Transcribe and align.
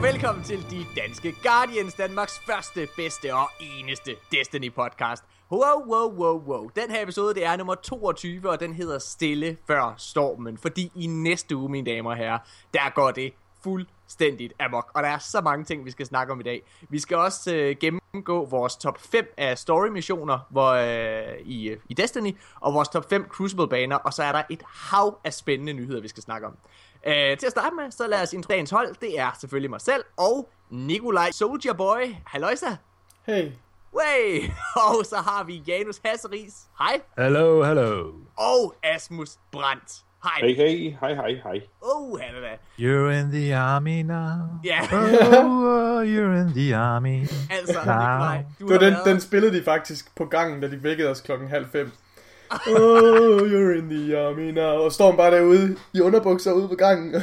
og 0.00 0.06
velkommen 0.06 0.44
til 0.44 0.70
De 0.70 0.86
Danske 0.96 1.34
Guardians, 1.42 1.94
Danmarks 1.94 2.38
første, 2.46 2.88
bedste 2.96 3.34
og 3.34 3.48
eneste 3.60 4.16
Destiny-podcast. 4.34 5.24
Wow, 5.52 5.86
wow, 5.86 6.12
wow, 6.12 6.42
wow. 6.46 6.70
Den 6.76 6.90
her 6.90 7.02
episode, 7.02 7.34
det 7.34 7.44
er 7.44 7.56
nummer 7.56 7.74
22, 7.74 8.50
og 8.50 8.60
den 8.60 8.74
hedder 8.74 8.98
Stille 8.98 9.56
før 9.66 9.94
stormen. 9.96 10.58
Fordi 10.58 10.92
i 10.94 11.06
næste 11.06 11.56
uge, 11.56 11.68
mine 11.70 11.90
damer 11.90 12.10
og 12.10 12.16
herrer, 12.16 12.38
der 12.74 12.94
går 12.94 13.10
det 13.10 13.32
fuldstændigt 13.62 14.52
amok. 14.60 14.90
Og 14.94 15.02
der 15.02 15.08
er 15.08 15.18
så 15.18 15.40
mange 15.40 15.64
ting, 15.64 15.84
vi 15.84 15.90
skal 15.90 16.06
snakke 16.06 16.32
om 16.32 16.40
i 16.40 16.42
dag. 16.42 16.62
Vi 16.88 16.98
skal 16.98 17.16
også 17.16 17.54
øh, 17.54 17.76
gennemgå 17.80 18.44
vores 18.44 18.76
top 18.76 18.98
5 19.00 19.34
af 19.36 19.58
story-missioner 19.58 20.38
hvor, 20.50 20.70
øh, 20.70 21.40
i, 21.44 21.68
øh, 21.68 21.78
i 21.88 21.94
Destiny, 21.94 22.36
og 22.60 22.74
vores 22.74 22.88
top 22.88 23.10
5 23.10 23.26
Crucible-baner, 23.28 23.96
og 23.96 24.12
så 24.12 24.22
er 24.22 24.32
der 24.32 24.42
et 24.50 24.62
hav 24.66 25.18
af 25.24 25.34
spændende 25.34 25.72
nyheder, 25.72 26.00
vi 26.00 26.08
skal 26.08 26.22
snakke 26.22 26.46
om. 26.46 26.56
Øh, 27.06 27.38
til 27.38 27.46
at 27.46 27.50
starte 27.52 27.74
med, 27.76 27.90
så 27.90 28.06
lad 28.06 28.22
os 28.22 28.32
intro 28.32 28.48
dagens 28.50 28.70
hold. 28.70 28.94
Det 29.00 29.18
er 29.20 29.30
selvfølgelig 29.40 29.70
mig 29.70 29.80
selv 29.80 30.04
og 30.16 30.48
Nikolaj 30.70 31.30
Soldier 31.30 31.72
Boy. 31.72 32.14
Halløjsa. 32.26 32.66
Hey. 33.26 33.50
Way! 33.94 34.42
Og 34.88 35.06
så 35.06 35.16
har 35.16 35.44
vi 35.44 35.62
Janus 35.68 36.00
Hasseris. 36.04 36.52
Hej. 36.78 37.00
Hello, 37.18 37.62
hello. 37.64 38.12
Og 38.36 38.74
Asmus 38.82 39.30
Brandt. 39.52 39.92
Hej. 40.24 40.48
Hey, 40.48 40.54
hey, 40.56 40.94
hej, 41.00 41.14
hej, 41.14 41.30
hej. 41.44 41.60
Oh, 41.82 42.18
da. 42.20 42.56
You're 42.78 43.10
in 43.10 43.30
the 43.32 43.56
army 43.56 44.02
now. 44.02 44.48
Ja, 44.64 44.80
Oh, 44.92 46.02
you're 46.04 46.36
in 46.46 46.52
the 46.54 46.76
army. 46.76 47.20
altså, 47.50 47.72
now. 47.86 47.94
Nikolaj, 47.94 48.44
du 48.60 48.66
Det 48.66 48.66
var 48.66 48.72
har 48.72 48.78
den, 48.78 48.92
været... 48.92 49.06
den 49.06 49.20
spillede 49.20 49.58
de 49.58 49.64
faktisk 49.64 50.16
på 50.16 50.24
gangen, 50.24 50.60
da 50.60 50.70
de 50.70 50.82
vækkede 50.82 51.08
os 51.10 51.20
klokken 51.20 51.48
halv 51.48 51.66
fem. 51.72 51.90
Oh, 52.50 53.46
you're 53.46 53.78
in 53.78 53.88
the 53.88 54.18
army 54.18 54.50
now. 54.50 54.84
Og 54.84 54.92
står 54.92 55.10
han 55.10 55.16
bare 55.16 55.36
derude 55.36 55.76
i 55.94 56.00
underbukser 56.00 56.52
ude 56.52 56.68
på 56.68 56.74
gangen. 56.74 57.22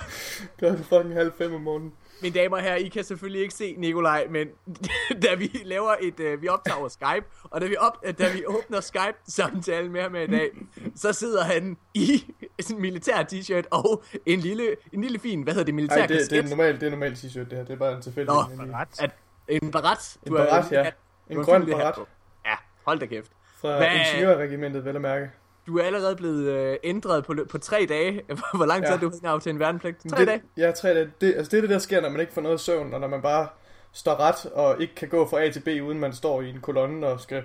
klokken 0.58 0.84
fucking 0.84 1.14
halv 1.14 1.32
fem 1.38 1.54
om 1.54 1.60
morgenen. 1.60 1.92
Mine 2.22 2.34
damer 2.34 2.56
og 2.56 2.62
herrer, 2.62 2.76
I 2.76 2.88
kan 2.88 3.04
selvfølgelig 3.04 3.42
ikke 3.42 3.54
se 3.54 3.74
Nikolaj, 3.78 4.26
men 4.30 4.48
da 5.22 5.34
vi 5.34 5.60
laver 5.64 5.94
et, 6.02 6.20
uh, 6.20 6.42
vi 6.42 6.48
optager 6.48 6.76
over 6.76 6.88
Skype, 6.88 7.26
og 7.42 7.60
da 7.60 7.66
vi, 7.66 7.76
op, 7.76 7.92
uh, 8.08 8.14
da 8.18 8.32
vi 8.32 8.46
åbner 8.46 8.80
Skype-samtalen 8.80 9.92
med 9.92 10.02
ham 10.02 10.14
i 10.14 10.26
dag, 10.26 10.50
så 10.96 11.12
sidder 11.12 11.44
han 11.44 11.76
i 11.94 12.24
sådan 12.60 12.76
en 12.76 12.82
militær 12.82 13.22
t-shirt 13.22 13.68
og 13.70 14.02
en 14.26 14.40
lille, 14.40 14.76
en 14.92 15.00
lille 15.00 15.18
fin, 15.18 15.42
hvad 15.42 15.52
hedder 15.52 15.64
det, 15.64 15.74
militær 15.74 15.96
Nej, 15.96 16.06
det, 16.06 16.16
det, 16.16 16.38
er 16.38 16.42
kasket. 16.42 16.58
normalt, 16.58 16.80
det 16.80 16.86
er 16.86 16.90
normalt 16.90 17.18
t-shirt, 17.18 17.38
det 17.38 17.52
her. 17.52 17.64
Det 17.64 17.72
er 17.72 17.76
bare 17.76 17.96
en 17.96 18.02
tilfældig. 18.02 18.34
Nå, 18.34 18.64
en, 18.64 18.74
Ret. 18.74 18.88
At, 19.00 19.10
en 19.48 19.70
barat. 19.70 20.18
En 20.26 20.32
barat, 20.32 20.72
ja. 20.72 20.90
En 21.30 21.36
du 21.36 21.42
har 21.42 21.44
grøn 21.44 21.66
barat. 21.66 21.98
Ja, 22.46 22.54
hold 22.84 22.98
da 22.98 23.06
kæft. 23.06 23.32
Fra 23.60 23.76
Hvad- 23.76 23.86
ingeniørregimentet, 23.94 24.84
vel 24.84 24.96
at 24.96 25.02
mærke. 25.02 25.30
Du 25.66 25.78
er 25.78 25.82
allerede 25.84 26.16
blevet 26.16 26.44
øh, 26.44 26.76
ændret 26.84 27.24
på, 27.24 27.34
på 27.50 27.58
tre 27.58 27.86
dage. 27.88 28.22
Hvor 28.56 28.66
lang 28.66 28.82
tid 28.82 28.88
Ja. 28.90 28.96
er 28.96 29.00
du 29.00 29.12
af 29.24 29.40
til 29.40 29.50
en 29.50 29.58
værnepligt? 29.58 29.96
Tre 30.10 30.18
det, 30.20 30.28
dage? 30.28 30.42
Ja, 30.56 30.70
tre 30.70 30.94
dage. 30.94 31.10
Det, 31.20 31.34
altså 31.36 31.50
det 31.50 31.56
er 31.56 31.60
det, 31.60 31.70
der 31.70 31.78
sker, 31.78 32.00
når 32.00 32.08
man 32.08 32.20
ikke 32.20 32.32
får 32.32 32.40
noget 32.40 32.60
søvn, 32.60 32.94
og 32.94 33.00
når 33.00 33.08
man 33.08 33.22
bare 33.22 33.46
står 33.92 34.20
ret 34.20 34.52
og 34.52 34.80
ikke 34.82 34.94
kan 34.94 35.08
gå 35.08 35.28
fra 35.28 35.42
A 35.42 35.50
til 35.50 35.60
B, 35.60 35.68
uden 35.82 35.98
man 36.00 36.12
står 36.12 36.42
i 36.42 36.48
en 36.50 36.60
kolonne 36.60 37.06
og 37.06 37.20
skal 37.20 37.42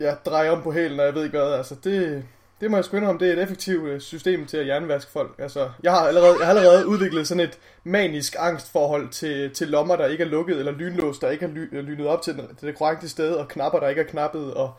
ja, 0.00 0.14
dreje 0.26 0.50
om 0.50 0.62
på 0.62 0.72
hælen, 0.72 1.00
og 1.00 1.06
jeg 1.06 1.14
ved 1.14 1.24
ikke 1.24 1.38
hvad. 1.38 1.52
Altså, 1.52 1.74
det, 1.84 2.24
det 2.60 2.70
må 2.70 2.76
jeg 2.76 2.84
sgu 2.84 2.96
indrømme, 2.96 3.18
det 3.20 3.28
er 3.28 3.32
et 3.32 3.42
effektivt 3.42 3.88
øh, 3.88 4.00
system 4.00 4.46
til 4.46 4.56
at 4.56 4.66
jernvaske 4.66 5.10
folk. 5.12 5.34
Altså, 5.38 5.70
jeg 5.82 5.92
har 5.92 6.00
allerede, 6.08 6.36
jeg 6.38 6.46
har 6.46 6.54
allerede 6.54 6.86
udviklet 6.86 7.26
sådan 7.28 7.44
et 7.44 7.58
manisk 7.84 8.36
angstforhold 8.38 9.08
til, 9.08 9.50
til 9.54 9.68
lommer, 9.68 9.96
der 9.96 10.06
ikke 10.06 10.24
er 10.24 10.28
lukket, 10.28 10.58
eller 10.58 10.72
lynlås, 10.72 11.18
der 11.18 11.30
ikke 11.30 11.44
er 11.44 11.48
ly, 11.50 11.80
lynet 11.80 12.06
op 12.06 12.22
til, 12.22 12.34
den, 12.34 12.56
til 12.56 12.68
det 12.68 12.78
korrekte 12.78 13.08
sted, 13.08 13.34
og 13.34 13.48
knapper, 13.48 13.80
der 13.80 13.88
ikke 13.88 14.00
er 14.00 14.06
knappet, 14.06 14.54
og, 14.54 14.72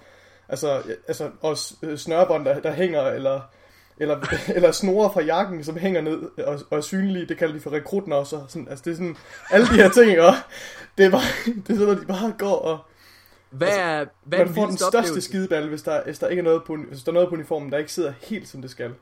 altså, 0.52 0.82
altså, 1.08 1.30
og 1.42 1.58
øh, 1.84 1.98
snørebånd, 1.98 2.46
der, 2.46 2.60
der 2.60 2.72
hænger, 2.72 3.02
eller 3.02 3.42
eller, 3.98 4.20
eller 4.56 4.72
snore 4.72 5.14
fra 5.14 5.22
jakken, 5.22 5.64
som 5.64 5.78
hænger 5.78 6.02
ned 6.02 6.22
og, 6.38 6.60
og 6.70 6.78
er 6.78 6.82
synlige, 6.82 7.26
det 7.26 7.38
kalder 7.38 7.54
de 7.54 7.60
for 7.62 7.72
rekruten 7.72 8.14
også. 8.14 8.36
og 8.36 8.46
Sådan, 8.50 8.68
altså 8.68 8.84
det 8.86 8.92
er 8.92 8.96
sådan, 8.96 9.18
alle 9.52 9.68
de 9.68 9.74
her 9.74 9.90
ting, 9.90 10.20
og 10.22 10.34
det 10.98 11.06
er 11.06 11.12
bare, 11.12 11.22
det 11.68 11.74
er 11.74 11.78
sådan, 11.78 11.96
at 11.96 12.02
de 12.02 12.06
bare 12.06 12.34
går 12.38 12.56
og, 12.56 12.80
Hvad 13.50 13.78
er, 13.78 14.06
hvad 14.24 14.40
er 14.40 14.46
man 14.46 14.54
får 14.54 14.66
den 14.66 14.78
største 14.78 14.98
oplevelse? 14.98 15.22
skideballe, 15.22 15.70
hvis 15.70 15.82
der, 15.82 16.04
hvis 16.04 16.20
der 16.20 16.28
ikke 16.28 16.40
er 16.40 16.44
noget 16.44 16.64
på, 16.64 16.76
hvis 16.76 17.04
der 17.04 17.12
er 17.12 17.14
noget 17.14 17.30
på 17.30 17.36
uniformen, 17.36 17.72
der 17.72 17.78
ikke 17.78 17.92
sidder 17.92 18.14
helt 18.22 18.48
som 18.48 18.62
det 18.62 18.72
skal. 18.72 18.94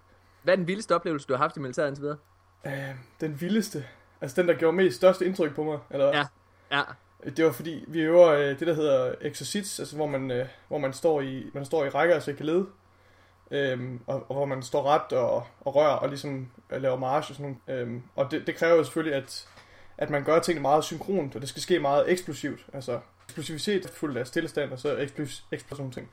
Hvad 0.44 0.54
er 0.54 0.56
den 0.56 0.68
vildeste 0.68 0.96
oplevelse, 0.96 1.28
du 1.28 1.34
har 1.34 1.42
haft 1.42 1.58
i 1.58 1.60
militæret 1.60 1.88
indtil 1.88 2.02
videre? 2.02 2.18
Øh, 2.66 2.96
den 3.22 3.42
vildeste, 3.42 3.86
altså 4.22 4.42
den, 4.42 4.48
der 4.48 4.54
gjorde 4.54 4.78
mest 4.78 4.98
største 4.98 5.26
indtryk 5.26 5.56
på 5.56 5.64
mig, 5.64 5.80
eller 5.92 6.08
Ja. 6.08 6.24
Ja. 6.72 6.82
Det 7.24 7.46
var 7.46 7.52
fordi, 7.52 7.86
vi 7.88 8.02
øver 8.02 8.28
øh, 8.28 8.60
det, 8.60 8.68
der 8.68 8.74
hedder 8.74 9.16
exercits, 9.22 9.80
altså 9.80 9.96
hvor 9.96 10.08
man, 10.08 10.32
øh, 10.32 10.48
hvor 10.68 10.78
man 10.78 10.94
står 10.94 11.22
i, 11.22 11.46
man 11.54 11.66
står 11.66 11.86
i 11.86 11.90
rækker, 11.90 12.16
altså 12.16 12.32
ikke 12.32 12.46
led, 12.46 12.66
øhm, 13.52 14.00
og, 14.08 14.26
og, 14.30 14.36
hvor 14.36 14.46
man 14.46 14.64
står 14.64 14.84
ret 14.84 15.14
og, 15.14 15.44
og 15.62 15.76
rører 15.76 15.96
og 15.96 16.10
ligesom 16.10 16.52
øh, 16.72 16.82
laver 16.82 16.98
march 16.98 17.32
og 17.32 17.36
sådan 17.36 17.58
nogle. 17.68 17.80
Øhm, 17.82 18.04
og 18.16 18.32
det, 18.32 18.48
det 18.48 18.56
kræver 18.56 18.76
jo 18.76 18.84
selvfølgelig, 18.84 19.16
at, 19.16 19.48
at 19.98 20.10
man 20.10 20.24
gør 20.24 20.40
tingene 20.40 20.62
meget 20.62 20.84
synkront, 20.84 21.36
og 21.36 21.42
det 21.42 21.50
skal 21.50 21.62
ske 21.62 21.80
meget 21.80 22.12
eksplosivt. 22.12 22.66
Altså 22.74 23.00
eksplosivitet 23.26 23.90
fuldt 23.90 24.18
af 24.18 24.28
stillestand, 24.28 24.72
og 24.72 24.80
så 24.80 24.98
eksplos, 24.98 25.46
eksplosion 25.52 25.92
ting. 25.92 26.10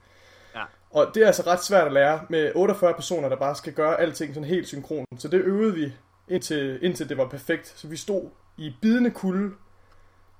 Ja. 0.54 0.62
Og 0.90 1.10
det 1.14 1.22
er 1.22 1.26
altså 1.26 1.42
ret 1.46 1.64
svært 1.64 1.86
at 1.86 1.92
lære 1.92 2.20
med 2.28 2.52
48 2.54 2.94
personer, 2.94 3.28
der 3.28 3.36
bare 3.36 3.54
skal 3.54 3.72
gøre 3.72 4.00
alting 4.00 4.34
sådan 4.34 4.48
helt 4.48 4.68
synkront. 4.68 5.08
Så 5.18 5.28
det 5.28 5.40
øvede 5.40 5.74
vi 5.74 5.92
indtil, 6.28 6.78
indtil 6.82 7.08
det 7.08 7.16
var 7.16 7.28
perfekt. 7.28 7.68
Så 7.76 7.88
vi 7.88 7.96
stod 7.96 8.30
i 8.56 8.74
bidende 8.82 9.10
kulde 9.10 9.54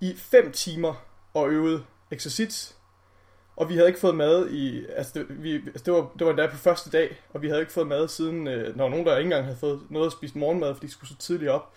i 0.01 0.15
5 0.17 0.53
timer 0.53 0.95
og 1.35 1.51
øvede 1.51 1.85
exercits. 2.11 2.77
Og 3.57 3.69
vi 3.69 3.75
havde 3.75 3.89
ikke 3.89 4.01
fået 4.01 4.15
mad 4.15 4.51
i... 4.51 4.87
Altså, 4.97 5.13
det, 5.15 5.27
vi, 5.43 5.55
altså 5.55 5.83
det, 5.85 5.93
var, 5.95 6.11
det 6.19 6.25
var 6.27 6.31
endda 6.31 6.47
på 6.47 6.57
første 6.57 6.91
dag, 6.91 7.23
og 7.35 7.43
vi 7.43 7.49
havde 7.49 7.61
ikke 7.61 7.73
fået 7.73 7.87
mad 7.87 8.09
siden... 8.09 8.49
Øh, 8.49 8.77
når 8.77 8.89
nogen, 8.89 9.07
der 9.07 9.17
ikke 9.17 9.27
engang 9.27 9.45
havde 9.45 9.59
fået 9.61 9.81
noget 9.91 10.07
at 10.07 10.13
spise 10.13 10.39
morgenmad, 10.39 10.75
fordi 10.75 10.87
de 10.87 10.93
skulle 10.93 11.11
så 11.11 11.17
tidligt 11.17 11.51
op. 11.51 11.73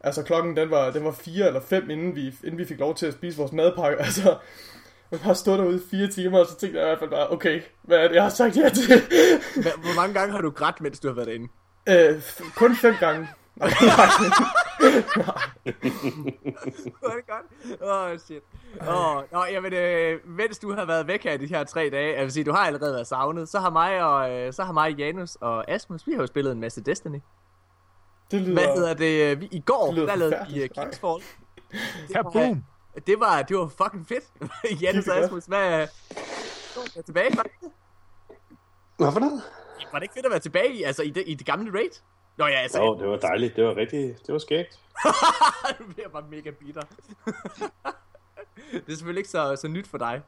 Altså 0.00 0.22
klokken, 0.22 0.56
den 0.56 0.70
var, 0.70 0.90
den 0.90 1.04
var 1.04 1.12
fire 1.12 1.46
eller 1.46 1.60
fem, 1.60 1.90
inden 1.90 2.16
vi, 2.16 2.34
inden 2.44 2.58
vi 2.58 2.64
fik 2.64 2.78
lov 2.78 2.94
til 2.94 3.06
at 3.06 3.14
spise 3.14 3.36
vores 3.38 3.52
madpakke. 3.52 3.98
Altså, 4.04 4.36
vi 5.10 5.16
bare 5.24 5.34
stod 5.34 5.58
derude 5.58 5.76
i 5.76 5.88
fire 5.90 6.08
timer, 6.08 6.38
og 6.38 6.46
så 6.46 6.56
tænkte 6.56 6.78
jeg 6.80 6.86
i 6.86 6.88
hvert 6.88 6.98
fald 6.98 7.10
bare, 7.10 7.30
okay, 7.30 7.62
hvad 7.82 7.98
er 7.98 8.08
det, 8.08 8.14
jeg 8.14 8.22
har 8.22 8.30
sagt 8.30 8.56
ja 8.56 8.68
til? 8.68 9.00
Hvor 9.62 9.96
mange 9.96 10.14
gange 10.14 10.32
har 10.32 10.40
du 10.40 10.50
grædt, 10.50 10.80
mens 10.80 11.00
du 11.00 11.08
har 11.08 11.14
været 11.14 11.28
derinde? 11.28 11.48
øh, 11.88 12.22
kun 12.54 12.76
fem 12.76 12.94
gange. 13.00 13.28
Nej, 13.56 13.70
Var 17.02 17.14
det 17.16 17.26
godt? 17.26 17.82
Åh, 17.82 18.12
oh, 18.12 18.18
shit. 18.18 18.42
Åh, 18.88 19.16
oh, 19.16 19.22
nå, 19.32 19.44
jamen, 19.44 19.72
øh, 19.72 20.28
mens 20.28 20.58
du 20.58 20.72
har 20.74 20.84
været 20.84 21.06
væk 21.06 21.24
her 21.24 21.36
de 21.36 21.46
her 21.46 21.64
tre 21.64 21.90
dage, 21.92 22.14
jeg 22.16 22.24
vil 22.24 22.32
sige, 22.32 22.44
du 22.44 22.52
har 22.52 22.58
allerede 22.66 22.94
været 22.94 23.06
savnet, 23.06 23.48
så 23.48 23.60
har 23.60 23.70
mig 23.70 24.02
og, 24.04 24.30
øh, 24.30 24.52
så 24.52 24.64
har 24.64 24.72
mig, 24.72 24.90
Janus 24.98 25.36
og 25.40 25.70
Asmus, 25.70 26.06
vi 26.06 26.12
har 26.12 26.20
jo 26.20 26.26
spillet 26.26 26.52
en 26.52 26.60
masse 26.60 26.80
Destiny. 26.80 27.18
det 28.30 28.40
lyder... 28.40 28.52
Hvad 28.52 28.74
hedder 28.76 28.94
det? 28.94 29.30
øh, 29.32 29.40
Vi, 29.40 29.48
I 29.50 29.60
går, 29.60 29.86
Det 29.86 29.94
lyder 29.94 30.06
der 30.06 30.16
lavede 30.16 30.46
vi 30.50 30.62
uh, 30.62 30.68
Kingsfall. 30.68 31.22
Det 31.72 32.14
Ja, 32.14 32.22
var, 32.22 32.30
boom. 32.30 32.64
det 33.06 33.20
var, 33.20 33.42
det 33.42 33.56
var 33.56 33.68
fucking 33.68 34.08
fedt. 34.08 34.24
Janus 34.82 35.08
og. 35.08 35.16
Asmus, 35.18 35.44
hvad... 35.44 35.72
Er 35.72 35.86
jeg 36.96 37.04
tilbage, 37.04 37.36
var 37.36 37.42
det 37.42 37.50
ikke? 37.62 37.74
Hvad 38.96 39.12
for 39.12 39.20
noget? 39.20 39.42
Var 39.92 39.98
det 39.98 40.02
ikke 40.02 40.14
fedt 40.14 40.26
at 40.26 40.30
være 40.30 40.40
tilbage 40.40 40.72
i, 40.74 40.82
altså, 40.82 41.02
i, 41.02 41.10
det, 41.10 41.24
i 41.26 41.34
det 41.34 41.46
gamle 41.46 41.72
raid? 41.78 41.90
Nå 42.42 42.48
ja, 42.48 42.54
altså, 42.54 42.82
Jo, 42.82 42.98
det 42.98 43.08
var 43.08 43.16
dejligt. 43.16 43.56
Det 43.56 43.64
var 43.64 43.76
rigtig, 43.76 44.16
det 44.26 44.32
var 44.32 44.38
skægt. 44.38 44.80
nu 45.80 45.86
bliver 45.86 46.08
bare 46.08 46.22
mega 46.30 46.50
bitter. 46.50 46.82
det 48.86 48.88
er 48.88 48.96
selvfølgelig 48.96 49.20
ikke 49.20 49.30
så, 49.30 49.56
så 49.56 49.68
nyt 49.68 49.86
for 49.86 49.98
dig. 49.98 50.22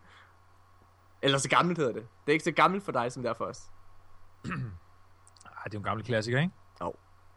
Eller 1.22 1.38
så 1.38 1.48
gammelt 1.48 1.78
hedder 1.78 1.92
det. 1.92 2.02
Det 2.02 2.32
er 2.32 2.32
ikke 2.32 2.44
så 2.44 2.52
gammelt 2.52 2.84
for 2.84 2.92
dig, 2.92 3.12
som 3.12 3.22
det 3.22 3.30
er 3.30 3.34
for 3.34 3.44
os. 3.44 3.62
Ej, 4.44 5.64
det 5.64 5.75
er 5.75 5.75
jo 5.75 5.78
en 5.78 5.84
gammel 5.84 6.04
klassiker, 6.06 6.41
ikke? 6.41 6.52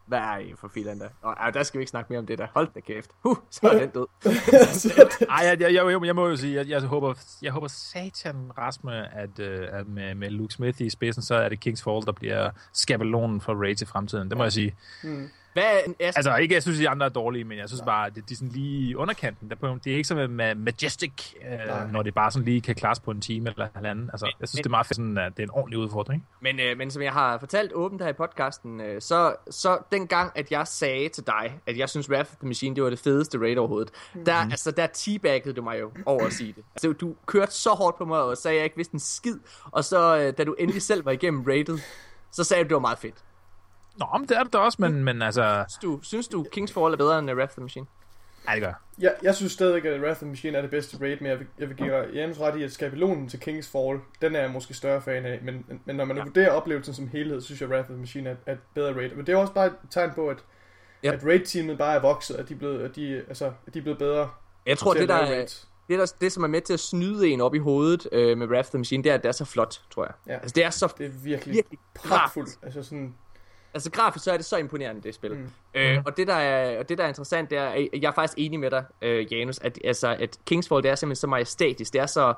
Hvad 0.08 0.18
er 0.18 0.38
I 0.38 0.54
for 0.58 0.68
filan 0.68 1.00
der? 1.00 1.08
Ej, 1.24 1.50
der 1.50 1.62
skal 1.62 1.78
vi 1.78 1.82
ikke 1.82 1.90
snakke 1.90 2.12
mere 2.12 2.18
om 2.18 2.26
det 2.26 2.38
der. 2.38 2.46
Hold 2.54 2.68
da 2.74 2.80
kæft. 2.80 3.10
Huh, 3.22 3.36
så 3.50 3.68
er 3.68 3.78
den 3.78 3.90
død. 3.90 4.06
Ej, 5.30 5.46
jeg, 5.46 5.60
jeg, 5.60 5.74
jeg, 5.74 6.06
jeg, 6.06 6.14
må 6.14 6.28
jo 6.28 6.36
sige, 6.36 6.54
jeg, 6.54 6.68
jeg, 6.68 6.80
håber, 6.80 7.14
jeg 7.42 7.52
håber 7.52 7.68
satan 7.68 8.50
rasme, 8.58 9.14
at, 9.14 9.38
øh, 9.38 9.68
at 9.72 9.88
med, 9.88 10.14
med 10.14 10.30
Luke 10.30 10.54
Smith 10.54 10.82
i 10.82 10.90
spidsen, 10.90 11.22
så 11.22 11.34
er 11.34 11.48
det 11.48 11.60
Kings 11.60 11.82
Fall, 11.82 12.06
der 12.06 12.12
bliver 12.12 12.50
skabelonen 12.72 13.40
for 13.40 13.54
Raid 13.54 13.82
i 13.82 13.84
fremtiden. 13.84 14.28
Det 14.28 14.36
må 14.36 14.42
jeg 14.42 14.52
sige. 14.52 14.76
Hvad 15.58 15.72
er 16.00 16.08
Asmus? 16.08 16.16
Altså 16.16 16.36
ikke, 16.36 16.54
jeg 16.54 16.62
synes, 16.62 16.78
de 16.78 16.88
andre 16.88 17.06
er 17.06 17.10
dårlige, 17.10 17.44
men 17.44 17.58
jeg 17.58 17.68
synes 17.68 17.82
bare, 17.86 18.06
at 18.06 18.14
det, 18.14 18.28
de 18.28 18.34
er 18.34 18.36
sådan 18.36 18.48
lige 18.48 18.90
i 18.90 18.94
underkanten. 18.94 19.50
Der 19.50 19.56
på, 19.56 19.78
det 19.84 19.92
er 19.92 19.96
ikke 19.96 20.08
så 20.08 20.14
med, 20.14 20.28
med 20.28 20.54
Majestic, 20.54 21.12
øh, 21.52 21.92
når 21.92 22.02
det 22.02 22.14
bare 22.14 22.30
sådan 22.30 22.44
lige 22.44 22.60
kan 22.60 22.74
klares 22.74 23.00
på 23.00 23.10
en 23.10 23.20
time 23.20 23.50
eller 23.50 23.68
halvanden. 23.74 24.10
Altså, 24.12 24.26
jeg 24.40 24.48
synes, 24.48 24.60
det 24.60 24.66
er 24.66 24.70
meget 24.70 24.86
fedt, 24.86 24.96
sådan, 24.96 25.18
at 25.18 25.36
det 25.36 25.42
er 25.42 25.46
en 25.46 25.50
ordentlig 25.50 25.78
udfordring. 25.78 26.26
Men, 26.40 26.60
øh, 26.60 26.78
men 26.78 26.90
som 26.90 27.02
jeg 27.02 27.12
har 27.12 27.38
fortalt 27.38 27.72
åbent 27.74 28.02
her 28.02 28.08
i 28.08 28.12
podcasten, 28.12 28.80
øh, 28.80 29.02
så, 29.02 29.34
så 29.50 29.78
den 29.92 30.06
gang, 30.06 30.32
at 30.34 30.50
jeg 30.50 30.66
sagde 30.66 31.08
til 31.08 31.26
dig, 31.26 31.60
at 31.66 31.78
jeg 31.78 31.88
synes 31.88 32.10
Wrath 32.10 32.30
of 32.30 32.36
the 32.36 32.46
Machine, 32.46 32.76
det 32.76 32.84
var 32.84 32.90
det 32.90 32.98
fedeste 32.98 33.38
raid 33.38 33.58
overhovedet, 33.58 33.90
mm. 34.14 34.24
der, 34.24 34.34
altså, 34.34 34.70
der 34.70 34.86
teabaggede 34.86 35.54
du 35.54 35.62
mig 35.62 35.80
jo 35.80 35.90
over 36.06 36.26
at 36.26 36.32
sige 36.32 36.52
det. 36.52 36.64
Altså, 36.74 36.92
du 36.92 37.14
kørte 37.26 37.52
så 37.52 37.70
hårdt 37.70 37.98
på 37.98 38.04
mig 38.04 38.20
og 38.20 38.36
sagde, 38.36 38.54
at 38.54 38.58
jeg 38.58 38.64
ikke 38.64 38.76
vidste 38.76 38.94
en 38.94 39.00
skid, 39.00 39.38
og 39.64 39.84
så, 39.84 40.18
øh, 40.18 40.32
da 40.38 40.44
du 40.44 40.54
endelig 40.58 40.82
selv 40.82 41.04
var 41.04 41.12
igennem 41.12 41.42
raidet, 41.42 41.80
så 42.30 42.44
sagde 42.44 42.60
du, 42.60 42.64
at 42.64 42.68
det 42.68 42.74
var 42.74 42.80
meget 42.80 42.98
fedt. 42.98 43.24
Nå, 43.98 44.06
men 44.18 44.28
det 44.28 44.36
er 44.38 44.42
det 44.42 44.52
da 44.52 44.58
også, 44.58 44.76
men, 44.80 45.04
men 45.04 45.22
altså... 45.22 45.64
Synes 45.68 45.78
du, 45.82 46.00
synes 46.02 46.28
du 46.28 46.46
Kings 46.52 46.72
Fall 46.72 46.92
er 46.92 46.96
bedre 46.96 47.18
end 47.18 47.30
Wrath 47.30 47.50
of 47.50 47.54
the 47.54 47.62
Machine? 47.62 47.86
Ej, 48.48 48.54
det 48.54 48.62
gør 48.62 48.66
jeg. 48.68 48.76
Jeg, 48.98 49.14
jeg 49.22 49.34
synes 49.34 49.52
stadig, 49.52 49.84
at 49.86 50.00
Wrath 50.00 50.10
of 50.10 50.16
the 50.16 50.26
Machine 50.28 50.58
er 50.58 50.62
det 50.62 50.70
bedste 50.70 50.98
raid, 51.00 51.16
men 51.20 51.30
jeg 51.30 51.38
vil, 51.38 51.46
jeg 51.58 51.68
vil 51.68 51.76
give 51.76 51.94
Janus 52.14 52.38
ret 52.40 52.56
i, 52.60 52.62
at 52.62 52.72
skabelonen 52.72 53.28
til 53.28 53.36
King's 53.38 53.70
Fall, 53.72 54.00
den 54.22 54.36
er 54.36 54.40
jeg 54.40 54.50
måske 54.50 54.74
større 54.74 55.00
fan 55.02 55.24
af, 55.26 55.38
men, 55.42 55.64
men 55.84 55.96
når 55.96 56.04
man 56.04 56.16
Ja. 56.16 56.22
ja. 56.22 56.26
vurderer 56.26 56.50
oplevelsen 56.50 56.94
som 56.94 57.08
helhed, 57.08 57.40
synes 57.40 57.60
jeg, 57.60 57.68
at 57.68 57.72
Wrath 57.74 57.84
of 57.90 57.92
the 57.94 58.00
Machine 58.00 58.30
er, 58.30 58.34
er 58.46 58.52
et 58.52 58.58
bedre 58.74 58.94
raid. 58.94 59.10
Men 59.10 59.26
det 59.26 59.32
er 59.32 59.36
også 59.36 59.52
bare 59.52 59.66
et 59.66 59.72
tegn 59.90 60.10
på, 60.14 60.28
at, 60.28 60.36
Ja. 61.02 61.12
at 61.12 61.24
raid-teamet 61.24 61.78
bare 61.78 61.94
er 61.96 62.00
vokset, 62.00 62.34
at 62.34 62.48
de 62.48 62.54
er 62.54 62.58
blevet, 62.58 62.82
at 62.82 62.96
de, 62.96 63.24
altså, 63.28 63.52
at 63.66 63.74
de 63.74 63.78
er 63.78 63.82
blevet 63.82 63.98
bedre. 63.98 64.30
Jeg 64.66 64.78
tror, 64.78 64.94
det 64.94 65.08
der, 65.08 65.14
er, 65.14 65.46
det, 65.88 65.98
der, 65.98 66.12
det, 66.20 66.32
som 66.32 66.42
er 66.42 66.48
med 66.48 66.60
til 66.60 66.72
at 66.72 66.80
snyde 66.80 67.28
en 67.28 67.40
op 67.40 67.54
i 67.54 67.58
hovedet 67.58 68.08
øh, 68.12 68.38
med 68.38 68.46
Wrath 68.46 68.66
of 68.66 68.70
the 68.70 68.78
Machine, 68.78 69.04
det 69.04 69.10
er, 69.10 69.14
at 69.14 69.22
det 69.22 69.28
er 69.28 69.32
så 69.32 69.44
flot, 69.44 69.80
tror 69.90 70.04
jeg. 70.04 70.12
Ja. 70.26 70.32
Altså, 70.34 70.52
det 70.54 70.64
er 70.64 70.70
så 70.70 70.92
Det 70.98 71.06
er 71.06 71.10
virkelig, 71.24 71.54
virkelig 71.54 71.78
pragtfuldt. 71.94 72.50
Altså 72.62 72.82
sådan, 72.82 73.14
Altså 73.74 73.90
grafisk 73.90 74.24
så 74.24 74.32
er 74.32 74.36
det 74.36 74.46
så 74.46 74.56
imponerende 74.56 75.02
det 75.02 75.14
spil. 75.14 75.32
Mm. 75.34 75.38
Mm. 75.38 75.80
Øh, 75.80 75.98
og 76.06 76.16
det 76.16 76.26
der 76.26 76.34
er 76.34 76.78
og 76.78 76.88
det 76.88 76.98
der 76.98 77.04
er 77.04 77.08
interessant 77.08 77.50
det 77.50 77.58
er 77.58 77.64
at 77.64 77.88
jeg 78.02 78.08
er 78.08 78.12
faktisk 78.12 78.38
enig 78.38 78.60
med 78.60 78.70
dig 78.70 78.84
øh, 79.02 79.32
Janus 79.32 79.58
at 79.58 79.78
altså 79.84 80.16
at 80.20 80.38
Kingsfall 80.46 80.82
det 80.82 80.90
er 80.90 80.94
simpelthen 80.94 81.20
så 81.20 81.26
majestætisk. 81.26 81.92
Det 81.92 82.00
er 82.00 82.06
så 82.06 82.34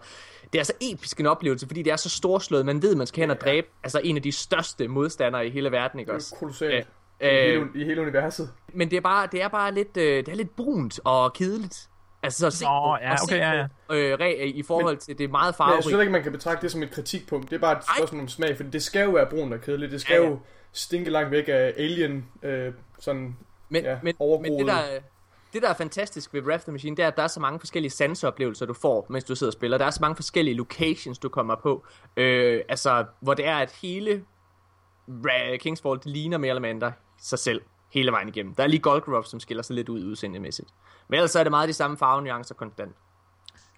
det 0.53 0.59
er 0.59 0.63
så 0.63 0.73
episk 0.81 1.21
en 1.21 1.27
oplevelse 1.27 1.67
fordi 1.67 1.83
det 1.83 1.93
er 1.93 1.97
så 1.97 2.11
storslået. 2.11 2.67
Man 2.67 2.83
ved 2.83 2.97
man 2.97 3.07
skal 3.07 3.21
hen 3.21 3.31
og 3.31 3.41
dræbe 3.41 3.67
altså 3.83 4.01
en 4.05 4.17
af 4.17 4.23
de 4.23 4.33
største 4.33 4.89
modstandere 4.89 5.47
i 5.47 5.51
hele 5.51 5.73
verden, 5.73 6.01
ikke 6.01 6.09
det 6.09 6.17
også? 6.17 6.35
er 6.35 6.39
kolossalt. 6.39 6.87
Øh, 7.21 7.31
I, 7.31 7.35
hele, 7.35 7.67
I 7.75 7.85
hele 7.85 8.01
universet. 8.01 8.51
men 8.73 8.91
det 8.91 8.97
er 8.97 9.01
bare 9.01 9.29
det 9.33 9.43
er 9.43 9.49
bare 9.49 9.75
lidt 9.75 9.97
øh, 9.97 10.17
det 10.17 10.29
er 10.29 10.37
lidt 10.37 10.57
brunt 10.57 11.01
og 11.05 11.33
kedeligt. 11.33 11.87
Altså 12.23 12.51
så 12.51 12.59
se 12.59 12.65
Nå, 12.65 12.97
ja, 13.01 13.15
okay, 13.23 13.37
ja, 13.39 13.53
ja. 13.53 13.67
på, 13.89 13.95
øh, 13.95 14.19
re, 14.21 14.47
i 14.47 14.63
forhold 14.63 14.97
til 14.97 15.19
det 15.19 15.25
er 15.25 15.29
meget 15.29 15.55
Men 15.59 15.75
jeg 15.75 15.83
synes 15.83 16.01
ikke, 16.01 16.13
man 16.13 16.23
kan 16.23 16.33
betragte 16.33 16.63
det 16.63 16.73
som 16.73 16.83
et 16.83 16.91
kritikpunkt. 16.91 17.51
Det 17.51 17.57
er 17.57 17.61
bare 17.61 17.73
et 17.73 17.79
Ej. 17.89 17.95
spørgsmål 17.97 18.21
om 18.21 18.29
smag, 18.29 18.57
for 18.57 18.65
det 18.65 18.83
skal 18.83 19.05
jo 19.05 19.11
være 19.11 19.27
brun 19.27 19.53
og 19.53 19.61
kedeligt. 19.61 19.93
Det 19.93 20.01
skal 20.01 20.15
Ja, 20.15 20.23
ja. 20.23 20.29
jo 20.29 20.39
stinke 20.73 21.11
langt 21.11 21.31
væk 21.31 21.45
af 21.49 21.75
alien, 21.77 22.27
øh, 22.43 22.73
sådan 22.99 23.37
Men, 23.69 23.85
ja, 23.85 23.99
men, 24.03 24.15
men 24.43 24.59
det, 24.59 24.67
der, 24.67 24.73
er- 24.75 25.01
det, 25.53 25.63
der 25.63 25.69
er 25.69 25.75
fantastisk 25.75 26.35
ved 26.35 26.43
Wrath 26.43 26.61
of 26.61 26.65
the 26.65 26.73
Machine, 26.73 26.97
det 26.97 27.03
er, 27.03 27.07
at 27.09 27.17
der 27.17 27.23
er 27.23 27.27
så 27.29 27.41
mange 27.41 27.59
forskellige 27.61 27.91
sanseoplevelser, 27.91 28.67
du 28.67 28.75
får, 28.75 29.07
mens 29.09 29.25
du 29.25 29.35
sidder 29.35 29.49
og 29.51 29.53
spiller. 29.53 29.79
Der 29.79 29.85
er 29.85 29.91
så 29.91 29.99
mange 30.01 30.17
forskellige 30.17 30.55
locations, 30.55 31.19
du 31.19 31.29
kommer 31.29 31.55
på. 31.55 31.85
Øh, 32.17 32.61
altså, 32.69 33.05
hvor 33.21 33.35
det 33.35 33.47
er, 33.47 33.57
at 33.57 33.73
hele 33.83 34.25
Kingsfall, 35.61 35.97
det 35.99 36.07
ligner 36.07 36.39
mere 36.39 36.49
eller 36.49 36.61
mindre 36.61 36.93
sig 37.19 37.39
selv 37.39 37.63
hele 37.93 38.13
vejen 38.13 38.29
igennem. 38.29 38.55
Der 38.55 38.63
er 38.63 38.67
lige 38.67 38.81
Golgoroth, 38.81 39.29
som 39.29 39.41
skiller 39.41 39.63
sig 39.63 39.77
lidt 39.77 39.89
ud 39.89 40.05
udseendemæssigt. 40.05 40.69
Men 41.09 41.15
ellers 41.15 41.31
så 41.31 41.39
er 41.39 41.43
det 41.45 41.51
meget 41.51 41.69
de 41.69 41.73
samme 41.75 41.97
farvenuancer 41.97 42.55
konstant. 42.55 42.93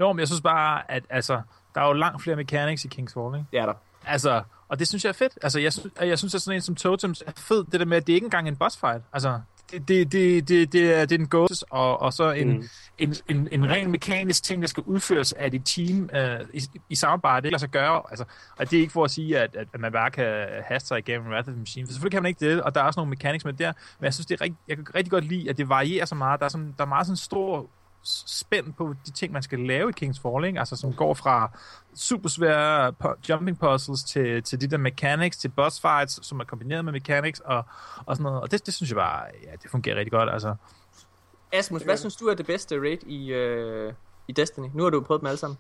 Jo, 0.01 0.13
men 0.13 0.19
jeg 0.19 0.29
synes 0.29 0.41
bare, 0.41 0.91
at 0.91 1.05
altså, 1.11 1.43
der 1.75 1.81
er 1.81 1.87
jo 1.87 1.93
langt 1.93 2.23
flere 2.23 2.37
mechanics 2.37 2.85
i 2.85 2.89
King's 2.89 3.13
Fall, 3.15 3.35
ikke? 3.35 3.47
Det 3.53 3.59
er 3.59 3.67
der. 3.67 3.75
Altså, 4.07 4.43
og 4.73 4.79
det 4.79 4.89
synes 4.89 5.05
jeg 5.05 5.09
er 5.09 5.13
fedt. 5.15 5.39
Altså, 5.43 5.61
jeg, 5.61 5.73
synes, 5.73 5.93
jeg 6.03 6.19
synes, 6.19 6.35
at 6.35 6.43
sådan 6.43 6.57
en 6.57 6.61
som 6.63 6.75
Totems 6.75 7.23
er 7.27 7.33
fed. 7.37 7.65
Det 7.73 7.81
der 7.81 7.87
med, 7.87 7.97
at 7.97 8.07
det 8.07 8.13
ikke 8.13 8.25
engang 8.25 8.47
er 8.47 8.51
en 8.53 8.57
boss 8.57 8.77
fight. 8.77 9.03
Altså, 9.13 9.41
det, 9.71 9.89
det, 9.89 10.13
det, 10.13 10.49
det, 10.49 10.73
det, 10.73 10.95
er, 10.95 11.05
det 11.07 11.15
er 11.15 11.21
en 11.21 11.29
ghost, 11.31 11.65
og, 11.71 12.03
og 12.03 12.13
så 12.13 12.31
en, 12.31 12.49
Mm. 12.49 12.65
en, 12.99 13.15
en, 13.29 13.49
en 13.53 13.71
ren 13.71 13.91
mekanisk 13.91 14.43
ting, 14.43 14.63
der 14.63 14.69
skal 14.69 14.83
udføres 14.87 15.33
af 15.33 15.51
dit 15.51 15.63
team 15.65 16.11
øh, 16.15 16.41
i, 16.55 16.63
i 16.89 16.95
samarbejde. 16.95 17.43
Det 17.43 17.53
lader 17.53 17.59
sig 17.59 17.69
gøre. 17.69 18.03
Altså, 18.11 18.25
og 18.57 18.71
det 18.71 18.77
er 18.77 18.81
ikke 18.81 18.93
for 18.93 19.05
at 19.05 19.11
sige, 19.11 19.39
at, 19.39 19.57
at, 19.57 19.81
man 19.81 19.93
bare 19.93 20.11
kan 20.11 20.47
haste 20.65 20.89
sig 20.89 20.99
igennem 20.99 21.29
Wrath 21.29 21.49
of 21.49 21.53
the 21.53 21.59
Machine. 21.59 21.87
For 21.87 21.93
selvfølgelig 21.93 22.13
kan 22.13 22.23
man 22.23 22.29
ikke 22.29 22.51
det, 22.51 22.63
og 22.63 22.75
der 22.75 22.81
er 22.81 22.85
også 22.85 23.01
nogle 23.01 23.11
mechanics 23.11 23.45
med 23.45 23.53
det 23.53 23.59
der. 23.59 23.73
Men 23.99 24.05
jeg 24.05 24.15
synes, 24.15 24.27
det 24.27 24.35
er 24.35 24.41
rigtig, 24.41 24.59
jeg 24.69 24.77
kan 24.77 24.87
rigtig 24.95 25.11
godt 25.11 25.25
lide, 25.25 25.51
at 25.51 25.59
det 25.59 25.69
varierer 25.69 26.05
så 26.05 26.15
meget. 26.15 26.41
Der 26.41 26.47
er, 26.47 26.51
sådan, 26.51 26.75
der 26.79 26.85
er 26.85 26.89
meget 26.89 27.07
sådan 27.07 27.17
stor 27.17 27.71
spænd 28.27 28.73
på 28.73 28.95
de 29.07 29.11
ting, 29.11 29.33
man 29.33 29.43
skal 29.43 29.59
lave 29.59 29.91
i 29.91 30.05
King's 30.05 30.21
Fall, 30.23 30.45
ikke? 30.45 30.59
Altså, 30.59 30.77
som 30.77 30.93
går 30.93 31.15
fra 31.15 31.59
super 31.95 32.29
svære 32.29 32.95
pu- 33.05 33.21
jumping 33.29 33.59
puzzles 33.59 34.05
til, 34.05 34.43
til 34.43 34.61
de 34.61 34.67
der 34.67 34.77
mechanics, 34.77 35.37
til 35.37 35.49
boss 35.49 35.81
fights, 35.81 36.27
som 36.27 36.41
er 36.41 36.45
kombineret 36.45 36.85
med 36.85 36.93
mechanics 36.93 37.41
og, 37.41 37.65
og 38.07 38.17
sådan 38.17 38.23
noget. 38.23 38.41
Og 38.41 38.51
det, 38.51 38.67
det 38.67 38.75
synes 38.75 38.91
jeg 38.91 38.97
bare, 38.97 39.25
ja, 39.43 39.53
det 39.63 39.71
fungerer 39.71 39.97
rigtig 39.97 40.13
godt, 40.13 40.31
altså. 40.31 40.55
Asmus, 41.53 41.83
hvad 41.83 41.97
synes 41.97 42.17
du 42.17 42.27
er 42.27 42.35
det 42.35 42.47
bedste 42.47 42.81
raid 42.81 43.03
i, 43.07 43.33
øh, 43.33 43.93
i 44.29 44.33
Destiny? 44.33 44.69
Nu 44.75 44.83
har 44.83 44.91
du 44.91 45.01
prøvet 45.01 45.21
dem 45.21 45.27
alle 45.27 45.39
sammen. 45.39 45.59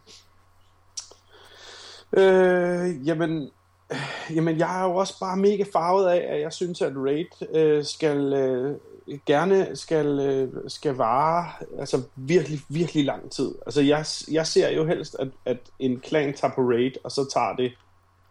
Øh, 2.16 3.08
jamen, 3.08 3.50
øh, 3.92 4.36
jamen, 4.36 4.58
jeg 4.58 4.80
er 4.80 4.84
jo 4.84 4.96
også 4.96 5.20
bare 5.20 5.36
mega 5.36 5.64
farvet 5.72 6.08
af, 6.08 6.34
at 6.34 6.40
jeg 6.40 6.52
synes, 6.52 6.82
at 6.82 6.92
Raid 6.96 7.54
øh, 7.54 7.84
skal 7.84 8.32
øh, 8.32 8.76
gerne 9.26 9.76
skal, 9.76 10.06
øh, 10.06 10.48
skal 10.68 10.94
vare 10.94 11.46
altså 11.78 12.02
virkelig, 12.16 12.60
virkelig 12.68 13.04
lang 13.04 13.30
tid. 13.30 13.54
Altså, 13.66 13.80
jeg, 13.80 14.06
jeg 14.30 14.46
ser 14.46 14.70
jo 14.70 14.86
helst, 14.86 15.16
at, 15.18 15.28
at 15.46 15.58
en 15.78 16.00
klan 16.00 16.34
tager 16.34 16.54
på 16.54 16.60
Raid, 16.60 16.92
og 17.04 17.10
så 17.10 17.30
tager 17.32 17.56
det 17.56 17.72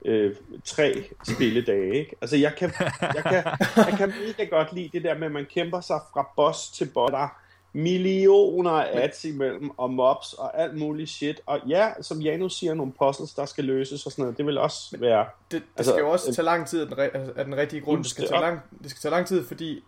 øh, 0.05 0.35
tre 0.65 1.03
spilledage, 1.27 1.95
ikke? 1.95 2.15
Altså, 2.21 2.37
jeg 2.37 2.53
kan, 2.57 2.71
jeg, 3.01 3.23
kan, 3.23 3.43
jeg 3.75 3.95
kan 3.97 4.13
mega 4.27 4.49
godt 4.49 4.73
lide 4.73 4.89
det 4.93 5.03
der 5.03 5.17
med, 5.17 5.25
at 5.25 5.31
man 5.31 5.45
kæmper 5.53 5.81
sig 5.81 5.99
fra 6.13 6.27
boss 6.35 6.69
til 6.69 6.85
boss. 6.93 7.11
Der 7.11 7.17
er 7.17 7.41
millioner 7.73 8.71
af 8.71 9.03
ads 9.03 9.25
imellem, 9.25 9.69
og 9.77 9.93
mobs, 9.93 10.33
og 10.33 10.61
alt 10.61 10.77
muligt 10.77 11.09
shit. 11.09 11.41
Og 11.45 11.59
ja, 11.67 11.91
som 12.01 12.21
Janus 12.21 12.57
siger, 12.57 12.73
nogle 12.73 12.91
puzzles, 12.91 13.33
der 13.33 13.45
skal 13.45 13.63
løses 13.63 14.05
og 14.05 14.11
sådan 14.11 14.23
noget. 14.23 14.37
Det 14.37 14.45
vil 14.45 14.57
også 14.57 14.97
være... 14.99 15.25
Det, 15.51 15.61
det 15.61 15.63
Altså, 15.77 15.91
skal 15.91 16.01
jo 16.01 16.09
også 16.09 16.33
tage 16.33 16.45
lang 16.45 16.67
tid 16.67 16.81
af 16.81 16.87
den, 16.87 17.29
af 17.35 17.45
den 17.45 17.57
rigtige 17.57 17.81
grund. 17.81 18.03
Det 18.03 18.11
skal, 18.11 18.27
tage 18.27 18.41
lang, 18.41 18.59
det 18.83 18.91
skal 18.91 19.01
tage 19.01 19.11
lang 19.11 19.27
tid, 19.27 19.45
fordi... 19.45 19.83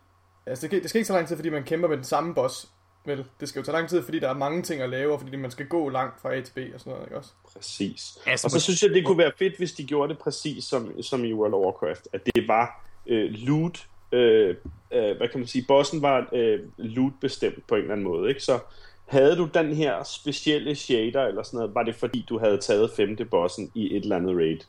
Altså, 0.45 0.68
det, 0.68 0.81
det 0.81 0.90
skal 0.90 1.00
ikke 1.00 1.07
tage 1.07 1.18
lang 1.18 1.28
tid, 1.28 1.36
fordi 1.36 1.50
man 1.50 1.63
kæmper 1.63 1.88
med 1.88 1.98
den 1.98 2.06
samme 2.06 2.36
boss. 2.36 2.69
Vel, 3.06 3.25
det 3.40 3.50
skal 3.50 3.60
jo 3.60 3.66
tage 3.66 3.75
lang 3.75 3.90
tid, 3.90 4.04
fordi 4.04 4.19
der 4.19 4.30
er 4.30 4.34
mange 4.34 4.62
ting 4.62 4.81
at 4.81 4.90
lave, 4.90 5.13
og 5.13 5.19
fordi 5.19 5.36
man 5.36 5.51
skal 5.51 5.68
gå 5.68 5.90
langt 5.90 6.22
fra 6.22 6.36
A 6.36 6.42
til 6.42 6.54
B 6.54 6.74
og 6.74 6.80
sådan 6.80 6.94
noget, 6.94 7.06
ikke 7.06 7.18
også? 7.18 7.30
Præcis. 7.54 8.18
Altså, 8.25 8.48
Og 8.48 8.51
så 8.51 8.60
synes 8.60 8.84
jeg, 8.84 8.90
det 8.90 9.06
kunne 9.06 9.18
være 9.18 9.31
fedt, 9.40 9.57
hvis 9.57 9.72
de 9.72 9.84
gjorde 9.84 10.10
det 10.13 10.19
præcis 10.19 10.66
som, 10.66 11.01
som 11.01 11.25
i 11.25 11.34
World 11.34 11.54
of 11.54 11.66
Warcraft. 11.66 12.07
At 12.13 12.25
det 12.25 12.48
var 12.48 12.86
øh, 13.07 13.31
loot, 13.31 13.88
øh, 14.12 14.56
øh, 14.94 15.18
hvad 15.18 15.28
kan 15.28 15.40
man 15.40 15.48
sige, 15.48 15.66
bossen 15.68 16.01
var 16.01 16.30
øh, 16.34 16.60
loot 16.78 17.13
bestemt 17.22 17.68
på 17.68 17.75
en 17.75 17.81
eller 17.81 17.94
anden 17.94 18.07
måde, 18.07 18.30
ikke? 18.30 18.42
Så 18.42 18.60
havde 19.06 19.36
du 19.36 19.50
den 19.54 19.74
her 19.74 20.04
specielle 20.04 20.75
shader 20.75 21.24
eller 21.24 21.44
sådan 21.44 21.57
noget, 21.57 21.75
var 21.75 21.84
det 21.84 21.96
fordi, 21.96 22.25
du 22.30 22.39
havde 22.39 22.57
taget 22.57 22.92
femte 22.92 23.25
bossen 23.25 23.72
i 23.75 23.96
et 23.96 24.04
eller 24.04 24.16
andet 24.16 24.36
raid. 24.36 24.60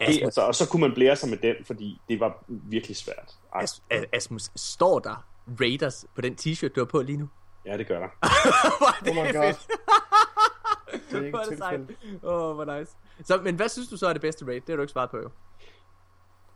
Det, 0.00 0.08
Asmus, 0.08 0.22
altså, 0.22 0.40
og 0.40 0.54
så 0.54 0.68
kunne 0.68 0.80
man 0.80 0.94
blære 0.94 1.16
sig 1.16 1.28
med 1.28 1.38
den, 1.38 1.54
fordi 1.66 2.00
det 2.08 2.20
var 2.20 2.44
virkelig 2.48 2.96
svært. 2.96 3.32
As- 3.56 3.82
As- 3.92 4.04
Asmus, 4.12 4.42
står 4.56 4.98
der 4.98 5.26
Raiders 5.60 6.06
på 6.14 6.20
den 6.20 6.36
t-shirt, 6.40 6.68
du 6.68 6.80
har 6.80 6.84
på 6.84 7.02
lige 7.02 7.18
nu? 7.18 7.28
ja, 7.66 7.76
det 7.78 7.86
gør 7.86 7.98
der. 7.98 8.08
Oh 9.10 9.14
my 9.14 9.32
god. 9.32 9.54
Det 11.10 11.18
er 11.18 11.24
ikke 11.24 11.30
Hvor 11.30 11.64
er 11.64 11.76
det. 11.76 11.96
Åh, 12.22 12.48
oh, 12.48 12.54
hvor 12.54 12.78
nice. 12.78 12.92
Så, 13.24 13.40
men 13.44 13.56
hvad 13.56 13.68
synes 13.68 13.88
du 13.88 13.96
så 13.96 14.06
er 14.06 14.12
det 14.12 14.22
bedste 14.22 14.46
raid? 14.46 14.60
Det 14.60 14.68
har 14.68 14.76
du 14.76 14.82
ikke 14.82 14.92
svaret 14.92 15.10
på, 15.10 15.16
jo. 15.16 15.30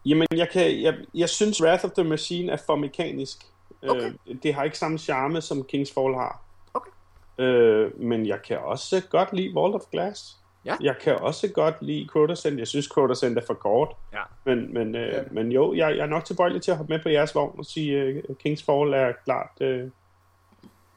Jamen, 0.07 0.27
jeg, 0.37 0.49
kan, 0.53 0.83
jeg, 0.83 0.95
jeg 1.15 1.29
synes 1.29 1.63
Wrath 1.63 1.85
of 1.85 1.91
the 1.91 2.05
Machine 2.05 2.53
er 2.53 2.57
for 2.67 2.77
mekanisk. 2.77 3.47
Okay. 3.89 4.13
Øh, 4.27 4.37
det 4.43 4.55
har 4.55 4.65
ikke 4.65 4.79
samme 4.79 4.99
charme, 4.99 5.41
som 5.41 5.59
King's 5.59 5.95
Fall 5.95 6.15
har. 6.15 6.43
Okay. 6.75 6.91
Øh, 7.39 8.01
men 8.01 8.27
jeg 8.27 8.43
kan 8.43 8.59
også 8.59 9.03
godt 9.11 9.33
lide 9.33 9.55
Vault 9.55 9.75
of 9.75 9.81
Glass. 9.93 10.37
Ja. 10.65 10.77
Jeg 10.81 10.95
kan 11.03 11.15
også 11.21 11.49
godt 11.49 11.75
lide 11.81 12.07
Crotoscent. 12.09 12.59
Jeg 12.59 12.67
synes, 12.67 12.87
Crotoscent 12.87 13.39
er 13.39 13.43
for 13.47 13.55
kort. 13.55 13.89
Ja. 14.13 14.19
Men, 14.45 14.75
men, 14.75 14.95
øh, 14.97 15.09
Ja. 15.13 15.23
men 15.31 15.53
jo, 15.53 15.75
jeg, 15.75 15.97
jeg 15.97 16.03
er 16.03 16.07
nok 16.07 16.25
tilbøjelig 16.25 16.63
til 16.63 16.71
at 16.71 16.77
hoppe 16.77 16.93
med 16.93 17.03
på 17.03 17.09
jeres 17.09 17.35
vogn 17.35 17.59
og 17.59 17.65
sige, 17.65 18.23
uh, 18.29 18.37
King's 18.47 18.65
Fall 18.67 18.93
er 18.95 19.13
klart... 19.25 19.51
Øh, 19.61 19.89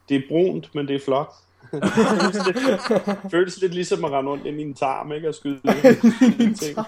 det 0.10 0.17
er 0.17 0.22
brunt, 0.29 0.75
men 0.75 0.88
det 0.88 0.95
er 0.95 1.00
flot. 1.05 1.29
føles, 1.72 2.45
lidt, 2.48 3.31
føles 3.31 3.62
lidt 3.62 3.74
ligesom 3.74 4.05
at 4.05 4.12
rende 4.12 4.31
rundt 4.31 4.45
ind 4.45 4.60
i 4.60 4.63
en 4.63 4.74
tarm, 4.74 5.12
ikke? 5.12 5.27
Og 5.29 5.36
skyde 5.36 5.60
lidt 6.38 6.60
ting. 6.62 6.77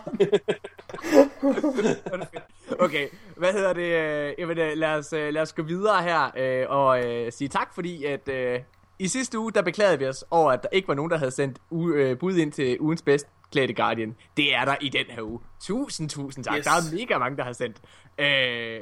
Okay, 2.79 3.07
hvad 3.37 3.53
hedder 3.53 3.73
det? 3.73 3.81
øh, 3.81 4.33
Jamen, 4.37 4.57
øh, 4.57 4.71
lad 4.77 4.89
os, 4.95 5.13
øh, 5.13 5.33
lad 5.33 5.41
os 5.41 5.53
gå 5.53 5.63
videre 5.63 6.03
her 6.03 6.31
øh, 6.37 6.65
og 6.69 7.05
øh, 7.05 7.31
sige 7.31 7.47
tak, 7.47 7.75
fordi 7.75 8.03
at 8.05 8.27
øh, 8.29 8.59
i 8.99 9.07
sidste 9.07 9.39
uge, 9.39 9.51
der 9.51 9.61
beklagede 9.61 9.99
vi 9.99 10.07
os 10.07 10.25
over, 10.31 10.51
at 10.51 10.63
der 10.63 10.69
ikke 10.71 10.87
var 10.87 10.93
nogen, 10.93 11.11
der 11.11 11.17
havde 11.17 11.31
sendt 11.31 11.59
u- 11.73 11.93
øh, 11.93 12.17
bud 12.19 12.35
ind 12.35 12.51
til 12.51 12.77
ugens 12.79 13.01
bedst 13.01 13.27
klædte 13.51 13.73
Guardian. 13.73 14.15
Det 14.37 14.55
er 14.55 14.65
der 14.65 14.75
i 14.81 14.89
den 14.89 15.05
her 15.09 15.21
uge. 15.21 15.39
Tusind, 15.61 16.09
tusind 16.09 16.43
tak. 16.43 16.57
Yes. 16.57 16.65
Der 16.65 16.71
er 16.71 16.95
mega 16.95 17.17
mange, 17.17 17.37
der 17.37 17.43
har 17.43 17.53
sendt. 17.53 17.77
Øh, 18.19 18.81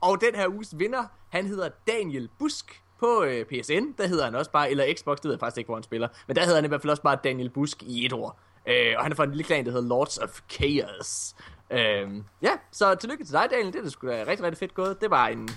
og 0.00 0.20
den 0.20 0.34
her 0.34 0.48
uges 0.48 0.74
vinder, 0.78 1.04
han 1.28 1.46
hedder 1.46 1.68
Daniel 1.86 2.28
Busk 2.38 2.82
på 3.00 3.22
øh, 3.22 3.44
PSN. 3.44 3.84
Der 3.98 4.06
hedder 4.06 4.24
han 4.24 4.34
også 4.34 4.50
bare, 4.50 4.70
eller 4.70 4.84
Xbox, 4.98 5.16
det 5.16 5.24
ved 5.24 5.32
jeg 5.32 5.40
faktisk 5.40 5.58
ikke, 5.58 5.68
hvor 5.68 5.76
han 5.76 5.82
spiller. 5.82 6.08
Men 6.26 6.36
der 6.36 6.42
hedder 6.42 6.56
han 6.56 6.64
i 6.64 6.68
hvert 6.68 6.82
fald 6.82 6.90
også 6.90 7.02
bare 7.02 7.18
Daniel 7.24 7.50
Busk 7.50 7.82
i 7.82 8.06
et 8.06 8.12
ord. 8.12 8.38
Øh, 8.68 8.94
og 8.96 9.02
han 9.02 9.12
er 9.12 9.16
fra 9.16 9.24
en 9.24 9.30
lille 9.30 9.44
klan, 9.44 9.64
der 9.64 9.70
hedder 9.70 9.88
Lords 9.88 10.18
of 10.18 10.40
Chaos. 10.50 11.34
Øh, 11.70 12.10
ja, 12.42 12.50
så 12.72 12.94
tillykke 12.94 13.24
til 13.24 13.32
dig, 13.32 13.46
Daniel. 13.50 13.72
Det 13.72 13.78
er 13.78 13.82
da 13.82 13.88
sgu 13.88 14.06
da 14.08 14.20
rigtig, 14.26 14.42
rigtig 14.42 14.58
fedt 14.58 14.74
gået. 14.74 15.00
Det 15.00 15.10
var 15.10 15.26
en 15.28 15.48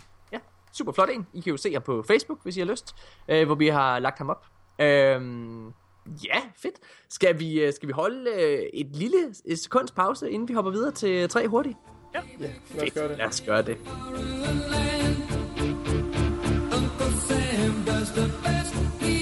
super 0.73 0.91
flot 0.91 1.09
en. 1.09 1.27
I 1.33 1.41
kan 1.41 1.51
jo 1.51 1.57
se 1.57 1.73
ham 1.73 1.81
på 1.81 2.03
Facebook, 2.07 2.43
hvis 2.43 2.57
I 2.57 2.59
har 2.59 2.67
lyst, 2.67 2.95
øh, 3.29 3.45
hvor 3.45 3.55
vi 3.55 3.67
har 3.67 3.99
lagt 3.99 4.17
ham 4.17 4.29
op. 4.29 4.45
Øh, 4.81 5.21
ja, 6.25 6.41
fedt. 6.55 6.75
Skal 7.09 7.39
vi, 7.39 7.61
øh, 7.61 7.73
skal 7.73 7.87
vi 7.87 7.93
holde 7.93 8.31
øh, 8.31 8.59
et 8.73 8.95
lille 8.95 9.17
et 9.45 9.59
sekunds 9.59 9.91
pause, 9.91 10.31
inden 10.31 10.47
vi 10.47 10.53
hopper 10.53 10.71
videre 10.71 10.91
til 10.91 11.29
tre 11.29 11.47
hurtigt? 11.47 11.77
Ja, 12.15 12.19
lad 12.39 12.87
os 12.87 12.91
gøre 12.93 13.07
det. 13.09 13.17
Lad 13.17 13.27
os 13.27 13.41
gøre 13.41 13.61
det. 13.61 13.77
Uncle 16.71 17.17
Sam 17.27 17.85
does 17.85 18.09
the 18.11 18.25
best 18.43 19.18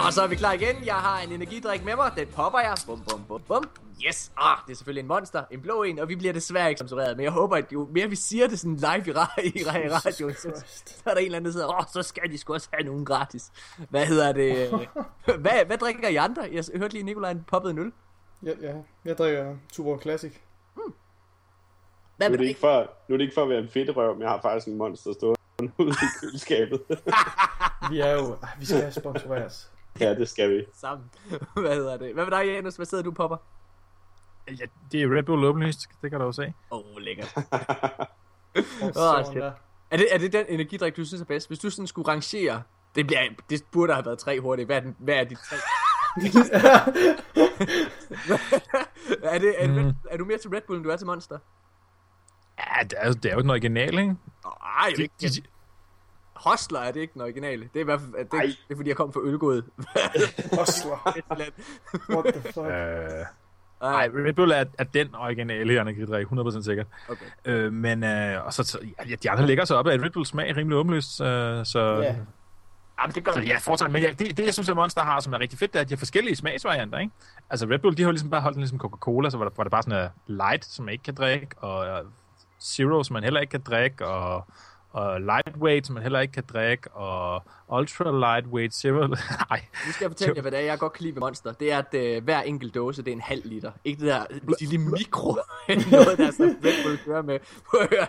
Ja, 0.00 0.06
og 0.06 0.12
så 0.12 0.22
er 0.22 0.26
vi 0.26 0.34
klar 0.36 0.52
igen. 0.52 0.76
Jeg 0.84 0.94
har 0.94 1.20
en 1.20 1.32
energidrik 1.32 1.84
med 1.84 1.96
mig. 1.96 2.12
Den 2.16 2.26
popper 2.26 2.58
jeg. 2.58 2.74
Bum, 2.86 3.00
bum, 3.10 3.24
bum, 3.28 3.42
bum. 3.48 3.64
Yes. 4.06 4.32
Ah, 4.38 4.58
det 4.66 4.72
er 4.72 4.76
selvfølgelig 4.76 5.00
en 5.00 5.06
monster. 5.08 5.44
En 5.50 5.60
blå 5.62 5.82
en, 5.82 5.98
og 5.98 6.08
vi 6.08 6.16
bliver 6.16 6.32
desværre 6.32 6.68
ikke 6.68 6.78
sponsoreret. 6.78 7.16
Men 7.16 7.24
jeg 7.24 7.32
håber, 7.32 7.56
at 7.56 7.72
jo 7.72 7.88
mere 7.92 8.08
vi 8.08 8.16
siger 8.16 8.46
det 8.48 8.58
sådan 8.60 8.76
live 8.76 9.06
i, 9.06 9.10
ra- 9.10 9.40
i, 9.40 9.48
ra- 9.48 9.86
i 9.86 9.88
radioen, 9.88 10.34
så, 10.34 10.62
så 10.86 10.94
er 11.06 11.10
der 11.10 11.16
en 11.20 11.24
eller 11.24 11.36
anden, 11.36 11.44
der 11.46 11.52
sidder, 11.52 11.78
åh, 11.80 11.84
så 11.92 12.02
skal 12.02 12.30
de 12.32 12.38
sgu 12.38 12.54
også 12.54 12.68
have 12.72 12.86
nogen 12.86 13.04
gratis. 13.04 13.50
Hvad 13.90 14.06
hedder 14.06 14.32
det? 14.32 14.68
hvad, 15.42 15.64
hvad 15.66 15.78
drikker 15.78 16.08
I 16.08 16.16
andre? 16.16 16.48
Jeg 16.52 16.64
hørte 16.76 16.92
lige, 16.94 17.02
Nikolaj 17.02 17.34
poppede 17.46 17.72
en 17.72 17.78
øl. 17.78 17.92
Ja, 18.42 18.52
ja. 18.62 18.74
Jeg 19.04 19.18
drikker 19.18 19.56
Tuborg 19.72 20.02
Classic. 20.02 20.32
Hvad 22.16 22.28
Nu 22.28 22.32
er, 22.34 22.38
det 22.38 22.48
ikke 22.48 22.60
for, 22.60 22.90
nu 23.08 23.12
er 23.14 23.16
det 23.18 23.24
ikke 23.24 23.34
for 23.34 23.42
at 23.42 23.48
være 23.48 23.58
en 23.58 23.68
fedt 23.68 23.96
røv, 23.96 24.12
men 24.14 24.22
jeg 24.22 24.30
har 24.30 24.40
faktisk 24.42 24.66
en 24.68 24.76
monster 24.78 25.12
stående 25.12 25.72
ude 25.78 25.90
i 25.90 26.06
køleskabet. 26.20 26.80
Vi 27.90 28.00
er 28.00 28.12
jo... 28.12 28.36
Ah, 28.42 28.48
vi 28.60 28.66
skal 28.66 28.92
sponsoreres. 28.92 29.70
ja, 30.00 30.14
det 30.14 30.28
skal 30.28 30.50
vi. 30.50 30.64
Sammen. 30.74 31.10
Hvad 31.54 31.74
hedder 31.74 31.96
det? 31.96 32.14
Hvad 32.14 32.24
med 32.24 32.38
dig, 32.38 32.46
Janus? 32.46 32.76
Hvad 32.76 32.86
sidder 32.86 33.04
du, 33.04 33.10
popper? 33.10 33.36
Ja, 34.48 34.64
det 34.92 35.02
er 35.02 35.16
Red 35.16 35.22
Bull 35.22 35.44
åbenlyst, 35.44 35.88
det 36.02 36.10
kan 36.10 36.20
du 36.20 36.26
jo 36.26 36.32
se. 36.32 36.54
Åh, 36.70 36.78
oh, 36.78 36.96
lækkert. 36.98 37.36
Åh, 38.56 38.92
sådan 38.92 39.24
shit. 39.24 39.36
der. 39.36 39.52
Er 39.90 39.96
det, 39.96 40.08
er 40.10 40.18
det 40.18 40.32
den 40.32 40.46
energidrik, 40.48 40.96
du 40.96 41.04
synes 41.04 41.20
er 41.20 41.24
bedst? 41.24 41.48
Hvis 41.48 41.58
du 41.58 41.70
sådan 41.70 41.86
skulle 41.86 42.08
rangere, 42.08 42.62
det, 42.94 43.06
bliver, 43.06 43.20
det 43.50 43.64
burde 43.72 43.92
have 43.94 44.06
været 44.06 44.18
tre 44.18 44.40
hurtigt. 44.40 44.66
Hvad 44.68 44.76
er, 44.76 44.80
den, 44.80 44.96
hvad 44.98 45.14
er 45.14 45.24
de 45.24 45.34
tre? 45.34 45.56
er, 49.22 49.38
det, 49.38 49.54
er, 49.64 49.82
mm. 49.82 49.92
er, 50.10 50.16
du 50.16 50.24
mere 50.24 50.38
til 50.38 50.50
Red 50.50 50.60
Bull, 50.66 50.76
end 50.76 50.84
du 50.84 50.90
er 50.90 50.96
til 50.96 51.06
Monster? 51.06 51.38
Ja, 52.58 52.82
det 52.82 52.94
er, 52.96 53.12
det 53.12 53.30
er 53.30 53.34
jo 53.34 53.42
den 53.42 53.50
originale, 53.50 54.00
ikke? 54.00 54.16
Nej, 54.44 54.92
De, 54.96 55.02
ikke. 55.02 55.14
de, 55.20 55.42
Hostler 56.36 56.80
er 56.80 56.92
det 56.92 57.00
ikke 57.00 57.12
den 57.14 57.22
originale. 57.22 57.62
Det 57.62 57.76
er 57.76 57.80
i 57.80 57.84
hvert 57.84 58.00
fald, 58.00 58.24
det, 58.24 58.32
Ej. 58.32 58.42
det 58.42 58.56
er 58.70 58.76
fordi, 58.76 58.88
jeg 58.88 58.96
kom 58.96 59.12
fra 59.12 59.20
Ølgået. 59.24 59.64
Osler. 60.60 61.22
What 62.10 62.34
the 62.34 62.42
fuck? 62.42 62.66
øh, 62.66 63.24
nej, 63.80 64.08
Red 64.26 64.32
Bull 64.32 64.50
er, 64.50 64.64
er 64.78 64.84
den 64.84 65.14
originale 65.14 65.80
energidrik, 65.80 66.26
100% 66.26 66.62
sikkert. 66.62 66.86
Okay. 67.08 67.26
Øh, 67.44 67.72
men 67.72 68.04
øh, 68.04 68.46
og 68.46 68.52
så, 68.52 68.64
så, 68.64 68.78
ja, 69.08 69.14
de 69.14 69.30
andre 69.30 69.46
ligger 69.46 69.64
så 69.64 69.74
op 69.74 69.86
af 69.86 69.98
Red 69.98 70.10
Bull 70.10 70.26
smag 70.26 70.56
rimelig 70.56 70.78
åbenlyst, 70.78 71.20
øh, 71.20 71.26
så... 71.66 72.00
Ja. 72.02 72.14
Jamen, 73.00 73.14
det 73.14 73.24
gør 73.24 73.32
Så 73.32 73.40
ja, 73.40 73.58
fortsat. 73.58 73.90
Men 73.90 74.02
ja, 74.02 74.10
det, 74.10 74.36
det, 74.36 74.44
jeg 74.44 74.54
synes, 74.54 74.68
at 74.68 74.76
Monster 74.76 75.00
har, 75.00 75.20
som 75.20 75.32
er 75.32 75.40
rigtig 75.40 75.58
fedt, 75.58 75.72
det 75.72 75.78
er, 75.78 75.82
at 75.82 75.88
de 75.88 75.94
har 75.94 75.98
forskellige 75.98 76.36
smagsvarianter, 76.36 76.98
ikke? 76.98 77.12
Altså 77.50 77.66
Red 77.66 77.78
Bull, 77.78 77.96
de 77.96 78.02
har 78.02 78.10
ligesom 78.10 78.30
bare 78.30 78.40
holdt 78.40 78.54
den 78.54 78.62
ligesom 78.62 78.78
Coca-Cola, 78.78 79.30
så 79.30 79.38
var 79.38 79.44
der, 79.44 79.52
var 79.56 79.64
der 79.64 79.70
bare 79.70 79.82
sådan 79.82 80.04
en 80.04 80.36
light, 80.36 80.64
som 80.64 80.84
man 80.84 80.92
ikke 80.92 81.04
kan 81.04 81.14
drikke, 81.14 81.48
og 81.56 82.00
uh, 82.04 82.10
zero, 82.62 83.02
som 83.02 83.14
man 83.14 83.22
heller 83.22 83.40
ikke 83.40 83.50
kan 83.50 83.60
drikke, 83.60 84.06
og, 84.06 84.44
og 84.96 85.20
lightweight, 85.20 85.86
som 85.86 85.94
man 85.94 86.02
heller 86.02 86.20
ikke 86.20 86.32
kan 86.32 86.44
drikke, 86.52 86.90
og 86.90 87.42
ultra 87.68 88.18
lightweight 88.18 88.74
zero. 88.74 89.06
Nej, 89.50 89.64
Nu 89.86 89.92
skal 89.92 90.04
jeg 90.04 90.10
fortælle 90.10 90.34
jer, 90.36 90.42
hvad 90.42 90.50
det 90.50 90.60
er, 90.60 90.64
jeg 90.64 90.78
godt 90.78 90.92
kan 90.92 91.02
lide 91.02 91.14
ved 91.14 91.20
Monster. 91.20 91.52
Det 91.52 91.72
er, 91.72 91.78
at 91.78 91.94
øh, 91.94 92.24
hver 92.24 92.40
enkelt 92.42 92.74
dåse, 92.74 93.02
det 93.02 93.08
er 93.08 93.12
en 93.12 93.20
halv 93.20 93.42
liter. 93.44 93.72
Ikke 93.84 94.00
det 94.00 94.06
der 94.08 94.24
lille 94.60 94.78
mikro, 94.78 95.32
noget 95.90 96.18
der 96.18 96.30
som 96.30 96.46
Red 96.46 96.84
Bull 96.84 96.98
kører 97.04 97.22
med. 97.22 97.38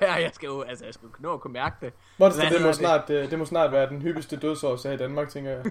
Jeg 0.23 0.31
skal 0.33 0.47
jo, 0.47 0.61
altså, 0.61 0.85
jeg 0.85 0.93
skal 0.93 1.05
jo 1.07 1.11
nå 1.19 1.33
at 1.33 1.41
kunne 1.41 1.53
mærke 1.53 1.75
det. 1.81 1.93
Monster, 2.17 2.41
Hvad 2.41 2.51
det 2.51 2.61
må, 2.61 2.67
det? 2.67 2.75
snart, 2.75 3.09
øh, 3.09 3.29
det 3.31 3.39
må 3.39 3.45
snart 3.45 3.71
være 3.71 3.89
den 3.89 4.01
hyppigste 4.01 4.37
dødsårsag 4.37 4.93
i 4.93 4.97
Danmark, 4.97 5.29
tænker 5.29 5.51
jeg. 5.51 5.65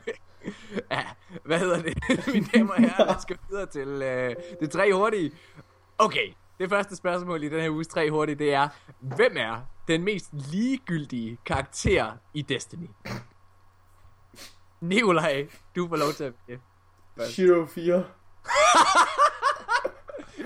Ja, 0.91 1.03
hvad 1.45 1.59
hedder 1.59 1.83
det? 1.83 1.95
Mine 2.35 2.47
damer 2.55 2.73
og 2.73 2.81
herrer, 2.81 3.05
lad 3.07 3.15
gå 3.29 3.35
videre 3.51 3.67
til 3.67 4.03
øh, 4.03 4.35
det 4.61 4.71
tre 4.71 4.93
hurtige. 4.95 5.33
Okay, 5.99 6.33
det 6.59 6.69
første 6.71 6.97
spørgsmål 6.97 7.43
i 7.43 7.49
den 7.49 7.61
her 7.61 7.71
uges 7.71 7.89
tre 7.89 8.11
hurtige, 8.11 8.37
det 8.37 8.55
er, 8.55 8.69
hvem 9.01 9.37
er 9.37 9.67
den 9.89 10.05
mest 10.05 10.29
ligegyldige 10.33 11.39
karakter 11.47 12.13
i 12.35 12.43
Destiny? 12.43 12.89
Nikolaj, 14.81 15.47
du 15.77 15.89
får 15.89 15.97
lov 15.97 16.13
til 16.13 16.25
at 16.25 16.33
vælge. 16.47 16.61
Hero 17.37 17.67
4. 17.67 18.05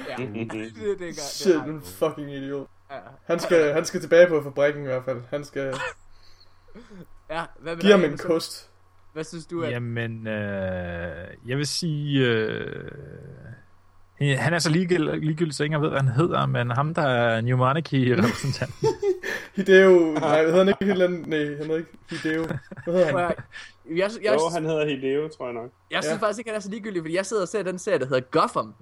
Ja, 0.09 0.16
det, 0.35 0.52
det, 0.52 0.75
det, 0.75 0.99
det, 0.99 1.16
Shit, 1.20 1.54
en 1.54 1.82
fucking 1.82 2.32
idiot. 2.32 2.68
Ja, 2.90 2.97
Han 3.25 3.38
skal, 3.38 3.73
han 3.73 3.85
skal 3.85 4.00
tilbage 4.00 4.28
på 4.28 4.42
fabrikken 4.42 4.82
i 4.82 4.87
hvert 4.87 5.04
fald. 5.04 5.23
Han 5.30 5.44
skal 5.44 5.75
ja, 7.30 7.44
hvad 7.59 7.76
med 7.76 7.82
give 7.82 7.92
ham 7.92 8.04
en 8.04 8.18
kost. 8.18 8.70
Hvad 9.12 9.25
synes 9.25 9.47
du, 9.47 9.62
at... 9.62 9.70
Jamen, 9.70 10.26
øh, 10.26 11.28
jeg 11.47 11.56
vil 11.56 11.66
sige... 11.66 12.26
Øh, 12.26 12.90
han 14.20 14.54
er 14.54 14.59
så 14.59 14.70
ligegyldig, 14.70 15.18
ligegyldig, 15.18 15.54
så 15.54 15.64
ingen 15.64 15.82
ved, 15.82 15.88
hvad 15.88 16.00
han 16.00 16.09
hedder, 16.09 16.47
men 16.47 16.70
ham, 16.70 16.94
der 16.94 17.02
er 17.02 17.40
New 17.40 17.56
Monarchy-repræsentant. 17.56 18.75
Hideo, 19.57 20.12
nej, 20.12 20.42
hedder 20.45 20.59
han 20.59 20.69
ikke 20.69 20.85
helt 20.85 21.02
andet? 21.02 21.26
Nej, 21.28 21.38
han 21.38 21.57
hedder 21.57 21.76
ikke 21.76 21.90
Hideo. 22.11 22.45
Hvad 22.85 22.95
hedder 22.95 23.07
han? 23.07 23.16
Jeg, 23.16 23.35
jeg, 23.97 24.11
jeg, 24.23 24.35
Jo, 24.35 24.49
han 24.52 24.64
hedder 24.64 24.87
Hideo, 24.87 25.28
tror 25.28 25.45
jeg 25.47 25.54
nok. 25.54 25.71
jeg 25.90 26.02
synes 26.04 26.21
Ja. 26.21 26.26
faktisk 26.26 26.38
ikke, 26.38 26.50
han 26.50 26.57
er 26.57 26.61
så 26.61 26.71
ligegyldig, 26.71 27.02
fordi 27.02 27.14
jeg 27.16 27.26
sidder 27.26 27.42
og 27.42 27.49
ser 27.49 27.62
den 27.62 27.78
serie, 27.78 27.99
der 27.99 28.07
hedder 28.07 28.21
Gotham. 28.40 28.75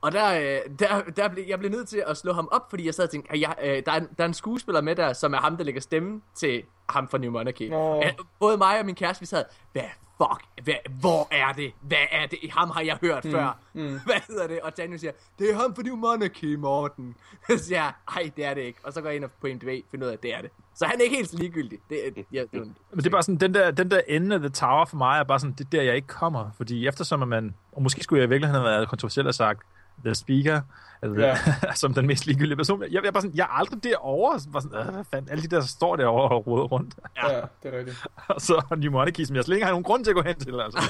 Og 0.00 0.12
der, 0.12 0.40
øh, 0.40 0.58
der, 0.78 1.02
der 1.16 1.28
blev, 1.28 1.44
jeg 1.48 1.58
blev 1.58 1.70
nødt 1.70 1.88
til 1.88 2.04
at 2.06 2.16
slå 2.16 2.32
ham 2.32 2.48
op, 2.52 2.62
fordi 2.70 2.86
jeg 2.86 2.94
sad 2.94 3.04
og 3.04 3.10
tænkte, 3.10 3.32
at 3.32 3.40
jeg, 3.40 3.54
øh, 3.62 3.82
der, 3.86 3.92
er 3.92 3.96
en, 3.96 4.08
der 4.18 4.24
er 4.24 4.28
en 4.28 4.34
skuespiller 4.34 4.80
med 4.80 4.96
der, 4.96 5.12
som 5.12 5.34
er 5.34 5.38
ham, 5.38 5.56
der 5.56 5.64
lægger 5.64 5.80
stemme 5.80 6.20
til 6.36 6.62
ham 6.88 7.08
fra 7.08 7.18
New 7.18 7.30
Monarchy. 7.30 7.68
Nå. 7.68 7.96
Øh, 8.02 8.12
både 8.40 8.56
mig 8.56 8.78
og 8.80 8.86
min 8.86 8.94
kæreste, 8.94 9.20
vi 9.22 9.26
sad, 9.26 9.44
hvad 9.72 9.82
fuck, 10.18 10.44
hvad, 10.64 10.74
hvor 11.00 11.28
er 11.30 11.52
det? 11.52 11.72
Hvad 11.80 11.98
er 12.10 12.26
det? 12.26 12.38
Ham 12.52 12.70
har 12.70 12.80
jeg 12.80 12.98
hørt 13.00 13.24
mm, 13.24 13.30
før. 13.30 13.58
Mm. 13.72 14.00
Hvad 14.06 14.20
hedder 14.28 14.46
det? 14.46 14.60
Og 14.60 14.76
Daniel 14.76 15.00
siger, 15.00 15.12
det 15.38 15.50
er 15.50 15.54
ham 15.54 15.74
fra 15.74 15.82
New 15.82 15.96
Monarchy, 15.96 16.54
Morten. 16.54 17.14
Så 17.50 17.58
siger 17.64 17.78
jeg, 17.82 17.92
ej, 18.16 18.30
det 18.36 18.44
er 18.44 18.54
det 18.54 18.60
ikke. 18.60 18.78
Og 18.82 18.92
så 18.92 19.00
går 19.00 19.08
jeg 19.08 19.16
ind 19.16 19.24
på 19.40 19.46
IMDb 19.46 19.66
og 19.68 19.90
finder 19.90 20.06
ud 20.06 20.10
af, 20.10 20.14
at 20.16 20.22
det 20.22 20.34
er 20.34 20.40
det. 20.42 20.50
Så 20.74 20.84
han 20.86 20.98
er 21.00 21.02
ikke 21.04 21.16
helt 21.16 21.30
så 21.30 21.36
ligegyldig. 21.38 21.78
Det, 21.90 22.06
er- 22.06 22.22
ja, 22.32 22.40
det 22.40 22.48
er 22.60 22.64
Men 22.64 22.74
det 22.98 23.06
er 23.06 23.10
bare 23.10 23.22
sådan, 23.22 23.36
den 23.40 23.54
der, 23.54 23.70
den 23.70 23.90
der 23.90 24.00
ende 24.08 24.34
af 24.34 24.40
The 24.40 24.48
Tower 24.48 24.84
for 24.84 24.96
mig 24.96 25.18
er 25.20 25.24
bare 25.24 25.40
sådan, 25.40 25.52
det 25.54 25.64
er 25.64 25.70
der, 25.70 25.82
jeg 25.82 25.96
ikke 25.96 26.08
kommer. 26.08 26.50
Fordi 26.56 26.86
eftersom 26.88 27.22
at 27.22 27.28
man, 27.28 27.54
og 27.72 27.82
måske 27.82 28.02
skulle 28.02 28.20
jeg 28.20 28.26
i 28.26 28.28
virkeligheden 28.28 28.62
have 28.62 28.70
været 28.72 28.88
kontroversiel 28.88 29.26
og 29.26 29.34
sagt, 29.34 29.62
The 30.04 30.14
Speaker, 30.14 30.60
altså, 31.02 31.20
Ja. 31.20 31.36
som 31.82 31.94
den 31.94 32.06
mest 32.06 32.26
ligegyldige 32.26 32.56
person. 32.56 32.82
Jeg, 32.82 32.92
jeg, 32.92 33.04
er 33.04 33.10
bare 33.10 33.22
sådan, 33.22 33.36
jeg 33.36 33.42
er 33.42 33.58
aldrig 33.58 33.84
derovre. 33.84 34.40
Bare 34.52 34.62
sådan, 34.62 34.78
øh, 34.78 34.94
hvad 34.94 35.04
fanden, 35.12 35.30
alle 35.30 35.42
de 35.42 35.48
der, 35.48 35.60
der 35.60 35.66
står 35.66 35.96
derovre 35.96 36.36
og 36.36 36.46
råder 36.46 36.64
rundt. 36.64 36.94
Ja, 37.22 37.40
det 37.62 37.74
er 37.74 37.78
rigtigt. 37.78 37.96
og 38.34 38.40
så 38.40 38.62
New 38.76 38.92
Monarchy, 38.92 39.24
som 39.24 39.36
jeg 39.36 39.44
slet 39.44 39.56
ikke 39.56 39.64
har 39.64 39.72
nogen 39.72 39.84
grund 39.84 40.04
til 40.04 40.10
at 40.10 40.14
gå 40.16 40.22
hen 40.22 40.36
til. 40.40 40.60
Altså. 40.60 40.80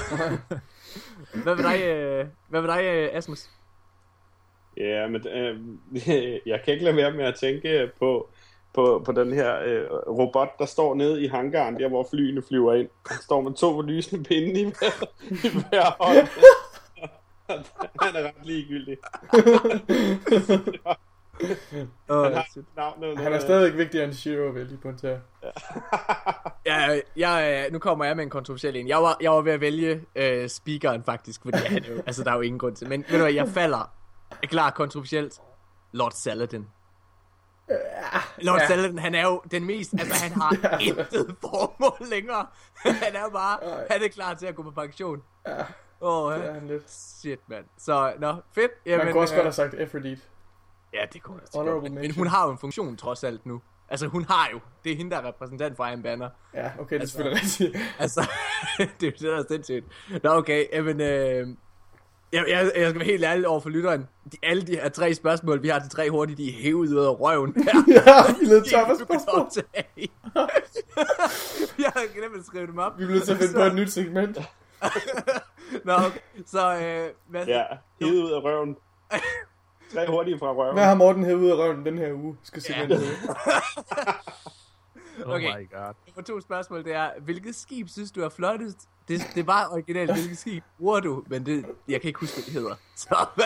Hvad 1.44 1.56
med 1.56 1.64
dig, 1.64 1.82
øh, 1.82 2.26
hvad 2.48 2.60
med 2.60 2.68
dig 2.70 2.84
øh, 2.84 3.08
Asmus? 3.12 3.50
Ja, 4.76 5.08
men 5.08 5.26
øh, 5.28 5.60
jeg 6.46 6.60
kan 6.64 6.72
ikke 6.72 6.84
lade 6.84 6.96
være 6.96 7.12
med 7.12 7.24
at 7.24 7.34
tænke 7.34 7.90
på, 7.98 8.28
på, 8.74 9.02
på 9.06 9.12
den 9.12 9.32
her 9.32 9.58
øh, 9.64 9.84
robot, 9.90 10.48
der 10.58 10.66
står 10.66 10.94
nede 10.94 11.22
i 11.22 11.26
hangaren, 11.28 11.78
der 11.80 11.88
hvor 11.88 12.06
flyene 12.10 12.42
flyver 12.48 12.74
ind. 12.74 12.88
Han 13.10 13.18
står 13.22 13.40
med 13.40 13.52
to 13.52 13.80
lysende 13.80 14.24
pinde 14.24 14.60
i 14.60 14.64
hver, 14.64 15.06
i 15.30 15.48
hver 15.70 16.04
hånd. 16.04 16.28
Han 18.02 18.16
er 18.16 18.22
ret 18.22 18.34
ligegyldig. 18.44 18.96
Oh, 22.08 22.24
Han 22.24 22.34
har 22.34 22.46
navnet. 22.76 23.18
Han 23.18 23.32
er 23.32 23.38
stadigvæk 23.40 23.78
vigtigere 23.78 24.04
end 24.04 24.14
Shiro, 24.14 24.42
vil 24.50 24.60
jeg 24.60 24.68
lige 24.68 24.78
pointere. 24.78 25.20
Ja, 26.66 27.00
jeg, 27.16 27.68
nu 27.72 27.78
kommer 27.78 28.04
jeg 28.04 28.16
med 28.16 28.24
en 28.24 28.30
kontroversiel 28.30 28.76
en. 28.76 28.88
Jeg 28.88 29.02
var, 29.02 29.16
jeg 29.20 29.30
var 29.30 29.40
ved 29.40 29.52
at 29.52 29.60
vælge 29.60 30.04
øh, 30.16 30.48
speakeren 30.48 31.04
faktisk, 31.04 31.42
fordi 31.42 31.58
han 31.58 31.84
jo, 31.84 32.02
altså, 32.06 32.24
der 32.24 32.30
er 32.30 32.34
jo 32.34 32.40
ingen 32.40 32.58
grund 32.58 32.76
til. 32.76 32.88
Men 32.88 33.04
ved 33.08 33.18
du 33.18 33.22
hvad, 33.22 33.32
jeg 33.32 33.48
falder. 33.48 33.92
Er 34.42 34.46
klar 34.46 34.70
kontroversielt. 34.70 35.40
Lord 35.92 36.12
Saladin. 36.12 36.66
Lord 38.38 38.60
Ja. 38.60 38.66
Saladin, 38.66 38.98
han 38.98 39.14
er 39.14 39.22
jo 39.22 39.42
den 39.50 39.64
mest, 39.64 39.92
altså 39.92 40.14
han 40.22 40.32
har 40.32 40.78
intet 40.80 41.36
formål 41.40 42.08
længere. 42.10 42.46
han 42.76 43.16
er 43.16 43.30
bare, 43.32 43.58
han 43.90 44.02
er 44.02 44.08
klar 44.08 44.34
til 44.34 44.46
at 44.46 44.54
gå 44.54 44.62
på 44.62 44.70
pension. 44.70 45.22
Åh, 45.48 45.52
oh, 46.00 46.34
Det 46.34 46.44
er 46.44 46.52
han 46.52 46.66
lidt. 46.66 46.90
shit, 46.90 47.40
mand. 47.48 47.64
Så, 47.78 48.12
nå, 48.18 48.34
fedt. 48.52 48.72
Jamen, 48.86 49.04
Man 49.04 49.12
kunne 49.12 49.22
også 49.22 49.34
øh, 49.34 49.38
godt 49.38 49.44
have 49.46 49.52
sagt 49.52 49.74
Aphrodite. 49.74 50.22
Ja, 50.94 51.04
det 51.12 51.22
kunne 51.22 51.40
også 51.42 51.58
Honorable 51.58 51.90
godt. 51.90 52.00
Men, 52.00 52.14
hun 52.14 52.26
har 52.26 52.46
jo 52.46 52.52
en 52.52 52.58
funktion 52.58 52.96
trods 52.96 53.24
alt 53.24 53.46
nu. 53.46 53.60
Altså, 53.88 54.06
hun 54.06 54.24
har 54.24 54.48
jo. 54.52 54.60
Det 54.84 54.92
er 54.92 54.96
hende, 54.96 55.10
der 55.10 55.16
er 55.16 55.26
repræsentant 55.26 55.76
for 55.76 55.86
Iron 55.86 56.02
Banner. 56.02 56.28
Ja, 56.54 56.70
okay, 56.78 56.96
det 56.96 57.02
er 57.02 57.06
selvfølgelig 57.06 57.42
rigtigt. 57.42 57.76
Altså, 57.98 58.30
det 59.00 59.22
er 59.22 59.28
jo 59.28 59.32
er 59.32 59.44
sindssygt. 59.48 59.86
Nå, 60.22 60.30
okay, 60.30 60.66
jamen, 60.72 61.00
øh, 61.00 61.48
jeg, 62.32 62.44
jeg, 62.48 62.72
jeg 62.76 62.88
skal 62.90 62.98
være 63.00 63.04
helt 63.04 63.24
ærlig 63.24 63.48
over 63.48 63.60
for 63.60 63.68
lytteren. 63.68 64.08
De, 64.32 64.36
alle 64.42 64.62
de 64.62 64.72
her 64.72 64.88
tre 64.88 65.14
spørgsmål, 65.14 65.62
vi 65.62 65.68
har 65.68 65.78
til 65.78 65.90
tre 65.90 66.10
hurtigt, 66.10 66.38
de 66.38 66.48
er 66.48 66.62
hævet 66.62 66.88
ud 66.88 66.96
af 66.96 67.20
røven. 67.20 67.54
Ja, 67.66 67.72
vi 67.86 67.94
er 67.94 68.86
at 68.86 69.00
du 69.00 69.04
kan 69.04 69.20
optage. 69.28 69.66
jeg 71.78 71.92
har 71.94 72.14
glemt 72.14 72.36
at 72.38 72.46
skrive 72.46 72.66
dem 72.66 72.78
op. 72.78 72.98
Vi 72.98 73.04
er 73.04 73.08
nødt 73.08 73.24
til 73.24 73.32
at 73.32 73.38
finde 73.38 73.54
på 73.54 73.62
et 73.62 73.74
nyt 73.74 73.90
segment. 73.90 74.38
Nå, 75.84 75.92
okay. 75.92 76.18
Så, 76.46 76.74
øh, 76.78 77.10
hvad, 77.26 77.46
Ja, 77.46 77.64
hivet 78.00 78.22
ud 78.22 78.30
af 78.32 78.44
røven. 78.44 78.76
Tre 79.94 80.06
hurtige 80.10 80.38
fra 80.38 80.52
røven. 80.52 80.74
Hvad 80.74 80.84
har 80.84 80.94
Morten 80.94 81.24
hævet 81.24 81.40
ud 81.40 81.50
af 81.50 81.54
røven 81.56 81.86
den 81.86 81.98
her 81.98 82.12
uge? 82.12 82.36
Skal 82.42 82.62
se, 82.62 82.72
Ja. 82.72 82.86
ja. 82.88 82.96
Oh 85.24 85.30
Okay. 85.34 85.58
my 85.60 85.70
god. 85.70 85.94
For 86.14 86.22
to 86.22 86.40
spørgsmål, 86.40 86.84
det 86.84 86.94
er, 86.94 87.10
hvilket 87.20 87.54
skib 87.54 87.88
synes 87.88 88.10
du 88.12 88.22
er 88.22 88.28
flottest? 88.28 88.88
Det, 89.08 89.20
det 89.34 89.46
var 89.46 89.68
originalt, 89.72 90.12
hvilket 90.12 90.38
skib 90.38 90.64
bruger 90.78 91.00
du? 91.00 91.24
Men 91.26 91.46
det, 91.46 91.64
jeg 91.88 92.00
kan 92.00 92.08
ikke 92.08 92.20
huske, 92.20 92.36
hvad 92.36 92.44
det 92.44 92.52
hedder. 92.52 92.74
Så 92.96 93.26
hvad, 93.34 93.44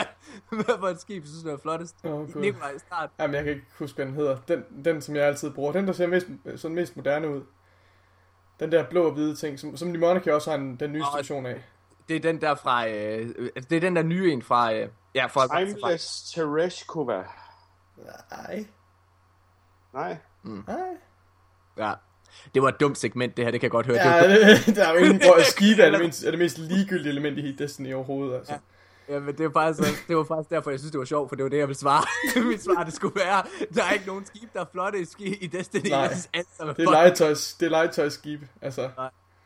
hvad 0.65 0.79
for 0.79 0.87
et 0.89 1.01
skib 1.01 1.25
synes 1.27 1.43
du 1.43 1.49
er 1.49 1.57
flottest? 1.57 2.03
Gud. 2.03 2.41
Nikolaj, 2.41 2.79
start. 2.79 3.11
Jamen, 3.21 3.35
jeg 3.35 3.45
kan 3.45 3.53
ikke 3.53 3.67
huske, 3.79 3.97
hvad 3.97 4.07
den 4.07 4.15
hedder. 4.15 4.37
Den, 4.49 4.65
den 4.85 5.01
som 5.03 5.17
jeg 5.17 5.25
altid 5.25 5.51
bruger. 5.51 5.73
Den, 5.73 5.87
der 5.87 5.93
ser 5.93 6.07
mest, 6.07 6.27
sådan 6.57 6.75
mest 6.75 6.97
moderne 6.97 7.29
ud. 7.31 7.43
Den 8.61 8.73
der 8.73 8.85
blå 8.85 9.05
og 9.07 9.13
hvide 9.13 9.35
ting, 9.37 9.59
som, 9.59 9.77
som 9.77 9.93
Demonica 9.93 10.33
også 10.35 10.51
har 10.51 10.59
en, 10.59 10.77
den 10.77 10.93
nye 10.93 11.03
Og- 11.03 11.13
station 11.19 11.47
af. 11.47 11.65
Det 12.09 12.17
er 12.17 12.21
den 12.21 12.41
der 12.41 12.55
fra... 12.55 12.89
Øh, 12.89 13.29
det 13.71 13.73
er 13.77 13.81
den 13.81 13.97
der 13.97 14.03
nye 14.03 14.33
en 14.33 14.43
fra... 14.43 14.75
Øh, 14.75 14.89
ja, 15.15 15.27
fra... 15.27 15.47
fra 15.47 15.65
Timeless 15.65 16.33
Tereshkova. 16.33 17.23
Nej. 18.31 18.65
Nej. 19.95 20.17
Nej. 20.45 20.77
ja. 21.79 21.93
Det 22.55 22.63
var 22.63 22.69
et 22.69 22.81
dumt 22.81 22.99
segment, 22.99 23.37
det 23.37 23.45
her, 23.45 23.51
det 23.53 23.61
kan 23.61 23.67
jeg 23.67 23.71
godt 23.71 23.87
høre. 23.87 23.97
Det 23.99 24.05
Ja, 24.05 24.15
var, 24.17 24.57
det, 24.67 24.67
der 24.77 24.87
er 24.89 24.93
jo 24.93 24.99
ingen 24.99 25.19
brød. 25.29 25.45
Skibe 25.45 25.83
er 25.83 25.91
det, 25.91 26.01
mindst, 26.01 26.25
er 26.25 26.31
det 26.31 26.39
mest 26.39 26.59
ligegyldige 26.59 27.09
element 27.11 27.39
i 27.39 27.43
Heat 27.43 27.59
Destiny 27.59 27.95
overhovedet, 27.95 28.35
altså. 28.37 28.53
Ja. 29.09 29.15
ja, 29.15 29.21
men 29.21 29.39
det 29.39 29.55
var, 29.55 29.63
faktisk, 29.75 30.09
det 30.09 30.17
var 30.17 30.25
faktisk 30.25 30.51
derfor, 30.51 30.71
jeg 30.71 30.79
synes, 30.79 30.91
det 30.93 30.99
var 30.99 31.05
sjovt, 31.05 31.29
for 31.29 31.37
det 31.37 31.43
var 31.43 31.49
det, 31.51 31.59
jeg 31.59 31.69
ville 31.69 31.79
svare. 31.79 32.05
Mit 32.49 32.65
svar, 32.65 32.85
det 32.85 32.93
skulle 32.95 33.15
være, 33.25 33.43
der 33.75 33.85
er 33.85 33.91
ikke 33.93 34.07
nogen 34.07 34.27
skib, 34.27 34.53
der 34.53 34.61
er 34.61 34.65
flotte 34.73 35.01
i, 35.01 35.05
ski- 35.05 35.39
i 35.41 35.47
Destiny. 35.47 35.89
Nej. 35.89 35.99
Jeg 36.01 36.11
synes, 36.11 36.29
alt 36.35 36.49
sammen 36.57 36.77
Det 36.77 36.87
er 36.87 36.91
legetøjs, 36.91 37.55
det 37.55 37.67
er 37.67 37.71
legetøjsskibe, 37.71 38.49
altså. 38.63 38.91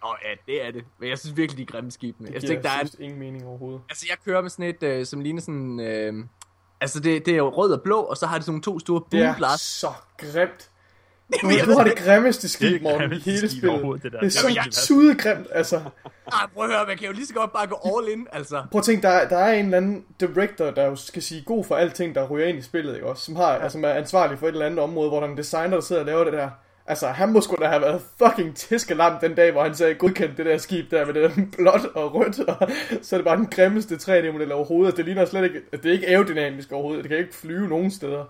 Åh, 0.05 0.15
ja, 0.25 0.53
det 0.53 0.67
er 0.67 0.71
det. 0.71 0.85
Men 0.99 1.09
jeg 1.09 1.19
synes 1.19 1.37
virkelig, 1.37 1.59
de 1.59 1.63
er 1.63 1.67
grimme 1.77 1.91
skibene. 1.91 2.27
Det 2.29 2.35
Jeg 2.35 2.41
synes 2.43 2.51
ikke, 2.51 2.63
der 2.63 2.69
er... 2.69 2.79
synes, 2.79 2.97
ingen 3.01 3.19
mening 3.19 3.47
overhovedet. 3.47 3.81
Altså, 3.91 4.07
jeg 4.11 4.17
kører 4.25 4.41
med 4.43 4.51
sådan 4.51 4.65
et, 4.65 4.83
øh, 4.83 5.07
som 5.07 5.21
ligner 5.21 5.41
sådan... 5.41 5.81
Øh, 5.81 6.25
altså, 6.81 7.01
det, 7.01 7.27
det 7.27 7.33
er 7.33 7.37
jo 7.39 7.49
rød 7.49 7.73
og 7.73 7.83
blå, 7.83 8.01
og 8.01 8.17
så 8.17 8.27
har 8.27 8.37
det 8.37 8.45
sådan 8.45 8.53
nogle 8.53 8.63
to 8.63 8.79
store 8.79 9.03
Det 9.13 9.21
er 9.21 9.57
så 9.59 9.89
grimt. 10.19 10.69
Du, 11.43 11.49
du 11.67 11.79
har 11.79 11.85
det 11.85 11.97
grimmeste 11.99 12.49
skib, 12.49 12.85
er 12.85 12.91
Morten, 12.93 13.13
i 13.13 13.19
hele 13.21 13.49
spillet. 13.49 13.71
overhovedet, 13.71 14.03
det 14.03 14.13
der. 14.13 14.19
Det 14.19 14.27
er 14.27 14.31
så 14.31 14.49
jeg- 14.49 14.73
tudegrimt, 14.73 15.47
altså. 15.51 15.77
Ej, 15.77 16.47
prøv 16.55 16.65
at 16.65 16.71
høre, 16.71 16.87
man 16.87 16.97
kan 16.97 17.07
jo 17.07 17.13
lige 17.13 17.27
så 17.27 17.35
godt 17.35 17.53
bare 17.53 17.67
gå 17.67 17.79
all 17.99 18.09
in, 18.19 18.27
altså. 18.33 18.63
Prøv 18.71 18.79
at 18.79 18.85
tænke, 18.85 19.03
der, 19.03 19.09
er- 19.09 19.29
der 19.29 19.37
er 19.37 19.53
en 19.53 19.65
eller 19.65 19.77
anden 19.77 20.05
director, 20.21 20.71
der 20.71 20.85
jo 20.87 20.97
skal 20.97 21.23
sige 21.23 21.43
god 21.47 21.65
for 21.65 21.77
alting, 21.77 22.15
der 22.15 22.29
ryger 22.29 22.47
ind 22.47 22.59
i 22.59 22.63
spillet, 22.63 22.95
ikke 22.95 23.07
også? 23.07 23.25
Som, 23.25 23.37
har, 23.37 23.45
altså, 23.47 23.69
som 23.73 23.85
er 23.85 23.89
ansvarlig 23.89 24.39
for 24.39 24.47
et 24.49 24.53
eller 24.53 24.67
andet 24.67 24.79
område, 24.79 25.09
hvor 25.09 25.21
der 25.21 25.27
er 25.27 25.31
en 25.31 25.37
designer, 25.37 25.75
der 25.77 25.81
sidder 25.81 26.01
og 26.03 26.07
laver 26.07 26.25
det 26.25 26.33
der. 26.33 26.51
Altså, 26.87 27.09
han 27.09 27.33
må 27.33 27.41
sgu 27.41 27.57
da 27.57 27.67
have 27.67 27.81
været 27.81 28.03
fucking 28.19 28.57
tiskelam 28.57 29.19
den 29.21 29.35
dag, 29.35 29.53
hvor 29.53 29.63
han 29.63 29.75
sagde, 29.75 29.95
godkendt 29.95 30.37
det 30.37 30.47
der 30.47 30.59
skib 30.59 30.91
der 30.91 31.07
med 31.07 31.15
det 31.15 31.33
blåt 31.57 31.85
og 31.95 32.15
rødt, 32.15 32.41
og 32.41 32.71
så 33.03 33.17
er 33.17 33.19
det 33.19 33.25
bare 33.25 33.37
den 33.37 33.47
grimmeste 33.47 33.95
3D-model 33.95 34.53
overhovedet. 34.53 34.87
Altså, 34.87 34.97
det 34.97 35.05
ligner 35.05 35.25
slet 35.25 35.45
ikke, 35.45 35.61
det 35.73 35.87
er 35.87 35.93
ikke 35.93 36.09
aerodynamisk 36.09 36.73
overhovedet, 36.73 37.05
det 37.05 37.11
kan 37.11 37.19
ikke 37.19 37.35
flyve 37.35 37.69
nogen 37.69 37.91
steder. 37.91 38.25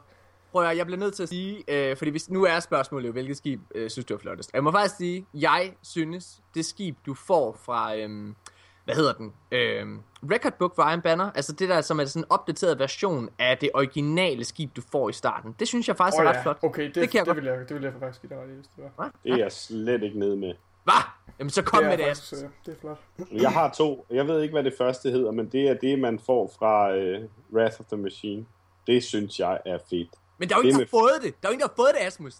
Prøv 0.53 0.65
at 0.65 0.77
jeg 0.77 0.87
bliver 0.87 0.99
nødt 0.99 1.15
til 1.15 1.23
at 1.23 1.29
sige, 1.29 1.65
øh, 1.69 1.97
fordi 1.97 2.11
hvis, 2.11 2.31
nu 2.31 2.45
er 2.45 2.61
spørgsmålet 2.61 3.07
jo, 3.07 3.13
hvilket 3.13 3.37
skib 3.37 3.61
øh, 3.75 3.91
synes 3.91 4.07
du 4.07 4.15
er 4.15 4.19
flottest. 4.19 4.51
Jeg 4.55 4.65
må 4.65 4.71
faktisk 4.71 4.97
sige, 4.97 5.27
jeg 5.35 5.73
synes, 5.83 6.41
det 6.55 6.65
skib, 6.65 6.97
du 7.07 7.15
får 7.15 7.59
fra, 7.65 7.97
øh, 7.97 8.35
hvad 8.85 8.95
hedder 8.95 9.13
den, 9.13 9.33
øh, 9.53 9.87
Record 10.31 10.53
Book 10.59 10.75
for 10.75 10.83
Iron 10.91 11.01
Banner, 11.03 11.31
altså 11.35 11.53
det 11.53 11.69
der, 11.69 11.81
som 11.81 12.01
er 12.01 12.05
sådan 12.05 12.23
en 12.23 12.27
opdateret 12.31 12.79
version 12.79 13.29
af 13.39 13.59
det 13.59 13.71
originale 13.75 14.45
skib, 14.45 14.77
du 14.77 14.83
får 14.93 15.09
i 15.09 15.13
starten, 15.13 15.57
det 15.59 15.69
synes 15.69 15.89
jeg 15.89 15.97
faktisk 15.97 16.21
Åh 16.21 16.27
er 16.27 16.31
ja, 16.31 16.37
ret 16.37 16.43
flot. 16.43 16.59
okay, 16.63 16.83
det, 16.85 16.95
Det 16.95 17.03
det, 17.03 17.11
kan 17.11 17.19
jeg 17.19 17.27
det, 17.27 17.37
vil 17.37 17.45
jeg, 17.45 17.59
det 17.69 17.75
vil 17.77 17.83
jeg 17.83 17.93
faktisk 18.01 18.21
give 18.23 18.31
dig 18.31 18.47
hvis 18.47 18.67
det 18.77 18.85
var. 18.97 19.11
Det 19.25 19.33
er 19.33 19.37
jeg 19.37 19.53
slet 19.53 20.03
ikke 20.03 20.19
nede 20.19 20.37
med. 20.37 20.55
Hvad? 20.85 20.93
Jamen 21.39 21.51
så 21.51 21.63
kom 21.63 21.79
det 21.79 21.87
med 21.87 21.93
er 21.93 21.97
det, 21.97 22.07
faktisk, 22.07 22.33
Asmus. 22.33 22.43
øh, 22.43 22.51
det 22.67 22.75
er 22.77 22.81
flot. 22.81 22.99
Jeg 23.43 23.51
har 23.53 23.71
to. 23.71 24.07
Jeg 24.11 24.27
ved 24.27 24.43
ikke, 24.43 24.53
hvad 24.53 24.65
det 24.65 24.75
første 24.79 25.11
hedder, 25.11 25.31
men 25.33 25.49
det 25.49 25.69
er 25.69 25.75
det, 25.75 25.99
man 25.99 26.19
får 26.27 26.53
fra 26.59 26.89
uh, 26.97 27.25
Wrath 27.55 27.81
of 27.81 27.87
the 27.87 27.97
Machine. 27.97 28.47
Det 28.87 29.05
synes 29.05 29.39
jeg 29.41 29.59
er 29.67 29.79
fedt. 29.91 30.09
Men 30.39 30.49
der 30.49 30.55
er 30.55 30.59
jo 30.59 30.63
ingen, 30.63 30.79
der 30.81 30.87
har 30.87 30.91
fået 30.91 31.23
det. 31.23 31.43
Der 31.43 31.49
er 31.49 31.51
jo 31.51 31.53
ingen, 31.53 31.61
der 31.61 31.69
har 31.69 31.75
fået 31.77 31.91
det, 32.01 32.07
Asmus. 32.07 32.35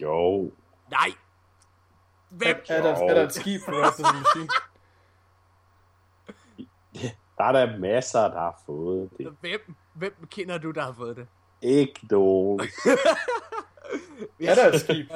Jo. 0.00 0.50
Nej. 0.90 1.08
Hvem? 2.30 2.56
Er 2.68 2.82
der, 2.82 2.94
er 2.94 3.14
der 3.14 3.26
et 3.26 3.34
skib 3.34 3.60
på 3.66 3.70
Wrath 3.70 3.86
of 3.86 3.94
the 3.94 4.18
Machine? 4.22 4.48
Der 7.38 7.44
er 7.44 7.52
der 7.52 7.78
masser, 7.78 8.20
der 8.20 8.40
har 8.40 8.62
fået 8.66 9.10
det. 9.18 9.36
Hvem? 9.40 9.74
Hvem 9.94 10.14
kender 10.30 10.58
du, 10.58 10.70
der 10.70 10.82
har 10.82 10.92
fået 10.92 11.16
det? 11.16 11.26
Ikke 11.62 12.00
nogen. 12.10 12.60
Er 14.40 14.54
der 14.54 14.72
et 14.72 14.80
skib? 14.80 15.10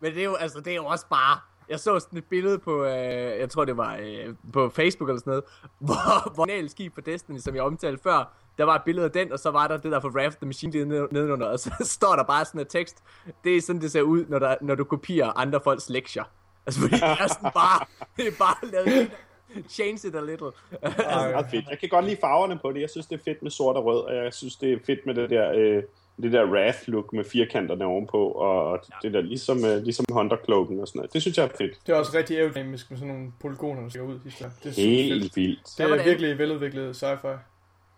Men 0.00 0.12
det 0.14 0.20
er 0.20 0.24
jo, 0.24 0.34
altså, 0.34 0.60
det 0.60 0.70
er 0.70 0.76
jo 0.76 0.84
også 0.84 1.06
bare... 1.10 1.38
Jeg 1.68 1.80
så 1.80 2.00
sådan 2.00 2.18
et 2.18 2.24
billede 2.24 2.58
på, 2.58 2.84
øh, 2.84 2.92
jeg 3.40 3.50
tror 3.50 3.64
det 3.64 3.76
var 3.76 3.96
øh, 4.00 4.34
på 4.52 4.70
Facebook 4.70 5.08
eller 5.08 5.20
sådan 5.20 5.30
noget, 5.30 5.44
hvor, 5.86 6.34
hvor 6.34 6.68
skib 6.68 6.94
for 6.94 7.00
Destiny, 7.00 7.38
som 7.38 7.54
jeg 7.54 7.62
omtalte 7.62 8.02
før, 8.02 8.32
der 8.58 8.64
var 8.64 8.74
et 8.74 8.82
billede 8.84 9.04
af 9.06 9.12
den, 9.12 9.32
og 9.32 9.38
så 9.38 9.50
var 9.50 9.68
der 9.68 9.76
det 9.76 9.92
der 9.92 10.00
for 10.00 10.24
Raft 10.24 10.38
the 10.38 10.46
Machine 10.46 10.72
lige 10.72 10.84
ned- 10.84 11.08
nedenunder, 11.10 11.46
og 11.46 11.58
så 11.58 11.70
står 11.98 12.16
der 12.16 12.22
bare 12.24 12.44
sådan 12.44 12.60
en 12.60 12.66
tekst. 12.66 13.02
Det 13.44 13.56
er 13.56 13.60
sådan, 13.62 13.80
det 13.82 13.92
ser 13.92 14.02
ud, 14.02 14.24
når, 14.28 14.38
der, 14.38 14.56
når 14.60 14.74
du 14.74 14.84
kopierer 14.84 15.32
andre 15.38 15.60
folks 15.64 15.88
lektier. 15.90 16.24
Altså, 16.66 16.80
fordi 16.80 16.94
det 16.94 17.02
er 17.02 17.26
sådan 17.26 17.50
bare, 17.54 17.86
det 18.16 18.26
er 18.26 18.32
bare 18.38 18.70
lavet 18.70 19.10
change 19.78 20.08
it 20.08 20.14
a 20.14 20.20
little. 20.20 20.46
Det 20.82 20.94
er 21.06 21.48
fedt. 21.50 21.64
Jeg 21.70 21.78
kan 21.78 21.88
godt 21.88 22.04
lide 22.04 22.16
farverne 22.20 22.58
på 22.62 22.72
det. 22.72 22.80
Jeg 22.80 22.90
synes, 22.90 23.06
det 23.06 23.18
er 23.20 23.24
fedt 23.24 23.42
med 23.42 23.50
sort 23.50 23.76
og 23.76 23.84
rød, 23.84 24.00
og 24.00 24.14
jeg 24.16 24.34
synes, 24.34 24.56
det 24.56 24.72
er 24.72 24.78
fedt 24.86 25.06
med 25.06 25.14
det 25.14 25.30
der, 25.30 25.52
øh, 25.54 25.82
det 26.22 26.32
der 26.32 26.44
Wrath-look 26.46 27.12
med 27.12 27.24
firkanterne 27.24 27.84
ovenpå, 27.84 28.28
og, 28.28 28.80
det 29.02 29.12
der 29.12 29.20
ligesom, 29.20 29.64
øh, 29.64 29.82
ligesom 29.82 30.04
Hunter-cloaken 30.12 30.80
og 30.80 30.88
sådan 30.88 30.98
noget. 30.98 31.12
Det 31.12 31.22
synes 31.22 31.38
jeg 31.38 31.44
er 31.44 31.50
fedt. 31.58 31.86
Det 31.86 31.92
er 31.92 31.96
også 31.96 32.18
rigtig 32.18 32.38
aerodynamisk 32.38 32.90
med 32.90 32.98
sådan 32.98 33.14
nogle 33.14 33.32
polygoner, 33.40 33.82
der 33.82 33.88
stikker 33.88 34.08
ud. 34.08 34.18
Det 34.24 34.40
er 34.42 34.82
Helt 34.82 35.22
fedt. 35.22 35.36
vildt. 35.36 35.74
Det 35.78 35.90
er 35.90 36.04
virkelig 36.04 36.38
veludviklet 36.38 37.02
sci-fi. 37.02 37.36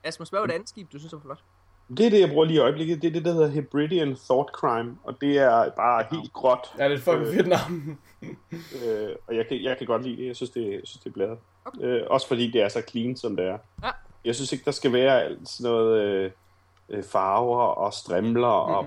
Asmus, 0.05 0.29
hvad 0.29 0.41
var 0.41 0.47
det 0.47 0.55
andet 0.55 0.69
skib, 0.69 0.93
du 0.93 0.99
synes 0.99 1.13
var 1.13 1.21
flot? 1.21 1.39
Det 1.97 2.07
er 2.07 2.11
det, 2.11 2.21
jeg 2.21 2.29
bruger 2.29 2.45
lige 2.45 2.57
i 2.57 2.61
øjeblikket. 2.61 3.03
Det 3.03 3.09
er 3.09 3.13
det, 3.13 3.25
der 3.25 3.33
hedder 3.33 3.49
Hebridean 3.49 4.17
Thought 4.17 4.51
Crime, 4.51 4.97
og 5.05 5.21
det 5.21 5.39
er 5.39 5.71
bare 5.71 6.05
helt 6.11 6.33
gråt. 6.33 6.73
Ja, 6.79 6.85
det 6.85 6.93
er 6.93 6.97
et 6.97 7.03
fucking 7.03 7.27
Øh, 7.27 7.35
fedt 7.35 7.47
navn. 7.49 7.99
Øh, 8.87 9.09
og 9.27 9.37
jeg 9.37 9.47
kan, 9.49 9.63
jeg 9.63 9.79
kan 9.79 9.87
godt 9.87 10.03
lide 10.03 10.17
det. 10.17 10.27
Jeg 10.27 10.37
synes, 10.37 10.51
det, 10.51 10.73
jeg 10.73 10.81
synes, 10.85 11.03
det 11.03 11.11
er 11.11 11.15
blæret. 11.15 11.39
Okay. 11.65 11.85
Øh, 11.85 12.03
også 12.11 12.29
fordi 12.29 12.51
det 12.51 12.63
er 12.63 12.69
så 12.69 12.83
clean, 12.91 13.17
som 13.17 13.37
det 13.37 13.47
er. 13.47 13.59
Ja. 13.83 13.91
Jeg 14.25 14.35
synes 14.35 14.53
ikke, 14.53 14.65
der 14.65 14.71
skal 14.71 14.93
være 14.93 15.23
alt 15.23 15.49
sådan 15.49 15.73
noget 15.73 16.03
øh, 16.03 16.31
øh, 16.89 17.05
farver 17.05 17.63
og 17.63 17.93
strimler. 17.93 18.67
Mm. 18.67 18.75
Og, 18.75 18.87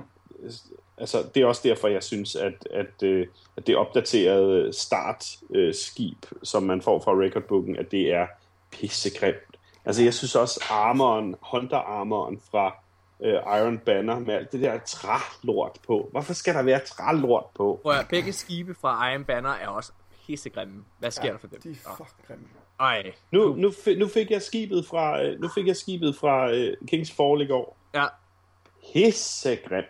altså, 0.97 1.23
det 1.35 1.43
er 1.43 1.47
også 1.47 1.61
derfor, 1.63 1.87
jeg 1.87 2.03
synes, 2.03 2.35
at, 2.35 2.67
at, 2.71 3.03
øh, 3.03 3.27
at 3.57 3.67
det 3.67 3.75
opdaterede 3.75 4.73
startskib, 4.73 5.55
øh, 5.55 5.73
skib, 5.73 6.25
som 6.43 6.63
man 6.63 6.81
får 6.81 6.99
fra 6.99 7.11
recordbooken, 7.11 7.75
at 7.75 7.91
det 7.91 8.13
er 8.13 8.27
pissegrimt. 8.71 9.57
Altså, 9.85 10.03
jeg 10.03 10.13
synes 10.13 10.35
også, 10.35 10.63
armoren, 10.69 11.35
Hunter-armoren 11.41 12.39
fra 12.51 12.75
øh, 13.23 13.33
Iron 13.33 13.79
Banner 13.79 14.19
med 14.19 14.33
alt 14.33 14.51
det 14.51 14.61
der 14.61 14.79
trælort 14.85 15.79
på. 15.87 16.07
Hvorfor 16.11 16.33
skal 16.33 16.53
der 16.53 16.61
være 16.63 16.79
trælort 16.79 17.45
på? 17.55 17.79
Prøv 17.83 17.91
at 17.93 18.07
begge 18.09 18.33
skibe 18.33 18.73
fra 18.81 19.09
Iron 19.11 19.23
Banner 19.25 19.49
er 19.49 19.67
også 19.67 19.91
pissegrimme. 20.25 20.83
Hvad 20.99 21.11
sker 21.11 21.25
ja, 21.25 21.31
der 21.31 21.37
for 21.37 21.47
dem? 21.47 21.61
De 21.61 21.69
er 21.69 21.95
fucking 21.97 22.27
grimme. 22.27 22.45
Ej. 22.79 23.13
Nu, 23.31 23.55
nu, 23.55 23.71
nu 23.97 24.07
fik 24.07 24.31
jeg 24.31 24.41
skibet 24.41 24.85
fra 24.85 25.21
øh, 25.23 25.41
nu 25.41 25.47
fik 25.47 25.67
jeg 25.67 25.75
skibet 25.75 26.15
fra 26.15 26.51
uh, 26.51 26.87
Kings 26.87 27.11
Fall 27.11 27.41
i 27.41 27.47
går. 27.47 27.77
Ja, 27.93 28.05
Hissegrimt. 28.93 29.87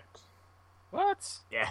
What? 0.93 1.41
ja. 1.51 1.63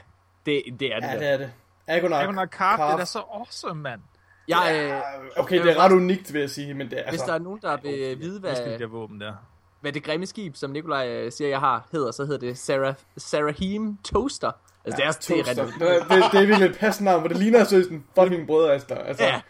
Det, 0.47 0.63
det 0.81 0.95
er 0.95 1.01
det 1.01 1.07
Ja, 1.09 1.13
der. 1.13 1.19
det 1.19 1.29
er 1.29 1.37
det. 1.37 1.53
Agonak. 1.87 2.25
Dragon 2.25 2.49
Carp, 2.49 2.79
det 2.79 2.85
er 2.85 2.89
Carp. 2.89 2.99
da 2.99 3.05
så 3.05 3.19
awesome, 3.19 3.83
mand. 3.83 4.01
Jeg, 4.49 4.71
øh, 4.75 4.89
Ja, 4.89 5.01
okay, 5.41 5.63
det 5.63 5.71
er 5.73 5.79
ret 5.79 5.93
unikt, 5.93 6.33
vil 6.33 6.41
jeg 6.41 6.51
sige, 6.51 6.75
men 6.75 6.91
det 6.91 6.99
er 6.99 7.11
hvis 7.11 7.21
der 7.21 7.33
altså... 7.33 7.35
er 7.35 7.39
nogen, 7.39 7.61
der 7.63 7.77
vil 7.77 8.19
vide, 8.21 8.41
Hvad 8.41 8.57
det 8.57 8.81
der 8.81 8.87
våben 8.87 9.21
der? 9.21 9.35
Hvad 9.83 9.93
det 9.93 10.03
grimme 10.05 10.27
skib, 10.27 10.57
som 10.57 10.71
Nikolaj 10.71 11.09
øh, 11.09 11.33
siger, 11.33 11.49
jeg 11.49 11.61
har, 11.61 11.87
hedder, 11.93 12.11
så 12.11 12.25
hedder 12.25 12.39
det 12.39 12.59
Sarah, 12.59 12.95
Sarahim 13.17 13.99
Toaster. 14.05 14.51
Altså, 14.85 14.97
det 14.97 15.07
er, 15.07 15.13
det 15.13 15.41
er 15.41 15.45
Toaster. 15.45 15.65
rigtig... 15.65 15.81
Det, 15.81 15.97
er- 15.97 16.23
det, 16.23 16.33
det 16.33 16.41
er 16.43 16.47
virkelig 16.47 16.69
et 16.71 16.79
passende 16.79 17.11
navn, 17.11 17.23
for 17.23 17.29
det 17.29 17.37
ligner 17.37 17.65
seriøst 17.65 17.91
en 17.91 18.05
fucking 18.19 18.47
brødrester. 18.47 18.97
Altså, 18.97 19.25
Ja. 19.25 19.41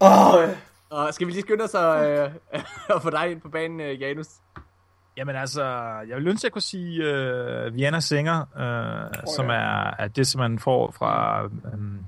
Åh, 0.06 0.42
ja. 0.48 0.54
Og 0.90 1.14
skal 1.14 1.26
vi 1.26 1.32
lige 1.32 1.42
skynde 1.42 1.64
os 1.64 1.74
at, 1.74 2.20
øh, 2.24 2.30
at 2.96 3.02
få 3.02 3.10
dig 3.10 3.30
ind 3.30 3.40
på 3.40 3.48
banen, 3.48 3.80
øh, 3.80 4.00
Janus? 4.00 4.26
Jamen 5.16 5.36
altså, 5.36 5.64
jeg 6.08 6.16
vil 6.16 6.28
ønske, 6.28 6.40
at 6.40 6.44
jeg 6.44 6.52
kunne 6.52 6.62
sige 6.62 7.00
uh, 7.66 7.74
Vienna 7.74 8.00
Singer, 8.00 8.40
uh, 8.40 9.18
oh, 9.22 9.34
som 9.36 9.46
ja. 9.46 9.52
er, 9.52 9.94
er 9.98 10.08
det, 10.08 10.26
som 10.26 10.38
man 10.38 10.58
får 10.58 10.90
fra 10.98 11.44
um, 11.44 11.98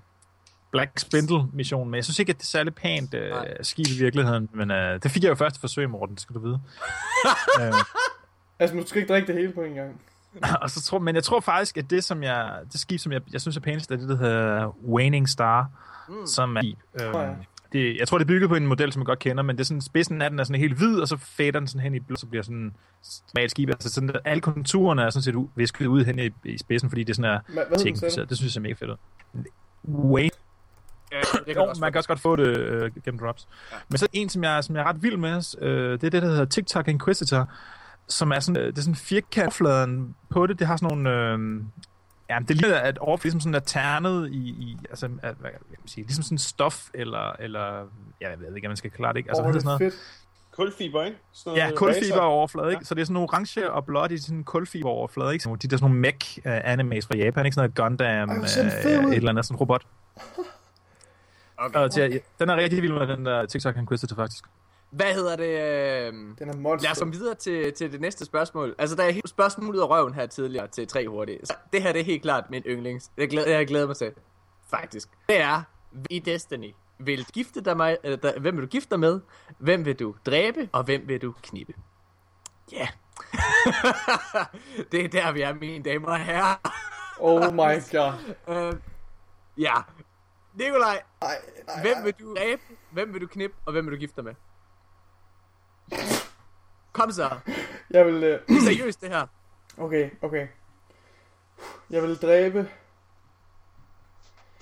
Black 0.72 0.98
Spindle-missionen. 0.98 1.90
Men 1.90 1.96
jeg 1.96 2.04
synes 2.04 2.18
ikke, 2.18 2.30
at 2.30 2.36
det 2.36 2.42
er 2.42 2.46
særlig 2.46 2.74
pænt 2.74 3.12
Nej. 3.12 3.62
skib 3.62 3.86
i 3.86 3.98
virkeligheden. 3.98 4.48
Men 4.52 4.70
uh, 4.70 4.76
det 4.76 5.10
fik 5.10 5.22
jeg 5.22 5.30
jo 5.30 5.34
første 5.34 5.60
forsøg, 5.60 5.90
Morten, 5.90 6.14
det 6.14 6.22
skal 6.22 6.34
du 6.34 6.40
vide. 6.40 6.60
uh, 7.60 7.78
Altså, 8.58 8.76
du 8.76 8.86
skal 8.86 9.00
ikke 9.02 9.12
drikke 9.12 9.26
det 9.26 9.40
hele 9.40 9.52
på 9.52 9.62
en 9.62 9.74
gang. 9.74 10.00
og 10.62 10.70
så 10.70 10.82
tror, 10.82 10.98
men 10.98 11.14
jeg 11.14 11.24
tror 11.24 11.40
faktisk, 11.40 11.76
at 11.76 11.90
det, 11.90 12.04
som 12.04 12.22
jeg, 12.22 12.58
det 12.72 12.80
skib, 12.80 13.00
som 13.00 13.12
jeg, 13.12 13.20
jeg 13.32 13.40
synes 13.40 13.56
er 13.56 13.60
pænest, 13.60 13.90
er 13.90 13.96
det, 13.96 14.08
der 14.08 14.16
hedder 14.16 14.76
Waning 14.86 15.28
Star, 15.28 15.70
mm. 16.08 16.26
som 16.26 16.56
er... 16.56 16.62
Øh, 17.00 17.06
ja. 17.14 17.34
det, 17.72 17.96
jeg 17.98 18.08
tror, 18.08 18.18
det 18.18 18.24
er 18.24 18.28
bygget 18.28 18.48
på 18.48 18.56
en 18.56 18.66
model, 18.66 18.92
som 18.92 19.00
jeg 19.00 19.06
godt 19.06 19.18
kender, 19.18 19.42
men 19.42 19.56
det 19.56 19.60
er 19.60 19.64
sådan, 19.64 19.80
spidsen 19.80 20.22
af 20.22 20.30
den 20.30 20.38
er 20.38 20.44
sådan 20.44 20.60
helt 20.60 20.76
hvid, 20.76 21.00
og 21.00 21.08
så 21.08 21.16
fader 21.16 21.50
den 21.50 21.68
sådan 21.68 21.80
hen 21.80 21.94
i 21.94 22.00
blå, 22.00 22.16
så 22.16 22.26
bliver 22.26 22.42
sådan 22.42 22.74
smalt 23.02 23.50
skib. 23.50 23.68
Altså 23.68 23.92
sådan, 23.92 24.08
der, 24.08 24.18
alle 24.24 24.40
konturerne 24.40 25.02
er 25.02 25.10
sådan 25.10 25.22
set 25.22 25.48
visket 25.54 25.86
ud 25.86 26.04
hen 26.04 26.18
i, 26.18 26.30
i 26.44 26.58
spidsen, 26.58 26.88
fordi 26.90 27.04
det 27.04 27.16
sådan 27.16 27.30
er 27.30 27.40
sagde 27.54 27.68
du? 27.70 27.78
teknificeret. 27.78 28.28
Det 28.28 28.38
synes 28.38 28.54
jeg 28.54 28.60
er 28.60 28.62
mega 28.62 28.74
fedt. 28.74 29.00
Wayne 29.88 30.30
Ja, 31.12 31.20
det 31.46 31.46
kan 31.46 31.56
jo, 31.64 31.68
også 31.68 31.80
man 31.80 31.92
kan 31.92 31.98
også 31.98 32.08
godt 32.08 32.20
få 32.20 32.36
det 32.36 32.56
øh, 32.58 32.90
gennem 33.04 33.18
drops. 33.18 33.48
Ja. 33.72 33.76
Men 33.88 33.98
så 33.98 34.06
en, 34.12 34.28
som 34.28 34.44
jeg, 34.44 34.64
som 34.64 34.76
jeg 34.76 34.82
er 34.82 34.86
ret 34.88 35.02
vild 35.02 35.16
med, 35.16 35.56
øh, 35.62 35.92
det 35.92 36.04
er 36.04 36.10
det, 36.10 36.22
der 36.22 36.28
hedder 36.28 36.44
TikTok 36.44 36.88
Inquisitor, 36.88 37.48
som 38.08 38.32
er 38.32 38.40
sådan, 38.40 38.62
øh, 38.62 38.66
det 38.66 38.78
er 38.78 38.82
sådan 38.82 38.94
firkantfladen 38.94 40.14
på 40.30 40.46
det. 40.46 40.58
Det 40.58 40.66
har 40.66 40.76
sådan 40.76 40.96
nogle... 40.96 41.10
Øh, 41.32 41.62
ja, 42.30 42.38
det 42.48 42.56
ligner, 42.56 42.76
at 42.76 42.98
overfladen 42.98 43.26
ligesom 43.26 43.40
sådan 43.40 43.54
er 43.54 43.58
ternet 43.60 44.28
i, 44.32 44.36
i 44.48 44.78
altså, 44.90 45.06
at, 45.06 45.34
hvad 45.40 45.50
kan 45.50 45.60
man 45.78 45.88
sige, 45.88 46.04
ligesom 46.04 46.22
sådan 46.22 46.38
stof, 46.38 46.88
eller, 46.94 47.32
eller 47.40 47.66
ja, 48.20 48.30
jeg 48.30 48.38
ved 48.38 48.46
ikke, 48.46 48.60
hvad 48.60 48.68
man 48.70 48.76
skal 48.76 48.90
klare 48.90 49.12
det, 49.12 49.18
ikke? 49.18 49.30
Altså, 49.30 49.42
hvad 49.42 49.52
det 49.52 49.58
er 49.58 49.62
sådan 49.62 49.78
noget? 49.78 49.86
øh, 49.86 49.92
fedt. 49.92 50.02
Kulfiber, 50.56 51.04
ikke? 51.04 51.18
Sådan 51.32 51.56
Ja, 51.56 51.62
noget 51.64 51.78
kulfiber 51.78 52.14
racer. 52.16 52.20
overflade, 52.20 52.70
ikke? 52.72 52.84
Så 52.84 52.94
det 52.94 53.00
er 53.00 53.04
sådan 53.04 53.16
orange 53.16 53.70
og 53.70 53.84
blåt 53.86 54.12
i 54.12 54.18
sådan 54.18 54.36
en 54.36 54.44
kulfiber 54.44 54.88
overflade, 54.88 55.32
ikke? 55.32 55.48
De 55.50 55.56
der 55.68 55.76
sådan 55.76 55.80
nogle 55.80 56.00
mech 56.00 56.38
uh, 56.38 56.52
animes 56.64 57.06
fra 57.06 57.16
Japan, 57.16 57.46
ikke? 57.46 57.54
Sådan 57.54 57.72
noget 57.78 57.90
Gundam, 57.98 58.30
Ej, 58.30 58.36
ud. 58.36 58.44
et 58.44 59.16
eller 59.16 59.30
andet 59.30 59.46
sådan 59.46 59.56
robot. 59.56 59.82
Okay. 61.62 61.78
Og 61.80 61.90
til, 61.90 62.20
den 62.38 62.48
er 62.48 62.56
rigtig 62.56 62.82
vild 62.82 62.92
med 62.92 63.06
den 63.06 63.26
der 63.26 63.46
TikTok, 63.46 63.74
han 63.74 63.86
quizede 63.86 64.10
til 64.10 64.16
faktisk. 64.16 64.44
Hvad 64.90 65.14
hedder 65.14 65.36
det? 65.36 65.44
Øh... 65.44 66.12
Den 66.38 66.48
er 66.48 66.56
monster. 66.56 66.86
Lad 66.86 66.92
os 66.92 66.98
komme 66.98 67.14
videre 67.14 67.34
til, 67.34 67.72
til 67.72 67.92
det 67.92 68.00
næste 68.00 68.24
spørgsmål. 68.24 68.74
Altså, 68.78 68.96
der 68.96 69.02
er 69.02 69.08
et 69.08 69.28
spørgsmål 69.28 69.74
ud 69.74 69.80
af 69.80 69.88
røven 69.90 70.14
her 70.14 70.26
tidligere 70.26 70.66
til 70.66 70.88
tre 70.88 71.08
hurtige. 71.08 71.38
Så 71.44 71.54
det 71.72 71.82
her 71.82 71.92
det 71.92 72.00
er 72.00 72.04
helt 72.04 72.22
klart 72.22 72.50
min 72.50 72.62
yndlings. 72.62 73.10
Det 73.18 73.30
glæder, 73.30 73.56
jeg 73.56 73.66
glæder 73.66 73.86
mig 73.86 73.96
til, 73.96 74.12
faktisk. 74.70 75.08
Det 75.28 75.40
er, 75.40 75.62
i 76.10 76.18
Destiny, 76.18 76.74
vil 76.98 77.18
du 77.18 77.24
gifte 77.32 77.60
dig 77.60 77.76
med, 77.76 77.96
eller 78.04 78.16
der, 78.16 78.40
hvem 78.40 78.56
vil 78.56 78.62
du 78.62 78.68
gifte 78.68 78.90
dig 78.90 79.00
med, 79.00 79.20
hvem 79.58 79.84
vil 79.84 79.98
du 79.98 80.14
dræbe, 80.26 80.68
og 80.72 80.82
hvem 80.84 81.08
vil 81.08 81.22
du 81.22 81.34
knippe? 81.42 81.72
Ja. 82.72 82.76
Yeah. 82.78 82.88
det 84.92 85.04
er 85.04 85.08
der, 85.08 85.32
vi 85.32 85.42
er, 85.42 85.54
mine 85.54 85.84
damer 85.84 86.08
og 86.08 86.18
herrer. 86.18 86.56
Oh 87.20 87.52
my 87.52 87.82
god. 87.92 88.12
Øh, 88.48 88.72
ja. 89.58 89.74
Nikolaj, 90.54 91.02
Ej, 91.22 91.38
nej, 91.66 91.80
hvem 91.82 92.04
vil 92.04 92.14
du 92.20 92.34
dræbe, 92.34 92.62
hvem 92.90 93.12
vil 93.12 93.20
du 93.20 93.26
knippe, 93.26 93.56
og 93.66 93.72
hvem 93.72 93.86
vil 93.86 93.92
du 93.92 93.98
gifte 93.98 94.16
dig 94.16 94.24
med? 94.24 94.34
Kom 96.92 97.10
så. 97.10 97.38
Jeg 97.90 98.06
vil... 98.06 98.14
Øh... 98.14 98.40
Det 98.48 98.56
er 98.56 98.60
seriøst, 98.60 99.00
det 99.00 99.08
her. 99.08 99.26
Okay, 99.78 100.10
okay. 100.22 100.48
Jeg 101.90 102.02
vil 102.02 102.16
dræbe... 102.16 102.68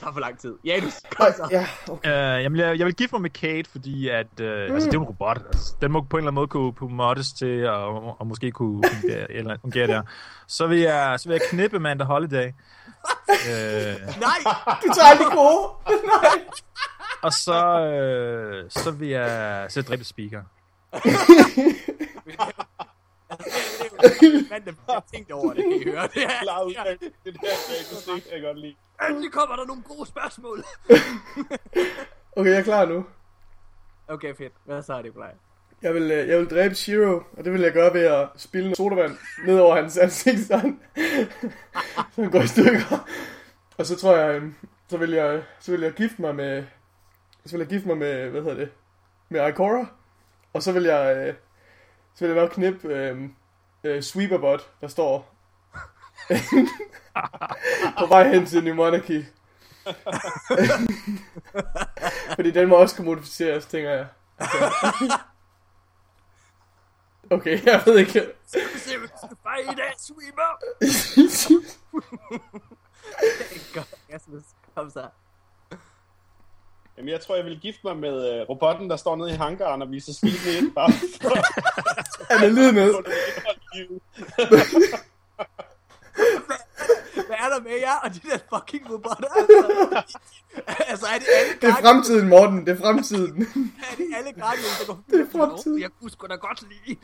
Tager 0.00 0.12
for 0.12 0.20
lang 0.20 0.38
tid. 0.38 0.54
Janus, 0.64 0.94
kom 1.10 1.26
så. 1.36 1.48
ja, 1.50 1.66
okay. 1.88 2.36
Uh, 2.38 2.42
jamen, 2.42 2.58
jeg, 2.60 2.78
jeg 2.78 2.86
vil 2.86 2.94
gifte 2.94 3.14
mig 3.14 3.22
med 3.22 3.30
Kate, 3.30 3.70
fordi 3.70 4.08
at, 4.08 4.26
uh, 4.40 4.46
mm. 4.46 4.50
altså, 4.50 4.86
det 4.86 4.94
er 4.94 4.98
jo 4.98 5.00
en 5.00 5.06
robot. 5.06 5.38
Altså, 5.46 5.74
den 5.80 5.92
må 5.92 6.00
på 6.00 6.16
en 6.16 6.20
eller 6.20 6.30
anden 6.30 6.34
måde 6.34 6.46
kunne, 6.46 6.72
kunne 6.72 6.94
moddes 6.94 7.32
til, 7.32 7.68
og, 7.68 8.20
og 8.20 8.26
måske 8.26 8.50
kunne 8.50 8.82
fungere, 8.92 9.32
eller, 9.32 9.56
fungere 9.60 9.86
der. 9.86 10.02
Så 10.46 10.66
vil 10.66 10.78
jeg, 10.78 11.20
så 11.20 11.28
vil 11.28 11.34
jeg 11.34 11.42
knippe 11.50 11.76
Amanda 11.76 12.04
Holiday. 12.04 12.46
uh, 12.46 12.52
Nej, 14.20 14.38
Du 14.82 14.88
tager 14.94 15.14
de 15.18 15.36
gode. 15.36 15.68
Nej. 16.22 16.44
og 17.22 17.32
så, 17.32 17.58
uh, 18.64 18.82
så 18.82 18.90
vil 18.90 19.08
jeg 19.08 19.68
jeg 19.76 19.86
dræbe 19.88 20.04
speaker. 20.04 20.42
mand, 24.50 24.64
der 24.64 24.92
har 24.92 25.04
tænkt 25.14 25.32
over 25.32 25.52
det, 25.54 25.64
kan 25.64 25.72
I 25.72 25.84
høre. 25.84 26.08
Det 26.14 26.22
er, 26.24 26.42
Klar 26.42 26.62
ud. 26.62 26.74
Det 27.24 27.36
der, 27.40 28.20
jeg 28.32 28.42
godt 28.42 28.58
lide. 28.58 28.76
endelig 29.08 29.32
kommer 29.32 29.56
der 29.56 29.64
nogle 29.64 29.82
gode 29.82 30.06
spørgsmål. 30.06 30.64
Okay, 32.36 32.50
jeg 32.50 32.58
er 32.58 32.62
klar 32.62 32.84
nu. 32.84 33.06
Okay, 34.08 34.34
fedt. 34.34 34.52
Hvad 34.64 34.82
så 34.82 34.94
er 34.94 35.02
det, 35.02 35.14
Blej? 35.14 35.34
Jeg 35.82 35.94
vil, 35.94 36.02
øh, 36.10 36.28
jeg 36.28 36.38
vil 36.38 36.50
dræbe 36.50 36.74
Shiro, 36.74 37.22
og 37.36 37.44
det 37.44 37.52
vil 37.52 37.60
jeg 37.60 37.72
gøre 37.72 37.94
ved 37.94 38.00
at 38.00 38.28
spille 38.36 38.64
noget 38.66 38.76
sodavand 38.76 39.16
ned 39.46 39.58
over 39.58 39.76
hans 39.76 39.98
ansigt, 39.98 40.46
så 40.46 40.56
han, 40.56 40.80
så 42.12 42.22
han 42.22 42.30
går 42.30 42.40
i 42.40 42.46
stykker. 42.46 43.08
Og 43.78 43.86
så 43.86 43.96
tror 43.96 44.16
jeg, 44.16 44.42
øh, 44.42 44.52
så 44.88 44.96
vil 44.96 45.10
jeg, 45.10 45.42
så 45.60 45.70
vil 45.72 45.80
jeg 45.80 45.92
gifte 45.92 46.22
mig 46.22 46.34
med, 46.34 46.64
så 47.46 47.52
vil 47.56 47.60
jeg 47.60 47.68
gifte 47.68 47.88
mig 47.88 47.96
med, 47.98 48.30
hvad 48.30 48.42
hedder 48.42 48.56
det, 48.56 48.70
med 49.28 49.48
Ikora. 49.48 49.86
Og 50.52 50.62
så 50.62 50.72
vil 50.72 50.82
jeg, 50.82 51.16
øh, 51.16 51.34
så 52.14 52.26
vil 52.26 52.34
jeg 52.34 52.42
nok 52.42 52.50
knippe 52.50 52.88
øh, 52.88 53.20
øh, 53.84 54.02
Sweeperbot, 54.02 54.70
der 54.80 54.88
står 54.88 55.34
på 57.98 58.06
vej 58.06 58.28
hen 58.28 58.46
til 58.46 58.64
New 58.64 58.74
Monarchy. 58.74 59.24
Fordi 62.36 62.50
den 62.50 62.68
må 62.68 62.76
også 62.76 62.96
kunne 62.96 63.04
modificeres, 63.04 63.66
tænker 63.66 63.90
jeg. 63.90 64.06
Okay, 67.32 67.64
jeg 67.66 67.82
ved 67.86 67.98
ikke. 67.98 68.32
Se, 68.46 68.58
hvad 68.98 69.08
du 69.08 69.14
skal 69.26 69.36
fejre 69.42 69.72
i 69.72 69.76
dag, 69.76 69.92
sweeper. 69.98 70.58
Godt, 73.74 73.94
Rasmus. 74.14 74.42
Kom 74.74 74.90
så. 74.90 75.08
Jamen, 77.00 77.12
jeg 77.12 77.20
tror, 77.20 77.36
jeg 77.36 77.44
vil 77.44 77.60
gifte 77.60 77.80
mig 77.84 77.96
med 77.96 78.40
uh, 78.42 78.48
robotten, 78.48 78.90
der 78.90 78.96
står 78.96 79.16
nede 79.16 79.30
i 79.30 79.34
hangaren 79.34 79.82
og 79.82 79.90
viser 79.90 80.12
skibene 80.12 80.58
ind. 80.58 80.74
Bare 80.74 80.92
for 80.92 81.28
Han 82.34 82.44
er 82.44 82.48
lyd 82.48 82.72
med. 82.72 82.92
Hvad 87.26 87.36
er 87.38 87.48
der 87.54 87.60
med 87.60 87.72
jer 87.80 87.96
og 88.02 88.14
de 88.14 88.20
der 88.20 88.38
fucking 88.54 88.90
robotter? 88.92 89.28
Altså, 89.36 90.18
altså 90.88 91.06
er 91.06 91.18
det 91.18 91.26
alle 91.38 91.52
Det 91.60 91.68
er 91.68 91.74
fremtiden, 91.74 92.28
Morten. 92.28 92.66
Det 92.66 92.72
er 92.72 92.78
fremtiden. 92.78 93.42
Er 93.90 93.96
det 93.96 94.06
alle 94.16 94.32
Guardians, 94.32 94.78
der 94.80 94.86
går? 94.86 95.00
Det 95.10 95.20
er 95.20 95.38
fremtiden. 95.38 95.80
Jeg 95.80 95.90
kunne 96.00 96.10
sgu 96.10 96.26
da 96.26 96.34
godt 96.34 96.62
lide. 96.70 96.98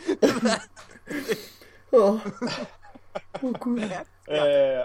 Åh, 1.92 2.10
oh. 2.10 2.20
oh, 3.42 3.52
Gud. 3.52 3.80
Øh, 3.80 4.84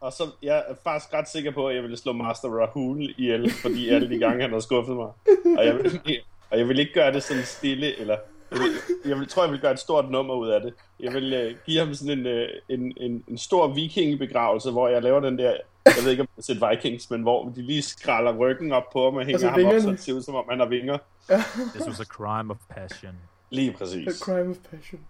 og 0.00 0.12
så 0.12 0.30
jeg 0.42 0.64
er 0.68 0.74
faktisk 0.84 1.14
ret 1.14 1.28
sikker 1.28 1.50
på, 1.50 1.68
at 1.68 1.74
jeg 1.74 1.82
ville 1.82 1.96
slå 1.96 2.12
Master 2.12 2.48
Rahul 2.48 3.14
ihjel, 3.18 3.50
fordi 3.62 3.88
alle 3.88 4.10
de 4.10 4.18
gange, 4.18 4.42
han 4.42 4.52
har 4.52 4.60
skuffet 4.60 4.96
mig. 4.96 5.10
Og 5.58 5.66
jeg, 5.66 5.74
vil, 5.76 6.00
og 6.50 6.58
jeg 6.58 6.68
vil 6.68 6.78
ikke 6.78 6.92
gøre 6.92 7.12
det 7.12 7.22
sådan 7.22 7.44
stille, 7.44 7.98
eller 8.00 8.16
jeg, 8.50 8.58
vil, 8.58 8.70
jeg 9.10 9.18
vil, 9.18 9.28
tror, 9.28 9.42
jeg 9.44 9.52
vil 9.52 9.60
gøre 9.60 9.72
et 9.72 9.78
stort 9.78 10.10
nummer 10.10 10.34
ud 10.34 10.48
af 10.48 10.60
det. 10.60 10.74
Jeg 11.00 11.12
vil 11.12 11.46
uh, 11.46 11.58
give 11.66 11.78
ham 11.78 11.94
sådan 11.94 12.18
en, 12.18 12.26
uh, 12.26 12.48
en, 12.68 12.92
en, 12.96 13.24
en 13.28 13.38
stor 13.38 13.74
vikingebegravelse, 13.74 14.70
hvor 14.70 14.88
jeg 14.88 15.02
laver 15.02 15.20
den 15.20 15.38
der, 15.38 15.56
jeg 15.86 15.94
ved 16.04 16.10
ikke 16.10 16.20
om 16.20 16.28
jeg 16.36 16.42
har 16.60 16.70
set 16.70 16.70
Vikings, 16.70 17.10
men 17.10 17.22
hvor 17.22 17.48
de 17.48 17.62
lige 17.62 17.82
skralder 17.82 18.36
ryggen 18.36 18.72
op 18.72 18.90
på 18.92 19.04
ham 19.04 19.14
og 19.14 19.20
hænger 19.24 19.34
Altså 19.34 19.48
ham 19.48 19.54
op, 19.54 19.60
så 19.60 19.68
vingerne. 19.68 19.92
det 19.92 20.00
ser 20.00 20.12
ud 20.12 20.22
som 20.22 20.34
om, 20.34 20.44
han 20.50 20.58
har 20.58 20.66
vinger. 20.66 20.98
This 21.74 21.88
was 21.88 22.00
a 22.00 22.04
crime 22.04 22.50
of 22.50 22.56
passion. 22.70 23.12
Lige 23.50 23.70
A 23.70 23.76
præcis. 23.76 24.18
crime 24.18 24.50
of 24.50 24.56
passion. 24.70 25.00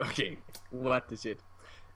Okay, 0.00 0.36
what 0.72 1.02
the 1.08 1.16
shit. 1.16 1.38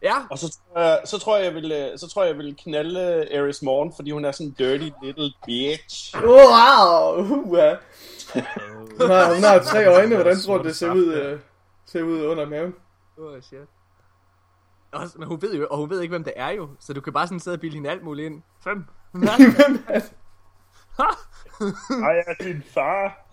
Ja, 0.02 0.14
Og 0.30 0.38
så 0.38 0.58
tror 0.58 0.80
jeg, 0.80 1.00
så 1.04 1.18
tror 1.18 1.36
jeg, 1.36 1.44
jeg 1.44 1.54
vil, 1.54 1.72
øh, 1.72 1.98
så 1.98 2.08
tror 2.08 2.22
jeg, 2.22 2.28
jeg 2.28 2.38
vil 2.38 2.56
knalde 2.64 3.28
Ares 3.38 3.62
Morn, 3.62 3.92
fordi 3.96 4.10
hun 4.10 4.24
er 4.24 4.32
sådan 4.32 4.46
en 4.46 4.52
dirty 4.58 4.90
little 5.02 5.32
bitch. 5.46 6.16
Wow! 6.16 7.18
Uh, 7.18 7.58
ja. 7.58 7.76
hun, 9.00 9.10
har, 9.10 9.34
hun 9.34 9.44
har 9.44 9.62
tre 9.62 9.86
øjne. 9.86 10.14
Hvordan 10.14 10.40
tror 10.40 10.58
du, 10.58 10.64
det 10.64 10.76
ser 10.76 10.92
ud, 10.92 11.32
uh, 11.32 11.40
ser 11.86 12.02
ud 12.02 12.22
under 12.22 12.46
maven? 12.46 12.74
oh 13.18 13.40
shit. 13.40 13.58
Også, 14.92 15.18
men 15.18 15.28
hun 15.28 15.42
ved 15.42 15.54
jo, 15.54 15.66
og 15.70 15.78
hun 15.78 15.90
ved 15.90 16.00
ikke, 16.00 16.12
hvem 16.12 16.24
det 16.24 16.32
er 16.36 16.50
jo, 16.50 16.68
så 16.80 16.92
du 16.92 17.00
kan 17.00 17.12
bare 17.12 17.26
sådan 17.26 17.40
sidde 17.40 17.54
og 17.54 17.60
bilde 17.60 17.74
hende 17.74 17.90
alt 17.90 18.02
muligt 18.02 18.26
ind. 18.26 18.42
Fem. 18.64 18.84
Hvem 19.12 19.84
er 19.88 20.00
det? 20.00 20.12
Ej, 22.04 22.14
jeg 22.14 22.24
er 22.26 22.44
din 22.44 22.62
far. 22.74 23.26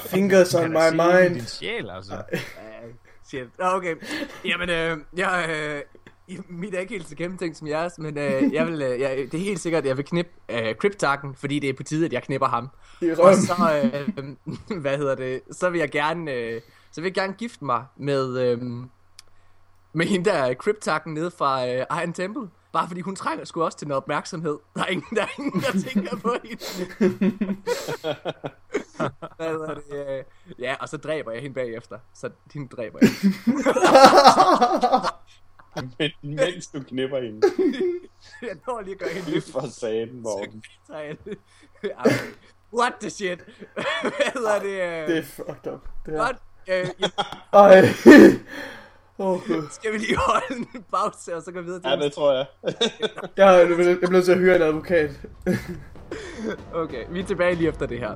Fingers 0.00 0.54
on 0.54 0.70
my 0.70 0.90
mind. 0.92 1.34
Din 1.34 1.44
sjæl, 1.44 1.90
altså. 1.90 2.22
Shit. 3.28 3.48
Okay. 3.58 3.96
Jamen, 4.44 4.70
øh, 4.70 4.98
jeg, 5.16 5.46
øh, 5.50 5.82
mit 6.48 6.74
er 6.74 6.78
ikke 6.78 6.92
helt 6.92 7.08
så 7.08 7.16
gennemtænkt 7.16 7.56
som 7.56 7.68
jeres, 7.68 7.98
men 7.98 8.18
øh, 8.18 8.52
jeg 8.52 8.66
vil, 8.66 8.82
øh, 8.82 9.00
jeg, 9.00 9.16
det 9.16 9.34
er 9.34 9.38
helt 9.38 9.60
sikkert, 9.60 9.82
at 9.82 9.88
jeg 9.88 9.96
vil 9.96 10.04
knippe 10.04 10.32
øh, 10.48 10.74
Cryptarken, 10.74 11.34
fordi 11.34 11.58
det 11.58 11.70
er 11.70 11.74
på 11.74 11.82
tide, 11.82 12.06
at 12.06 12.12
jeg 12.12 12.22
knipper 12.22 12.48
ham. 12.48 12.68
Og 13.18 13.34
så, 13.34 13.82
øh, 13.84 14.80
hvad 14.82 14.98
hedder 14.98 15.14
det, 15.14 15.40
så 15.50 15.70
vil 15.70 15.78
jeg 15.78 15.90
gerne, 15.90 16.32
øh, 16.32 16.60
så 16.92 17.00
vil 17.00 17.08
jeg 17.08 17.14
gerne 17.14 17.32
gifte 17.32 17.64
mig 17.64 17.84
med, 17.96 18.38
øh, 18.38 18.58
med 19.92 20.06
hende 20.06 20.30
der 20.30 20.54
Cryptarken 20.54 21.14
nede 21.14 21.30
fra 21.30 21.68
øh, 21.68 21.86
Iron 22.02 22.12
Temple. 22.12 22.48
Bare 22.72 22.88
fordi 22.88 23.00
hun 23.00 23.16
trænger 23.16 23.44
sgu 23.44 23.62
også 23.64 23.78
til 23.78 23.88
noget 23.88 24.02
opmærksomhed. 24.02 24.58
Der 24.76 24.82
er 24.82 24.86
ingen, 24.86 25.16
der, 25.16 25.22
er 25.22 25.28
ingen, 25.38 25.60
der 25.62 25.72
tænker 25.92 26.16
på 26.16 26.36
hende. 26.44 26.62
Det? 29.38 29.82
øh, 29.92 30.24
Ja, 30.58 30.76
og 30.80 30.88
så 30.88 30.96
dræber 30.96 31.32
jeg 31.32 31.42
hende 31.42 31.54
bagefter. 31.54 31.98
Så 32.14 32.30
hende 32.54 32.68
dræber 32.76 32.98
jeg. 33.02 33.08
Men, 35.98 36.10
mens 36.36 36.66
du 36.66 36.82
knipper 36.82 37.20
hende. 37.20 37.40
Jeg 38.42 38.56
når 38.66 38.80
lige 38.80 38.92
at 38.94 38.98
gøre 38.98 39.08
hende 39.08 39.36
er 39.36 39.40
for 39.52 39.66
satan, 39.66 40.20
Morten. 40.20 40.64
What 42.78 42.92
the 43.00 43.10
shit? 43.10 43.38
Hvad 43.74 44.32
hedder 44.34 44.58
det? 44.58 44.68
øh? 44.68 45.08
Det 45.08 45.18
er 45.18 45.22
fucked 45.22 45.72
up. 45.72 45.88
Det 46.06 46.12
her. 46.14 46.24
Godt. 46.24 46.36
Øh, 46.68 46.88
ja, 47.00 47.08
Ej. 47.52 47.80
Gud. 49.22 49.68
skal 49.70 49.92
vi 49.92 49.98
lige 49.98 50.16
holde 50.16 50.66
en 50.74 50.84
pause, 50.94 51.36
og 51.36 51.42
så 51.42 51.52
gå 51.52 51.60
videre 51.60 51.80
til 51.80 51.90
Ja, 51.90 51.96
det 51.96 52.12
tror 52.12 52.32
jeg. 52.34 52.46
Jeg, 53.36 53.54
er- 53.54 53.66
jeg 53.66 53.76
bliver 53.76 54.10
nødt 54.10 54.24
til 54.24 54.32
at 54.32 54.38
hyre 54.38 54.56
en 54.56 54.62
advokat. 54.62 55.10
Okay, 56.74 57.04
vi 57.10 57.20
er 57.20 57.24
tilbage 57.24 57.54
lige 57.54 57.68
efter 57.68 57.86
det 57.86 57.98
her. 57.98 58.14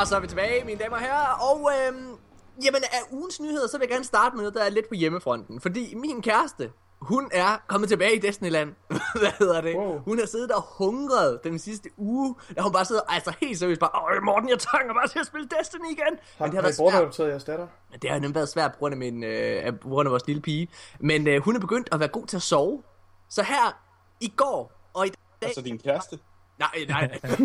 Ja, 0.00 0.04
så 0.04 0.16
er 0.16 0.20
vi 0.20 0.26
tilbage, 0.26 0.64
mine 0.64 0.78
damer 0.78 0.96
og 0.96 1.02
herrer. 1.02 1.50
Og 1.50 1.70
øhm, 1.72 2.16
jamen, 2.64 2.82
af 2.92 3.02
ugens 3.12 3.40
nyheder, 3.40 3.68
så 3.68 3.78
vil 3.78 3.84
jeg 3.84 3.90
gerne 3.90 4.04
starte 4.04 4.36
med 4.36 4.42
noget, 4.42 4.54
der 4.54 4.62
er 4.64 4.68
lidt 4.68 4.88
på 4.88 4.94
hjemmefronten. 4.94 5.60
Fordi 5.60 5.94
min 5.94 6.22
kæreste, 6.22 6.70
hun 7.00 7.30
er 7.32 7.62
kommet 7.66 7.88
tilbage 7.88 8.14
i 8.14 8.18
Destinyland. 8.18 8.74
Hvad 9.20 9.30
hedder 9.38 9.60
det? 9.60 9.76
Wow. 9.76 9.98
Hun 9.98 10.18
har 10.18 10.26
siddet 10.26 10.52
og 10.52 10.62
hungret 10.62 11.40
den 11.44 11.58
sidste 11.58 11.88
uge. 11.96 12.34
Der 12.54 12.62
hun 12.62 12.72
bare 12.72 12.84
sidder, 12.84 13.02
altså 13.08 13.32
helt 13.40 13.58
seriøst 13.58 13.80
bare, 13.80 14.16
Åh, 14.16 14.22
Morten, 14.22 14.48
jeg 14.48 14.58
trænger 14.58 14.94
bare 14.94 15.08
til 15.08 15.18
at 15.18 15.26
spille 15.26 15.48
Destiny 15.58 15.90
igen. 15.90 16.18
Har, 16.38 16.46
Men 16.46 16.50
det 16.52 16.54
har 16.54 16.54
har 16.54 16.60
I 16.60 16.62
været 16.62 16.74
svært. 16.74 16.84
bortadopteret 16.84 17.28
jeres 17.28 17.44
datter? 17.44 17.66
Det 18.02 18.10
har 18.10 18.18
nemlig 18.18 18.34
været 18.34 18.48
svært 18.48 18.72
på 18.72 18.78
grund 18.78 18.94
af, 18.94 18.98
min, 18.98 19.24
øh, 19.24 19.78
på 19.80 19.88
grund 19.88 20.06
af 20.08 20.10
vores 20.10 20.26
lille 20.26 20.42
pige. 20.42 20.68
Men 21.00 21.26
øh, 21.28 21.42
hun 21.42 21.56
er 21.56 21.60
begyndt 21.60 21.88
at 21.92 22.00
være 22.00 22.08
god 22.08 22.26
til 22.26 22.36
at 22.36 22.42
sove. 22.42 22.82
Så 23.28 23.42
her 23.42 23.82
i 24.20 24.32
går 24.36 24.72
og 24.94 25.06
i 25.06 25.08
dag... 25.08 25.16
Altså 25.42 25.60
din 25.62 25.78
kæreste. 25.78 26.18
Nej, 26.60 26.84
nej, 26.88 27.06
det? 27.06 27.40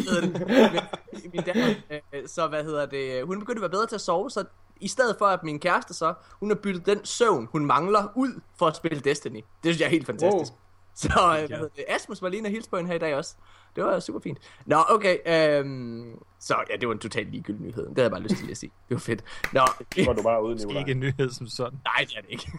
min, 1.33 1.43
datter, 1.43 1.73
øh, 2.13 2.27
så 2.27 2.47
hvad 2.47 2.63
hedder 2.63 2.85
det? 2.85 3.25
Hun 3.25 3.35
er 3.35 3.39
begyndt 3.39 3.57
at 3.57 3.61
være 3.61 3.69
bedre 3.69 3.87
til 3.87 3.95
at 3.95 4.01
sove, 4.01 4.31
så 4.31 4.43
i 4.81 4.87
stedet 4.87 5.15
for 5.17 5.25
at 5.25 5.43
min 5.43 5.59
kæreste 5.59 5.93
så, 5.93 6.13
hun 6.39 6.49
har 6.49 6.55
byttet 6.55 6.85
den 6.85 7.05
søvn, 7.05 7.47
hun 7.51 7.65
mangler, 7.65 8.07
ud 8.15 8.41
for 8.59 8.67
at 8.67 8.75
spille 8.75 8.99
Destiny. 8.99 9.35
Det 9.35 9.45
synes 9.63 9.79
jeg 9.79 9.85
er 9.85 9.89
helt 9.89 10.05
fantastisk. 10.05 10.51
Wow. 10.51 10.59
Så 10.95 11.37
øh, 11.41 11.47
hvad 11.47 11.57
hedder 11.57 11.69
det? 11.75 11.85
Asmus 11.87 12.21
var 12.21 12.29
lige 12.29 12.37
inde 12.37 12.47
og 12.47 12.51
hilse 12.51 12.69
på 12.69 12.77
hende 12.77 12.87
her 12.87 12.95
i 12.95 12.99
dag 12.99 13.15
også. 13.15 13.35
Det 13.75 13.83
var 13.83 13.99
super 13.99 14.19
fint. 14.19 14.37
Nå, 14.65 14.77
okay. 14.89 15.17
Øhm, 15.59 16.19
så 16.39 16.55
ja, 16.69 16.75
det 16.75 16.87
var 16.87 16.93
en 16.93 16.99
totalt 16.99 17.31
ligegyldig 17.31 17.61
nyhed. 17.61 17.83
Det 17.83 17.97
havde 17.97 18.03
jeg 18.03 18.11
bare 18.11 18.21
lyst 18.21 18.35
til 18.37 18.51
at 18.51 18.57
sige. 18.57 18.71
Det 18.89 18.95
var 18.95 18.99
fedt. 18.99 19.23
Nå, 19.53 19.61
Var 20.05 20.13
du 20.13 20.23
bare 20.23 20.43
ude, 20.43 20.57
Det 20.57 20.65
er 20.75 20.79
ikke 20.79 20.91
en 20.91 20.99
nyhed 20.99 21.29
som 21.29 21.47
sådan. 21.47 21.79
Nej, 21.83 22.05
det 22.07 22.17
er 22.17 22.21
det 22.21 22.29
ikke. 22.29 22.51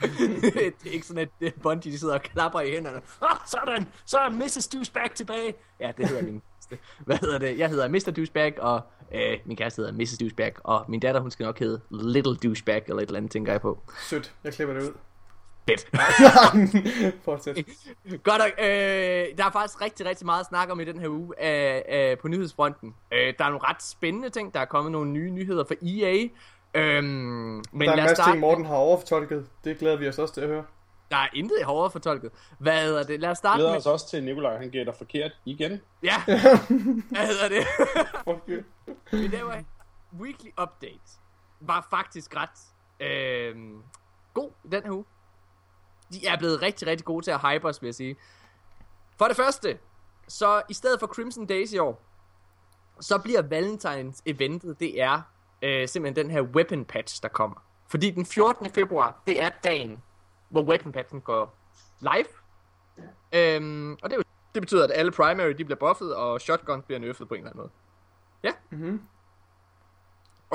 det 0.82 0.86
er 0.86 0.90
ikke 0.92 1.06
sådan, 1.06 1.22
at 1.22 1.28
det 1.40 1.48
er 1.48 1.60
Bungie 1.62 1.92
de 1.92 1.98
sidder 1.98 2.14
og 2.14 2.22
klapper 2.22 2.60
i 2.60 2.70
hænderne. 2.70 3.00
Oh, 3.20 3.28
sådan, 3.46 3.86
så 4.04 4.18
er 4.18 4.30
Mrs. 4.30 4.68
Douchebag 4.68 5.10
tilbage. 5.14 5.54
Ja, 5.80 5.92
det 5.96 6.08
hedder 6.08 6.22
min. 6.22 6.42
Hvad 6.98 7.16
hedder 7.18 7.38
det? 7.38 7.58
Jeg 7.58 7.68
hedder 7.68 7.88
Mr. 7.88 8.12
Douchebag, 8.16 8.60
og 8.62 8.80
øh, 9.14 9.38
min 9.44 9.56
kæreste 9.56 9.82
hedder 9.82 9.92
Mrs. 9.92 10.18
Douchebag, 10.18 10.52
og 10.64 10.84
min 10.88 11.00
datter, 11.00 11.20
hun 11.20 11.30
skal 11.30 11.44
nok 11.44 11.58
hedde 11.58 11.80
Little 11.90 12.36
Douchebag, 12.36 12.82
eller 12.86 13.02
et 13.02 13.06
eller 13.06 13.16
andet, 13.16 13.32
tænker 13.32 13.52
jeg 13.52 13.60
på. 13.60 13.82
Sødt, 14.08 14.34
jeg 14.44 14.52
klipper 14.52 14.74
det 14.74 14.82
ud. 14.82 14.92
Fedt. 15.68 15.88
Fortsæt. 17.24 17.56
Godt 18.22 18.38
nok. 18.38 18.52
Øh, 18.58 18.66
der 19.38 19.44
er 19.44 19.50
faktisk 19.52 19.80
rigtig, 19.80 20.06
rigtig 20.06 20.26
meget 20.26 20.40
at 20.40 20.46
snakke 20.46 20.72
om 20.72 20.80
i 20.80 20.84
den 20.84 21.00
her 21.00 21.08
uge 21.08 21.34
øh, 21.46 22.10
øh, 22.10 22.18
på 22.18 22.28
nyhedsfronten. 22.28 22.94
Øh, 23.12 23.34
der 23.38 23.44
er 23.44 23.48
nogle 23.48 23.68
ret 23.68 23.82
spændende 23.82 24.30
ting. 24.30 24.54
Der 24.54 24.60
er 24.60 24.64
kommet 24.64 24.92
nogle 24.92 25.10
nye 25.10 25.30
nyheder 25.30 25.64
fra 25.64 25.74
EA. 25.82 26.28
Øhm, 26.74 27.04
men 27.04 27.64
Der 27.80 27.88
er 27.88 27.92
en 27.92 27.96
masse 27.96 28.14
starte. 28.14 28.30
ting, 28.30 28.40
Morten 28.40 28.64
har 28.64 28.74
overfortolket. 28.76 29.46
Det 29.64 29.78
glæder 29.78 29.96
vi 29.96 30.08
os 30.08 30.18
også 30.18 30.34
til 30.34 30.40
at 30.40 30.48
høre. 30.48 30.64
Der 31.10 31.16
er 31.16 31.28
intet 31.34 31.64
hårdere 31.64 31.90
fortolket. 31.90 32.30
Hvad 32.58 32.82
hedder 32.82 33.02
det? 33.02 33.20
Lad 33.20 33.30
os 33.30 33.38
starte 33.38 33.56
glæder 33.56 33.70
med... 33.70 33.78
os 33.78 33.86
også 33.86 34.08
til, 34.10 34.24
Nikolaj 34.24 34.58
han 34.58 34.70
gætter 34.70 34.92
forkert 34.92 35.32
igen. 35.44 35.80
Ja. 36.02 36.22
Hvad 37.10 37.26
hedder 37.26 37.48
det? 37.48 37.66
You. 38.48 38.62
Vi 39.12 39.26
laver 39.26 39.52
weekly 40.20 40.48
update. 40.62 41.10
Var 41.60 41.86
faktisk 41.90 42.36
ret 42.36 42.58
øh, 43.06 43.56
god 44.34 44.50
den 44.72 44.82
her 44.82 44.90
uge. 44.90 45.04
De 46.12 46.26
er 46.26 46.38
blevet 46.38 46.62
rigtig, 46.62 46.88
rigtig 46.88 47.04
gode 47.04 47.24
til 47.24 47.30
at 47.30 47.40
hype 47.40 47.68
os, 47.68 47.82
vil 47.82 47.88
jeg 47.88 47.94
sige. 47.94 48.16
For 49.18 49.24
det 49.24 49.36
første, 49.36 49.78
så 50.28 50.62
i 50.68 50.74
stedet 50.74 51.00
for 51.00 51.06
Crimson 51.06 51.46
Days 51.46 51.72
i 51.72 51.78
år, 51.78 52.02
så 53.00 53.18
bliver 53.18 53.42
Valentines 53.42 54.22
eventet, 54.26 54.80
det 54.80 55.00
er 55.02 55.20
øh, 55.62 55.88
simpelthen 55.88 56.26
den 56.26 56.32
her 56.32 56.42
weapon 56.42 56.84
patch, 56.84 57.22
der 57.22 57.28
kommer. 57.28 57.56
Fordi 57.88 58.10
den 58.10 58.26
14. 58.26 58.70
februar, 58.70 59.22
det 59.26 59.42
er 59.42 59.50
dagen, 59.64 60.02
hvor 60.48 60.62
weapon 60.62 60.92
patchen 60.92 61.20
går 61.20 61.56
live. 62.00 62.26
Øhm, 63.32 63.92
og 64.02 64.10
det, 64.10 64.18
det 64.54 64.62
betyder, 64.62 64.84
at 64.84 64.90
alle 64.94 65.12
primary 65.12 65.50
de 65.50 65.64
bliver 65.64 65.78
buffet, 65.78 66.14
og 66.14 66.40
shotguns 66.40 66.84
bliver 66.84 66.98
nerfed 66.98 67.26
på 67.26 67.34
en 67.34 67.40
eller 67.40 67.50
anden 67.50 67.60
måde. 67.60 67.70
Ja. 68.42 68.52
Mhm. 68.70 69.02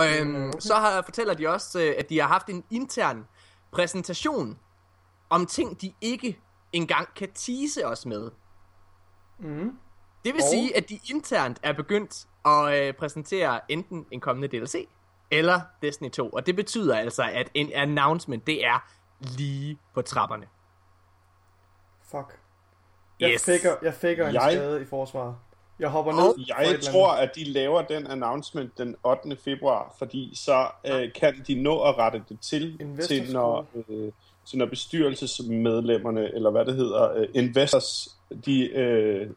Øhm, 0.01 0.51
Så 0.59 0.75
har, 0.75 1.01
fortæller 1.01 1.33
de 1.33 1.47
også, 1.47 1.81
øh, 1.81 1.95
at 1.97 2.09
de 2.09 2.19
har 2.19 2.27
haft 2.27 2.47
en 2.49 2.63
intern 2.69 3.27
præsentation 3.71 4.59
om 5.33 5.45
ting, 5.45 5.81
de 5.81 5.93
ikke 6.01 6.39
engang 6.73 7.07
kan 7.15 7.29
tease 7.33 7.87
os 7.87 8.05
med. 8.05 8.31
Mhm. 9.39 9.77
Det 10.25 10.33
vil 10.33 10.41
Og? 10.43 10.49
sige, 10.51 10.77
at 10.77 10.89
de 10.89 10.99
internt 11.09 11.59
er 11.63 11.73
begyndt 11.73 12.27
at 12.45 12.73
øh, 12.87 12.93
præsentere 12.93 13.71
enten 13.71 14.05
en 14.11 14.19
kommende 14.19 14.47
DLC, 14.59 14.87
eller 15.31 15.61
Destiny 15.81 16.09
2. 16.11 16.29
Og 16.29 16.45
det 16.45 16.55
betyder 16.55 16.97
altså, 16.97 17.23
at 17.23 17.49
en 17.53 17.71
announcement, 17.73 18.47
det 18.47 18.65
er 18.65 18.85
lige 19.37 19.77
på 19.93 20.01
trapperne. 20.01 20.45
Fuck. 22.11 22.39
Jeg 23.19 23.31
Yes. 23.33 23.43
fækker, 23.45 23.75
jeg 23.81 23.93
fækker 23.93 24.27
en 24.27 24.33
Jeg- 24.33 24.51
skade 24.51 24.81
i 24.81 24.85
forsvaret. 24.85 25.35
Jeg 25.79 25.89
hopper 25.89 26.11
ned. 26.11 26.35
Et 26.39 26.47
Jeg 26.47 26.79
tror, 26.91 27.11
andet. 27.13 27.29
at 27.29 27.35
de 27.35 27.43
laver 27.43 27.81
den 27.81 28.07
announcement 28.07 28.77
den 28.77 28.95
8. 29.03 29.37
februar, 29.43 29.95
fordi 29.97 30.31
så 30.35 30.67
øh, 30.85 31.13
kan 31.13 31.43
de 31.47 31.61
nå 31.63 31.81
at 31.83 31.97
rette 31.97 32.23
det 32.29 32.39
til, 32.39 32.77
til 33.07 33.33
når, 33.33 33.67
øh, 33.89 34.11
så 34.45 34.57
når 34.57 34.65
bestyrelsesmedlemmerne, 34.65 36.35
eller 36.35 36.51
hvad 36.51 36.65
det 36.65 36.75
hedder, 36.75 37.13
øh, 37.13 37.27
investors, 37.33 38.17
de 38.45 38.69
øh, 38.69 39.29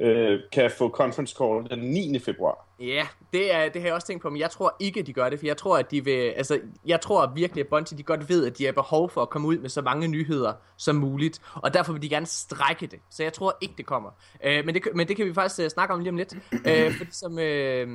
øh, 0.00 0.40
kan 0.52 0.70
få 0.70 0.90
conference 0.90 1.36
call 1.38 1.70
den 1.70 1.78
9. 1.78 2.18
februar. 2.18 2.68
Ja, 2.80 3.06
det, 3.32 3.54
er, 3.54 3.68
det 3.68 3.82
har 3.82 3.88
jeg 3.88 3.94
også 3.94 4.06
tænkt 4.06 4.22
på, 4.22 4.30
men 4.30 4.40
jeg 4.40 4.50
tror 4.50 4.76
ikke, 4.80 5.02
de 5.02 5.12
gør 5.12 5.28
det, 5.28 5.38
for 5.38 5.46
jeg 5.46 5.56
tror, 5.56 5.78
at 5.78 5.90
de 5.90 6.04
vil, 6.04 6.12
altså, 6.12 6.60
jeg 6.86 7.00
tror 7.00 7.32
virkelig, 7.34 7.62
at 7.62 7.68
Bungie, 7.68 7.98
de 7.98 8.02
godt 8.02 8.28
ved, 8.28 8.46
at 8.46 8.58
de 8.58 8.64
har 8.64 8.72
behov 8.72 9.10
for 9.10 9.22
at 9.22 9.30
komme 9.30 9.48
ud 9.48 9.58
med 9.58 9.68
så 9.68 9.82
mange 9.82 10.08
nyheder 10.08 10.52
som 10.76 10.96
muligt, 10.96 11.40
og 11.54 11.74
derfor 11.74 11.92
vil 11.92 12.02
de 12.02 12.08
gerne 12.08 12.26
strække 12.26 12.86
det, 12.86 12.98
så 13.10 13.22
jeg 13.22 13.32
tror 13.32 13.56
ikke, 13.60 13.74
det 13.76 13.86
kommer. 13.86 14.10
Øh, 14.44 14.64
men, 14.64 14.74
det, 14.74 14.82
men 14.94 15.08
det 15.08 15.16
kan 15.16 15.26
vi 15.26 15.34
faktisk 15.34 15.60
uh, 15.60 15.68
snakke 15.68 15.94
om 15.94 16.00
lige 16.00 16.10
om 16.10 16.16
lidt, 16.16 16.34
øh, 16.66 16.96
fordi 16.98 17.10
som 17.12 17.38
øh, 17.38 17.88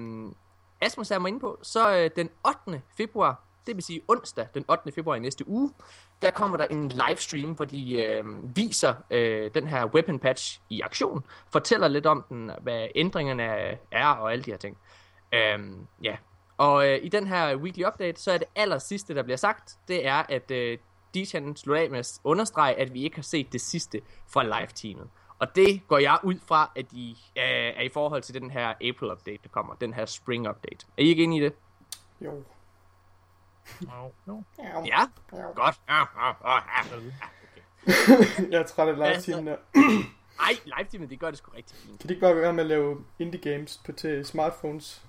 Asmus 0.82 1.12
er 1.12 1.20
mig 1.20 1.30
inde 1.30 1.40
på, 1.40 1.60
så 1.62 1.98
øh, 1.98 2.10
den 2.16 2.30
8. 2.68 2.82
februar, 2.98 3.49
det 3.70 3.78
vil 3.78 3.84
sige 3.84 4.02
onsdag, 4.08 4.48
den 4.54 4.66
8. 4.70 4.92
februar 4.92 5.16
i 5.16 5.20
næste 5.20 5.48
uge, 5.48 5.72
der 6.22 6.32
kommer 6.32 6.58
der 6.58 6.66
en 6.66 6.90
livestream, 6.90 7.52
hvor 7.52 7.66
de 7.66 8.04
øh, 8.04 8.24
viser 8.56 8.94
øh, 9.10 9.52
den 9.54 9.68
her 9.68 9.86
weapon 9.86 10.20
patch 10.20 10.62
i 10.70 10.82
aktion, 10.82 11.24
fortæller 11.52 11.88
lidt 11.88 12.06
om 12.06 12.26
den, 12.30 12.52
hvad 12.62 12.88
ændringerne 12.96 13.44
er 13.92 14.08
og 14.08 14.32
alle 14.32 14.44
de 14.44 14.52
her 14.52 14.58
ting. 14.58 14.78
Øh, 15.34 15.60
ja, 16.04 16.18
og 16.58 16.88
øh, 16.88 17.00
i 17.04 17.10
den 17.10 17.28
her 17.28 17.56
weekly 17.56 17.84
update, 17.84 18.22
så 18.22 18.32
er 18.32 18.38
det 18.38 18.48
aller 18.56 18.78
sidste, 18.78 19.16
der 19.16 19.24
bliver 19.24 19.38
sagt, 19.38 19.78
det 19.88 20.08
er, 20.08 20.24
at 20.30 20.52
øh, 20.52 20.78
DJ'en 21.18 21.56
slår 21.56 21.76
af 21.76 21.90
med 21.90 22.00
at 22.00 22.20
understrege, 22.24 22.76
at 22.76 22.94
vi 22.94 23.04
ikke 23.04 23.16
har 23.16 23.24
set 23.24 23.54
det 23.54 23.62
sidste 23.62 24.02
fra 24.28 24.44
live-teamet. 24.44 25.10
Og 25.40 25.56
det 25.56 25.88
går 25.88 25.98
jeg 25.98 26.18
ud 26.24 26.36
fra, 26.48 26.72
at 26.76 26.92
de 26.92 27.10
øh, 27.38 27.44
er 27.78 27.82
i 27.82 27.90
forhold 27.90 28.22
til 28.22 28.42
den 28.42 28.52
her 28.52 28.68
April 28.68 29.12
update, 29.12 29.40
der 29.44 29.50
kommer, 29.50 29.74
den 29.74 29.94
her 29.94 30.06
spring 30.06 30.50
update. 30.50 30.86
Er 30.98 31.02
I 31.04 31.08
ikke 31.08 31.24
enige 31.24 31.42
i 31.42 31.44
det? 31.44 31.54
Jo. 32.22 32.44
Ja, 34.86 35.06
godt. 35.56 35.82
Ja, 35.90 35.96
ja, 35.96 36.34
ja, 36.46 36.60
ja. 36.74 37.12
Jeg 38.52 38.60
er 38.62 38.64
træt 38.64 38.88
af 38.88 38.96
live-teamen 38.96 39.48
der. 39.48 39.58
Ej, 40.48 40.54
live-teamet, 40.66 41.10
det 41.10 41.20
gør 41.20 41.30
det 41.30 41.38
sgu 41.38 41.52
rigtig 41.52 41.78
fint. 41.78 42.00
Kan 42.00 42.10
de 42.10 42.14
ikke 42.14 42.22
bare 42.22 42.34
gang 42.36 42.56
med 42.56 42.64
at 42.64 42.70
lave 42.70 42.98
indie 43.20 43.54
games 43.54 43.82
på 43.86 43.92
til 43.92 44.26
smartphones? 44.26 45.06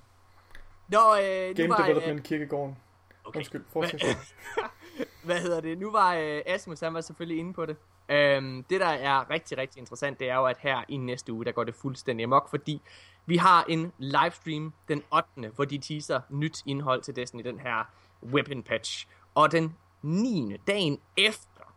Nå, 0.88 0.99
øh, 0.99 1.57
Game 1.57 1.68
var, 1.68 1.81
øh, 1.81 1.88
Development 1.88 2.23
Kirkegården. 2.23 2.77
okay. 3.25 3.38
Undskyld, 3.38 3.64
fortsæt. 3.73 4.35
Hvad 5.25 5.40
hedder 5.40 5.61
det? 5.61 5.79
Nu 5.79 5.90
var 5.90 6.14
øh, 6.14 6.42
Asmus, 6.46 6.81
han 6.81 6.94
var 6.94 7.01
selvfølgelig 7.01 7.38
inde 7.38 7.53
på 7.53 7.66
det. 7.66 7.77
Øhm, 8.09 8.64
det, 8.70 8.81
der 8.81 8.87
er 8.87 9.31
rigtig, 9.31 9.59
rigtig 9.59 9.79
interessant, 9.79 10.20
det 10.20 10.31
er 10.31 10.35
jo, 10.35 10.46
at 10.46 10.57
her 10.59 10.85
i 10.88 10.96
næste 10.96 11.33
uge, 11.33 11.44
der 11.44 11.53
går 11.53 11.64
det 11.64 11.75
fuldstændig 11.75 12.25
amok, 12.25 12.51
fordi 12.51 12.83
vi 13.27 13.37
har 13.37 13.64
en 13.68 13.92
livestream 13.99 14.73
den 14.88 15.03
8., 15.38 15.49
hvor 15.55 15.64
de 15.64 15.79
teaser 15.79 16.20
nyt 16.29 16.62
indhold 16.66 17.03
til 17.03 17.16
Destiny, 17.16 17.44
den 17.44 17.59
her 17.59 17.90
weapon 18.22 18.62
patch. 18.62 19.06
Og 19.35 19.52
den 19.52 19.76
9. 20.02 20.56
dagen 20.66 21.00
efter, 21.16 21.74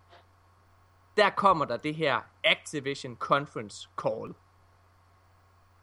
der 1.18 1.30
kommer 1.30 1.66
der 1.66 1.78
det 1.78 1.96
her 1.96 2.20
Activision 2.44 3.16
Conference 3.16 3.90
Call. 4.02 4.34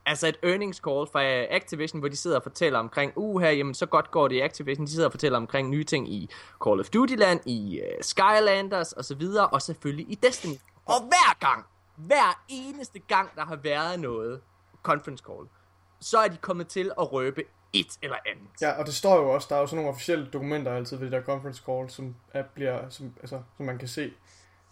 Altså 0.07 0.27
et 0.27 0.37
earnings 0.43 0.79
call 0.79 1.07
fra 1.13 1.25
øh, 1.25 1.47
Activision, 1.51 2.01
hvor 2.01 2.09
de 2.09 2.17
sidder 2.17 2.37
og 2.37 2.43
fortæller 2.43 2.79
omkring, 2.79 3.13
uh 3.17 3.41
her, 3.41 3.51
jamen 3.51 3.75
så 3.75 3.87
godt 3.87 4.11
går 4.11 4.29
det 4.29 4.37
i 4.37 4.41
Activision. 4.41 4.87
De 4.87 4.91
sidder 4.91 5.07
og 5.07 5.13
fortæller 5.13 5.39
omkring 5.39 5.71
nye 5.71 5.85
ting 5.85 6.13
i 6.13 6.31
Call 6.65 6.81
of 6.81 6.89
Duty 6.89 7.15
Land, 7.15 7.41
i 7.47 7.81
uh, 7.81 7.99
Skylanders 8.01 8.93
og 8.93 9.05
så 9.05 9.15
videre, 9.15 9.49
og 9.49 9.63
selvfølgelig 9.63 10.13
i 10.13 10.15
Destiny. 10.15 10.55
Og 10.87 11.01
hver 11.03 11.39
gang, 11.41 11.67
hver 11.97 12.43
eneste 12.49 12.99
gang, 12.99 13.35
der 13.35 13.45
har 13.45 13.57
været 13.57 14.01
noget 14.01 14.41
conference 14.83 15.25
call, 15.27 15.49
så 16.01 16.19
er 16.19 16.29
de 16.29 16.37
kommet 16.37 16.69
til 16.69 16.93
at 17.01 17.13
røbe 17.13 17.45
et 17.73 17.99
eller 18.03 18.17
andet. 18.27 18.49
Ja, 18.61 18.71
og 18.71 18.87
det 18.87 18.95
står 18.95 19.17
jo 19.17 19.31
også, 19.31 19.47
der 19.51 19.57
er 19.57 19.61
jo 19.61 19.67
sådan 19.67 19.77
nogle 19.77 19.91
officielle 19.91 20.27
dokumenter 20.33 20.73
altid 20.73 20.97
ved 20.97 21.11
de 21.11 21.17
der 21.17 21.23
conference 21.23 21.63
call, 21.67 21.91
som, 21.91 22.15
er, 22.35 22.43
bliver, 22.55 22.89
som, 22.89 23.15
altså, 23.21 23.43
som 23.57 23.67
man 23.67 23.79
kan 23.79 23.89
se. 23.89 24.13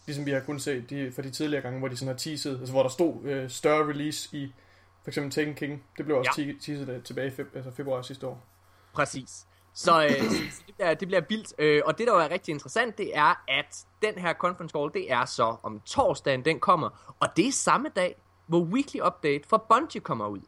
Ligesom 0.06 0.26
vi 0.26 0.30
har 0.30 0.40
kun 0.40 0.60
set 0.60 0.90
de, 0.90 1.12
for 1.14 1.22
de 1.22 1.30
tidligere 1.30 1.62
gange, 1.62 1.78
hvor 1.78 1.88
de 1.88 1.96
sådan 1.96 2.14
har 2.14 2.18
teaset, 2.18 2.58
altså 2.58 2.72
hvor 2.72 2.82
der 2.82 2.90
stod 2.90 3.24
øh, 3.24 3.50
større 3.50 3.88
release 3.88 4.36
i 4.36 4.54
for 5.02 5.10
eksempel 5.10 5.32
Taken 5.32 5.54
King. 5.54 5.84
Det 5.98 6.04
blev 6.04 6.18
også 6.18 6.42
Ja. 6.42 6.52
teaset 6.60 6.88
øh, 6.88 7.02
tilbage 7.02 7.26
i 7.28 7.30
feb, 7.30 7.56
altså 7.56 7.70
februar 7.70 8.02
sidste 8.02 8.26
år. 8.26 8.46
Præcis. 8.92 9.46
Så, 9.74 10.04
øh, 10.04 10.10
så 10.10 10.62
det, 10.66 10.74
bliver, 10.76 10.94
det 10.94 11.08
bliver 11.08 11.20
vildt. 11.28 11.54
Øh, 11.58 11.82
og 11.84 11.98
det, 11.98 12.06
der 12.06 12.14
er 12.14 12.30
rigtig 12.30 12.52
interessant, 12.52 12.98
det 12.98 13.16
er, 13.16 13.44
at 13.48 13.84
den 14.02 14.14
her 14.18 14.34
conference 14.34 14.72
call, 14.72 14.90
det 14.94 15.12
er 15.12 15.24
så 15.24 15.56
om 15.62 15.80
torsdagen, 15.80 16.44
den 16.44 16.60
kommer. 16.60 17.14
Og 17.20 17.28
det 17.36 17.48
er 17.48 17.52
samme 17.52 17.88
dag, 17.96 18.16
hvor 18.46 18.60
Weekly 18.60 19.00
Update 19.00 19.48
fra 19.48 19.64
Bungie 19.68 20.00
kommer 20.00 20.26
ud. 20.26 20.40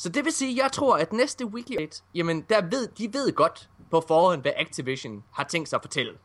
Så 0.00 0.08
det 0.08 0.24
vil 0.24 0.32
sige, 0.32 0.62
jeg 0.62 0.72
tror, 0.72 0.96
at 0.96 1.12
næste 1.12 1.46
Weekly 1.46 1.72
Update, 1.74 2.02
jamen, 2.14 2.40
der 2.40 2.62
ved, 2.62 2.88
de 2.88 3.12
ved 3.12 3.32
godt 3.32 3.68
på 3.90 4.04
forhånd, 4.08 4.42
hvad 4.42 4.52
Activision 4.56 5.24
har 5.32 5.44
tænkt 5.44 5.68
sig 5.68 5.76
at 5.76 5.82
fortælle. 5.82 6.18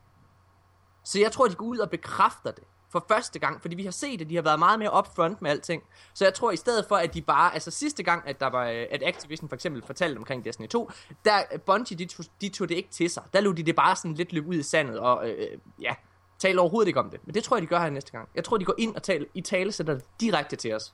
Så 1.04 1.20
jeg 1.20 1.32
tror, 1.32 1.48
de 1.48 1.56
går 1.56 1.66
ud 1.66 1.78
og 1.78 1.90
bekræfter 1.90 2.52
det 2.52 2.64
for 2.92 3.06
første 3.08 3.40
gang, 3.40 3.62
fordi 3.62 3.76
vi 3.76 3.84
har 3.84 3.92
set, 3.92 4.22
at 4.22 4.30
de 4.30 4.36
har 4.36 4.42
været 4.42 4.60
meget 4.60 4.80
mere 4.80 4.98
upfront 4.98 5.42
med 5.42 5.52
alting. 5.52 5.84
Så 6.14 6.26
jeg 6.26 6.34
tror, 6.34 6.52
i 6.52 6.56
stedet 6.56 6.86
for, 6.88 6.96
at 6.96 7.14
de 7.14 7.22
bare, 7.22 7.54
altså 7.54 7.72
sidste 7.72 8.04
gang, 8.04 8.28
at 8.28 8.40
der 8.40 8.48
var, 8.48 8.66
øh, 8.66 8.86
at 8.92 9.04
Activision 9.04 9.50
for 9.50 9.56
eksempel 9.56 9.84
fortalte 9.86 10.18
omkring 10.18 10.46
Destiny 10.46 10.68
2, 10.68 10.92
der 11.26 11.42
Bungie, 11.66 11.98
de 11.98 12.06
tog, 12.06 12.26
de 12.42 12.50
tog 12.50 12.70
det 12.70 12.76
ikke 12.76 12.90
til 12.90 13.10
sig. 13.10 13.24
Der 13.34 13.42
lå 13.42 13.52
de 13.52 13.64
det 13.64 13.76
bare 13.76 13.96
sådan 13.96 14.14
lidt 14.14 14.34
løb 14.34 14.48
ud 14.48 14.56
i 14.56 14.64
sandet, 14.64 15.00
og 15.00 15.30
øh, 15.30 15.58
ja, 15.82 15.96
taler 16.40 16.62
overhovedet 16.62 16.88
ikke 16.88 17.00
om 17.00 17.10
det. 17.10 17.20
Men 17.26 17.34
det 17.34 17.44
tror 17.44 17.58
jeg, 17.58 17.62
de 17.62 17.68
gør 17.68 17.80
her 17.80 17.90
næste 17.90 18.12
gang. 18.12 18.30
Jeg 18.36 18.44
tror, 18.44 18.58
de 18.58 18.66
går 18.66 18.76
ind 18.78 18.96
og 18.96 19.04
taler, 19.04 19.26
i 19.34 19.42
tale 19.42 19.72
sætter 19.72 20.00
direkte 20.20 20.56
til 20.56 20.76
os. 20.76 20.94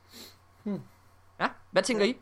Hmm. 0.64 0.82
Ja, 1.40 1.48
hvad 1.72 1.84
tænker 1.84 2.06
I? 2.06 2.18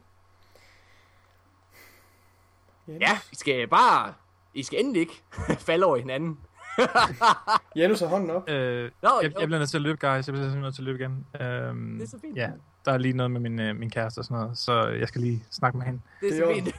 Ja, 3.01 3.19
I 3.31 3.35
skal 3.35 3.67
bare, 3.67 4.13
I 4.53 4.63
skal 4.63 4.79
endelig 4.79 4.99
ikke 4.99 5.23
falde 5.67 5.85
over 5.85 5.97
hinanden. 5.97 6.37
Janus 7.75 7.99
har 7.99 8.07
hånden 8.07 8.29
op. 8.29 8.49
Øh, 8.49 8.91
Nå, 9.03 9.09
jeg, 9.21 9.31
jeg 9.39 9.47
bliver 9.47 9.59
nødt 9.59 9.69
til 9.69 9.77
at 9.77 9.81
løbe, 9.81 9.97
guys. 10.07 10.27
Jeg 10.27 10.33
bliver 10.33 10.35
simpelthen 10.35 10.61
nødt 10.61 10.75
til 10.75 10.81
at 10.81 10.85
løbe 10.85 10.99
igen. 10.99 11.25
Øhm, 11.41 11.97
Det 11.97 12.03
er 12.03 12.07
så 12.09 12.19
fint. 12.21 12.37
Ja, 12.37 12.49
der 12.85 12.91
er 12.93 12.97
lige 12.97 13.13
noget 13.13 13.31
med 13.31 13.39
min, 13.39 13.59
øh, 13.59 13.75
min 13.75 13.89
kæreste 13.89 14.19
og 14.19 14.25
sådan 14.25 14.37
noget, 14.43 14.57
så 14.57 14.87
jeg 14.87 15.07
skal 15.07 15.21
lige 15.21 15.43
snakke 15.51 15.77
med 15.77 15.85
hende. 15.85 16.01
Det 16.21 16.29
er 16.29 16.45
så 16.45 16.53
fint. 16.53 16.75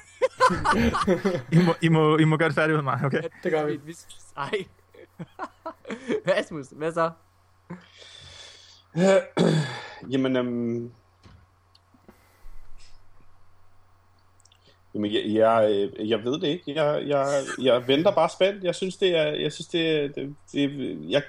I 1.63 1.67
må, 1.67 1.75
I 1.83 1.89
må, 1.89 2.17
I 2.17 2.25
må 2.25 2.37
gøre 2.37 2.49
det 2.49 2.55
færdigt 2.55 2.77
med 2.77 2.83
mig, 2.83 3.01
okay? 3.05 3.23
Det 3.43 3.53
gør 3.53 3.65
vi. 3.67 3.81
Vi- 3.85 3.95
Ej. 4.37 4.51
Rasmus, 6.29 6.67
hvad 6.73 6.93
så? 6.93 7.11
Jamen, 10.11 10.37
øhm... 10.37 10.93
Jamen, 14.95 15.13
jeg, 15.13 15.23
jeg, 15.27 15.71
øh, 15.71 16.11
jeg 16.11 16.25
ved 16.25 16.33
det 16.33 16.49
ikke. 16.49 16.75
Jeg, 16.75 17.03
jeg, 17.07 17.27
jeg 17.63 17.89
venter 17.89 18.11
bare 18.11 18.29
spændt. 18.29 18.65
Jeg 18.65 18.75
synes, 18.75 18.97
det 18.97 19.17
er... 19.17 19.25
Jeg 19.25 19.53
synes, 19.53 19.67
det 19.67 19.91
er... 19.91 20.09
Det, 20.09 20.35
det, 20.53 20.99
jeg, 21.11 21.23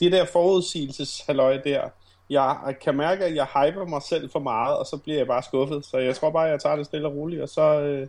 det 0.00 0.12
der 0.12 0.24
forudsigelseshalløj 0.24 1.56
der, 1.56 1.88
jeg 2.30 2.76
kan 2.82 2.96
mærke, 2.96 3.24
at 3.24 3.34
jeg 3.34 3.46
hyper 3.46 3.84
mig 3.84 4.02
selv 4.02 4.30
for 4.30 4.40
meget, 4.40 4.78
og 4.78 4.86
så 4.86 4.96
bliver 4.96 5.18
jeg 5.18 5.26
bare 5.26 5.42
skuffet. 5.42 5.86
Så 5.86 5.98
jeg 5.98 6.16
tror 6.16 6.30
bare, 6.30 6.42
jeg 6.42 6.60
tager 6.60 6.76
det 6.76 6.86
stille 6.86 7.08
og 7.08 7.14
roligt, 7.14 7.42
og 7.42 7.48
så... 7.48 7.80
Øh, 7.80 8.06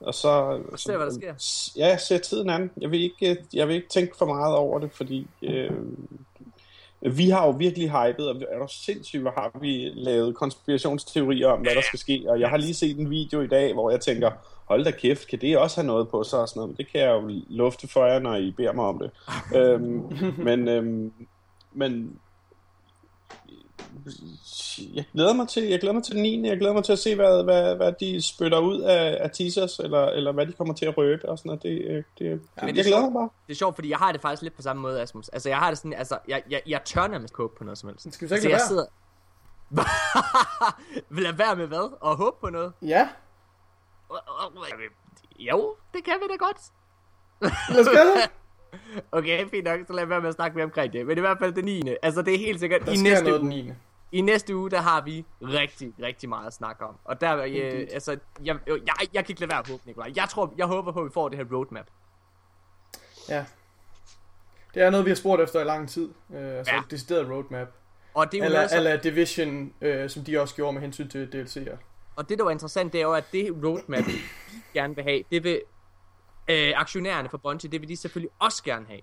og 0.00 0.14
så, 0.14 0.60
Se, 0.76 0.96
hvad 0.96 1.06
der 1.06 1.12
sker. 1.12 1.74
Ja, 1.78 1.88
jeg 1.88 2.00
ser 2.00 2.18
tiden 2.18 2.50
an. 2.50 2.70
Jeg 2.80 2.90
vil 2.90 3.02
ikke, 3.02 3.36
jeg 3.52 3.68
vil 3.68 3.76
ikke 3.76 3.88
tænke 3.88 4.16
for 4.18 4.26
meget 4.26 4.56
over 4.56 4.78
det, 4.78 4.92
fordi 4.92 5.26
øh, 5.42 5.70
vi 7.10 7.30
har 7.30 7.46
jo 7.46 7.50
virkelig 7.50 7.90
hypet, 7.90 8.28
og 8.28 8.36
er 8.36 8.58
der 8.58 8.66
sindssygt, 8.66 9.22
hvor 9.22 9.30
har 9.30 9.58
vi 9.60 9.90
lavet 9.94 10.34
konspirationsteorier 10.34 11.48
om, 11.48 11.60
hvad 11.60 11.74
der 11.74 11.80
skal 11.80 11.98
ske. 11.98 12.24
Og 12.28 12.40
jeg 12.40 12.48
har 12.48 12.56
lige 12.56 12.74
set 12.74 12.98
en 12.98 13.10
video 13.10 13.40
i 13.40 13.46
dag, 13.46 13.72
hvor 13.72 13.90
jeg 13.90 14.00
tænker, 14.00 14.30
hold 14.64 14.84
da 14.84 14.90
kæft, 14.90 15.28
kan 15.28 15.40
det 15.40 15.58
også 15.58 15.76
have 15.76 15.86
noget 15.86 16.08
på 16.08 16.24
sig 16.24 16.38
og 16.38 16.48
sådan 16.48 16.60
noget? 16.60 16.70
Men 16.70 16.76
det 16.76 16.92
kan 16.92 17.00
jeg 17.00 17.10
jo 17.10 17.30
lufte 17.48 17.88
for 17.88 18.06
jer, 18.06 18.18
når 18.18 18.36
I 18.36 18.50
beder 18.50 18.72
mig 18.72 18.84
om 18.84 18.98
det. 18.98 19.10
øhm, 19.58 20.02
men, 20.38 20.68
øhm, 20.68 21.12
men 21.72 22.18
jeg 24.94 25.04
glæder 25.12 25.32
mig 25.32 25.48
til, 25.48 25.62
jeg 25.62 25.80
glæder 25.80 25.92
mig 25.94 26.04
til 26.04 26.14
den 26.14 26.22
9. 26.22 26.48
Jeg 26.48 26.58
glæder 26.58 26.74
mig 26.74 26.84
til 26.84 26.92
at 26.92 26.98
se, 26.98 27.14
hvad, 27.14 27.44
hvad, 27.44 27.76
hvad 27.76 27.92
de 28.00 28.22
spytter 28.22 28.58
ud 28.58 28.80
af, 28.80 29.16
af 29.20 29.30
teasers, 29.30 29.78
eller, 29.78 30.06
eller 30.06 30.32
hvad 30.32 30.46
de 30.46 30.52
kommer 30.52 30.74
til 30.74 30.86
at 30.86 30.98
røbe 30.98 31.28
og 31.28 31.38
sådan 31.38 31.48
noget. 31.48 31.62
Det, 31.62 31.70
øh, 31.70 31.96
det, 31.96 32.04
det, 32.18 32.28
men 32.28 32.38
det 32.38 32.40
jeg 32.60 32.68
er 32.68 32.72
glæder 32.72 32.84
sjovt. 32.84 33.02
mig 33.12 33.20
bare. 33.20 33.28
Det 33.46 33.52
er 33.52 33.56
sjovt, 33.56 33.74
fordi 33.74 33.90
jeg 33.90 33.98
har 33.98 34.12
det 34.12 34.20
faktisk 34.20 34.42
lidt 34.42 34.56
på 34.56 34.62
samme 34.62 34.82
måde, 34.82 35.02
Asmus. 35.02 35.28
Altså, 35.28 35.48
jeg 35.48 35.58
har 35.58 35.68
det 35.70 35.78
sådan, 35.78 35.92
altså, 35.92 36.18
jeg, 36.28 36.42
jeg, 36.50 36.60
jeg 36.66 36.80
tør 36.84 37.06
nærmest 37.06 37.36
håbe 37.36 37.54
på 37.58 37.64
noget 37.64 37.78
som 37.78 37.88
helst. 37.88 38.12
Skal 38.14 38.24
vi 38.24 38.28
så 38.28 38.34
ikke 38.34 38.48
jeg 38.50 38.58
lade 38.58 38.68
sidder... 38.68 38.84
Vil 41.14 41.22
lade 41.22 41.38
være 41.38 41.56
med 41.56 41.66
hvad? 41.66 41.96
Og 42.00 42.16
håbe 42.16 42.36
på 42.40 42.50
noget? 42.50 42.72
Ja, 42.82 43.08
Jo, 45.38 45.74
det 45.94 46.04
kan 46.04 46.14
vi 46.22 46.26
da 46.32 46.36
godt. 46.44 46.56
lad 47.74 47.80
os 47.80 47.86
gøre 47.96 48.06
det. 48.06 48.30
Okay, 49.12 49.48
fint 49.50 49.64
nok, 49.64 49.80
så 49.86 49.92
lad 49.92 50.06
være 50.06 50.20
med 50.20 50.28
at 50.28 50.34
snakke 50.34 50.54
mere 50.54 50.64
omkring 50.64 50.92
det. 50.92 51.06
Men 51.06 51.18
i 51.18 51.20
hvert 51.20 51.38
fald 51.38 51.52
det 51.52 51.64
9. 51.64 51.82
Altså, 52.02 52.22
det 52.22 52.34
er 52.34 52.38
helt 52.38 52.60
sikkert, 52.60 52.80
Der 52.86 52.92
i 52.92 52.96
sker 52.96 53.02
næste, 53.10 53.24
noget 53.24 53.40
den 53.40 53.48
uge, 53.52 53.62
9. 53.62 53.72
i 54.12 54.20
næste 54.20 54.56
uge, 54.56 54.70
der 54.70 54.80
har 54.80 55.00
vi 55.00 55.24
rigtig, 55.42 55.94
rigtig 56.02 56.28
meget 56.28 56.46
at 56.46 56.52
snakke 56.54 56.84
om. 56.84 56.96
Og 57.04 57.20
der, 57.20 57.36
øh, 57.36 57.46
Indeed. 57.48 57.88
altså, 57.92 58.18
jeg, 58.44 58.58
jeg, 58.66 58.78
jeg 59.14 59.24
kan 59.24 59.32
ikke 59.32 59.40
lade 59.40 59.50
være 59.50 59.58
at 59.58 59.68
håbe, 59.68 59.82
Nikolaj. 59.86 60.12
Jeg 60.16 60.28
tror, 60.28 60.54
jeg 60.58 60.66
håber 60.66 60.92
på, 60.92 61.00
at 61.00 61.04
vi 61.06 61.10
får 61.14 61.28
det 61.28 61.38
her 61.38 61.44
roadmap. 61.56 61.86
Ja. 63.28 63.44
Det 64.74 64.82
er 64.82 64.90
noget, 64.90 65.06
vi 65.06 65.10
har 65.10 65.14
spurgt 65.16 65.42
efter 65.42 65.60
i 65.60 65.64
lang 65.64 65.88
tid. 65.88 66.08
Øh, 66.34 66.58
altså 66.58 66.72
Ja. 66.74 66.80
et 66.80 66.90
decideret 66.90 67.30
roadmap. 67.30 67.68
Og 68.14 68.32
det 68.32 68.40
er 68.40 68.44
Eller, 68.44 68.66
som- 68.68 68.76
eller 68.76 68.96
Division, 68.96 69.72
øh, 69.80 70.10
som 70.10 70.24
de 70.24 70.40
også 70.40 70.54
gjorde 70.54 70.72
med 70.72 70.80
hensyn 70.82 71.08
til 71.08 71.26
DLC'er. 71.34 71.76
Og 72.16 72.28
det, 72.28 72.38
der 72.38 72.44
var 72.44 72.50
interessant, 72.50 72.92
det 72.92 72.98
er 72.98 73.02
jo, 73.02 73.12
at 73.12 73.24
det 73.32 73.50
roadmap, 73.64 74.06
vi 74.06 74.12
gerne 74.74 74.94
vil 74.94 75.04
have, 75.04 75.22
det 75.30 75.44
vil 75.44 75.62
øh, 76.50 76.72
aktionærerne 76.76 77.28
for 77.28 77.38
Bungie, 77.38 77.70
det 77.70 77.80
vil 77.80 77.88
de 77.88 77.96
selvfølgelig 77.96 78.30
også 78.38 78.62
gerne 78.64 78.86
have. 78.86 79.00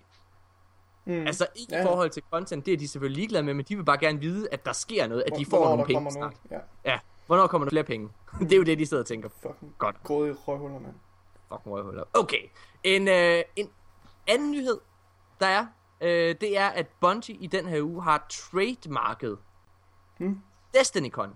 Mm. 1.05 1.27
Altså 1.27 1.47
ikke 1.55 1.73
i 1.73 1.77
Ja. 1.77 1.85
forhold 1.85 2.09
til 2.09 2.23
content, 2.31 2.65
det 2.65 2.73
er 2.73 2.77
de 2.77 2.87
selvfølgelig 2.87 3.15
ligeglade 3.17 3.43
med, 3.43 3.53
men 3.53 3.65
de 3.69 3.75
vil 3.75 3.83
bare 3.85 3.97
gerne 3.97 4.19
vide, 4.19 4.47
at 4.51 4.65
der 4.65 4.73
sker 4.73 5.07
noget, 5.07 5.23
at 5.27 5.33
de 5.39 5.45
får 5.45 5.69
nogle 5.69 5.85
penge 5.85 6.11
snart. 6.11 6.33
noget. 6.49 6.63
Ja, 6.85 6.91
Ja, 6.91 6.99
hvornår 7.27 7.47
kommer 7.47 7.65
der 7.65 7.69
flere 7.69 7.83
penge? 7.83 8.09
det 8.39 8.51
er 8.53 8.57
jo 8.57 8.63
det, 8.63 8.79
de 8.79 8.85
sidder 8.85 9.03
og 9.03 9.07
tænker. 9.07 9.29
fucking 9.41 9.75
Godt. 9.77 10.03
grådige 10.03 10.33
røvhuller, 10.35 10.79
mand. 10.79 10.93
Fucking 11.51 11.73
røvhuller. 11.75 12.03
Okay, 12.13 12.49
en, 12.83 13.07
øh, 13.07 13.43
en 13.55 13.69
anden 14.27 14.51
nyhed, 14.51 14.79
der 15.39 15.47
er, 15.47 15.65
øh, 16.01 16.35
det 16.41 16.57
er, 16.57 16.67
at 16.67 16.87
Bungie 17.01 17.35
i 17.35 17.47
den 17.47 17.65
her 17.65 17.81
uge 17.81 18.03
har 18.03 18.25
trademarket 18.29 19.37
Hmm? 20.17 20.39
DestinyCon. 20.73 21.35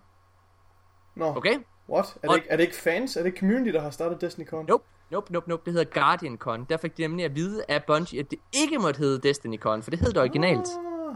Nå, 1.15 1.25
Okay? 1.35 1.59
what? 1.89 2.05
Er 2.15 2.19
det, 2.21 2.29
Og- 2.29 2.35
ikke, 2.35 2.49
er 2.49 2.55
det 2.57 2.63
ikke 2.63 2.75
fans? 2.75 3.15
Er 3.17 3.19
det 3.21 3.27
ikke 3.27 3.39
community, 3.39 3.71
der 3.73 3.81
har 3.81 3.89
startet 3.89 4.21
DestinyCon? 4.21 4.65
Nope, 4.65 4.83
nope, 5.11 5.33
nope, 5.33 5.49
nope. 5.49 5.61
Det 5.65 5.73
hedder 5.73 5.91
GuardianCon. 5.93 6.65
Der 6.69 6.77
fik 6.77 6.97
de 6.97 7.01
nemlig 7.01 7.25
at 7.25 7.35
vide 7.35 7.63
af 7.67 7.83
Bungie, 7.83 8.19
at 8.19 8.31
det 8.31 8.39
ikke 8.53 8.77
måtte 8.79 8.97
hedde 8.97 9.27
DestinyCon, 9.27 9.83
for 9.83 9.89
det 9.91 9.99
hed 9.99 10.07
det 10.09 10.17
originalt. 10.17 10.67
Ah, 10.67 11.15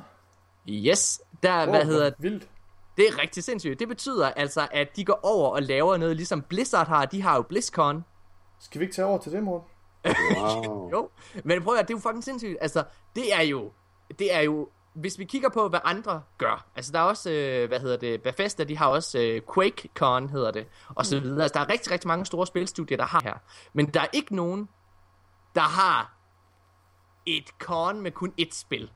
Yes, 0.69 1.21
der, 1.43 1.63
oh, 1.63 1.69
hvad 1.69 1.86
hedder 1.86 2.10
hvor 2.10 2.21
Vildt. 2.30 2.49
det? 2.97 3.08
er 3.08 3.21
rigtig 3.21 3.43
sindssygt. 3.43 3.80
Det 3.80 3.88
betyder 3.88 4.30
altså, 4.32 4.67
at 4.71 4.95
de 4.95 5.06
går 5.06 5.19
over 5.23 5.49
og 5.49 5.62
laver 5.63 5.97
noget, 5.97 6.15
ligesom 6.15 6.41
Blizzard 6.41 6.88
har. 6.88 7.06
De 7.06 7.21
har 7.21 7.36
jo 7.36 7.41
BlizzCon. 7.41 8.06
Skal 8.60 8.80
vi 8.80 8.86
ikke 8.86 8.95
tage 8.95 9.06
over 9.06 9.17
til 9.17 9.32
det, 9.32 9.43
Morten? 9.43 9.67
Wow. 10.38 10.89
Jo, 10.91 11.10
men 11.43 11.63
prøv 11.63 11.75
at 11.75 11.88
det 11.88 11.93
er 11.93 11.97
jo 11.97 12.01
fucking 12.01 12.23
sindssygt. 12.23 12.58
Altså, 12.62 12.84
det 13.15 13.34
er 13.36 13.41
jo, 13.41 13.71
det 14.19 14.34
er 14.36 14.39
jo, 14.41 14.69
hvis 14.93 15.19
vi 15.19 15.25
kigger 15.25 15.49
på, 15.49 15.69
hvad 15.69 15.80
andre 15.84 16.21
gør. 16.38 16.65
Altså, 16.75 16.91
der 16.91 16.99
er 16.99 17.04
også, 17.04 17.32
øh, 17.32 17.67
hvad 17.67 17.80
hedder 17.80 17.97
det, 17.97 18.21
Bethesda, 18.21 18.63
de 18.63 18.77
har 18.77 18.88
også 18.88 19.19
øh, 19.19 19.41
QuakeCon, 19.54 20.30
hedder 20.30 20.51
det, 20.51 20.67
og 20.89 21.06
så 21.06 21.19
videre. 21.19 21.43
Altså, 21.43 21.60
der 21.60 21.65
er 21.65 21.69
rigtig, 21.69 21.91
rigtig 21.91 22.08
mange 22.08 22.25
store 22.25 22.47
spilstudier, 22.47 22.97
der 22.97 23.06
har 23.06 23.21
her. 23.23 23.34
Men 23.73 23.86
der 23.88 24.01
er 24.01 24.08
ikke 24.13 24.36
nogen, 24.36 24.69
der 25.56 25.62
har 25.62 26.13
et 27.25 27.49
con 27.60 28.01
med 28.01 28.12
kun 28.12 28.34
ét 28.41 28.60
spil. 28.60 28.91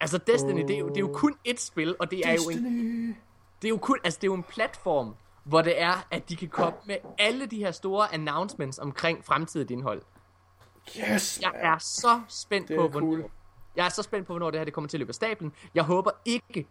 Altså, 0.00 0.18
Destiny, 0.18 0.60
det, 0.68 0.74
er 0.74 0.78
jo, 0.78 0.88
det 0.88 0.96
er 0.96 1.00
jo 1.00 1.12
kun 1.14 1.34
ét 1.48 1.56
spil, 1.66 1.96
og 2.00 2.10
det 2.10 2.20
er 2.28 2.32
jo 2.32 2.50
en 2.50 3.16
det 3.62 3.68
er 3.68 3.70
jo 3.70 3.78
kun, 3.78 3.98
altså 4.04 4.18
det 4.20 4.24
er 4.26 4.30
jo 4.30 4.34
en 4.34 4.42
platform, 4.42 5.14
hvor 5.44 5.62
det 5.62 5.80
er, 5.82 6.06
at 6.10 6.28
de 6.28 6.36
kan 6.36 6.48
komme 6.48 6.78
med 6.86 6.96
alle 7.18 7.46
de 7.46 7.56
her 7.58 7.70
store 7.70 8.14
announcements 8.14 8.78
omkring 8.78 9.24
fremtidigt 9.24 9.70
indhold. 9.70 10.02
Yes, 11.12 11.40
Jeg 11.42 11.50
man. 11.54 11.64
er 11.64 11.78
så 11.78 12.20
spændt 12.28 12.68
Det 12.68 12.76
på, 12.76 12.84
er 12.84 12.88
hvornår, 12.88 13.06
cool. 13.06 13.30
Jeg 13.80 13.86
er 13.86 13.90
så 13.90 14.02
spændt 14.02 14.26
på, 14.26 14.32
hvornår 14.32 14.50
det 14.50 14.60
her 14.60 14.64
det 14.64 14.74
kommer 14.74 14.88
til 14.88 14.96
at 14.96 14.98
løbe 14.98 15.10
af 15.10 15.14
stablen. 15.14 15.52
Jeg 15.74 15.84
håber 15.84 16.10
ikke, 16.24 16.66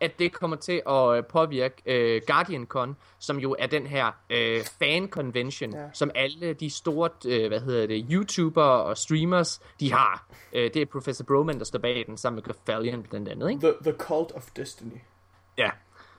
at 0.00 0.18
det 0.18 0.32
kommer 0.32 0.56
til 0.56 0.82
at 0.88 1.16
øh, 1.16 1.24
påvirke 1.24 1.82
øh, 1.86 2.22
GuardianCon, 2.26 2.96
som 3.18 3.38
jo 3.38 3.56
er 3.58 3.66
den 3.66 3.86
her 3.86 4.06
øh, 4.30 4.60
fan-convention, 4.60 5.70
ja. 5.70 5.80
Ja. 5.80 5.88
som 5.92 6.10
alle 6.14 6.52
de 6.52 6.70
store, 6.70 7.10
øh, 7.26 7.48
hvad 7.48 7.60
hedder 7.60 7.86
det, 7.86 8.06
YouTuber 8.10 8.62
og 8.62 8.96
streamers, 8.96 9.60
de 9.80 9.92
har. 9.92 10.26
Øh, 10.52 10.70
det 10.74 10.82
er 10.82 10.86
Professor 10.86 11.24
Broman, 11.24 11.58
der 11.58 11.64
står 11.64 11.78
bag 11.78 12.04
den, 12.06 12.16
sammen 12.16 12.36
med 12.36 12.42
Grafalion 12.42 13.02
blandt 13.02 13.28
andet, 13.28 13.50
ikke? 13.50 13.60
The, 13.60 13.74
the 13.82 13.92
Cult 13.92 14.32
of 14.32 14.50
Destiny. 14.56 15.00
Ja. 15.58 15.70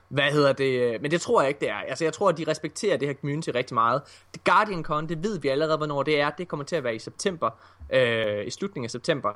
Hvad 0.08 0.32
hedder 0.32 0.52
det? 0.52 1.02
Men 1.02 1.10
det 1.10 1.20
tror 1.20 1.40
jeg 1.40 1.48
ikke, 1.48 1.60
det 1.60 1.70
er. 1.70 1.74
Altså, 1.74 2.04
jeg 2.04 2.12
tror, 2.12 2.28
at 2.28 2.38
de 2.38 2.44
respekterer 2.48 2.96
det 2.96 3.08
her 3.08 3.14
community 3.14 3.50
rigtig 3.54 3.74
meget. 3.74 4.02
Det 4.34 4.44
Guardian 4.44 4.82
Con, 4.82 5.08
det 5.08 5.22
ved 5.22 5.38
vi 5.38 5.48
allerede, 5.48 5.76
hvornår 5.76 6.02
det 6.02 6.20
er. 6.20 6.30
Det 6.30 6.48
kommer 6.48 6.64
til 6.64 6.76
at 6.76 6.84
være 6.84 6.94
i 6.94 6.98
september. 6.98 7.50
Øh, 7.92 8.46
I 8.46 8.50
slutningen 8.50 8.86
af 8.86 8.90
september. 8.90 9.32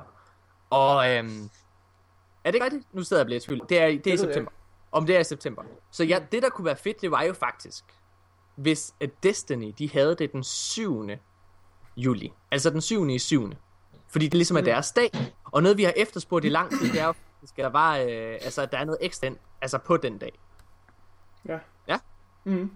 Og 0.69 1.11
øhm, 1.11 1.49
er 2.43 2.51
det 2.51 2.55
ikke 2.55 2.65
rigtigt? 2.65 2.93
Nu 2.93 3.03
sidder 3.03 3.19
jeg 3.19 3.25
og 3.25 3.27
bliver 3.27 3.39
i 3.39 3.43
tvivl. 3.43 3.65
Det 3.69 3.81
er, 3.81 3.87
det 3.87 4.07
er 4.07 4.13
i 4.13 4.17
september. 4.17 4.51
Om 4.91 5.05
det 5.05 5.15
er 5.15 5.19
i 5.19 5.23
september. 5.23 5.63
Så 5.91 6.03
ja, 6.03 6.19
det, 6.31 6.43
der 6.43 6.49
kunne 6.49 6.65
være 6.65 6.75
fedt, 6.75 7.01
det 7.01 7.11
var 7.11 7.21
jo 7.21 7.33
faktisk, 7.33 7.83
hvis 8.55 8.93
at 9.01 9.09
Destiny, 9.23 9.73
de 9.77 9.91
havde 9.91 10.15
det 10.15 10.31
den 10.31 10.43
7. 10.43 11.09
juli. 11.97 12.33
Altså 12.51 12.69
den 12.69 12.81
7. 12.81 13.09
i 13.09 13.19
7. 13.19 13.51
Fordi 14.09 14.25
det 14.25 14.33
ligesom 14.33 14.57
er 14.57 14.61
deres 14.61 14.91
dag. 14.91 15.11
Og 15.51 15.63
noget, 15.63 15.77
vi 15.77 15.83
har 15.83 15.93
efterspurgt 15.95 16.45
i 16.45 16.49
lang 16.49 16.69
tid, 16.69 16.91
det 16.91 17.01
er 17.01 17.05
jo, 17.05 17.13
faktisk, 17.13 17.59
at 17.59 17.63
der 17.63 17.69
var, 17.69 17.97
øh, 17.97 18.33
altså, 18.41 18.61
at 18.61 18.71
der 18.71 18.77
er 18.77 18.85
noget 18.85 18.97
ekstra, 19.01 19.27
altså 19.61 19.77
på 19.77 19.97
den 19.97 20.17
dag. 20.17 20.39
Ja. 21.47 21.59
Ja. 21.87 21.99
Mm. 22.43 22.71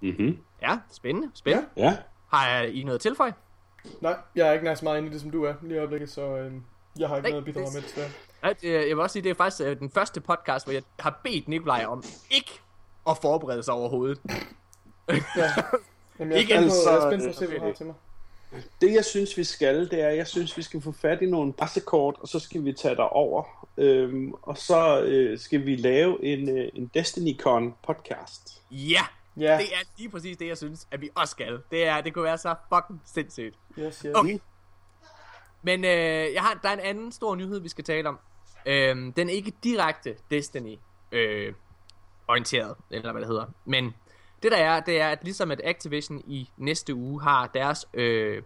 Mm-hmm. 0.00 0.38
Ja, 0.62 0.78
spændende. 0.90 1.30
spændende. 1.34 1.68
Ja. 1.76 1.82
Ja. 1.82 1.96
Har 2.28 2.60
I 2.60 2.82
noget 2.82 3.00
tilføj? 3.00 3.32
Nej, 4.00 4.16
jeg 4.34 4.48
er 4.48 4.52
ikke 4.52 4.64
nær 4.64 4.74
så 4.74 4.84
meget 4.84 4.98
inde 4.98 5.08
i 5.08 5.12
det, 5.12 5.20
som 5.20 5.30
du 5.30 5.44
er 5.44 5.54
lige 5.62 5.74
i 5.74 5.78
øjeblikket, 5.78 6.10
så 6.10 6.36
øhm, 6.36 6.64
jeg 6.98 7.08
har 7.08 7.16
ikke 7.16 7.28
Nej, 7.28 7.30
noget 7.30 7.42
at 7.42 7.54
bidrage 7.54 7.66
det- 7.66 7.74
med 7.74 7.82
desværre. 7.82 8.10
Ja, 8.44 8.48
det- 8.48 8.88
Jeg 8.88 8.96
vil 8.96 9.00
også 9.00 9.12
sige, 9.12 9.22
det 9.22 9.30
er 9.30 9.34
faktisk 9.34 9.62
øh, 9.62 9.78
den 9.78 9.90
første 9.90 10.20
podcast, 10.20 10.66
hvor 10.66 10.72
jeg 10.72 10.82
har 10.98 11.20
bedt 11.24 11.48
Nikolaj 11.48 11.84
om 11.88 12.04
ikke 12.30 12.60
at 13.08 13.16
forberede 13.22 13.62
sig 13.62 13.74
overhovedet. 13.74 14.18
Ja. 15.08 15.50
Jamen, 16.18 16.32
jeg 16.32 16.40
Ikke 16.40 16.54
altså, 16.54 16.90
jeg 16.90 16.96
er 16.96 17.10
spændt 17.10 17.22
på 17.24 17.28
at 17.28 17.34
det- 17.34 17.36
se, 17.38 17.46
hvad 17.46 17.58
du 17.58 17.64
har 17.64 17.72
til 17.72 17.86
mig. 17.86 17.94
Det 18.80 18.92
jeg 18.94 19.04
synes 19.04 19.36
vi 19.36 19.44
skal, 19.44 19.90
det 19.90 20.00
er, 20.00 20.08
jeg 20.08 20.26
synes 20.26 20.56
vi 20.56 20.62
skal 20.62 20.82
få 20.82 20.92
fat 20.92 21.22
i 21.22 21.26
nogle 21.26 21.52
pressekort, 21.52 22.14
og 22.20 22.28
så 22.28 22.38
skal 22.38 22.64
vi 22.64 22.72
tage 22.72 22.96
der 22.96 23.02
over. 23.02 23.66
Øhm, 23.76 24.32
og 24.42 24.58
så 24.58 25.02
øh, 25.02 25.38
skal 25.38 25.66
vi 25.66 25.76
lave 25.76 26.24
en, 26.24 26.58
øh, 26.58 26.68
en 26.74 26.90
DestinyCon 26.94 27.74
podcast. 27.86 28.62
Ja, 28.70 29.00
Ja, 29.36 29.58
det 29.60 29.66
er 29.74 29.84
lige 29.98 30.08
præcis 30.08 30.36
det, 30.36 30.46
jeg 30.48 30.56
synes, 30.56 30.86
at 30.90 31.00
vi 31.00 31.10
også 31.14 31.30
skal. 31.30 31.58
Det, 31.70 31.86
er, 31.86 32.00
det 32.00 32.14
kunne 32.14 32.24
være 32.24 32.38
så 32.38 32.54
fucking 32.74 33.02
sindssygt. 33.14 33.56
yes, 33.78 33.98
yes. 34.06 34.14
Okay. 34.14 34.38
Men 35.64 35.84
øh, 35.84 36.34
jeg 36.34 36.42
har, 36.42 36.60
der 36.62 36.68
er 36.68 36.72
en 36.72 36.80
anden 36.80 37.12
stor 37.12 37.34
nyhed, 37.34 37.60
vi 37.60 37.68
skal 37.68 37.84
tale 37.84 38.08
om. 38.08 38.18
Øh, 38.66 38.96
den 39.16 39.28
er 39.28 39.32
ikke 39.32 39.52
direkte 39.64 40.16
Destiny 40.30 40.78
øh, 41.12 41.54
orienteret, 42.28 42.76
eller 42.90 43.12
hvad 43.12 43.20
det 43.20 43.28
hedder. 43.28 43.46
Men 43.64 43.94
det 44.42 44.52
der 44.52 44.58
er, 44.58 44.80
det 44.80 45.00
er, 45.00 45.08
at 45.08 45.18
ligesom 45.24 45.50
at 45.50 45.60
Activision 45.64 46.22
i 46.26 46.50
næste 46.56 46.94
uge 46.94 47.22
har 47.22 47.46
deres, 47.46 47.88
øh, 47.94 48.42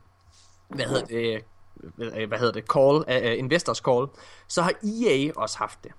hvad 0.68 0.84
hedder 0.84 1.04
det, 1.04 1.44
øh, 1.98 2.28
hvad 2.28 2.38
hedder 2.38 2.52
det, 2.52 2.64
call, 2.72 2.96
uh, 2.96 3.38
investors 3.38 3.78
call, 3.78 4.06
så 4.48 4.62
har 4.62 4.72
EA 4.82 5.32
også 5.36 5.58
haft 5.58 5.84
det. 5.84 5.92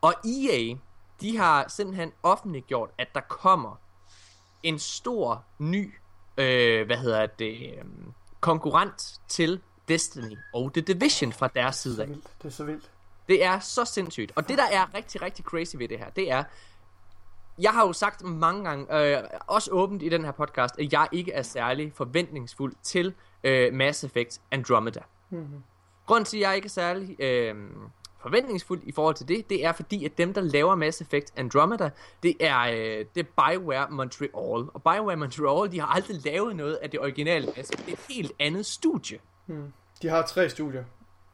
Og 0.00 0.14
EA, 0.24 0.74
de 1.20 1.38
har 1.38 1.68
simpelthen 1.68 2.12
offentliggjort, 2.22 2.90
at 2.98 3.08
der 3.14 3.20
kommer 3.20 3.80
en 4.62 4.78
stor 4.78 5.44
ny, 5.58 5.94
øh, 6.38 6.86
hvad 6.86 6.96
hedder 6.96 7.26
det, 7.26 7.74
øh, 7.78 7.84
konkurrent 8.40 9.20
til 9.28 9.60
Destiny 9.88 10.36
og 10.54 10.72
The 10.72 10.80
Division 10.80 11.32
fra 11.32 11.48
deres 11.48 11.76
side 11.76 12.02
af. 12.02 12.08
Det 12.08 12.22
er 12.44 12.50
så 12.50 12.64
vildt. 12.64 12.90
Det 13.28 13.44
er 13.44 13.58
så 13.58 13.84
sindssygt. 13.84 14.32
Og 14.36 14.48
det, 14.48 14.58
der 14.58 14.66
er 14.72 14.94
rigtig, 14.94 15.22
rigtig 15.22 15.44
crazy 15.44 15.76
ved 15.76 15.88
det 15.88 15.98
her, 15.98 16.10
det 16.10 16.30
er, 16.30 16.44
jeg 17.58 17.70
har 17.70 17.86
jo 17.86 17.92
sagt 17.92 18.24
mange 18.24 18.64
gange, 18.64 19.16
øh, 19.16 19.22
også 19.46 19.70
åbent 19.70 20.02
i 20.02 20.08
den 20.08 20.24
her 20.24 20.32
podcast, 20.32 20.78
at 20.78 20.92
jeg 20.92 21.08
ikke 21.12 21.32
er 21.32 21.42
særlig 21.42 21.92
forventningsfuld 21.94 22.74
til 22.82 23.14
øh, 23.44 23.74
Mass 23.74 24.04
Effect 24.04 24.40
Andromeda. 24.50 25.00
Mm-hmm. 25.30 25.62
Grunden 26.06 26.24
til, 26.24 26.36
at 26.36 26.40
jeg 26.40 26.56
ikke 26.56 26.66
er 26.66 26.70
særlig 26.70 27.20
øh, 27.20 27.54
forventningsfuld 28.22 28.80
i 28.84 28.92
forhold 28.92 29.14
til 29.14 29.28
det, 29.28 29.50
det 29.50 29.64
er 29.64 29.72
fordi, 29.72 30.04
at 30.04 30.18
dem, 30.18 30.34
der 30.34 30.40
laver 30.40 30.74
Mass 30.74 31.00
Effect 31.00 31.32
Andromeda, 31.36 31.90
det 32.22 32.36
er, 32.40 32.60
øh, 32.60 33.04
det 33.14 33.26
er 33.26 33.50
BioWare 33.50 33.86
Montreal. 33.90 34.68
Og 34.74 34.82
BioWare 34.82 35.16
Montreal, 35.16 35.72
de 35.72 35.80
har 35.80 35.86
aldrig 35.86 36.16
lavet 36.24 36.56
noget 36.56 36.74
af 36.74 36.90
det 36.90 37.00
originale 37.00 37.46
Mass 37.46 37.70
Effect. 37.70 37.86
Det 37.86 37.88
er 37.88 37.96
et 37.96 38.16
helt 38.16 38.32
andet 38.38 38.66
studie. 38.66 39.18
De 40.02 40.08
har 40.08 40.22
tre 40.22 40.48
studier, 40.48 40.84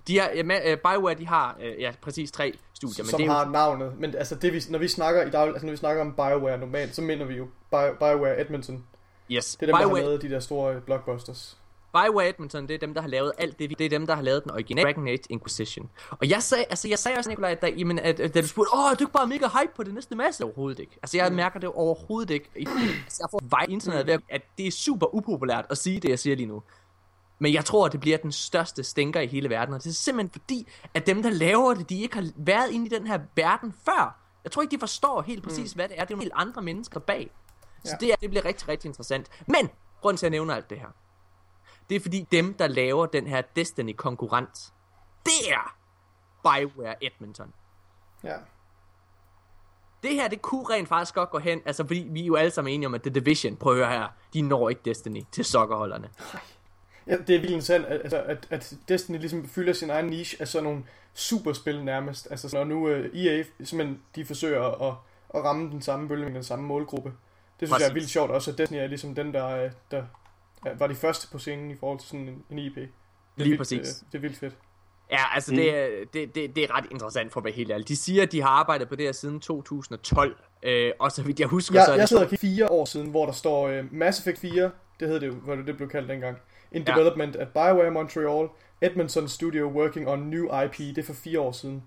De 0.08 0.18
har, 0.18 0.28
ma- 0.28 0.68
øh, 0.68 0.78
BioWare, 0.78 1.14
de 1.14 1.26
har 1.26 1.56
øh, 1.60 1.80
ja, 1.80 1.92
præcis 2.02 2.30
tre 2.32 2.52
studier, 2.74 3.04
men 3.04 3.10
som 3.10 3.18
det 3.18 3.24
er 3.24 3.32
jo 3.32 3.32
har 3.32 3.50
navnet. 3.50 3.98
Men 3.98 4.14
altså, 4.14 4.34
det, 4.34 4.52
vi, 4.52 4.62
når, 4.70 4.78
vi 4.78 4.88
snakker 4.88 5.26
i 5.26 5.30
dag, 5.30 5.48
altså, 5.48 5.66
når 5.66 5.70
vi 5.70 5.76
snakker 5.76 6.02
om 6.02 6.12
BioWare 6.12 6.58
normalt, 6.58 6.94
så 6.94 7.02
mener 7.02 7.24
vi 7.24 7.34
jo 7.34 7.46
Bio, 7.70 7.94
BioWare 7.98 8.40
Edmonton. 8.40 8.84
Yes. 9.30 9.56
Det 9.56 9.68
er 9.68 9.72
dem, 9.72 9.80
BioWare, 9.80 9.96
der 9.96 10.02
har 10.02 10.08
lavet 10.08 10.22
de 10.22 10.30
der 10.30 10.40
store 10.40 10.74
øh, 10.74 10.82
blockbusters. 10.82 11.58
BioWare 11.92 12.28
Edmonton, 12.28 12.68
det 12.68 12.74
er 12.74 12.78
dem, 12.78 12.94
der 12.94 13.00
har 13.00 13.08
lavet 13.08 13.32
alt 13.38 13.58
det. 13.58 13.78
Det 13.78 13.84
er 13.84 13.88
dem, 13.88 14.06
der 14.06 14.14
har 14.14 14.22
lavet 14.22 14.44
den 14.44 14.50
originale 14.50 14.84
Dragon 14.86 15.08
Age 15.08 15.22
Inquisition. 15.30 15.90
Og 16.10 16.30
jeg 16.30 16.42
sagde, 16.42 16.64
altså, 16.70 16.88
jeg 16.88 16.98
sagde 16.98 17.18
også, 17.18 17.30
Nikolaj, 17.30 17.58
at, 17.62 17.78
jamen, 17.78 17.98
at, 17.98 18.20
at 18.20 18.34
da 18.34 18.40
du 18.40 18.48
spurgte, 18.48 18.70
åh, 18.74 18.90
er 18.90 18.94
du 18.94 19.04
ikke 19.04 19.12
bare 19.12 19.26
mega 19.26 19.46
hype 19.46 19.72
på 19.76 19.82
det 19.82 19.94
næste 19.94 20.14
masse? 20.14 20.44
Overhovedet 20.44 20.78
ikke. 20.78 20.98
Altså, 21.02 21.16
jeg 21.16 21.32
mærker 21.32 21.60
det 21.60 21.68
overhovedet 21.68 22.30
ikke. 22.30 22.50
Altså, 22.56 23.18
jeg 23.20 23.28
får 23.30 23.40
vej 23.42 23.66
i 23.68 23.72
internettet 23.72 24.06
ved, 24.06 24.18
at 24.28 24.42
det 24.58 24.66
er 24.66 24.70
super 24.70 25.14
upopulært 25.14 25.66
at 25.70 25.78
sige 25.78 26.00
det, 26.00 26.08
jeg 26.08 26.18
siger 26.18 26.36
lige 26.36 26.46
nu. 26.46 26.62
Men 27.38 27.52
jeg 27.54 27.64
tror, 27.64 27.86
at 27.86 27.92
det 27.92 28.00
bliver 28.00 28.18
den 28.18 28.32
største 28.32 28.84
stinker 28.84 29.20
i 29.20 29.26
hele 29.26 29.50
verden. 29.50 29.74
Og 29.74 29.82
det 29.84 29.90
er 29.90 29.94
simpelthen 29.94 30.40
fordi, 30.40 30.68
at 30.94 31.06
dem, 31.06 31.22
der 31.22 31.30
laver 31.30 31.74
det, 31.74 31.88
de 31.90 32.00
ikke 32.02 32.14
har 32.14 32.30
været 32.36 32.70
inde 32.70 32.86
i 32.86 32.88
den 32.88 33.06
her 33.06 33.18
verden 33.36 33.74
før. 33.84 34.20
Jeg 34.44 34.52
tror 34.52 34.62
ikke, 34.62 34.72
de 34.76 34.80
forstår 34.80 35.22
helt 35.22 35.44
præcis, 35.44 35.72
hvad 35.72 35.88
det 35.88 36.00
er. 36.00 36.04
Det 36.04 36.10
er 36.10 36.14
nogle 36.14 36.24
helt 36.24 36.32
andre 36.36 36.62
mennesker 36.62 37.00
bag. 37.00 37.30
Så 37.84 37.90
Ja. 37.92 38.06
det, 38.06 38.12
er, 38.12 38.16
det 38.16 38.30
bliver 38.30 38.44
rigtig, 38.44 38.68
rigtig 38.68 38.88
interessant. 38.88 39.28
Men, 39.48 39.70
grunden 40.00 40.16
til, 40.18 40.26
at 40.26 40.32
jeg 40.32 40.38
nævner 40.38 40.54
alt 40.54 40.70
det 40.70 40.78
her, 40.78 40.88
det 41.88 41.96
er 41.96 42.00
fordi 42.00 42.26
dem, 42.32 42.54
der 42.54 42.66
laver 42.66 43.06
den 43.06 43.26
her 43.26 43.42
Destiny-konkurrent, 43.56 44.72
det 45.24 45.50
er 45.52 45.76
BioWare 46.42 47.04
Edmonton. 47.04 47.52
Ja. 48.24 48.36
Det 50.02 50.14
her, 50.14 50.28
det 50.28 50.42
kunne 50.42 50.64
rent 50.70 50.88
faktisk 50.88 51.14
godt 51.14 51.30
gå 51.30 51.38
hen, 51.38 51.60
altså 51.66 51.86
fordi 51.86 52.08
vi 52.10 52.22
er 52.22 52.26
jo 52.26 52.34
alle 52.34 52.50
sammen 52.50 52.74
enige 52.74 52.86
om, 52.86 52.94
at 52.94 53.02
The 53.02 53.10
Division, 53.10 53.56
prøv 53.56 53.72
at 53.72 53.78
høre 53.78 53.90
her, 54.00 54.08
de 54.34 54.42
når 54.42 54.68
ikke 54.68 54.80
Destiny 54.84 55.22
til 55.32 55.44
sokkerholderne. 55.44 56.10
Ja, 57.06 57.16
det 57.16 57.36
er 57.36 57.40
virkelig 57.40 57.62
sandt, 57.62 57.86
at, 57.86 58.00
altså, 58.00 58.22
at, 58.22 58.46
at 58.50 58.74
Destiny 58.88 59.18
ligesom 59.18 59.48
fylder 59.48 59.72
sin 59.72 59.90
egen 59.90 60.06
niche 60.06 60.40
af 60.40 60.48
sådan 60.48 60.64
nogle 60.64 60.82
superspil 61.14 61.84
nærmest. 61.84 62.28
Altså 62.30 62.56
når 62.56 62.64
nu 62.64 62.88
uh, 62.88 63.20
EA 63.20 63.44
simpelthen 63.64 64.00
de 64.16 64.24
forsøger 64.24 64.88
at, 64.88 64.94
at 65.34 65.44
ramme 65.44 65.70
den 65.70 65.82
samme 65.82 66.08
bølge 66.08 66.24
med 66.24 66.34
den 66.34 66.44
samme 66.44 66.66
målgruppe. 66.66 67.12
Det 67.60 67.68
synes 67.68 67.70
Præcis. 67.70 67.84
jeg 67.84 67.90
er 67.90 67.94
vildt 67.94 68.08
sjovt 68.10 68.30
også, 68.30 68.50
at 68.50 68.58
Destiny 68.58 68.78
er 68.78 68.86
ligesom 68.86 69.14
den, 69.14 69.34
der, 69.34 69.46
øh, 69.46 69.70
der 69.90 70.04
ja, 70.66 70.70
var 70.78 70.86
de 70.86 70.94
første 70.94 71.28
på 71.32 71.38
scenen 71.38 71.70
i 71.70 71.76
forhold 71.76 71.98
til 71.98 72.08
sådan 72.08 72.28
en, 72.28 72.44
en 72.50 72.58
IP. 72.58 72.74
Det 72.76 72.82
er 72.82 72.88
Lige 73.36 73.48
vildt, 73.48 73.58
præcis. 73.58 73.78
øh, 73.78 74.12
det 74.12 74.18
er 74.18 74.22
vildt 74.22 74.38
fedt. 74.38 74.54
Ja, 75.10 75.34
altså 75.34 75.52
mm. 75.52 75.56
det, 75.56 75.76
er, 75.76 75.88
det, 76.12 76.34
det, 76.34 76.56
det 76.56 76.64
er 76.64 76.76
ret 76.76 76.84
interessant 76.90 77.32
for 77.32 77.40
at 77.40 77.44
være 77.44 77.52
helt 77.52 77.70
ærlig. 77.70 77.88
De 77.88 77.96
siger, 77.96 78.22
at 78.22 78.32
de 78.32 78.42
har 78.42 78.48
arbejdet 78.48 78.88
på 78.88 78.96
det 78.96 79.04
her 79.04 79.12
siden 79.12 79.40
2012, 79.40 80.36
øh, 80.62 80.92
og 80.98 81.12
så 81.12 81.22
vidt 81.22 81.40
jeg 81.40 81.48
husker, 81.48 81.74
så 81.74 81.80
Jeg, 81.80 81.88
er 81.88 81.92
jeg 81.92 82.00
det... 82.00 82.08
sidder 82.08 82.24
og 82.24 82.30
kigger 82.30 82.48
fire 82.48 82.70
år 82.70 82.84
siden, 82.84 83.10
hvor 83.10 83.26
der 83.26 83.32
står 83.32 83.78
uh, 83.78 83.92
Mass 83.92 84.20
Effect 84.20 84.38
4, 84.38 84.70
det 85.00 85.08
hed 85.08 85.20
det 85.20 85.26
jo, 85.26 85.32
hvad 85.32 85.56
det 85.56 85.76
blev 85.76 85.88
kaldt 85.88 86.08
dengang. 86.08 86.38
In 86.74 86.82
Ja. 86.86 86.92
development 86.92 87.36
at 87.36 87.48
BioWare 87.48 87.90
Montreal, 87.90 88.48
Edmonton 88.80 89.28
Studio 89.28 89.66
working 89.68 90.08
on 90.08 90.18
new 90.18 90.44
IP. 90.64 90.78
Det 90.78 90.98
er 90.98 91.02
for 91.02 91.12
fire 91.14 91.40
år 91.40 91.52
siden. 91.52 91.82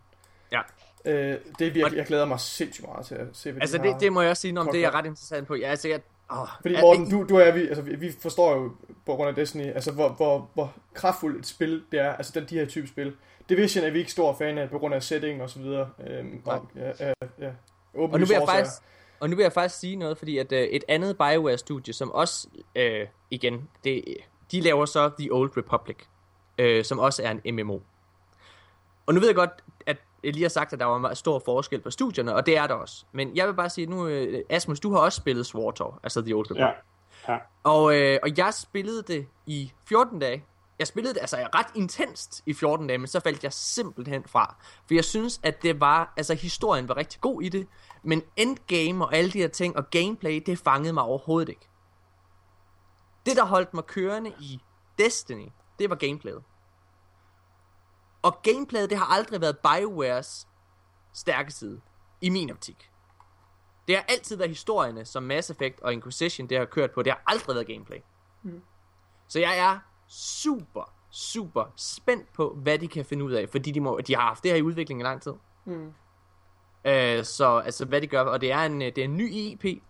Ja. 0.52 0.60
Uh, 1.06 1.12
det 1.14 1.68
er 1.68 1.72
virkelig, 1.72 1.98
jeg 1.98 2.06
glæder 2.06 2.26
mig 2.26 2.40
sindssygt 2.40 2.88
meget 2.88 3.06
til 3.06 3.16
at 3.16 3.28
se, 3.34 3.52
hvad 3.52 3.62
Altså 3.62 3.78
de 3.78 3.84
det, 3.84 3.96
det 4.00 4.14
må 4.14 4.22
jeg 4.22 4.30
også 4.30 4.42
sige, 4.42 4.60
om 4.60 4.66
det 4.72 4.78
er 4.78 4.82
jeg 4.82 4.94
ret 4.94 5.06
interessant 5.06 5.48
på. 5.48 5.56
Ja, 5.56 5.68
altså 5.68 5.88
jeg... 5.88 6.00
Åh, 6.32 6.48
Fordi 6.62 6.76
er- 6.76 6.82
Morten, 6.82 7.10
du, 7.10 7.24
du 7.30 7.36
og 7.36 7.46
jeg, 7.46 7.56
vi, 7.56 7.68
altså, 7.68 7.82
vi, 7.82 8.12
forstår 8.22 8.56
jo 8.56 8.72
på 9.06 9.16
grund 9.16 9.30
af 9.30 9.36
Destiny, 9.36 9.66
altså 9.74 9.92
hvor, 9.92 10.10
hvor, 10.10 10.50
hvor 10.54 10.74
kraftfuldt 10.94 11.40
et 11.40 11.46
spil 11.46 11.84
det 11.92 12.00
er, 12.00 12.14
altså 12.14 12.40
den, 12.40 12.46
de 12.50 12.56
her 12.60 12.66
type 12.66 12.88
spil. 12.88 13.14
Division 13.50 13.84
er 13.86 13.90
vi 13.90 14.00
ikke 14.00 14.12
stor 14.12 14.36
fan 14.38 14.58
af 14.58 14.70
på 14.70 14.80
grund 14.80 14.94
af 14.96 15.04
setting 15.04 15.42
og 15.42 15.50
så 15.50 15.60
videre. 15.60 15.90
Øhm, 16.08 16.42
og, 16.46 16.68
ja, 16.76 16.92
ja, 17.00 17.14
ja. 17.40 17.50
Og 17.94 18.20
nu 18.20 18.26
vil 18.26 18.30
jeg 18.30 18.44
faktisk, 18.48 18.72
og 19.20 19.30
nu 19.30 19.36
vil 19.36 19.44
jeg 19.44 19.54
faktisk 19.54 19.80
sige 19.80 19.96
noget, 19.96 20.18
fordi 20.18 20.38
at 20.38 20.52
øh, 20.52 20.60
et 20.64 20.84
andet 20.88 21.18
BioWare-studie, 21.18 21.94
som 21.94 22.12
også, 22.12 22.48
øh, 22.76 23.08
igen, 23.32 23.70
det, 23.84 24.04
de 24.52 24.62
laver 24.62 24.86
så 24.86 25.12
The 25.20 25.34
Old 25.34 25.58
Republic, 25.58 25.98
øh, 26.58 26.86
som 26.86 27.00
også 27.00 27.24
er 27.24 27.32
en 27.32 27.56
MMO. 27.56 27.80
Og 29.06 29.14
nu 29.14 29.20
ved 29.20 29.28
jeg 29.28 29.36
godt, 29.36 29.64
at 29.86 29.98
jeg 30.24 30.34
lige 30.34 30.44
har 30.44 30.50
sagt, 30.50 30.74
at 30.74 30.80
der 30.80 30.86
var 30.86 30.98
meget 30.98 31.18
stor 31.18 31.40
forskel 31.46 31.82
på 31.82 31.92
studierne, 31.92 32.36
og 32.36 32.46
det 32.46 32.58
er 32.58 32.68
der 32.68 32.74
også. 32.74 33.06
Men 33.12 33.36
jeg 33.36 33.48
vil 33.48 33.54
bare 33.54 33.70
sige, 33.70 33.88
nu, 33.88 34.08
øh, 34.08 34.44
Asmus, 34.50 34.80
du 34.80 34.92
har 34.92 35.00
også 35.00 35.18
spillet 35.18 35.46
SWTOR, 35.46 36.00
altså 36.04 36.22
The 36.22 36.34
Old 36.34 36.52
Republic. 36.52 36.66
Ja. 37.28 37.34
ja. 37.34 37.40
Og, 37.64 37.96
øh, 37.96 38.20
og 38.24 38.38
jeg 38.38 38.54
spillede 38.54 39.04
det 39.04 39.28
i 39.46 39.72
14 39.86 40.20
dage. 40.20 40.46
Jeg 40.80 40.88
spillede 40.88 41.14
det 41.14 41.20
altså 41.20 41.38
ret 41.56 41.68
intenst 41.76 42.44
i 42.46 42.54
14 42.54 42.88
dage, 42.88 42.98
men 42.98 43.08
så 43.08 43.20
faldt 43.20 43.44
jeg 43.44 43.54
simpelthen 43.54 44.24
fra. 44.28 44.56
For 44.88 44.94
jeg 44.94 45.04
synes, 45.04 45.40
at 45.44 45.64
det 45.64 45.80
var, 45.80 46.14
altså 46.18 46.34
historien 46.34 46.88
var 46.88 46.98
rigtig 46.98 47.22
god 47.22 47.42
i 47.42 47.50
det, 47.50 47.68
men 48.04 48.22
endgame 48.36 49.06
og 49.06 49.16
alle 49.16 49.32
de 49.32 49.40
her 49.40 49.48
ting 49.48 49.78
og 49.78 49.90
gameplay, 49.90 50.44
det 50.46 50.60
fangede 50.60 50.94
mig 50.94 51.04
overhovedet 51.04 51.50
ikke. 51.50 51.68
Det, 53.28 53.38
der 53.38 53.46
holdt 53.46 53.74
mig 53.74 53.86
kørende 53.86 54.34
i 54.40 54.62
Destiny, 54.98 55.50
det 55.80 55.90
var 55.90 55.96
gameplayet. 55.96 56.44
Og 58.22 58.42
gameplayet, 58.42 58.90
det 58.90 58.98
har 58.98 59.06
aldrig 59.06 59.42
været 59.42 59.58
BioWares 59.58 60.48
stærke 61.14 61.52
side, 61.52 61.82
i 62.22 62.30
min 62.30 62.52
optik. 62.52 62.92
Det 63.88 63.96
har 63.96 64.06
altid 64.08 64.38
været 64.38 64.50
historierne, 64.50 65.06
som 65.06 65.24
Mass 65.24 65.50
Effect 65.50 65.80
og 65.80 65.94
Inquisition 65.94 66.50
det 66.50 66.58
har 66.58 66.66
kørt 66.66 66.92
på. 66.92 67.04
Det 67.04 67.12
har 67.12 67.24
aldrig 67.28 67.56
været 67.56 67.68
gameplay. 67.68 67.98
Mm. 68.44 68.62
Så 69.28 69.40
jeg 69.40 69.58
er 69.58 69.80
super, 70.08 70.94
super 71.10 71.74
spændt 71.76 72.34
på, 72.34 72.54
hvad 72.54 72.80
de 72.80 72.88
kan 72.88 73.06
finde 73.06 73.26
ud 73.26 73.32
af. 73.32 73.50
Fordi 73.50 73.72
de, 73.72 73.82
må, 73.82 74.00
de 74.08 74.16
har 74.16 74.22
haft 74.22 74.44
det 74.44 74.52
her 74.52 74.58
i 74.58 74.62
udvikling 74.62 75.02
i 75.02 75.04
lang 75.04 75.22
tid. 75.22 75.34
Mm. 75.66 75.94
Øh, 76.86 77.24
så 77.24 77.62
altså, 77.66 77.86
hvad 77.86 78.02
de 78.02 78.08
gør, 78.08 78.22
og 78.22 78.42
det 78.42 78.52
er 78.52 78.60
en, 78.60 78.82
det 78.82 78.98
er 78.98 79.04
en 79.04 79.18
ny 79.18 79.32
IP. 79.32 79.84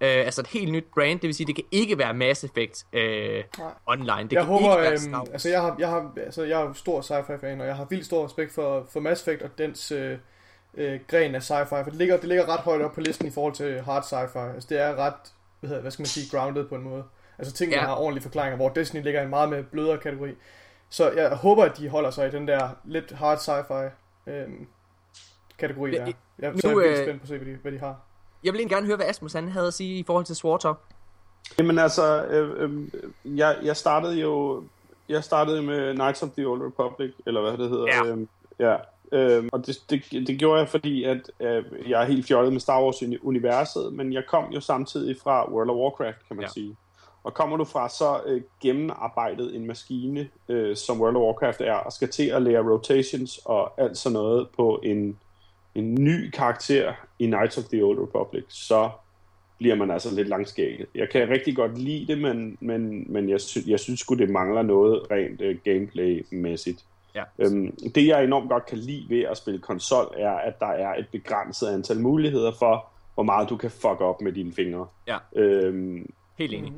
Øh, 0.00 0.08
altså 0.08 0.40
et 0.40 0.46
helt 0.46 0.72
nyt 0.72 0.84
brand, 0.94 1.20
det 1.20 1.26
vil 1.26 1.34
sige, 1.34 1.46
det 1.46 1.54
kan 1.54 1.64
ikke 1.70 1.98
være 1.98 2.14
Mass 2.14 2.44
Effect 2.44 2.86
øh, 2.92 3.44
Nej. 3.58 3.70
online. 3.86 4.22
Det 4.22 4.32
jeg 4.32 4.42
kan 4.42 4.44
håber, 4.44 4.70
ikke 4.70 4.82
være 4.82 4.90
øhm, 4.92 4.98
Star 4.98 5.24
altså 5.32 5.48
jeg 5.48 5.60
har, 5.62 5.76
jeg 5.78 5.88
har, 5.88 6.12
altså 6.16 6.42
jeg 6.44 6.60
er 6.60 6.64
jo 6.64 6.72
stor 6.72 7.00
sci-fi 7.00 7.40
fan, 7.40 7.60
og 7.60 7.66
jeg 7.66 7.76
har 7.76 7.84
vildt 7.84 8.06
stor 8.06 8.24
respekt 8.24 8.52
for, 8.54 8.86
for 8.92 9.00
Mass 9.00 9.22
Effect 9.22 9.42
og 9.42 9.50
dens 9.58 9.92
øh, 9.92 10.18
øh, 10.74 11.00
gren 11.08 11.34
af 11.34 11.40
sci-fi, 11.50 11.64
for 11.68 11.82
det 11.84 11.94
ligger, 11.94 12.16
det 12.16 12.28
ligger 12.28 12.48
ret 12.48 12.60
højt 12.60 12.82
op 12.82 12.92
på 12.92 13.00
listen 13.00 13.26
i 13.26 13.30
forhold 13.30 13.54
til 13.54 13.80
hard 13.80 14.02
sci-fi. 14.02 14.38
Altså 14.54 14.66
det 14.70 14.80
er 14.80 14.94
ret, 14.96 15.14
hvad, 15.60 15.68
hedder, 15.68 15.82
hvad 15.82 15.90
skal 15.90 16.00
man 16.02 16.06
sige, 16.06 16.36
grounded 16.36 16.68
på 16.68 16.74
en 16.74 16.82
måde. 16.82 17.04
Altså 17.38 17.54
ting, 17.54 17.72
der 17.72 17.78
Ja. 17.78 17.84
har 17.86 17.94
ordentlige 17.94 18.22
forklaringer, 18.22 18.56
hvor 18.56 18.68
Destiny 18.68 19.02
ligger 19.02 19.20
i 19.20 19.24
en 19.24 19.30
meget 19.30 19.48
mere 19.48 19.62
blødere 19.62 19.98
kategori. 19.98 20.30
Så 20.88 21.10
jeg 21.10 21.28
håber, 21.30 21.64
at 21.64 21.76
de 21.76 21.88
holder 21.88 22.10
sig 22.10 22.28
i 22.28 22.30
den 22.30 22.48
der 22.48 22.68
lidt 22.84 23.12
hard 23.12 23.38
sci-fi 23.38 23.90
øhm, 24.30 24.66
kategori 25.58 25.90
der. 25.90 26.12
Jeg, 26.38 26.52
nu, 26.52 26.58
så 26.58 26.68
er 26.68 26.80
jeg 26.80 26.90
øh, 26.90 27.04
spændt 27.04 27.20
på 27.20 27.24
at 27.24 27.28
se, 27.28 27.38
hvad 27.38 27.52
de, 27.52 27.58
hvad 27.62 27.72
de 27.72 27.78
har. 27.78 28.00
Jeg 28.44 28.52
vil 28.52 28.58
egentlig 28.58 28.74
gerne 28.74 28.86
høre, 28.86 28.96
hvad 28.96 29.06
Asmus 29.06 29.32
han 29.32 29.48
havde 29.48 29.66
at 29.66 29.74
sige 29.74 29.98
i 29.98 30.04
forhold 30.06 30.24
til 30.24 30.36
SWTOR. 30.36 30.80
Jamen 31.58 31.78
altså, 31.78 32.24
øh, 32.24 32.62
øh, 32.62 32.88
jeg, 33.38 33.56
jeg 33.62 33.76
startede 33.76 34.20
jo 34.20 34.62
jeg 35.08 35.24
startede 35.24 35.62
med 35.62 35.94
Knights 35.94 36.22
of 36.22 36.28
the 36.30 36.46
Old 36.46 36.62
Republic, 36.62 37.10
eller 37.26 37.40
hvad 37.40 37.52
det 37.58 37.70
hedder. 37.70 37.86
Ja. 37.86 38.06
Øhm, 38.06 38.28
ja. 38.58 38.76
Øhm, 39.12 39.48
og 39.52 39.66
det, 39.66 39.76
det, 39.90 40.26
det 40.26 40.38
gjorde 40.38 40.60
jeg, 40.60 40.68
fordi 40.68 41.04
at 41.04 41.30
øh, 41.40 41.64
jeg 41.88 42.02
er 42.02 42.06
helt 42.06 42.26
fjollet 42.26 42.52
med 42.52 42.60
Star 42.60 42.82
Wars-universet, 42.82 43.92
men 43.92 44.12
jeg 44.12 44.22
kom 44.28 44.44
jo 44.52 44.60
samtidig 44.60 45.16
fra 45.22 45.52
World 45.52 45.70
of 45.70 45.76
Warcraft, 45.76 46.28
kan 46.28 46.36
man 46.36 46.44
ja. 46.44 46.50
sige. 46.50 46.76
Og 47.24 47.34
kommer 47.34 47.56
du 47.56 47.64
fra 47.64 47.88
så 47.88 48.20
øh, 48.26 48.42
gennemarbejdet 48.62 49.56
en 49.56 49.66
maskine, 49.66 50.28
øh, 50.48 50.76
som 50.76 51.00
World 51.00 51.16
of 51.16 51.22
Warcraft 51.22 51.60
er, 51.60 51.74
og 51.74 51.92
skal 51.92 52.08
til 52.08 52.26
at 52.26 52.42
lære 52.42 52.70
rotations 52.70 53.40
og 53.44 53.80
alt 53.80 53.98
sådan 53.98 54.14
noget 54.14 54.48
på 54.56 54.80
en, 54.84 55.18
en 55.78 55.94
ny 55.94 56.30
karakter 56.30 56.92
i 57.18 57.26
Knights 57.26 57.58
of 57.58 57.64
the 57.64 57.84
Old 57.84 57.98
Republic, 57.98 58.44
så 58.48 58.90
bliver 59.58 59.74
man 59.74 59.90
altså 59.90 60.14
lidt 60.14 60.28
langskægget. 60.28 60.86
Jeg 60.94 61.08
kan 61.10 61.28
rigtig 61.28 61.56
godt 61.56 61.78
lide 61.78 62.06
det, 62.06 62.18
men, 62.22 62.56
men, 62.60 63.12
men 63.12 63.28
jeg, 63.28 63.40
sy- 63.40 63.66
jeg 63.66 63.80
synes 63.80 64.00
sgu, 64.00 64.14
det 64.14 64.30
mangler 64.30 64.62
noget 64.62 65.10
rent 65.10 65.40
øh, 65.40 65.56
gameplay-mæssigt. 65.64 66.84
Ja. 67.14 67.22
Øhm, 67.38 67.76
det 67.94 68.06
jeg 68.06 68.24
enormt 68.24 68.50
godt 68.50 68.66
kan 68.66 68.78
lide 68.78 69.06
ved 69.08 69.22
at 69.22 69.36
spille 69.36 69.60
konsol, 69.60 70.14
er, 70.16 70.30
at 70.32 70.60
der 70.60 70.66
er 70.66 70.94
et 70.94 71.06
begrænset 71.12 71.66
antal 71.68 72.00
muligheder 72.00 72.52
for, 72.58 72.86
hvor 73.14 73.22
meget 73.22 73.48
du 73.48 73.56
kan 73.56 73.70
fuck 73.70 74.00
op 74.00 74.20
med 74.20 74.32
dine 74.32 74.52
fingre. 74.52 74.86
Ja. 75.06 75.16
Øhm, 75.36 76.10
Helt 76.38 76.52
enig. 76.54 76.72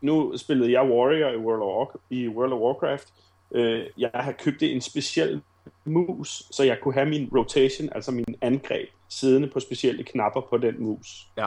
nu 0.00 0.36
spillede 0.36 0.72
jeg 0.72 0.82
Warrior 0.90 1.28
i 1.28 1.36
World 1.36 1.62
of, 1.62 1.88
War- 1.88 2.00
i 2.10 2.28
World 2.28 2.52
of 2.52 2.60
Warcraft. 2.60 3.08
Øh, 3.54 3.86
jeg 3.98 4.10
har 4.14 4.32
købt 4.32 4.62
en 4.62 4.80
speciel 4.80 5.40
mus, 5.84 6.42
så 6.50 6.62
jeg 6.64 6.78
kunne 6.82 6.94
have 6.94 7.08
min 7.08 7.28
rotation, 7.36 7.88
altså 7.94 8.10
min 8.10 8.34
angreb, 8.40 8.88
siddende 9.08 9.48
på 9.48 9.60
specielle 9.60 10.04
knapper 10.04 10.40
på 10.40 10.58
den 10.58 10.74
mus. 10.82 11.26
Ja. 11.36 11.46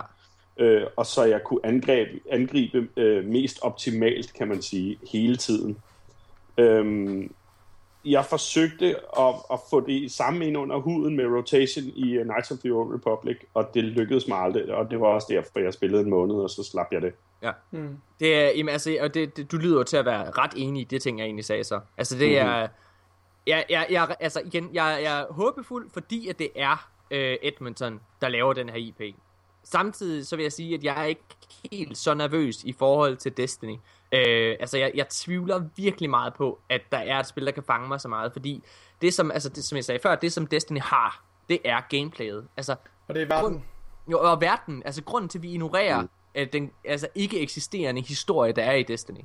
Øh, 0.60 0.84
og 0.96 1.06
så 1.06 1.24
jeg 1.24 1.44
kunne 1.44 1.60
angribe, 1.66 2.12
angribe 2.32 2.88
øh, 2.98 3.26
mest 3.26 3.60
optimalt, 3.62 4.34
kan 4.34 4.48
man 4.48 4.62
sige, 4.62 4.98
hele 5.12 5.36
tiden. 5.38 5.78
Øhm, 6.58 7.34
jeg 8.06 8.26
forsøgte 8.26 8.96
at, 9.20 9.36
at 9.54 9.60
få 9.70 9.80
det 9.80 10.12
samme 10.12 10.48
ind 10.48 10.58
under 10.58 10.78
huden 10.78 11.16
med 11.16 11.26
rotation 11.26 11.86
i 11.86 12.18
uh, 12.18 12.24
Knights 12.24 12.52
of 12.52 12.58
the 12.58 12.72
Old 12.72 12.94
Republic, 12.94 13.38
og 13.54 13.70
det 13.74 13.84
lykkedes 13.84 14.28
mig 14.28 14.38
aldrig, 14.38 14.74
og 14.74 14.92
det 14.92 15.00
var 15.00 15.08
også 15.08 15.28
derfor, 15.30 15.60
jeg 15.60 15.74
spillede 15.74 16.04
en 16.04 16.10
måned, 16.10 16.36
og 16.36 16.50
så 16.50 16.64
slap 16.64 16.88
jeg 16.92 17.02
det. 17.02 17.14
Ja. 17.44 17.52
Mm. 17.72 17.98
Det 18.20 18.36
er, 18.36 18.50
jamen, 18.58 18.70
altså, 18.74 18.98
og 19.02 19.14
det, 19.14 19.38
det, 19.38 19.52
du 19.52 19.58
lyder 19.58 19.78
jo 19.78 19.84
til 19.84 19.98
at 19.98 20.06
være 20.06 20.32
ret 20.32 20.52
enig 20.56 20.82
i 20.82 20.84
det 20.86 21.02
ting, 21.02 21.20
jeg 21.20 21.26
egentlig 21.26 21.46
sagde 21.46 21.64
så. 21.64 21.80
Altså, 21.98 22.18
det 22.18 22.28
Mhm. 22.28 22.50
er... 22.50 22.68
Jeg, 23.48 23.66
jeg, 23.70 23.88
jeg, 23.90 24.16
altså, 24.20 24.42
igen, 24.46 24.70
jeg, 24.74 25.00
jeg 25.04 25.22
er 25.22 25.34
håbefuld, 25.34 25.90
fordi 25.94 26.28
at 26.28 26.40
det 26.40 26.50
er 26.56 26.90
øh, 27.12 27.38
Edmonton, 27.42 28.02
der 28.22 28.28
laver 28.28 28.54
den 28.54 28.70
her 28.70 28.78
IP. 28.78 29.16
Samtidig 29.64 30.28
så 30.28 30.36
vil 30.36 30.44
jeg 30.44 30.52
sige, 30.52 30.74
at 30.76 30.84
jeg 30.84 31.02
er 31.02 31.06
ikke 31.06 31.24
helt 31.72 31.98
så 31.98 32.14
nervøs 32.14 32.64
i 32.64 32.74
forhold 32.74 33.18
til 33.18 33.38
Destiny. 33.38 33.76
Øh, 34.12 34.56
altså, 34.60 34.78
jeg, 34.78 34.92
jeg 34.96 35.10
tvivler 35.10 35.64
virkelig 35.76 36.10
meget 36.10 36.34
på, 36.34 36.60
at 36.70 36.82
der 36.92 36.98
er 36.98 37.20
et 37.20 37.28
spil, 37.28 37.46
der 37.46 37.52
kan 37.52 37.64
fange 37.64 37.88
mig 37.88 38.02
så 38.02 38.08
meget, 38.08 38.34
fordi 38.34 38.64
det 39.02 39.14
som, 39.14 39.32
altså, 39.32 39.50
det, 39.50 39.64
som 39.64 39.76
jeg 39.76 39.86
sagde 39.86 40.00
før, 40.00 40.16
det 40.16 40.34
som 40.34 40.48
Destiny 40.48 40.80
har, 40.80 41.24
det 41.50 41.60
er 41.66 41.82
gameplayet. 41.90 42.48
Altså, 42.58 42.76
Og 43.08 43.16
det 43.16 43.24
er 43.24 43.28
verden. 43.28 43.64
jo, 44.12 44.20
og 44.20 44.42
verden, 44.42 44.84
altså 44.86 45.04
grunden 45.04 45.30
til, 45.30 45.38
at 45.38 45.44
vi 45.44 45.52
ignorerer 45.52 46.02
mm. 46.02 46.10
at 46.36 46.54
den 46.54 46.72
altså, 46.84 47.08
ikke 47.16 47.40
eksisterende 47.40 48.02
historie, 48.02 48.52
der 48.52 48.64
er 48.64 48.74
i 48.74 48.84
Destiny. 48.84 49.22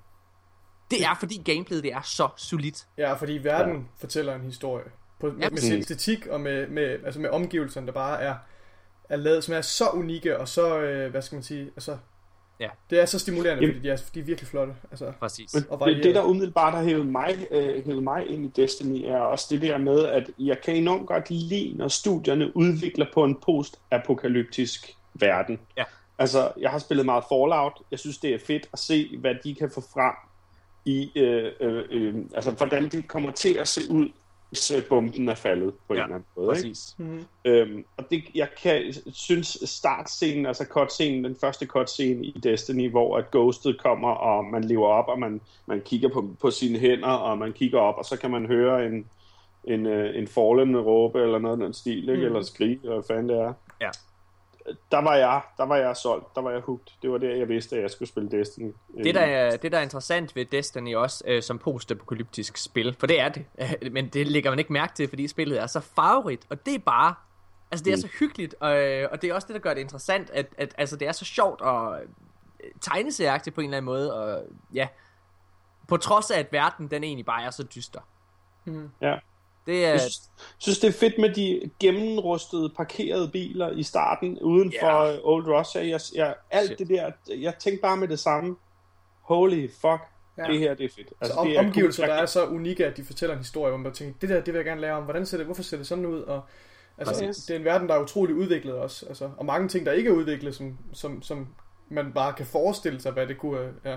Det 0.91 1.05
er, 1.05 1.17
fordi 1.19 1.43
gameplayet 1.45 1.85
det 1.85 1.93
er 1.93 2.03
så 2.03 2.29
solidt. 2.37 2.87
Ja, 2.99 3.13
fordi 3.13 3.33
verden 3.33 3.75
ja. 3.77 3.83
fortæller 4.01 4.35
en 4.35 4.41
historie. 4.43 4.85
På, 5.21 5.27
med, 5.27 5.35
Ja, 5.41 5.51
med 5.51 5.59
sin 5.59 5.79
æstetik 5.79 6.27
og 6.27 6.41
med, 6.41 6.67
med, 6.69 6.99
altså 7.05 7.21
med 7.21 7.31
omgivelserne, 7.31 7.87
der 7.87 7.93
bare 7.93 8.23
er, 8.23 8.35
er 9.09 9.17
lavet, 9.17 9.45
som 9.45 9.55
er 9.55 9.61
så 9.61 9.89
unikke 9.89 10.39
og 10.39 10.49
så, 10.49 10.81
øh, 10.81 11.11
hvad 11.11 11.23
skal 11.23 11.37
man 11.37 11.43
sige, 11.43 11.63
altså, 11.65 11.97
Ja. 12.61 12.69
det 12.91 13.01
er 13.01 13.05
så 13.07 13.19
stimulerende, 13.19 13.63
Jamen- 13.63 13.75
fordi 13.77 13.89
de 13.89 13.93
er, 13.93 13.97
de 14.15 14.21
er 14.21 14.25
virkelig 14.25 14.49
flotte. 14.49 14.75
Altså, 14.91 15.13
Præcis. 15.21 15.55
Men 15.55 15.65
Og 15.71 15.89
det, 15.89 16.05
det, 16.05 16.15
der 16.15 16.23
umiddelbart 16.23 16.75
har 16.75 16.83
hævet 16.85 17.07
mig, 17.07 17.47
øh, 17.51 17.85
hævet 17.87 18.03
mig 18.03 18.27
ind 18.29 18.45
i 18.45 18.63
Destiny, 18.63 19.05
er 19.05 19.17
også 19.19 19.47
det 19.51 19.63
der 19.63 19.79
med, 19.79 20.05
at 20.05 20.31
jeg 20.39 20.61
kan 20.65 20.77
enormt 20.77 21.07
godt 21.07 21.31
lide, 21.31 21.73
når 21.77 21.89
studierne 21.89 22.57
udvikler 22.57 23.07
på 23.15 23.25
en 23.25 23.37
post-apokalyptisk 24.01 24.97
verden. 25.15 25.61
Ja. 25.77 25.85
Altså, 26.19 26.53
jeg 26.61 26.71
har 26.71 26.79
spillet 26.79 27.07
meget 27.07 27.25
Fallout. 27.29 27.73
Jeg 27.91 27.99
synes, 27.99 28.19
det 28.19 28.35
er 28.35 28.39
fedt 28.47 28.69
at 28.73 28.79
se, 28.79 29.17
hvad 29.21 29.35
de 29.45 29.55
kan 29.55 29.71
få 29.75 29.81
frem 29.81 30.15
i, 30.85 31.11
øh, 31.17 31.53
øh, 31.61 31.85
øh, 31.91 32.15
altså, 32.35 32.51
hvordan 32.51 32.89
det 32.89 33.09
kommer 33.09 33.31
til 33.31 33.55
at 33.55 33.69
se 33.69 33.81
ud, 33.91 34.09
hvis 34.49 34.71
øh, 34.71 34.85
bomben 34.85 35.29
er 35.29 35.35
faldet 35.35 35.75
på 35.89 35.95
Ja, 35.95 36.01
en 36.01 36.05
eller 36.05 36.15
anden 36.15 36.29
måde. 36.37 36.57
Ikke? 36.57 36.69
Præcis. 36.69 36.97
Øhm, 37.45 37.85
og 37.97 38.11
det, 38.11 38.23
jeg 38.35 38.49
kan, 38.63 38.95
synes 39.13 39.59
startscenen, 39.65 40.47
altså 40.47 40.65
cutscenen, 40.65 41.25
den 41.25 41.37
første 41.41 41.67
cutscene 41.67 42.25
i 42.25 42.41
Destiny, 42.43 42.91
hvor 42.91 43.19
at 43.19 43.31
Ghostet 43.31 43.83
kommer, 43.83 44.09
og 44.09 44.45
man 44.45 44.65
lever 44.65 44.89
op, 44.89 45.09
og 45.09 45.19
man, 45.19 45.41
man 45.67 45.81
kigger 45.81 46.09
på, 46.09 46.29
på 46.41 46.51
sine 46.51 46.79
hænder, 46.79 47.09
og 47.09 47.39
man 47.39 47.53
kigger 47.53 47.79
op, 47.79 47.95
og 47.99 48.05
så 48.05 48.17
kan 48.17 48.31
man 48.31 48.47
høre 48.47 48.87
en, 48.87 49.07
en, 49.65 49.87
øh, 49.87 50.19
en 50.19 50.29
fallen 50.29 50.81
råbe, 50.81 51.23
eller 51.23 51.39
noget 51.39 51.61
af 51.61 51.65
den 51.65 51.75
stil, 51.75 52.09
ikke? 52.09 52.17
Mm. 52.17 52.27
eller 52.27 52.43
skrig, 52.43 52.79
eller 52.83 52.95
hvad 52.95 53.05
fanden 53.09 53.29
det 53.29 53.39
er. 53.39 53.53
Ja. 53.81 53.91
Der 54.93 54.99
var 55.03 55.15
jeg, 55.15 55.43
der 55.57 55.67
var 55.67 55.77
jeg 55.77 55.97
solgt, 55.97 56.35
der 56.35 56.41
var 56.41 56.51
jeg 56.51 56.61
hooked. 56.61 56.87
Det 57.03 57.11
var 57.11 57.19
der, 57.19 57.37
jeg 57.37 57.49
vidste, 57.49 57.77
at 57.77 57.83
jeg 57.83 57.91
skulle 57.91 58.09
spille 58.09 58.31
Destiny. 58.31 58.73
Det 59.05 59.15
der, 59.15 59.21
er, 59.21 59.57
det, 59.57 59.73
der 59.73 59.79
er 59.79 59.83
interessant 59.83 60.37
ved 60.37 60.45
Destiny 60.45 60.95
også 60.97 61.25
øh, 61.27 61.43
som 61.43 61.59
postapokalyptisk 61.59 62.57
spil, 62.57 62.97
for 62.99 63.07
det 63.07 63.21
er 63.21 63.29
det, 63.29 63.45
men 63.93 64.09
det 64.09 64.27
lægger 64.27 64.51
man 64.51 64.59
ikke 64.59 64.73
mærke 64.73 64.95
til, 64.95 65.09
fordi 65.09 65.29
spillet 65.29 65.59
er 65.63 65.67
så 65.67 65.81
farverigt, 65.81 66.47
og 66.51 66.67
det 66.67 66.75
er 66.75 66.79
bare, 66.79 67.15
altså 67.71 67.85
det 67.85 67.93
er 67.93 67.97
Mm. 67.97 68.01
så 68.01 68.09
hyggeligt, 68.19 68.55
og, 68.61 68.77
øh, 68.79 69.09
og 69.13 69.23
det 69.23 69.31
er 69.31 69.35
også 69.35 69.47
det, 69.47 69.55
der 69.55 69.61
gør 69.61 69.75
det 69.75 69.81
interessant, 69.81 70.31
at, 70.31 70.47
at 70.59 70.75
altså, 70.79 70.97
det 70.97 71.09
er 71.09 71.13
så 71.13 71.25
sjovt 71.25 71.61
og 71.61 72.01
øh, 72.01 72.09
tegneserieagtigt 72.81 73.55
på 73.55 73.61
en 73.61 73.65
eller 73.65 73.77
anden 73.77 73.87
måde, 73.87 74.15
og 74.15 74.43
ja, 74.75 74.89
på 75.89 75.97
trods 75.97 76.31
af, 76.31 76.39
at 76.39 76.53
verden 76.53 76.91
den 76.91 77.05
egentlig 77.05 77.27
bare 77.27 77.43
er 77.45 77.51
så 77.51 77.63
dyster. 77.75 78.01
Ja. 79.01 79.15
Det 79.67 79.85
er, 79.85 79.91
Jeg 79.91 80.01
synes, 80.01 80.31
synes, 80.59 80.79
det 80.79 80.89
er 80.89 80.93
fedt 80.93 81.19
med 81.19 81.35
de 81.35 81.71
gennemrustede, 81.81 82.71
parkerede 82.77 83.29
biler 83.29 83.71
i 83.71 83.83
starten, 83.83 84.39
uden 84.39 84.73
Ja. 84.73 84.83
for 85.01 85.07
yeah. 85.07 85.19
Old 85.25 85.47
Russia. 85.47 85.89
Jeg, 85.89 86.01
jeg, 86.15 86.35
alt 86.51 86.67
Shit. 86.67 86.79
det 86.79 86.89
der, 86.89 87.11
jeg 87.37 87.55
tænkte 87.59 87.83
bare 87.83 87.97
med 87.97 88.09
det 88.09 88.19
samme. 88.19 88.57
Holy 89.21 89.71
fuck, 89.71 89.83
Ja. 90.39 90.43
ja. 90.47 90.53
det 90.53 90.59
her 90.59 90.75
det 90.75 90.85
er 90.85 90.89
fedt. 90.97 91.09
altså 91.21 91.37
om, 91.39 91.47
det 91.47 91.57
er 91.57 91.61
omgivelser, 91.61 92.03
cool. 92.03 92.17
der 92.17 92.23
er 92.23 92.27
så 92.27 92.47
unikke, 92.47 92.87
at 92.87 92.97
de 92.97 93.05
fortæller 93.05 93.33
en 93.35 93.39
historie, 93.41 93.71
hvor 93.71 93.79
man 93.79 93.93
tænker, 93.93 94.15
det 94.21 94.29
der, 94.29 94.35
det 94.41 94.47
vil 94.47 94.59
jeg 94.59 94.65
gerne 94.65 94.81
lære 94.81 94.93
om. 94.93 95.03
Hvordan 95.05 95.27
ser 95.27 95.37
det, 95.37 95.47
hvorfor 95.47 95.63
ser 95.63 95.77
det 95.77 95.87
sådan 95.87 96.07
ud? 96.07 96.21
Og, 96.21 96.43
altså, 96.99 97.25
Præcis. 97.27 97.45
det 97.45 97.55
er 97.55 97.59
en 97.59 97.65
verden, 97.65 97.89
der 97.89 97.95
er 97.95 98.03
utrolig 98.03 98.35
udviklet 98.35 98.75
også. 98.75 99.07
Altså, 99.07 99.31
og 99.37 99.47
mange 99.47 99.69
ting, 99.69 99.87
der 99.87 99.93
ikke 99.93 100.11
er 100.11 100.15
udviklet, 100.15 100.55
som, 100.55 100.79
som, 100.93 101.23
som 101.23 101.49
man 101.89 102.13
bare 102.13 102.33
kan 102.33 102.47
forestille 102.47 103.01
sig, 103.01 103.13
hvad 103.13 103.27
det 103.27 103.39
kunne... 103.39 103.61
øh, 103.85 103.97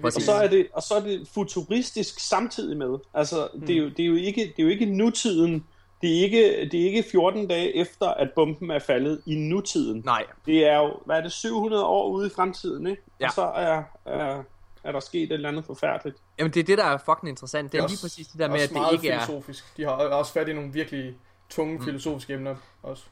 Ja. 0.00 0.06
Og 0.06 0.12
så, 0.12 0.32
er 0.32 0.48
det, 0.48 0.66
og 0.72 0.82
så 0.82 0.94
er 0.94 1.00
det 1.00 1.28
futuristisk 1.34 2.20
samtidig 2.20 2.76
med. 2.76 2.98
Altså, 3.14 3.48
det, 3.66 3.70
er 3.70 3.76
jo, 3.78 3.88
det, 3.88 4.00
er 4.00 4.06
jo 4.06 4.14
ikke, 4.14 4.40
det 4.40 4.58
er 4.58 4.62
jo 4.62 4.68
ikke 4.68 4.86
nutiden. 4.86 5.66
Det 6.02 6.18
er 6.18 6.22
ikke, 6.22 6.68
det 6.72 6.80
er 6.80 6.84
ikke 6.84 7.04
14 7.12 7.46
dage 7.48 7.76
efter, 7.76 8.08
at 8.08 8.28
bomben 8.34 8.70
er 8.70 8.78
faldet 8.78 9.20
i 9.26 9.34
nutiden. 9.34 10.02
nej, 10.04 10.24
Det 10.46 10.66
er 10.66 10.76
jo, 10.78 10.92
hvad 11.04 11.16
er 11.16 11.20
det, 11.20 11.32
700 11.32 11.84
år 11.84 12.08
ude 12.10 12.26
i 12.26 12.30
fremtiden, 12.36 12.86
ikke? 12.86 13.02
Ja. 13.20 13.26
Og 13.26 13.32
så 13.32 13.42
er, 13.42 13.82
er, 14.04 14.42
er 14.84 14.92
der 14.92 15.00
sket 15.00 15.22
et 15.22 15.32
eller 15.32 15.48
andet 15.48 15.64
forfærdeligt. 15.64 16.16
jamen 16.38 16.52
det 16.54 16.60
er 16.60 16.64
det, 16.64 16.78
der 16.78 16.84
er 16.84 16.98
fucking 16.98 17.28
interessant, 17.28 17.72
det 17.72 17.78
er 17.78 17.82
også- 17.82 17.94
lige 17.94 18.02
præcis 18.02 18.26
det 18.26 18.38
der 18.38 18.48
med, 18.48 18.60
at 18.60 18.70
det 18.70 18.92
ikke 18.92 19.08
er... 19.08 19.24
filosofisk. 19.26 19.76
De 19.76 19.82
har 19.84 19.90
også 19.92 20.32
fat 20.32 20.48
i 20.48 20.52
nogle 20.52 20.72
virkelig 20.72 21.14
tunge 21.50 21.84
filosofiske 21.84 22.32
emner 22.34 22.56
også. 22.82 23.04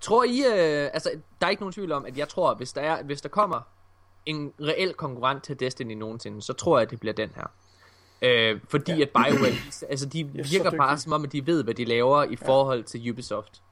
Tror 0.00 0.24
I, 0.24 0.38
øh, 0.40 0.90
altså, 0.94 1.10
der 1.40 1.46
er 1.46 1.50
ikke 1.50 1.62
nogen 1.62 1.72
tvivl 1.72 1.92
om, 1.92 2.04
at 2.06 2.18
jeg 2.18 2.28
tror, 2.28 2.50
at 2.50 2.56
hvis 2.56 2.72
der, 2.72 2.80
er, 2.80 3.02
hvis 3.02 3.20
der 3.20 3.28
kommer 3.28 3.60
en 4.26 4.52
reel 4.60 4.94
konkurrent 4.94 5.44
til 5.44 5.60
Destiny 5.60 5.92
nogensinde, 5.92 6.42
så 6.42 6.52
tror 6.52 6.78
jeg, 6.78 6.82
at 6.82 6.90
det 6.90 7.00
bliver 7.00 7.14
den 7.14 7.30
her. 7.36 7.46
Øh, 8.22 8.60
fordi 8.68 8.92
ja. 8.92 9.02
at 9.02 9.08
BioWare, 9.08 9.52
altså 9.88 10.06
de 10.06 10.20
er 10.38 10.48
virker 10.50 10.70
bare 10.70 10.98
som 10.98 11.12
om, 11.12 11.24
at 11.24 11.32
de 11.32 11.46
ved, 11.46 11.64
hvad 11.64 11.74
de 11.74 11.84
laver 11.84 12.24
i 12.24 12.36
forhold 12.36 12.84
til 12.84 13.10
Ubisoft. 13.10 13.62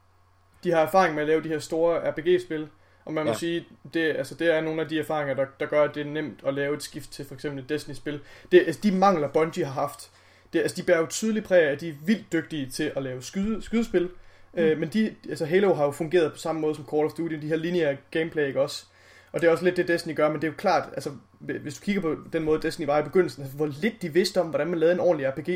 De 0.63 0.71
har 0.71 0.79
erfaring 0.79 1.15
med 1.15 1.21
at 1.21 1.27
lave 1.27 1.43
de 1.43 1.47
her 1.47 1.59
store 1.59 2.11
RPG-spil, 2.11 2.67
og 3.05 3.13
man 3.13 3.25
må 3.25 3.31
ja. 3.31 3.37
sige, 3.37 3.65
det, 3.93 4.15
altså, 4.17 4.35
det 4.35 4.55
er 4.55 4.61
nogle 4.61 4.81
af 4.81 4.89
de 4.89 4.99
erfaringer, 4.99 5.33
der, 5.33 5.45
der 5.59 5.65
gør, 5.65 5.83
at 5.83 5.95
det 5.95 6.07
er 6.07 6.11
nemt 6.11 6.39
at 6.45 6.53
lave 6.53 6.75
et 6.75 6.83
skift 6.83 7.11
til 7.11 7.25
for 7.25 7.33
eksempel 7.33 7.63
et 7.63 7.69
Destiny-spil. 7.69 8.19
Det, 8.51 8.59
altså, 8.59 8.81
de 8.83 8.91
mangler 8.91 9.27
Bungie 9.27 9.65
har 9.65 9.73
haft. 9.73 10.11
Det, 10.53 10.59
altså, 10.59 10.81
de 10.81 10.83
bærer 10.85 10.99
jo 10.99 11.05
tydeligt 11.05 11.45
præg 11.45 11.63
af, 11.63 11.71
at 11.71 11.81
de 11.81 11.89
er 11.89 11.93
vildt 12.05 12.33
dygtige 12.33 12.69
til 12.69 12.91
at 12.95 13.03
lave 13.03 13.21
skyde, 13.21 13.61
skydespil. 13.61 14.09
Mm. 14.53 14.59
Øh, 14.59 14.79
men 14.79 14.89
de, 14.89 15.15
altså 15.29 15.45
Halo 15.45 15.73
har 15.73 15.85
jo 15.85 15.91
fungeret 15.91 16.31
på 16.31 16.37
samme 16.37 16.61
måde 16.61 16.75
som 16.75 16.85
Call 16.91 17.05
of 17.05 17.11
Duty, 17.11 17.35
de 17.35 17.47
her 17.47 17.55
lineære 17.55 17.97
gameplay, 18.11 18.47
ikke 18.47 18.61
også? 18.61 18.85
Og 19.33 19.41
det 19.41 19.47
er 19.47 19.51
også 19.51 19.63
lidt 19.63 19.77
det, 19.77 19.87
Destiny 19.87 20.15
gør, 20.15 20.29
men 20.29 20.35
det 20.35 20.43
er 20.43 20.51
jo 20.51 20.57
klart, 20.57 20.89
altså, 20.93 21.11
hvis 21.39 21.75
du 21.75 21.81
kigger 21.85 22.01
på 22.01 22.15
den 22.33 22.43
måde, 22.43 22.61
Destiny 22.61 22.85
var 22.85 22.99
i 22.99 23.03
begyndelsen, 23.03 23.43
altså, 23.43 23.57
hvor 23.57 23.71
lidt 23.81 24.01
de 24.01 24.13
vidste 24.13 24.41
om, 24.41 24.47
hvordan 24.47 24.67
man 24.67 24.79
lavede 24.79 24.93
en 24.93 24.99
ordentlig 24.99 25.29
RPG. 25.29 25.49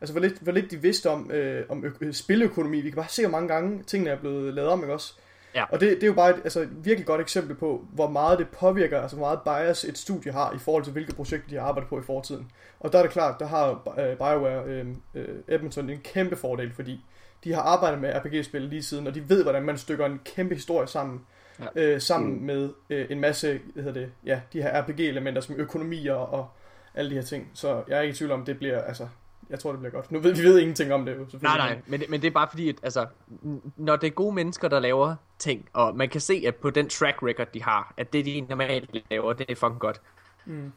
Altså, 0.00 0.12
hvor 0.12 0.20
lidt, 0.20 0.38
hvor 0.38 0.52
lidt 0.52 0.70
de 0.70 0.76
vidste 0.76 1.10
om, 1.10 1.30
øh, 1.30 1.64
om 1.68 1.84
ø- 2.00 2.12
spiløkonomi. 2.12 2.80
Vi 2.80 2.90
kan 2.90 2.96
bare 2.96 3.08
se, 3.08 3.22
hvor 3.22 3.30
mange 3.30 3.48
gange 3.48 3.82
tingene 3.82 4.10
er 4.10 4.16
blevet 4.16 4.54
lavet 4.54 4.70
om, 4.70 4.80
ikke 4.82 4.92
også? 4.92 5.14
Ja. 5.54 5.64
Og 5.64 5.80
det, 5.80 5.90
det 5.90 6.02
er 6.02 6.06
jo 6.06 6.12
bare 6.12 6.30
et 6.30 6.40
altså, 6.44 6.66
virkelig 6.70 7.06
godt 7.06 7.20
eksempel 7.20 7.56
på, 7.56 7.84
hvor 7.92 8.08
meget 8.08 8.38
det 8.38 8.48
påvirker, 8.48 9.00
altså 9.00 9.16
hvor 9.16 9.26
meget 9.26 9.66
bias 9.66 9.84
et 9.84 9.98
studie 9.98 10.32
har 10.32 10.52
i 10.54 10.58
forhold 10.58 10.84
til, 10.84 10.92
hvilke 10.92 11.14
projekter 11.14 11.48
de 11.48 11.56
har 11.56 11.62
arbejdet 11.62 11.88
på 11.88 11.98
i 11.98 12.02
fortiden. 12.02 12.50
Og 12.80 12.92
der 12.92 12.98
er 12.98 13.02
det 13.02 13.12
klart, 13.12 13.40
der 13.40 13.46
har 13.46 13.70
øh, 13.98 14.16
BioWare 14.16 14.64
øh, 14.64 14.86
øh, 15.14 15.28
Edmonton 15.48 15.90
en 15.90 16.00
kæmpe 16.04 16.36
fordel, 16.36 16.72
fordi 16.72 17.04
de 17.44 17.52
har 17.52 17.62
arbejdet 17.62 18.00
med 18.00 18.14
RPG-spil 18.14 18.62
lige 18.62 18.82
siden, 18.82 19.06
og 19.06 19.14
de 19.14 19.28
ved, 19.28 19.42
hvordan 19.42 19.62
man 19.62 19.78
stykker 19.78 20.06
en 20.06 20.20
kæmpe 20.24 20.54
historie 20.54 20.86
sammen, 20.86 21.20
Ja. 21.76 21.82
øh, 21.82 22.00
sammen 22.00 22.38
mm. 22.38 22.42
med 22.46 22.70
øh, 22.90 23.06
en 23.10 23.20
masse, 23.20 23.60
hvad 23.74 23.84
hedder 23.84 24.00
det, 24.00 24.12
ja, 24.24 24.40
de 24.52 24.62
her 24.62 24.82
RPG-elementer 24.82 25.40
som 25.40 25.54
økonomi 25.58 26.06
og, 26.06 26.28
og 26.32 26.48
alle 26.94 27.10
de 27.10 27.14
her 27.14 27.22
ting. 27.22 27.50
Så 27.54 27.82
jeg 27.88 27.98
er 27.98 28.00
ikke 28.00 28.12
i 28.12 28.16
tvivl 28.16 28.32
om, 28.32 28.44
det 28.44 28.58
bliver, 28.58 28.82
altså, 28.82 29.08
jeg 29.50 29.58
tror, 29.58 29.70
det 29.70 29.80
bliver 29.80 29.92
godt. 29.92 30.12
Nu 30.12 30.18
ved 30.20 30.34
vi 30.34 30.42
ved 30.42 30.58
ingenting 30.58 30.92
om 30.92 31.06
det 31.06 31.16
jo. 31.16 31.38
Nej, 31.42 31.56
nej, 31.56 31.78
men, 31.86 32.02
men 32.08 32.20
det 32.20 32.26
er 32.26 32.32
bare 32.32 32.48
fordi, 32.50 32.68
at 32.68 32.76
altså, 32.82 33.06
når 33.76 33.96
det 33.96 34.06
er 34.06 34.10
gode 34.10 34.34
mennesker, 34.34 34.68
der 34.68 34.80
laver 34.80 35.14
ting, 35.38 35.68
og 35.72 35.96
man 35.96 36.08
kan 36.08 36.20
se, 36.20 36.42
at 36.46 36.54
på 36.54 36.70
den 36.70 36.88
track 36.88 37.22
record, 37.22 37.46
de 37.54 37.62
har, 37.62 37.94
at 37.96 38.12
det, 38.12 38.24
de 38.24 38.40
normalt 38.40 38.96
laver, 39.10 39.32
det 39.32 39.50
er 39.50 39.54
fucking 39.54 39.80
godt, 39.80 40.00
Mm. 40.44 40.72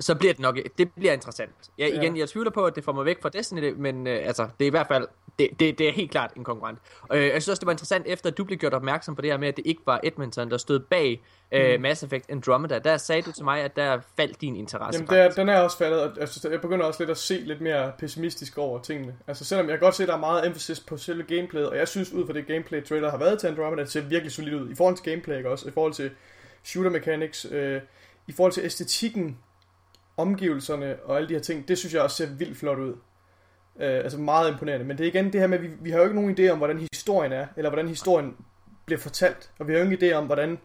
Så 0.00 0.14
bliver 0.14 0.32
det 0.32 0.40
nok, 0.40 0.58
det 0.78 0.92
bliver 0.92 1.12
interessant. 1.12 1.50
Jeg, 1.78 1.90
Ja. 1.90 2.00
igen, 2.00 2.16
jeg 2.16 2.28
tvivler 2.28 2.50
på, 2.50 2.64
at 2.64 2.76
det 2.76 2.84
får 2.84 2.92
mig 2.92 3.04
væk 3.04 3.22
fra 3.22 3.28
Destiny, 3.28 3.72
men 3.76 4.06
øh, 4.06 4.26
altså, 4.26 4.48
det 4.58 4.64
er 4.64 4.66
i 4.66 4.70
hvert 4.70 4.86
fald, 4.86 5.08
det, 5.38 5.48
det, 5.60 5.78
det 5.78 5.88
er 5.88 5.92
helt 5.92 6.10
klart 6.10 6.32
en 6.36 6.44
konkurrent. 6.44 6.78
Øh, 7.12 7.22
jeg 7.22 7.30
synes 7.30 7.48
også, 7.48 7.60
det 7.60 7.66
var 7.66 7.72
interessant, 7.72 8.06
efter 8.06 8.30
at 8.30 8.38
du 8.38 8.44
blev 8.44 8.58
gjort 8.58 8.74
opmærksom 8.74 9.14
på 9.16 9.22
det 9.22 9.30
her 9.30 9.38
med, 9.38 9.48
at 9.48 9.56
det 9.56 9.66
ikke 9.66 9.82
var 9.86 10.00
Edmonton, 10.02 10.50
der 10.50 10.56
stod 10.56 10.78
bag 10.80 11.22
øh, 11.52 11.80
Mass 11.80 12.02
Effect 12.02 12.24
Andromeda. 12.30 12.78
Der 12.78 12.96
sagde 12.96 13.22
du 13.22 13.32
til 13.32 13.44
mig, 13.44 13.60
at 13.60 13.76
der 13.76 14.00
faldt 14.16 14.40
din 14.40 14.56
interesse. 14.56 14.98
Jamen, 15.00 15.08
det 15.08 15.18
er, 15.18 15.30
den 15.30 15.48
er 15.48 15.60
også 15.60 15.78
faldet, 15.78 16.00
og 16.02 16.10
altså, 16.20 16.48
jeg 16.48 16.60
begynder 16.60 16.86
også 16.86 17.00
lidt 17.02 17.10
at 17.10 17.18
se 17.18 17.34
lidt 17.34 17.60
mere 17.60 17.92
pessimistisk 17.98 18.58
over 18.58 18.78
tingene. 18.82 19.14
Altså, 19.26 19.44
selvom 19.44 19.68
jeg 19.70 19.78
godt 19.80 19.94
se, 19.94 20.02
at 20.02 20.08
der 20.08 20.14
er 20.14 20.18
meget 20.20 20.46
emphasis 20.46 20.80
på 20.80 20.96
selve 20.96 21.22
gameplayet, 21.22 21.68
og 21.70 21.76
jeg 21.76 21.88
synes, 21.88 22.12
ud 22.12 22.26
fra 22.26 22.32
det 22.32 22.46
gameplay-trailer 22.46 23.10
har 23.10 23.18
været 23.18 23.38
til 23.40 23.46
Andromeda, 23.46 23.82
det 23.82 23.90
ser 23.90 24.00
virkelig 24.00 24.32
solidt 24.32 24.54
ud. 24.54 24.70
I 24.70 24.74
forhold 24.74 24.96
til 24.96 25.04
gameplay, 25.04 25.36
ikke 25.36 25.50
også? 25.50 25.68
I 25.68 25.72
forhold 25.72 25.92
til 25.92 26.10
shooter 26.64 26.90
mechanics, 26.90 27.46
øh, 27.50 27.80
i 28.26 28.32
forhold 28.32 28.52
til 28.52 28.64
æstetikken, 28.64 29.38
omgivelserne 30.16 30.96
og 31.04 31.16
alle 31.16 31.28
de 31.28 31.34
her 31.34 31.40
ting, 31.40 31.68
det 31.68 31.78
synes 31.78 31.94
jeg 31.94 32.02
også 32.02 32.16
ser 32.16 32.26
vildt 32.26 32.58
flot 32.58 32.78
ud. 32.78 32.94
Øh, 33.80 33.94
altså 33.94 34.18
meget 34.18 34.50
imponerende. 34.50 34.86
Men 34.86 34.98
det 34.98 35.04
er 35.04 35.08
igen 35.08 35.32
det 35.32 35.40
her 35.40 35.46
med, 35.46 35.58
at 35.58 35.64
vi, 35.64 35.70
vi 35.80 35.90
har 35.90 35.98
jo 35.98 36.04
ikke 36.04 36.16
nogen 36.16 36.38
idé 36.38 36.48
om, 36.48 36.58
hvordan 36.58 36.88
historien 36.92 37.32
er, 37.32 37.46
eller 37.56 37.70
hvordan 37.70 37.88
historien 37.88 38.36
bliver 38.86 38.98
fortalt. 38.98 39.50
Og 39.58 39.68
vi 39.68 39.72
har 39.72 39.80
jo 39.80 39.84
ingen 39.84 40.02
idé 40.02 40.14
om, 40.14 40.26
hvordan... 40.26 40.58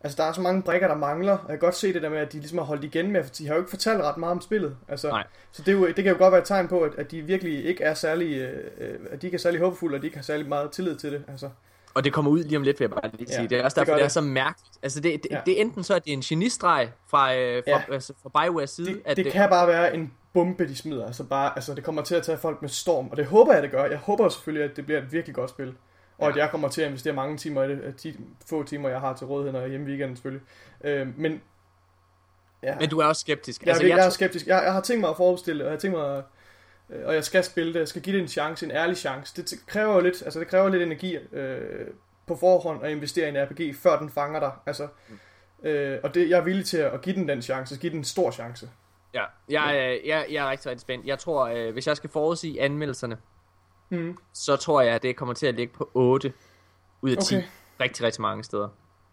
Altså, 0.00 0.16
der 0.22 0.28
er 0.28 0.32
så 0.32 0.40
mange 0.40 0.62
brikker, 0.62 0.88
der 0.88 0.94
mangler, 0.94 1.32
og 1.32 1.50
jeg 1.50 1.58
kan 1.58 1.66
godt 1.66 1.74
se 1.74 1.92
det 1.92 2.02
der 2.02 2.08
med, 2.08 2.18
at 2.18 2.32
de 2.32 2.38
ligesom 2.38 2.58
har 2.58 2.64
holdt 2.64 2.84
igen 2.84 3.10
med, 3.10 3.24
for 3.24 3.34
de 3.34 3.46
har 3.46 3.54
jo 3.54 3.60
ikke 3.60 3.70
fortalt 3.70 4.02
ret 4.02 4.16
meget 4.16 4.32
om 4.32 4.40
spillet. 4.40 4.76
Altså, 4.88 5.08
Nej. 5.08 5.26
Så 5.52 5.62
det, 5.62 5.72
er 5.72 5.76
jo, 5.78 5.86
det 5.86 5.94
kan 5.94 6.06
jo 6.06 6.18
godt 6.18 6.32
være 6.32 6.40
et 6.40 6.46
tegn 6.46 6.68
på, 6.68 6.80
at, 6.80 6.94
at 6.94 7.10
de 7.10 7.22
virkelig 7.22 7.64
ikke 7.64 7.84
er 7.84 7.94
særlig, 7.94 8.36
øh, 8.36 8.70
øh, 8.78 8.98
at 9.10 9.22
de 9.22 9.26
ikke 9.26 9.34
er 9.34 9.38
særlig 9.38 9.60
håbefulde, 9.60 9.96
og 9.96 10.02
de 10.02 10.06
ikke 10.06 10.16
har 10.16 10.22
særlig 10.22 10.48
meget 10.48 10.70
tillid 10.70 10.96
til 10.96 11.12
det. 11.12 11.24
Altså, 11.28 11.50
Og 11.98 12.04
det 12.04 12.12
kommer 12.12 12.30
ud 12.30 12.42
lige 12.44 12.56
om 12.56 12.62
lidt, 12.62 12.80
vil 12.80 12.84
jeg 12.84 12.90
bare 13.02 13.10
lige 13.14 13.26
Ja, 13.30 13.36
sige. 13.36 13.48
det 13.48 13.58
er 13.58 13.64
også 13.64 13.74
det 13.74 13.86
derfor, 13.86 13.92
gør 13.92 13.96
det, 13.96 14.02
er 14.02 14.06
det. 14.06 14.12
så 14.12 14.20
mærkeligt. 14.20 14.78
Altså, 14.82 15.00
det, 15.00 15.22
det, 15.22 15.28
Ja. 15.30 15.40
det 15.46 15.56
er 15.58 15.60
enten 15.60 15.84
så, 15.84 15.94
at 15.94 16.04
det 16.04 16.10
er 16.10 16.14
en 16.16 16.20
genistreg 16.20 16.90
fra, 17.06 17.34
øh, 17.36 17.62
fra, 17.64 17.70
Ja. 17.70 17.82
altså, 17.92 18.12
fra 18.22 18.46
BioWare's 18.46 18.66
side, 18.66 18.86
det, 18.86 19.02
at 19.04 19.16
det 19.16 19.32
kan 19.32 19.48
bare 19.48 19.66
være 19.68 19.94
en 19.94 20.12
bombe, 20.34 20.68
de 20.68 20.76
smider. 20.76 21.06
Altså, 21.06 21.24
bare, 21.24 21.52
altså, 21.56 21.74
det 21.74 21.84
kommer 21.84 22.02
til 22.02 22.14
at 22.14 22.22
tage 22.22 22.38
folk 22.38 22.62
med 22.62 22.68
storm, 22.70 23.08
og 23.10 23.16
det 23.16 23.26
håber 23.26 23.52
jeg, 23.54 23.62
det 23.62 23.70
gør. 23.70 23.84
Jeg 23.84 23.98
håber 23.98 24.28
selvfølgelig, 24.28 24.70
at 24.70 24.76
det 24.76 24.84
bliver 24.86 25.00
et 25.02 25.12
virkelig 25.12 25.34
godt 25.34 25.50
spil. 25.50 25.68
Og 25.68 25.74
Ja. 26.24 26.30
at 26.30 26.36
jeg 26.36 26.50
kommer 26.50 26.68
til 26.68 26.80
at 26.82 26.86
investere 26.88 27.14
mange 27.14 27.36
timer 27.36 27.62
i 27.62 27.68
det, 27.68 28.02
de 28.02 28.14
få 28.46 28.62
timer, 28.62 28.88
jeg 28.88 29.00
har 29.00 29.14
til 29.14 29.26
rådighed, 29.26 29.52
når 29.52 29.58
jeg 29.60 29.66
er 29.66 29.70
hjemme 29.70 29.86
i 29.86 29.90
weekenden 29.90 30.16
selvfølgelig. 30.16 30.46
Øh, 30.84 31.06
men 31.18 31.40
ja, 32.62 32.76
Men 32.80 32.88
du 32.88 32.98
er 32.98 33.04
også 33.04 33.20
skeptisk. 33.20 33.62
jeg, 33.62 33.68
altså, 33.68 33.86
jeg, 33.86 33.96
jeg 33.96 34.06
er 34.06 34.10
skeptisk. 34.10 34.46
Jeg, 34.46 34.62
jeg 34.64 34.72
har 34.72 34.80
tænkt 34.80 35.00
mig 35.00 35.10
at 35.10 35.16
forestille, 35.16 35.64
og 35.64 35.66
jeg 35.66 35.72
har 35.72 35.78
tænkt 35.80 35.96
mig, 35.98 36.16
øh, 36.16 36.22
og 37.04 37.14
jeg 37.14 37.24
skal 37.24 37.44
spille 37.44 37.72
det, 37.72 37.78
jeg 37.78 37.88
skal 37.88 38.02
give 38.02 38.16
det 38.16 38.22
en 38.22 38.28
chance, 38.28 38.66
en 38.66 38.70
ærlig 38.72 38.96
chance. 38.96 39.42
Det 39.42 39.66
kræver 39.66 39.94
jo 39.94 40.00
lidt, 40.00 40.22
altså 40.22 40.40
det 40.40 40.48
kræver 40.48 40.68
lidt 40.68 40.82
energi 40.82 41.16
øh, 41.16 41.86
på 42.26 42.36
forhånd 42.36 42.84
at 42.84 42.90
investere 42.90 43.26
i 43.26 43.28
en 43.28 43.36
RPG, 43.44 43.76
før 43.76 43.98
den 43.98 44.10
fanger 44.10 44.40
dig. 44.40 44.52
Altså, 44.66 44.88
øh, 45.62 45.98
og 46.02 46.14
det, 46.14 46.30
jeg 46.30 46.38
er 46.38 46.42
villig 46.44 46.64
til 46.66 46.76
at 46.78 47.00
give 47.02 47.14
den 47.16 47.28
den 47.28 47.42
chance, 47.42 47.78
give 47.78 47.90
den 47.90 47.98
en 47.98 48.04
stor 48.04 48.30
chance. 48.30 48.70
Ja, 49.14 49.24
jeg, 49.48 49.74
øh, 50.02 50.08
jeg, 50.08 50.26
jeg 50.30 50.46
er 50.46 50.50
rigtig, 50.50 50.66
rigtig 50.70 50.80
spændt. 50.80 51.06
Jeg 51.06 51.18
tror, 51.18 51.46
øh, 51.46 51.72
hvis 51.72 51.86
jeg 51.86 51.96
skal 51.96 52.10
forudsige 52.10 52.62
anmeldelserne, 52.62 53.18
Mm. 53.90 54.16
så 54.32 54.56
tror 54.56 54.80
jeg, 54.80 54.94
at 54.94 55.02
det 55.02 55.16
kommer 55.16 55.34
til 55.34 55.46
at 55.46 55.54
ligge 55.54 55.74
på 55.74 55.90
8 55.94 56.32
ud 57.02 57.10
af 57.10 57.16
10. 57.22 57.36
Okay. 57.36 57.46
Rigtig, 57.80 58.06
rigtig 58.06 58.22
mange 58.22 58.44
steder. 58.44 58.68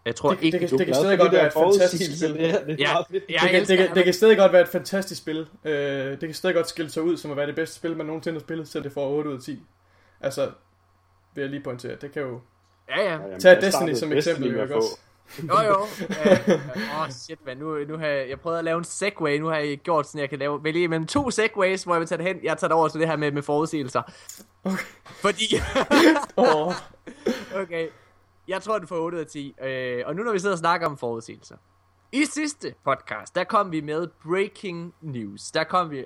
Jeg 0.06 0.16
tror 0.16 0.30
Det- 0.30 0.42
ikke, 0.42 0.58
det 0.58 0.60
kan- 0.60 0.68
du... 0.70 0.76
det 0.78 0.86
kan 0.86 0.94
stadig 0.94 1.18
godt 1.18 1.32
være 1.32 1.46
et 1.46 1.52
fantastisk 1.52 2.16
spil. 2.18 2.34
Det 2.34 2.50
er 2.50 2.50
Ja, 2.78 2.94
det, 3.12 3.50
kan, 3.50 3.66
det, 3.66 3.78
kan, 3.78 3.94
det 3.94 4.04
kan 4.04 4.14
stadig 4.14 4.36
godt 4.36 4.52
være 4.52 4.62
et 4.62 4.68
fantastisk 4.68 5.20
spil. 5.22 5.46
Øh, 5.64 5.72
det 6.10 6.20
kan 6.20 6.34
stadig 6.34 6.54
godt 6.56 6.68
skille 6.68 6.90
sig 6.90 7.02
ud 7.02 7.16
som 7.16 7.30
at 7.30 7.36
være 7.36 7.46
det 7.46 7.54
bedste 7.54 7.76
spil, 7.76 7.96
man 7.96 8.06
nogensinde 8.06 8.38
har 8.38 8.40
spillet, 8.44 8.68
så 8.68 8.80
det 8.80 8.92
får 8.92 9.08
8 9.08 9.30
ud 9.30 9.34
af 9.34 9.40
10. 9.42 9.62
Altså, 10.20 10.50
vil 11.34 11.42
jeg 11.42 11.50
lige 11.50 11.62
pointere. 11.62 11.96
Det 12.00 12.12
kan 12.12 12.22
jo... 12.22 12.40
Ja, 12.88 13.02
ja. 13.04 13.12
Jamen, 13.12 13.40
Tag 13.40 13.62
Destiny 13.62 13.94
som 13.94 14.12
eksempel, 14.12 14.54
at 14.56 14.62
ikke 14.62 14.76
også? 14.76 14.98
Jo, 15.48 15.60
jo. 15.66 15.74
Åh, 15.80 17.00
oh, 17.02 17.10
shit, 17.10 17.38
man. 17.46 17.56
Nu, 17.56 17.84
nu 17.84 17.96
har 17.98 18.06
jeg, 18.06 18.28
jeg 18.28 18.40
prøvet 18.40 18.58
at 18.58 18.64
lave 18.64 18.78
en 18.78 18.84
segway. 18.84 19.38
Nu 19.38 19.46
har 19.46 19.56
jeg 19.56 19.78
gjort 19.78 20.06
sådan, 20.06 20.20
jeg 20.20 20.30
kan 20.30 20.38
lave, 20.38 20.64
vælge 20.64 20.82
imellem 20.82 21.06
to 21.06 21.30
segways, 21.30 21.82
hvor 21.82 21.94
jeg 21.94 22.00
vil 22.00 22.08
tage 22.08 22.18
det 22.18 22.26
hen. 22.26 22.36
Jeg 22.42 22.58
tager 22.58 22.68
det 22.68 22.76
over 22.76 22.88
til 22.88 23.00
det 23.00 23.08
her 23.08 23.16
med, 23.16 23.30
med 23.32 23.42
forudsigelser. 23.42 24.02
Okay. 24.64 24.76
Fordi... 25.04 25.44
Åh, 26.36 26.72
okay. 27.62 27.86
Jeg 28.48 28.62
tror, 28.62 28.78
du 28.78 28.86
får 28.86 28.96
8 28.96 29.16
ud 29.16 29.20
af 29.20 29.26
10. 29.26 29.54
Øh, 29.62 30.02
og 30.06 30.16
nu 30.16 30.22
når 30.22 30.32
vi 30.32 30.38
sidder 30.38 30.54
og 30.54 30.58
snakker 30.58 30.86
om 30.86 30.96
forudsigelser. 30.96 31.56
I 32.12 32.24
sidste 32.24 32.74
podcast, 32.84 33.34
der 33.34 33.44
kom 33.44 33.72
vi 33.72 33.80
med 33.80 34.08
breaking 34.24 34.94
news. 35.00 35.50
Der 35.50 35.64
kom 35.64 35.90
vi, 35.90 35.98
øh, 35.98 36.04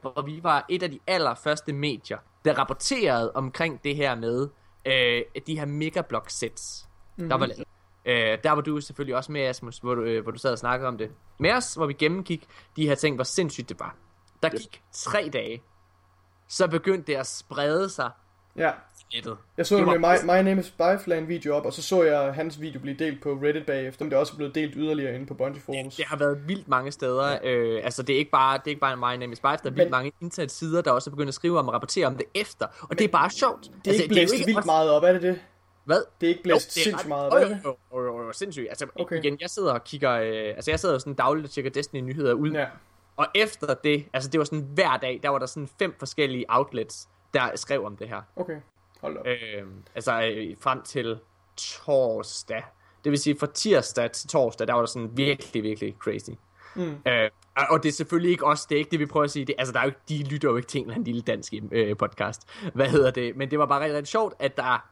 hvor 0.00 0.22
vi 0.22 0.40
var 0.42 0.66
et 0.68 0.82
af 0.82 0.90
de 0.90 0.98
allerførste 1.06 1.72
medier, 1.72 2.18
der 2.44 2.58
rapporterede 2.58 3.32
omkring 3.32 3.84
det 3.84 3.96
her 3.96 4.14
med 4.14 4.48
øh, 4.84 5.22
de 5.46 5.58
her 5.58 5.66
megablock 5.66 6.30
sets, 6.30 6.88
mm-hmm. 7.16 7.28
der 7.28 7.36
var 7.36 7.46
lavet. 7.46 7.64
Øh, 8.04 8.38
der 8.44 8.50
var 8.50 8.60
du 8.60 8.80
selvfølgelig 8.80 9.16
også 9.16 9.32
med, 9.32 9.40
Asmus, 9.40 9.78
hvor 9.78 9.94
du, 9.94 10.02
øh, 10.02 10.22
hvor 10.22 10.32
du 10.32 10.38
sad 10.38 10.52
og 10.52 10.58
snakkede 10.58 10.88
om 10.88 10.98
det 10.98 11.10
med 11.38 11.52
os, 11.52 11.74
hvor 11.74 11.86
vi 11.86 11.92
gennemgik 11.92 12.46
de 12.76 12.86
her 12.86 12.94
ting, 12.94 13.14
hvor 13.14 13.24
sindssygt 13.24 13.68
det 13.68 13.80
var. 13.80 13.96
Der 14.42 14.48
gik 14.48 14.82
tre 14.92 15.30
dage, 15.32 15.62
så 16.48 16.68
begyndte 16.68 17.12
det 17.12 17.18
at 17.18 17.26
sprede 17.26 17.88
sig 17.88 18.10
ja. 18.56 18.72
Nettet. 19.14 19.36
Jeg 19.56 19.66
så 19.66 19.76
Det 19.76 19.80
det 19.86 19.86
var- 19.86 19.98
med 19.98 20.38
My, 20.38 20.44
My 20.44 20.48
Name 20.48 20.60
is 20.60 20.66
Spyflan 20.66 21.28
video 21.28 21.54
op, 21.54 21.64
og 21.66 21.72
så 21.72 21.82
så 21.82 22.02
jeg 22.02 22.34
hans 22.34 22.60
video 22.60 22.80
blive 22.80 22.96
delt 22.98 23.22
på 23.22 23.32
Reddit 23.42 23.66
bagefter, 23.66 24.04
men 24.04 24.10
det 24.10 24.16
er 24.16 24.20
også 24.20 24.36
blevet 24.36 24.54
delt 24.54 24.72
yderligere 24.76 25.14
inde 25.14 25.26
på 25.26 25.34
Bungie 25.34 25.62
Forums. 25.62 25.96
Det 25.96 26.04
har 26.04 26.16
været 26.16 26.48
vildt 26.48 26.68
mange 26.68 26.92
steder. 26.92 27.30
Ja. 27.30 27.48
Øh, 27.50 27.84
altså, 27.84 28.02
det 28.02 28.14
er 28.14 28.18
ikke 28.18 28.30
bare, 28.30 28.58
det 28.58 28.64
er 28.66 28.70
ikke 28.70 28.80
bare 28.80 28.96
My 28.96 29.20
Name 29.20 29.32
is 29.32 29.38
Spice. 29.38 29.46
Der 29.46 29.52
er 29.52 29.58
vildt 29.62 29.76
Men- 29.76 29.90
mange 29.90 30.12
internetsider, 30.20 30.82
der 30.82 30.90
også 30.90 31.10
er 31.10 31.12
begyndt 31.12 31.28
at 31.28 31.34
skrive 31.34 31.58
om 31.58 31.68
og 31.68 31.74
rapportere 31.74 32.06
om 32.06 32.16
det 32.16 32.26
efter. 32.34 32.66
Og 32.82 32.98
det 32.98 33.04
er 33.04 33.08
bare 33.08 33.30
sjovt. 33.30 33.70
Det 33.84 33.90
er 33.90 33.94
ikke 33.94 34.08
blæst 34.08 34.32
vildt 34.46 34.56
også- 34.56 34.66
meget 34.66 34.90
op, 34.90 35.02
er 35.02 35.12
det 35.12 35.22
det? 35.22 35.40
Hvad? 35.84 36.02
Det 36.20 36.26
er 36.26 36.28
ikke 36.28 36.38
Jo, 36.40 36.42
blæst 36.42 36.74
det 36.74 36.80
er 36.80 36.84
sindssygt 36.84 37.08
meget 37.08 37.26
op, 37.26 37.32
jo, 37.32 37.38
er 37.38 37.42
jo, 37.42 37.48
det? 37.54 37.60
jo, 37.64 37.76
jo, 37.94 38.04
jo, 38.04 38.22
jo, 38.26 38.32
sindssygt. 38.32 38.66
Altså, 38.68 38.86
okay. 39.00 39.18
igen, 39.18 39.38
jeg 39.40 39.50
sidder 39.50 39.72
og 39.72 39.84
kigger, 39.84 40.12
øh, 40.12 40.54
altså 40.56 40.70
jeg 40.70 40.80
sidder 40.80 40.94
jo 40.94 40.98
sådan 40.98 41.14
dagligt 41.14 41.44
og 41.46 41.50
tjekker 41.50 41.70
Destiny-nyheder 41.70 42.32
ud, 42.32 42.50
Ja. 42.50 42.66
og 43.16 43.26
efter 43.34 43.74
det, 43.74 44.04
altså 44.12 44.30
det 44.30 44.38
var 44.38 44.44
sådan 44.44 44.66
hver 44.74 44.96
dag, 44.96 45.20
der 45.22 45.28
var 45.28 45.38
der 45.38 45.46
sådan 45.46 45.68
fem 45.78 45.94
forskellige 45.98 46.44
outlets, 46.48 47.08
der 47.34 47.56
skrev 47.56 47.84
om 47.84 47.96
det 47.96 48.08
her. 48.08 48.22
Okay, 48.36 48.56
hold 49.00 49.16
op. 49.16 49.26
Øh, 49.26 49.66
altså 49.94 50.22
øh, 50.22 50.56
frem 50.60 50.82
til 50.82 51.18
torsdag. 51.56 52.64
Det 53.04 53.10
vil 53.10 53.18
sige 53.18 53.38
fra 53.38 53.46
tirsdag 53.46 54.10
til 54.12 54.28
torsdag, 54.28 54.66
der 54.66 54.72
var 54.74 54.80
der 54.80 54.86
sådan 54.86 55.16
virkelig, 55.16 55.62
virkelig 55.62 55.96
crazy. 55.98 56.30
Mm. 56.76 56.96
Øh, 57.06 57.30
og- 57.70 57.82
det 57.82 57.88
er 57.88 57.92
selvfølgelig 57.92 58.30
ikke 58.30 58.46
os, 58.46 58.66
det 58.66 58.74
er 58.74 58.78
ikke 58.78 58.90
det, 58.90 58.98
vi 58.98 59.06
prøver 59.06 59.24
at 59.24 59.30
sige. 59.30 59.44
Det, 59.44 59.54
altså, 59.58 59.72
der 59.72 59.78
er 59.80 59.84
jo 59.84 59.88
ikke, 59.88 60.00
de 60.08 60.28
lytter 60.28 60.50
jo 60.50 60.56
ikke 60.56 60.68
til 60.68 60.78
en 60.78 60.84
eller 60.84 60.94
anden 60.94 61.04
lille 61.04 61.22
dansk 61.22 61.54
øh, 61.72 61.96
podcast. 61.96 62.48
Hvad 62.74 62.88
hedder 62.88 63.10
det? 63.10 63.36
Men 63.36 63.50
det 63.50 63.58
var 63.58 63.66
bare 63.66 63.80
rigtig, 63.80 63.96
rigtig 63.96 64.08
sjovt, 64.08 64.34
at 64.38 64.56
der, 64.56 64.88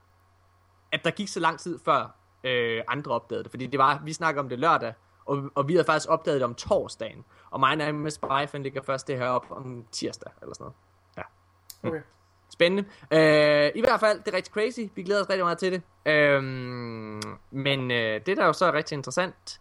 at 0.93 1.05
der 1.05 1.11
gik 1.11 1.29
så 1.29 1.41
lang 1.41 1.59
tid 1.59 1.79
før 1.85 2.15
øh, 2.45 2.83
andre 2.89 3.13
opdagede 3.13 3.43
det. 3.45 3.51
Fordi 3.51 3.67
det 3.67 3.79
var, 3.79 4.03
vi 4.05 4.13
snakker 4.13 4.43
om 4.43 4.49
det 4.49 4.59
lørdag, 4.59 4.95
og, 5.25 5.51
og 5.55 5.69
vi 5.69 5.73
havde 5.73 5.85
faktisk 5.85 6.09
opdaget 6.11 6.41
det 6.41 6.45
om 6.45 6.55
torsdagen. 6.55 7.25
Og 7.51 7.61
mig 7.61 7.89
og 7.89 7.95
med 7.95 8.11
Spyfan 8.11 8.63
ligger 8.63 8.83
først 8.83 9.09
det 9.09 9.19
her 9.19 9.29
op 9.29 9.47
om 9.51 9.85
tirsdag, 9.93 10.33
eller 10.43 10.55
sådan 10.55 10.65
noget. 10.65 10.75
Ja. 11.17 11.89
Okay. 11.89 12.01
Spændende. 12.59 12.85
Øh, 13.11 13.71
I 13.75 13.81
hvert 13.81 14.01
fald, 14.01 14.19
det 14.19 14.29
er 14.29 14.37
rigtig 14.37 14.53
crazy. 14.55 14.81
Vi 14.95 15.03
glæder 15.03 15.23
os 15.23 15.31
rigtig 15.31 15.45
meget 15.45 15.59
til 15.59 15.73
det. 15.73 15.83
Øh, 16.13 16.43
men 17.51 17.91
øh, 17.91 18.21
det, 18.27 18.37
der 18.37 18.47
jo 18.47 18.53
så 18.53 18.67
er 18.67 18.73
rigtig 18.73 18.97
interessant, 18.97 19.61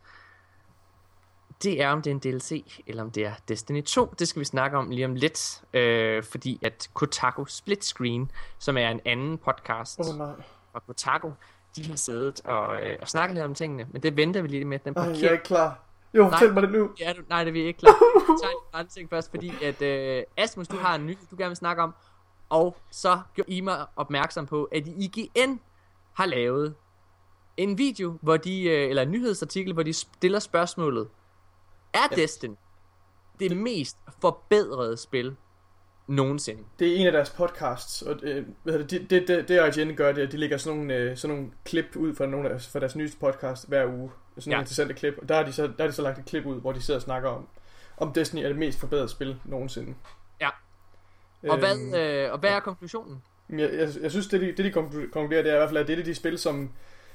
det 1.63 1.81
er, 1.81 1.89
om 1.89 2.01
det 2.01 2.11
er 2.11 2.15
en 2.15 2.19
DLC, 2.19 2.81
eller 2.87 3.03
om 3.03 3.11
det 3.11 3.25
er 3.25 3.33
Destiny 3.47 3.83
2. 3.83 4.13
Det 4.19 4.27
skal 4.27 4.39
vi 4.39 4.45
snakke 4.45 4.77
om 4.77 4.89
lige 4.89 5.05
om 5.05 5.15
lidt. 5.15 5.61
Øh, 5.73 6.23
fordi 6.23 6.59
at 6.61 6.89
Kotaku 6.93 7.45
Split 7.45 7.85
Screen, 7.85 8.31
som 8.59 8.77
er 8.77 8.89
en 8.89 8.99
anden 9.05 9.37
podcast 9.37 9.99
oh, 9.99 10.17
nej. 10.17 10.33
fra 10.71 10.79
Kotaku, 10.87 11.31
de 11.75 11.85
har 11.89 11.95
siddet 11.95 12.41
og, 12.45 12.81
øh, 12.81 12.97
og 13.01 13.07
snakket 13.07 13.35
lidt 13.35 13.45
om 13.45 13.55
tingene. 13.55 13.87
Men 13.91 14.03
det 14.03 14.17
venter 14.17 14.41
vi 14.41 14.47
lige 14.47 14.65
med. 14.65 14.79
Den 14.79 14.93
Ej, 14.97 15.03
parkerer 15.03 15.19
jeg 15.21 15.27
er 15.27 15.31
ikke 15.31 15.43
klar. 15.43 15.83
Jo, 16.13 16.21
Nej. 16.21 16.31
fortæl 16.31 16.53
mig 16.53 16.63
det 16.63 16.71
nu. 16.71 16.89
Ja, 16.99 17.13
du, 17.13 17.21
nej, 17.29 17.43
det 17.43 17.49
er 17.49 17.53
vi 17.53 17.61
ikke 17.61 17.79
klar. 17.79 17.93
Tager 18.41 18.51
en 18.51 18.79
anden 18.79 18.89
ting 18.89 19.09
først, 19.09 19.29
fordi 19.29 19.53
at 19.63 19.81
øh, 19.81 20.23
Asmus, 20.37 20.67
du 20.67 20.77
har 20.77 20.95
en 20.95 21.05
nyhed, 21.05 21.27
du 21.31 21.35
gerne 21.37 21.49
vil 21.49 21.57
snakke 21.57 21.83
om. 21.83 21.95
Og 22.49 22.77
så 22.91 23.19
gjorde 23.35 23.51
I 23.51 23.61
mig 23.61 23.85
opmærksom 23.95 24.45
på, 24.45 24.63
at 24.63 24.87
IGN 24.87 25.59
har 26.13 26.25
lavet 26.25 26.75
en 27.57 27.77
video, 27.77 28.17
hvor 28.21 28.37
de, 28.37 28.63
øh, 28.63 28.89
eller 28.89 29.01
en 29.01 29.11
nyhedsartikel, 29.11 29.73
hvor 29.73 29.83
de 29.83 29.93
stiller 29.93 30.39
spørgsmålet, 30.39 31.07
er 31.93 32.07
Destiny 32.15 32.55
det 33.39 33.57
mest 33.57 33.97
forbedrede 34.21 34.97
spil 34.97 35.35
nogensinde? 36.07 36.63
Det 36.79 36.87
er 36.87 36.95
en 36.95 37.05
af 37.05 37.11
deres 37.11 37.29
podcasts, 37.29 38.01
og 38.01 38.19
øh, 38.23 38.45
det, 38.65 38.89
det, 39.09 39.27
det, 39.27 39.47
det 39.47 39.77
IGN 39.77 39.95
gør, 39.95 40.11
det 40.11 40.21
at 40.21 40.31
de 40.31 40.37
lægger 40.37 40.57
sådan 40.57 40.77
nogle, 40.77 40.95
øh, 40.95 41.17
sådan 41.17 41.35
nogle 41.35 41.51
klip 41.65 41.95
ud 41.95 42.15
fra, 42.15 42.25
nogle 42.25 42.49
af, 42.49 42.61
fra 42.61 42.79
deres 42.79 42.95
nyeste 42.95 43.19
podcast 43.19 43.67
hver 43.67 43.85
uge. 43.85 44.11
Sådan 44.37 44.49
nogle 44.49 44.55
Ja. 44.57 44.59
interessante 44.61 44.93
klip. 44.93 45.13
Og 45.21 45.29
der 45.29 45.35
har, 45.35 45.43
de 45.43 45.51
så, 45.53 45.67
der 45.67 45.73
har 45.79 45.87
de 45.87 45.91
så 45.93 46.01
lagt 46.01 46.19
et 46.19 46.25
klip 46.25 46.45
ud, 46.45 46.61
hvor 46.61 46.71
de 46.71 46.81
sidder 46.81 46.97
og 46.97 47.01
snakker 47.01 47.29
om, 47.29 47.47
om 47.97 48.13
Destiny 48.13 48.41
er 48.41 48.47
det 48.47 48.57
mest 48.57 48.79
forbedrede 48.79 49.09
spil 49.09 49.39
nogensinde. 49.45 49.95
Og, 51.51 51.57
hvad, 51.57 51.75
Øhm, 51.77 51.93
øh, 51.93 52.31
og 52.33 52.39
hvad 52.39 52.49
er 52.49 52.59
konklusionen? 52.59 53.23
Jeg, 53.49 53.73
jeg, 53.73 53.89
jeg 54.01 54.11
synes, 54.11 54.27
det 54.27 54.41
de, 54.41 54.47
det 54.47 54.57
de 54.57 54.69
konklu- 54.79 55.11
konkluderer, 55.11 55.41
det 55.43 55.51
er 55.51 55.55
i 55.55 55.57
hvert 55.57 55.69
fald, 55.69 55.77
at 55.77 55.87
det 55.87 55.99
er 55.99 56.03
de 56.03 56.15
spil, 56.15 56.37
som, 56.37 56.69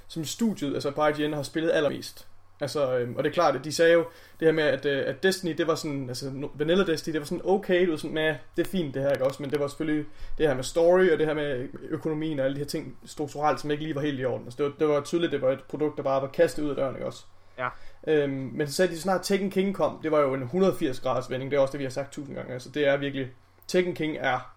som 0.09 0.25
studiet, 0.25 0.75
altså 0.75 0.91
på 0.91 1.07
IGN, 1.07 1.33
har 1.33 1.43
spillet 1.43 1.71
allermest. 1.71 2.27
Altså, 2.61 2.99
øhm, 2.99 3.17
og 3.17 3.25
det 3.25 3.31
er 3.31 3.35
klart, 3.35 3.57
at 3.57 3.65
de 3.65 3.73
sagde 3.73 3.93
jo 3.93 4.05
det 4.41 4.49
her 4.49 4.53
med, 4.53 4.65
at, 4.65 4.87
øh, 4.87 5.03
at 5.07 5.23
Destiny, 5.23 5.55
det 5.59 5.67
var 5.67 5.75
sådan, 5.75 6.09
altså 6.09 6.49
Vanilla 6.55 6.85
Destiny, 6.85 7.13
det 7.13 7.21
var 7.21 7.27
sådan 7.27 7.41
okay, 7.45 7.81
det 7.81 7.91
var 7.91 7.97
sådan, 7.97 8.15
nah, 8.15 8.35
det 8.57 8.67
er 8.67 8.71
fint 8.71 8.95
det 8.95 9.03
her, 9.03 9.11
ikke 9.11 9.25
også? 9.25 9.43
Men 9.43 9.51
det 9.51 9.61
var 9.61 9.69
selvfølgelig 9.69 10.07
det 10.39 10.49
her 10.49 10.55
med 10.55 10.65
story, 10.65 11.11
og 11.11 11.19
det 11.19 11.27
her 11.27 11.35
med 11.35 11.69
økonomien 11.91 12.39
og 12.39 12.45
alle 12.45 12.55
de 12.55 12.59
her 12.61 12.67
ting 12.67 12.97
strukturelt, 13.07 13.61
som 13.61 13.71
ikke 13.71 13.83
lige 13.83 13.95
var 13.95 14.01
helt 14.01 14.21
i 14.21 14.25
orden. 14.25 14.47
Altså, 14.47 14.57
det 14.57 14.65
var, 14.67 14.73
det 14.79 14.89
var 14.89 15.01
tydeligt, 15.01 15.33
det 15.33 15.43
var 15.43 15.53
et 15.53 15.63
produkt, 15.69 15.97
der 15.97 16.03
bare 16.03 16.23
var 16.23 16.29
kastet 16.29 16.63
ud 16.63 16.71
af 16.71 16.77
døren, 16.77 16.95
ikke 16.95 17.07
også? 17.07 17.25
Ja. 17.59 17.69
Øhm, 18.07 18.51
men 18.55 18.67
så 18.67 18.73
sagde 18.73 18.91
de, 18.91 18.97
så 18.97 19.03
snart 19.03 19.21
Tekken 19.23 19.51
King 19.51 19.75
kom, 19.75 19.99
det 20.03 20.11
var 20.13 20.21
jo 20.21 20.35
en 20.35 20.43
180 20.43 21.01
graders 21.01 21.31
vending, 21.31 21.51
det 21.51 21.57
er 21.57 21.61
også 21.61 21.73
det, 21.73 21.79
vi 21.79 21.85
har 21.85 21.91
sagt 21.91 22.13
tusind 22.13 22.37
gange. 22.37 22.53
Altså, 22.53 22.69
det 22.69 22.87
er 22.87 22.97
virkelig, 22.97 23.31
Tekken 23.73 23.95
King 23.95 24.17
er 24.21 24.55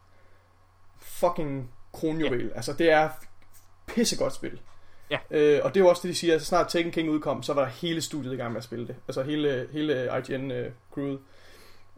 fucking 0.99 1.71
kronjuvel. 1.93 2.51
Altså, 2.55 2.73
det 2.73 2.91
er 2.91 3.09
pissegodt 3.87 4.33
spil. 4.33 4.59
Ja. 5.09 5.17
Øh, 5.31 5.61
og 5.63 5.73
det 5.73 5.79
er 5.79 5.83
jo 5.83 5.89
også 5.89 6.01
det, 6.01 6.09
de 6.09 6.15
siger, 6.15 6.35
at 6.35 6.41
så 6.41 6.47
snart 6.47 6.67
Tekken 6.69 6.93
King 6.93 7.09
udkom, 7.09 7.43
så 7.43 7.53
var 7.53 7.61
der 7.61 7.69
hele 7.69 8.01
studiet 8.01 8.33
i 8.33 8.35
gang 8.35 8.51
med 8.51 8.57
at 8.57 8.63
spille 8.63 8.87
det. 8.87 8.95
Altså 9.07 9.23
hele, 9.23 9.67
hele 9.71 10.09
IGN-crewet. 10.17 11.19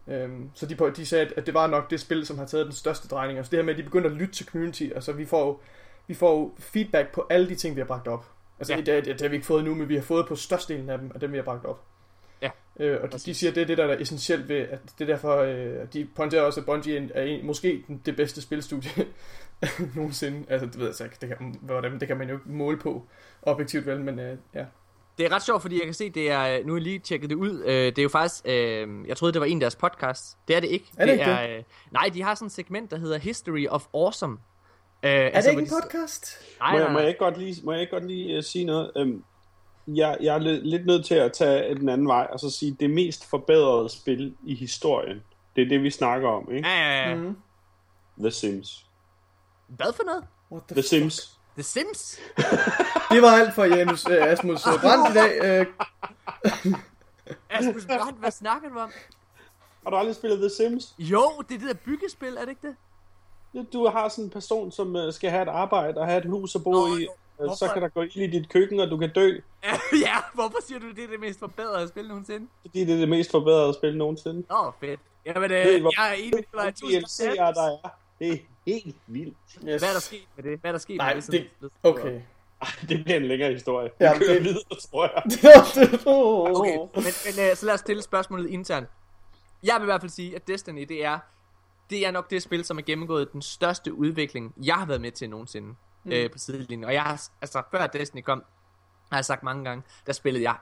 Øhm, 0.07 0.49
så 0.53 0.65
de, 0.65 0.91
de 0.95 1.05
sagde, 1.05 1.29
at 1.37 1.45
det 1.45 1.53
var 1.53 1.67
nok 1.67 1.89
det 1.89 1.99
spil, 1.99 2.25
som 2.25 2.37
har 2.37 2.45
taget 2.45 2.65
den 2.65 2.73
største 2.73 3.07
drejning. 3.07 3.37
Altså 3.37 3.49
det 3.49 3.57
her 3.57 3.63
med, 3.63 3.73
at 3.73 3.77
de 3.77 3.83
begyndte 3.83 4.09
at 4.09 4.15
lytte 4.15 4.33
til 4.33 4.45
community. 4.45 4.83
Altså 4.95 5.11
vi 5.11 5.25
får 5.25 5.63
vi 6.07 6.13
får 6.13 6.55
feedback 6.59 7.11
på 7.13 7.27
alle 7.29 7.49
de 7.49 7.55
ting, 7.55 7.75
vi 7.75 7.81
har 7.81 7.85
bragt 7.85 8.07
op. 8.07 8.25
Altså 8.59 8.73
ja. 8.73 8.77
det, 8.79 8.85
det, 8.87 9.05
det, 9.05 9.21
har 9.21 9.29
vi 9.29 9.35
ikke 9.35 9.47
fået 9.47 9.63
nu, 9.63 9.75
men 9.75 9.89
vi 9.89 9.95
har 9.95 10.01
fået 10.01 10.27
på 10.27 10.35
størstedelen 10.35 10.89
af 10.89 10.97
dem, 10.97 11.11
af 11.13 11.19
dem 11.19 11.31
vi 11.31 11.37
har 11.37 11.43
bragt 11.43 11.65
op. 11.65 11.83
Ja. 12.41 12.49
Øh, 12.79 12.99
og 13.03 13.11
de, 13.13 13.17
de 13.17 13.33
siger, 13.33 13.49
at 13.51 13.55
det 13.55 13.61
er 13.61 13.65
det, 13.65 13.77
der 13.77 13.85
er 13.85 13.97
essentielt 13.99 14.49
ved, 14.49 14.55
at 14.57 14.79
det 14.99 15.09
er 15.09 15.13
derfor, 15.13 15.37
øh, 15.37 15.87
de 15.93 16.07
pointerer 16.15 16.41
også, 16.41 16.59
at 16.59 16.65
Bungie 16.65 16.97
er, 16.97 17.07
er 17.13 17.23
en, 17.23 17.45
måske 17.45 17.83
den- 17.87 18.01
det 18.05 18.15
bedste 18.15 18.41
spilstudie 18.41 19.05
nogensinde. 19.95 20.45
Altså 20.49 20.65
det 20.65 20.79
ved 20.79 20.85
jeg 20.85 20.95
så 20.95 21.03
ikke, 21.03 21.15
det 21.21 21.29
kan, 21.37 21.55
hvordan, 21.61 21.99
det 21.99 22.07
kan 22.07 22.17
man 22.17 22.29
jo 22.29 22.35
ikke 22.35 22.49
måle 22.51 22.77
på 22.77 23.05
objektivt 23.41 23.85
vel, 23.85 23.99
men 23.99 24.19
øh, 24.19 24.37
ja. 24.55 24.65
Det 25.17 25.25
er 25.25 25.31
ret 25.31 25.43
sjovt, 25.43 25.61
fordi 25.61 25.75
jeg 25.75 25.85
kan 25.85 25.93
se, 25.93 26.09
det 26.09 26.31
er, 26.31 26.63
nu 26.65 26.73
har 26.73 26.77
jeg 26.77 26.83
lige 26.83 26.99
tjekket 26.99 27.29
det 27.29 27.35
ud, 27.35 27.63
øh, 27.65 27.71
det 27.73 27.97
er 27.99 28.03
jo 28.03 28.09
faktisk, 28.09 28.41
øh, 28.45 28.87
jeg 29.07 29.17
troede, 29.17 29.33
det 29.33 29.39
var 29.41 29.45
en 29.47 29.57
af 29.57 29.59
deres 29.61 29.75
podcasts. 29.75 30.37
Det 30.47 30.55
er 30.55 30.59
det 30.59 30.67
ikke. 30.67 30.85
Er 30.97 31.05
det 31.05 31.11
ikke 31.11 31.23
er, 31.23 31.57
øh, 31.57 31.63
nej, 31.91 32.09
de 32.13 32.23
har 32.23 32.35
sådan 32.35 32.45
et 32.45 32.51
segment, 32.51 32.91
der 32.91 32.97
hedder 32.97 33.17
History 33.17 33.67
of 33.69 33.85
Awesome. 33.93 34.37
Øh, 35.03 35.11
Er 35.11 35.15
altså, 35.29 35.51
det 35.51 35.59
ikke 35.59 35.71
en 35.75 35.81
podcast? 35.83 36.37
Nej, 36.59 36.71
Må, 36.71 36.77
nej, 36.77 36.83
jeg, 36.83 36.91
må, 36.91 36.93
nej. 36.93 37.01
jeg 37.01 37.09
ikke 37.09 37.19
godt 37.19 37.37
lige, 37.37 37.61
må 37.65 37.71
jeg 37.71 37.81
ikke 37.81 37.91
godt 37.91 38.05
lige 38.07 38.37
uh, 38.37 38.43
sige 38.43 38.65
noget? 38.65 38.91
Um, 38.95 39.23
jeg, 39.87 40.17
jeg 40.21 40.35
er 40.35 40.39
lidt, 40.39 40.85
nødt 40.85 41.05
til 41.05 41.15
at 41.15 41.33
tage 41.33 41.75
den 41.75 41.89
anden 41.89 42.07
vej, 42.07 42.27
og 42.31 42.39
så 42.39 42.49
sige, 42.49 42.77
det 42.79 42.89
mest 42.89 43.29
forbedrede 43.29 43.89
spil 43.89 44.35
i 44.43 44.55
historien, 44.55 45.23
det 45.55 45.61
er 45.61 45.67
det, 45.69 45.83
vi 45.83 45.91
snakker 45.91 46.29
om, 46.29 46.51
ikke? 46.51 46.69
Ja, 46.69 46.75
ja, 46.75 47.09
ja. 47.09 47.15
Mm. 47.15 47.37
The 48.19 48.31
Sims. 48.31 48.85
Hvad 49.67 49.93
for 49.93 50.03
noget? 50.03 50.23
What 50.51 50.63
the 50.67 50.75
The 50.75 50.83
Sims. 50.83 51.39
The 51.53 51.63
Sims? 51.63 52.19
Det 53.11 53.21
var 53.21 53.31
alt 53.31 53.55
for 53.55 53.63
Janus 53.63 54.05
øh, 54.09 54.23
Asmus 54.23 54.67
øh, 54.67 54.81
Brandt 54.81 55.09
i 55.09 55.13
dag. 55.13 55.59
Øh, 55.59 55.65
Asmus 57.49 57.85
Brandt, 57.85 58.19
hvad 58.19 58.31
snakker 58.31 58.69
du 58.69 58.79
om? 58.79 58.91
Har 59.83 59.89
du 59.89 59.95
aldrig 59.95 60.15
spillet 60.15 60.39
The 60.39 60.49
Sims? 60.49 60.95
Jo, 60.99 61.31
det 61.49 61.55
er 61.55 61.59
det 61.59 61.67
der 61.67 61.73
byggespil, 61.85 62.37
er 62.37 62.41
det 62.41 62.49
ikke 62.49 62.67
det? 62.67 62.75
Du 63.73 63.87
har 63.87 64.09
sådan 64.09 64.23
en 64.23 64.29
person, 64.29 64.71
som 64.71 64.95
uh, 64.95 65.13
skal 65.13 65.29
have 65.29 65.43
et 65.43 65.49
arbejde 65.49 66.01
og 66.01 66.05
have 66.07 66.17
et 66.17 66.29
hus 66.29 66.55
at 66.55 66.63
bo 66.63 66.71
Nå, 66.71 66.97
i. 66.97 67.03
jo. 67.03 67.11
Så 67.37 67.43
Hvorfor? 67.45 67.73
kan 67.73 67.81
der 67.81 67.87
gå 67.87 68.01
ild 68.01 68.15
i 68.15 68.27
dit 68.27 68.49
køkken, 68.49 68.79
og 68.79 68.89
du 68.89 68.97
kan 68.97 69.13
dø, 69.13 69.27
ja, 70.05 70.15
hvorfor 70.33 70.57
siger 70.67 70.79
du, 70.79 70.89
det 70.91 71.03
er 71.03 71.07
det 71.07 71.19
mest 71.19 71.39
forbedrede 71.39 71.87
spil 71.87 72.07
nogensinde? 72.07 72.47
fordi 72.61 72.85
det 72.85 72.93
er 72.95 72.99
det 72.99 73.09
mest 73.09 73.31
forbedrede 73.31 73.73
spil 73.73 73.97
nogensinde. 73.97 74.43
Åh, 74.51 74.67
oh, 74.67 74.73
fedt. 74.79 74.99
Jamen, 75.25 75.49
Ved 75.49 75.75
øh, 75.75 75.81
hvor 75.81 75.93
jeg 76.01 76.09
er 76.09 76.13
enig 76.13 76.33
med 76.53 76.63
dig. 76.63 76.75
Tusind 76.75 77.03
tak. 77.05 77.33
DLC'er 77.33 77.53
der 77.53 77.79
er. 77.83 77.89
Det 78.19 78.31
er 78.33 78.37
helt 78.65 78.95
vildt. 79.07 79.37
yes. 79.55 79.61
Hvad 79.63 79.73
er 79.89 79.93
der 79.93 79.99
sket 79.99 80.27
med 80.35 80.43
det? 80.43 80.59
Hvad 80.59 80.69
er 80.69 80.73
der 80.73 80.79
sket 80.79 80.97
Nej, 80.97 81.13
med 81.13 81.21
det? 81.21 81.31
det- 81.31 81.47
siden- 81.59 81.71
Okay. 81.83 82.21
Ej, 82.61 82.67
det 82.89 83.03
bliver 83.03 83.17
en 83.17 83.25
længere 83.25 83.51
historie. 83.53 83.89
Ja, 83.99 84.13
Vi 84.13 84.19
kører 84.19 84.33
det- 84.33 84.43
videre, 84.43 84.79
tror 84.91 85.03
jeg. 85.03 85.23
Okay, 86.59 86.77
men, 86.77 87.03
men 87.25 87.49
øh, 87.49 87.55
så 87.55 87.65
lad 87.65 87.73
os 87.73 87.79
stille 87.79 88.01
spørgsmålet 88.01 88.49
internt. 88.49 88.87
Jeg 89.63 89.75
vil 89.79 89.83
i 89.83 89.85
hvert 89.85 90.01
fald 90.01 90.11
sige, 90.11 90.35
at 90.35 90.47
Destiny, 90.47 90.81
det 90.89 91.05
er, 91.05 91.19
det 91.89 92.05
er 92.07 92.11
nok 92.11 92.29
det 92.29 92.41
spil, 92.43 92.63
som 92.65 92.77
har 92.77 92.81
gennemgået 92.81 93.31
den 93.33 93.41
største 93.41 93.93
udvikling, 93.93 94.53
jeg 94.65 94.75
har 94.75 94.85
været 94.85 95.01
med 95.01 95.11
til 95.11 95.29
nogensinde 95.29 95.75
mm. 96.07 96.13
øh, 96.13 96.31
på 96.31 96.37
sidelinjen. 96.37 96.83
Og 96.83 96.93
jeg 96.93 97.03
har, 97.03 97.21
altså 97.41 97.61
før 97.71 97.87
Destiny 97.87 98.21
kom, 98.21 98.43
har 99.11 99.17
jeg 99.17 99.25
sagt 99.25 99.43
mange 99.43 99.63
gange, 99.65 99.83
der 100.05 100.13
spillede 100.13 100.43
jeg 100.43 100.55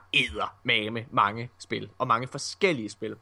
med 0.64 1.04
mange 1.10 1.50
spil, 1.58 1.90
og 1.98 2.06
mange 2.06 2.28
forskellige 2.28 2.88
spil. 2.90 3.16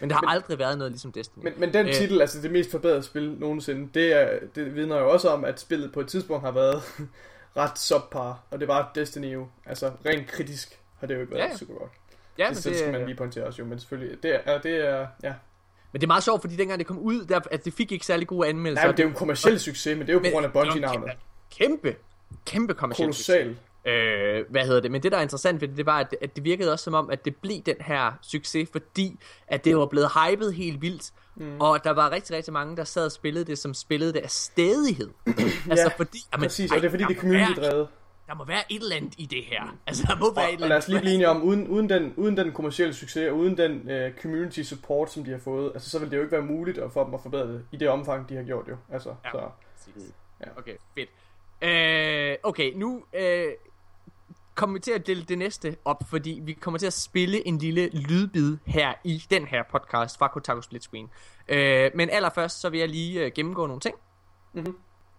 Men 0.00 0.10
der 0.10 0.16
har 0.16 0.22
men, 0.22 0.30
aldrig 0.30 0.58
været 0.58 0.78
noget 0.78 0.92
ligesom 0.92 1.12
Destiny. 1.12 1.44
Men, 1.44 1.52
men 1.56 1.72
den 1.72 1.86
Øh. 1.86 1.94
titel, 1.94 2.20
altså 2.20 2.42
det 2.42 2.50
mest 2.50 2.70
forbedrede 2.70 3.02
spil 3.02 3.30
nogensinde, 3.30 3.88
det, 3.94 4.12
er, 4.12 4.38
det 4.54 4.74
vidner 4.74 4.98
jo 4.98 5.10
også 5.10 5.28
om, 5.28 5.44
at 5.44 5.60
spillet 5.60 5.92
på 5.92 6.00
et 6.00 6.08
tidspunkt 6.08 6.44
har 6.44 6.50
været 6.52 6.82
ret 7.56 7.78
subpar, 7.78 8.42
og 8.50 8.60
det 8.60 8.68
var 8.68 8.90
Destiny 8.94 9.32
jo. 9.34 9.48
Altså 9.66 9.92
rent 10.06 10.26
kritisk 10.26 10.80
har 11.00 11.06
det 11.06 11.14
jo 11.14 11.20
ikke 11.20 11.32
været 11.34 11.42
Ja, 11.50 11.56
super 11.56 11.74
godt. 11.74 11.90
ja, 12.38 12.44
det, 12.44 12.50
men 12.64 12.72
det, 12.72 12.78
skal 12.78 12.92
man 12.92 13.04
lige 13.06 13.16
pointere 13.16 13.44
også 13.44 13.62
jo, 13.62 13.68
men 13.68 13.78
selvfølgelig, 13.78 14.22
det 14.22 14.40
er, 14.44 14.60
det 14.60 14.88
er, 14.88 15.06
ja. 15.22 15.34
men 15.92 16.00
det 16.00 16.06
er 16.06 16.06
meget 16.06 16.22
sjovt, 16.24 16.40
fordi 16.40 16.56
dengang 16.56 16.78
det 16.78 16.86
kom 16.86 16.98
ud, 16.98 17.24
der, 17.24 17.40
at 17.50 17.64
det 17.64 17.72
fik 17.74 17.92
ikke 17.92 18.06
særlig 18.06 18.26
gode 18.26 18.48
anmeldelser. 18.48 18.82
Nej, 18.82 18.88
men 18.88 18.96
det 18.96 19.02
er 19.02 19.04
jo 19.04 19.10
en 19.10 19.16
kommersiel 19.16 19.60
succes, 19.60 19.98
men 19.98 20.06
det 20.06 20.08
er 20.08 20.12
jo 20.14 20.18
på 20.18 20.22
Men- 20.22 20.32
grund 20.32 20.46
af 20.46 20.52
Bungie-navnet. 20.52 21.10
Kæmpe, 21.50 21.96
kæmpe 22.46 22.74
kommercielt. 22.74 23.06
Kolossal. 23.06 23.56
Øh, 23.84 24.44
hvad 24.50 24.66
hedder 24.66 24.80
det? 24.80 24.90
Men 24.90 25.02
det, 25.02 25.12
der 25.12 25.18
er 25.18 25.22
interessant 25.22 25.60
ved 25.60 25.68
det, 25.68 25.76
det 25.76 25.86
var, 25.86 25.98
at, 25.98 26.16
at 26.20 26.36
det 26.36 26.44
virkede 26.44 26.72
også 26.72 26.84
som 26.84 26.94
om, 26.94 27.10
at 27.10 27.24
det 27.24 27.36
blev 27.36 27.60
den 27.66 27.76
her 27.80 28.12
succes, 28.22 28.68
fordi 28.72 29.18
at 29.48 29.64
det 29.64 29.76
var 29.76 29.86
blevet 29.86 30.08
hypet 30.14 30.54
helt 30.54 30.82
vildt, 30.82 31.10
mm. 31.36 31.60
og 31.60 31.84
der 31.84 31.90
var 31.90 32.10
rigtig, 32.10 32.36
rigtig 32.36 32.52
mange, 32.52 32.76
der 32.76 32.84
sad 32.84 33.04
og 33.04 33.12
spillede 33.12 33.44
det, 33.44 33.58
som 33.58 33.74
spillede 33.74 34.12
det 34.12 34.18
af 34.20 34.30
stedighed. 34.30 35.10
altså 35.70 35.90
fordi... 35.96 36.18
Jamen, 36.32 36.44
Præcis, 36.44 36.72
og 36.72 36.76
det 36.76 36.84
er 36.84 36.90
fordi, 36.90 37.02
ej, 37.02 37.08
det 37.08 37.16
er 37.16 37.20
community-drevet. 37.20 37.88
Der 38.26 38.34
må 38.34 38.44
være 38.44 38.62
et 38.70 38.82
eller 38.82 38.96
andet 38.96 39.14
i 39.18 39.26
det 39.26 39.44
her. 39.44 39.76
Altså, 39.86 40.04
der 40.08 40.16
må 40.16 40.34
være 40.34 40.44
et 40.44 40.48
Og, 40.48 40.52
eller 40.54 40.64
og 40.66 40.68
lad 40.68 40.76
os 40.76 40.88
lige 40.88 40.96
andet. 40.96 41.02
blive 41.02 41.14
enige 41.14 41.28
om, 41.28 41.42
uden, 41.42 41.68
uden, 41.68 41.88
den, 41.88 42.14
uden 42.16 42.36
den 42.36 42.52
kommercielle 42.52 42.94
succes, 42.94 43.28
og 43.30 43.36
uden 43.36 43.56
den 43.58 43.72
uh, 43.72 44.22
community 44.22 44.62
support, 44.62 45.12
som 45.12 45.24
de 45.24 45.30
har 45.30 45.38
fået, 45.38 45.70
altså 45.74 45.90
så 45.90 45.98
vil 45.98 46.10
det 46.10 46.16
jo 46.16 46.22
ikke 46.22 46.32
være 46.32 46.42
muligt 46.42 46.78
at 46.78 46.92
få 46.92 47.04
dem 47.04 47.14
at 47.14 47.20
forbedre 47.22 47.48
det, 47.48 47.64
i 47.72 47.76
det 47.76 47.88
omfang, 47.88 48.28
de 48.28 48.36
har 48.36 48.42
gjort 48.42 48.68
jo. 48.68 48.76
Altså, 48.92 49.08
Ja. 49.24 49.30
så. 49.30 49.40
Præcis. 49.76 50.12
Ja. 50.40 50.46
Okay, 50.58 50.74
fedt. 50.94 51.08
Øh, 51.62 52.36
okay, 52.42 52.72
nu 52.76 53.04
øh, 53.12 53.52
kommer 54.54 54.74
vi 54.74 54.80
til 54.80 54.92
at 54.92 55.06
dele 55.06 55.22
det 55.22 55.38
næste 55.38 55.76
op, 55.84 56.02
fordi 56.08 56.40
vi 56.42 56.52
kommer 56.52 56.78
til 56.78 56.86
at 56.86 56.92
spille 56.92 57.46
en 57.46 57.58
lille 57.58 57.88
lydbid 57.88 58.58
her 58.66 58.94
i 59.04 59.24
den 59.30 59.46
her 59.46 59.62
podcast 59.70 60.18
fra 60.18 60.28
Kotaku 60.28 60.60
Split 60.60 60.82
Screen. 60.82 61.10
Øh, 61.48 61.90
men 61.94 62.10
allerførst, 62.10 62.60
så 62.60 62.70
vil 62.70 62.80
jeg 62.80 62.88
lige 62.88 63.24
øh, 63.24 63.32
gennemgå 63.34 63.66
nogle 63.66 63.80
ting. 63.80 63.94
Mhm. 64.52 64.76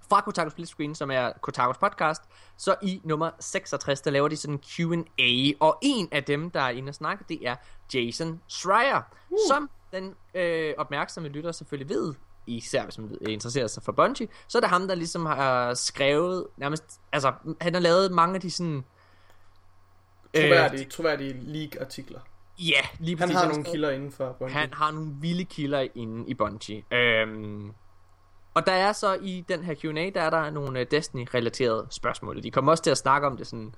Fra 0.09 0.21
Kotaku 0.21 0.49
Split 0.49 0.67
Screen, 0.67 0.95
som 0.95 1.11
er 1.11 1.31
Kotakus 1.41 1.77
podcast, 1.77 2.23
så 2.57 2.75
i 2.81 3.01
nummer 3.03 3.31
66, 3.39 4.01
der 4.01 4.11
laver 4.11 4.27
de 4.27 4.37
sådan 4.37 4.53
en 4.53 4.59
Q&A, 4.59 5.65
og 5.65 5.77
en 5.81 6.09
af 6.11 6.23
dem, 6.23 6.51
der 6.51 6.61
er 6.61 6.69
inde 6.69 6.89
og 6.89 6.95
snakke, 6.95 7.25
det 7.29 7.47
er 7.47 7.55
Jason 7.93 8.41
Schreier, 8.47 9.01
uh. 9.29 9.37
som 9.47 9.69
den 9.91 10.15
øh, 10.33 10.73
opmærksomme 10.77 11.29
lytter 11.29 11.51
selvfølgelig 11.51 11.89
ved, 11.89 12.13
især 12.57 12.83
hvis 12.83 12.97
man 12.97 13.09
ved- 13.09 13.27
interesserer 13.27 13.67
sig 13.67 13.83
for 13.83 13.91
Bungie, 13.91 14.27
så 14.47 14.57
er 14.57 14.59
det 14.59 14.69
ham, 14.69 14.87
der 14.87 14.95
ligesom 14.95 15.25
har 15.25 15.73
skrevet, 15.73 16.47
nærmest, 16.57 16.83
altså, 17.11 17.33
han 17.61 17.73
har 17.73 17.81
lavet 17.81 18.11
mange 18.11 18.35
af 18.35 18.41
de 18.41 18.51
sådan, 18.51 18.83
Troværdige, 20.35 20.85
troværdige 20.85 21.33
league-artikler. 21.41 22.19
ja, 22.59 22.81
lige 22.99 23.17
Han 23.17 23.27
præcis. 23.27 23.33
har 23.35 23.39
han 23.41 23.49
nogle 23.49 23.63
skrev- 23.63 23.73
kilder 23.73 23.89
inden 23.89 24.11
for 24.11 24.35
Bungie. 24.39 24.57
Han 24.57 24.73
har 24.73 24.91
nogle 24.91 25.11
vilde 25.21 25.45
kilder 25.45 25.87
inde 25.95 26.29
i 26.29 26.33
Bungie. 26.33 26.83
Øhm, 26.91 27.71
og 28.53 28.65
der 28.65 28.71
er 28.71 28.91
så 28.91 29.13
i 29.21 29.45
den 29.49 29.63
her 29.63 29.75
Q&A, 29.75 30.09
der 30.15 30.21
er 30.21 30.29
der 30.29 30.49
nogle 30.49 30.79
øh, 30.79 30.85
Destiny-relaterede 30.91 31.87
spørgsmål. 31.89 32.43
De 32.43 32.51
kommer 32.51 32.71
også 32.71 32.83
til 32.83 32.91
at 32.91 32.97
snakke 32.97 33.27
om 33.27 33.37
det 33.37 33.47
sådan 33.47 33.73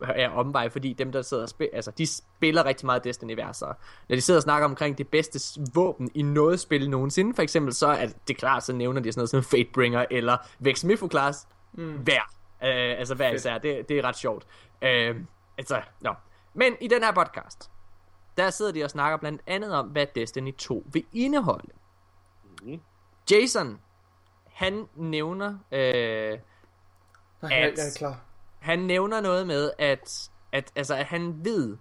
af 0.00 0.28
omvej, 0.34 0.68
fordi 0.68 0.92
dem, 0.92 1.12
der 1.12 1.22
sidder 1.22 1.42
og 1.42 1.48
spiller, 1.48 1.76
altså, 1.76 1.90
de 1.90 2.06
spiller 2.06 2.64
rigtig 2.64 2.86
meget 2.86 3.04
Destiny 3.04 3.34
hver, 3.34 3.52
så 3.52 3.72
når 4.08 4.16
de 4.16 4.20
sidder 4.20 4.38
og 4.38 4.42
snakker 4.42 4.64
omkring 4.68 4.98
det 4.98 5.08
bedste 5.08 5.60
våben 5.74 6.10
i 6.14 6.22
noget 6.22 6.60
spil 6.60 6.90
nogensinde, 6.90 7.34
for 7.34 7.42
eksempel, 7.42 7.74
så 7.74 7.86
er 7.86 8.06
det 8.28 8.36
klart, 8.36 8.64
så 8.64 8.72
nævner 8.72 9.00
de 9.00 9.12
sådan 9.12 9.20
noget 9.20 9.30
som 9.30 9.42
Fatebringer 9.42 10.04
eller 10.10 10.36
Vex 10.58 10.84
Mifo-class 10.84 11.46
mm. 11.72 11.92
hver. 11.92 12.20
Øh, 12.62 12.98
altså 12.98 13.14
hver 13.14 13.30
især, 13.32 13.58
det, 13.58 13.88
det 13.88 13.98
er 13.98 14.04
ret 14.04 14.16
sjovt. 14.16 14.46
Øh, 14.82 15.16
altså, 15.58 15.82
nå. 16.00 16.14
Men 16.54 16.76
i 16.80 16.88
den 16.88 17.02
her 17.02 17.12
podcast, 17.12 17.70
der 18.36 18.50
sidder 18.50 18.72
de 18.72 18.84
og 18.84 18.90
snakker 18.90 19.18
blandt 19.18 19.42
andet 19.46 19.74
om, 19.74 19.86
hvad 19.86 20.06
Destiny 20.14 20.54
2 20.56 20.86
vil 20.92 21.04
indeholde. 21.12 21.68
Mhm. 22.62 22.80
Jason, 23.30 23.78
han 24.52 24.84
nævner, 24.96 25.48
øh, 25.72 25.78
Nej, 25.80 25.80
jeg, 25.80 26.38
jeg 27.50 27.62
at- 27.72 27.78
er 27.78 27.98
klar. 27.98 28.20
Han 28.58 28.78
nævner 28.78 29.20
noget 29.20 29.46
med, 29.46 29.70
at, 29.78 30.30
at, 30.52 30.72
altså, 30.76 30.94
at 30.94 31.04
han 31.04 31.44
ved, 31.44 31.76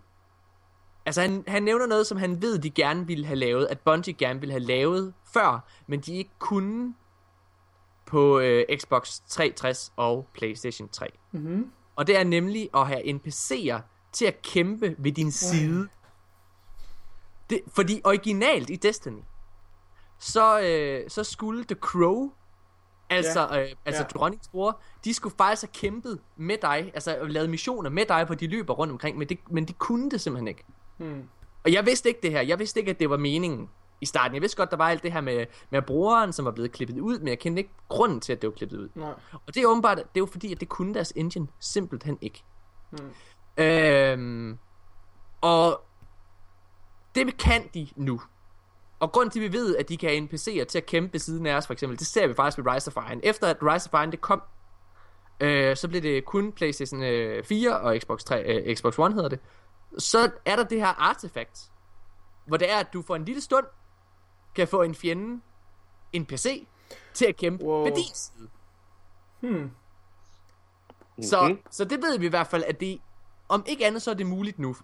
altså 1.05 1.21
han, 1.21 1.43
han 1.47 1.63
nævner 1.63 1.85
noget, 1.85 2.07
som 2.07 2.17
han 2.17 2.41
ved, 2.41 2.59
de 2.59 2.69
gerne 2.69 3.07
ville 3.07 3.25
have 3.25 3.35
lavet, 3.35 3.65
at 3.65 3.79
Bungie 3.79 4.13
gerne 4.13 4.39
ville 4.39 4.53
have 4.53 4.63
lavet 4.63 5.13
før, 5.33 5.67
men 5.87 5.99
de 5.99 6.15
ikke 6.15 6.31
kunne 6.39 6.93
på 8.05 8.39
øh, 8.39 8.65
Xbox 8.77 9.19
360 9.27 9.93
og 9.95 10.27
PlayStation 10.33 10.89
3. 10.89 11.07
Mm-hmm. 11.31 11.71
Og 11.95 12.07
det 12.07 12.17
er 12.17 12.23
nemlig 12.23 12.69
at 12.73 12.87
have 12.87 13.03
NPC'er 13.03 13.81
til 14.11 14.25
at 14.25 14.41
kæmpe 14.41 14.95
ved 14.97 15.11
din 15.11 15.31
side. 15.31 15.87
Det, 17.49 17.61
fordi 17.67 18.01
originalt 18.03 18.69
i 18.69 18.75
Destiny, 18.75 19.21
så, 20.19 20.59
øh, 20.61 21.09
så 21.09 21.23
skulle 21.23 21.63
The 21.63 21.75
Crow, 21.75 22.31
altså, 23.09 23.39
ja. 23.51 23.63
øh, 23.63 23.69
altså 23.85 24.01
Ja. 24.01 24.07
dronningens 24.07 24.47
bror, 24.47 24.81
de 25.05 25.13
skulle 25.13 25.35
faktisk 25.37 25.61
have 25.61 25.71
kæmpet 25.73 26.19
med 26.35 26.57
dig, 26.61 26.91
altså 26.93 27.17
lavet 27.27 27.49
missioner 27.49 27.89
med 27.89 28.05
dig, 28.05 28.23
hvor 28.25 28.35
de 28.35 28.47
løber 28.47 28.73
rundt 28.73 28.91
omkring, 28.91 29.17
men, 29.17 29.29
det, 29.29 29.39
men 29.51 29.65
de 29.65 29.73
kunne 29.73 30.11
det 30.11 30.21
simpelthen 30.21 30.47
ikke. 30.47 30.63
Hmm. 30.97 31.23
Og 31.65 31.73
jeg 31.73 31.85
vidste 31.85 32.09
ikke 32.09 32.21
det 32.23 32.31
her, 32.31 32.41
jeg 32.41 32.59
vidste 32.59 32.79
ikke, 32.79 32.89
at 32.89 32.99
det 32.99 33.09
var 33.09 33.17
meningen 33.17 33.69
i 34.01 34.05
starten. 34.05 34.33
Jeg 34.33 34.41
vidste 34.41 34.57
godt, 34.57 34.71
der 34.71 34.77
var 34.77 34.89
alt 34.89 35.03
det 35.03 35.11
her 35.13 35.21
med, 35.21 35.45
med 35.69 35.81
broren, 35.81 36.33
som 36.33 36.45
var 36.45 36.51
blevet 36.51 36.71
klippet 36.71 36.99
ud, 36.99 37.19
men 37.19 37.27
jeg 37.27 37.39
kendte 37.39 37.59
ikke 37.59 37.73
grunden 37.89 38.19
til, 38.19 38.33
at 38.33 38.41
det 38.41 38.47
var 38.47 38.53
klippet 38.55 38.77
ud. 38.77 38.89
Nej. 38.95 39.13
Og 39.47 39.55
det 39.55 39.57
er 39.63 39.67
åbenbart, 39.67 39.97
det 39.97 40.03
er 40.03 40.09
jo 40.17 40.25
fordi, 40.25 40.51
at 40.51 40.59
det 40.59 40.69
kunne 40.69 40.93
deres 40.93 41.13
engine 41.15 41.47
simpelthen 41.59 42.17
ikke. 42.21 42.43
Hmm. 42.91 43.05
Øh, 43.57 44.11
Øhm, 44.11 44.57
og 45.41 45.81
det 47.15 47.37
kan 47.37 47.69
de 47.73 47.87
nu. 47.95 48.21
Og 48.99 49.11
grunden 49.11 49.31
til, 49.31 49.39
at 49.39 49.51
vi 49.51 49.57
ved, 49.57 49.75
at 49.77 49.89
de 49.89 49.97
kan 49.97 50.09
have 50.09 50.21
NPC'er 50.25 50.65
til 50.65 50.77
at 50.77 50.85
kæmpe 50.85 51.13
ved 51.13 51.19
siden 51.19 51.45
af 51.45 51.55
os, 51.55 51.65
for 51.67 51.73
eksempel, 51.73 51.99
det 51.99 52.07
ser 52.07 52.27
vi 52.27 52.33
faktisk 52.33 52.57
ved 52.57 52.73
Rise 52.73 52.91
of 52.95 53.09
Iron. 53.09 53.19
Efter 53.23 53.47
at 53.47 53.57
Rise 53.61 53.89
of 53.93 53.99
Iron 54.01 54.11
det 54.11 54.21
kom, 54.21 54.41
øh, 55.39 55.75
så 55.77 55.87
blev 55.87 56.01
det 56.01 56.25
kun 56.25 56.51
PlayStation 56.51 57.03
øh, 57.03 57.43
4 57.43 57.79
og 57.79 57.97
Xbox, 58.01 58.23
3, 58.23 58.43
øh, 58.43 58.75
Xbox 58.75 58.99
One 58.99 59.13
hedder 59.13 59.29
det. 59.29 59.39
Så 59.97 60.31
er 60.45 60.55
der 60.55 60.63
det 60.63 60.77
her 60.77 60.87
artefakt, 60.87 61.71
hvor 62.45 62.57
det 62.57 62.71
er, 62.71 62.77
at 62.77 62.93
du 62.93 63.01
for 63.01 63.15
en 63.15 63.25
lille 63.25 63.41
stund 63.41 63.65
kan 64.55 64.67
få 64.67 64.81
en 64.81 64.95
fjende, 64.95 65.41
en 66.13 66.25
PC, 66.25 66.67
til 67.13 67.25
at 67.25 67.35
kæmpe 67.37 67.65
Wow. 67.65 67.83
ved 67.83 67.91
din 67.95 68.13
side. 68.15 68.49
Hmm. 69.39 69.71
Så, 71.23 71.41
Mhm. 71.41 71.49
mm-hmm. 71.51 71.71
så 71.71 71.85
det 71.85 72.01
ved 72.01 72.19
vi 72.19 72.25
i 72.25 72.29
hvert 72.29 72.47
fald, 72.47 72.63
at 72.63 72.79
det, 72.79 73.01
om 73.49 73.63
ikke 73.67 73.85
andet, 73.85 74.01
så 74.01 74.11
er 74.11 74.15
det 74.15 74.25
muligt 74.25 74.59
nu. 74.59 74.75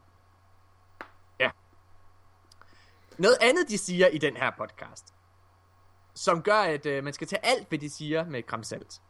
Ja. 1.40 1.50
Noget 3.18 3.38
andet, 3.42 3.70
de 3.70 3.78
siger 3.78 4.08
i 4.08 4.18
den 4.18 4.38
her 4.38 4.52
podcast, 4.58 5.14
som 6.16 6.42
gør, 6.42 6.60
at 6.60 6.86
øh, 6.86 7.04
man 7.04 7.14
skal 7.14 7.28
tage 7.28 7.46
alt, 7.46 7.70
hvad 7.70 7.80
de 7.80 7.90
siger 7.90 8.26
med 8.26 8.40
et 8.40 8.48
gram 8.48 8.64
salt, 8.64 9.02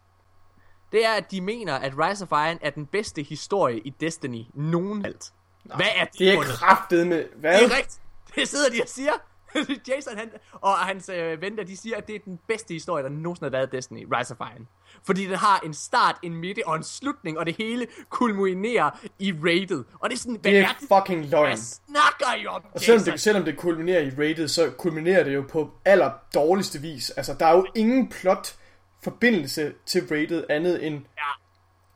det 0.92 1.06
er, 1.06 1.12
at 1.12 1.30
de 1.30 1.40
mener, 1.40 1.74
at 1.74 1.92
Rise 1.98 2.24
of 2.24 2.30
Iron 2.30 2.58
er 2.62 2.70
den 2.70 2.86
bedste 2.86 3.22
historie 3.22 3.78
i 3.78 3.90
Destiny 3.90 4.44
nogen 4.54 5.04
alt. 5.04 5.32
Hvad 5.64 5.86
er 5.96 6.04
det? 6.04 6.18
Det 6.18 6.32
er 6.32 6.42
kraftet 6.42 7.06
med... 7.06 7.24
Hvad? 7.36 7.58
Det 7.58 7.72
er 7.72 7.76
rigtigt. 7.76 8.00
Det 8.34 8.48
sidder 8.48 8.70
de 8.70 8.82
og 8.82 8.88
siger. 8.88 9.12
Jason 9.88 10.16
han, 10.16 10.30
og 10.52 10.72
hans 10.78 11.08
øh, 11.08 11.40
venner, 11.40 11.64
de 11.64 11.76
siger, 11.76 11.96
at 11.96 12.06
det 12.06 12.14
er 12.14 12.18
den 12.24 12.40
bedste 12.48 12.74
historie, 12.74 13.04
der 13.04 13.10
nogensinde 13.10 13.46
har 13.46 13.50
været 13.50 13.72
i 13.72 13.76
Destiny, 13.76 14.06
Rise 14.12 14.34
of 14.38 14.48
Iron. 14.54 14.68
Fordi 15.02 15.26
den 15.26 15.34
har 15.36 15.60
en 15.64 15.74
start, 15.74 16.16
en 16.22 16.34
midte 16.36 16.62
og 16.66 16.76
en 16.76 16.82
slutning, 16.82 17.38
og 17.38 17.46
det 17.46 17.56
hele 17.58 17.86
kulminerer 18.08 18.90
i 19.18 19.32
rated. 19.32 19.84
Og 20.00 20.10
det 20.10 20.16
er 20.16 20.20
sådan, 20.20 20.36
Det 20.44 20.58
er 20.58 20.62
er 20.68 21.00
fucking 21.00 21.26
løgn. 21.30 21.46
Hvad 21.46 21.56
snakker 21.56 22.42
I 22.42 22.46
om, 22.46 22.62
Og 22.72 22.80
selvom 22.80 23.04
det, 23.04 23.20
selvom 23.20 23.44
det 23.44 23.56
kulminerer 23.56 24.00
i 24.00 24.10
rated, 24.10 24.48
så 24.48 24.70
kulminerer 24.70 25.24
det 25.24 25.34
jo 25.34 25.44
på 25.50 25.70
aller 25.84 26.10
dårligste 26.34 26.80
vis. 26.80 27.10
Altså, 27.10 27.34
der 27.40 27.46
er 27.46 27.56
jo 27.56 27.66
ingen 27.74 28.08
plot 28.08 28.56
forbindelse 29.04 29.72
til 29.86 30.00
rated 30.02 30.44
andet 30.50 30.86
end 30.86 30.94
Ja, 30.94 31.22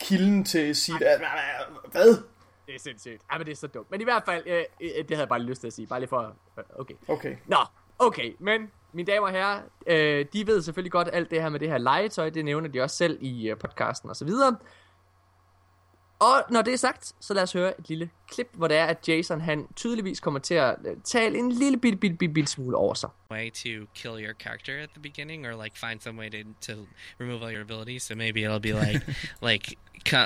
kilden 0.01 0.45
til 0.45 0.77
sit... 0.77 0.95
Hvad? 1.93 2.23
det 2.67 2.75
er 2.75 2.79
sindssygt. 2.79 3.23
Ja, 3.33 3.39
men 3.39 3.47
det 3.47 3.53
er 3.53 3.57
så 3.57 3.67
dumt. 3.67 3.91
Men 3.91 4.01
i 4.01 4.05
hvert 4.05 4.23
fald, 4.27 4.43
øh, 4.47 4.63
øh, 4.81 4.89
det 4.99 5.07
havde 5.11 5.21
jeg 5.21 5.29
bare 5.29 5.43
lyst 5.43 5.61
til 5.61 5.67
at 5.67 5.73
sige. 5.73 5.87
Bare 5.87 6.01
lige 6.01 6.09
for... 6.09 6.21
øh, 6.59 6.65
Okay. 6.79 6.95
Okay. 7.09 7.37
Nå, 7.47 7.57
okay, 7.99 8.37
men 8.41 8.71
mine 8.93 9.07
damer 9.13 9.27
og 9.27 9.33
herrer, 9.33 9.61
øh, 9.87 10.27
de 10.33 10.47
ved 10.47 10.63
selvfølgelig 10.63 10.93
godt 10.93 11.09
alt 11.13 11.31
det 11.31 11.43
her 11.43 11.49
med 11.49 11.61
det 11.61 11.69
her 11.69 11.79
legetøj, 11.79 12.31
det 12.31 12.45
nævner 12.45 12.69
de 12.69 12.81
også 12.81 12.97
selv 12.97 13.19
i 13.21 13.49
øh, 13.51 13.57
podcasten 13.59 14.11
og 14.11 14.17
så 14.17 14.25
videre. 14.25 14.57
Og 16.21 16.45
når 16.51 16.63
det 16.63 16.73
er 16.73 16.79
sagt, 16.79 17.13
så 17.21 17.35
lad 17.35 17.43
os 17.43 17.53
høre 17.53 17.81
et 17.81 17.89
lille 17.89 18.11
klip, 18.29 18.49
hvor 18.53 18.69
det 18.69 18.77
er, 18.77 18.85
at 18.85 19.09
Jason 19.09 19.41
han 19.41 19.67
tydeligvis 19.77 20.21
kommer 20.21 20.41
til 20.41 20.55
at 20.55 20.77
øh, 20.85 20.97
tale 21.05 21.39
en 21.39 21.53
lille 21.53 21.79
bitte, 21.79 21.99
bitte, 21.99 22.17
bitte, 22.17 22.35
bitte 22.35 22.51
smule 22.51 22.77
over 22.77 22.95
sig. 22.95 23.11
way 23.31 23.51
to 23.51 23.87
kill 23.95 24.25
your 24.25 24.35
character 24.43 24.79
at 24.83 24.89
the 24.95 25.01
beginning 25.03 25.47
or 25.47 25.63
like 25.63 25.77
find 25.77 26.01
some 26.01 26.19
way 26.21 26.29
to, 26.31 26.39
to 26.73 26.87
remove 27.21 27.43
all 27.43 27.53
your 27.53 27.63
abilities 27.63 28.03
so 28.03 28.15
maybe 28.15 28.43
it'll 28.45 28.59
be 28.61 28.73
like 28.73 29.03
like 29.43 29.75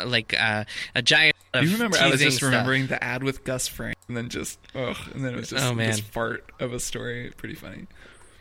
like 0.07 0.35
uh, 0.39 0.65
a 0.95 1.03
giant 1.03 1.37
of 1.55 1.65
You 1.65 1.73
remember 1.73 1.97
I 2.01 2.11
was 2.11 2.21
just 2.21 2.37
stuff. 2.37 2.51
remembering 2.51 2.87
the 2.87 3.03
ad 3.05 3.23
with 3.25 3.45
Gus 3.45 3.69
Fring 3.69 3.95
and 4.09 4.17
then 4.17 4.29
just 4.29 4.59
ugh 4.75 4.97
and 5.15 5.25
then 5.25 5.35
it 5.35 5.37
was 5.41 5.51
just 5.51 5.65
Oh, 5.65 5.75
man. 5.75 5.91
this 5.91 6.01
fart 6.01 6.45
of 6.61 6.73
a 6.73 6.79
story. 6.81 7.33
Pretty 7.37 7.57
funny. 7.57 7.87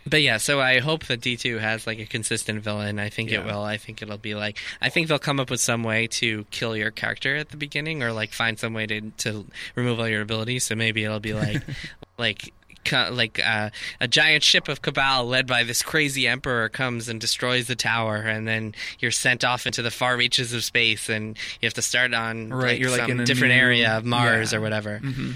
But 0.05 0.21
yeah, 0.21 0.37
so 0.37 0.59
I 0.59 0.79
hope 0.79 1.05
that 1.05 1.21
D2 1.21 1.59
has 1.59 1.85
like 1.85 1.99
a 1.99 2.05
consistent 2.05 2.61
villain. 2.61 2.99
I 2.99 3.09
think 3.09 3.31
it 3.31 3.45
will. 3.45 3.61
I 3.61 3.77
think 3.77 4.01
it'll 4.01 4.17
be 4.17 4.35
like 4.35 4.57
I 4.81 4.89
think 4.89 5.07
they'll 5.07 5.19
come 5.19 5.39
up 5.39 5.49
with 5.49 5.59
some 5.59 5.83
way 5.83 6.07
to 6.07 6.45
kill 6.51 6.75
your 6.75 6.91
character 6.91 7.35
at 7.35 7.49
the 7.49 7.57
beginning, 7.57 8.01
or 8.03 8.11
like 8.11 8.33
find 8.33 8.57
some 8.57 8.73
way 8.73 8.87
to 8.87 9.01
to 9.01 9.45
remove 9.75 9.99
all 9.99 10.07
your 10.07 10.21
abilities. 10.21 10.65
So 10.65 10.75
maybe 10.75 11.03
it'll 11.03 11.19
be 11.19 11.33
like 11.33 11.61
like 12.17 12.51
like 12.91 13.39
uh, 13.45 13.69
a 13.99 14.07
giant 14.07 14.43
ship 14.43 14.67
of 14.67 14.81
Cabal 14.81 15.25
led 15.27 15.45
by 15.47 15.63
this 15.63 15.83
crazy 15.83 16.27
emperor 16.27 16.67
comes 16.69 17.09
and 17.09 17.21
destroys 17.21 17.67
the 17.67 17.75
tower, 17.75 18.17
and 18.17 18.47
then 18.47 18.73
you're 18.99 19.11
sent 19.11 19.43
off 19.43 19.67
into 19.67 19.81
the 19.81 19.91
far 19.91 20.17
reaches 20.17 20.53
of 20.53 20.63
space, 20.63 21.09
and 21.09 21.37
you 21.61 21.67
have 21.67 21.75
to 21.75 21.81
start 21.81 22.13
on 22.13 22.49
Right, 22.49 22.79
you're, 22.79 22.89
like, 22.89 23.09
in 23.09 23.19
a 23.19 23.25
different 23.25 23.53
new- 23.53 23.59
area 23.59 23.97
of 23.97 24.05
Mars 24.05 24.51
yeah. 24.51 24.57
or 24.57 24.61
whatever. 24.61 24.99
Mm-hmm. 24.99 25.31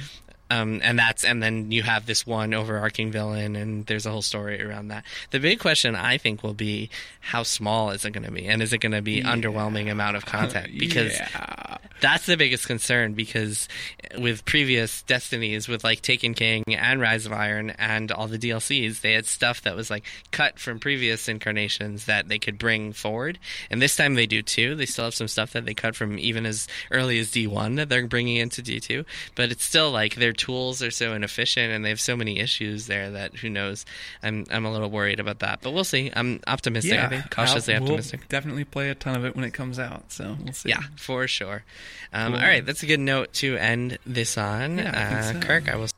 Um, 0.49 0.79
and 0.83 0.99
that's 0.99 1.23
and 1.23 1.41
then 1.41 1.71
you 1.71 1.81
have 1.81 2.05
this 2.05 2.25
one 2.25 2.53
overarching 2.53 3.11
villain, 3.11 3.55
and 3.55 3.85
there's 3.87 4.05
a 4.05 4.11
whole 4.11 4.21
story 4.21 4.61
around 4.61 4.89
that. 4.89 5.03
The 5.31 5.39
big 5.39 5.59
question 5.59 5.95
I 5.95 6.19
think 6.19 6.43
will 6.43 6.53
be 6.53 6.91
how 7.19 7.41
small 7.41 7.89
is 7.89 8.05
it 8.05 8.11
going 8.11 8.25
to 8.25 8.31
be, 8.31 8.45
and 8.45 8.61
is 8.61 8.71
it 8.71 8.77
going 8.77 8.91
to 8.91 9.01
be 9.01 9.23
underwhelming 9.23 9.91
amount 9.91 10.17
of 10.17 10.25
content? 10.25 10.71
Because 10.85 11.13
yeah. 11.13 11.77
that's 11.99 12.27
the 12.27 12.37
biggest 12.37 12.67
concern. 12.67 13.13
Because 13.13 13.67
with 14.19 14.45
previous 14.45 15.01
Destinies, 15.03 15.67
with 15.67 15.83
like 15.83 16.01
Taken 16.01 16.35
King 16.35 16.63
and 16.67 17.01
Rise 17.01 17.25
of 17.25 17.33
Iron 17.33 17.71
and 17.71 18.11
all 18.11 18.27
the 18.27 18.37
DLCs, 18.37 19.01
they 19.01 19.13
had 19.13 19.25
stuff 19.25 19.61
that 19.63 19.75
was 19.75 19.89
like 19.89 20.03
cut 20.31 20.59
from 20.59 20.79
previous 20.79 21.27
incarnations 21.27 22.05
that 22.05 22.27
they 22.27 22.37
could 22.37 22.59
bring 22.59 22.93
forward, 22.93 23.39
and 23.71 23.81
this 23.81 23.95
time 23.95 24.13
they 24.13 24.27
do 24.27 24.43
too. 24.43 24.75
They 24.75 24.85
still 24.85 25.05
have 25.05 25.15
some 25.15 25.27
stuff 25.27 25.53
that 25.53 25.65
they 25.65 25.73
cut 25.73 25.95
from 25.95 26.19
even 26.19 26.45
as 26.45 26.67
early 26.91 27.17
as 27.17 27.31
D1 27.31 27.77
that 27.77 27.89
they're 27.89 28.05
bringing 28.05 28.37
into 28.37 28.61
D2, 28.61 29.05
but 29.33 29.51
it's 29.51 29.63
still 29.63 29.89
like 29.89 30.15
their 30.15 30.34
tools 30.35 30.81
are 30.83 30.91
so 30.91 31.13
inefficient 31.13 31.71
and 31.73 31.83
they 31.85 31.89
have 31.89 31.99
so 32.01 32.15
many 32.15 32.39
issues 32.39 32.87
there 32.87 33.09
that 33.11 33.35
who 33.41 33.49
knows. 33.49 33.85
I'm 34.23 34.45
I'm 34.51 34.65
a 34.65 34.71
little 34.71 34.89
worried 34.89 35.19
about 35.19 35.39
that, 35.39 35.59
but 35.63 35.71
we'll 35.73 35.83
see. 35.83 36.11
I'm 36.15 36.39
optimistic. 36.47 36.93
I 36.93 36.95
yeah, 36.95 37.09
think 37.09 37.29
cautiously 37.31 37.73
I'll- 37.73 37.81
we'll 37.81 37.91
optimistic. 37.93 38.27
definitely 38.29 38.65
play 38.65 38.89
a 38.89 38.95
ton 38.95 39.15
of 39.17 39.25
it 39.25 39.35
when 39.35 39.45
it 39.45 39.53
comes 39.53 39.79
out. 39.79 40.03
So 40.09 40.23
we'll 40.43 40.53
see. 40.53 40.69
Yeah, 40.69 40.83
for 40.97 41.27
sure. 41.27 41.63
Um, 42.13 42.33
All 42.33 42.39
right, 42.39 42.65
that's 42.65 42.83
a 42.83 42.87
good 42.87 42.99
note 42.99 43.33
to 43.33 43.47
end 43.57 43.97
this 44.13 44.37
on. 44.37 44.77
Yeah, 44.77 44.91
I 44.93 45.19
uh, 45.19 45.33
so. 45.33 45.39
Kirk, 45.47 45.67
I 45.67 45.75
will 45.77 45.89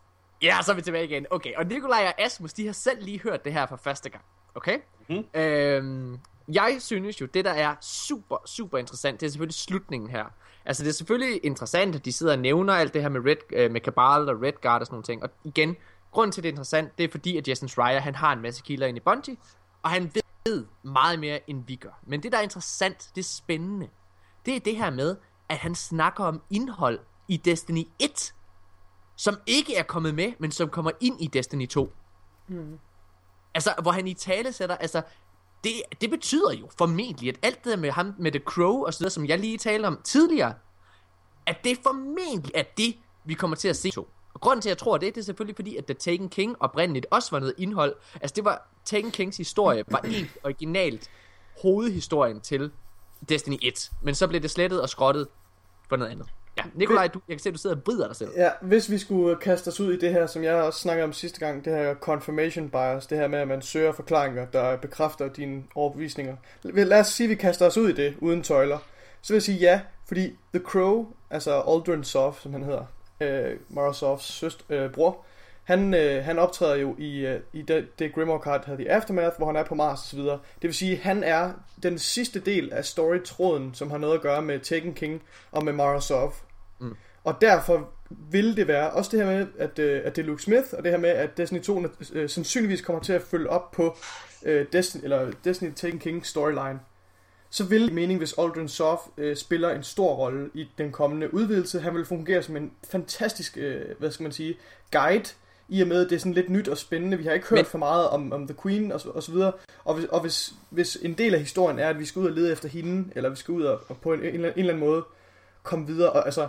Ja, 0.42 0.62
så 0.62 0.72
er 0.72 0.76
vi 0.76 0.82
tilbage 0.82 1.04
igen. 1.06 1.26
Okay, 1.32 1.54
og 1.58 1.66
Nikolaj 1.66 2.06
og 2.08 2.22
Asmus, 2.22 2.54
de 2.54 2.66
har 2.66 2.74
selv 2.74 3.04
lige 3.04 3.20
hørt 3.20 3.46
det 3.46 3.54
her 3.54 3.66
for 3.68 3.80
første 3.84 4.10
gang. 4.10 4.24
Okay? 4.56 4.78
Mm. 5.10 5.40
Øhm, 5.42 6.18
jeg 6.54 6.78
synes 6.80 7.22
jo, 7.22 7.26
det 7.26 7.46
der 7.46 7.52
er 7.52 7.76
super, 7.82 8.38
super 8.48 8.78
interessant, 8.78 9.20
det 9.20 9.26
er 9.26 9.30
selvfølgelig 9.32 9.56
slutningen 9.56 10.10
her. 10.10 10.34
Altså, 10.68 10.84
det 10.84 10.90
er 10.90 10.94
selvfølgelig 10.94 11.46
interessant, 11.46 11.96
at 11.96 12.06
de 12.06 12.12
sidder 12.12 12.34
og 12.34 12.40
nævner 12.40 12.74
alt 12.74 12.94
det 12.94 13.02
her 13.02 13.10
med, 13.10 13.22
Red, 13.26 13.54
øh, 13.54 13.72
med 13.72 13.82
Cabal 13.82 14.30
og 14.30 14.42
Redguard 14.42 14.82
og 14.82 14.88
sådan 14.88 14.94
nogle 14.94 15.04
ting. 15.04 15.24
Og 15.24 15.30
igen, 15.44 15.76
grunden 16.12 16.32
til, 16.32 16.42
at 16.42 16.44
det 16.44 16.50
er 16.50 16.54
interessant, 16.54 16.98
det 16.98 17.04
er 17.04 17.12
fordi, 17.12 17.38
at 17.38 17.48
Jason 17.48 17.70
Schreier, 17.70 18.00
han 18.00 18.16
har 18.16 18.34
en 18.34 18.42
masse 18.42 18.64
kilder 18.64 18.88
ind 18.88 18.98
i 18.98 19.02
Bungie, 19.02 19.38
og 19.84 19.90
han 19.90 20.12
ved 20.46 20.66
meget 20.84 21.20
mere, 21.20 21.50
end 21.50 21.64
vi 21.68 21.76
gør. 21.76 22.00
Men 22.04 22.24
det, 22.24 22.32
der 22.32 22.38
er 22.38 22.42
interessant, 22.42 23.10
det 23.16 23.22
er 23.22 23.26
spændende, 23.26 23.90
det 24.46 24.56
er 24.56 24.60
det 24.60 24.78
her 24.78 24.90
med, 24.90 25.16
at 25.50 25.58
han 25.58 25.76
snakker 25.76 26.24
om 26.24 26.42
indhold 26.50 27.00
i 27.28 27.38
Destiny 27.38 27.88
1 28.00 28.34
som 29.18 29.36
ikke 29.48 29.76
er 29.76 29.84
kommet 29.84 30.16
med, 30.16 30.34
men 30.40 30.52
som 30.52 30.70
kommer 30.70 30.92
ind 31.00 31.22
i 31.22 31.28
Destiny 31.28 31.68
2. 31.68 31.94
Mm. 32.48 32.80
Altså, 33.54 33.74
hvor 33.82 33.92
han 33.92 34.08
i 34.08 34.14
tale 34.14 34.54
sætter, 34.54 34.78
altså, 34.78 35.02
det, 35.64 35.74
det 36.02 36.10
betyder 36.10 36.54
jo 36.54 36.70
formentlig, 36.78 37.30
at 37.30 37.40
alt 37.42 37.64
det 37.64 37.72
der 37.72 37.78
med 37.78 37.92
ham, 37.92 38.14
med 38.20 38.32
The 38.32 38.42
Crow 38.46 38.86
og 38.86 38.94
så 38.94 39.04
noget, 39.04 39.12
som 39.14 39.26
jeg 39.26 39.40
lige 39.40 39.58
talte 39.58 39.86
om 39.86 40.02
tidligere, 40.04 40.54
at 41.46 41.64
det 41.64 41.78
formentlig 41.84 42.52
er 42.56 42.64
det, 42.78 42.96
vi 43.26 43.34
kommer 43.34 43.56
til 43.56 43.68
at 43.68 43.76
se. 43.76 43.92
to. 43.92 44.08
Og 44.34 44.42
grunden 44.42 44.62
til, 44.62 44.70
at 44.70 44.72
jeg 44.72 44.78
tror 44.78 44.98
det, 44.98 45.16
det 45.16 45.22
er 45.22 45.26
selvfølgelig 45.26 45.56
fordi, 45.56 45.76
at 45.76 45.86
The 45.86 45.94
Taken 45.94 46.30
King 46.30 46.56
oprindeligt 46.60 47.06
også 47.12 47.32
var 47.32 47.40
noget 47.40 47.54
indhold. 47.58 47.96
Altså, 48.22 48.34
det 48.36 48.46
var 48.46 48.70
Taken 48.86 49.12
Kings 49.12 49.38
historie, 49.38 49.84
var 49.88 50.00
en 50.00 50.30
originalt 50.44 51.10
hovedhistorien 51.62 52.42
til 52.42 52.72
Destiny 53.30 53.58
1. 53.62 53.92
Men 54.04 54.16
så 54.16 54.28
blev 54.28 54.42
det 54.42 54.52
slettet 54.52 54.82
og 54.82 54.90
skrottet 54.90 55.28
for 55.90 55.96
noget 55.96 56.12
andet. 56.12 56.28
Ja, 56.58 56.64
Nikolaj, 56.74 57.08
du, 57.08 57.22
jeg 57.28 57.36
kan 57.36 57.44
se, 57.44 57.50
at 57.50 57.54
du 57.54 57.60
sidder 57.60 57.76
og 57.76 57.82
vrider 57.86 58.08
dig 58.08 58.16
selv. 58.16 58.30
Ja, 58.36 58.50
hvis 58.62 58.92
vi 58.92 58.98
skulle 58.98 59.36
kaste 59.36 59.68
os 59.68 59.80
ud 59.80 59.94
i 59.94 59.98
det 59.98 60.14
her, 60.14 60.28
som 60.28 60.44
jeg 60.44 60.56
også 60.56 60.80
snakkede 60.80 61.04
om 61.04 61.14
sidste 61.14 61.40
gang, 61.40 61.66
det 61.66 61.74
her 61.74 61.96
confirmation 61.96 62.70
bias, 62.70 63.08
det 63.08 63.18
her 63.18 63.28
med, 63.28 63.40
at 63.40 63.48
man 63.48 63.62
søger 63.62 63.92
forklaringer, 63.92 64.46
der 64.46 64.78
bekræfter 64.78 65.28
dine 65.28 65.64
overbevisninger. 65.76 66.36
Lad 66.64 67.00
os 67.00 67.08
sige, 67.08 67.26
at 67.26 67.30
vi 67.30 67.36
kaster 67.36 67.66
os 67.66 67.78
ud 67.78 67.90
i 67.90 67.94
det, 67.94 68.16
uden 68.20 68.44
tøjler. 68.44 68.78
Så 69.22 69.34
vil 69.34 69.36
jeg 69.36 69.44
sige 69.44 69.58
ja, 69.58 69.82
fordi 70.08 70.36
The 70.54 70.64
Crow, 70.64 71.06
altså 71.30 71.62
Aldrin 71.68 72.04
Soft, 72.04 72.42
som 72.42 72.54
han 72.54 72.64
hedder, 72.64 72.86
øh, 73.22 73.58
Mara 73.70 73.94
Softs 73.94 74.34
søst, 74.34 74.66
øh, 74.70 74.92
bror, 74.92 75.26
han, 75.68 75.94
øh, 75.94 76.24
han 76.24 76.40
optræder 76.40 76.76
jo 76.76 76.96
i, 76.98 77.26
øh, 77.26 77.40
i 77.54 77.62
det, 77.62 78.00
det 78.00 78.14
Grimoire 78.14 78.44
card, 78.44 78.62
der 78.62 78.68
hedder 78.68 78.84
The 78.84 78.92
Aftermath, 78.92 79.38
hvor 79.38 79.46
han 79.46 79.56
er 79.56 79.64
på 79.64 79.76
Mars 79.76 80.00
osv. 80.00 80.20
Det 80.20 80.40
vil 80.62 80.74
sige, 80.74 80.98
han 80.98 81.24
er 81.24 81.52
den 81.84 82.00
sidste 82.00 82.40
del 82.40 82.74
af 82.74 82.86
storytråden, 82.86 83.74
som 83.74 83.92
har 83.92 83.98
noget 83.98 84.16
at 84.16 84.22
gøre 84.22 84.42
med 84.42 84.60
Taken 84.60 84.94
King 84.94 85.22
og 85.52 85.66
med 85.66 85.74
Mara 85.74 86.02
Soft. 86.02 86.44
Og 87.24 87.42
derfor 87.42 87.90
vil 88.32 88.58
det 88.58 88.68
være, 88.68 88.90
også 88.92 89.12
det 89.18 89.26
her 89.26 89.38
med, 89.38 89.48
at, 89.58 89.80
øh, 89.80 90.02
at 90.06 90.16
det 90.16 90.22
er 90.22 90.26
Luke 90.26 90.42
Smith, 90.44 90.66
og 90.74 90.84
det 90.84 90.92
her 90.92 90.98
med, 91.00 91.10
at 91.10 91.38
Destiny 91.38 91.62
2 91.62 91.86
øh, 92.14 92.30
sandsynligvis 92.30 92.82
kommer 92.82 93.02
til 93.02 93.14
at 93.14 93.22
følge 93.22 93.50
op 93.50 93.72
på 93.72 93.96
øh, 94.44 94.66
Destiny, 94.74 95.04
eller 95.04 95.32
Destiny 95.44 95.72
Taken 95.76 96.00
King 96.00 96.26
storyline, 96.26 96.80
så 97.50 97.64
vil 97.64 97.86
det 97.86 97.94
mening, 97.94 98.18
hvis 98.18 98.36
Aldrin 98.38 98.68
Soft 98.68 99.02
øh, 99.18 99.36
spiller 99.36 99.70
en 99.76 99.84
stor 99.84 100.14
rolle 100.16 100.50
i 100.54 100.70
den 100.78 100.92
kommende 100.92 101.34
udvidelse. 101.34 101.80
Han 101.80 101.96
vil 101.96 102.06
fungere 102.06 102.44
som 102.44 102.58
en 102.58 102.72
fantastisk, 102.92 103.58
øh, 103.58 103.82
hvad 104.00 104.12
skal 104.12 104.24
man 104.24 104.32
sige, 104.32 104.58
guide, 104.92 105.24
i 105.70 105.82
og 105.82 105.88
med, 105.88 106.04
at 106.04 106.10
det 106.10 106.16
er 106.16 106.20
sådan 106.20 106.34
lidt 106.34 106.50
nyt 106.50 106.68
og 106.68 106.78
spændende. 106.78 107.18
Vi 107.18 107.24
har 107.24 107.32
ikke 107.32 107.48
hørt 107.48 107.58
Men- 107.58 107.66
for 107.66 107.78
meget 107.78 108.08
om, 108.10 108.32
om 108.34 108.48
The 108.48 108.56
Queen 108.64 108.92
og, 108.92 109.02
så- 109.02 109.10
og 109.10 109.24
så 109.24 109.32
videre. 109.32 109.52
Og, 109.86 109.96
hvis, 109.96 110.06
og 110.06 110.22
hvis, 110.22 110.54
hvis 110.70 110.98
en 111.02 111.14
del 111.14 111.34
af 111.34 111.40
historien 111.40 111.80
er, 111.80 111.90
at 111.90 112.00
vi 112.00 112.06
skal 112.06 112.20
ud 112.20 112.26
og 112.28 112.32
lede 112.34 112.52
efter 112.52 112.70
hende, 112.70 113.12
eller 113.16 113.30
vi 113.30 113.36
skal 113.36 113.52
ud 113.52 113.64
og, 113.64 113.82
og 113.90 113.98
på 113.98 114.14
en, 114.14 114.20
en, 114.20 114.26
eller- 114.26 114.50
en 114.50 114.60
eller 114.60 114.74
anden 114.74 114.88
måde 114.88 115.04
komme 115.64 115.88
videre, 115.88 116.10
og 116.12 116.26
altså, 116.26 116.48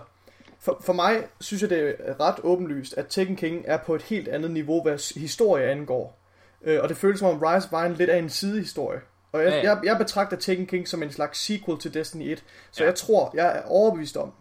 For, 0.61 0.81
for 0.85 0.93
mig 0.93 1.27
synes 1.41 1.63
jeg, 1.63 1.71
det 1.71 1.97
er 1.99 2.21
ret 2.21 2.35
åbenlyst, 2.43 2.95
at 2.99 3.07
Tekken 3.09 3.37
King 3.37 3.65
er 3.67 3.77
på 3.77 3.95
et 3.95 4.03
helt 4.03 4.29
andet 4.29 4.51
niveau, 4.51 4.83
hvad 4.83 5.21
historie 5.21 5.65
angår. 5.71 6.19
Øh, 6.63 6.81
og 6.83 6.89
det 6.89 6.97
føles 6.97 7.19
som 7.19 7.29
om 7.29 7.39
Rise 7.39 7.69
var 7.73 7.85
en 7.87 7.93
lidt 7.95 8.11
af 8.11 8.19
en 8.19 8.31
sidehistorie. 8.31 9.01
Og 9.33 9.43
jeg, 9.43 9.51
Ja, 9.53 9.63
jeg, 9.63 9.81
jeg 9.85 9.99
betragter 9.99 10.37
Tekken 10.37 10.67
King 10.67 10.89
som 10.89 11.03
en 11.03 11.13
slags 11.13 11.39
sequel 11.45 11.79
til 11.79 11.95
Destiny 11.95 12.23
1. 12.33 12.45
Så 12.71 12.83
Ja. 12.83 12.89
jeg 12.89 12.95
tror, 12.95 13.31
jeg 13.35 13.57
er 13.59 13.63
overbevist 13.67 14.17
om, 14.17 14.33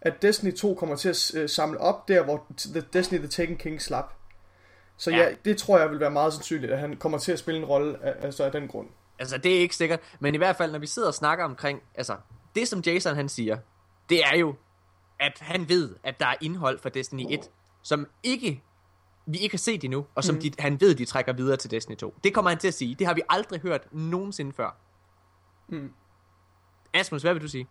at 0.00 0.22
Destiny 0.22 0.54
2 0.56 0.74
kommer 0.74 0.96
til 0.96 1.08
at 1.08 1.34
øh, 1.34 1.48
samle 1.48 1.80
op 1.80 2.08
der, 2.08 2.22
hvor 2.24 2.46
The 2.72 2.84
Destiny 2.92 3.18
The 3.18 3.28
Tekken 3.28 3.56
King 3.56 3.82
slap. 3.82 4.12
Så 4.96 5.10
Ja. 5.10 5.16
ja. 5.16 5.28
det 5.44 5.56
tror 5.56 5.78
jeg 5.78 5.90
vil 5.90 6.00
være 6.00 6.10
meget 6.10 6.32
sandsynligt, 6.32 6.72
at 6.72 6.78
han 6.78 6.96
kommer 6.96 7.18
til 7.18 7.32
at 7.32 7.38
spille 7.38 7.60
en 7.60 7.66
rolle 7.66 7.98
altså 8.22 8.44
af 8.44 8.52
den 8.52 8.68
grund. 8.68 8.88
Altså, 9.18 9.38
det 9.38 9.56
er 9.56 9.60
ikke 9.60 9.76
sikkert. 9.76 10.00
Men 10.20 10.34
i 10.34 10.38
hvert 10.38 10.56
fald, 10.56 10.72
når 10.72 10.78
vi 10.78 10.86
sidder 10.86 11.08
og 11.08 11.14
snakker 11.14 11.44
omkring... 11.44 11.82
Altså, 11.94 12.16
det 12.54 12.68
som 12.68 12.80
Jason 12.86 13.14
han 13.14 13.28
siger, 13.28 13.56
det 14.08 14.20
er 14.32 14.38
jo, 14.38 14.54
at 15.22 15.38
han 15.40 15.68
ved, 15.68 15.94
at 16.02 16.20
der 16.20 16.26
er 16.26 16.34
indhold 16.40 16.78
for 16.78 16.88
Destiny 16.88 17.26
1, 17.30 17.50
som 17.82 18.06
ikke 18.22 18.62
vi 19.26 19.38
ikke 19.38 19.52
har 19.52 19.58
set 19.58 19.84
endnu, 19.84 20.06
og 20.14 20.24
som 20.24 20.34
mm. 20.34 20.40
de, 20.40 20.50
han 20.58 20.80
ved, 20.80 20.94
de 20.94 21.04
trækker 21.04 21.32
videre 21.32 21.56
til 21.56 21.70
Destiny 21.70 21.96
2. 21.96 22.14
Det 22.24 22.34
kommer 22.34 22.48
han 22.48 22.58
til 22.58 22.68
at 22.68 22.74
sige. 22.74 22.94
Det 22.94 23.06
har 23.06 23.14
vi 23.14 23.22
aldrig 23.28 23.60
hørt 23.60 23.92
nogensinde 23.92 24.52
før. 24.52 24.76
Mm. 25.68 25.92
Asmus, 26.94 27.22
hvad 27.22 27.32
vil 27.32 27.42
du 27.42 27.48
sige? 27.48 27.68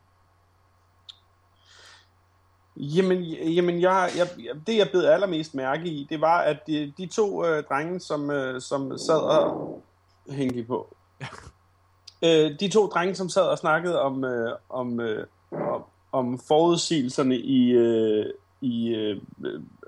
Jamen, 2.76 3.24
jamen 3.24 3.82
jeg, 3.82 4.10
jeg, 4.18 4.28
det 4.68 4.78
jeg 4.78 4.88
blev 4.92 5.02
allermest 5.02 5.56
mærke 5.56 5.86
i, 5.86 6.08
det 6.10 6.22
var, 6.22 6.40
at 6.42 6.68
de, 6.68 6.94
de 6.98 7.06
to 7.06 7.46
øh, 7.46 7.64
drenge, 7.64 8.00
som, 8.00 8.32
øh, 8.32 8.62
som 8.62 8.98
sad 8.98 9.20
og... 9.20 9.84
Hæng 10.30 10.52
lige 10.52 10.66
på. 10.66 10.96
øh, 12.26 12.60
de 12.60 12.70
to 12.70 12.88
drenge, 12.88 13.16
som 13.16 13.30
sad 13.30 13.44
og 13.44 13.58
snakkede 13.58 14.02
om, 14.02 14.24
øh, 14.24 14.56
om, 14.70 15.00
øh, 15.00 15.28
om, 15.52 15.84
om 16.12 16.40
forudsigelserne 16.48 17.38
i, 17.38 17.70
øh, 17.72 18.26
i 18.62 18.88
øh, 18.90 19.22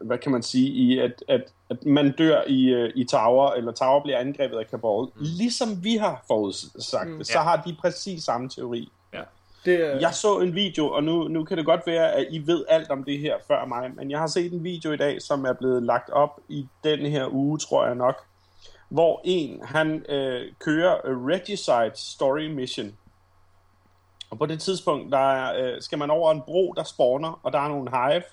hvad 0.01 0.17
kan 0.17 0.32
man 0.32 0.43
sige, 0.43 0.69
i 0.69 0.99
at, 0.99 1.24
at, 1.28 1.41
at 1.69 1.86
man 1.86 2.11
dør 2.11 2.41
i, 2.47 2.65
øh, 2.69 2.91
i 2.95 3.03
Tower, 3.03 3.51
eller 3.51 3.71
Tower 3.71 4.03
bliver 4.03 4.17
angrebet 4.19 4.57
af 4.57 4.65
Cabal. 4.71 5.03
Mm. 5.15 5.26
Ligesom 5.38 5.84
vi 5.84 5.95
har 5.95 6.24
forudsagt 6.28 7.09
det, 7.17 7.28
så 7.28 7.34
Ja. 7.38 7.43
har 7.43 7.61
de 7.67 7.76
præcis 7.80 8.24
samme 8.24 8.49
teori. 8.49 8.89
Det, 9.65 9.74
er- 9.88 9.99
Jeg 9.99 10.13
så 10.13 10.39
en 10.39 10.55
video, 10.55 10.88
og 10.89 11.03
nu, 11.03 11.28
nu 11.28 11.43
kan 11.43 11.57
det 11.57 11.65
godt 11.65 11.82
være, 11.88 12.11
at 12.11 12.28
I 12.32 12.47
ved 12.47 12.65
alt 12.69 12.89
om 12.89 13.03
det 13.03 13.19
her 13.19 13.36
før 13.47 13.65
mig, 13.65 13.91
men 13.95 14.11
jeg 14.11 14.19
har 14.19 14.28
set 14.28 14.53
en 14.53 14.63
video 14.63 14.91
i 14.91 14.97
dag, 14.97 15.21
som 15.21 15.45
er 15.45 15.53
blevet 15.53 15.84
lagt 15.84 16.09
op 16.09 16.39
i 16.49 16.65
den 16.84 16.99
her 16.99 17.28
uge, 17.34 17.57
tror 17.57 17.86
jeg 17.86 17.95
nok, 17.95 18.15
hvor 18.89 19.21
en, 19.24 19.59
han 19.63 20.05
øh, 20.09 20.41
kører 20.59 20.91
a 20.93 21.09
Regicide 21.09 21.91
Story 21.95 22.45
Mission. 22.47 22.93
Og 24.34 24.40
på 24.40 24.46
det 24.46 24.62
tidspunkt, 24.62 25.12
der 25.12 25.32
er, 25.32 25.74
øh, 25.76 25.82
skal 25.82 25.98
man 25.98 26.12
over 26.12 26.32
en 26.32 26.42
bro, 26.42 26.74
der 26.78 26.84
spawner, 26.84 27.40
og 27.44 27.54
der 27.54 27.60
er 27.60 27.68
nogle 27.68 27.92
hive. 27.92 28.24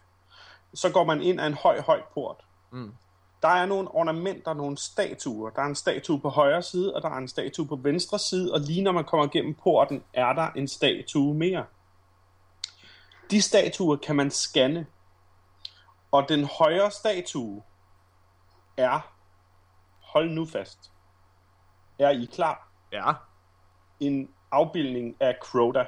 Så 0.74 0.90
går 0.90 1.04
man 1.04 1.22
ind 1.22 1.40
af 1.40 1.46
en 1.46 1.54
høj, 1.54 1.80
høj 1.80 2.02
port. 2.14 2.36
Mm. 2.70 2.94
Der 3.42 3.48
er 3.48 3.66
nogle 3.66 3.88
ornamenter, 3.94 4.54
nogle 4.54 4.78
statuer. 4.78 5.50
Der 5.50 5.62
er 5.62 5.66
en 5.66 5.74
statue 5.74 6.20
på 6.20 6.28
højre 6.28 6.62
side, 6.62 6.94
og 6.94 7.02
der 7.02 7.08
er 7.08 7.16
en 7.16 7.28
statue 7.28 7.66
på 7.66 7.76
venstre 7.76 8.18
side, 8.18 8.52
og 8.52 8.60
lige 8.60 8.82
når 8.82 8.92
man 8.92 9.04
kommer 9.04 9.26
gennem 9.26 9.54
porten, 9.54 10.04
er 10.12 10.32
der 10.32 10.50
en 10.50 10.68
statue 10.68 11.34
mere. 11.34 11.64
De 13.30 13.42
statuer 13.42 13.96
kan 13.96 14.16
man 14.16 14.30
scanne, 14.30 14.86
og 16.12 16.28
den 16.28 16.44
højre 16.44 16.90
statue 16.90 17.62
er, 18.76 19.00
hold 20.00 20.30
nu 20.30 20.46
fast, 20.46 20.92
er 21.98 22.10
I 22.10 22.28
klar? 22.32 22.68
Ja. 22.92 23.12
En 24.00 24.30
afbildning 24.52 25.16
af 25.20 25.36
Crota. 25.42 25.84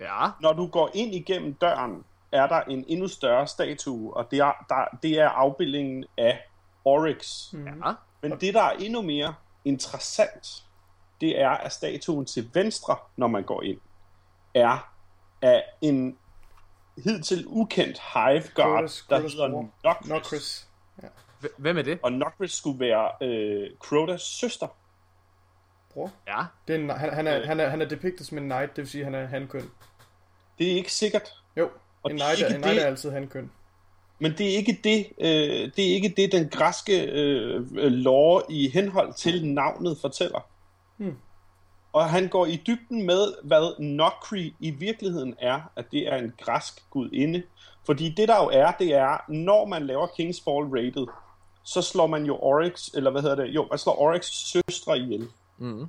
Ja. 0.00 0.26
Når 0.40 0.52
du 0.52 0.66
går 0.66 0.90
ind 0.94 1.14
igennem 1.14 1.54
døren, 1.54 2.04
er 2.32 2.46
der 2.46 2.60
en 2.60 2.84
endnu 2.88 3.08
større 3.08 3.46
statue, 3.46 4.16
og 4.16 4.30
det 4.30 4.38
er, 4.38 4.52
der, 4.68 4.98
det 5.02 5.18
er 5.20 5.28
afbildningen 5.28 6.04
af 6.18 6.40
Oryx. 6.84 7.52
Ja. 7.52 7.92
Men 8.22 8.40
det, 8.40 8.54
der 8.54 8.62
er 8.62 8.70
endnu 8.72 9.02
mere 9.02 9.34
interessant, 9.64 10.64
det 11.20 11.40
er, 11.40 11.50
at 11.50 11.72
statuen 11.72 12.26
til 12.26 12.50
venstre, 12.54 12.96
når 13.16 13.26
man 13.26 13.42
går 13.42 13.62
ind, 13.62 13.80
er 14.54 14.90
af 15.42 15.64
en 15.80 16.18
hidtil 17.04 17.44
ukendt 17.46 18.00
hive 18.14 18.42
guard, 18.54 18.90
der 19.08 19.20
hedder 19.20 19.50
bror. 19.50 19.70
Nocris. 19.84 20.08
Nocris. 20.08 20.68
H- 21.40 21.46
Hvem 21.58 21.78
er 21.78 21.82
det? 21.82 21.98
Og 22.02 22.12
Nocris 22.12 22.52
skulle 22.52 22.80
være 22.80 23.10
øh, 23.20 23.70
Crotas 23.78 24.22
søster. 24.22 24.68
Bror. 25.94 26.10
Ja. 26.26 26.42
Det 26.68 26.74
er 26.76 26.78
en, 26.80 26.90
han, 26.90 27.14
han, 27.14 27.26
er, 27.26 27.46
han, 27.46 27.60
er, 27.60 27.68
han 27.68 27.82
er 27.82 27.86
depicted 27.88 28.24
som 28.24 28.38
en 28.38 28.44
knight, 28.44 28.70
det 28.76 28.82
vil 28.82 28.88
sige, 28.90 29.00
at 29.00 29.04
han 29.12 29.14
er 29.14 29.26
hankøn. 29.26 29.70
Det 30.58 30.72
er 30.72 30.76
ikke 30.76 30.92
sikkert, 30.92 31.28
Jo, 31.56 31.68
Og 32.02 32.10
en 32.10 32.16
knight, 32.16 32.40
er, 32.42 32.46
ikke 32.46 32.56
en 32.56 32.62
knight 32.62 32.76
det- 32.76 32.82
er 32.82 32.86
altid 32.86 33.10
hankøn. 33.10 33.50
men 34.18 34.32
det 34.38 34.52
er 34.52 34.56
ikke 34.56 34.80
det, 34.84 35.06
øh, 35.18 35.70
det, 35.76 35.90
er 35.90 35.94
ikke 35.94 36.14
det 36.16 36.32
den 36.32 36.48
græske 36.48 37.04
øh, 37.04 37.66
øh, 37.76 37.92
lore 37.92 38.42
i 38.48 38.68
henhold 38.68 39.14
til 39.14 39.46
navnet 39.46 39.98
fortæller. 40.00 40.40
Hmm. 40.96 41.16
Og 41.92 42.08
han 42.10 42.28
går 42.28 42.46
i 42.46 42.62
dybden 42.66 43.06
med, 43.06 43.34
hvad 43.44 43.80
Nokri 43.82 44.54
i 44.60 44.70
virkeligheden 44.70 45.34
er, 45.38 45.60
at 45.76 45.84
det 45.92 46.08
er 46.12 46.16
en 46.16 46.32
græsk 46.40 46.90
gudinde. 46.90 47.42
Fordi 47.86 48.08
det 48.16 48.28
der 48.28 48.36
jo 48.42 48.50
er, 48.52 48.70
det 48.78 48.94
er, 48.94 49.30
når 49.32 49.64
man 49.66 49.86
laver 49.86 50.06
King's 50.06 50.42
Fall 50.44 50.66
rated, 50.86 51.06
så 51.64 51.82
slår 51.82 52.06
man 52.06 52.24
jo 52.26 52.36
Oryx, 52.36 52.88
eller 52.94 53.10
hvad 53.10 53.22
hedder 53.22 53.36
det? 53.36 53.46
Jo, 53.54 53.66
man 53.70 53.78
slår 53.78 54.00
Oryx 54.00 54.24
søstre 54.24 54.98
ihjel. 54.98 55.28
Mm. 55.58 55.86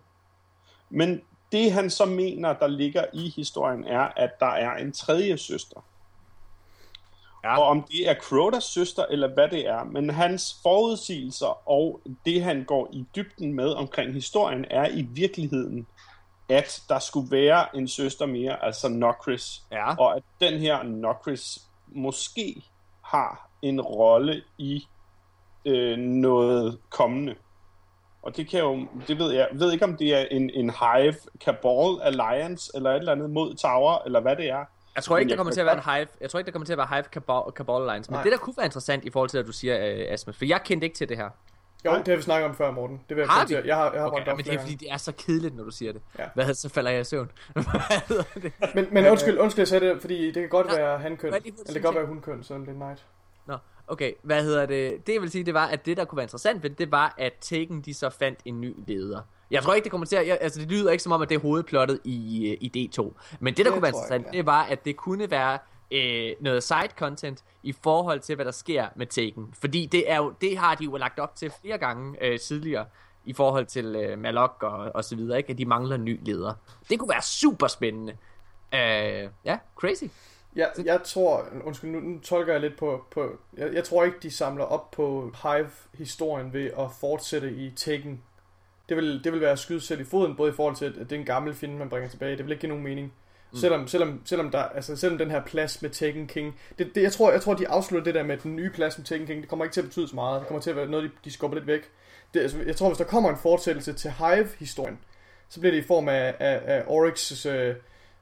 Men 0.89 1.21
det 1.51 1.71
han 1.71 1.89
så 1.89 2.05
mener, 2.05 2.53
der 2.53 2.67
ligger 2.67 3.05
i 3.13 3.29
historien, 3.35 3.83
er, 3.83 4.01
at 4.15 4.39
der 4.39 4.45
er 4.45 4.75
en 4.75 4.91
tredje 4.91 5.37
søster. 5.37 5.85
Ja. 7.43 7.57
Og 7.57 7.67
om 7.67 7.83
det 7.83 8.09
er 8.09 8.15
Crotas 8.15 8.63
søster, 8.63 9.05
eller 9.09 9.33
hvad 9.33 9.47
det 9.47 9.67
er, 9.67 9.83
men 9.83 10.09
hans 10.09 10.59
forudsigelser 10.63 11.69
og 11.69 12.01
det, 12.25 12.43
han 12.43 12.63
går 12.63 12.89
i 12.91 13.05
dybden 13.15 13.53
med 13.53 13.69
omkring 13.69 14.13
historien, 14.13 14.65
er 14.69 14.89
i 14.89 15.01
virkeligheden, 15.01 15.87
at 16.49 16.83
der 16.89 16.99
skulle 16.99 17.31
være 17.31 17.75
en 17.75 17.87
søster 17.87 18.25
mere, 18.25 18.65
altså 18.65 18.89
Nokris. 18.89 19.63
Ja. 19.71 19.95
Og 19.95 20.15
at 20.15 20.23
den 20.39 20.59
her 20.59 20.83
Nokris 20.83 21.59
måske 21.87 22.63
har 23.01 23.49
en 23.61 23.81
rolle 23.81 24.41
i 24.57 24.87
øh, 25.65 25.97
noget 25.97 26.79
kommende. 26.89 27.35
Og 28.25 28.37
det 28.37 28.49
kan 28.49 28.59
jo, 28.59 28.87
det 29.07 29.19
ved 29.19 29.31
jeg, 29.33 29.47
ved 29.53 29.71
ikke 29.71 29.85
om 29.85 29.97
det 29.97 30.15
er 30.15 30.25
en, 30.31 30.49
en 30.49 30.69
Hive 30.69 31.15
Cabal 31.45 32.01
Alliance, 32.01 32.71
eller 32.75 32.91
et 32.91 32.95
eller 32.97 33.11
andet 33.11 33.29
mod 33.29 33.55
Tower, 33.55 34.01
eller 34.05 34.19
hvad 34.19 34.35
det 34.35 34.49
er. 34.49 34.65
Jeg 34.95 35.03
tror 35.03 35.17
ikke, 35.17 35.29
der 35.29 35.35
kommer 35.35 35.53
til 35.53 35.59
at 35.59 35.65
være 35.65 35.75
en 35.75 35.95
hive. 35.95 36.07
Jeg 36.21 36.29
tror 36.29 36.39
ikke, 36.39 36.45
der 36.45 36.51
kommer 36.51 36.65
til 36.65 36.73
at 36.73 36.77
være 36.77 36.87
hive 36.91 37.03
Cabal, 37.03 37.51
Cabal 37.51 37.93
Lines. 37.93 38.09
Men 38.09 38.15
Nej. 38.15 38.23
det, 38.23 38.31
der 38.31 38.37
kunne 38.37 38.53
være 38.57 38.65
interessant 38.65 39.05
i 39.05 39.09
forhold 39.09 39.29
til, 39.29 39.37
at 39.37 39.47
du 39.47 39.51
siger, 39.51 39.75
uh, 39.75 40.13
Asmus, 40.13 40.37
for 40.37 40.45
jeg 40.45 40.61
kendte 40.63 40.85
ikke 40.85 40.97
til 40.97 41.09
det 41.09 41.17
her. 41.17 41.29
Jo, 41.85 41.91
det 41.97 42.07
har 42.07 42.15
vi 42.15 42.21
snakket 42.21 42.49
om 42.49 42.55
før, 42.55 42.71
Morten. 42.71 43.01
Det 43.09 43.17
vil 43.17 43.21
jeg 43.21 43.29
Har 43.29 43.45
vi? 43.47 43.53
Jeg 43.53 43.75
har, 43.75 43.91
jeg 43.91 44.01
har 44.01 44.07
Okay, 44.07 44.27
op 44.27 44.37
men 44.37 44.45
det 44.45 44.53
er 44.53 44.59
fordi, 44.59 44.75
det 44.75 44.91
er 44.91 44.97
så 44.97 45.11
kedeligt, 45.11 45.55
når 45.55 45.63
du 45.63 45.71
siger 45.71 45.93
det. 45.93 46.01
Ja. 46.19 46.23
Hvad 46.35 46.53
så 46.53 46.69
falder 46.69 46.91
jeg 46.91 47.01
i 47.01 47.03
søvn? 47.03 47.31
Det? 48.43 48.51
Men, 48.75 48.87
men 48.91 49.07
undskyld, 49.07 49.37
undskyld, 49.37 49.61
jeg 49.61 49.67
sagde 49.67 49.89
det, 49.89 50.01
fordi 50.01 50.25
det 50.25 50.33
kan 50.33 50.49
godt 50.49 50.67
Nej, 50.67 50.77
være 50.77 50.99
hankøn, 50.99 51.33
er 51.33 51.37
eller 51.37 51.53
det 51.65 51.73
kan 51.73 51.81
godt 51.81 51.95
være 51.95 52.05
hunkøn, 52.05 52.43
så 52.43 52.53
det 52.53 52.69
er 52.69 52.73
knight. 52.73 53.05
Nå, 53.45 53.57
okay. 53.87 54.13
Hvad 54.21 54.43
hedder 54.43 54.65
det? 54.65 55.07
Det 55.07 55.13
jeg 55.13 55.21
vil 55.21 55.31
sige, 55.31 55.43
det 55.43 55.53
var, 55.53 55.67
at 55.67 55.85
det, 55.85 55.97
der 55.97 56.05
kunne 56.05 56.17
være 56.17 56.23
interessant 56.23 56.63
ved 56.63 56.69
det, 56.69 56.79
det 56.79 56.91
var, 56.91 57.15
at 57.17 57.33
Taken, 57.41 57.81
de 57.81 57.93
så 57.93 58.09
fandt 58.09 58.39
en 58.45 58.61
ny 58.61 58.73
leder. 58.87 59.21
Jeg 59.51 59.63
tror 59.63 59.73
ikke, 59.73 59.83
det 59.83 59.91
kommer 59.91 60.07
til 60.07 60.15
at... 60.15 60.27
Jeg, 60.27 60.37
altså, 60.41 60.59
det 60.59 60.71
lyder 60.71 60.91
ikke 60.91 61.03
som 61.03 61.11
om, 61.11 61.21
at 61.21 61.29
det 61.29 61.35
er 61.35 61.39
hovedplottet 61.39 61.99
i, 62.03 62.49
øh, 62.51 62.57
i 62.61 62.89
D2. 62.97 63.13
Men 63.39 63.53
det, 63.53 63.57
der 63.57 63.63
Det 63.63 63.73
kunne 63.73 63.81
være 63.81 63.87
jeg 63.87 63.89
interessant, 63.89 64.19
ikke, 64.19 64.29
ja. 64.33 64.37
det 64.37 64.45
var, 64.45 64.63
at 64.63 64.85
det 64.85 64.97
kunne 64.97 65.31
være 65.31 65.59
øh, 65.91 66.35
noget 66.39 66.63
side 66.63 66.89
content 66.97 67.43
i 67.63 67.75
forhold 67.83 68.19
til, 68.19 68.35
hvad 68.35 68.45
der 68.45 68.51
sker 68.51 68.87
med 68.95 69.07
Taken. 69.07 69.53
Fordi 69.59 69.85
det, 69.85 70.11
er 70.11 70.17
jo, 70.17 70.33
det 70.41 70.57
har 70.57 70.75
de 70.75 70.83
jo 70.83 70.95
lagt 70.97 71.19
op 71.19 71.35
til 71.35 71.51
flere 71.61 71.77
gange 71.77 72.25
øh, 72.25 72.39
tidligere 72.39 72.85
i 73.25 73.33
forhold 73.33 73.65
til 73.65 73.95
øh, 73.95 74.19
Malok 74.19 74.63
og, 74.63 74.91
og 74.95 75.03
så 75.03 75.15
videre, 75.15 75.37
ikke? 75.37 75.49
at 75.49 75.57
de 75.57 75.65
mangler 75.65 75.95
en 75.95 76.05
ny 76.05 76.19
leder. 76.25 76.53
Det 76.89 76.99
kunne 76.99 77.09
være 77.09 77.21
super 77.21 77.67
spændende. 77.67 78.13
Øh, 78.73 79.29
ja, 79.45 79.57
crazy. 79.75 80.03
Jeg, 80.55 80.69
jeg 80.85 80.99
tror, 81.03 81.45
undskyld, 81.63 81.89
nu, 81.89 81.99
nu 81.99 82.19
tolker 82.19 82.53
jeg 82.53 82.61
lidt 82.61 82.77
på, 82.77 83.05
på 83.11 83.37
jeg, 83.57 83.73
jeg 83.73 83.83
tror 83.83 84.03
ikke, 84.03 84.17
de 84.21 84.31
samler 84.31 84.63
op 84.63 84.91
på 84.91 85.31
Hive-historien 85.43 86.53
ved 86.53 86.65
at 86.65 86.91
fortsætte 86.99 87.51
i 87.51 87.71
Taken. 87.75 88.21
Det 88.89 88.97
vil, 88.97 89.23
det 89.23 89.31
vil 89.31 89.41
være 89.41 89.51
at 89.51 89.59
skyde 89.59 89.81
selv 89.81 90.01
i 90.01 90.03
foden, 90.03 90.35
både 90.35 90.51
i 90.51 90.53
forhold 90.53 90.75
til, 90.75 90.85
at 90.85 90.95
det 90.95 91.11
er 91.11 91.19
en 91.19 91.25
gammel 91.25 91.53
film, 91.53 91.73
man 91.73 91.89
bringer 91.89 92.09
tilbage. 92.09 92.37
Det 92.37 92.45
vil 92.45 92.51
ikke 92.51 92.61
give 92.61 92.69
nogen 92.69 92.83
mening. 92.83 93.13
Mm. 93.51 93.57
Selvom, 93.57 93.87
selvom, 93.87 94.21
selvom, 94.25 94.51
der, 94.51 94.63
altså, 94.63 94.95
selvom 94.95 95.17
den 95.17 95.31
her 95.31 95.41
plads 95.45 95.81
med 95.81 95.89
Taken 95.89 96.27
King, 96.27 96.59
det, 96.79 96.95
det, 96.95 97.03
jeg, 97.03 97.11
tror, 97.11 97.31
jeg 97.31 97.41
tror, 97.41 97.53
de 97.53 97.67
afslutter 97.67 98.03
det 98.03 98.15
der 98.15 98.23
med 98.23 98.37
den 98.37 98.55
nye 98.55 98.69
plads 98.69 98.97
med 98.97 99.05
Taken 99.05 99.27
King, 99.27 99.41
det 99.41 99.49
kommer 99.49 99.65
ikke 99.65 99.73
til 99.73 99.81
at 99.81 99.87
betyde 99.87 100.07
så 100.07 100.15
meget. 100.15 100.39
Det 100.39 100.47
kommer 100.47 100.61
til 100.61 100.69
at 100.69 100.75
være 100.75 100.87
noget, 100.87 101.03
de, 101.03 101.09
de 101.25 101.31
skubber 101.31 101.57
lidt 101.57 101.67
væk. 101.67 101.91
Det, 102.33 102.39
altså, 102.39 102.57
jeg 102.65 102.75
tror, 102.75 102.87
hvis 102.87 102.97
der 102.97 103.03
kommer 103.03 103.29
en 103.29 103.37
fortsættelse 103.37 103.93
til 103.93 104.11
Hive-historien, 104.11 104.99
så 105.49 105.59
bliver 105.59 105.71
det 105.71 105.83
i 105.83 105.87
form 105.87 106.09
af, 106.09 106.35
af, 106.39 106.61
af 106.65 106.81
Oryx' 106.81 107.49
øh, 107.49 107.75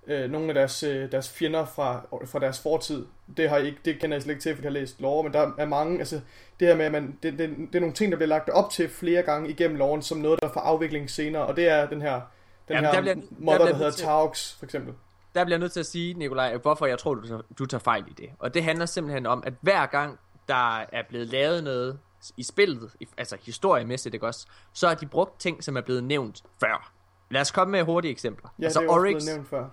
øh, 0.07 0.31
nogle 0.31 0.47
af 0.47 0.53
deres, 0.53 0.83
øh, 0.83 1.11
deres 1.11 1.29
fjender 1.29 1.65
fra, 1.65 2.01
fra 2.25 2.39
deres 2.39 2.59
fortid. 2.59 3.05
Det, 3.37 3.49
har 3.49 3.57
jeg 3.57 3.65
ikke, 3.65 3.79
det 3.85 3.99
kender 3.99 4.15
jeg 4.15 4.21
slet 4.23 4.33
ikke 4.33 4.41
til, 4.43 4.55
fordi 4.55 4.65
jeg 4.65 4.71
har 4.73 4.79
læst 4.79 5.01
lore, 5.01 5.23
men 5.23 5.33
der 5.33 5.51
er 5.57 5.65
mange, 5.65 5.99
altså 5.99 6.21
det 6.59 6.67
her 6.67 6.75
med, 6.75 6.85
at 6.85 6.91
man, 6.91 7.17
det, 7.23 7.33
det, 7.39 7.49
det 7.57 7.75
er 7.75 7.79
nogle 7.79 7.95
ting, 7.95 8.11
der 8.11 8.17
bliver 8.17 8.27
lagt 8.29 8.49
op 8.49 8.69
til 8.71 8.89
flere 8.89 9.21
gange 9.21 9.49
igennem 9.49 9.77
loven, 9.77 10.01
som 10.01 10.17
noget, 10.17 10.39
der 10.41 10.49
får 10.53 10.61
afvikling 10.61 11.09
senere, 11.09 11.45
og 11.45 11.55
det 11.55 11.67
er 11.67 11.87
den 11.89 12.01
her, 12.01 12.13
den 12.13 12.75
Jamen, 12.75 12.85
her 12.85 12.91
der 12.93 13.01
bliver- 13.01 13.15
der 13.15 13.21
modder, 13.39 13.57
bliver 13.59 13.69
der 13.69 13.75
hedder 13.77 13.91
til- 13.91 14.05
Taux, 14.05 14.53
for 14.59 14.65
eksempel. 14.65 14.93
der 15.35 15.43
bliver 15.43 15.55
jeg 15.55 15.59
nødt 15.59 15.71
til 15.71 15.79
at 15.79 15.85
sige, 15.85 16.13
Nikolaj, 16.13 16.57
hvorfor 16.57 16.85
jeg 16.85 16.99
tror, 16.99 17.13
du 17.13 17.27
tager, 17.27 17.41
du 17.59 17.65
tager 17.65 17.79
fejl 17.79 18.03
i 18.07 18.13
det. 18.17 18.29
Og 18.39 18.53
det 18.53 18.63
handler 18.63 18.85
simpelthen 18.85 19.25
om, 19.25 19.43
at 19.45 19.53
hver 19.61 19.85
gang 19.85 20.19
der 20.47 20.77
er 20.79 21.03
blevet 21.09 21.27
lavet 21.27 21.63
noget 21.63 21.99
i 22.37 22.43
spillet, 22.43 22.91
altså 23.17 23.37
historiemæssigt, 23.45 24.13
ikke 24.13 24.25
også, 24.27 24.47
så 24.73 24.87
har 24.87 24.95
de 24.95 25.05
brugt 25.05 25.39
ting, 25.39 25.63
som 25.63 25.77
er 25.77 25.81
blevet 25.81 26.03
nævnt 26.03 26.43
før. 26.59 26.91
Lad 27.31 27.41
os 27.41 27.51
komme 27.51 27.71
med 27.71 27.83
hurtige 27.83 28.11
eksempler. 28.11 28.49
Ja, 28.59 28.63
altså 28.63 28.79
det 28.81 28.87
er 28.87 28.91
Oryx, 28.91 29.25
nævnt 29.25 29.47
før. 29.49 29.65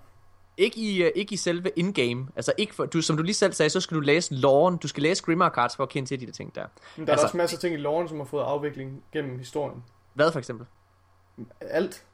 Ikke 0.57 0.80
i, 0.80 1.03
uh, 1.05 1.11
ikke 1.14 1.32
i 1.32 1.36
selve 1.36 1.70
in-game. 1.76 2.26
Altså 2.36 2.53
ikke 2.59 2.74
for, 2.74 2.86
du, 2.86 3.03
som 3.03 3.16
du 3.16 3.22
lige 3.22 3.34
selv 3.34 3.53
sagde, 3.53 3.70
så 3.70 3.80
skal 3.80 3.94
du 3.94 4.01
læse 4.01 4.34
loven. 4.34 4.76
Du 4.76 4.88
skal 4.88 5.03
læse 5.03 5.22
Grimmer 5.22 5.51
Cards 5.51 5.76
for 5.76 5.82
at 5.82 5.88
kende 5.88 6.09
til 6.09 6.20
de 6.20 6.26
der 6.26 6.32
ting 6.32 6.55
der. 6.55 6.61
Men 6.96 7.07
der 7.07 7.12
er 7.12 7.12
Altså- 7.12 7.12
altså, 7.12 7.26
også 7.26 7.36
masser 7.36 7.57
af 7.57 7.61
ting 7.61 7.74
i 7.74 7.78
loven, 7.78 8.09
som 8.09 8.18
har 8.18 8.24
fået 8.24 8.42
afvikling 8.42 9.03
gennem 9.12 9.38
historien. 9.38 9.84
Hvad 10.14 10.32
for 10.32 10.38
eksempel? 10.38 10.66
Alt. 11.61 12.05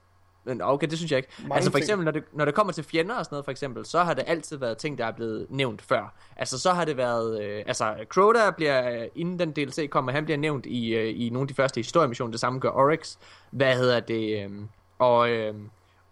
Men 0.44 0.62
Okay, 0.62 0.86
det 0.86 0.98
synes 0.98 1.10
jeg 1.12 1.16
ikke. 1.16 1.28
Mange 1.42 1.54
altså 1.54 1.70
for 1.70 1.78
eksempel, 1.78 2.04
når 2.04 2.12
det, 2.12 2.24
når 2.32 2.44
det 2.44 2.54
kommer 2.54 2.72
til 2.72 2.84
fjender 2.84 3.14
og 3.14 3.24
sådan 3.24 3.34
noget, 3.34 3.44
for 3.44 3.50
eksempel, 3.50 3.86
så 3.86 4.02
har 4.02 4.14
det 4.14 4.24
altid 4.26 4.56
været 4.56 4.78
ting, 4.78 4.98
der 4.98 5.06
er 5.06 5.12
blevet 5.12 5.46
nævnt 5.50 5.82
før. 5.82 6.14
Altså 6.36 6.58
så 6.58 6.72
har 6.72 6.84
det 6.84 6.96
været, 6.96 7.42
øh, 7.42 7.62
altså 7.66 7.94
Crota 8.08 8.50
bliver, 8.50 9.00
øh, 9.02 9.08
inden 9.14 9.38
den 9.38 9.52
DLC 9.52 9.90
kommer, 9.90 10.12
han 10.12 10.24
bliver 10.24 10.38
nævnt 10.38 10.66
i, 10.66 10.94
øh, 10.94 11.20
i 11.20 11.30
nogle 11.30 11.44
af 11.44 11.48
de 11.48 11.54
første 11.54 11.78
historiemissioner, 11.78 12.30
det 12.30 12.40
samme 12.40 12.58
gør 12.58 12.70
Oryx. 12.70 13.16
Hvad 13.50 13.76
hedder 13.76 14.00
det? 14.00 14.44
Øh, 14.44 14.50
og, 14.98 15.30
øh, 15.30 15.54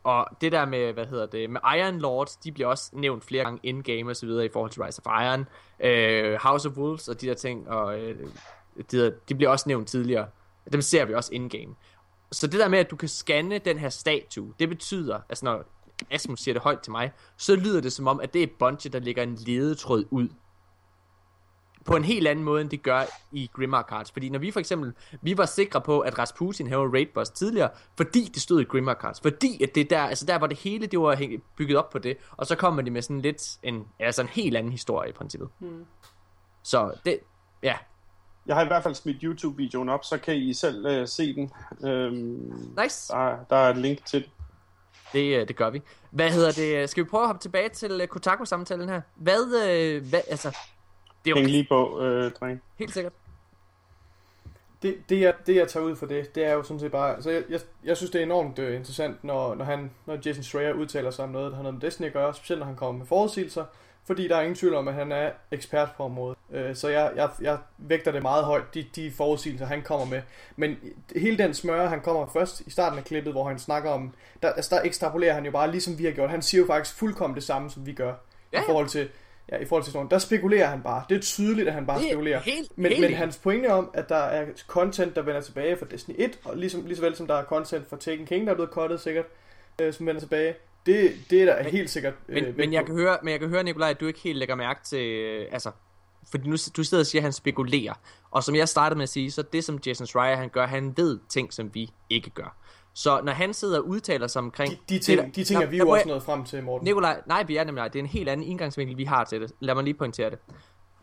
og 0.05 0.27
det 0.41 0.53
der 0.53 0.67
med, 0.67 0.93
hvad 0.93 1.07
hedder 1.07 1.27
det, 1.27 1.51
med 1.51 1.61
Iron 1.79 1.99
Lords, 1.99 2.37
de 2.37 2.53
bliver 2.53 2.69
også 2.69 2.91
nævnt 2.93 3.25
flere 3.25 3.45
gange 3.45 3.61
in-game 3.63 4.11
og 4.11 4.17
så 4.17 4.27
videre 4.27 4.45
i 4.45 4.49
forhold 4.53 4.71
til 4.71 4.83
Rise 4.83 5.03
of 5.05 5.23
Iron. 5.23 5.47
Øh, 5.81 6.39
House 6.41 6.69
of 6.69 6.77
Wolves 6.77 7.09
og 7.09 7.21
de 7.21 7.27
der 7.27 7.35
ting, 7.35 7.69
og 7.69 8.01
øh, 8.01 8.19
de, 8.91 8.99
der, 8.99 9.11
de 9.29 9.35
bliver 9.35 9.51
også 9.51 9.69
nævnt 9.69 9.89
tidligere. 9.89 10.27
Dem 10.73 10.83
ser 10.83 11.05
vi 11.05 11.15
også 11.15 11.35
in-game. 11.35 11.75
Så 12.33 12.47
det 12.47 12.61
der 12.61 12.69
med, 12.69 12.79
at 12.79 12.91
du 12.91 12.97
kan 12.97 13.09
scanne 13.09 13.59
den 13.59 13.79
her 13.79 13.89
statue, 13.89 14.53
det 14.59 14.69
betyder, 14.69 15.21
altså 15.29 15.45
når 15.45 15.65
Asmus 16.11 16.41
siger 16.41 16.53
det 16.53 16.63
højt 16.63 16.81
til 16.81 16.93
mig, 16.93 17.13
så 17.37 17.57
lyder 17.57 17.81
det 17.81 17.93
som 17.93 18.09
om, 18.09 18.21
at 18.21 18.35
det 18.35 18.43
er 18.43 18.47
Bungie, 18.59 18.93
der 18.93 18.99
lægger 18.99 19.23
en 19.23 19.35
ledetråd 19.35 20.05
ud. 20.11 20.29
På 21.85 21.97
en 21.97 22.05
helt 22.05 22.29
anden 22.29 22.45
måde, 22.45 22.61
end 22.61 22.71
det 22.71 22.83
gør 22.83 23.03
i 23.33 23.51
Grimmar 23.53 23.83
Cards. 23.83 24.13
Fordi 24.13 24.29
når 24.29 24.39
vi 24.39 24.51
for 24.51 24.61
eksempel, 24.61 24.93
vi 25.23 25.39
var 25.39 25.47
sikre 25.47 25.81
på, 25.81 26.01
at 26.01 26.19
Rasputin 26.19 26.67
havde 26.67 26.81
raid 26.81 27.07
boss 27.15 27.31
tidligere, 27.31 27.71
fordi 27.97 28.31
det 28.35 28.43
stod 28.43 28.61
i 28.61 28.65
Grimmar 28.65 28.95
Cards. 28.95 29.21
Fordi 29.21 29.63
at 29.63 29.75
det 29.75 29.91
der, 29.91 30.03
altså 30.03 30.27
der 30.27 30.39
var 30.39 30.47
det 30.47 30.59
hele, 30.59 30.87
det 30.87 30.99
var 31.01 31.39
bygget 31.57 31.79
op 31.79 31.91
på 31.91 31.99
det. 31.99 32.17
Og 32.31 32.47
så 32.47 32.57
kommer 32.57 32.83
de 32.83 32.91
med 32.91 33.03
sådan 33.03 33.21
lidt 33.21 33.59
en, 33.63 33.85
altså 34.01 34.23
en 34.23 34.29
helt 34.29 34.57
anden 34.57 34.73
historie 34.73 35.11
i 35.11 35.13
princippet. 35.13 35.49
Hmm. 35.59 35.85
Så 36.63 36.93
det, 37.05 37.19
ja, 37.63 37.75
Jeg 38.47 38.57
har 38.57 38.63
i 38.63 38.67
hvert 38.67 38.83
fald 38.83 38.95
smidt 38.95 39.17
YouTube-videoen 39.23 39.89
op, 39.89 40.05
så 40.05 40.19
kan 40.19 40.37
I 40.37 40.55
selv 40.55 40.87
øh, 40.87 41.09
se 41.09 41.35
den. 41.35 41.51
Øhm, 41.85 42.53
nice. 42.83 43.13
der, 43.13 43.37
der 43.51 43.57
er 43.57 43.71
et 43.71 43.77
link 43.77 44.05
til 44.05 44.21
det. 44.23 44.31
Det, 45.13 45.41
øh, 45.41 45.49
det 45.49 45.57
gør 45.57 45.71
vi. 45.71 45.83
Hvad 46.11 46.31
hedder 46.31 46.53
det? 46.53 46.91
Skal 46.91 47.05
vi 47.05 47.09
prøve 47.09 47.23
at 47.23 47.27
hoppe 47.27 47.43
tilbage 47.43 47.69
til 47.69 48.01
øh, 48.01 48.09
Kotaku-samtalen 48.09 48.89
her? 48.89 49.01
Hvad, 49.17 49.69
øh, 49.69 50.09
hvad, 50.09 50.21
altså, 50.29 50.57
det 51.25 51.37
er 51.37 51.41
jo 51.41 51.47
lige 51.47 51.67
på, 51.69 52.01
øh, 52.01 52.33
dreng. 52.33 52.63
helt 52.79 52.95
sikkert. 52.95 53.13
Det, 54.83 54.97
det, 55.09 55.21
jeg, 55.21 55.35
det, 55.47 55.57
jeg 55.57 55.69
tager 55.69 55.87
ud 55.87 55.97
for 55.97 56.07
det, 56.07 56.35
det 56.35 56.45
er 56.45 56.53
jo 56.53 56.63
sådan 56.63 56.81
set 56.81 56.93
bare... 56.93 57.15
Altså, 57.15 57.31
jeg, 57.31 57.43
jeg, 57.51 57.61
jeg 57.85 57.97
synes, 57.97 58.11
det 58.11 58.19
er 58.19 58.23
enormt 58.23 58.59
uh, 58.59 58.75
interessant, 58.75 59.25
når, 59.25 59.55
når, 59.55 59.65
han, 59.65 59.91
når 60.07 60.19
Jason 60.27 60.43
Schreier 60.43 60.73
udtaler 60.73 61.11
sig 61.11 61.25
om 61.25 61.31
noget, 61.31 61.51
der 61.51 61.57
har 61.57 61.63
noget 61.63 61.75
med 61.75 61.83
Destiny 61.83 62.07
at 62.07 62.13
gøre, 62.13 62.35
specielt 62.35 62.59
når 62.59 62.67
han 62.67 62.77
kommer 62.77 62.99
med 62.99 63.07
forudsigelser, 63.07 63.65
fordi 64.07 64.29
der 64.29 64.37
er 64.37 64.41
ingen 64.41 64.55
tvivl 64.55 64.75
om, 64.75 64.89
at 64.89 64.95
han 64.95 65.13
er 65.13 65.31
ekspert 65.51 65.89
på 65.97 66.03
området. 66.03 66.39
Uh, 66.49 66.75
så 66.75 66.89
jeg, 66.89 67.13
jeg, 67.17 67.31
jeg 67.41 67.59
vægter 67.79 68.13
det 68.13 68.23
meget 68.23 68.45
højt, 68.45 68.75
de, 68.75 68.87
de 68.97 69.11
forudsigelser, 69.11 69.67
han 69.67 69.83
kommer 69.83 70.07
med. 70.07 70.23
Men 70.57 70.77
hele 71.17 71.39
den 71.39 71.55
smøre, 71.55 71.89
han 71.89 72.01
kommer 72.01 72.27
først 72.27 72.61
i 72.61 72.71
starten 72.71 72.99
af 72.99 73.05
klippet, 73.05 73.33
hvor 73.33 73.49
han 73.49 73.59
snakker 73.59 73.91
om... 73.91 74.15
Der, 74.43 74.53
altså, 74.53 74.77
der 74.77 74.83
ekstrapolerer 74.83 75.35
han 75.35 75.45
jo 75.45 75.51
bare, 75.51 75.71
ligesom 75.71 75.99
vi 75.99 76.05
har 76.05 76.13
gjort. 76.13 76.31
Han 76.31 76.43
siger 76.43 76.61
jo 76.61 76.67
faktisk 76.67 76.97
fuldkommen 76.97 77.35
det 77.35 77.45
samme, 77.45 77.71
som 77.71 77.87
vi 77.87 77.93
gør. 77.93 78.15
Ja, 78.53 78.63
I 78.63 78.65
forhold 78.67 78.89
til... 78.89 79.09
Ja, 79.53 79.57
i 79.59 79.65
forhold 79.65 79.85
til 79.85 79.93
sådan. 79.93 80.09
Der 80.11 80.19
spekulerer 80.19 80.67
han 80.67 80.83
bare. 80.83 81.03
Det 81.09 81.17
er 81.17 81.21
tydeligt, 81.21 81.69
at 81.69 81.75
han 81.75 81.87
bare 81.87 81.99
Det 81.99 82.05
er 82.07 82.11
spekulerer. 82.11 82.41
helt- 82.41 82.79
men, 82.79 82.93
helt 82.93 83.01
men 83.01 83.15
hans 83.15 83.37
pointe 83.39 83.67
om, 83.73 83.91
at 83.95 84.09
der 84.09 84.17
er 84.17 84.47
content, 84.67 85.17
der 85.17 85.23
vender 85.23 85.41
tilbage 85.41 85.77
fra 85.77 85.87
Destiny 85.91 86.15
1, 86.19 86.39
og 86.45 86.57
ligesom, 86.57 86.87
lige 86.87 86.97
så 86.97 87.03
vel 87.03 87.17
som 87.17 87.27
der 87.27 87.35
er 87.35 87.45
content 87.45 87.89
fra 87.89 87.97
Taken 87.97 88.27
King, 88.27 88.47
der 88.47 88.51
er 88.53 88.55
blevet 88.57 88.71
cuttet 88.71 89.01
sikkert, 89.01 89.25
øh, 89.81 89.93
som 89.93 90.07
vender 90.07 90.21
tilbage, 90.21 90.55
det, 90.87 91.13
det 91.31 91.43
er 91.43 91.47
der 91.47 91.63
Men- 91.63 91.73
helt 91.73 91.91
sikkert 91.91 92.15
øh, 92.29 92.35
Men, 92.45 92.55
men, 92.57 92.73
jeg 92.73 92.83
på. 92.83 92.87
kan 92.87 92.95
høre, 92.95 93.19
men 93.23 93.33
jeg 93.33 93.41
kan 93.41 93.49
høre, 93.49 93.65
Nikolaj, 93.65 93.91
at 93.91 94.01
du 94.01 94.07
ikke 94.07 94.21
helt 94.21 94.39
lægger 94.39 94.55
mærke 94.55 94.81
til, 94.85 94.99
øh, 95.09 95.47
altså, 95.53 95.71
fordi 96.31 96.49
nu, 96.49 96.57
du 96.77 96.85
sidder 96.85 97.03
og 97.03 97.07
siger, 97.07 97.21
at 97.21 97.25
han 97.25 97.33
spekulerer. 97.33 97.95
Og 98.31 98.45
som 98.45 98.55
jeg 98.55 98.69
startede 98.69 98.97
med 98.99 99.03
at 99.03 99.09
sige, 99.09 99.31
så 99.31 99.43
det 99.43 99.65
som 99.65 99.81
Jason 99.87 100.07
Schreier 100.07 100.37
han 100.37 100.49
gør, 100.49 100.67
han 100.67 100.95
ved 100.97 101.19
ting, 101.29 101.53
som 101.53 101.71
vi 101.75 101.91
ikke 102.11 102.31
gør. 102.31 102.57
Så 102.95 103.21
når 103.25 103.33
han 103.33 103.55
sidder 103.55 103.79
og 103.79 103.89
udtaler 103.89 104.27
sig 104.27 104.43
omkring... 104.43 104.73
De, 104.73 104.77
de 104.89 104.95
det 104.95 105.03
ting, 105.03 105.19
der- 105.21 105.29
de 105.29 105.45
ting 105.45 105.61
er 105.61 105.65
Nå, 105.65 105.71
vi 105.71 105.79
der 105.79 105.85
jo 105.85 105.89
også 105.91 106.01
jeg- 106.01 106.07
nået 106.13 106.23
frem 106.23 106.45
til, 106.45 106.63
Morten. 106.63 106.85
Nikolaj, 106.85 107.21
nej, 107.27 107.43
vi 107.43 107.57
er 107.57 107.65
nemlig. 107.65 107.85
Det 107.93 107.99
er 107.99 108.03
en 108.03 108.09
helt 108.09 108.29
anden 108.29 108.47
indgangsvinkel, 108.47 108.97
vi 108.97 109.05
har 109.05 109.25
til 109.25 109.41
det. 109.41 109.53
Lad 109.61 109.75
mig 109.75 109.85
lige 109.85 109.95
pointere 109.95 110.31
det. 110.31 110.39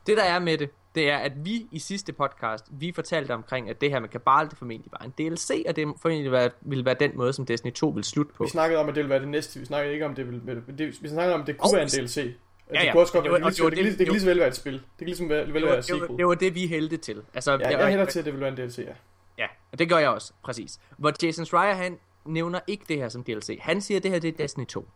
Det 0.07 0.17
der 0.17 0.23
er 0.23 0.39
med 0.39 0.57
det, 0.57 0.69
det 0.95 1.09
er, 1.09 1.17
at 1.17 1.31
vi 1.45 1.65
i 1.71 1.79
sidste 1.79 2.13
podcast, 2.13 2.65
vi 2.71 2.91
fortalte 2.95 3.31
omkring, 3.33 3.69
at 3.69 3.81
det 3.81 3.89
her 3.89 3.99
med 3.99 4.09
Kabal, 4.09 4.49
det 4.49 4.57
formentlig 4.57 4.91
var 4.91 5.05
en 5.05 5.11
DLC, 5.31 5.63
og 5.67 5.75
det 5.75 5.87
formentlig 6.01 6.31
være, 6.31 6.49
ville 6.61 6.85
være 6.85 6.95
den 6.99 7.11
måde, 7.15 7.33
som 7.33 7.45
Destiny 7.45 7.73
2 7.73 7.87
vil 7.87 8.03
slutte 8.03 8.33
på. 8.33 8.43
Vi 8.43 8.49
snakkede 8.49 8.79
om, 8.79 8.89
at 8.89 8.95
det 8.95 9.01
ville 9.03 9.09
være 9.09 9.19
det 9.19 9.27
næste. 9.27 9.59
Vi 9.59 9.65
snakkede 9.65 9.93
ikke 9.93 10.05
om, 10.05 10.15
det 10.15 10.27
ville, 10.27 10.63
det, 10.77 11.01
vi 11.01 11.07
snakkede 11.09 11.33
om, 11.35 11.41
at 11.41 11.47
det 11.47 11.57
kunne 11.57 11.69
Og- 11.71 11.75
være 11.75 11.83
en 11.83 11.89
DLC. 11.89 12.17
Ja, 12.17 12.23
det 12.79 12.85
ja. 12.85 12.91
kunne 12.91 13.01
også 13.01 13.13
godt 13.13 13.23
Det 13.23 13.31
var- 13.31 13.37
det, 13.37 13.45
det 13.47 13.55
det, 13.57 13.73
kan 13.73 13.77
lige- 13.83 13.89
det- 13.91 13.99
det 13.99 14.05
kan 14.07 14.13
lige 14.13 14.21
så 14.21 14.27
vel 14.27 14.39
være 14.39 14.47
et 14.47 14.55
spil. 14.55 14.73
Det 14.73 14.81
kan 14.97 15.07
ligesom 15.07 15.29
vel 15.29 15.45
det, 15.47 15.53
være 15.53 15.63
et 15.63 15.87
det, 15.87 15.93
var, 15.93 15.99
sequel. 15.99 16.17
det 16.17 16.25
var 16.27 16.33
det, 16.33 16.55
vi 16.55 16.67
hældte 16.67 16.97
til. 16.97 17.21
Altså, 17.33 17.51
Ja, 17.51 17.77
jeg 17.79 17.87
hælder 17.89 18.05
til, 18.05 18.19
at 18.19 18.25
det 18.25 18.33
vil 18.33 18.41
være 18.41 18.49
en 18.49 18.55
DLC, 18.57 18.77
ja. 18.77 18.83
Og 19.71 19.79
det 19.79 19.89
gør 19.89 19.97
jeg 19.97 20.09
også, 20.09 20.33
præcis. 20.43 20.79
Hvor 20.97 21.13
Jason 21.23 21.45
Schreier, 21.45 21.73
han 21.73 21.97
nævner 22.25 22.59
ikke 22.67 22.85
det 22.87 22.97
her 22.97 23.09
som 23.09 23.23
DLC. 23.23 23.57
Han 23.61 23.81
siger, 23.81 23.97
at 23.99 24.03
det 24.03 24.11
her 24.11 24.19
det 24.19 24.27
er 24.27 24.31
Destiny 24.37 24.65
2. 24.65 24.87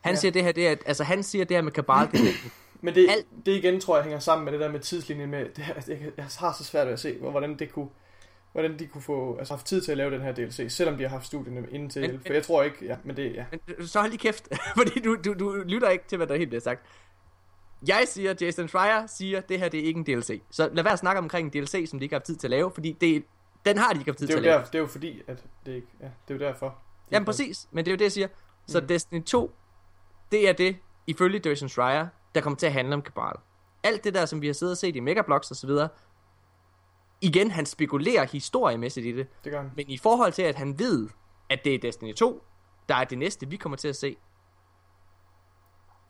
Han 0.00 0.14
Ja. 0.14 0.20
siger, 0.20 0.32
det 0.32 0.44
her, 0.44 0.52
det 0.52 0.68
er, 0.68 0.76
altså 0.86 1.04
han 1.04 1.22
siger, 1.22 1.44
det 1.44 1.56
her 1.56 1.62
med 1.62 1.72
Kabal, 1.72 2.08
det 2.12 2.20
Men 2.80 2.94
det, 2.94 3.06
Alt- 3.10 3.26
det 3.46 3.52
igen 3.56 3.80
tror 3.80 3.96
jeg 3.96 4.04
hænger 4.04 4.18
sammen 4.18 4.44
med 4.44 4.52
det 4.52 4.60
der 4.60 4.72
med 4.72 4.80
tidslinjen 4.80 5.30
med, 5.30 5.44
det, 5.56 5.64
her- 5.64 5.74
jeg, 5.88 5.98
jeg 6.16 6.26
har 6.38 6.52
så 6.58 6.64
svært 6.64 6.86
ved 6.86 6.92
at 6.92 7.00
se, 7.00 7.18
hvor- 7.18 7.30
hvordan 7.30 7.58
det 7.58 7.72
kunne, 7.72 7.88
hvordan 8.52 8.78
de 8.78 8.86
kunne 8.86 9.02
få 9.02 9.36
altså, 9.38 9.54
haft 9.54 9.66
tid 9.66 9.80
til 9.80 9.90
at 9.90 9.96
lave 9.98 10.10
den 10.10 10.20
her 10.20 10.32
DLC, 10.34 10.66
selvom 10.68 10.96
de 10.96 11.02
har 11.02 11.10
haft 11.10 11.26
studierne 11.26 11.66
inden 11.70 11.90
til 11.90 12.02
Men-. 12.10 12.20
For 12.26 12.32
jeg 12.32 12.42
tror 12.42 12.62
ikke, 12.62 12.76
ja, 12.86 12.96
men 13.04 13.16
det, 13.16 13.34
ja. 13.34 13.44
Men 13.50 13.60
øh, 13.78 13.86
så 13.86 14.00
hold 14.00 14.10
lige 14.10 14.18
kæft, 14.20 14.48
fordi 14.76 15.00
du, 15.00 15.16
du, 15.24 15.34
du 15.34 15.50
lytter 15.66 15.88
ikke 15.88 16.04
til, 16.08 16.16
hvad 16.16 16.26
der 16.26 16.36
helt 16.36 16.48
bliver 16.50 16.60
sagt. 16.60 16.86
Jeg 17.88 18.02
siger, 18.06 18.34
Jason 18.40 18.68
Schreier 18.68 19.06
siger, 19.06 19.40
det 19.40 19.58
her 19.58 19.68
det 19.68 19.80
er 19.80 19.84
ikke 19.84 19.98
en 19.98 20.04
DLC. 20.06 20.42
Så 20.50 20.68
lad 20.72 20.82
være 20.82 20.92
at 20.92 20.98
snakke 20.98 21.18
omkring 21.18 21.54
en 21.54 21.62
DLC, 21.62 21.86
som 21.90 21.98
de 21.98 22.04
ikke 22.04 22.14
har 22.14 22.18
haft 22.20 22.26
tid 22.26 22.36
til 22.36 22.46
at 22.46 22.50
lave, 22.50 22.70
fordi 22.74 22.92
det, 23.00 23.24
den 23.66 23.78
har 23.78 23.92
de 23.92 23.98
ikke 23.98 24.10
haft 24.10 24.18
tid 24.18 24.26
Det 24.26 24.34
er, 24.34 24.36
til 24.36 24.46
at 24.48 24.52
lave. 24.52 24.58
der, 24.58 24.64
det 24.64 24.74
er 24.74 24.78
jo 24.78 24.86
fordi, 24.86 25.22
at 25.28 25.44
det 25.66 25.72
ikke, 25.72 25.88
ja, 26.00 26.04
det 26.28 26.34
er 26.34 26.38
jo 26.38 26.40
derfor. 26.40 26.66
de 26.68 26.74
Jamen 27.10 27.26
præcis, 27.26 27.68
men 27.70 27.84
det 27.84 27.90
er 27.90 27.94
jo 27.94 27.98
det, 27.98 28.04
jeg 28.04 28.12
siger. 28.12 28.28
Så 28.66 28.80
Mm. 28.80 28.86
Destiny 28.86 29.22
2, 29.24 29.54
det 30.32 30.48
er 30.48 30.52
det, 30.52 30.76
ifølge 31.06 31.40
Jason 31.44 31.68
Schreier, 31.68 32.06
der 32.34 32.40
kommer 32.40 32.56
til 32.56 32.66
at 32.66 32.72
handle 32.72 32.94
om 32.94 33.02
Kabal. 33.02 33.32
Alt 33.82 34.04
det 34.04 34.14
der, 34.14 34.26
som 34.26 34.42
vi 34.42 34.46
har 34.46 34.54
siddet 34.54 34.72
og 34.72 34.78
set 34.78 34.96
i 34.96 35.00
Megablocks 35.00 35.50
og 35.50 35.56
så 35.56 35.66
videre, 35.66 35.88
igen, 37.20 37.50
han 37.50 37.66
spekulerer 37.66 38.24
historiemæssigt 38.26 39.06
i 39.06 39.12
det, 39.12 39.26
Det 39.44 39.52
gør 39.52 39.60
han. 39.62 39.70
men 39.76 39.90
i 39.90 39.98
forhold 39.98 40.32
til, 40.32 40.42
at 40.42 40.54
han 40.54 40.78
ved, 40.78 41.08
at 41.50 41.60
det 41.64 41.74
er 41.74 41.78
Destiny 41.78 42.14
2, 42.14 42.44
der 42.88 42.94
er 42.94 43.04
det 43.04 43.18
næste, 43.18 43.48
vi 43.48 43.56
kommer 43.56 43.76
til 43.76 43.88
at 43.88 43.96
se, 43.96 44.16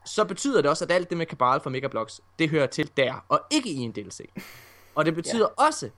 så 0.04 0.24
betyder 0.24 0.62
det 0.62 0.70
også, 0.70 0.84
at 0.84 0.90
alt 0.90 1.10
det 1.10 1.18
med 1.18 1.26
Kabal 1.26 1.60
fra 1.60 1.70
Megablocks, 1.70 2.20
det 2.38 2.50
hører 2.50 2.66
til 2.66 2.90
der, 2.96 3.24
og 3.28 3.40
ikke 3.50 3.70
i 3.70 3.76
en 3.76 3.92
DLC. 3.92 4.20
Og 4.94 5.04
det 5.04 5.14
betyder 5.14 5.48
ja. 5.58 5.66
også, 5.66 5.90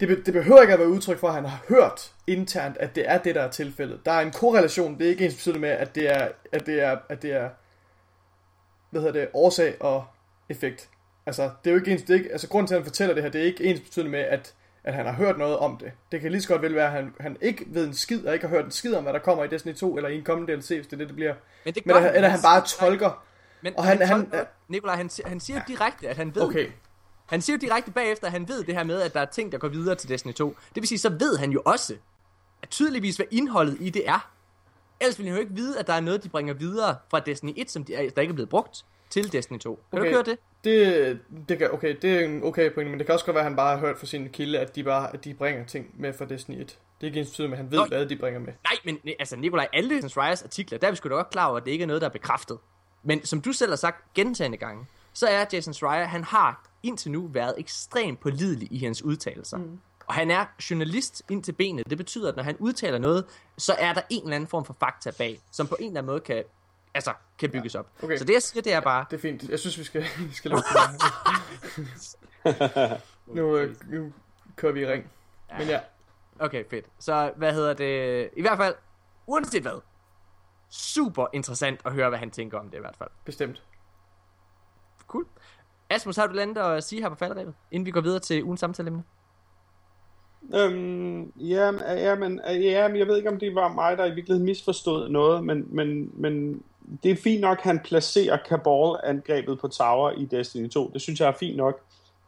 Det, 0.00 0.08
be, 0.08 0.22
det 0.22 0.32
behøver 0.34 0.60
ikke 0.60 0.72
at 0.72 0.78
være 0.78 0.88
udtryk 0.88 1.18
for, 1.18 1.28
at 1.28 1.34
han 1.34 1.44
har 1.44 1.64
hørt 1.68 2.12
internt, 2.26 2.76
at 2.76 2.94
det 2.96 3.10
er 3.10 3.18
det, 3.18 3.34
der 3.34 3.42
er 3.42 3.50
tilfældet. 3.50 4.00
Der 4.06 4.12
er 4.12 4.20
en 4.20 4.30
korrelation. 4.30 4.98
Det 4.98 5.06
er 5.06 5.10
ikke 5.10 5.24
ens 5.24 5.34
betydende 5.34 5.60
med, 5.60 5.68
at 5.70 5.94
det 5.94 6.10
er, 6.10 6.28
at 6.52 6.66
det 6.66 6.82
er, 6.82 6.98
at 7.08 7.22
det 7.22 7.32
er 7.32 7.48
hvad 8.90 9.00
hedder 9.02 9.20
det, 9.20 9.28
årsag 9.34 9.74
og 9.80 10.04
effekt. 10.48 10.88
Altså, 11.26 11.42
det 11.42 11.70
er 11.70 11.74
jo 11.74 11.78
ikke 11.78 11.90
ens, 11.92 12.02
det 12.02 12.10
er 12.10 12.14
ikke, 12.18 12.32
altså, 12.32 12.48
grunden 12.48 12.66
til, 12.66 12.74
at 12.74 12.80
han 12.80 12.84
fortæller 12.86 13.14
det 13.14 13.22
her, 13.22 13.30
det 13.30 13.40
er 13.40 13.44
ikke 13.44 13.64
ens 13.64 13.80
betydende 13.80 14.10
med, 14.10 14.20
at, 14.20 14.54
at 14.84 14.94
han 14.94 15.06
har 15.06 15.12
hørt 15.12 15.38
noget 15.38 15.58
om 15.58 15.76
det. 15.76 15.92
Det 16.12 16.20
kan 16.20 16.30
lige 16.30 16.42
så 16.42 16.48
godt 16.48 16.62
vel 16.62 16.74
være, 16.74 16.86
at 16.86 16.92
han, 16.92 17.14
han 17.20 17.36
ikke 17.40 17.64
ved 17.66 17.86
en 17.86 17.94
skid, 17.94 18.26
og 18.26 18.34
ikke 18.34 18.46
har 18.46 18.54
hørt 18.56 18.64
en 18.64 18.70
skid 18.70 18.94
om, 18.94 19.02
hvad 19.02 19.12
der 19.12 19.18
kommer 19.18 19.44
i 19.44 19.48
Destiny 19.48 19.74
2, 19.74 19.96
eller 19.96 20.08
i 20.10 20.16
en 20.18 20.24
kommende 20.24 20.56
DLC, 20.56 20.68
hvis 20.68 20.86
det 20.86 20.92
er 20.92 20.96
det, 20.96 21.06
det 21.08 21.16
bliver. 21.16 21.34
men 21.64 21.74
det 21.74 21.86
Men, 21.86 21.96
eller, 21.96 22.10
eller 22.10 22.28
han 22.28 22.40
bare 22.42 22.64
tolker. 22.66 23.24
Men 23.62 23.76
og 23.76 23.84
han- 23.84 23.98
han, 23.98 24.06
han- 24.08 24.28
han, 24.32 24.44
Nikolaj, 24.68 24.96
han, 24.96 25.08
siger- 25.10 25.28
han 25.28 25.40
siger 25.40 25.60
direkte, 25.68 26.08
at 26.08 26.16
han 26.16 26.34
ved, 26.34 26.42
Okay, 26.42 26.66
Han 27.26 27.40
siger 27.42 27.56
jo 27.56 27.60
direkte 27.60 27.90
bagefter, 27.90 28.26
at 28.26 28.32
han 28.32 28.48
ved 28.48 28.64
det 28.64 28.74
her 28.74 28.84
med, 28.84 29.00
at 29.02 29.14
der 29.14 29.20
er 29.20 29.24
ting, 29.24 29.52
der 29.52 29.58
går 29.58 29.68
videre 29.68 29.94
til 29.94 30.08
Destiny 30.08 30.32
2. 30.32 30.48
Det 30.48 30.80
vil 30.82 30.88
sige, 30.88 30.98
så 30.98 31.08
ved 31.08 31.36
han 31.36 31.50
jo 31.50 31.62
også, 31.64 31.94
at 32.62 32.68
tydeligvis 32.70 33.16
hvad 33.16 33.26
indholdet 33.30 33.76
i 33.80 33.90
det 33.90 34.08
er. 34.08 34.30
Ellers 35.00 35.18
ville 35.18 35.30
han 35.30 35.36
jo 35.38 35.40
ikke 35.42 35.54
vide, 35.54 35.78
at 35.78 35.86
der 35.86 35.92
er 35.92 36.00
noget, 36.00 36.24
de 36.24 36.28
bringer 36.28 36.54
videre 36.54 36.96
fra 37.10 37.20
Destiny 37.20 37.52
1, 37.56 37.70
som 37.70 37.84
de, 37.84 37.94
er- 37.94 38.10
der 38.10 38.20
ikke 38.22 38.32
er 38.32 38.34
blevet 38.34 38.48
brugt 38.48 38.84
til 39.10 39.32
Destiny 39.32 39.58
2. 39.58 39.74
Kan 39.90 39.98
Okay. 40.00 40.10
du 40.10 40.14
høre 40.14 40.22
det? 40.24 40.38
det, 40.64 41.18
det 41.48 41.58
kan, 41.58 41.72
okay, 41.74 41.96
det 42.02 42.20
er 42.20 42.24
en 42.24 42.44
okay 42.44 42.70
point, 42.74 42.90
men 42.90 42.98
det 42.98 43.06
kan 43.06 43.12
også 43.12 43.24
godt 43.24 43.34
være, 43.34 43.44
at 43.44 43.50
han 43.50 43.56
bare 43.56 43.74
har 43.78 43.86
hørt 43.86 43.98
fra 43.98 44.06
sin 44.06 44.28
kilde, 44.28 44.58
at 44.58 44.74
de 44.76 44.84
bare 44.84 45.14
at 45.14 45.24
de 45.24 45.34
bringer 45.34 45.64
ting 45.66 45.86
med 45.98 46.12
fra 46.12 46.24
Destiny 46.24 46.54
1. 46.60 46.66
Det 46.66 46.76
er 47.00 47.04
ikke 47.06 47.20
ens 47.20 47.30
betydende 47.30 47.48
med, 47.50 47.58
at 47.58 47.64
han 47.64 47.70
ved, 47.72 47.78
Nå. 47.78 47.84
hvad 47.86 48.06
de 48.06 48.16
bringer 48.16 48.40
med. 48.40 48.52
Nej, 48.64 48.76
men 48.84 48.98
altså 49.18 49.36
Nikolaj, 49.36 49.68
alle 49.72 50.08
Schreiers 50.08 50.42
artikler, 50.42 50.78
der 50.78 50.86
er 50.86 50.90
vi 50.90 50.96
sgu 50.96 51.08
da 51.08 51.14
godt 51.14 51.30
klar 51.30 51.46
over, 51.46 51.56
at 51.56 51.64
det 51.64 51.70
ikke 51.70 51.82
er 51.82 51.86
noget, 51.86 52.02
der 52.02 52.08
er 52.08 52.12
bekræftet. 52.12 52.58
Men 53.02 53.24
som 53.24 53.40
du 53.40 53.52
selv 53.52 53.70
har 53.70 53.76
sagt 53.76 54.14
gentagende 54.14 54.56
gange, 54.58 54.86
så 55.12 55.26
er 55.26 55.44
Jason 55.52 55.74
Schreier, 55.74 56.04
han 56.04 56.24
har 56.24 56.64
indtil 56.82 57.10
nu 57.12 57.26
været 57.26 57.54
ekstremt 57.58 58.20
pålidelig 58.20 58.68
i 58.72 58.78
hans 58.78 59.02
udtalelser. 59.02 59.56
Mm. 59.56 59.80
Og 60.06 60.14
han 60.14 60.30
er 60.30 60.46
journalist 60.70 61.22
ind 61.30 61.44
til 61.44 61.52
benet. 61.52 61.90
Det 61.90 61.98
betyder, 61.98 62.28
at 62.28 62.36
når 62.36 62.42
han 62.42 62.56
udtaler 62.58 62.98
noget, 62.98 63.24
så 63.58 63.74
er 63.78 63.92
der 63.92 64.02
en 64.10 64.22
eller 64.22 64.36
anden 64.36 64.48
form 64.48 64.64
for 64.64 64.76
fakta 64.80 65.10
bag, 65.18 65.40
som 65.50 65.66
på 65.66 65.76
en 65.80 65.86
eller 65.86 66.00
anden 66.00 66.06
måde 66.10 66.20
kan 66.20 66.44
altså, 66.94 67.12
kan 67.38 67.50
bygges 67.50 67.74
op. 67.74 67.88
Okay. 68.02 68.16
Så 68.16 68.24
det 68.24 68.32
jeg 68.32 68.42
siger, 68.42 68.62
det 68.62 68.72
er 68.72 68.80
bare, 68.80 69.04
Det 69.10 69.16
er 69.16 69.20
fint. 69.20 69.42
Jeg 69.48 69.58
synes, 69.58 69.78
vi 69.78 69.84
skal, 69.84 70.02
vi 70.18 70.34
skal 70.34 70.50
lukke 70.50 70.68
den. 72.46 72.98
nu, 73.26 73.56
øh, 73.56 73.76
nu 73.90 74.12
kører 74.56 74.72
vi 74.72 74.80
i 74.80 74.86
ring. 74.86 75.10
Men 75.58 75.68
ja, 75.68 75.80
Okay, 76.38 76.64
fedt. 76.70 76.86
Så 76.98 77.32
hvad 77.36 77.54
hedder 77.54 77.74
det? 77.74 78.30
I 78.36 78.40
hvert 78.40 78.58
fald, 78.58 78.74
uanset 79.26 79.62
hvad, 79.62 79.80
super 80.70 81.26
interessant 81.32 81.80
at 81.84 81.92
høre, 81.92 82.08
hvad 82.08 82.18
han 82.18 82.30
tænker 82.30 82.58
om 82.58 82.70
det 82.70 82.76
i 82.76 82.80
hvert 82.80 82.96
fald. 82.96 83.10
bestemt. 83.24 83.62
Asmus, 85.92 86.16
har 86.16 86.26
du 86.26 86.32
landet 86.32 86.60
at 86.60 86.84
sige 86.84 87.02
her 87.02 87.08
på 87.08 87.14
falderæbet, 87.14 87.54
inden 87.70 87.86
vi 87.86 87.90
går 87.90 88.00
videre 88.00 88.20
til 88.20 88.44
ugens 88.44 88.60
samtaleemne? 88.60 89.02
Øhm, 90.54 91.32
ja, 91.36 91.70
ja, 91.94 92.14
men, 92.14 92.40
ja, 92.46 92.88
men 92.88 92.96
jeg 92.96 93.06
ved 93.06 93.16
ikke, 93.16 93.30
om 93.30 93.38
det 93.38 93.54
var 93.54 93.72
mig, 93.72 93.98
der 93.98 94.04
i 94.04 94.14
virkeligheden 94.14 94.44
misforstod 94.44 95.08
noget, 95.08 95.44
men, 95.44 95.66
men, 95.70 96.10
men 96.14 96.62
det 97.02 97.10
er 97.10 97.16
fint 97.16 97.40
nok, 97.40 97.58
at 97.58 97.64
han 97.64 97.80
placerer 97.84 98.38
Cabal-angrebet 98.48 99.58
på 99.60 99.68
Tower 99.68 100.10
i 100.10 100.24
Destiny 100.24 100.68
2. 100.68 100.90
Det 100.92 101.00
synes 101.00 101.20
jeg 101.20 101.28
er 101.28 101.36
fint 101.40 101.56
nok. 101.56 101.80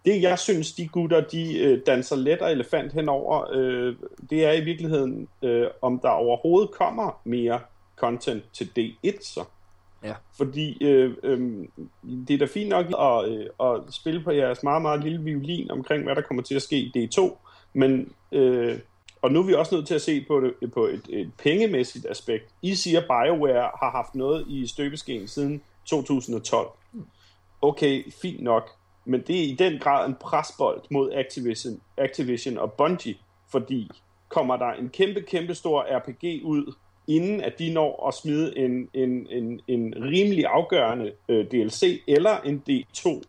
Det, 0.05 0.23
jeg 0.23 0.39
synes, 0.39 0.73
de 0.73 0.89
gutter, 0.89 1.21
de 1.21 1.59
øh, 1.59 1.81
danser 1.87 2.17
let 2.17 2.43
og 2.43 2.53
elefant 2.53 2.93
henover, 2.93 3.47
øh, 3.53 3.97
det 4.31 4.45
er 4.45 4.53
i 4.53 4.65
virkeligheden, 4.65 5.29
øh, 5.43 5.67
om 5.83 5.99
der 5.99 6.09
overhovedet 6.09 6.71
kommer 6.71 7.21
mere 7.25 7.61
content 7.97 8.45
til 8.53 8.71
D1, 8.79 9.25
så. 9.25 9.45
Ja. 10.05 10.15
Fordi 10.37 10.85
øh, 10.85 11.17
øh, 11.23 11.67
det 12.29 12.35
er 12.35 12.39
da 12.39 12.45
fint 12.45 12.69
nok 12.69 12.87
at, 12.87 13.33
øh, 13.33 13.47
at 13.61 13.95
spille 13.95 14.23
på 14.23 14.31
jeres 14.31 14.63
meget, 14.63 14.83
meget 14.83 15.05
lille 15.05 15.21
violin 15.21 15.71
omkring, 15.71 16.05
hvad 16.05 16.15
der 16.15 16.23
kommer 16.23 16.43
til 16.43 16.55
at 16.55 16.63
ske 16.63 16.77
i 16.77 16.93
D2, 16.97 17.37
men, 17.73 18.13
øh, 18.33 18.79
og 19.23 19.33
nu 19.33 19.41
er 19.41 19.47
vi 19.47 19.55
også 19.55 19.75
nødt 19.75 19.87
til 19.87 19.95
at 19.95 20.03
se 20.03 20.25
på 20.29 20.41
det 20.41 20.73
på 20.73 20.87
et, 20.87 21.03
et 21.09 21.33
pengemæssigt 21.43 22.07
aspekt. 22.11 22.45
I 22.63 22.75
siger, 22.75 23.01
BioWare 23.01 23.71
har 23.81 23.91
haft 23.91 24.15
noget 24.15 24.45
i 24.49 24.67
støbeskeen 24.67 25.29
siden 25.29 25.63
2012. 25.85 26.69
Okay, 27.63 28.13
fint 28.23 28.43
nok, 28.43 28.71
men 29.05 29.21
det 29.21 29.39
er 29.41 29.45
i 29.45 29.55
den 29.55 29.79
grad 29.79 30.09
en 30.09 30.15
presbold 30.15 30.83
mod 30.91 31.13
Activision, 31.13 31.81
Activision 31.97 32.59
og 32.59 32.73
Bungie, 32.73 33.15
fordi 33.51 33.91
kommer 34.29 34.57
der 34.57 34.73
en 34.73 34.89
kæmpe, 34.89 35.21
kæmpe 35.23 35.55
stor 35.55 35.87
RPG 35.91 36.45
ud, 36.45 36.75
inden 37.09 37.41
at 37.41 37.59
de 37.59 37.73
når 37.73 38.09
at 38.09 38.15
smide 38.15 38.59
en, 38.59 38.89
en, 38.95 39.27
en, 39.31 39.61
en 39.69 39.95
rimelig 39.97 40.47
afgørende 40.47 41.13
øh, 41.29 41.47
DLC 41.51 42.03
eller 42.07 42.41
en 42.41 42.63
D2, 42.71 43.23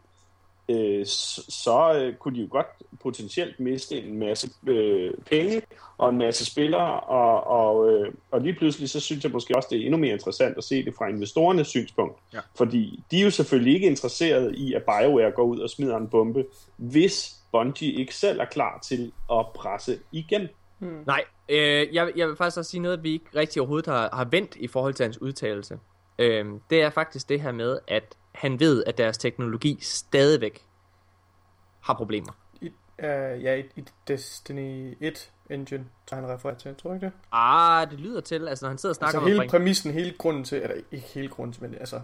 øh, 0.69 1.05
så, 1.05 1.93
øh, 1.95 2.15
kunne 2.15 2.35
de 2.35 2.41
jo 2.41 2.47
godt 2.51 2.67
potentielt 3.01 3.59
miste 3.59 4.03
en 4.03 4.19
masse 4.19 4.49
øh, 4.67 5.13
penge 5.29 5.61
og 5.97 6.09
en 6.09 6.17
masse 6.17 6.45
spillere, 6.45 6.99
og, 6.99 7.43
og, 7.43 7.91
øh, 7.91 8.13
og 8.31 8.41
lige 8.41 8.55
pludselig 8.55 8.89
så 8.89 8.99
synes 8.99 9.23
jeg 9.23 9.31
måske 9.31 9.55
også, 9.55 9.67
det 9.71 9.81
er 9.81 9.85
endnu 9.85 9.97
mere 9.97 10.13
interessant 10.13 10.57
at 10.57 10.63
se 10.63 10.85
det 10.85 10.93
fra 10.97 11.07
investorernes 11.07 11.67
synspunkt. 11.67 12.19
Ja. 12.33 12.39
Fordi 12.57 13.03
de 13.11 13.19
er 13.19 13.23
jo 13.23 13.29
selvfølgelig 13.29 13.73
ikke 13.73 13.87
interesserede 13.87 14.55
i, 14.55 14.73
at 14.73 14.83
BioWare 14.83 15.31
går 15.31 15.43
ud 15.43 15.59
og 15.59 15.69
smider 15.69 15.97
en 15.97 16.07
bombe, 16.07 16.45
hvis 16.75 17.35
Bungie 17.51 17.93
ikke 17.93 18.15
selv 18.15 18.39
er 18.39 18.45
klar 18.45 18.79
til 18.79 19.11
at 19.31 19.45
presse 19.55 19.99
igen. 20.11 20.47
Nej, 21.05 21.23
øh, 21.49 21.95
jeg, 21.95 22.11
jeg 22.15 22.27
vil 22.27 22.35
faktisk 22.35 22.57
også 22.57 22.71
sige 22.71 22.81
noget, 22.81 23.03
vi 23.03 23.11
ikke 23.13 23.25
rigtig 23.35 23.61
overhovedet 23.61 23.87
har, 23.87 24.09
har 24.13 24.25
vendt 24.25 24.55
i 24.55 24.67
forhold 24.67 24.93
til 24.93 25.03
hans 25.03 25.21
udtalelse. 25.21 25.79
Øh, 26.19 26.45
det 26.69 26.81
er 26.81 26.89
faktisk 26.89 27.29
det 27.29 27.41
her 27.41 27.51
med, 27.51 27.79
at 27.87 28.17
han 28.35 28.59
ved, 28.59 28.83
at 28.83 28.97
deres 28.97 29.17
teknologi 29.17 29.77
stadigvæk 29.81 30.65
har 31.81 31.93
problemer. 31.93 32.31
I, 32.61 32.67
uh, 32.99 33.43
ja, 33.43 33.55
i, 33.55 33.63
i 33.75 33.83
Destiny 34.07 34.97
1 34.99 35.31
engine, 35.49 35.85
så 36.07 36.15
han 36.15 36.27
refererer 36.27 36.57
til, 36.57 36.75
tror 36.75 36.89
du 36.89 36.93
ikke 36.93 37.05
det? 37.05 37.13
Ah, 37.31 37.91
det 37.91 37.99
lyder 37.99 38.21
til, 38.21 38.47
altså 38.47 38.65
når 38.65 38.69
han 38.69 38.77
sidder 38.77 38.91
og 38.91 38.95
snakker 38.95 39.19
Altså 39.19 39.33
om 39.33 39.39
hele 39.39 39.49
præmissen, 39.49 39.91
hele 39.91 40.13
grunden 40.17 40.43
til, 40.43 40.61
eller 40.61 40.75
ikke 40.91 41.05
hele 41.07 41.27
grunden 41.27 41.53
til, 41.53 41.63
men 41.63 41.75
altså, 41.75 42.01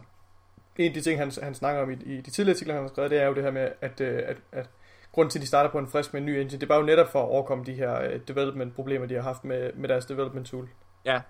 en 0.78 0.88
af 0.88 0.94
de 0.94 1.02
ting, 1.02 1.20
han, 1.20 1.32
han 1.44 1.56
snakker 1.56 1.82
om 1.82 1.92
i, 1.92 1.94
i 1.94 2.22
de 2.22 2.32
tidligere 2.32 2.56
artikler, 2.56 2.74
han 2.74 2.84
har 2.84 2.90
skrevet, 2.90 3.12
det 3.12 3.22
er 3.22 3.28
jo 3.28 3.34
det 3.34 3.44
her 3.44 3.52
med, 3.52 3.72
at, 3.82 4.02
øh, 4.02 4.22
at, 4.26 4.38
at 4.52 4.70
grunden 5.12 5.30
til, 5.30 5.40
at 5.40 5.42
de 5.42 5.48
starter 5.48 5.70
på 5.72 5.78
en 5.80 5.88
frisk 5.88 6.14
med 6.14 6.22
en 6.22 6.26
ny 6.26 6.30
engine, 6.30 6.50
det 6.60 6.64
er 6.64 6.68
bare 6.68 6.80
jo 6.80 6.86
netop 6.86 7.12
for 7.12 7.20
at 7.24 7.30
overkomme 7.30 7.64
de 7.64 7.74
her 7.74 8.02
øh, 8.02 8.20
development-problemer, 8.28 9.06
de 9.06 9.14
har 9.16 9.22
haft 9.22 9.44
med, 9.44 9.72
med 9.76 9.90
deres 9.90 10.06
development 10.06 10.48
tool. 10.48 10.70
Ja, 11.06 11.22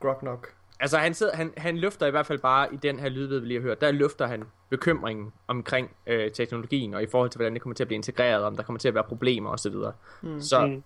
Grok 0.00 0.22
nok. 0.22 0.54
Altså 0.80 0.98
han, 0.98 1.14
sidder, 1.14 1.36
han, 1.36 1.52
han 1.56 1.78
løfter 1.78 2.06
i 2.06 2.10
hvert 2.10 2.26
fald 2.26 2.38
bare 2.38 2.74
i 2.74 2.76
den 2.76 2.98
her 2.98 3.08
lydled, 3.08 3.40
vi 3.40 3.46
lige 3.46 3.60
har 3.60 3.62
hørt, 3.68 3.80
der 3.80 3.90
løfter 3.90 4.26
han 4.26 4.44
bekymringen 4.70 5.32
omkring 5.48 5.90
øh, 6.06 6.30
teknologien, 6.30 6.94
og 6.94 7.02
i 7.02 7.06
forhold 7.10 7.30
til, 7.30 7.38
hvordan 7.38 7.52
det 7.52 7.62
kommer 7.62 7.74
til 7.74 7.84
at 7.84 7.88
blive 7.88 7.96
integreret, 7.96 8.44
om 8.44 8.56
der 8.56 8.62
kommer 8.62 8.78
til 8.78 8.88
at 8.88 8.94
være 8.94 9.04
problemer 9.04 9.50
osv. 9.50 9.74
Mm. 10.22 10.40
Så, 10.40 10.66
Mm. 10.66 10.82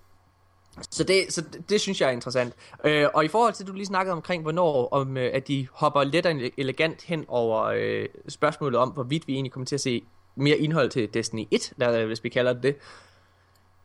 så, 0.90 1.05
det, 1.05 1.32
så 1.32 1.40
det, 1.40 1.70
det 1.70 1.81
synes 1.81 2.01
jeg 2.01 2.06
er 2.09 2.12
interessant. 2.12 2.55
Øh, 2.85 3.06
og 3.14 3.24
i 3.24 3.28
forhold 3.28 3.52
til, 3.52 3.66
du 3.66 3.72
lige 3.72 3.86
snakkede 3.86 4.12
omkring, 4.12 4.43
hvornår, 4.43 4.89
om, 4.89 5.16
øh, 5.16 5.31
at 5.35 5.48
de 5.48 5.66
hopper 5.72 6.05
let 6.05 6.26
og 6.26 6.32
elegant 6.56 7.02
hen 7.02 7.24
over 7.28 7.62
øh, 7.64 8.09
spørgsmålet 8.28 8.81
om, 8.81 8.89
hvorvidt 8.89 9.26
vi 9.28 9.32
egentlig 9.32 9.52
kommer 9.52 9.66
til 9.66 9.76
at 9.76 9.81
se 9.81 10.05
mere 10.35 10.59
indhold 10.59 10.90
til 10.90 11.15
Destiny 11.15 11.47
1, 11.51 11.73
der, 11.81 12.06
hvis 12.06 12.24
vi 12.24 12.28
kalder 12.28 12.52
det 12.52 12.62
det, 12.62 12.77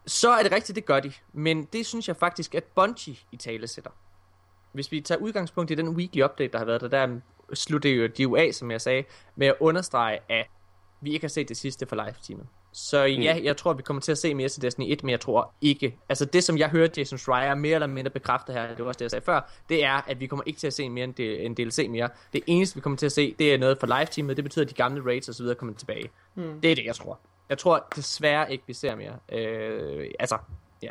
så 0.06 0.30
er 0.30 0.44
det 0.44 0.52
rigtigt, 0.52 0.76
det 0.76 0.86
gør 0.86 1.00
de. 1.00 1.12
Men 1.34 1.64
det 1.64 1.86
synes 1.86 2.08
jeg 2.08 2.16
faktisk, 2.16 2.56
at 2.56 2.64
Bungie 2.64 3.16
i 3.32 3.38
tale 3.38 3.68
sætter 3.68 3.92
hvis 4.72 4.92
vi 4.92 5.02
tager 5.02 5.20
udgangspunkt 5.20 5.72
i 5.72 5.76
den 5.76 5.90
weekly 5.90 6.22
update, 6.22 6.52
der 6.52 6.58
har 6.58 6.66
været 6.66 6.82
der, 6.82 6.88
der 6.88 7.20
slutter 7.54 7.90
jo 7.90 8.08
de 8.08 8.24
jo 8.24 8.36
af, 8.36 8.54
som 8.54 8.72
jeg 8.72 8.82
sagde, 8.82 9.04
med 9.36 9.48
at 9.48 9.56
understrege, 9.60 10.20
at 10.30 10.48
vi 11.02 11.14
ikke 11.14 11.24
har 11.24 11.30
set 11.30 11.50
det 11.50 11.58
sidste 11.58 11.86
for 11.86 11.96
live-teamet. 11.96 12.48
Så 12.82 13.04
ja, 13.04 13.40
jeg 13.44 13.58
tror, 13.58 13.74
vi 13.74 13.82
kommer 13.84 14.02
til 14.02 14.12
at 14.12 14.18
se 14.18 14.34
mere 14.36 14.50
til 14.50 14.62
Destiny 14.62 14.86
1, 14.92 15.04
men 15.04 15.10
jeg 15.10 15.20
tror 15.20 15.54
ikke... 15.62 15.98
Altså 16.10 16.26
det, 16.26 16.44
som 16.44 16.58
jeg 16.58 16.70
hørte 16.70 16.94
Jason 17.02 17.18
Schreier 17.20 17.56
mere 17.56 17.74
eller 17.76 17.88
mindre 17.88 18.10
bekræfte 18.12 18.54
her, 18.54 18.68
det 18.70 18.80
var 18.80 18.86
også 18.86 18.98
det, 18.98 19.02
jeg 19.02 19.12
sagde 19.12 19.26
før, 19.26 19.52
det 19.70 19.84
er, 19.84 20.02
at 20.08 20.20
vi 20.20 20.28
kommer 20.28 20.44
ikke 20.46 20.60
til 20.60 20.68
at 20.68 20.74
se 20.74 20.90
mere 20.90 21.04
end, 21.04 21.14
det, 21.14 21.46
end 21.46 21.56
DLC 21.56 21.88
mere. 21.90 22.10
Det 22.34 22.44
eneste, 22.48 22.76
vi 22.76 22.82
kommer 22.82 22.98
til 22.98 23.06
at 23.06 23.12
se, 23.12 23.36
det 23.40 23.54
er 23.54 23.58
noget 23.58 23.78
for 23.80 23.88
live-teamet. 23.88 24.38
Det 24.38 24.44
betyder, 24.46 24.66
at 24.66 24.70
de 24.70 24.76
gamle 24.76 25.06
raids 25.06 25.30
og 25.30 25.36
så 25.36 25.44
videre 25.44 25.56
kommer 25.56 25.76
tilbage. 25.76 26.10
Hmm. 26.34 26.62
Det 26.62 26.72
er 26.72 26.76
det, 26.76 26.86
jeg 26.86 26.96
tror. 26.96 27.20
Jeg 27.50 27.58
tror 27.58 27.88
desværre 27.96 28.52
ikke, 28.52 28.64
vi 28.68 28.74
ser 28.74 28.96
mere. 28.96 29.16
Øh, 29.40 30.08
altså, 30.20 30.38
ja. 30.82 30.90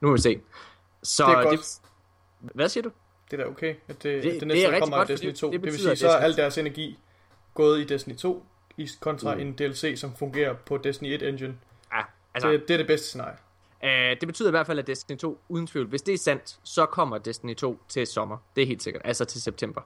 Nu 0.00 0.08
må 0.08 0.14
vi 0.14 0.20
se. 0.20 0.40
Så 1.02 1.24
Det 1.26 1.32
er 1.32 1.42
godt. 1.42 1.60
det, 1.60 1.80
hvad 2.54 2.68
siger 2.68 2.82
du? 2.82 2.90
Det 3.30 3.40
er 3.40 3.44
da 3.44 3.50
okay, 3.50 3.74
at 3.88 4.02
det, 4.02 4.02
Det- 4.02 4.16
at 4.16 4.22
det 4.32 4.40
det 4.40 4.48
næste 4.48 4.62
er 4.64 4.68
år 4.68 4.72
rigtig 4.72 4.80
kommer 4.82 4.96
godt, 4.96 5.08
Destiny 5.08 5.30
fordi 5.30 5.38
2. 5.40 5.46
det 5.46 5.52
Det, 5.52 5.62
vil 5.62 5.70
betyder, 5.70 5.94
sige, 5.94 5.96
så 5.96 6.08
er 6.08 6.16
at 6.16 6.24
al 6.24 6.36
deres 6.36 6.58
energi 6.58 6.98
gået 7.54 7.80
i 7.80 7.84
Destiny 7.84 8.16
2, 8.16 8.46
i 8.53 8.53
kontra 9.00 9.34
mm. 9.34 9.40
en 9.40 9.52
DLC, 9.52 9.94
som 9.96 10.16
fungerer 10.16 10.54
på 10.54 10.76
Destiny 10.76 11.08
1 11.08 11.22
engine. 11.22 11.54
Ja, 11.92 12.00
altså, 12.34 12.50
Det, 12.50 12.68
det 12.68 12.74
er 12.74 12.78
det 12.78 12.86
bedste 12.86 13.06
scenarie. 13.06 13.36
Øh, 13.84 14.16
det 14.20 14.28
betyder 14.28 14.48
i 14.48 14.50
hvert 14.50 14.66
fald, 14.66 14.78
at 14.78 14.86
Destiny 14.86 15.16
2, 15.16 15.40
uden 15.48 15.66
tvivl, 15.66 15.86
hvis 15.86 16.02
det 16.02 16.14
er 16.14 16.18
sandt, 16.18 16.58
så 16.62 16.86
kommer 16.86 17.18
Destiny 17.18 17.54
2 17.54 17.80
til 17.88 18.06
sommer. 18.06 18.36
Det 18.56 18.62
er 18.62 18.66
helt 18.66 18.82
sikkert. 18.82 19.02
Altså 19.04 19.24
til 19.24 19.42
september. 19.42 19.80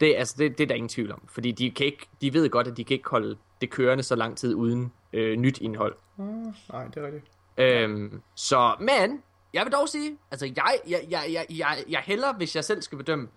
Det, 0.00 0.14
altså, 0.16 0.34
det, 0.38 0.58
det 0.58 0.64
er 0.64 0.68
der 0.68 0.74
ingen 0.74 0.88
tvivl 0.88 1.12
om. 1.12 1.22
Fordi 1.28 1.52
de, 1.52 1.70
kan 1.70 1.86
ikke, 1.86 2.08
de 2.20 2.34
ved 2.34 2.50
godt, 2.50 2.66
at 2.66 2.76
de 2.76 2.84
kan 2.84 2.94
ikke 2.94 3.08
holde 3.10 3.36
det 3.60 3.70
kørende 3.70 4.02
så 4.02 4.16
lang 4.16 4.36
tid 4.36 4.54
uden 4.54 4.92
øh, 5.12 5.36
nyt 5.36 5.58
indhold. 5.58 5.96
Nej, 6.16 6.84
det 6.84 6.96
er 6.96 7.06
rigtigt. 7.06 7.24
Øhm, 7.58 8.22
så, 8.34 8.74
men, 8.80 9.22
jeg 9.52 9.64
vil 9.64 9.72
dog 9.72 9.88
sige, 9.88 10.18
altså 10.30 10.46
jeg, 10.56 10.78
jeg, 10.88 11.06
jeg, 11.10 11.24
jeg, 11.32 11.46
jeg, 11.50 11.84
jeg 11.88 12.00
hælder, 12.00 12.32
hvis 12.32 12.56
jeg 12.56 12.64
selv 12.64 12.82
skal 12.82 12.98
bedømme, 12.98 13.28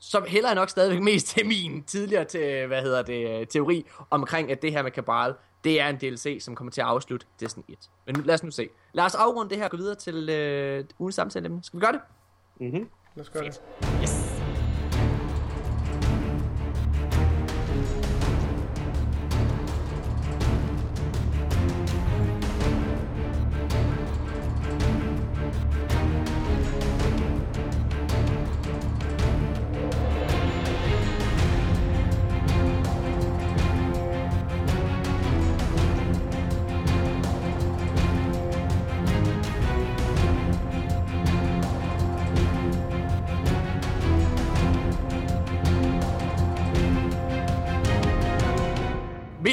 så 0.00 0.24
hælder 0.28 0.48
jeg 0.48 0.54
nok 0.54 0.70
stadigvæk 0.70 1.00
mest 1.02 1.26
til 1.26 1.46
min 1.46 1.82
tidligere 1.82 2.24
til, 2.24 2.66
hvad 2.66 2.82
hedder 2.82 3.02
det, 3.02 3.48
teori 3.48 3.86
omkring, 4.10 4.50
at 4.50 4.62
det 4.62 4.72
her 4.72 4.82
med 4.82 4.90
Cabral, 4.90 5.34
det 5.64 5.80
er 5.80 5.88
en 5.88 5.96
DLC, 5.96 6.38
som 6.40 6.54
kommer 6.54 6.70
til 6.70 6.80
at 6.80 6.86
afslutte 6.86 7.26
Destiny 7.40 7.64
1. 7.68 7.78
Men 8.06 8.14
nu, 8.16 8.22
lad 8.22 8.34
os 8.34 8.42
nu 8.42 8.50
se. 8.50 8.68
Lad 8.92 9.04
os 9.04 9.14
afrunde 9.14 9.50
det 9.50 9.58
her 9.58 9.64
og 9.64 9.70
gå 9.70 9.76
videre 9.76 9.94
til 9.94 10.28
øh, 10.28 10.84
ugens 10.98 11.14
samtale. 11.14 11.60
Skal 11.62 11.80
vi 11.80 11.84
gøre 11.84 11.92
det? 11.92 12.00
Mm-hmm. 12.60 12.88
Lad 13.14 13.24
os 13.24 13.30
gøre 13.30 13.44
det. 13.44 13.60
Yes. 14.02 14.19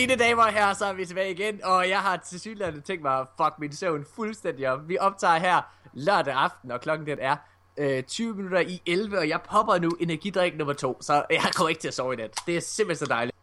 Mine 0.08 0.20
damer 0.20 0.44
og 0.44 0.54
herrer, 0.54 0.74
så 0.74 0.86
er 0.86 0.94
vi 0.94 1.06
tilbage 1.06 1.32
igen, 1.32 1.64
og 1.64 1.90
jeg 1.90 2.00
har 2.00 2.18
til 2.18 2.40
synligheden 2.40 2.82
tænkt 2.82 3.04
mig 3.04 3.20
at 3.20 3.28
fuck 3.38 3.54
min 3.60 3.76
søvn 3.76 4.06
fuldstændig 4.16 4.70
op. 4.70 4.80
Vi 4.90 4.98
optager 4.98 5.38
her 5.38 5.62
lørdag 5.94 6.34
aften, 6.34 6.72
og 6.72 6.82
klokken 6.82 7.08
den 7.08 7.18
er 7.22 7.36
øh, 7.78 8.04
20 8.04 8.36
minutter 8.36 8.60
i 8.60 8.82
11, 8.86 9.18
og 9.18 9.30
jeg 9.30 9.40
popper 9.42 9.80
nu 9.80 9.90
energidrik 10.00 10.58
nummer 10.58 10.74
to, 10.74 10.98
så 11.02 11.14
jeg 11.30 11.42
kommer 11.56 11.70
ikke 11.70 11.82
til 11.82 11.88
at 11.88 11.94
sove 11.94 12.14
i 12.14 12.16
nat. 12.16 12.36
Det 12.48 12.58
er 12.58 12.62
simpelthen 12.62 13.06
så 13.08 13.14
dejligt. 13.14 13.38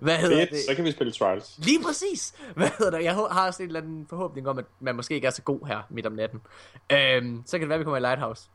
Hvad 0.00 0.16
hedder 0.16 0.36
Fedt, 0.36 0.50
det? 0.50 0.58
så 0.68 0.74
kan 0.74 0.84
vi 0.84 0.90
spille 0.92 1.12
Trials. 1.12 1.58
Lige 1.58 1.82
præcis. 1.82 2.34
Hvad 2.56 2.68
hedder 2.78 2.98
det? 2.98 3.04
Jeg 3.04 3.14
har 3.14 3.46
også 3.46 3.62
en 3.62 3.66
eller 3.68 3.80
anden 3.80 4.06
forhåbning 4.08 4.48
om, 4.48 4.58
at 4.58 4.64
man 4.80 4.96
måske 4.96 5.14
ikke 5.14 5.26
er 5.26 5.30
så 5.30 5.42
god 5.42 5.66
her 5.66 5.80
midt 5.90 6.06
om 6.06 6.12
natten. 6.12 6.40
Øhm, 6.92 7.42
så 7.46 7.58
kan 7.58 7.60
det 7.60 7.68
være, 7.68 7.74
at 7.74 7.80
vi 7.80 7.84
kommer 7.84 7.98
i 7.98 8.00
Lighthouse. 8.00 8.48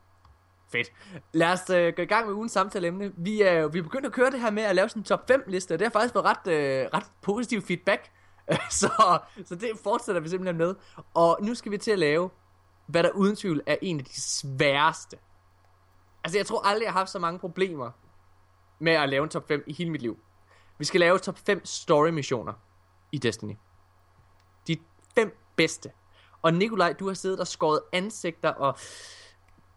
Fedt. 0.72 0.92
Lad 1.34 1.52
os 1.52 1.70
øh, 1.70 1.94
gå 1.96 2.02
i 2.02 2.06
gang 2.06 2.28
med 2.28 2.36
ugens 2.36 2.52
samtaleemne. 2.52 3.14
Vi 3.18 3.42
er, 3.42 3.68
vi 3.68 3.80
er 3.80 3.84
begyndt 3.84 4.06
at 4.06 4.12
køre 4.12 4.32
det 4.32 4.42
her 4.42 4.52
med 4.52 4.64
at 4.64 4.76
lave 4.76 4.90
sådan 4.90 5.00
en 5.00 5.04
top 5.04 5.28
5 5.28 5.44
liste, 5.48 5.74
og 5.74 5.80
det 5.80 5.86
har 5.86 5.92
faktisk 5.92 6.16
været 6.16 6.26
ret, 6.26 6.54
øh, 6.54 6.90
ret 6.94 7.12
positiv 7.22 7.62
feedback. 7.62 8.12
så, 8.80 9.20
så 9.46 9.56
det 9.56 9.72
fortsætter 9.84 10.22
vi 10.22 10.30
simpelthen 10.30 10.58
med. 10.58 10.76
Og 11.14 11.38
nu 11.42 11.56
skal 11.56 11.72
vi 11.72 11.78
til 11.78 11.92
at 11.92 12.00
lave, 12.00 12.30
hvad 12.86 13.04
der 13.04 13.10
uden 13.10 13.36
tvivl 13.36 13.62
er 13.66 13.76
en 13.82 14.00
af 14.00 14.06
de 14.06 14.22
sværeste. 14.22 15.18
Altså 16.24 16.38
jeg 16.38 16.46
tror 16.46 16.68
aldrig, 16.68 16.84
jeg 16.84 16.94
har 16.94 17.00
haft 17.00 17.10
så 17.10 17.20
mange 17.20 17.40
problemer 17.40 17.92
med 18.80 18.94
at 18.94 19.10
lave 19.10 19.24
en 19.24 19.30
top 19.30 19.48
5 19.48 19.64
i 19.68 19.74
hele 19.74 19.90
mit 19.90 20.02
liv. 20.02 20.20
Vi 20.78 20.86
skal 20.86 21.00
lave 21.00 21.20
top 21.20 21.38
5 21.46 21.66
story 21.66 22.10
missioner 22.10 22.54
i 23.12 23.18
Destiny. 23.18 23.56
De 24.68 24.78
fem 25.16 25.38
bedste. 25.56 25.92
Og 26.42 26.54
Nikolaj, 26.54 26.94
du 26.94 27.08
har 27.08 27.14
siddet 27.14 27.40
og 27.40 27.48
skåret 27.48 27.82
ansigter 27.94 28.50
og... 28.50 28.78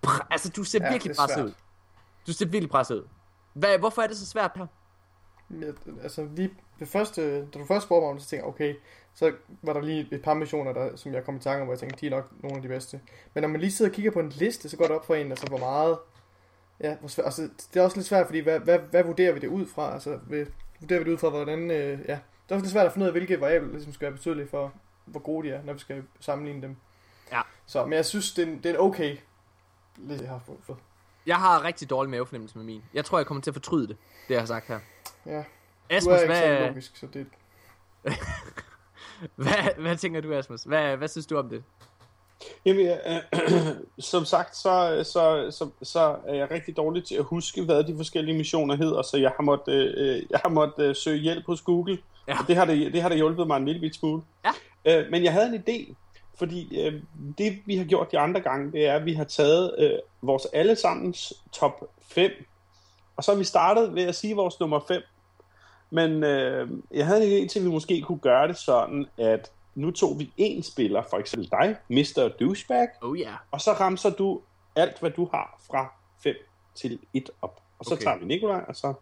Pr- 0.06 0.26
altså, 0.30 0.48
du 0.56 0.64
ser 0.64 0.78
Ja, 0.78 0.86
ja, 0.86 0.92
virkelig 0.92 1.12
det 1.14 1.18
er 1.18 1.22
presset 1.26 1.44
ud. 1.44 1.52
Du 2.26 2.32
ser 2.32 2.46
virkelig 2.46 2.70
presset 2.70 2.94
ud. 2.96 3.08
Hvad, 3.52 3.78
hvorfor 3.78 4.02
er 4.02 4.06
det 4.06 4.16
så 4.16 4.26
svært 4.26 4.50
her? 4.56 4.66
Jeg, 5.60 5.74
altså 6.02 6.28
lige 6.36 6.50
det 6.78 6.88
første, 6.88 7.40
da 7.40 7.58
du 7.58 7.64
først 7.66 7.86
spurgte 7.86 8.02
mig 8.02 8.10
om 8.10 8.16
det, 8.16 8.22
så 8.24 8.28
tænkte 8.30 8.44
jeg, 8.46 8.54
okay, 8.54 8.74
så 9.14 9.32
var 9.62 9.72
der 9.72 9.80
lige 9.80 10.08
et 10.12 10.22
par 10.22 10.34
missioner, 10.34 10.72
der, 10.72 10.96
som 10.96 11.14
jeg 11.14 11.24
kom 11.24 11.36
i 11.36 11.38
tanke 11.38 11.60
om, 11.60 11.66
hvor 11.66 11.74
jeg 11.74 11.78
tænkte, 11.80 12.00
de 12.00 12.06
er 12.06 12.10
nok 12.10 12.28
nogle 12.42 12.56
af 12.56 12.62
de 12.62 12.68
bedste. 12.68 13.00
Men 13.34 13.42
når 13.42 13.48
man 13.48 13.60
lige 13.60 13.72
sidder 13.72 13.90
og 13.90 13.94
kigger 13.94 14.10
på 14.10 14.20
en 14.20 14.28
liste, 14.28 14.68
så 14.68 14.76
går 14.76 14.84
det 14.86 14.96
op 14.96 15.06
for 15.06 15.14
en, 15.14 15.30
altså 15.30 15.46
hvor 15.46 15.58
meget, 15.58 15.98
ja, 16.80 16.96
hvor 16.96 17.08
svært, 17.08 17.24
altså, 17.24 17.48
det 17.74 17.80
er 17.80 17.84
også 17.84 17.96
lidt 17.96 18.06
svært, 18.06 18.26
fordi 18.26 18.38
hvad, 18.38 18.60
hvad, 18.60 18.78
hvad 18.78 19.04
vurderer 19.04 19.32
vi 19.32 19.38
det 19.40 19.48
ud 19.48 19.66
fra? 19.66 19.92
Altså, 19.92 20.16
hvad, 20.16 20.46
vurderer 20.80 20.98
vi 20.98 21.04
det 21.04 21.12
ud 21.12 21.18
fra, 21.18 21.28
hvordan, 21.30 21.70
øh, 21.70 21.98
ja, 22.08 22.18
det 22.48 22.50
er 22.50 22.54
også 22.54 22.64
lidt 22.64 22.70
svært 22.72 22.86
at 22.86 22.92
finde 22.92 23.04
ud 23.04 23.08
af, 23.08 23.12
hvilke 23.14 23.40
variabler 23.40 23.70
ligesom 23.72 23.92
skal 23.92 24.04
være 24.06 24.12
betydelige 24.16 24.48
for, 24.48 24.72
hvor 25.04 25.20
gode 25.20 25.48
de 25.48 25.54
er, 25.54 25.62
når 25.62 25.72
vi 25.72 25.78
skal 25.78 26.02
sammenligne 26.20 26.62
dem. 26.62 26.76
Ja. 27.32 27.40
Så, 27.66 27.84
men 27.84 27.92
jeg 27.92 28.06
synes, 28.06 28.32
det 28.32 28.42
er, 28.48 28.52
en- 28.52 28.56
det 28.62 28.66
er 28.66 28.70
en 28.74 28.80
okay 28.80 29.16
jeg 30.08 30.28
har 30.28 30.40
fået. 30.66 30.78
Jeg 31.26 31.36
har 31.36 31.64
rigtig 31.64 31.90
dårlig 31.90 32.10
mavefornemmelse 32.10 32.58
med 32.58 32.64
min. 32.64 32.82
Jeg 32.94 33.04
tror, 33.04 33.18
jeg 33.18 33.26
kommer 33.26 33.42
til 33.42 33.50
at 33.50 33.54
fortryde 33.54 33.88
det, 33.88 33.96
det 34.28 34.34
jeg 34.34 34.40
har 34.40 34.46
sagt 34.46 34.68
her. 34.68 34.78
Ja, 35.26 35.36
du 35.36 35.44
Asmus, 35.90 36.14
er 36.14 36.20
ikke 36.22 36.34
så 36.36 36.46
hvad, 36.46 36.68
logisk, 36.68 36.96
så 36.96 37.06
det, 37.06 37.26
hvad, 39.36 39.80
hvad 39.82 39.96
tænker 39.96 40.20
du, 40.20 40.32
Asmus? 40.32 40.62
Hvad, 40.62 40.96
hvad 40.96 41.08
synes 41.08 41.26
du 41.26 41.36
om 41.38 41.48
det? 41.48 41.62
Jamen, 42.64 42.86
ja, 42.86 43.16
øh, 43.16 43.76
som 43.98 44.24
sagt, 44.24 44.56
så, 44.56 45.02
så, 45.12 45.50
så, 45.50 45.70
så 45.82 46.16
er 46.26 46.34
jeg 46.34 46.50
rigtig 46.50 46.76
dårlig 46.76 47.04
til 47.04 47.14
at 47.14 47.24
huske, 47.24 47.64
hvad 47.64 47.84
de 47.84 47.96
forskellige 47.96 48.36
missioner 48.36 48.76
hedder, 48.76 49.02
så 49.02 49.16
jeg 49.16 49.32
har 49.36 49.42
måttet, 49.42 49.98
øh, 49.98 50.22
jeg 50.30 50.40
har 50.44 50.48
måttet 50.48 50.84
øh, 50.84 50.96
søge 50.96 51.18
hjælp 51.18 51.46
hos 51.46 51.60
Google, 51.62 51.98
Ja. 52.28 52.40
og 52.40 52.48
det 52.48 52.56
har, 52.56 52.64
det, 52.64 52.92
det 52.92 53.02
har 53.02 53.08
det 53.08 53.18
hjulpet 53.18 53.46
mig 53.46 53.56
en 53.56 53.64
lille 53.64 53.80
bit 53.80 53.94
smule. 53.94 54.22
Ja. 54.44 55.00
Øh, 55.00 55.10
men 55.10 55.24
jeg 55.24 55.32
havde 55.32 55.46
en 55.46 55.54
idé, 55.54 55.94
fordi 56.40 56.80
øh, 56.80 57.02
det 57.38 57.58
vi 57.66 57.76
har 57.76 57.84
gjort 57.84 58.12
de 58.12 58.18
andre 58.18 58.40
gange, 58.40 58.72
det 58.72 58.86
er, 58.86 58.94
at 58.94 59.04
vi 59.04 59.14
har 59.14 59.24
taget 59.24 59.74
øh, 59.78 59.98
vores 60.22 60.46
allesammens 60.52 61.32
top 61.52 61.80
5, 62.02 62.30
og 63.16 63.24
så 63.24 63.32
har 63.32 63.38
vi 63.38 63.44
startet 63.44 63.94
ved 63.94 64.02
at 64.02 64.14
sige 64.14 64.36
vores 64.36 64.60
nummer 64.60 64.80
5. 64.88 65.02
Men 65.90 66.24
øh, 66.24 66.68
jeg 66.90 67.06
havde 67.06 67.24
en 67.38 67.44
idé 67.44 67.48
til, 67.48 67.58
at 67.58 67.64
vi 67.64 67.70
måske 67.70 68.02
kunne 68.02 68.18
gøre 68.18 68.48
det 68.48 68.56
sådan, 68.56 69.06
at 69.18 69.50
nu 69.74 69.90
tog 69.90 70.18
vi 70.18 70.32
en 70.36 70.62
spiller, 70.62 71.02
for 71.10 71.16
eksempel 71.18 71.50
dig, 71.50 71.76
Mr. 71.88 72.28
Douchebag, 72.40 72.88
Oh. 73.02 73.18
Yeah. 73.18 73.34
og 73.50 73.60
så 73.60 73.72
ramser 73.72 74.10
du 74.10 74.40
alt, 74.76 75.00
hvad 75.00 75.10
du 75.10 75.28
har 75.30 75.60
fra 75.70 75.92
5 76.22 76.34
til 76.74 76.98
1 77.14 77.30
op. 77.42 77.60
Og 77.78 77.84
så 77.84 77.94
okay. 77.94 78.04
tager 78.04 78.18
vi 78.18 78.24
Nikolaj, 78.24 78.64
og 78.68 78.76
så, 78.76 78.94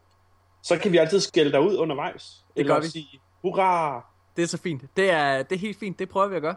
så 0.63 0.79
kan 0.79 0.93
vi 0.93 0.97
altid 0.97 1.21
skælde 1.21 1.53
dig 1.53 1.61
ud 1.61 1.77
undervejs. 1.77 2.45
Det 2.55 2.61
Eller 2.61 2.75
gør 2.75 2.81
vi. 2.81 2.89
sige, 2.89 3.21
hurra, 3.43 4.05
Det 4.37 4.43
er 4.43 4.47
så 4.47 4.59
fint. 4.59 4.83
Det 4.97 5.11
er, 5.11 5.43
det 5.43 5.57
er 5.57 5.61
helt 5.61 5.79
fint. 5.79 5.99
Det 5.99 6.09
prøver 6.09 6.29
vi 6.29 6.37
at 6.37 6.43
gøre. 6.43 6.57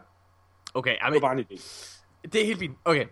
Okay, 0.74 0.90
det 0.90 0.98
amen, 1.00 1.22
var 1.22 1.28
bare 1.28 1.38
en 1.38 1.46
idé. 1.50 1.62
det 2.32 2.42
er 2.42 2.46
helt 2.46 2.58
fint. 2.58 2.78
Okay. 2.84 3.06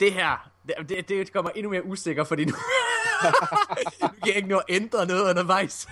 Det 0.00 0.12
her, 0.12 0.50
det, 0.68 0.88
det, 0.88 1.08
det 1.08 1.32
kommer 1.32 1.50
endnu 1.50 1.70
mere 1.70 1.84
usikker, 1.84 2.24
fordi 2.24 2.44
nu, 2.44 2.52
nu 4.02 4.08
kan 4.08 4.26
jeg 4.26 4.36
ikke 4.36 4.48
nå 4.48 4.56
at 4.56 4.64
ændre 4.68 5.06
noget 5.06 5.30
undervejs. 5.30 5.88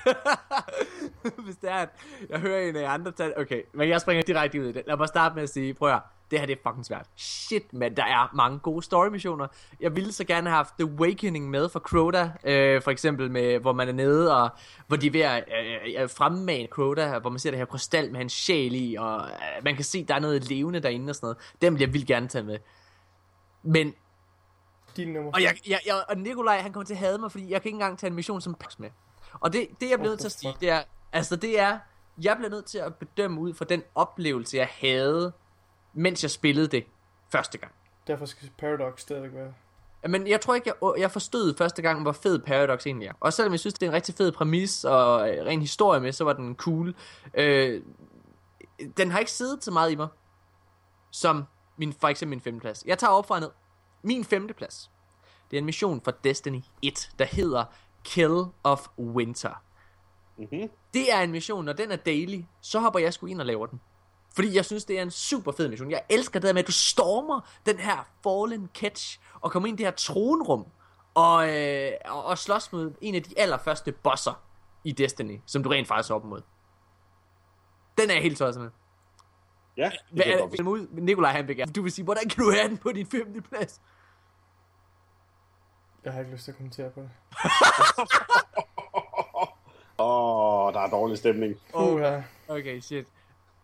Hvis 1.45 1.57
det 1.57 1.71
er, 1.71 1.75
at 1.77 1.89
jeg 2.29 2.41
hører 2.41 2.69
en 2.69 2.77
af 2.77 2.91
andre 2.91 3.13
tage... 3.13 3.39
Okay, 3.39 3.63
men 3.75 3.89
jeg 3.89 4.01
springer 4.01 4.23
direkte 4.23 4.61
ud 4.61 4.67
i 4.67 4.73
det. 4.73 4.83
Lad 4.87 4.97
mig 4.97 5.09
starte 5.09 5.35
med 5.35 5.43
at 5.43 5.49
sige, 5.49 5.75
prøv 5.75 5.93
at 5.93 6.01
det 6.31 6.39
her 6.39 6.47
det 6.47 6.59
er 6.59 6.71
fucking 6.71 6.87
svært. 6.87 7.07
Shit, 7.17 7.73
men 7.73 7.97
der 7.97 8.05
er 8.05 8.35
mange 8.35 8.59
gode 8.59 8.83
story 8.83 9.09
missioner. 9.09 9.47
Jeg 9.81 9.97
ville 9.97 10.13
så 10.13 10.25
gerne 10.25 10.49
have 10.49 10.57
haft 10.57 10.75
The 10.79 10.89
Awakening 10.89 11.51
med 11.51 11.69
for 11.69 11.81
Crota, 11.81 12.31
øh, 12.45 12.83
for 12.83 12.91
eksempel 12.91 13.31
med, 13.31 13.59
hvor 13.59 13.73
man 13.73 13.89
er 13.89 13.93
nede, 13.93 14.43
og 14.43 14.51
hvor 14.87 14.97
de 14.97 15.07
er 15.07 15.11
ved 15.11 15.21
at 15.21 15.45
øh, 15.97 16.03
øh, 16.03 16.11
fremmane 16.11 16.67
Crota, 16.67 17.19
hvor 17.19 17.31
man 17.31 17.39
ser 17.39 17.51
det 17.51 17.59
her 17.59 17.67
krystal 17.67 18.11
med 18.11 18.19
hans 18.19 18.33
sjæl 18.33 18.75
i, 18.75 18.97
og 18.99 19.21
øh, 19.21 19.65
man 19.65 19.75
kan 19.75 19.85
se, 19.85 20.05
der 20.05 20.15
er 20.15 20.21
noget 20.21 20.49
levende 20.49 20.81
derinde 20.81 21.11
og 21.11 21.15
sådan 21.15 21.27
noget. 21.27 21.39
Dem 21.63 21.75
vil 21.75 21.81
jeg 21.81 21.93
vildt 21.93 22.07
gerne 22.07 22.29
tage 22.29 22.45
med. 22.45 22.59
Men 23.63 23.95
din 24.97 25.09
nummer. 25.13 25.33
og, 25.33 25.43
jeg, 25.43 25.55
jeg, 25.69 25.81
jeg, 25.87 26.05
og 26.09 26.19
Nikolaj, 26.19 26.59
han 26.59 26.73
kommer 26.73 26.87
til 26.87 26.95
at 26.95 27.01
hade 27.01 27.19
mig, 27.19 27.33
fordi 27.33 27.51
jeg 27.51 27.63
kan 27.63 27.69
ikke 27.69 27.77
engang 27.77 27.99
tage 27.99 28.09
en 28.09 28.15
mission 28.15 28.41
som 28.41 28.55
pas 28.55 28.79
med. 28.79 28.91
Og 29.33 29.53
det, 29.53 29.69
det 29.81 29.91
jeg 29.91 29.99
bliver 29.99 30.11
nødt 30.11 30.21
til 30.21 30.27
at 30.27 30.33
sige, 30.33 30.55
det 30.61 30.71
er, 30.71 30.83
altså 31.13 31.37
det 31.37 31.61
er, 31.61 31.79
jeg 32.23 32.37
bliver 32.37 32.51
nødt 32.51 32.65
til 32.65 32.79
at 32.79 32.95
bedømme 32.95 33.41
ud 33.41 33.55
fra 33.55 33.65
den 33.65 33.83
oplevelse, 33.95 34.57
jeg 34.57 34.69
havde, 34.81 35.33
mens 35.93 36.23
jeg 36.23 36.31
spillede 36.31 36.69
det 36.69 36.85
første 37.33 37.59
gang. 37.59 37.73
Derfor 38.07 38.27
skal 38.27 38.51
Paradox 38.59 39.01
stadigvæk 39.01 39.35
være. 39.35 39.55
Men 40.09 40.27
jeg 40.27 40.41
tror 40.41 40.55
ikke, 40.55 40.73
jeg, 40.83 41.01
jeg 41.01 41.11
forstod 41.11 41.55
første 41.59 41.83
gang, 41.83 42.03
hvor 42.03 42.13
fed 42.13 42.39
Paradox 42.39 42.87
egentlig 42.87 43.09
er. 43.09 43.13
Og 43.21 43.33
selvom 43.33 43.53
jeg 43.53 43.61
synes, 43.61 43.75
det 43.75 43.83
er 43.83 43.91
en 43.91 43.95
rigtig 43.95 44.15
fed 44.15 44.33
præmis 44.33 44.85
og 44.85 45.21
ren 45.21 45.61
historie 45.61 46.01
med, 46.01 46.13
så 46.13 46.25
var 46.25 46.33
den 46.33 46.57
cool. 46.57 46.95
Øh, 47.35 47.83
den 48.97 49.11
har 49.11 49.19
ikke 49.19 49.31
siddet 49.31 49.65
så 49.65 49.71
meget 49.71 49.91
i 49.91 49.95
mig, 49.95 50.09
som 51.11 51.45
min, 51.77 51.93
for 51.93 52.09
eksempel 52.09 52.37
min 52.37 52.41
femteplads. 52.41 52.85
Jeg 52.87 52.99
tager 52.99 53.11
op 53.11 53.27
fra 53.27 53.41
ned. 53.41 53.51
Min 54.03 54.25
femteplads, 54.25 54.91
det 55.51 55.57
er 55.57 55.59
en 55.59 55.65
mission 55.65 56.01
fra 56.05 56.13
Destiny 56.25 56.61
1, 56.83 57.11
der 57.19 57.25
hedder 57.25 57.65
Kill 58.05 58.45
of 58.65 58.87
Winter. 58.99 59.63
Mm-hmm. 60.39 60.71
Det 60.95 61.13
er 61.13 61.21
en 61.21 61.31
mission, 61.33 61.65
når 61.65 61.73
den 61.73 61.93
er 61.93 61.97
daily, 61.97 62.43
så 62.61 62.81
hopper 62.81 63.01
jeg 63.01 63.15
sgu 63.15 63.27
ind 63.27 63.41
og 63.41 63.47
laver 63.47 63.67
den. 63.67 63.81
Fordi 64.39 64.57
jeg 64.57 64.65
synes, 64.65 64.85
det 64.85 64.99
er 64.99 65.03
en 65.03 65.11
super 65.11 65.53
fed 65.53 65.69
mission. 65.69 65.91
Jeg 65.91 66.03
elsker 66.09 66.41
det 66.41 66.47
der 66.47 66.53
med, 66.53 66.63
at 66.63 66.67
du 66.67 66.73
stormer 66.73 67.41
den 67.67 67.79
her 67.79 68.09
Fallen 68.23 68.71
Catch, 68.75 69.21
og 69.41 69.51
kommer 69.53 69.69
ind 69.69 69.81
i 69.81 69.83
det 69.83 69.87
her 69.87 69.97
tronrum, 69.97 70.67
og, 71.15 71.57
øh, 71.57 71.93
og, 72.05 72.25
og 72.25 72.39
slås 72.39 72.73
med 72.73 72.91
en 73.01 73.15
af 73.15 73.23
de 73.23 73.39
allerførste 73.39 73.93
bosser 73.93 74.43
i 74.85 74.93
Destiny, 74.93 75.41
som 75.47 75.63
du 75.63 75.69
rent 75.69 75.89
faktisk 75.89 76.11
er 76.11 76.15
op 76.15 76.25
mod. 76.25 76.43
Den 77.99 78.11
er 78.11 78.15
jeg 78.15 78.23
helt 78.23 78.39
tosset 78.39 78.63
med. 78.63 78.71
Ja, 79.77 79.85
det 79.85 80.01
Hvad 80.11 80.23
kan 80.23 80.33
jeg 80.33 80.41
er 80.41 80.63
godt? 80.63 81.03
Nikolaj 81.03 81.33
han 81.33 81.49
vil 81.49 81.57
gerne. 81.57 81.73
Du 81.73 81.83
vil 81.83 81.93
sige, 81.93 82.05
hvordan 82.05 82.29
kan 82.29 82.45
du 82.45 82.51
have 82.51 82.69
den 82.69 82.79
på 82.79 82.93
din 82.93 83.07
femte 83.07 83.41
plads? 83.41 83.81
Jeg 86.05 86.13
har 86.13 86.21
ikke 86.21 86.33
lyst 86.33 86.45
til 86.45 86.51
at 86.51 86.57
kommentere 86.57 86.91
på 86.91 87.01
det. 87.01 87.11
Åh, 90.01 90.67
oh, 90.67 90.73
der 90.73 90.81
er 90.81 90.91
dårlig 90.91 91.19
stemning. 91.19 91.55
Oh. 91.73 92.23
Okay, 92.49 92.81
shit. 92.81 93.07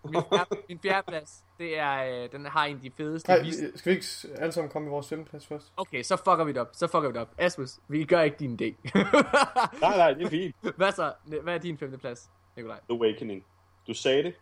Min 0.05 0.22
fjerde, 0.32 0.51
min 0.68 0.78
fjerde 0.82 1.06
plads, 1.09 1.44
det 1.59 1.78
er, 1.78 2.22
øh, 2.24 2.32
den 2.32 2.47
har 2.47 2.64
en 2.64 2.76
af 2.76 2.82
de 2.82 2.90
fedeste 2.97 3.28
Nej, 3.31 3.40
vis- 3.43 3.60
vi- 3.62 3.78
skal 3.78 3.90
vi 3.93 3.97
ikke 3.97 4.06
alle 4.43 4.52
sammen 4.52 4.70
komme 4.70 4.89
i 4.89 4.90
vores 4.90 5.09
femteplads 5.09 5.47
først? 5.47 5.72
Okay, 5.76 6.02
så 6.02 6.16
fucker 6.16 6.44
vi 6.44 6.52
det 6.52 6.60
op. 6.60 6.68
Så 6.72 6.86
fucker 6.86 7.09
vi 7.09 7.12
det 7.12 7.20
op. 7.20 7.28
Asmus, 7.39 7.70
vi 7.89 8.05
gør 8.05 8.20
ikke 8.20 8.36
din 8.36 8.59
idé. 8.62 8.90
Nej, 9.81 9.97
nej, 9.97 10.12
det 10.12 10.22
er 10.26 10.31
fint. 10.31 10.56
hvad 10.76 10.93
så? 10.93 11.12
Hvad 11.43 11.55
er 11.55 11.59
din 11.59 11.78
femte 11.78 11.98
plads, 11.98 12.31
Nikolaj? 12.56 12.78
The 12.90 12.98
Awakening. 12.98 13.44
Du 13.86 13.94
sagde 13.94 14.22
det. 14.22 14.35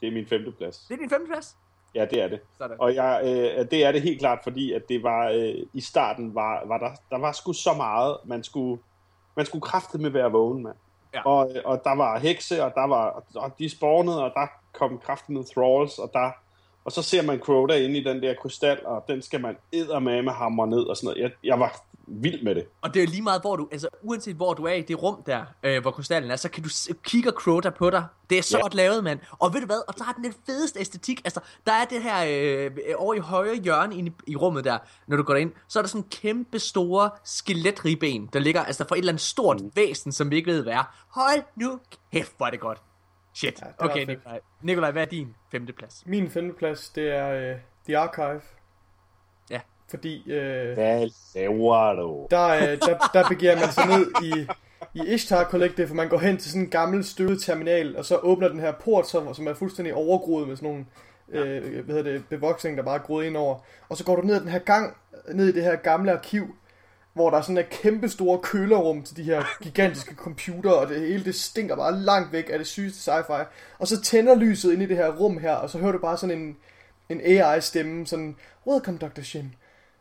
Det 0.00 0.08
er 0.08 0.12
min 0.12 0.26
femte 0.26 0.52
plads. 0.52 0.78
Det 0.88 0.94
er 0.94 0.98
din 0.98 1.10
femte 1.10 1.26
plads? 1.26 1.56
Ja, 1.94 2.04
det 2.04 2.22
er 2.22 2.28
det. 2.28 2.40
Sådan. 2.58 2.76
Og 2.80 2.94
jeg, 2.94 3.20
øh, 3.24 3.70
det 3.70 3.84
er 3.84 3.92
det 3.92 4.02
helt 4.02 4.18
klart, 4.20 4.38
fordi 4.42 4.72
at 4.72 4.88
det 4.88 5.02
var 5.02 5.28
øh, 5.28 5.54
i 5.72 5.80
starten 5.80 6.34
var, 6.34 6.62
var 6.66 6.78
der, 6.78 6.90
der 7.10 7.18
var 7.18 7.32
sgu 7.32 7.52
så 7.52 7.74
meget, 7.76 8.16
man 8.24 8.42
skulle, 8.44 8.82
man 9.36 9.46
skulle 9.46 9.62
kræfte 9.62 9.98
med 9.98 10.10
være 10.10 10.30
vågen, 10.32 10.62
mand. 10.62 10.76
Ja. 11.14 11.22
Og, 11.26 11.50
øh, 11.56 11.62
og 11.64 11.80
der 11.84 11.94
var 11.94 12.18
hekse, 12.18 12.64
og 12.64 12.72
der 12.74 12.86
var, 12.86 13.24
og 13.34 13.58
de 13.58 13.68
spawnede, 13.68 14.24
og 14.24 14.32
der 14.34 14.46
kom 14.78 14.98
kraften 15.06 15.34
med 15.34 15.44
thralls, 15.54 15.98
og 15.98 16.10
der, 16.12 16.30
og 16.84 16.92
så 16.92 17.02
ser 17.02 17.22
man 17.22 17.38
Crota 17.38 17.74
inde 17.74 17.98
i 17.98 18.04
den 18.04 18.22
der 18.22 18.34
krystal, 18.42 18.86
og 18.86 19.04
den 19.08 19.22
skal 19.22 19.40
man 19.40 19.56
eddermame 19.72 20.30
hamre 20.30 20.66
ned 20.66 20.78
og 20.80 20.96
sådan 20.96 21.06
noget. 21.06 21.22
Jeg, 21.22 21.30
jeg 21.44 21.60
var 21.60 21.80
vild 22.08 22.42
med 22.42 22.54
det. 22.54 22.64
Og 22.80 22.94
det 22.94 23.02
er 23.02 23.06
lige 23.06 23.22
meget, 23.22 23.40
hvor 23.40 23.56
du, 23.56 23.68
altså 23.72 23.88
uanset 24.02 24.36
hvor 24.36 24.54
du 24.54 24.64
er 24.64 24.72
i 24.72 24.82
det 24.82 25.02
rum 25.02 25.22
der, 25.26 25.44
øh, 25.62 25.82
hvor 25.82 25.90
krystallen 25.90 26.30
er, 26.30 26.36
så 26.36 26.48
kan 26.48 26.62
du 26.62 26.68
kigger 27.02 27.30
Crota 27.32 27.70
på 27.70 27.90
dig. 27.90 28.04
Det 28.30 28.38
er 28.38 28.42
så 28.42 28.56
Ja. 28.56 28.62
godt 28.62 28.74
lavet, 28.74 29.04
mand. 29.04 29.18
Og 29.30 29.54
ved 29.54 29.60
du 29.60 29.66
hvad? 29.66 29.80
Og 29.88 29.94
så 29.96 30.04
har 30.04 30.12
den 30.12 30.24
den 30.24 30.34
fedeste 30.46 30.80
æstetik. 30.80 31.20
Altså, 31.24 31.40
der 31.66 31.72
er 31.72 31.84
det 31.84 32.02
her 32.02 32.24
øh, 32.28 32.70
over 32.96 33.14
i 33.14 33.18
højre 33.18 33.54
hjørne 33.56 33.96
inde 33.96 34.12
i, 34.26 34.32
i 34.32 34.36
rummet 34.36 34.64
der, 34.64 34.78
når 35.06 35.16
du 35.16 35.22
går 35.22 35.34
ind, 35.34 35.52
så 35.68 35.78
er 35.78 35.82
der 35.82 35.88
sådan 35.88 36.00
en 36.00 36.08
kæmpe 36.10 36.58
store 36.58 37.10
skeletribben, 37.24 38.28
der 38.32 38.38
ligger 38.38 38.64
altså 38.64 38.84
for 38.88 38.94
et 38.94 38.98
eller 38.98 39.12
andet 39.12 39.22
stort 39.22 39.60
mm. 39.60 39.70
væsen, 39.74 40.12
som 40.12 40.30
vi 40.30 40.36
ikke 40.36 40.50
ved 40.50 40.62
hvad 40.62 40.72
er. 40.72 40.94
Hold 41.08 41.42
nu 41.56 41.78
kæft, 42.12 42.32
hvor 42.36 42.46
er 42.46 42.50
det 42.50 42.60
godt. 42.60 42.82
Shit. 43.36 43.60
Ja, 43.62 43.66
Ja, 43.66 43.86
okay. 43.90 44.04
Nikolaj. 44.06 44.40
Nikolaj, 44.62 44.90
hvad 44.90 45.02
er 45.02 45.06
din 45.06 45.34
femte 45.52 45.72
plads? 45.72 46.02
Min 46.06 46.30
femteplads, 46.30 46.88
det 46.88 47.16
er 47.16 47.52
uh, 47.52 47.58
The 47.86 47.98
Archive. 47.98 48.40
Ja. 49.50 49.60
Fordi 49.90 50.22
uh, 50.26 50.74
Hvad 50.74 51.08
laver 51.34 51.92
du? 51.92 52.26
der, 52.30 52.56
uh, 52.56 52.78
der, 52.78 53.10
der 53.12 53.28
begiver 53.28 53.54
man 53.56 53.72
sig 53.72 53.86
ned 53.86 54.12
i, 54.22 54.46
i 54.94 55.14
Ishtar 55.14 55.44
Collective, 55.44 55.88
for 55.88 55.94
man 55.94 56.08
går 56.08 56.18
hen 56.18 56.36
til 56.38 56.50
sådan 56.50 56.62
en 56.62 56.70
gammel 56.70 57.04
støvet 57.04 57.42
terminal, 57.42 57.96
og 57.96 58.04
så 58.04 58.16
åbner 58.16 58.48
den 58.48 58.60
her 58.60 58.72
port, 58.72 59.08
som, 59.08 59.34
som 59.34 59.46
er 59.46 59.54
fuldstændig 59.54 59.94
overgroet 59.94 60.48
med 60.48 60.56
sådan 60.56 60.68
nogle 60.68 60.86
øh, 61.28 61.84
hvad 61.84 61.94
hedder 61.94 62.12
det, 62.12 62.24
bevoksning, 62.28 62.76
der 62.76 62.82
bare 62.82 62.94
er 62.94 63.02
groet 63.02 63.24
ind 63.24 63.36
over. 63.36 63.58
Og 63.88 63.96
så 63.96 64.04
går 64.04 64.16
du 64.16 64.22
ned 64.22 64.34
ad 64.34 64.40
den 64.40 64.48
her 64.48 64.58
gang, 64.58 64.96
ned 65.34 65.48
i 65.48 65.52
det 65.52 65.62
her 65.62 65.76
gamle 65.76 66.12
arkiv, 66.12 66.56
hvor 67.16 67.30
der 67.30 67.38
er 67.38 67.42
sådan 67.42 67.58
et 67.58 67.70
kæmpe 67.70 68.08
store 68.08 68.38
kølerrum 68.38 69.02
til 69.02 69.16
de 69.16 69.22
her 69.22 69.42
gigantiske 69.62 70.14
computer, 70.14 70.70
og 70.70 70.88
det 70.88 71.00
hele 71.00 71.24
det 71.24 71.34
stinker 71.34 71.76
bare 71.76 71.98
langt 71.98 72.32
væk 72.32 72.50
af 72.52 72.58
det 72.58 72.66
sygeste 72.66 73.10
sci-fi. 73.12 73.44
Og 73.78 73.86
så 73.88 74.00
tænder 74.00 74.34
lyset 74.34 74.72
ind 74.72 74.82
i 74.82 74.86
det 74.86 74.96
her 74.96 75.08
rum 75.16 75.38
her, 75.38 75.52
og 75.54 75.70
så 75.70 75.78
hører 75.78 75.92
du 75.92 75.98
bare 75.98 76.16
sådan 76.16 76.38
en, 76.38 76.56
en 77.08 77.20
AI-stemme, 77.24 78.06
sådan, 78.06 78.36
Welcome 78.66 78.98
Dr. 78.98 79.22
Shim. 79.22 79.44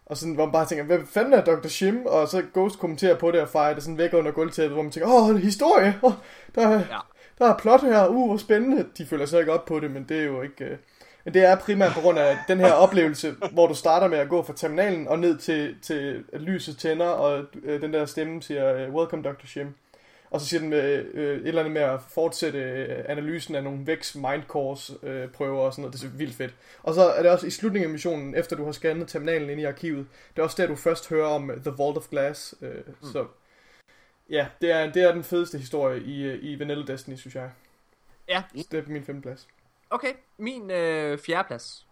Og 0.06 0.18
sådan, 0.18 0.34
hvor 0.36 0.46
man 0.46 0.52
bare 0.52 0.66
tænker, 0.66 0.84
hvad 0.86 1.00
fanden 1.10 1.34
er 1.34 1.44
Dr. 1.44 1.68
Shim? 1.68 2.06
Og 2.06 2.28
så 2.28 2.44
Ghost 2.54 2.80
kommenterer 2.80 3.16
på 3.18 3.32
det 3.32 3.42
og 3.42 3.50
fejrer 3.50 3.74
det 3.74 3.84
sådan 3.84 3.98
væk 3.98 4.14
under 4.14 4.32
gulvtæppet, 4.32 4.74
hvor 4.76 4.84
man 4.84 4.92
tænker, 4.92 5.10
åh, 5.10 5.30
en 5.30 5.38
historie! 5.38 6.00
Oh, 6.02 6.14
der, 6.56 6.68
er, 6.68 6.74
Ja. 6.74 7.00
der 7.40 7.54
er 7.54 7.58
plot 7.58 7.82
her, 7.82 8.08
uh, 8.08 8.28
hvor 8.28 8.38
spændende. 8.38 8.86
De 8.98 9.06
føler 9.06 9.26
sig 9.26 9.40
ikke 9.40 9.54
op 9.54 9.66
på 9.66 9.80
det, 9.80 9.92
men 9.92 10.06
det 10.10 10.20
er 10.20 10.24
jo 10.26 10.42
ikke... 10.42 10.78
Men 11.26 11.34
det 11.34 11.46
er 11.46 11.56
primært 11.56 11.94
på 11.94 12.02
grund 12.02 12.20
af 12.20 12.38
den 12.48 12.60
her 12.60 12.72
oplevelse, 12.72 13.36
hvor 13.52 13.68
du 13.68 13.74
starter 13.74 14.08
med 14.08 14.18
at 14.18 14.30
gå 14.30 14.44
fra 14.44 14.54
terminalen 14.56 15.08
og 15.08 15.20
ned 15.20 15.38
til, 15.38 15.76
til 15.82 16.24
at 16.34 16.42
lyset 16.42 16.78
tænder, 16.78 17.08
og 17.08 17.46
øh, 17.64 17.82
den 17.82 17.94
der 17.94 18.06
stemme 18.06 18.42
siger, 18.42 18.74
øh, 18.74 18.94
Welcome 18.94 19.24
Dr. 19.24 19.46
Shim. 19.46 19.76
Og 20.30 20.42
så 20.42 20.48
siger 20.48 20.60
den 20.60 20.70
med, 20.70 21.06
øh, 21.14 21.38
et 21.38 21.48
eller 21.48 21.62
andet 21.62 21.74
med 21.74 21.82
at 21.82 22.00
fortsætte 22.10 22.60
øh, 22.60 23.06
analysen 23.10 23.56
af 23.56 23.64
nogle 23.64 23.88
Vex 23.88 24.16
Mindcores 24.16 24.92
øh, 25.04 25.28
prøver 25.30 25.60
og 25.62 25.74
sådan 25.74 25.82
noget. 25.82 25.94
Det 25.94 26.04
er 26.04 26.18
vildt 26.18 26.36
fedt. 26.36 26.54
Og 26.84 26.94
så 26.94 27.02
er 27.02 27.22
det 27.22 27.32
også 27.32 27.48
i 27.48 27.50
slutningen 27.50 27.90
af 27.90 27.92
missionen, 27.92 28.36
efter 28.36 28.56
du 28.56 28.66
har 28.66 28.72
scannet 28.72 29.08
terminalen 29.08 29.50
inde 29.50 29.62
i 29.62 29.66
arkivet, 29.66 30.08
det 30.36 30.40
er 30.40 30.44
også 30.44 30.62
der, 30.62 30.68
du 30.68 30.76
først 30.76 31.10
hører 31.10 31.28
om 31.28 31.52
øh, 31.52 31.58
The 31.58 31.74
Vault 31.78 31.98
of 31.98 32.10
Glass. 32.10 32.56
Øh, 32.62 32.76
mm. 32.88 33.12
Så 33.12 33.26
ja, 34.30 34.48
det 34.62 34.72
er, 34.72 34.92
det 34.92 35.04
er 35.04 35.12
den 35.12 35.24
fedeste 35.24 35.58
historie 35.58 36.02
i, 36.02 36.24
øh, 36.24 36.40
i 36.42 36.60
Vanilla 36.60 36.86
Destiny, 36.86 37.16
synes 37.16 37.36
jeg. 37.36 37.50
Ja. 38.30 38.44
Så 38.58 38.68
det 38.72 38.78
er 38.78 38.82
på 38.82 38.92
min 38.92 39.04
femte 39.04 39.22
plads. 39.22 39.48
Okay, 39.96 40.14
min 40.38 40.72
øh, 40.72 41.18
fjerdeplads. 41.20 41.86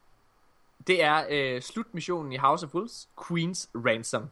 Det 0.87 1.03
er 1.03 1.23
øh, 1.29 1.61
slutmissionen 1.61 2.31
i 2.31 2.37
House 2.37 2.65
of 2.65 2.73
Wolves, 2.75 3.09
Queen's 3.21 3.67
Ransom. 3.75 4.29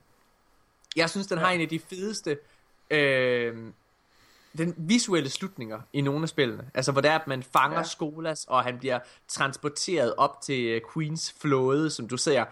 Jeg 0.95 1.09
synes, 1.09 1.27
den 1.27 1.37
har 1.37 1.49
en 1.51 1.61
af 1.61 1.69
de 1.69 1.79
fedeste 1.79 2.37
øh, 2.89 3.57
den 4.57 4.75
visuelle 4.77 5.29
slutninger 5.29 5.81
i 5.93 6.01
nogle 6.01 6.23
af 6.23 6.29
spillene. 6.29 6.69
Altså, 6.73 6.91
hvor 6.91 7.01
det 7.01 7.11
er, 7.11 7.19
at 7.19 7.27
man 7.27 7.43
fanger 7.43 7.75
Ja. 7.77 7.79
ja. 7.81 7.83
Skolas, 7.87 8.45
og 8.49 8.63
han 8.63 8.79
bliver 8.79 8.99
transporteret 9.27 10.13
op 10.17 10.41
til 10.41 10.65
øh, 10.65 10.81
Queens 10.93 11.35
flåde, 11.41 11.89
som 11.89 12.07
du 12.07 12.17
ser. 12.17 12.41
Øh, 12.41 12.47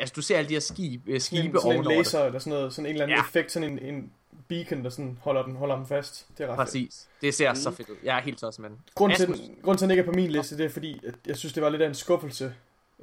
altså, 0.00 0.12
du 0.16 0.22
ser 0.22 0.38
alle 0.38 0.48
de 0.48 0.54
her 0.54 0.60
skib, 0.60 1.08
øh, 1.08 1.20
Sådan 1.20 1.20
skibe 1.42 1.58
sådan 1.58 1.72
en 1.72 1.76
ovenover 1.76 1.96
det. 1.96 2.06
laser, 2.06 2.24
eller 2.24 2.38
sådan 2.38 2.52
noget, 2.58 2.74
sådan 2.74 2.86
en 2.86 2.92
eller 2.92 3.02
anden 3.04 3.16
Ja. 3.18 3.22
effekt, 3.22 3.52
sådan 3.52 3.72
en, 3.72 3.78
en 3.94 4.12
beacon, 4.48 4.84
der 4.84 4.90
sådan 4.90 5.18
holder, 5.22 5.42
den, 5.42 5.56
holder 5.56 5.76
dem 5.76 5.86
fast. 5.86 6.26
Det 6.38 6.44
er 6.44 6.48
ret 6.48 6.56
fedt. 6.56 6.66
Præcis. 6.66 7.08
Det 7.20 7.34
ser 7.34 7.54
så 7.54 7.70
fedt 7.70 7.88
ud. 7.88 7.96
Jeg 8.04 8.16
er 8.16 8.20
helt 8.20 8.38
tosset 8.38 8.62
med 8.62 8.70
den. 8.70 8.78
Grunden 8.94 9.16
til, 9.16 9.22
Asmus. 9.22 9.38
den, 9.38 9.56
grunden 9.62 9.78
til, 9.78 9.84
at 9.84 9.88
den 9.88 9.90
ikke 9.90 10.00
er 10.00 10.12
på 10.12 10.12
min 10.12 10.30
liste, 10.30 10.58
det 10.58 10.64
er 10.64 10.70
fordi, 10.70 11.00
at 11.06 11.14
jeg 11.26 11.36
synes, 11.36 11.52
det 11.52 11.62
var 11.62 11.68
lidt 11.68 11.82
af 11.82 11.88
en 11.88 11.94
skuffelse 11.94 12.54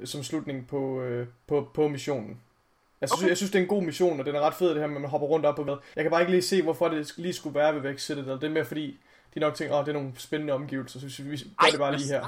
som 0.04 0.22
slutning 0.22 0.66
på, 0.66 1.00
øh, 1.00 1.26
på, 1.46 1.70
på 1.74 1.88
missionen. 1.88 2.40
Jeg 3.00 3.08
synes, 3.08 3.20
okay. 3.20 3.28
jeg 3.28 3.36
synes, 3.36 3.50
det 3.50 3.58
er 3.58 3.62
en 3.62 3.68
god 3.68 3.82
mission, 3.82 4.20
og 4.20 4.26
den 4.26 4.34
er 4.34 4.40
ret 4.40 4.54
fed, 4.54 4.68
det 4.68 4.78
her 4.78 4.86
med, 4.86 4.96
at 4.96 5.00
man 5.00 5.10
hopper 5.10 5.28
rundt 5.28 5.46
op 5.46 5.58
og 5.58 5.64
hvad. 5.64 5.76
Jeg 5.96 6.04
kan 6.04 6.10
bare 6.10 6.20
ikke 6.20 6.30
lige 6.30 6.42
se, 6.42 6.62
hvorfor 6.62 6.88
det 6.88 7.12
lige 7.16 7.32
skulle 7.32 7.54
være 7.54 7.74
ved 7.74 7.80
Vex 7.80 8.00
Citadel. 8.02 8.34
Det 8.34 8.44
er 8.44 8.48
mere 8.48 8.64
fordi, 8.64 8.98
de 9.34 9.40
nok 9.40 9.54
tænker, 9.54 9.74
åh, 9.74 9.80
oh, 9.80 9.86
det 9.86 9.90
er 9.90 9.98
nogle 9.98 10.12
spændende 10.16 10.52
omgivelser, 10.52 11.00
så 11.00 11.22
vi 11.22 11.36
gør 11.58 11.66
det 11.70 11.78
bare 11.78 11.96
lige 11.96 12.08
her. 12.08 12.26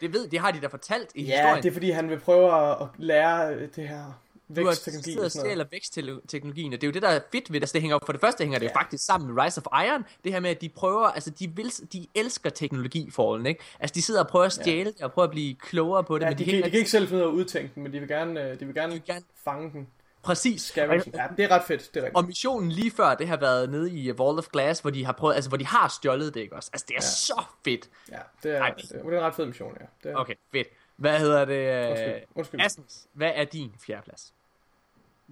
Det 0.00 0.12
ved, 0.12 0.28
det 0.28 0.38
har 0.38 0.50
de 0.50 0.60
da 0.60 0.66
fortalt 0.66 1.10
i 1.14 1.22
Ja, 1.22 1.36
historien. 1.36 1.62
det 1.62 1.68
er 1.68 1.72
fordi, 1.72 1.90
han 1.90 2.10
vil 2.10 2.18
prøve 2.18 2.70
at, 2.70 2.76
at 2.80 2.86
lære 2.98 3.54
øh, 3.54 3.68
det 3.76 3.88
her 3.88 4.20
vækstteknologi 4.48 5.14
noget. 5.14 5.32
stjæler 5.32 5.64
vækstteknologien, 5.70 6.72
og 6.72 6.80
det 6.80 6.86
er 6.86 6.88
jo 6.88 6.92
det, 6.92 7.02
der 7.02 7.08
er 7.08 7.20
fedt 7.32 7.52
ved 7.52 7.60
det. 7.60 7.64
Altså, 7.64 7.72
det 7.72 7.80
hænger 7.80 7.94
op 7.96 8.02
for 8.06 8.12
det 8.12 8.20
første 8.20 8.44
hænger 8.44 8.58
det 8.58 8.66
ja. 8.66 8.80
faktisk 8.80 9.04
sammen 9.04 9.34
med 9.34 9.44
Rise 9.44 9.60
of 9.66 9.84
Iron. 9.86 10.04
Det 10.24 10.32
her 10.32 10.40
med, 10.40 10.50
at 10.50 10.60
de 10.60 10.68
prøver, 10.68 11.06
altså 11.06 11.30
de, 11.30 11.48
vil, 11.56 11.72
de 11.92 12.06
elsker 12.14 12.50
teknologi 12.50 13.10
forholden, 13.10 13.46
ikke? 13.46 13.64
Altså 13.80 13.94
de 13.94 14.02
sidder 14.02 14.20
og 14.20 14.28
prøver 14.28 14.44
at 14.46 14.52
stjæle 14.52 14.92
det, 14.92 15.02
og 15.02 15.12
prøver 15.12 15.26
at 15.26 15.30
blive 15.32 15.54
klogere 15.54 16.04
på 16.04 16.18
det, 16.18 16.24
Ja, 16.24 16.30
men 16.30 16.38
de, 16.38 16.44
de, 16.44 16.50
kan, 16.50 16.62
de 16.62 16.70
kan 16.70 16.78
ikke 16.78 16.90
selv 16.90 17.08
finde 17.08 17.22
ud 17.22 17.28
af 17.28 17.32
at 17.32 17.34
udtænke 17.36 17.74
den, 17.74 17.82
men 17.82 17.92
de 17.92 17.98
vil 17.98 18.08
gerne, 18.08 18.42
øh, 18.50 18.60
de 18.60 18.64
vil 18.66 18.74
gerne, 18.74 18.92
De 18.92 18.98
vil 18.98 19.06
gerne- 19.06 19.24
fange 19.44 19.70
den. 19.72 19.86
Præcis. 20.22 20.62
Scavenge 20.62 21.04
den. 21.04 21.12
Ja, 21.14 21.26
det 21.36 21.44
er 21.44 21.48
ret 21.50 21.62
fedt, 21.66 21.80
det 21.80 21.96
er 22.00 22.04
rigtigt. 22.04 22.16
Og 22.16 22.24
missionen 22.24 22.70
lige 22.72 22.90
før, 22.90 23.14
det 23.14 23.28
har 23.28 23.36
været 23.36 23.70
nede 23.70 23.90
i 23.90 24.10
Vault 24.18 24.38
of 24.38 24.46
Glass, 24.52 24.80
hvor 24.80 24.90
de 24.90 25.04
har 25.04 25.12
prøvet, 25.12 25.34
altså 25.34 25.48
hvor 25.50 25.56
de 25.58 25.66
har 25.66 25.88
stjålet 25.88 26.34
det, 26.34 26.40
ikke 26.40 26.56
også? 26.56 26.70
Altså 26.72 26.84
det 26.88 26.94
er 26.94 27.00
ja. 27.02 27.06
så 27.06 27.42
fedt. 27.64 27.88
Ja, 28.10 28.16
det 28.42 28.56
er, 28.56 28.60
Ej. 28.60 28.70
det 28.76 28.90
er, 28.90 29.02
det 29.02 29.14
er 29.14 29.18
en 29.18 29.24
ret 29.24 29.34
fed 29.34 29.46
mission, 29.46 29.76
ja. 29.80 29.86
Det 30.02 30.12
er, 30.12 30.16
Okay, 30.16 30.34
fedt. 30.52 30.68
Hvad 30.96 31.18
hedder 31.18 31.44
det? 31.44 31.90
Undskyld, 31.90 32.14
Øh, 32.14 32.20
undskyld. 32.34 32.60
Asmus, 32.60 33.06
hvad 33.12 33.32
er 33.34 33.44
din 33.44 33.72
fjerdeplads? 33.86 34.32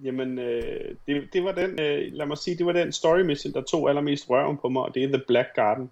Jamen, 0.03 0.39
øh, 0.39 0.95
det, 1.07 1.29
det 1.33 1.43
var 1.43 1.51
den, 1.51 1.79
øh, 1.79 2.13
lad 2.13 2.25
mig 2.25 2.37
sige, 2.37 2.57
det 2.57 2.65
var 2.65 2.71
den 2.71 2.91
story 2.91 3.19
mission, 3.19 3.53
der 3.53 3.61
tog 3.61 3.89
allermest 3.89 4.29
røven 4.29 4.57
på 4.57 4.69
mig, 4.69 4.81
og 4.83 4.93
det 4.95 5.03
er 5.03 5.07
The 5.07 5.23
Black 5.27 5.47
Garden. 5.55 5.91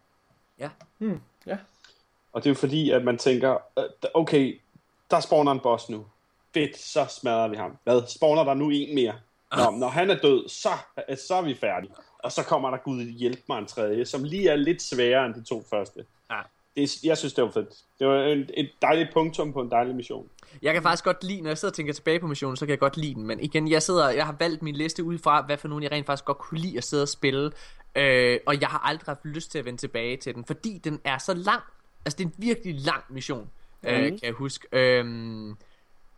Ja. 0.60 0.70
Hmm, 0.98 1.22
ja. 1.46 1.58
Og 2.34 2.44
det 2.44 2.50
er 2.50 2.52
jo 2.52 2.56
fordi, 2.56 2.92
at 2.92 3.04
man 3.04 3.18
tænker, 3.18 3.58
øh, 3.80 3.84
okay, 4.14 4.60
der 5.12 5.20
spawner 5.20 5.52
en 5.52 5.60
boss 5.60 5.90
nu. 5.90 6.06
Fedt, 6.54 6.78
så 6.78 7.06
smadrer 7.20 7.48
vi 7.48 7.56
ham. 7.56 7.78
Hvad, 7.84 8.02
spawner 8.08 8.44
der 8.44 8.54
nu 8.54 8.70
en 8.70 8.96
mere? 8.96 9.14
Nå, 9.58 9.72
når 9.72 9.88
han 9.88 10.10
er 10.10 10.16
død, 10.20 10.50
så, 10.50 10.70
så 11.28 11.34
er 11.36 11.42
vi 11.42 11.56
færdige. 11.56 11.92
Og 12.24 12.32
så 12.32 12.44
kommer 12.44 12.70
der 12.70 12.78
Gud 12.78 13.04
hjælp 13.04 13.40
mig 13.50 13.60
en 13.60 13.66
tredje, 13.66 14.06
som 14.06 14.24
lige 14.24 14.50
er 14.50 14.56
lidt 14.56 14.82
sværere 14.82 15.26
end 15.26 15.34
de 15.34 15.44
to 15.44 15.64
første. 15.70 16.06
Det, 16.76 16.84
er- 16.84 17.00
jeg 17.04 17.18
synes, 17.18 17.34
det 17.34 17.44
var 17.44 17.52
fedt. 17.52 17.70
Det 18.00 18.08
var 18.08 18.24
en, 18.24 18.50
et 18.54 18.70
dejligt 18.82 19.10
punktum 19.14 19.54
på 19.54 19.62
en 19.62 19.72
dejlig 19.72 19.96
mission. 19.96 20.30
Jeg 20.62 20.74
kan 20.74 20.84
faktisk 20.84 21.04
godt 21.04 21.24
lide, 21.24 21.42
når 21.42 21.50
jeg 21.50 21.58
sidder 21.58 21.72
og 21.72 21.76
tænker 21.76 21.94
tilbage 21.94 22.20
på 22.20 22.28
missionen, 22.28 22.58
så 22.58 22.66
kan 22.66 22.70
jeg 22.72 22.80
godt 22.80 22.98
lide 22.98 23.14
den. 23.16 23.28
Men 23.28 23.40
igen, 23.40 23.70
jeg 23.72 23.84
sidder, 23.84 24.10
jeg 24.10 24.26
har 24.26 24.36
valgt 24.40 24.62
min 24.62 24.76
liste 24.76 25.04
ud 25.04 25.18
fra, 25.18 25.42
hvad 25.46 25.58
for 25.58 25.68
nogen 25.68 25.84
jeg 25.84 25.92
rent 25.92 26.06
faktisk 26.06 26.26
godt 26.26 26.38
kunne 26.38 26.60
lide 26.60 26.78
at 26.78 26.84
sidde 26.84 27.04
og 27.04 27.08
spille. 27.10 27.52
Øh, 27.96 28.40
og 28.46 28.62
jeg 28.62 28.70
har 28.70 28.80
aldrig 28.80 29.06
haft 29.06 29.26
lyst 29.26 29.52
til 29.52 29.60
at 29.60 29.66
vende 29.66 29.80
tilbage 29.80 30.18
til 30.18 30.36
den, 30.36 30.46
fordi 30.46 30.78
den 30.84 31.02
er 31.04 31.18
så 31.18 31.34
lang. 31.34 31.62
Altså, 32.06 32.18
det 32.18 32.24
er 32.24 32.28
en 32.28 32.34
virkelig 32.38 32.76
lang 32.82 33.04
mission, 33.10 33.50
mm. 33.84 33.90
øh, 33.90 34.04
kan 34.04 34.20
jeg 34.24 34.32
huske. 34.34 34.68
Øhm, 34.72 35.56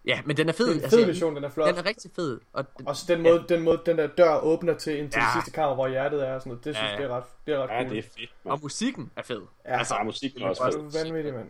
ja, 0.06 0.22
men 0.26 0.38
den 0.38 0.50
er 0.50 0.54
fed. 0.54 0.66
Det 0.66 0.72
er 0.74 0.78
en 0.78 0.84
altså, 0.84 0.96
fed 0.98 1.00
jeg- 1.00 1.08
mission, 1.08 1.36
den 1.36 1.44
er 1.44 1.50
flot. 1.50 1.68
Den 1.68 1.78
er 1.78 1.86
rigtig 1.86 2.12
fed. 2.16 2.40
Og 2.54 2.78
den, 2.78 2.88
Og 2.88 2.96
så 2.96 3.06
den 3.08 3.22
måde, 3.22 3.46
den 3.50 3.62
måde, 3.62 3.82
den 3.86 3.98
der 3.98 4.08
dør 4.08 4.40
åbner 4.44 4.74
til, 4.74 4.98
ind 5.00 5.12
til 5.12 5.20
ja. 5.20 5.24
Ja. 5.24 5.28
det 5.36 5.44
sidste 5.44 5.52
kammer, 5.56 5.76
hvor 5.76 5.88
hjertet 5.88 6.28
er 6.28 6.34
og 6.36 6.42
sådan 6.42 6.50
noget, 6.50 6.66
det 6.66 6.76
synes 6.76 6.90
Ja, 6.90 6.92
jeg, 6.92 7.00
ja. 7.00 7.06
det 7.06 7.12
er 7.12 7.16
ret, 7.18 7.24
det 7.48 7.54
er 7.54 7.58
ret 7.64 7.70
Ja, 7.70 7.78
cool. 7.84 7.90
det 7.90 7.98
er 7.98 8.02
fedt, 8.20 8.30
og 8.46 8.50
man. 8.52 8.60
musikken 8.62 9.12
er 9.16 9.22
fed. 9.24 9.42
Ja, 9.66 9.78
altså, 9.78 9.96
Ja, 9.96 10.04
musikken 10.04 10.42
er 10.44 10.48
også 10.50 10.64
er 10.64 11.04
vanvittigt, 11.04 11.36
mand. 11.36 11.48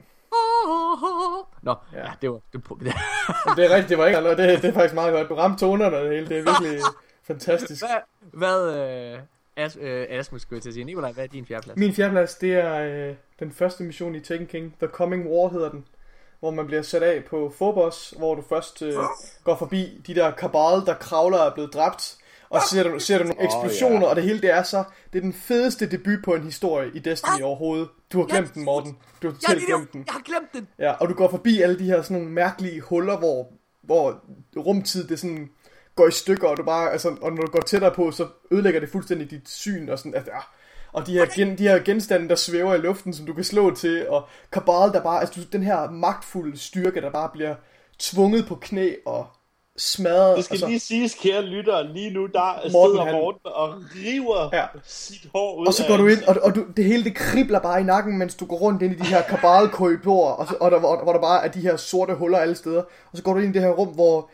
Nå, 1.61 1.75
Ja. 1.93 1.97
ja, 1.99 2.05
ja 2.05 2.11
det 2.21 2.29
var... 2.31 2.39
Det, 2.53 2.63
det, 3.57 3.65
er 3.65 3.75
rigtigt, 3.75 3.89
det 3.89 3.97
var 3.97 4.05
ikke 4.07 4.21
noget, 4.21 4.37
det, 4.37 4.61
det 4.61 4.69
er 4.69 4.73
faktisk 4.73 4.93
meget 4.93 5.13
godt. 5.13 5.29
Du 5.29 5.35
ramte 5.35 5.59
tonerne 5.65 5.97
og 5.97 6.03
det 6.05 6.13
hele, 6.13 6.29
det 6.29 6.37
er 6.37 6.43
virkelig 6.43 6.81
fantastisk. 7.29 7.83
hvad, 8.31 8.69
hvad 8.75 9.13
øh, 9.15 9.19
As, 9.55 9.77
øh, 9.81 10.05
Asmus 10.09 10.41
skulle 10.41 10.57
jeg 10.57 10.61
til 10.61 10.69
at 10.69 10.73
sige. 10.73 10.83
Nikolaj, 10.83 11.11
hvad 11.11 11.23
er 11.23 11.27
din 11.27 11.45
fjerdeplads? 11.45 11.77
Min 11.79 11.93
fjerdeplads, 11.93 12.35
det 12.35 12.53
er 12.53 12.75
øh, 13.09 13.15
den 13.39 13.51
første 13.51 13.83
mission 13.83 14.15
i 14.15 14.19
Taken 14.19 14.47
King, 14.47 14.75
The 14.79 14.87
Coming 14.87 15.27
War 15.29 15.49
hedder 15.49 15.69
den, 15.69 15.85
hvor 16.41 16.51
man 16.51 16.65
bliver 16.65 16.81
sat 16.81 17.03
af 17.03 17.23
på 17.29 17.53
Phobos, 17.55 18.13
hvor 18.17 18.35
du 18.35 18.43
først 18.49 18.81
øh, 18.81 18.93
går 19.43 19.55
forbi 19.55 20.01
de 20.07 20.15
der 20.15 20.31
kabal, 20.31 20.85
der 20.85 20.93
kravler 20.93 21.37
og 21.37 21.47
er 21.47 21.53
blevet 21.53 21.73
dræbt, 21.73 22.17
og 22.49 22.61
så 22.61 22.67
ser 22.69 22.83
du, 22.83 22.99
ser 22.99 23.17
du 23.17 23.23
nogle 23.23 23.43
eksplosioner, 23.43 24.01
ja. 24.01 24.09
og 24.09 24.15
det 24.15 24.23
hele 24.23 24.41
det 24.41 24.49
er 24.49 24.63
så, 24.63 24.83
det 25.13 25.19
er 25.19 25.21
den 25.21 25.33
fedeste 25.33 25.91
debut 25.91 26.19
på 26.23 26.33
en 26.33 26.43
historie 26.43 26.91
i 26.93 26.99
Destiny 26.99 27.41
overhovedet. 27.41 27.89
Du 28.13 28.19
har 28.19 28.25
glemt 28.25 28.53
den, 28.53 28.65
Morten. 28.65 28.97
Du 29.21 29.33
har 29.45 29.53
lige 29.53 29.65
glemt 29.65 29.93
den. 29.93 30.03
jeg 30.07 30.13
har 30.13 30.21
glemt 30.21 30.53
den. 30.53 30.67
Ja, 30.79 30.91
og 30.91 31.09
du 31.09 31.13
går 31.13 31.29
forbi 31.29 31.61
alle 31.61 31.79
de 31.79 31.83
her 31.83 32.01
sådan 32.01 32.17
nogle 32.17 32.31
mærkelige 32.33 32.81
huller, 32.81 33.17
hvor, 33.17 33.47
hvor 33.81 34.19
rumtid 34.57 35.07
det 35.07 35.19
sådan 35.19 35.49
går 35.95 36.07
i 36.07 36.11
stykker, 36.11 36.47
og 36.47 36.57
du 36.57 36.63
bare, 36.63 36.91
altså, 36.91 37.15
og 37.21 37.31
når 37.31 37.41
du 37.41 37.51
går 37.51 37.61
tættere 37.61 37.91
på, 37.91 38.11
så 38.11 38.27
ødelægger 38.51 38.79
det 38.79 38.89
fuldstændig 38.89 39.31
dit 39.31 39.49
syn, 39.49 39.89
og 39.89 39.97
sådan, 39.99 40.15
at, 40.15 40.27
ja. 40.27 40.39
Og 40.93 41.07
de 41.07 41.13
her, 41.13 41.25
gen, 41.35 41.57
de 41.57 41.63
her 41.63 41.79
genstande, 41.79 42.29
der 42.29 42.35
svæver 42.35 42.73
i 42.75 42.77
luften, 42.77 43.13
som 43.13 43.25
du 43.25 43.33
kan 43.33 43.43
slå 43.43 43.75
til, 43.75 44.09
og 44.09 44.27
Kabal, 44.51 44.91
der 44.93 45.01
bare, 45.03 45.19
altså 45.19 45.41
du- 45.41 45.47
den 45.57 45.63
her 45.63 45.91
magtfulde 45.91 46.57
styrke, 46.59 47.01
der 47.01 47.09
bare 47.11 47.29
bliver 47.33 47.55
tvunget 47.99 48.45
på 48.47 48.55
knæ 48.55 48.93
og 49.05 49.27
smadret. 49.77 50.37
Det 50.37 50.45
skal 50.45 50.53
altså, 50.53 50.67
lige 50.67 50.79
siges, 50.79 51.15
kære 51.15 51.41
lyttere, 51.41 51.93
lige 51.93 52.09
nu 52.13 52.25
der 52.25 52.69
Morten, 52.71 52.71
sidder 52.71 53.03
han- 53.05 53.13
Morten 53.13 53.39
og 53.43 53.73
river 54.05 54.49
Ja. 54.53 54.65
sit 54.83 55.27
hår 55.35 55.55
ud 55.57 55.67
Og 55.67 55.73
så 55.73 55.83
af 55.83 55.89
går 55.89 55.97
du 55.97 56.07
ind, 56.07 56.23
og, 56.23 56.35
og 56.43 56.55
du, 56.55 56.65
det 56.77 56.85
hele 56.85 57.03
det 57.03 57.15
kribler 57.15 57.59
bare 57.59 57.81
i 57.81 57.83
nakken, 57.83 58.17
mens 58.17 58.35
du 58.35 58.45
går 58.45 58.55
rundt 58.55 58.81
ind 58.81 58.93
i 58.93 58.95
de 58.95 59.05
her 59.05 59.21
kabalkorridorer, 59.21 60.31
og, 60.33 60.47
så, 60.47 60.55
og 60.61 60.71
der, 60.71 60.79
hvor, 60.79 61.03
hvor 61.03 61.13
der 61.13 61.21
bare 61.21 61.45
er 61.45 61.51
de 61.51 61.59
her 61.59 61.77
sorte 61.77 62.13
huller 62.15 62.37
alle 62.37 62.55
steder. 62.55 62.81
Og 63.11 63.17
så 63.17 63.23
går 63.23 63.33
du 63.33 63.39
ind 63.39 63.49
i 63.49 63.53
det 63.59 63.61
her 63.67 63.69
rum, 63.73 63.87
hvor 63.87 64.29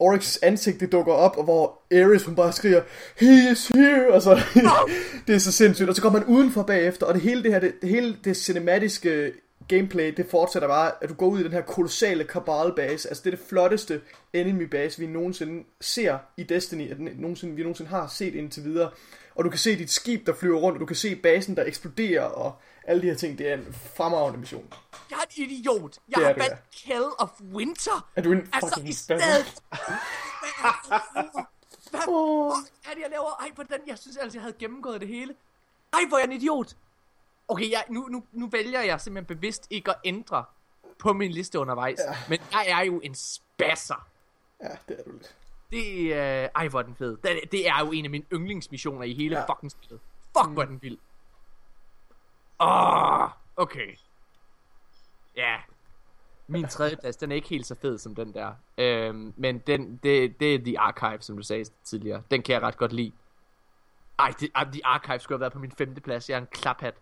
Oryx 0.00 0.38
ansigt 0.42 0.80
det 0.80 0.92
dukker 0.92 1.12
op, 1.12 1.36
og 1.36 1.44
hvor 1.44 1.82
Ares 1.92 2.24
hun 2.24 2.34
bare 2.34 2.52
skriger, 2.52 2.82
He 3.16 3.52
is 3.52 3.68
here! 3.68 4.12
Og 4.12 4.22
så, 4.22 4.40
det 5.26 5.34
er 5.34 5.38
så 5.38 5.52
sindssygt. 5.52 5.88
Og 5.88 5.96
så 5.96 6.02
går 6.02 6.10
man 6.10 6.24
udenfor 6.24 6.62
bagefter, 6.62 7.06
og 7.06 7.14
det 7.14 7.22
hele 7.22 7.42
det 7.42 7.52
her, 7.52 7.60
det, 7.60 7.74
det 7.82 7.90
hele 7.90 8.16
det 8.24 8.36
cinematiske 8.36 9.32
gameplay, 9.68 10.14
det 10.16 10.26
fortsætter 10.26 10.68
bare, 10.68 10.92
at 11.00 11.08
du 11.08 11.14
går 11.14 11.26
ud 11.26 11.40
i 11.40 11.42
den 11.42 11.52
her 11.52 11.60
kolossale 11.60 12.24
kabal-base. 12.24 13.08
Altså 13.08 13.22
det 13.24 13.32
er 13.32 13.36
det 13.36 13.46
flotteste 13.48 14.00
enemy-base, 14.32 14.98
vi 14.98 15.06
nogensinde 15.06 15.64
ser 15.80 16.18
i 16.36 16.42
Destiny, 16.42 16.90
at 16.90 16.96
nogensinde, 17.00 17.54
vi 17.54 17.62
nogensinde 17.62 17.90
har 17.90 18.12
set 18.16 18.34
indtil 18.34 18.64
videre. 18.64 18.90
Og 19.34 19.44
du 19.44 19.50
kan 19.50 19.58
se 19.58 19.78
dit 19.78 19.90
skib, 19.90 20.26
der 20.26 20.32
flyver 20.32 20.58
rundt, 20.58 20.76
og 20.76 20.80
du 20.80 20.86
kan 20.86 20.96
se 20.96 21.16
basen, 21.16 21.56
der 21.56 21.64
eksploderer, 21.64 22.22
og 22.22 22.52
alle 22.84 23.02
de 23.02 23.06
her 23.06 23.14
ting. 23.14 23.38
Det 23.38 23.48
er 23.48 23.54
en 23.54 23.74
fremragende 23.74 24.38
mission. 24.40 24.72
Jeg 25.10 25.16
er 25.16 25.42
en 25.42 25.50
idiot. 25.50 25.98
Jeg 26.08 26.16
Det 26.16 26.26
har 26.26 26.32
valgt 26.34 26.70
Kell 26.84 27.04
of 27.18 27.30
Winter. 27.52 28.08
Er 28.16 28.22
du 28.22 28.32
en 28.32 28.48
Altså, 28.52 28.68
fucking 28.68 28.88
i 28.88 28.92
stedet... 28.92 29.62
Hvad 31.90 32.00
fuck 32.00 32.72
er 32.90 32.94
det, 32.94 33.00
jeg 33.02 33.10
laver? 33.10 33.40
Ej, 33.40 33.50
hvordan? 33.54 33.78
Jeg 33.86 33.98
synes 33.98 34.16
altså, 34.16 34.38
jeg 34.38 34.42
havde 34.42 34.56
gennemgået 34.58 35.00
det 35.00 35.08
hele. 35.08 35.34
Ej, 35.92 36.00
hvor 36.08 36.16
er 36.16 36.20
jeg 36.20 36.26
en 36.26 36.32
idiot. 36.32 36.76
Okay, 37.48 37.70
jeg, 37.70 37.84
nu, 37.90 38.08
nu, 38.08 38.24
nu 38.32 38.46
vælger 38.46 38.80
jeg 38.80 39.00
simpelthen 39.00 39.36
bevidst 39.36 39.66
ikke 39.70 39.90
at 39.90 39.96
ændre 40.04 40.44
på 40.98 41.12
min 41.12 41.30
liste 41.30 41.58
undervejs. 41.58 41.98
Ja. 42.08 42.16
Men 42.28 42.38
jeg 42.52 42.66
er 42.68 42.80
jo 42.84 43.00
en 43.00 43.14
spasser. 43.14 44.06
Ja, 44.62 44.68
det 44.88 44.98
er 45.00 45.02
du 45.04 45.10
lidt. 45.12 45.36
Det 45.70 46.14
er... 46.14 46.48
Ej, 46.54 46.68
hvor 46.68 46.78
er 46.78 46.82
den 46.82 46.94
fed. 46.96 47.16
Det, 47.16 47.40
det 47.52 47.68
er 47.68 47.84
jo 47.84 47.92
en 47.92 48.04
af 48.04 48.10
mine 48.10 48.24
yndlingsmissioner 48.32 49.02
i 49.02 49.14
hele 49.14 49.38
Ja. 49.38 49.52
fucking 49.52 49.70
spillet. 49.70 50.00
Fuck, 50.38 50.50
hvor 50.50 50.62
er 50.62 50.66
den 50.66 50.82
vild. 50.82 50.98
Åh, 52.60 53.22
oh, 53.22 53.28
okay. 53.56 53.96
Ja. 55.36 55.56
Min 56.46 56.68
tredje 56.68 56.96
plads, 56.96 57.16
den 57.16 57.30
er 57.30 57.36
ikke 57.36 57.48
helt 57.48 57.66
så 57.66 57.74
fed 57.74 57.98
som 57.98 58.14
den 58.14 58.34
der. 58.34 58.52
Øhm, 58.78 59.34
men 59.36 59.58
den, 59.58 59.96
det, 60.02 60.40
det 60.40 60.54
er 60.54 60.58
The 60.58 60.78
Archive, 60.78 61.20
som 61.20 61.36
du 61.36 61.42
sagde 61.42 61.64
tidligere. 61.84 62.22
Den 62.30 62.42
kan 62.42 62.52
jeg 62.52 62.62
ret 62.62 62.76
godt 62.76 62.92
lide. 62.92 63.12
Ej, 64.18 64.34
det, 64.40 64.50
The 64.72 64.86
Archive 64.86 65.18
skulle 65.18 65.36
have 65.36 65.40
været 65.40 65.52
på 65.52 65.58
min 65.58 65.72
femte 65.72 66.00
plads. 66.00 66.30
Jeg 66.30 66.36
er 66.36 66.40
en 66.40 66.46
klaphat. 66.46 66.94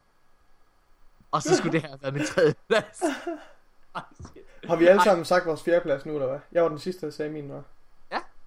Og 1.30 1.43
så 1.43 1.56
skulle 1.56 1.72
det 1.72 1.80
her 1.82 1.89
have 1.89 2.02
været 2.02 2.14
min 2.14 2.24
tredje 2.24 2.55
plads. 2.68 3.02
Har 4.68 4.76
vi 4.76 4.86
alle 4.86 5.02
sammen 5.02 5.24
sagt 5.24 5.47
vores 5.47 5.62
fjerdeplads 5.62 6.06
nu, 6.06 6.12
eller 6.12 6.28
hvad? 6.28 6.40
Jeg 6.52 6.62
var 6.62 6.68
den 6.68 6.78
sidste, 6.78 7.06
der 7.06 7.12
sagde 7.12 7.32
min, 7.32 7.48
var. 7.48 7.62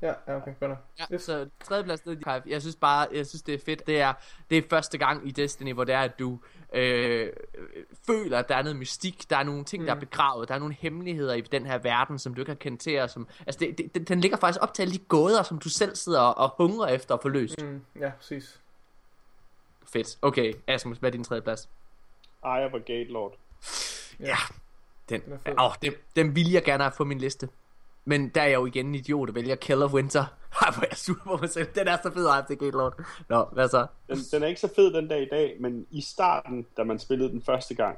Ja. 0.01 0.13
Ja, 0.27 0.35
okay, 0.35 0.51
godt 0.59 0.69
nok. 0.71 0.77
Ja, 0.99 1.05
Yes. 1.13 1.21
så 1.23 1.49
tredje 1.63 1.83
plads, 1.83 2.01
det 2.01 2.11
er 2.11 2.15
The 2.15 2.27
Archive. 2.31 2.53
Jeg 2.53 2.61
synes 2.61 2.75
bare, 2.75 3.07
jeg 3.13 3.27
synes 3.27 3.41
det 3.41 3.53
er 3.55 3.59
fedt. 3.65 3.87
Det 3.87 4.01
er, 4.01 4.13
det 4.49 4.57
er 4.57 4.61
første 4.69 4.97
gang 4.97 5.27
i 5.27 5.31
Destiny, 5.31 5.73
hvor 5.73 5.83
det 5.83 5.95
er, 5.95 5.99
at 6.01 6.19
du 6.19 6.39
øh, 6.73 7.29
føler, 8.07 8.39
at 8.39 8.49
der 8.49 8.55
er 8.55 8.61
noget 8.61 8.75
mystik. 8.75 9.29
Der 9.29 9.37
er 9.37 9.43
nogle 9.43 9.63
ting, 9.63 9.87
der 9.87 9.95
er 9.95 9.99
begravet. 9.99 10.47
Der 10.49 10.55
er 10.55 10.59
nogle 10.59 10.75
hemmeligheder 10.79 11.33
i 11.33 11.41
den 11.41 11.65
her 11.65 11.77
verden, 11.77 12.19
som 12.19 12.33
du 12.33 12.41
ikke 12.41 12.49
har 12.51 12.55
kendt 12.55 12.81
til. 12.81 12.99
Og 12.99 13.09
som, 13.09 13.27
altså 13.47 13.59
det, 13.59 13.77
det, 13.77 13.95
den- 13.95 14.03
den 14.03 14.21
ligger 14.21 14.37
faktisk 14.37 14.59
op 14.63 14.73
til 14.73 14.81
alle 14.81 14.93
de 14.93 14.97
gåder, 14.99 15.43
som 15.43 15.59
du 15.59 15.69
selv 15.69 15.95
sidder 15.95 16.19
og, 16.21 16.37
og 16.37 16.55
hungrer 16.57 16.87
efter 16.87 17.15
at 17.15 17.21
få 17.21 17.29
løst. 17.29 17.61
Mm. 17.61 17.67
Mm, 17.67 17.81
ja, 18.01 18.09
præcis. 18.09 18.59
Fedt. 19.87 20.17
Okay, 20.21 20.53
Asmus, 20.67 20.97
hvad 20.97 21.09
er 21.09 21.11
din 21.11 21.23
tredje 21.23 21.41
plads? 21.41 21.69
Eye 22.45 22.65
of 22.65 22.73
a 22.73 22.77
Gate 22.77 23.03
Lord. 23.11 23.33
Ja, 24.19 24.35
den, 25.09 25.21
Den 25.21 25.33
er 25.33 25.37
fed. 25.45 25.55
åh, 25.59 25.71
den, 25.81 25.93
den 26.15 26.35
vil 26.35 26.51
jeg 26.51 26.63
gerne 26.63 26.83
have 26.83 26.93
på 26.97 27.03
min 27.03 27.17
liste. 27.17 27.49
Men 28.05 28.29
der 28.29 28.41
er 28.41 28.47
jeg 28.47 28.55
jo 28.55 28.65
igen 28.65 28.85
en 28.85 28.95
idiot, 28.95 29.29
og 29.29 29.35
vælger 29.35 29.55
Kill 29.55 29.83
of 29.83 29.93
Winter. 29.93 30.25
Ej, 30.61 30.71
hvor 30.73 30.83
er 30.83 30.87
jeg 30.89 30.97
sur 30.97 31.21
på 31.23 31.37
mig 31.37 31.49
selv. 31.49 31.67
Den 31.75 31.87
er 31.87 31.97
så 32.03 32.11
fed, 32.13 32.27
AFT 32.27 32.47
Gate 32.47 32.71
Lord. 32.71 33.01
Nå, 33.29 33.45
hvad 33.51 33.69
så? 33.69 33.87
Den, 34.07 34.17
den 34.31 34.43
er 34.43 34.47
ikke 34.47 34.61
så 34.61 34.73
fed 34.75 34.93
den 34.93 35.07
dag 35.07 35.21
i 35.21 35.27
dag, 35.31 35.55
men 35.59 35.85
i 35.91 36.01
starten, 36.01 36.65
da 36.77 36.83
man 36.83 36.99
spillede 36.99 37.29
den 37.29 37.41
første 37.41 37.75
gang, 37.75 37.97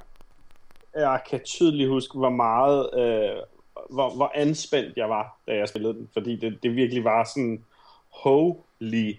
jeg 0.94 1.20
kan 1.30 1.40
tydeligt 1.44 1.88
huske, 1.88 2.18
hvor 2.18 2.30
meget, 2.30 2.90
øh, 2.94 3.42
hvor, 3.90 4.14
hvor 4.16 4.32
anspændt 4.34 4.96
jeg 4.96 5.08
var, 5.08 5.40
da 5.48 5.56
jeg 5.56 5.68
spillede 5.68 5.94
den. 5.94 6.08
Fordi 6.12 6.36
det, 6.36 6.58
det 6.62 6.76
virkelig 6.76 7.04
var 7.04 7.24
sådan, 7.24 7.64
holy 8.10 9.14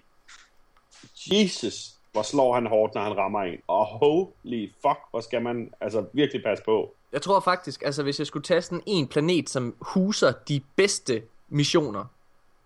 Jesus, 1.31 1.95
hvor 2.11 2.21
slår 2.21 2.53
han 2.53 2.67
hårdt, 2.67 2.95
når 2.95 3.01
han 3.01 3.17
rammer 3.17 3.41
en. 3.41 3.59
Og 3.67 3.85
holy 3.85 4.71
fuck, 4.81 4.99
hvor 5.11 5.19
skal 5.21 5.41
man 5.41 5.73
altså 5.81 6.05
virkelig 6.13 6.43
passe 6.43 6.63
på. 6.63 6.95
Jeg 7.15 7.21
tror 7.21 7.39
faktisk, 7.39 7.81
altså 7.85 8.03
hvis 8.03 8.19
jeg 8.19 8.27
skulle 8.27 8.43
tage 8.43 8.61
sådan 8.61 8.83
en 8.85 9.07
planet, 9.07 9.49
som 9.49 9.75
huser 9.81 10.31
de 10.47 10.61
bedste 10.75 11.23
missioner, 11.49 12.05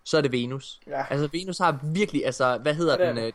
så 0.04 0.16
er 0.16 0.20
det 0.20 0.32
Venus. 0.32 0.80
Ja. 0.86 1.04
Altså 1.10 1.28
Venus 1.32 1.58
har 1.58 1.78
virkelig, 1.94 2.26
altså 2.26 2.58
hvad 2.62 2.74
hedder 2.74 3.04
Ja, 3.04 3.08
den? 3.08 3.18
Øh, 3.18 3.32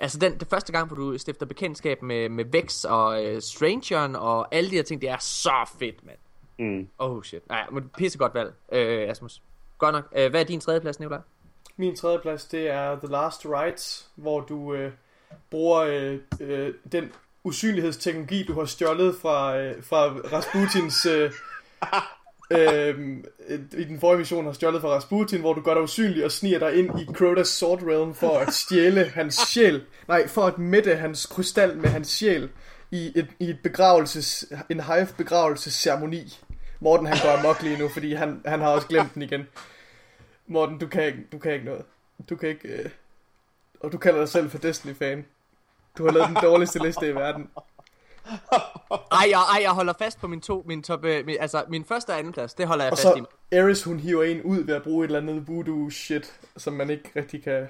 altså 0.00 0.18
den, 0.18 0.38
det 0.38 0.48
første 0.48 0.72
gang, 0.72 0.86
hvor 0.86 0.96
du 0.96 1.18
stifter 1.18 1.46
bekendtskab 1.46 2.02
med, 2.02 2.28
med 2.28 2.44
Vex 2.44 2.84
og 2.84 3.24
øh, 3.24 3.42
Strangeren 3.42 4.16
og 4.16 4.54
alle 4.54 4.70
de 4.70 4.76
her 4.76 4.82
ting, 4.82 5.00
det 5.00 5.10
er 5.10 5.18
så 5.18 5.70
fedt, 5.78 6.06
mand. 6.06 6.18
Mm. 6.58 6.88
Oh 6.98 7.22
shit. 7.22 7.48
Nej, 7.48 7.66
men 7.72 7.90
pisse 7.96 8.18
godt 8.18 8.34
valg, 8.34 8.54
øh, 8.72 9.10
Asmus. 9.10 9.42
Godt 9.78 9.94
nok. 9.94 10.04
Øh, 10.16 10.30
hvad 10.30 10.40
er 10.40 10.44
din 10.44 10.60
tredje 10.60 10.80
plads, 10.80 11.00
Nicolaj? 11.00 11.20
Min 11.76 11.96
tredje 11.96 12.18
plads, 12.18 12.44
det 12.44 12.70
er 12.70 12.98
The 12.98 13.08
Last 13.08 13.46
Rites, 13.46 14.10
hvor 14.14 14.40
du 14.40 14.74
øh, 14.74 14.92
bruger 15.50 15.80
øh, 15.80 16.18
øh, 16.40 16.74
den 16.92 17.12
usynlighedsteknologi, 17.46 18.42
du 18.42 18.52
har 18.52 18.64
stjålet 18.64 19.16
fra, 19.22 19.58
øh, 19.58 19.82
fra 19.82 20.06
Rasputins... 20.06 21.06
Øh, 22.50 23.08
øh, 23.48 23.58
i 23.78 23.84
den 23.84 24.00
forrige 24.00 24.18
mission 24.18 24.44
har 24.44 24.52
stjålet 24.52 24.80
fra 24.80 24.88
Rasputin, 24.88 25.40
hvor 25.40 25.54
du 25.54 25.60
gør 25.60 25.74
dig 25.74 25.82
usynlig 25.82 26.24
og 26.24 26.32
sniger 26.32 26.58
dig 26.58 26.74
ind 26.74 27.00
i 27.00 27.04
Crota's 27.04 27.44
Sword 27.44 27.82
Realm 27.82 28.14
for 28.14 28.38
at 28.38 28.52
stjæle 28.52 29.04
hans 29.04 29.34
sjæl. 29.34 29.82
Nej, 30.08 30.28
for 30.28 30.42
at 30.42 30.58
mætte 30.58 30.96
hans 30.96 31.26
krystal 31.26 31.76
med 31.76 31.88
hans 31.88 32.08
sjæl 32.08 32.48
i 32.90 33.12
et, 33.14 33.28
i 33.38 33.50
et 33.50 33.58
begravelses, 33.62 34.52
en 34.70 34.80
hive 34.80 35.08
begravelsesceremoni. 35.16 36.38
Morten 36.80 37.06
han 37.06 37.18
går 37.22 37.38
amok 37.38 37.62
lige 37.62 37.78
nu, 37.78 37.88
fordi 37.88 38.14
han, 38.14 38.42
han 38.44 38.60
har 38.60 38.68
også 38.68 38.86
glemt 38.86 39.14
den 39.14 39.22
igen. 39.22 39.42
Morten, 40.46 40.78
du 40.78 40.86
kan 40.86 41.04
ikke, 41.04 41.18
du 41.32 41.38
kan 41.38 41.52
ikke 41.52 41.64
noget. 41.64 41.84
Du 42.28 42.36
kan 42.36 42.48
ikke... 42.48 42.68
Øh... 42.68 42.90
Og 43.80 43.92
du 43.92 43.98
kalder 43.98 44.18
dig 44.18 44.28
selv 44.28 44.50
for 44.50 44.58
Destiny-fan. 44.58 45.24
Du 45.98 46.04
har 46.04 46.12
lavet 46.12 46.28
den 46.28 46.36
dårligste 46.42 46.78
liste 46.82 47.08
i 47.08 47.14
verden. 47.14 47.50
Ej, 49.12 49.26
jeg, 49.30 49.40
ej, 49.54 49.62
jeg 49.62 49.70
holder 49.70 49.92
fast 49.98 50.20
på 50.20 50.26
min 50.26 50.40
to, 50.40 50.64
min 50.66 50.82
top, 50.82 51.04
øh, 51.04 51.26
min, 51.26 51.36
altså 51.40 51.64
min 51.68 51.84
første 51.84 52.10
og 52.10 52.18
anden 52.18 52.32
plads, 52.32 52.54
det 52.54 52.66
holder 52.66 52.84
jeg 52.84 52.92
Og 52.92 52.98
fast 52.98 53.16
i. 53.16 53.20
så 53.20 53.26
Eris, 53.50 53.82
hun 53.82 54.00
hiver 54.00 54.22
en 54.24 54.42
ud 54.42 54.64
ved 54.64 54.74
at 54.74 54.82
bruge 54.82 55.04
et 55.04 55.08
eller 55.08 55.20
andet 55.20 55.48
voodoo 55.48 55.90
shit, 55.90 56.40
som 56.56 56.72
man 56.72 56.90
ikke 56.90 57.10
rigtig 57.16 57.44
kan... 57.44 57.68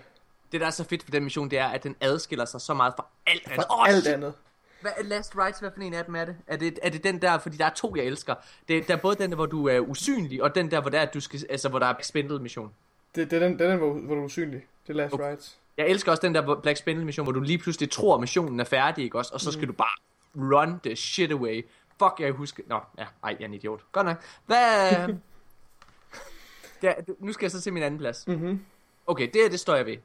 Det 0.53 0.61
der 0.61 0.66
er 0.66 0.70
så 0.70 0.85
fedt 0.85 1.03
for 1.03 1.11
den 1.11 1.24
mission, 1.24 1.51
det 1.51 1.59
er, 1.59 1.66
at 1.66 1.82
den 1.85 1.97
adskiller 2.01 2.44
sig 2.44 2.61
så 2.61 2.74
meget 2.74 2.93
fra 2.97 3.07
alt 3.27 3.43
andet. 3.47 3.55
For 3.70 3.81
Åh, 3.81 3.89
alt 3.89 4.05
shit. 4.05 4.15
andet. 4.15 4.32
Hvad 4.81 4.90
er 4.98 5.03
Last 5.03 5.36
Rights, 5.36 5.59
hvad 5.61 5.70
for 5.74 5.81
en 5.81 5.94
af 5.94 6.05
dem 6.05 6.15
er 6.16 6.24
det? 6.24 6.36
Er 6.47 6.57
det, 6.57 6.78
er 6.82 6.90
det 6.90 7.05
den 7.05 7.23
der, 7.23 7.39
fordi 7.39 7.57
der 7.57 7.65
er 7.65 7.70
to, 7.70 7.97
jeg 7.97 8.05
elsker. 8.05 8.35
Det, 8.69 8.89
der 8.89 8.94
er 8.97 8.98
både 8.98 9.16
den 9.16 9.31
der, 9.31 9.36
hvor 9.36 9.47
du 9.47 9.69
er 9.69 9.81
usynlig, 9.81 10.43
og 10.43 10.55
den 10.55 10.70
der, 10.70 10.81
hvor 10.81 10.90
der, 10.90 10.98
er, 10.98 11.03
at 11.03 11.15
du 11.15 11.20
skal, 11.20 11.47
altså, 11.51 11.69
hvor 11.69 11.78
der 11.78 11.86
er 11.86 11.94
Spindle 12.03 12.39
mission. 12.39 12.73
Det, 13.15 13.31
det 13.31 13.43
er 13.43 13.48
den, 13.48 13.59
det 13.59 13.66
er 13.66 13.70
den 13.70 13.78
hvor, 13.78 13.93
hvor 13.93 14.15
du 14.15 14.20
er 14.20 14.24
usynlig. 14.24 14.65
Det 14.86 14.93
er 14.93 14.97
Last 14.97 15.15
Okay. 15.15 15.24
Rights. 15.24 15.57
Jeg 15.77 15.89
elsker 15.89 16.11
også 16.11 16.23
den 16.23 16.35
der 16.35 16.61
Black 16.61 16.78
Spindle 16.78 17.05
mission, 17.05 17.24
hvor 17.24 17.32
du 17.32 17.40
lige 17.40 17.59
pludselig 17.59 17.90
tror, 17.90 18.15
at 18.15 18.20
missionen 18.20 18.61
er 18.61 18.65
færdig, 18.65 19.05
ikke 19.05 19.19
også? 19.19 19.35
Og 19.35 19.40
så 19.40 19.53
skal 19.53 19.69
du 19.69 19.73
bare 19.73 19.98
run 20.36 20.81
the 20.81 20.97
shit 20.97 21.32
away. 21.32 21.66
Fuck, 21.98 22.20
jeg 22.20 22.32
husker... 22.32 22.62
Nå, 22.66 22.81
ja, 22.98 23.03
ej, 23.03 23.09
jeg 23.23 23.40
er 23.40 23.44
en 23.44 23.55
idiot. 23.55 23.93
Godt 23.93 24.07
nok. 24.07 24.24
Hvad... 24.47 24.90
ja, 26.82 26.93
nu 27.19 27.32
skal 27.32 27.44
jeg 27.44 27.51
så 27.51 27.61
til 27.61 27.73
min 27.73 27.82
anden 27.82 27.98
plads. 27.98 28.27
Mhm. 28.27 28.65
Okay, 29.07 29.31
det 29.32 29.43
her, 29.43 29.48
det 29.48 29.61
står 29.61 29.74
jeg 29.74 29.86
ved. 29.86 29.97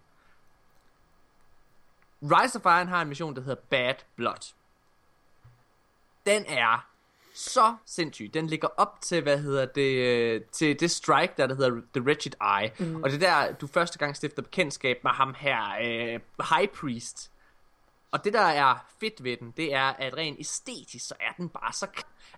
Rise 2.23 2.59
of 2.59 2.65
Iron 2.65 2.87
har 2.87 3.01
en 3.01 3.07
mission, 3.07 3.35
der 3.35 3.41
hedder 3.41 3.61
Bad 3.69 3.95
Blood. 4.15 4.53
Den 6.25 6.45
er 6.47 6.90
så 7.41 7.75
sindssyg. 7.85 8.33
Den 8.33 8.47
ligger 8.47 8.67
op 8.77 9.01
til, 9.01 9.21
hvad 9.23 9.37
hedder 9.37 9.65
det, 9.65 9.91
øh, 9.91 10.41
til 10.51 10.79
det 10.79 10.91
strike, 10.91 11.33
der, 11.37 11.47
der 11.47 11.55
hedder 11.55 11.81
The 11.93 12.03
Wretched 12.03 12.33
Eye. 12.41 12.71
Mm. 12.79 13.03
Og 13.03 13.09
det 13.09 13.23
er 13.23 13.45
der, 13.45 13.53
du 13.53 13.67
første 13.67 13.97
gang 13.97 14.15
stifter 14.15 14.41
bekendtskab 14.41 15.03
med 15.03 15.11
ham 15.11 15.35
her, 15.37 15.59
øh, 15.83 16.19
High 16.49 16.67
Priest. 16.67 17.31
Og 18.11 18.23
det, 18.23 18.33
der 18.33 18.41
er 18.41 18.85
fedt 18.99 19.23
ved 19.23 19.37
den, 19.37 19.53
det 19.57 19.73
er, 19.73 19.85
at 19.85 20.17
rent 20.17 20.39
æstetisk, 20.39 21.07
så 21.07 21.13
er 21.19 21.33
den 21.37 21.49
bare 21.49 21.73
så... 21.73 21.87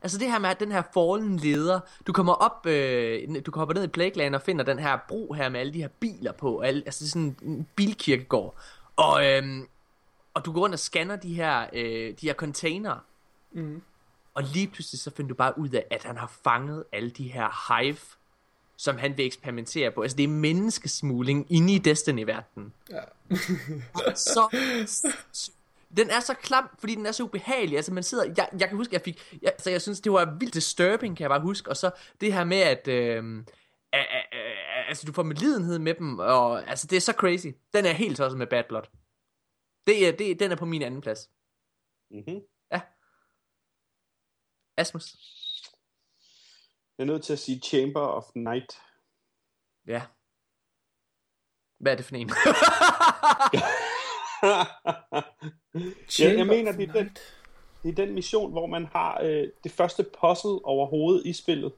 Altså 0.01 0.17
det 0.17 0.31
her 0.31 0.39
med, 0.39 0.49
at 0.49 0.59
den 0.59 0.71
her 0.71 0.83
fallen 0.93 1.37
leder, 1.37 1.79
du 2.07 2.13
kommer 2.13 2.33
op, 2.33 2.65
øh, 2.65 3.45
du 3.45 3.51
kommer 3.51 3.73
ned 3.73 3.83
i 3.83 3.87
Plagueland 3.87 4.35
og 4.35 4.41
finder 4.41 4.65
den 4.65 4.79
her 4.79 4.97
bro 5.07 5.33
her 5.33 5.49
med 5.49 5.59
alle 5.59 5.73
de 5.73 5.81
her 5.81 5.87
biler 5.87 6.31
på, 6.31 6.59
alle, 6.59 6.83
altså 6.85 7.09
sådan 7.09 7.35
en 7.41 7.67
bilkirkegård. 7.75 8.55
Og, 8.95 9.25
øhm, 9.25 9.67
og 10.33 10.45
du 10.45 10.51
går 10.51 10.61
rundt 10.61 10.73
og 10.73 10.79
scanner 10.79 11.15
de 11.15 11.33
her, 11.33 11.67
øh, 11.73 12.13
de 12.21 12.27
her 12.27 12.33
container. 12.33 12.95
Mhm. 13.51 13.81
Og 14.33 14.43
lige 14.43 14.67
pludselig 14.67 14.99
så 14.99 15.11
finder 15.11 15.29
du 15.29 15.35
bare 15.35 15.57
ud 15.57 15.69
af, 15.69 15.85
at 15.89 16.03
han 16.03 16.17
har 16.17 16.33
fanget 16.43 16.83
alle 16.91 17.09
de 17.09 17.31
her 17.31 17.77
hive, 17.77 17.97
som 18.77 18.97
han 18.97 19.17
vil 19.17 19.25
eksperimentere 19.25 19.91
på. 19.91 20.01
Altså 20.01 20.17
det 20.17 20.23
er 20.23 20.27
menneskesmugling 20.27 21.47
inde 21.49 21.73
i 21.73 21.77
Destiny-verdenen. 21.77 22.73
Ja. 22.89 23.01
så 24.15 24.57
den 25.97 26.09
er 26.09 26.19
så 26.19 26.33
klam, 26.33 26.69
fordi 26.79 26.95
den 26.95 27.05
er 27.05 27.11
så 27.11 27.23
ubehagelig. 27.23 27.77
Altså 27.77 27.93
man 27.93 28.03
sidder, 28.03 28.33
jeg, 28.37 28.49
jeg 28.59 28.67
kan 28.67 28.77
huske, 28.77 28.93
jeg 28.93 29.01
fik, 29.01 29.37
jeg, 29.41 29.51
altså 29.51 29.69
jeg 29.69 29.81
synes, 29.81 30.01
det 30.01 30.11
var 30.11 30.37
vildt 30.39 30.53
disturbing, 30.53 31.17
kan 31.17 31.21
jeg 31.23 31.29
bare 31.29 31.41
huske. 31.41 31.69
Og 31.69 31.77
så 31.77 31.91
det 32.21 32.33
her 32.33 32.43
med, 32.43 32.57
at, 32.57 32.87
øh, 32.87 33.17
øh, 33.25 33.41
øh, 33.93 34.89
altså 34.89 35.05
du 35.07 35.13
får 35.13 35.23
medlidenhed 35.23 35.79
med 35.79 35.93
dem, 35.93 36.19
og 36.19 36.69
altså 36.69 36.87
det 36.87 36.95
er 36.95 37.01
så 37.01 37.13
crazy. 37.13 37.47
Den 37.73 37.85
er 37.85 37.91
helt 37.91 38.17
tosset 38.17 38.37
med 38.37 38.47
Bad 38.47 38.63
Blood. 38.69 38.83
Det 39.87 40.07
er, 40.07 40.11
det, 40.11 40.39
den 40.39 40.51
er 40.51 40.55
på 40.55 40.65
min 40.65 40.81
anden 40.81 41.01
plads. 41.01 41.29
Mm-hmm. 42.11 42.41
Asmus? 44.77 45.15
Jeg 46.97 47.03
er 47.03 47.07
nødt 47.07 47.23
til 47.23 47.33
at 47.33 47.39
sige 47.39 47.59
Chamber 47.59 48.01
of 48.01 48.23
Night. 48.35 48.81
Ja. 49.87 50.01
Hvad 51.79 51.91
er 51.91 51.95
det 51.95 52.05
for 52.05 52.15
en? 52.15 52.31
ja, 56.19 56.33
jeg 56.37 56.47
mener, 56.47 56.71
det 56.71 56.89
er, 56.89 56.93
den, 56.93 57.17
det 57.83 57.89
er 57.89 58.05
den 58.05 58.13
mission, 58.13 58.51
hvor 58.51 58.65
man 58.65 58.85
har 58.85 59.21
øh, 59.23 59.47
det 59.63 59.71
første 59.71 60.03
puzzle 60.03 60.65
overhovedet 60.65 61.25
i 61.25 61.33
spillet. 61.33 61.73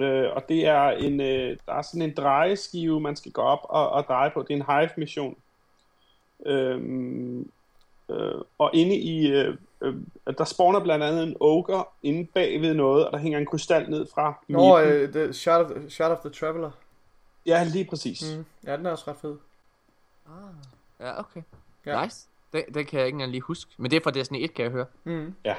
Øh, 0.00 0.30
og 0.32 0.48
det 0.48 0.66
er 0.66 0.90
en, 0.90 1.20
øh, 1.20 1.56
der 1.66 1.72
er 1.72 1.82
sådan 1.82 2.02
en 2.02 2.14
drejeskive, 2.14 3.00
man 3.00 3.16
skal 3.16 3.32
gå 3.32 3.42
op 3.42 3.60
og, 3.62 3.90
og 3.90 4.04
dreje 4.04 4.30
på. 4.30 4.42
Det 4.42 4.50
er 4.50 4.64
en 4.64 4.80
hive-mission. 4.80 5.36
Øhm, 6.46 7.50
øh, 8.10 8.40
og 8.58 8.70
inde 8.74 8.96
i, 8.96 9.26
øh, 9.26 9.58
øh, 9.82 9.94
der 10.38 10.44
spawner 10.44 10.80
blandt 10.80 11.04
andet 11.04 11.22
en 11.22 11.36
ogre 11.40 11.84
inde 12.02 12.28
bagved 12.34 12.74
noget, 12.74 13.06
og 13.06 13.12
der 13.12 13.18
hænger 13.18 13.38
en 13.38 13.46
krystal 13.46 13.90
ned 13.90 14.06
fra 14.14 14.44
Nå, 14.48 14.78
midten. 14.78 14.92
øh, 14.94 15.12
the 15.12 15.32
shot, 15.32 15.60
of, 15.66 15.70
shot 15.88 16.10
of 16.10 16.18
the 16.18 16.30
Traveler. 16.30 16.70
Ja, 17.46 17.64
lige 17.64 17.84
præcis. 17.84 18.36
Mm. 18.36 18.44
Ja, 18.66 18.76
den 18.76 18.86
er 18.86 18.90
også 18.90 19.04
ret 19.10 19.16
fed. 19.16 19.36
ja, 21.00 21.18
okay. 21.20 21.42
Ja. 21.86 22.04
Nice. 22.04 22.26
Den, 22.52 22.62
den 22.74 22.86
kan 22.86 22.98
jeg 22.98 23.06
ikke 23.06 23.14
engang 23.16 23.30
lige 23.30 23.40
huske. 23.40 23.70
Men 23.76 23.90
det 23.90 23.96
er 23.96 24.00
fra 24.04 24.10
Destiny 24.10 24.38
1, 24.44 24.54
kan 24.54 24.62
jeg 24.64 24.72
høre. 24.72 24.86
Mm. 25.04 25.34
Ja, 25.44 25.54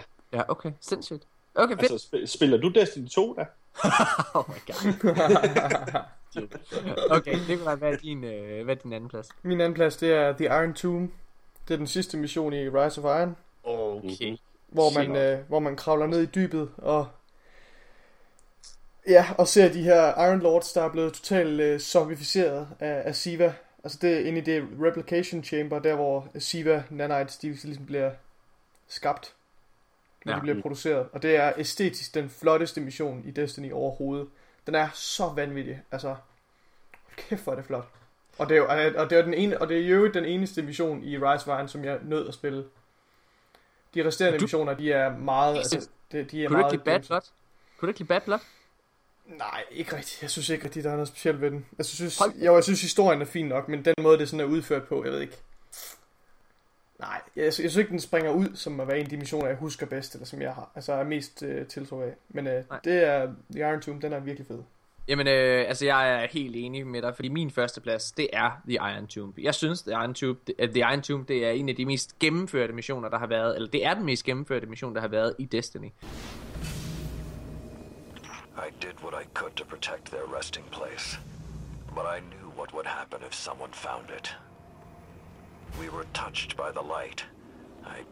okay. 0.48 0.72
Sindssygt. 0.82 1.24
Okay, 1.56 1.78
fedt. 1.78 1.92
Altså, 1.92 2.10
sp- 2.14 2.26
spiller 2.26 2.58
du 2.58 2.70
Destiny 2.70 3.08
2 3.08 3.34
da? 3.34 3.46
Oh 4.36 4.44
my 4.50 4.60
god. 4.68 6.02
okay, 7.18 7.36
Nikolaj, 7.50 7.76
hvad 7.76 7.92
er 7.94 7.98
din, 7.98 8.24
øh, 8.24 8.64
hvad 8.66 8.76
er 8.76 8.80
din 8.82 8.94
anden 8.94 9.10
plads? 9.10 9.30
Min 9.44 9.62
anden 9.62 9.74
plads, 9.74 9.98
det 9.98 10.12
er 10.14 10.32
The 10.34 10.46
Iron 10.46 10.74
Tomb. 10.74 11.12
Det 11.68 11.74
er 11.74 11.78
den 11.78 11.88
sidste 11.88 12.18
mission 12.18 12.54
i 12.54 12.70
Rise 12.70 13.02
of 13.04 13.20
Iron, 13.22 13.36
Okay. 13.64 14.38
hvor 14.68 15.00
man, 15.00 15.16
øh, 15.16 15.40
hvor 15.48 15.60
man 15.60 15.76
kravler 15.76 16.08
ned 16.08 16.22
i 16.22 16.26
dybet 16.26 16.70
og 16.78 17.08
ja, 19.08 19.26
og 19.38 19.48
ser 19.48 19.72
de 19.74 19.84
her 19.84 20.26
Iron 20.28 20.40
Lords, 20.40 20.74
der 20.74 20.82
er 20.84 20.90
blevet 20.92 21.14
totalt 21.14 21.60
øh, 21.62 21.80
zombificeret 21.80 22.68
af, 22.80 23.02
af 23.06 23.16
Siva. 23.16 23.54
Altså 23.84 24.00
det 24.02 24.14
er 24.14 24.20
inde 24.28 24.38
i 24.38 24.42
det 24.42 24.68
replication 24.82 25.44
chamber, 25.44 25.80
der 25.80 25.96
hvor 25.96 26.28
Siva 26.40 26.84
nanites, 26.90 27.38
de 27.38 27.48
ligesom 27.64 27.86
bliver 27.86 28.12
skabt, 28.88 29.34
når 30.26 30.32
Ja. 30.34 30.38
de 30.38 30.42
bliver 30.42 30.62
produceret. 30.62 31.08
Og 31.12 31.22
det 31.22 31.36
er 31.36 31.54
æstetisk 31.58 32.14
den 32.14 32.30
flotteste 32.30 32.82
mission 32.82 33.24
i 33.26 33.32
Destiny 33.32 33.72
overhovedet. 33.72 34.28
Den 34.66 34.76
er 34.76 34.90
så 34.94 35.30
vanvittig. 35.36 35.82
Altså, 35.92 36.16
kæft 37.16 37.44
hvor 37.44 37.52
er 37.52 37.56
det 37.56 37.66
flot. 37.66 37.88
Og 38.38 38.50
det 38.50 38.58
er 38.58 38.60
jo, 38.60 38.92
og 39.02 39.10
det 39.10 39.18
er 39.18 39.22
den 39.22 39.34
ene, 39.34 39.62
og 39.62 39.70
det 39.70 39.78
er 39.78 39.88
jo 39.88 40.08
den 40.08 40.26
eneste 40.26 40.62
mission 40.62 41.04
i 41.04 41.18
Rise 41.18 41.52
of 41.52 41.58
Iron, 41.60 41.68
som 41.68 41.86
jeg 41.86 42.00
nød 42.04 42.28
at 42.28 42.34
spille. 42.34 42.66
De 43.94 44.08
resterende 44.08 44.40
Du- 44.40 44.44
missioner, 44.44 44.74
de 44.74 44.92
er 44.92 45.18
meget, 45.18 45.58
altså, 45.58 45.90
de, 46.12 46.24
de 46.24 46.44
er 46.44 46.48
Kunne 46.48 46.58
du 46.58 46.62
meget 46.62 46.74
ikke 46.74 46.86
lide 46.86 47.00
Bad 47.00 47.08
Blood? 47.08 47.22
Kunne 47.78 47.88
du 47.88 47.90
ikke 47.90 48.00
lide 48.00 48.08
Bad 48.08 48.22
Blood? 48.22 48.40
Nej, 49.26 49.64
ikke 49.72 49.96
rigtigt. 49.96 50.22
Jeg 50.22 50.30
synes 50.30 50.50
ikke 50.50 50.64
rigtigt, 50.66 50.84
der 50.84 50.90
er 50.90 50.96
noget 50.96 51.08
specielt 51.08 51.42
ved 51.42 51.52
den. 51.52 51.66
Jeg 51.78 51.86
synes, 51.86 52.18
Hold- 52.18 52.34
jo, 52.46 52.56
jeg 52.56 52.64
synes 52.64 52.82
historien 52.82 53.22
er 53.22 53.26
fin 53.26 53.46
nok, 53.46 53.70
men 53.70 53.86
den 53.86 53.94
måde, 54.02 54.18
det 54.18 54.30
sådan 54.30 54.40
er 54.40 54.50
udført 54.50 54.84
på, 54.88 55.04
jeg 55.04 55.14
ved 55.14 55.22
ikke. 55.22 55.38
Nej, 57.00 57.22
jeg, 57.36 57.44
jeg 57.44 57.54
synes 57.54 57.76
ikke, 57.76 57.90
den 57.90 58.00
springer 58.00 58.32
ud, 58.32 58.56
som 58.56 58.80
at 58.80 58.88
være 58.88 58.98
en 58.98 59.04
af 59.04 59.10
de 59.10 59.18
missioner, 59.18 59.48
jeg 59.48 59.56
husker 59.58 59.86
bedst, 59.86 60.14
eller 60.14 60.26
som 60.26 60.42
jeg 60.42 60.54
har, 60.56 60.72
altså 60.76 60.94
er 60.94 61.04
mest 61.04 61.44
øh, 61.44 61.68
tiltro 61.68 62.02
af. 62.02 62.14
Men 62.30 62.48
øh, 62.48 62.64
Nej. 62.70 62.80
det 62.84 63.04
er, 63.08 63.34
The 63.52 63.60
Iron 63.70 63.82
Tomb, 63.82 64.02
den 64.02 64.14
er 64.14 64.20
virkelig 64.20 64.48
fed. 64.48 64.60
Jamen, 65.08 65.28
øh, 65.28 65.66
altså 65.68 65.86
jeg 65.86 66.24
er 66.24 66.28
helt 66.28 66.56
enig 66.56 66.88
med 66.88 67.02
dig, 67.02 67.16
fordi 67.16 67.30
min 67.30 67.52
første 67.52 67.82
plads, 67.82 68.12
det 68.12 68.30
er 68.34 68.52
The 68.68 68.74
Iron 68.74 69.08
Tomb. 69.08 69.38
Jeg 69.40 69.56
synes, 69.56 69.82
The 69.82 69.92
Iron 69.92 70.14
Tomb, 70.14 70.48
det, 70.48 70.56
uh, 70.64 70.70
The 70.70 70.80
Iron 70.80 71.02
Tomb, 71.02 71.28
det 71.28 71.46
er 71.46 71.52
en 71.52 71.70
af 71.70 71.76
de 71.76 71.86
mest 71.86 72.20
gennemførte 72.20 72.74
missioner, 72.74 73.10
der 73.10 73.20
har 73.20 73.28
været, 73.28 73.56
eller 73.56 73.70
det 73.70 73.86
er 73.86 73.94
den 73.94 74.06
mest 74.06 74.24
gennemførte 74.24 74.68
mission, 74.68 74.96
der 74.96 75.02
har 75.02 75.08
været 75.08 75.36
i 75.40 75.46
Destiny. 75.46 75.92
I 78.56 78.70
did 78.82 78.94
what 79.04 79.24
I 79.24 79.26
could 79.34 79.52
to 79.56 79.66
protect 79.66 80.06
their 80.06 80.38
resting 80.38 80.66
place, 80.72 81.20
but 81.96 82.06
I 82.18 82.20
knew 82.20 82.50
what 82.58 82.74
would 82.74 82.88
happen 82.88 83.20
if 83.28 83.34
someone 83.34 83.74
found 83.74 84.06
it. 84.20 84.38
We 85.80 85.90
were 85.90 86.06
touched 86.14 86.56
by 86.58 86.70
the 86.78 86.86
light. 86.98 87.26
I. 87.86 88.06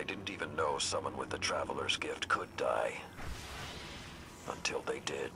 I 0.00 0.02
didn't 0.02 0.30
even 0.30 0.54
know 0.54 0.78
someone 0.78 1.16
with 1.16 1.30
the 1.30 1.38
Traveler's 1.38 1.96
Gift 1.96 2.28
could 2.28 2.48
die. 2.56 2.92
Until 4.56 4.80
they 4.90 5.00
did. 5.04 5.32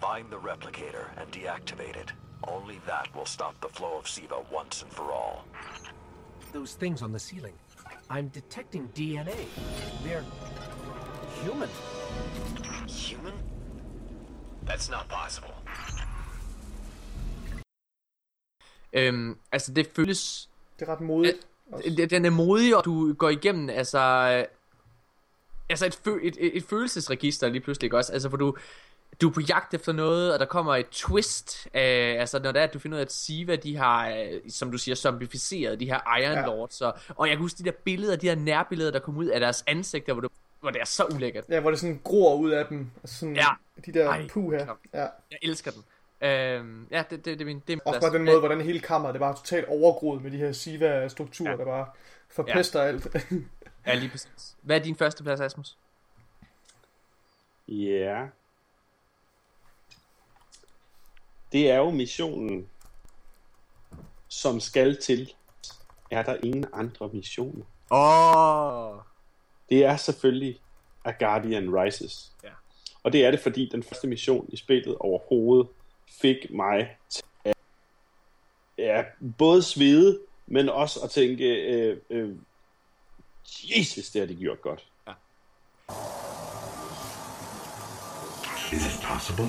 Find 0.00 0.26
the 0.30 0.36
replicator 0.50 1.04
and 1.18 1.30
deactivate 1.30 1.96
it. 1.96 2.12
Only 2.56 2.80
that 2.86 3.08
will 3.14 3.26
stop 3.26 3.54
the 3.60 3.68
flow 3.78 3.98
of 3.98 4.08
Siva 4.08 4.36
once 4.52 4.82
and 4.82 4.92
for 4.92 5.12
all. 5.12 5.44
Those 6.52 6.74
things 6.74 7.02
on 7.02 7.12
the 7.12 7.18
ceiling. 7.18 7.54
I'm 8.10 8.28
detecting 8.28 8.88
DNA. 8.96 9.46
They're 10.04 10.24
human. 11.42 11.68
Human? 12.88 13.34
That's 14.66 14.90
not 14.90 15.08
possible. 15.08 15.54
Øhm, 18.92 19.38
altså 19.52 19.72
det 19.72 19.86
føles 19.96 20.48
Det 20.80 20.88
er 20.88 20.92
ret 20.92 21.00
modigt. 21.00 21.46
Den- 21.96 22.10
Den 22.10 22.24
er 22.24 22.30
modig, 22.30 22.76
og 22.76 22.84
du 22.84 23.12
går 23.14 23.28
igennem, 23.28 23.68
altså... 23.70 24.00
Altså 25.72 25.86
et, 25.86 25.94
fø, 26.04 26.18
et, 26.22 26.36
et, 26.40 26.56
et 26.56 26.64
følelsesregister 26.64 27.48
lige 27.48 27.60
pludselig 27.60 27.86
ikke 27.86 27.96
også. 27.96 28.12
Altså 28.12 28.30
for 28.30 28.36
du, 28.36 28.56
du 29.20 29.28
er 29.28 29.32
på 29.32 29.40
jagt 29.40 29.74
efter 29.74 29.92
noget, 29.92 30.32
og 30.32 30.38
der 30.38 30.44
kommer 30.46 30.76
et 30.76 30.86
twist. 30.90 31.66
Øh, 31.74 32.20
altså 32.20 32.38
når 32.38 32.52
det 32.52 32.60
er, 32.60 32.64
at 32.64 32.74
du 32.74 32.78
finder 32.78 32.96
ud 32.96 33.00
af, 33.00 33.04
at 33.04 33.12
Siva, 33.12 33.56
de 33.56 33.76
har, 33.76 34.08
øh, 34.10 34.40
som 34.48 34.70
du 34.72 34.78
siger, 34.78 34.94
zombificeret 34.94 35.80
de 35.80 35.86
her 35.86 36.18
Iron 36.18 36.32
Ja. 36.38 36.46
Lords. 36.46 36.80
Og, 36.80 36.94
og 37.08 37.26
jeg 37.28 37.36
kan 37.36 37.40
huske 37.42 37.58
de 37.58 37.64
der 37.64 37.72
billeder, 37.84 38.16
de 38.16 38.28
her 38.28 38.34
nærbilleder, 38.34 38.90
der 38.90 38.98
kom 38.98 39.16
ud 39.16 39.26
af 39.26 39.40
deres 39.40 39.64
ansigter, 39.66 40.12
hvor, 40.12 40.20
du, 40.20 40.28
hvor 40.60 40.70
det 40.70 40.80
er 40.80 40.84
så 40.86 41.04
ulækkert. 41.14 41.44
Ja, 41.48 41.60
hvor 41.60 41.70
det 41.70 41.78
sådan 41.80 42.00
gror 42.04 42.36
ud 42.36 42.50
af 42.50 42.66
dem. 42.66 42.90
Altså 43.02 43.16
sådan, 43.18 43.36
Ja. 43.36 43.46
De 43.86 43.92
der 43.92 44.08
Ej, 44.08 44.28
puh 44.28 44.52
her. 44.52 44.64
klart. 44.64 44.76
Ja. 44.94 45.00
Jeg 45.30 45.38
elsker 45.42 45.70
den. 45.70 45.82
Øh, 46.28 46.64
ja, 46.90 47.02
det, 47.10 47.24
det, 47.24 47.38
det 47.38 47.46
min... 47.46 47.62
Det 47.66 47.72
er 47.72 47.76
min 47.76 47.80
Også 47.84 48.00
plads. 48.00 48.10
bare 48.10 48.18
den 48.18 48.24
måde, 48.26 48.38
hvordan 48.38 48.60
hele 48.60 48.80
kammeret, 48.80 49.14
det 49.14 49.20
var 49.20 49.34
totalt 49.34 49.66
overgroet 49.68 50.22
med 50.22 50.30
de 50.30 50.36
her 50.36 50.52
Siva-strukturer, 50.52 51.50
Ja. 51.50 51.56
der 51.56 51.64
bare 51.64 51.86
forpester 52.30 52.82
alt. 52.82 53.06
Ja, 53.86 53.94
lige 53.94 54.10
præcis. 54.10 54.56
Hvad 54.62 54.78
er 54.78 54.82
din 54.82 54.96
første 54.96 55.22
plads, 55.22 55.40
Asmus? 55.40 55.76
Ja. 57.68 58.26
Det 61.52 61.70
er 61.70 61.76
jo 61.76 61.90
missionen, 61.90 62.68
som 64.28 64.60
skal 64.60 64.96
til. 64.96 65.32
Er 66.10 66.22
der 66.22 66.36
ingen 66.42 66.66
andre 66.72 67.08
missioner? 67.12 67.64
Åh! 67.90 68.94
Oh. 68.94 69.00
Det 69.68 69.84
er 69.84 69.96
selvfølgelig 69.96 70.60
A 71.04 71.12
Guardian 71.18 71.74
Rises. 71.74 72.32
Ja. 72.44 72.48
Og 73.02 73.12
det 73.12 73.24
er 73.24 73.30
det, 73.30 73.40
fordi 73.40 73.68
den 73.68 73.82
første 73.82 74.08
mission 74.08 74.48
i 74.48 74.56
spillet 74.56 74.96
overhovedet 74.98 75.68
fik 76.20 76.50
mig 76.50 76.96
til 77.08 77.24
at 77.44 77.54
ja, 78.78 79.04
både 79.38 79.62
svede, 79.62 80.20
men 80.46 80.68
også 80.68 81.00
at 81.04 81.10
tænke, 81.10 81.44
øh, 81.44 81.98
øh, 82.10 82.36
Jesus, 83.60 84.10
det 84.10 84.20
har 84.20 84.26
de 84.26 84.34
gjort 84.34 84.62
godt. 84.62 84.86
Is 88.72 88.86
it 88.86 89.02
possible? 89.02 89.46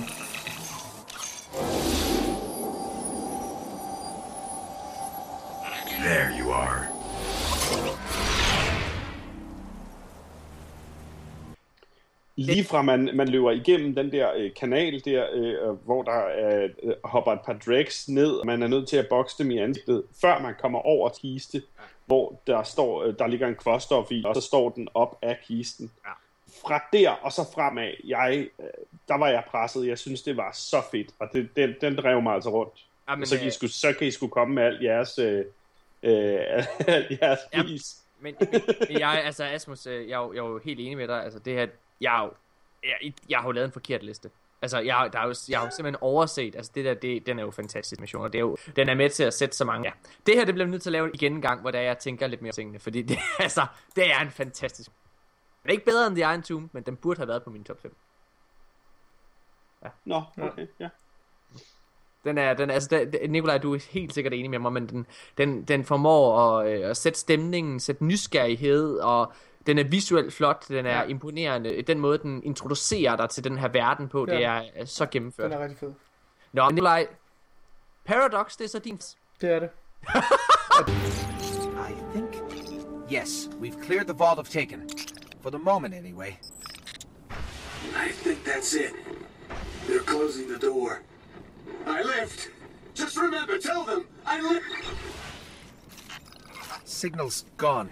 There 6.02 6.30
you 6.38 6.52
are. 6.52 6.86
Lige 12.36 12.64
fra 12.64 12.82
man, 12.82 13.10
man 13.14 13.28
løber 13.28 13.50
igennem 13.50 13.94
den 13.94 14.12
der 14.12 14.28
øh, 14.36 14.50
kanal 14.60 15.02
der, 15.04 15.26
øh, 15.32 15.76
hvor 15.84 16.02
der 16.02 16.20
øh, 16.26 16.70
hopper 17.04 17.32
et 17.32 17.38
par 17.46 17.52
drags 17.66 18.08
ned, 18.08 18.30
og 18.30 18.46
man 18.46 18.62
er 18.62 18.66
nødt 18.68 18.88
til 18.88 18.96
at 18.96 19.06
bokse 19.10 19.42
dem 19.42 19.50
i 19.50 19.58
ansigtet, 19.58 20.02
før 20.20 20.38
man 20.42 20.54
kommer 20.60 20.78
over 20.78 21.08
kiste, 21.08 21.62
hvor 22.06 22.40
der 22.46 22.62
står, 22.62 23.04
øh, 23.04 23.14
der 23.18 23.26
ligger 23.26 23.48
en 23.48 23.54
kvoststof 23.54 24.12
i, 24.12 24.22
og 24.26 24.34
så 24.34 24.40
står 24.40 24.70
den 24.70 24.88
op 24.94 25.18
af 25.22 25.38
kisten. 25.46 25.90
Ja. 26.06 26.10
Fra 26.66 26.84
der 26.92 27.10
og 27.10 27.32
så 27.32 27.44
fremad, 27.54 27.92
jeg, 28.04 28.48
øh, 28.58 28.66
der 29.08 29.18
var 29.18 29.28
jeg 29.28 29.44
presset. 29.50 29.86
Jeg 29.86 29.98
synes, 29.98 30.22
det 30.22 30.36
var 30.36 30.52
så 30.52 30.82
fedt, 30.90 31.10
og 31.18 31.28
det, 31.32 31.48
den, 31.56 31.74
den 31.80 31.96
drev 31.96 32.22
mig 32.22 32.34
altså 32.34 32.50
rundt. 32.50 32.86
Ja, 33.08 33.16
men, 33.16 33.26
så, 33.26 33.36
kan 33.36 33.44
I 33.44 33.46
øh, 33.46 33.52
sgu, 33.52 33.66
så 33.68 33.92
kan 33.98 34.06
I 34.06 34.10
sgu 34.10 34.28
komme 34.28 34.54
med 34.54 34.62
alt 34.62 34.82
jeres, 34.82 35.18
øh, 35.18 35.44
øh, 36.02 36.38
alt 36.96 37.20
jeres 37.20 37.38
Ja. 37.52 37.62
pris. 37.62 38.00
Men, 38.20 38.34
men, 38.40 39.00
jeg, 39.00 39.22
altså 39.24 39.44
Asmus, 39.44 39.86
øh, 39.86 40.08
jeg, 40.08 40.22
er 40.22 40.32
jeg 40.32 40.40
er 40.40 40.48
jo 40.48 40.60
helt 40.64 40.80
enig 40.80 40.96
med 40.96 41.08
dig. 41.08 41.24
Altså 41.24 41.38
det 41.38 41.52
her, 41.52 41.66
jeg, 42.00 42.20
jo, 42.24 42.32
jeg, 42.82 43.12
jeg 43.28 43.38
har 43.38 43.48
jo 43.48 43.52
lavet 43.52 43.66
en 43.66 43.72
forkert 43.72 44.02
liste. 44.02 44.30
Altså, 44.64 44.78
jeg, 44.78 45.10
der 45.12 45.18
er 45.18 45.26
jo, 45.26 45.34
jeg 45.48 45.58
har 45.58 45.66
jo 45.66 45.70
simpelthen 45.76 46.02
overset, 46.02 46.56
altså 46.56 46.72
det 46.74 46.84
der, 46.84 46.94
det, 46.94 47.26
den 47.26 47.38
er 47.38 47.42
jo 47.42 47.50
fantastisk 47.50 48.00
mission, 48.00 48.22
og 48.22 48.32
det 48.32 48.38
er 48.38 48.42
jo, 48.42 48.56
den 48.76 48.88
er 48.88 48.94
med 48.94 49.10
til 49.10 49.24
at 49.24 49.34
sætte 49.34 49.56
så 49.56 49.64
mange. 49.64 49.88
Ja. 49.88 49.92
Det 50.26 50.34
her, 50.34 50.44
det 50.44 50.54
bliver 50.54 50.64
vi 50.66 50.70
nødt 50.70 50.82
til 50.82 50.88
at 50.90 50.92
lave 50.92 51.10
igen 51.14 51.32
en 51.32 51.42
gang, 51.42 51.60
hvor 51.60 51.70
der 51.70 51.80
jeg 51.80 51.98
tænker 51.98 52.26
lidt 52.26 52.42
mere 52.42 52.52
tingene, 52.52 52.78
fordi 52.78 53.02
det, 53.02 53.18
altså, 53.38 53.66
det 53.96 54.12
er 54.12 54.20
en 54.20 54.30
fantastisk. 54.30 54.90
Den 55.62 55.68
er 55.70 55.72
ikke 55.72 55.84
bedre 55.84 56.06
end 56.06 56.16
The 56.16 56.22
Iron 56.24 56.42
Tomb, 56.42 56.74
men 56.74 56.82
den 56.82 56.96
burde 56.96 57.18
have 57.18 57.28
været 57.28 57.42
på 57.42 57.50
min 57.50 57.64
top 57.64 57.82
5. 57.82 57.94
Nå, 60.04 60.22
okay, 60.42 60.66
ja. 60.80 60.88
Den 62.24 62.38
er, 62.38 62.54
den, 62.54 62.70
altså, 62.70 62.88
den- 63.12 63.30
Nikolaj, 63.30 63.58
du 63.58 63.74
er 63.74 63.78
helt 63.90 64.14
sikkert 64.14 64.32
enig 64.32 64.50
med 64.50 64.58
mig, 64.58 64.72
men 64.72 64.86
den, 64.88 65.06
den, 65.38 65.62
den 65.64 65.84
formår 65.84 66.38
at, 66.40 66.72
øh, 66.82 66.90
at 66.90 66.96
sætte 66.96 67.18
stemningen, 67.18 67.80
sætte 67.80 68.04
nysgerrighed, 68.04 68.98
og 68.98 69.32
den 69.66 69.78
er 69.78 69.84
visuelt 69.84 70.32
flot, 70.32 70.64
den 70.68 70.86
er 70.86 71.00
ja. 71.00 71.02
Imponerende. 71.02 71.82
Den 71.82 71.98
måde, 71.98 72.18
den 72.18 72.42
introducerer 72.42 73.16
dig 73.16 73.30
til 73.30 73.44
den 73.44 73.58
her 73.58 73.68
verden 73.68 74.08
på, 74.08 74.26
ja. 74.28 74.34
det 74.34 74.44
er, 74.44 74.62
er 74.74 74.84
så 74.84 75.06
gennemført. 75.06 75.50
Den 75.50 75.58
er 75.58 75.62
rigtig 75.62 75.78
fed. 75.78 75.92
Nå, 76.52 76.70
Nikolaj, 76.70 77.06
Paradox, 78.04 78.56
det 78.56 78.64
er 78.64 78.68
så 78.68 78.78
din... 78.78 79.00
Det 79.40 79.50
er 79.50 79.58
det. 79.58 79.70
I 81.90 81.94
think. 82.12 82.34
Yes, 83.12 83.48
we've 83.60 83.84
cleared 83.86 84.06
the 84.06 84.14
vault 84.14 84.38
of 84.38 84.48
Taken. 84.48 84.88
For 85.42 85.50
the 85.50 85.58
moment, 85.58 85.94
anyway. 85.94 86.38
I 87.96 88.08
think 88.08 88.44
that's 88.44 88.74
it. 88.74 88.92
They're 89.86 90.06
closing 90.06 90.48
the 90.48 90.58
door. 90.58 91.02
I 91.86 92.02
left. 92.02 92.50
Just 92.94 93.16
remember, 93.16 93.58
tell 93.58 93.84
them 93.84 94.06
I 94.26 94.40
left. 94.40 94.64
Signal's 96.84 97.44
gone. 97.56 97.90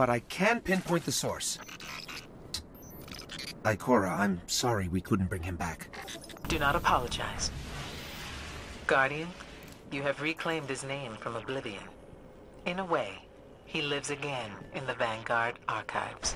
But 0.00 0.08
I 0.08 0.20
can 0.20 0.62
pinpoint 0.62 1.04
the 1.04 1.12
source. 1.12 1.58
Ikora, 3.64 4.18
I'm 4.18 4.40
sorry 4.46 4.88
we 4.88 5.02
couldn't 5.02 5.28
bring 5.28 5.42
him 5.42 5.56
back. 5.56 5.94
Do 6.48 6.58
not 6.58 6.74
apologize. 6.74 7.50
Guardian, 8.86 9.28
you 9.90 10.00
have 10.00 10.22
reclaimed 10.22 10.70
his 10.70 10.84
name 10.84 11.18
from 11.20 11.36
oblivion. 11.36 11.82
In 12.64 12.78
a 12.78 12.84
way, 12.86 13.10
he 13.66 13.82
lives 13.82 14.08
again 14.08 14.50
in 14.72 14.86
the 14.86 14.94
Vanguard 14.94 15.58
archives. 15.68 16.34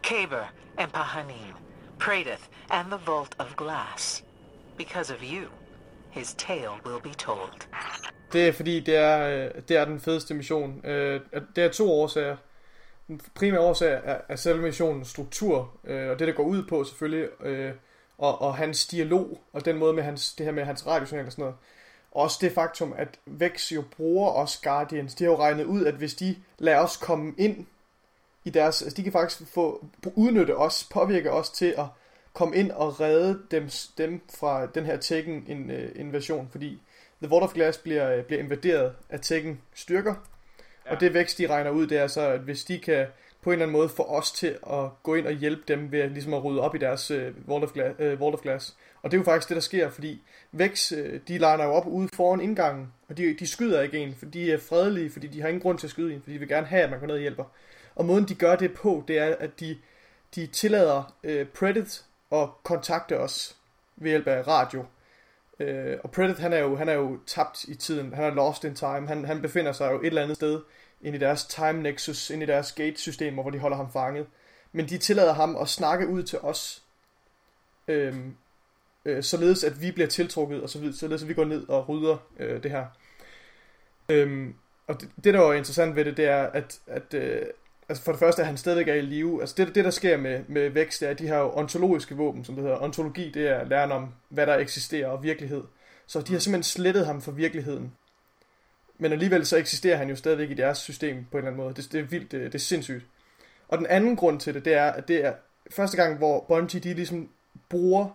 Kaber 0.00 0.48
and 0.78 0.90
Pahanin, 0.90 1.52
Pradeth 1.98 2.48
and 2.70 2.90
the 2.90 2.96
Vault 2.96 3.34
of 3.38 3.54
Glass. 3.54 4.22
Because 4.78 5.10
of 5.10 5.22
you, 5.22 5.50
his 6.08 6.32
tale 6.38 6.80
will 6.84 7.00
be 7.00 7.12
told. 7.12 7.66
Det 8.32 8.48
er 8.48 8.52
fordi, 8.52 8.80
det 8.80 8.96
er, 8.96 9.44
øh, 9.46 9.62
det 9.68 9.76
er 9.76 9.84
den 9.84 10.00
fedeste 10.00 10.34
mission. 10.34 10.86
Øh, 10.86 11.20
det 11.56 11.64
er 11.64 11.68
to 11.68 11.92
årsager. 11.92 12.36
Den 13.08 13.20
primære 13.34 13.60
årsag 13.60 14.00
er, 14.04 14.18
er 14.28 14.36
selve 14.36 14.62
missionens 14.62 15.08
struktur, 15.08 15.72
øh, 15.84 16.10
og 16.10 16.18
det, 16.18 16.28
der 16.28 16.34
går 16.34 16.44
ud 16.44 16.62
på 16.64 16.84
selvfølgelig, 16.84 17.28
og, 18.18 18.40
og 18.42 18.54
hans 18.54 18.86
dialog, 18.86 19.40
og 19.52 19.64
den 19.64 19.76
måde 19.76 19.92
med 19.92 20.02
hans, 20.02 20.34
det 20.34 20.46
her 20.46 20.52
med 20.52 20.64
hans 20.64 20.86
radiosignal 20.86 21.26
og 21.26 21.32
sådan 21.32 21.42
noget. 21.42 21.56
Også 22.12 22.38
det 22.40 22.52
faktum, 22.52 22.94
at 22.96 23.08
Vex 23.26 23.72
jo 23.72 23.84
bruger 23.96 24.30
os 24.30 24.60
Guardians. 24.64 25.14
De 25.14 25.24
har 25.24 25.30
jo 25.30 25.38
regnet 25.38 25.64
ud, 25.64 25.84
at 25.84 25.94
hvis 25.94 26.14
de 26.14 26.36
lader 26.58 26.78
os 26.78 26.96
komme 26.96 27.34
ind 27.38 27.66
i 28.44 28.50
deres... 28.50 28.82
Altså 28.82 28.96
de 28.96 29.02
kan 29.02 29.12
faktisk 29.12 29.52
få 29.54 29.84
udnytte 30.14 30.56
os, 30.56 30.88
påvirke 30.90 31.32
os 31.32 31.50
til 31.50 31.74
at 31.78 31.84
komme 32.32 32.56
ind 32.56 32.70
og 32.70 33.00
redde 33.00 33.42
dem, 33.50 33.70
dem 33.98 34.20
fra 34.38 34.66
den 34.66 34.84
her 34.84 34.96
Tekken-invasion, 34.96 36.48
fordi 36.50 36.82
The 37.22 37.30
Vault 37.30 37.44
of 37.44 37.54
Glass 37.54 37.78
bliver, 37.78 38.16
øh, 38.16 38.24
bliver 38.24 38.42
invaderet 38.42 38.92
af 39.10 39.20
Tekken 39.20 39.60
styrker, 39.74 40.14
ja. 40.86 40.94
og 40.94 41.00
det 41.00 41.14
vækst, 41.14 41.38
de 41.38 41.46
regner 41.46 41.70
ud, 41.70 41.86
det 41.86 41.98
er 41.98 42.06
så, 42.06 42.20
at 42.20 42.40
hvis 42.40 42.64
de 42.64 42.78
kan 42.78 43.06
på 43.42 43.50
en 43.50 43.52
eller 43.52 43.66
anden 43.66 43.78
måde 43.78 43.88
få 43.88 44.02
os 44.02 44.32
til 44.32 44.58
at 44.70 45.02
gå 45.02 45.14
ind 45.14 45.26
og 45.26 45.32
hjælpe 45.32 45.62
dem 45.68 45.92
ved 45.92 46.10
ligesom 46.10 46.34
at 46.34 46.44
rydde 46.44 46.60
op 46.60 46.74
i 46.74 46.78
deres 46.78 47.10
uh, 47.10 47.48
Vault, 47.48 47.64
of 47.64 47.72
Glass, 47.72 48.00
uh, 48.00 48.20
Vault 48.20 48.34
of 48.34 48.40
Glass. 48.40 48.76
Og 49.02 49.10
det 49.10 49.16
er 49.16 49.20
jo 49.20 49.24
faktisk 49.24 49.48
det, 49.48 49.54
der 49.54 49.60
sker, 49.60 49.90
fordi 49.90 50.22
Vex, 50.52 50.92
uh, 50.92 50.98
de 50.98 51.32
liner 51.32 51.64
jo 51.64 51.70
op 51.70 51.86
ude 51.86 52.08
foran 52.14 52.40
indgangen, 52.40 52.92
og 53.08 53.16
de, 53.16 53.36
de 53.38 53.46
skyder 53.46 53.82
ikke 53.82 53.98
en, 53.98 54.14
for 54.18 54.26
de 54.26 54.52
er 54.52 54.58
fredelige, 54.58 55.10
fordi 55.10 55.26
de 55.26 55.40
har 55.40 55.48
ingen 55.48 55.62
grund 55.62 55.78
til 55.78 55.86
at 55.86 55.90
skyde 55.90 56.14
en, 56.14 56.22
fordi 56.22 56.34
de 56.34 56.38
vil 56.38 56.48
gerne 56.48 56.66
have, 56.66 56.82
at 56.82 56.90
man 56.90 57.00
går 57.00 57.06
ned 57.06 57.14
og 57.14 57.20
hjælper. 57.20 57.44
Og 57.94 58.04
måden, 58.04 58.24
de 58.24 58.34
gør 58.34 58.56
det 58.56 58.74
på, 58.74 59.04
det 59.08 59.18
er, 59.18 59.36
at 59.40 59.60
de, 59.60 59.78
de 60.34 60.46
tillader 60.46 61.14
uh, 61.24 61.46
Predator 61.54 62.02
at 62.32 62.48
kontakte 62.62 63.18
os 63.18 63.56
ved 63.96 64.10
hjælp 64.10 64.26
af 64.26 64.48
radio. 64.48 64.84
Øh, 65.60 65.98
og 66.04 66.10
Predator, 66.10 66.40
han 66.40 66.52
er, 66.52 66.58
jo, 66.58 66.76
han 66.76 66.88
er 66.88 66.92
jo 66.92 67.18
tabt 67.26 67.64
i 67.64 67.74
tiden, 67.74 68.14
han 68.14 68.24
er 68.24 68.34
lost 68.34 68.64
in 68.64 68.74
time, 68.74 69.08
han, 69.08 69.24
han 69.24 69.42
befinder 69.42 69.72
sig 69.72 69.92
jo 69.92 70.00
et 70.00 70.06
eller 70.06 70.22
andet 70.22 70.36
sted 70.36 70.60
ind 71.00 71.16
i 71.16 71.18
deres 71.18 71.44
time 71.46 71.82
nexus, 71.82 72.30
ind 72.30 72.42
i 72.42 72.46
deres 72.46 72.72
gate-systemer, 72.72 73.42
hvor 73.42 73.50
de 73.50 73.58
holder 73.58 73.76
ham 73.76 73.92
fanget. 73.92 74.26
Men 74.72 74.88
de 74.88 74.98
tillader 74.98 75.32
ham 75.32 75.56
at 75.56 75.68
snakke 75.68 76.08
ud 76.08 76.22
til 76.22 76.38
os, 76.38 76.82
øhm, 77.88 78.36
øh, 79.04 79.22
således 79.22 79.64
at 79.64 79.82
vi 79.82 79.90
bliver 79.90 80.08
tiltrukket, 80.08 80.62
og 80.62 80.70
så 80.70 80.78
videre, 80.78 80.96
således 80.96 81.22
at 81.22 81.28
vi 81.28 81.34
går 81.34 81.44
ned 81.44 81.68
og 81.68 81.88
rydder 81.88 82.16
øh, 82.38 82.62
det 82.62 82.70
her. 82.70 82.86
Øhm, 84.08 84.54
og 84.86 85.00
det, 85.00 85.10
det, 85.24 85.34
der 85.34 85.40
var 85.40 85.52
interessant 85.52 85.96
ved 85.96 86.04
det, 86.04 86.16
det 86.16 86.24
er, 86.24 86.42
at, 86.42 86.80
at 86.86 87.14
øh, 87.14 87.46
altså 87.88 88.04
for 88.04 88.12
det 88.12 88.18
første, 88.18 88.42
at 88.42 88.46
han 88.46 88.56
stadigvæk 88.56 88.88
er 88.88 88.94
i 88.94 89.00
live. 89.00 89.40
Altså 89.40 89.54
det, 89.58 89.74
det 89.74 89.84
der 89.84 89.90
sker 89.90 90.16
med, 90.16 90.44
med 90.48 90.70
vækst, 90.70 91.00
det 91.00 91.06
er, 91.06 91.10
at 91.10 91.18
de 91.18 91.28
har 91.28 91.38
jo 91.38 91.52
ontologiske 91.52 92.16
våben, 92.16 92.44
som 92.44 92.54
det 92.54 92.64
hedder. 92.64 92.82
Ontologi, 92.82 93.30
det 93.30 93.48
er 93.48 93.64
læren 93.64 93.92
om, 93.92 94.08
hvad 94.28 94.46
der 94.46 94.56
eksisterer 94.56 95.08
og 95.08 95.22
virkelighed. 95.22 95.62
Så 96.06 96.20
de 96.20 96.32
har 96.32 96.40
simpelthen 96.40 96.62
slettet 96.62 97.06
ham 97.06 97.22
fra 97.22 97.32
virkeligheden. 97.32 97.92
Men 98.98 99.12
alligevel 99.12 99.46
så 99.46 99.56
eksisterer 99.56 99.96
han 99.96 100.08
jo 100.08 100.16
stadigvæk 100.16 100.50
i 100.50 100.54
deres 100.54 100.78
system 100.78 101.26
på 101.30 101.36
en 101.36 101.38
eller 101.38 101.50
anden 101.50 101.64
måde. 101.64 101.74
Det, 101.74 101.92
det 101.92 102.00
er 102.00 102.04
vildt, 102.04 102.32
det, 102.32 102.40
det 102.40 102.54
er 102.54 102.58
sindssygt. 102.58 103.06
Og 103.68 103.78
den 103.78 103.86
anden 103.86 104.16
grund 104.16 104.40
til 104.40 104.54
det, 104.54 104.64
det 104.64 104.74
er, 104.74 104.86
at 104.86 105.08
det 105.08 105.24
er 105.24 105.32
første 105.70 105.96
gang, 105.96 106.18
hvor 106.18 106.44
Bungie 106.48 106.80
de 106.80 106.94
ligesom 106.94 107.28
bruger 107.68 108.08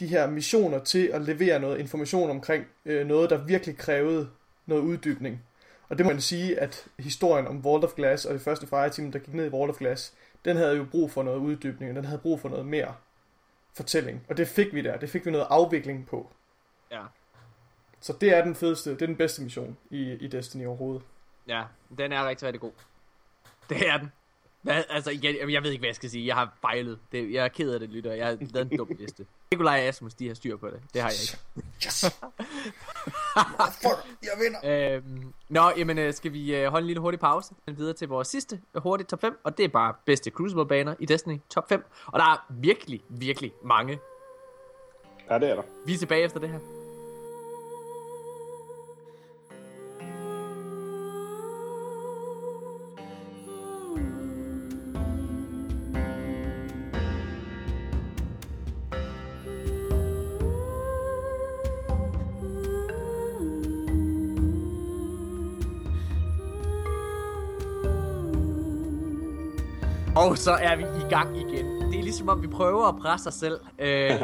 de 0.00 0.06
her 0.06 0.30
missioner 0.30 0.78
til 0.78 1.06
at 1.06 1.22
levere 1.22 1.60
noget 1.60 1.78
information 1.78 2.30
omkring 2.30 2.66
øh, 2.84 3.06
noget, 3.06 3.30
der 3.30 3.44
virkelig 3.44 3.76
krævede 3.76 4.28
noget 4.66 4.82
uddybning. 4.82 5.42
Og 5.88 5.98
det 5.98 6.06
må 6.06 6.12
man 6.12 6.20
sige, 6.20 6.60
at 6.60 6.86
historien 6.98 7.46
om 7.46 7.64
Vault 7.64 7.84
of 7.84 7.94
Glass 7.94 8.24
og 8.24 8.34
det 8.34 8.42
første 8.42 8.66
fireteam, 8.66 9.12
der 9.12 9.18
gik 9.18 9.34
ned 9.34 9.46
i 9.46 9.50
Vault 9.50 9.70
of 9.70 9.78
Glass, 9.78 10.14
den 10.44 10.56
havde 10.56 10.76
jo 10.76 10.86
brug 10.90 11.10
for 11.10 11.22
noget 11.22 11.38
uddybning, 11.38 11.90
og 11.90 11.96
den 11.96 12.04
havde 12.04 12.18
brug 12.18 12.40
for 12.40 12.48
noget 12.48 12.66
mere 12.66 12.94
fortælling. 13.74 14.26
Og 14.28 14.36
det 14.36 14.48
fik 14.48 14.74
vi 14.74 14.82
der. 14.82 14.96
Det 14.96 15.10
fik 15.10 15.26
vi 15.26 15.30
noget 15.30 15.46
afvikling 15.50 16.06
på. 16.06 16.32
Ja. 16.90 17.02
Så 18.00 18.12
det 18.20 18.34
er 18.36 18.44
den 18.44 18.54
fedeste, 18.54 18.90
det 18.90 19.02
er 19.02 19.06
den 19.06 19.16
bedste 19.16 19.42
mission 19.42 19.76
i, 19.90 20.12
i 20.12 20.26
Destiny 20.28 20.66
overhovedet. 20.66 21.02
Ja, 21.48 21.64
den 21.98 22.12
er 22.12 22.28
rigtig, 22.28 22.46
rigtig 22.46 22.60
god. 22.60 22.72
Det 23.68 23.88
er 23.88 23.96
den. 23.96 24.12
Hvad, 24.64 24.84
altså, 24.90 25.10
jeg, 25.22 25.36
jeg 25.50 25.62
ved 25.62 25.70
ikke, 25.70 25.80
hvad 25.80 25.88
jeg 25.88 25.94
skal 25.94 26.10
sige. 26.10 26.26
Jeg 26.26 26.34
har 26.34 26.56
fejlet. 26.60 26.98
Det, 27.12 27.32
jeg 27.32 27.44
er 27.44 27.48
ked 27.48 27.70
af 27.70 27.80
det, 27.80 27.90
lytter. 27.90 28.12
Jeg 28.12 28.26
har 28.26 28.36
lavet 28.40 28.72
en 28.72 28.78
dum 28.78 28.88
liste. 28.98 29.26
Nikolaj 29.52 29.78
og 29.78 29.84
Asmus, 29.84 30.14
de 30.14 30.26
har 30.26 30.34
styr 30.34 30.56
på 30.56 30.66
det. 30.66 30.80
Det 30.94 31.02
har 31.02 31.08
jeg 31.08 31.18
ikke. 31.22 31.38
Yes! 31.86 32.02
jeg 34.22 34.32
vinder! 34.38 34.94
Øhm, 34.96 35.32
nå, 35.48 35.72
jamen, 35.76 35.98
øh, 35.98 36.14
skal 36.14 36.32
vi 36.32 36.56
øh, 36.56 36.70
holde 36.70 36.84
en 36.84 36.86
lille 36.86 37.00
hurtig 37.00 37.20
pause? 37.20 37.54
Den 37.66 37.78
videre 37.78 37.94
til 37.94 38.08
vores 38.08 38.28
sidste 38.28 38.60
øh, 38.74 38.82
hurtige 38.82 39.06
top 39.06 39.20
5. 39.20 39.40
Og 39.44 39.58
det 39.58 39.64
er 39.64 39.68
bare 39.68 39.94
bedste 40.04 40.30
Crucible-baner 40.30 40.94
i 40.98 41.06
Destiny. 41.06 41.38
Top 41.50 41.68
5. 41.68 41.84
Og 42.06 42.18
der 42.18 42.24
er 42.24 42.46
virkelig, 42.50 43.02
virkelig 43.08 43.52
mange. 43.64 43.98
Ja, 45.30 45.38
det 45.38 45.50
er 45.50 45.54
der. 45.54 45.62
Vi 45.86 45.94
er 45.94 45.98
tilbage 45.98 46.24
efter 46.24 46.40
det 46.40 46.48
her. 46.48 46.83
Og 70.16 70.38
så 70.38 70.52
er 70.52 70.76
vi 70.76 70.82
i 70.82 71.08
gang 71.10 71.36
igen. 71.36 71.66
Det 71.80 71.98
er 71.98 72.02
ligesom 72.02 72.28
om 72.28 72.42
vi 72.42 72.46
prøver 72.46 72.88
at 72.88 72.96
presse 72.96 73.28
os 73.28 73.34
selv. 73.34 73.60
Øh, 73.78 74.08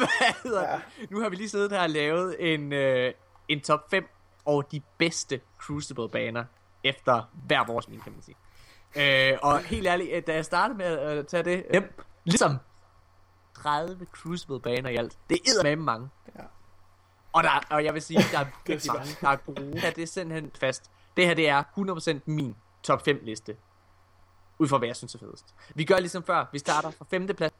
hvad 0.00 0.42
hedder 0.42 0.78
det? 1.00 1.10
Nu 1.10 1.20
har 1.20 1.28
vi 1.28 1.36
lige 1.36 1.48
siddet 1.48 1.72
her 1.72 1.80
og 1.80 1.90
lavet 1.90 2.54
en, 2.54 2.72
øh, 2.72 3.14
en 3.48 3.60
top 3.60 3.90
5 3.90 4.08
over 4.44 4.62
de 4.62 4.80
bedste 4.98 5.40
Crucible 5.58 6.08
baner 6.08 6.44
efter 6.84 7.30
hver 7.46 7.66
vores 7.66 7.88
min, 7.88 8.00
kan 8.00 8.12
man 8.12 8.22
sige. 8.22 8.36
Øh, 9.32 9.38
og 9.42 9.58
helt 9.58 9.86
ærligt, 9.86 10.10
øh, 10.12 10.22
da 10.26 10.34
jeg 10.34 10.44
startede 10.44 10.78
med 10.78 10.86
at 10.86 11.26
tage 11.26 11.42
det, 11.42 11.64
øh, 11.74 11.82
ligesom 12.24 12.56
30 13.62 14.06
Crucible 14.12 14.60
baner 14.60 14.90
i 14.90 14.96
alt. 14.96 15.18
Det 15.28 15.36
er 15.36 15.62
med 15.62 15.76
mange. 15.76 16.08
Ja. 16.36 16.42
Og, 17.32 17.42
der, 17.42 17.60
og 17.70 17.84
jeg 17.84 17.94
vil 17.94 18.02
sige, 18.02 18.20
der 18.32 18.38
er 18.38 18.46
virkelig 18.66 18.92
mange, 18.92 19.16
der 19.20 19.28
er 19.28 19.36
gode. 19.36 19.80
Ja, 19.82 19.90
det 19.90 20.02
er 20.02 20.06
simpelthen 20.06 20.50
fast. 20.60 20.90
Det 21.16 21.26
her, 21.26 21.34
det 21.34 21.48
er 21.48 21.62
100% 22.18 22.20
min 22.26 22.56
top 22.82 23.04
5 23.04 23.20
liste 23.22 23.56
ud 24.60 24.68
fra 24.68 24.78
hvad 24.78 24.88
jeg 24.88 24.96
synes 24.96 25.14
er 25.14 25.18
fedest. 25.18 25.54
Vi 25.74 25.84
gør 25.84 25.98
ligesom 25.98 26.22
før, 26.22 26.46
vi 26.52 26.58
starter 26.58 26.90
fra 26.90 27.04
femte 27.10 27.34
plads. 27.34 27.52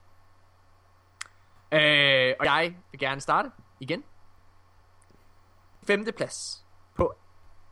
Øh, 1.73 2.35
og 2.41 2.47
jeg 2.47 2.77
vil 2.91 3.01
gerne 3.01 3.21
starte 3.21 3.51
igen. 3.81 4.05
Femte 5.83 6.13
plads 6.13 6.65
på 6.95 7.15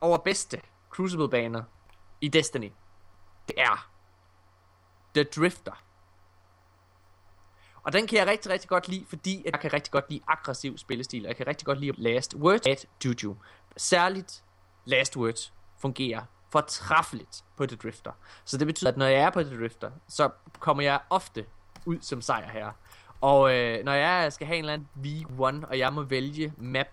over 0.00 0.18
bedste 0.18 0.60
Crucible 0.90 1.28
baner 1.28 1.62
i 2.20 2.28
Destiny. 2.28 2.72
Det 3.48 3.60
er 3.60 3.90
The 5.14 5.24
Drifter. 5.24 5.82
Og 7.82 7.92
den 7.92 8.06
kan 8.06 8.18
jeg 8.18 8.26
rigtig, 8.26 8.52
rigtig 8.52 8.68
godt 8.68 8.88
lide, 8.88 9.06
fordi 9.08 9.42
jeg 9.44 9.60
kan 9.60 9.72
rigtig 9.72 9.92
godt 9.92 10.10
lide 10.10 10.22
aggressiv 10.28 10.78
spillestil, 10.78 11.22
og 11.22 11.28
jeg 11.28 11.36
kan 11.36 11.46
rigtig 11.46 11.66
godt 11.66 11.80
lide 11.80 12.02
Last 12.02 12.34
Word 12.34 12.66
at 12.68 12.86
Juju. 13.04 13.36
Særligt 13.76 14.44
Last 14.84 15.16
Word 15.16 15.52
fungerer 15.78 16.22
fortræffeligt 16.50 17.44
på 17.56 17.66
The 17.66 17.76
Drifter. 17.76 18.12
Så 18.44 18.58
det 18.58 18.66
betyder, 18.66 18.90
at 18.90 18.96
når 18.96 19.06
jeg 19.06 19.20
er 19.20 19.30
på 19.30 19.42
The 19.42 19.60
Drifter, 19.60 19.90
så 20.08 20.30
kommer 20.58 20.82
jeg 20.82 21.00
ofte 21.10 21.46
ud 21.86 21.98
som 22.00 22.20
sejr 22.20 22.48
her. 22.48 22.70
Og 23.20 23.54
øh, 23.54 23.84
når 23.84 23.92
jeg 23.92 24.32
skal 24.32 24.46
have 24.46 24.58
en 24.58 24.64
eller 24.64 24.72
anden 24.72 24.88
V1, 25.64 25.68
og 25.68 25.78
jeg 25.78 25.92
må 25.92 26.02
vælge 26.02 26.52
map, 26.58 26.86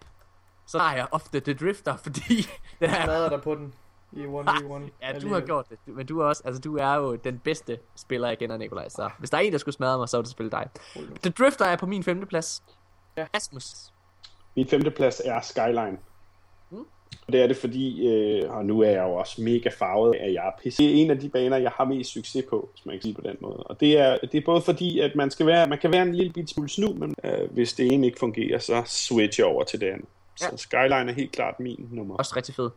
så 0.66 0.80
har 0.80 0.96
jeg 0.96 1.08
ofte 1.12 1.40
The 1.40 1.54
Drifter, 1.54 1.96
fordi 2.06 2.36
den 2.80 2.90
Jeg 2.90 3.00
er... 3.00 3.04
smadrer 3.04 3.30
dig 3.30 3.42
på 3.42 3.56
den 3.56 3.74
i 4.12 4.26
1v1. 4.26 4.90
Ja, 5.02 5.20
du 5.20 5.34
har 5.34 5.42
gjort 5.42 5.70
det, 5.70 5.78
men 5.86 6.06
du 6.06 6.20
er 6.20 6.26
også, 6.26 6.42
altså 6.46 6.62
du 6.62 6.78
er 6.78 6.94
jo 6.94 7.16
den 7.16 7.40
bedste 7.40 7.80
spiller, 7.96 8.28
jeg 8.28 8.38
kender, 8.40 8.58
Nikolaj. 8.58 8.90
Så 8.90 9.10
hvis 9.20 9.30
der 9.30 9.38
er 9.38 9.42
en, 9.42 9.52
der 9.52 9.58
skulle 9.58 9.76
smadre 9.76 9.98
mig, 9.98 10.10
så 10.10 10.18
er 10.18 10.22
det 10.22 10.30
selvfølgelig 10.30 10.60
dig. 10.60 10.70
The 11.24 11.32
Drifter 11.32 11.66
er 11.66 11.76
på 11.76 11.86
min 11.86 12.04
femte 12.04 12.26
plads. 12.26 12.64
Ja. 13.18 13.28
Asmus. 13.34 13.94
Min 14.56 14.68
femte 14.68 14.92
plads 14.92 15.22
er 15.26 15.42
Skyline. 15.42 15.98
Og 17.28 17.34
det 17.34 17.42
er 17.42 17.48
det 17.48 17.58
fordi, 17.58 18.08
øh, 18.08 18.50
og 18.50 18.66
nu 18.66 18.82
er 18.82 18.90
jeg 18.90 19.04
jo 19.04 19.14
også 19.14 19.42
mega 19.42 19.70
farvet 19.70 20.16
af, 20.16 20.26
at 20.26 20.34
jeg 20.34 20.48
er 20.48 20.52
pisse. 20.64 20.84
Det 20.84 20.92
er 20.92 21.04
en 21.04 21.12
af 21.12 21.20
de 21.20 21.30
baner, 21.30 21.58
jeg 21.58 21.72
har 21.72 21.86
mest 21.86 22.12
succes 22.12 22.46
på, 22.50 22.70
hvis 22.74 22.86
man 22.86 22.96
kan 22.96 23.02
sige 23.02 23.14
på 23.14 23.22
den 23.22 23.38
måde. 23.42 23.58
Og 23.58 23.80
det 23.80 24.00
er, 24.00 24.18
det 24.32 24.38
er 24.38 24.42
både 24.46 24.62
fordi, 24.62 25.00
at 25.00 25.16
man, 25.16 25.32
skal 25.32 25.46
være, 25.46 25.68
man 25.68 25.78
kan 25.78 25.92
være 25.92 26.02
en 26.02 26.16
lille 26.16 26.34
bit 26.34 26.50
smule 26.50 26.70
snu, 26.70 26.94
men 26.94 27.16
øh, 27.24 27.52
hvis 27.52 27.74
det 27.74 27.94
ene 27.94 28.06
ikke 28.06 28.20
fungerer, 28.20 28.60
så 28.60 28.84
switch 28.86 29.40
jeg 29.40 29.48
over 29.48 29.64
til 29.64 29.82
det 29.82 29.88
andet. 29.88 30.08
Ja. 30.42 30.50
Så 30.50 30.58
Skyline 30.58 31.12
er 31.12 31.14
helt 31.14 31.32
klart 31.32 31.60
min 31.60 31.88
nummer. 31.92 32.16
Også 32.16 32.34
rigtig 32.36 32.56
fed. 32.56 32.70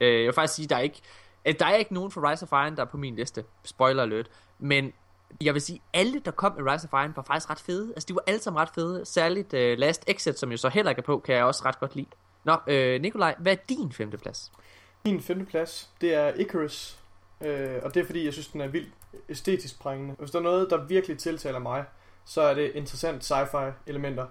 Øh, 0.00 0.14
jeg 0.14 0.26
vil 0.26 0.32
faktisk 0.32 0.54
sige, 0.54 0.68
der 0.68 0.76
er 0.76 0.80
ikke, 0.80 1.00
øh, 1.46 1.54
der 1.58 1.66
er 1.66 1.76
ikke 1.76 1.94
nogen 1.94 2.10
for 2.10 2.30
Rise 2.30 2.42
of 2.42 2.52
Iron, 2.52 2.76
der 2.76 2.82
er 2.82 2.86
på 2.86 2.96
min 2.96 3.16
liste. 3.16 3.44
Spoiler 3.64 4.02
alert. 4.02 4.30
Men 4.58 4.92
jeg 5.42 5.54
vil 5.54 5.62
sige, 5.62 5.80
alle, 5.94 6.20
der 6.24 6.30
kom 6.30 6.52
med 6.58 6.72
Rise 6.72 6.88
of 6.92 7.02
Iron, 7.02 7.12
var 7.16 7.22
faktisk 7.22 7.50
ret 7.50 7.60
fede. 7.60 7.92
Altså, 7.96 8.06
de 8.08 8.14
var 8.14 8.22
alle 8.26 8.40
sammen 8.40 8.60
ret 8.60 8.70
fede. 8.74 9.04
Særligt 9.04 9.54
uh, 9.54 9.78
Last 9.78 10.04
Exit, 10.06 10.38
som 10.38 10.50
jo 10.50 10.56
så 10.56 10.68
heller 10.68 10.90
ikke 10.90 11.00
er 11.00 11.06
på, 11.06 11.18
kan 11.18 11.34
jeg 11.34 11.44
også 11.44 11.62
ret 11.64 11.80
godt 11.80 11.96
lide. 11.96 12.06
Nå, 12.46 12.56
øh, 12.66 13.00
Nikolaj, 13.00 13.34
hvad 13.38 13.52
er 13.52 13.56
din 13.68 13.92
femte 13.92 14.18
plads? 14.18 14.52
Min 15.04 15.20
femte 15.20 15.44
plads, 15.44 15.90
det 16.00 16.14
er 16.14 16.32
Icarus. 16.34 16.98
Øh, 17.40 17.76
og 17.82 17.94
det 17.94 18.00
er 18.00 18.04
fordi, 18.06 18.24
jeg 18.24 18.32
synes, 18.32 18.48
den 18.48 18.60
er 18.60 18.66
vildt 18.68 18.88
æstetisk 19.28 19.80
prængende. 19.80 20.14
Hvis 20.18 20.30
der 20.30 20.38
er 20.38 20.42
noget, 20.42 20.70
der 20.70 20.84
virkelig 20.84 21.18
tiltaler 21.18 21.58
mig, 21.58 21.84
så 22.24 22.40
er 22.40 22.54
det 22.54 22.72
interessant 22.74 23.30
sci-fi 23.32 23.72
elementer. 23.86 24.26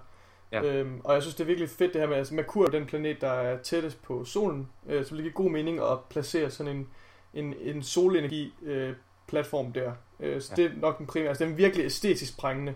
Ja. 0.52 0.62
Øhm, 0.62 1.00
og 1.04 1.14
jeg 1.14 1.22
synes, 1.22 1.34
det 1.34 1.42
er 1.44 1.46
virkelig 1.46 1.70
fedt 1.70 1.92
det 1.92 2.00
her 2.00 2.08
med, 2.08 2.16
altså 2.16 2.34
Merkur 2.34 2.66
er 2.66 2.70
den 2.70 2.86
planet, 2.86 3.20
der 3.20 3.30
er 3.30 3.58
tættest 3.62 4.02
på 4.02 4.24
solen. 4.24 4.68
Øh, 4.88 5.04
så 5.06 5.14
det 5.14 5.22
giver 5.22 5.34
god 5.34 5.50
mening 5.50 5.80
at 5.80 5.98
placere 6.10 6.50
sådan 6.50 6.76
en, 6.76 6.88
en, 7.34 7.54
en 7.60 7.82
solenergi 7.82 8.54
øh, 8.62 8.94
platform 9.28 9.72
der. 9.72 9.92
Øh, 10.20 10.42
så 10.42 10.54
Ja. 10.58 10.62
det 10.62 10.70
er 10.72 10.76
nok 10.80 10.98
den 10.98 11.06
primære. 11.06 11.28
Altså, 11.28 11.44
den 11.44 11.52
er 11.52 11.56
virkelig 11.56 11.84
æstetisk 11.86 12.38
prængende. 12.38 12.74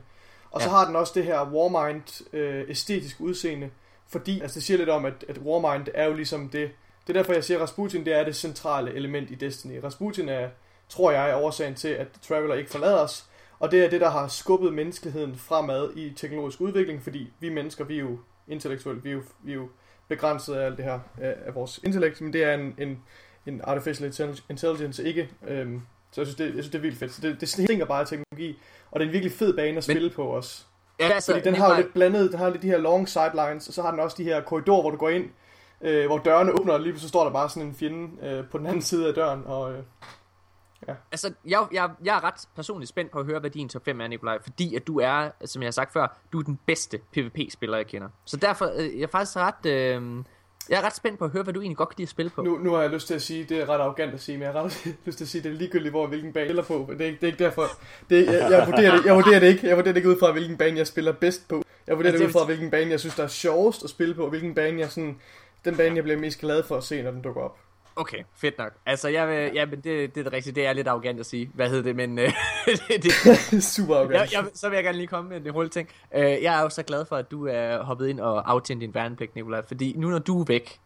Og 0.51 0.61
så 0.61 0.69
Ja. 0.69 0.75
har 0.75 0.87
den 0.87 0.97
også 0.97 1.13
det 1.15 1.25
her 1.25 1.45
Warmind 1.53 2.25
øh, 2.33 2.65
æstetisk 2.71 3.17
udseende, 3.21 3.71
fordi 4.11 4.41
altså 4.41 4.55
det 4.55 4.63
siger 4.63 4.79
lidt 4.79 4.89
om, 4.89 5.05
at, 5.05 5.25
at 5.29 5.39
Warmind 5.39 5.87
er 5.95 6.07
jo 6.07 6.13
ligesom 6.15 6.49
det. 6.49 6.71
Det 7.07 7.17
er 7.17 7.19
derfor, 7.19 7.33
jeg 7.33 7.45
siger, 7.45 7.59
at 7.59 7.63
Rasputin 7.63 8.05
det 8.05 8.15
er 8.15 8.25
det 8.25 8.37
centrale 8.37 8.95
element 8.95 9.31
i 9.31 9.35
Destiny. 9.35 9.81
Rasputin 9.85 10.29
er, 10.29 10.49
tror 10.89 11.11
jeg, 11.11 11.31
er 11.31 11.37
årsagen 11.37 11.75
til, 11.75 11.89
at 11.89 12.09
Traveler 12.23 12.55
ikke 12.55 12.71
forlader 12.71 12.99
os. 12.99 13.25
Og 13.59 13.71
det 13.71 13.85
er 13.85 13.91
det, 13.91 14.01
der 14.01 14.11
har 14.11 14.29
skubbet 14.29 14.73
menneskeheden 14.73 15.37
fremad 15.37 15.97
i 15.97 16.13
teknologisk 16.17 16.61
udvikling, 16.61 17.03
fordi 17.03 17.33
vi 17.41 17.49
mennesker, 17.49 17.85
vi 17.85 17.97
er 17.97 18.01
jo 18.01 18.19
intellektuelt, 18.49 19.05
vi 19.05 19.09
er 19.09 19.15
jo, 19.15 19.23
vi 19.43 19.51
er 19.51 19.55
jo 19.55 19.69
begrænset 20.09 20.55
af 20.55 20.67
alt 20.67 20.77
det 20.77 20.85
her, 20.85 21.01
af, 21.19 21.55
vores 21.55 21.81
intellekt, 21.85 22.21
men 22.21 22.33
det 22.33 22.45
er 22.45 22.55
en, 22.55 22.75
en, 22.79 23.03
en 23.47 23.61
artificial 23.65 24.11
intelli- 24.11 24.43
intelligence 24.51 25.05
ikke. 25.05 25.29
Øhm, 25.49 25.83
så 26.13 26.21
jeg 26.21 26.27
synes, 26.27 26.37
det, 26.37 26.45
jeg 26.45 26.53
synes, 26.53 26.69
det 26.69 26.75
er 26.75 26.83
vildt 26.83 26.99
fedt. 26.99 27.13
Så 27.13 27.21
det, 27.21 27.41
det 27.41 27.49
stinker 27.49 27.85
bare 27.85 28.01
af 28.01 28.07
teknologi, 28.07 28.59
og 28.91 29.01
det 29.01 29.07
er 29.07 29.09
en 29.09 29.13
virkelig 29.13 29.33
fed 29.33 29.57
bane 29.57 29.77
at 29.77 29.85
spille 29.85 30.09
men, 30.09 30.15
på 30.15 30.37
os. 30.37 30.67
Ja, 31.01 31.09
altså, 31.09 31.33
Fordi 31.33 31.45
den 31.45 31.55
har 31.55 31.71
jo 31.71 31.77
lidt 31.77 31.93
blandet, 31.93 32.31
den 32.31 32.39
har 32.39 32.49
lidt 32.49 32.63
de 32.63 32.67
her 32.67 32.79
long 32.79 33.09
sidelines, 33.09 33.69
og 33.69 33.75
så 33.75 33.83
har 33.83 33.91
den 33.91 34.01
også 34.01 34.17
de 34.17 34.25
her 34.25 34.41
korridorer, 34.41 34.81
hvor 34.81 34.91
du 34.91 34.97
går 34.97 35.09
ind, 35.09 35.25
øh, 35.81 36.07
hvor 36.07 36.19
dørene 36.19 36.53
åbner, 36.53 36.73
og 36.73 36.81
lige 36.81 36.93
pludselig 36.93 37.09
står 37.09 37.25
der 37.25 37.31
bare 37.31 37.49
sådan 37.49 37.69
en 37.69 37.75
fjende 37.75 38.27
øh, 38.27 38.45
på 38.51 38.59
den 38.59 38.67
anden 38.67 38.83
side 38.83 39.09
af 39.09 39.15
døren, 39.15 39.43
og 39.47 39.73
øh, 39.73 39.79
Altså, 41.13 41.33
jeg, 41.47 41.67
jeg, 41.73 41.91
jeg 42.05 42.17
er 42.17 42.25
ret 42.25 42.49
personligt 42.57 42.89
spændt 42.89 43.11
på 43.11 43.19
at 43.19 43.27
høre, 43.27 43.41
hvad 43.41 43.51
din 43.51 43.69
top 43.69 43.85
5 43.85 44.01
er, 44.01 44.07
Nikolaj, 44.07 44.39
fordi 44.43 44.75
at 44.75 44.87
du 44.87 45.01
er, 45.01 45.31
som 45.45 45.63
jeg 45.63 45.67
har 45.67 45.73
sagt 45.73 45.93
før, 45.93 46.19
du 46.33 46.39
er 46.39 46.43
den 46.43 46.59
bedste 46.67 46.99
PvP-spiller, 47.13 47.77
jeg 47.77 47.87
kender. 47.87 48.09
Så 48.25 48.37
derfor 48.37 48.71
øh, 48.77 48.99
jeg 48.99 49.03
er 49.03 49.11
faktisk 49.11 49.37
ret, 49.37 49.67
øh, 49.67 50.25
jeg 50.71 50.79
er 50.79 50.83
ret 50.87 50.97
spændt 50.97 51.19
på 51.19 51.25
at 51.25 51.31
høre, 51.31 51.43
hvad 51.43 51.55
du 51.55 51.61
egentlig 51.61 51.77
godt 51.77 51.89
kan 51.89 51.95
lide 51.99 52.05
at 52.05 52.09
spille 52.09 52.31
på. 52.31 52.43
nu, 52.43 52.59
nu 52.59 52.73
har 52.73 52.81
jeg 52.83 52.91
lyst 52.91 53.07
til 53.07 53.15
at 53.15 53.23
sige, 53.23 53.45
det 53.45 53.61
er 53.61 53.69
ret 53.69 53.81
arrogant 53.81 54.15
at 54.15 54.21
sige, 54.21 54.39
men 54.39 54.43
jeg 54.45 54.53
har 54.53 54.63
ret 54.63 54.87
lyst 55.07 55.19
til 55.19 55.25
at 55.25 55.29
sige, 55.29 55.43
det 55.43 55.53
er 55.53 55.57
ligegyldigt, 55.57 55.91
hvor 55.93 56.07
hvilken 56.07 56.33
bane 56.33 56.47
jeg 56.47 56.49
spiller 56.49 56.63
på, 56.63 56.87
men 56.89 56.99
det 56.99 57.05
er, 57.05 57.09
ikke- 57.09 57.21
det 57.21 57.27
er 57.27 57.33
ikke 57.33 57.45
derfor. 57.45 57.67
Det 58.11 58.29
er, 58.29 58.33
jeg, 58.33 58.51
jeg, 58.51 58.67
vurderer 58.71 58.97
det, 58.97 59.05
jeg 59.05 59.15
vurderer 59.15 59.41
det 59.41 59.47
ikke, 59.49 59.67
jeg 59.69 59.77
vurderer 59.77 59.93
det 59.93 59.99
ikke 59.99 60.09
ud 60.09 60.19
fra, 60.19 60.33
hvilken 60.33 60.57
bane 60.57 60.79
jeg 60.79 60.87
spiller 60.87 61.13
bedst 61.13 61.49
på. 61.49 61.63
Jeg 61.87 61.97
vurderer 61.97 62.13
Altså, 62.13 62.23
det 62.27 62.29
ud 62.29 62.33
fra, 62.41 62.45
hvilken 62.45 62.71
bane 62.71 62.91
jeg 62.91 63.01
synes, 63.01 63.15
der 63.15 63.23
er 63.23 63.29
sjovest 63.29 63.85
at 63.85 63.91
spille 63.91 64.15
på, 64.15 64.23
og 64.25 64.31
hvilken 64.31 64.55
bane 64.55 64.81
jeg 64.81 64.91
sådan, 64.91 65.17
den 65.65 65.77
bane, 65.77 65.97
jeg 65.97 66.05
bliver 66.05 66.19
mest 66.19 66.41
glad 66.41 66.63
for 66.63 66.77
at 66.77 66.85
se, 66.85 67.03
når 67.03 67.11
den 67.11 67.23
dukker 67.23 67.43
op. 67.43 67.57
Okay, 67.97 68.25
fedt 68.37 68.59
nok. 68.59 68.73
Altså, 68.87 69.09
jeg 69.09 69.29
vil, 69.29 69.51
ja, 69.55 69.67
men 69.67 69.75
det, 69.81 70.15
det 70.15 70.21
er 70.21 70.25
det 70.25 70.33
rigtige, 70.33 70.55
det 70.55 70.67
er 70.67 70.73
lidt 70.73 70.89
arrogant 70.89 71.21
at 71.21 71.27
sige. 71.27 71.51
Hvad 71.55 71.69
hedder 71.69 71.83
det, 71.83 71.97
men 71.97 72.19
øh, 72.19 72.25
det, 72.89 73.03
det, 73.03 73.65
Super 73.75 73.97
arrogant. 73.97 74.33
jeg, 74.33 74.43
jeg, 74.43 74.51
så 74.55 74.69
vil 74.69 74.77
jeg 74.77 74.85
gerne 74.85 74.97
lige 74.99 75.07
komme 75.07 75.31
med 75.31 75.47
en 75.47 75.53
hurtig 75.53 75.73
ting. 75.73 75.89
Øh, 76.15 76.23
jeg 76.23 76.59
er 76.59 76.63
jo 76.63 76.69
så 76.69 76.83
glad 76.83 77.05
for, 77.05 77.17
at 77.17 77.31
du 77.31 77.47
er 77.47 77.83
hoppet 77.83 78.09
ind 78.09 78.21
og 78.21 78.51
aftjent 78.51 78.81
din 78.81 78.95
værnepligt, 78.95 79.35
Nikolaj, 79.35 79.67
fordi 79.67 79.95
nu 79.97 80.09
når 80.09 80.19
du 80.19 80.41
er 80.41 80.45
væk, 80.45 80.81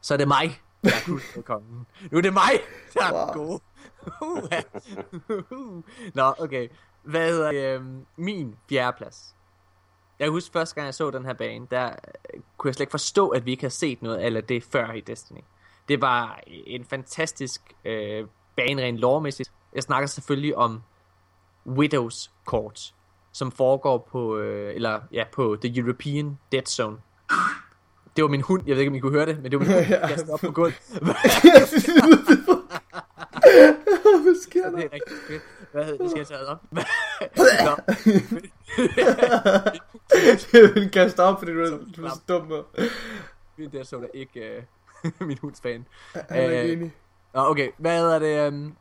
så 0.00 0.14
er 0.14 0.18
det 0.18 0.28
mig, 0.28 0.60
der 0.84 0.90
er 0.90 1.04
kulturkongen. 1.06 1.86
Nu 2.10 2.18
er 2.18 2.22
det 2.22 2.32
mig, 2.32 2.50
der 2.94 3.04
er 3.04 3.32
gode. 3.32 3.60
Uha. 4.22 4.60
Nå, 6.14 6.34
okay. 6.38 6.68
Hvad 7.02 7.30
hedder 7.32 7.52
det? 7.52 7.74
øhm, 7.74 8.06
min 8.16 8.54
fjerdeplads. 8.68 9.34
Jeg 10.18 10.26
kan 10.26 10.32
huske 10.32 10.52
første 10.52 10.74
gang, 10.74 10.86
jeg 10.86 10.94
så 10.94 11.10
den 11.10 11.24
her 11.24 11.32
bane, 11.32 11.66
der 11.70 11.86
øh, 11.86 12.40
kunne 12.56 12.68
jeg 12.68 12.74
slet 12.74 12.82
ikke 12.84 12.90
forstå, 12.90 13.28
at 13.28 13.46
vi 13.46 13.50
ikke 13.50 13.62
har 13.62 13.68
set 13.70 14.02
noget 14.02 14.16
af 14.16 14.44
det 14.44 14.64
før 14.64 14.92
i 14.92 15.00
Destiny. 15.00 15.40
Det 15.92 16.00
var 16.00 16.40
en 16.48 16.84
fantastisk 16.84 17.60
øh, 17.84 18.26
bane 18.56 18.82
rent 18.82 18.98
lovmæssigt. 18.98 19.52
Jeg 19.74 19.82
snakker 19.82 20.06
selvfølgelig 20.06 20.56
om 20.56 20.82
Widows 21.66 22.30
Court, 22.46 22.94
som 23.32 23.52
foregår 23.52 24.08
på, 24.12 24.36
øh, 24.38 24.74
eller, 24.74 25.00
ja, 25.12 25.24
på 25.32 25.56
The 25.62 25.78
European 25.80 26.38
Dead 26.52 26.62
Zone. 26.66 26.96
Det 28.16 28.22
var 28.24 28.28
min 28.28 28.40
hund, 28.40 28.62
jeg 28.66 28.76
ved 28.76 28.80
ikke, 28.80 28.90
om 28.90 28.94
I 28.94 28.98
kunne 28.98 29.12
høre 29.12 29.26
det, 29.26 29.42
men 29.42 29.50
det 29.52 29.60
var 29.60 29.66
min 29.66 29.74
hund, 29.74 29.86
der 29.86 30.08
kastede 30.08 30.32
op 30.32 30.40
på 30.40 30.50
gulvet. 30.50 30.74
Hvad 34.22 34.40
sker 34.42 34.64
Det 34.64 34.72
der? 34.72 34.78
er 34.78 34.92
rigtig 34.92 35.16
fedt. 35.28 35.42
Hvad 35.72 35.84
hedder 35.84 35.98
det? 36.02 36.10
Skal 36.10 36.18
jeg 36.18 36.26
tage 36.26 36.40
det 36.40 36.48
op? 36.48 36.62
Nå, 37.66 37.76
Den 40.80 40.90
kaster 40.90 41.22
op, 41.22 41.38
fordi 41.38 41.52
du 41.52 41.60
er, 41.60 41.78
du 41.96 42.04
er 42.04 42.08
så 42.10 42.20
dum. 42.28 42.52
det 43.56 43.72
der 43.72 43.82
så 43.82 43.96
der 43.96 44.06
ikke 44.14 44.40
øh, 44.56 44.62
min 45.20 45.38
hunds 45.38 45.60
fan. 45.60 45.86
Han 46.14 46.24
er 46.28 46.50
ikke 46.50 46.62
Øh, 46.62 46.72
enig. 46.72 46.92
Nå, 47.34 47.40
okay. 47.40 47.68
Hvad 47.78 47.98
hedder 47.98 48.18
det? 48.18 48.48
Um, 48.48 48.76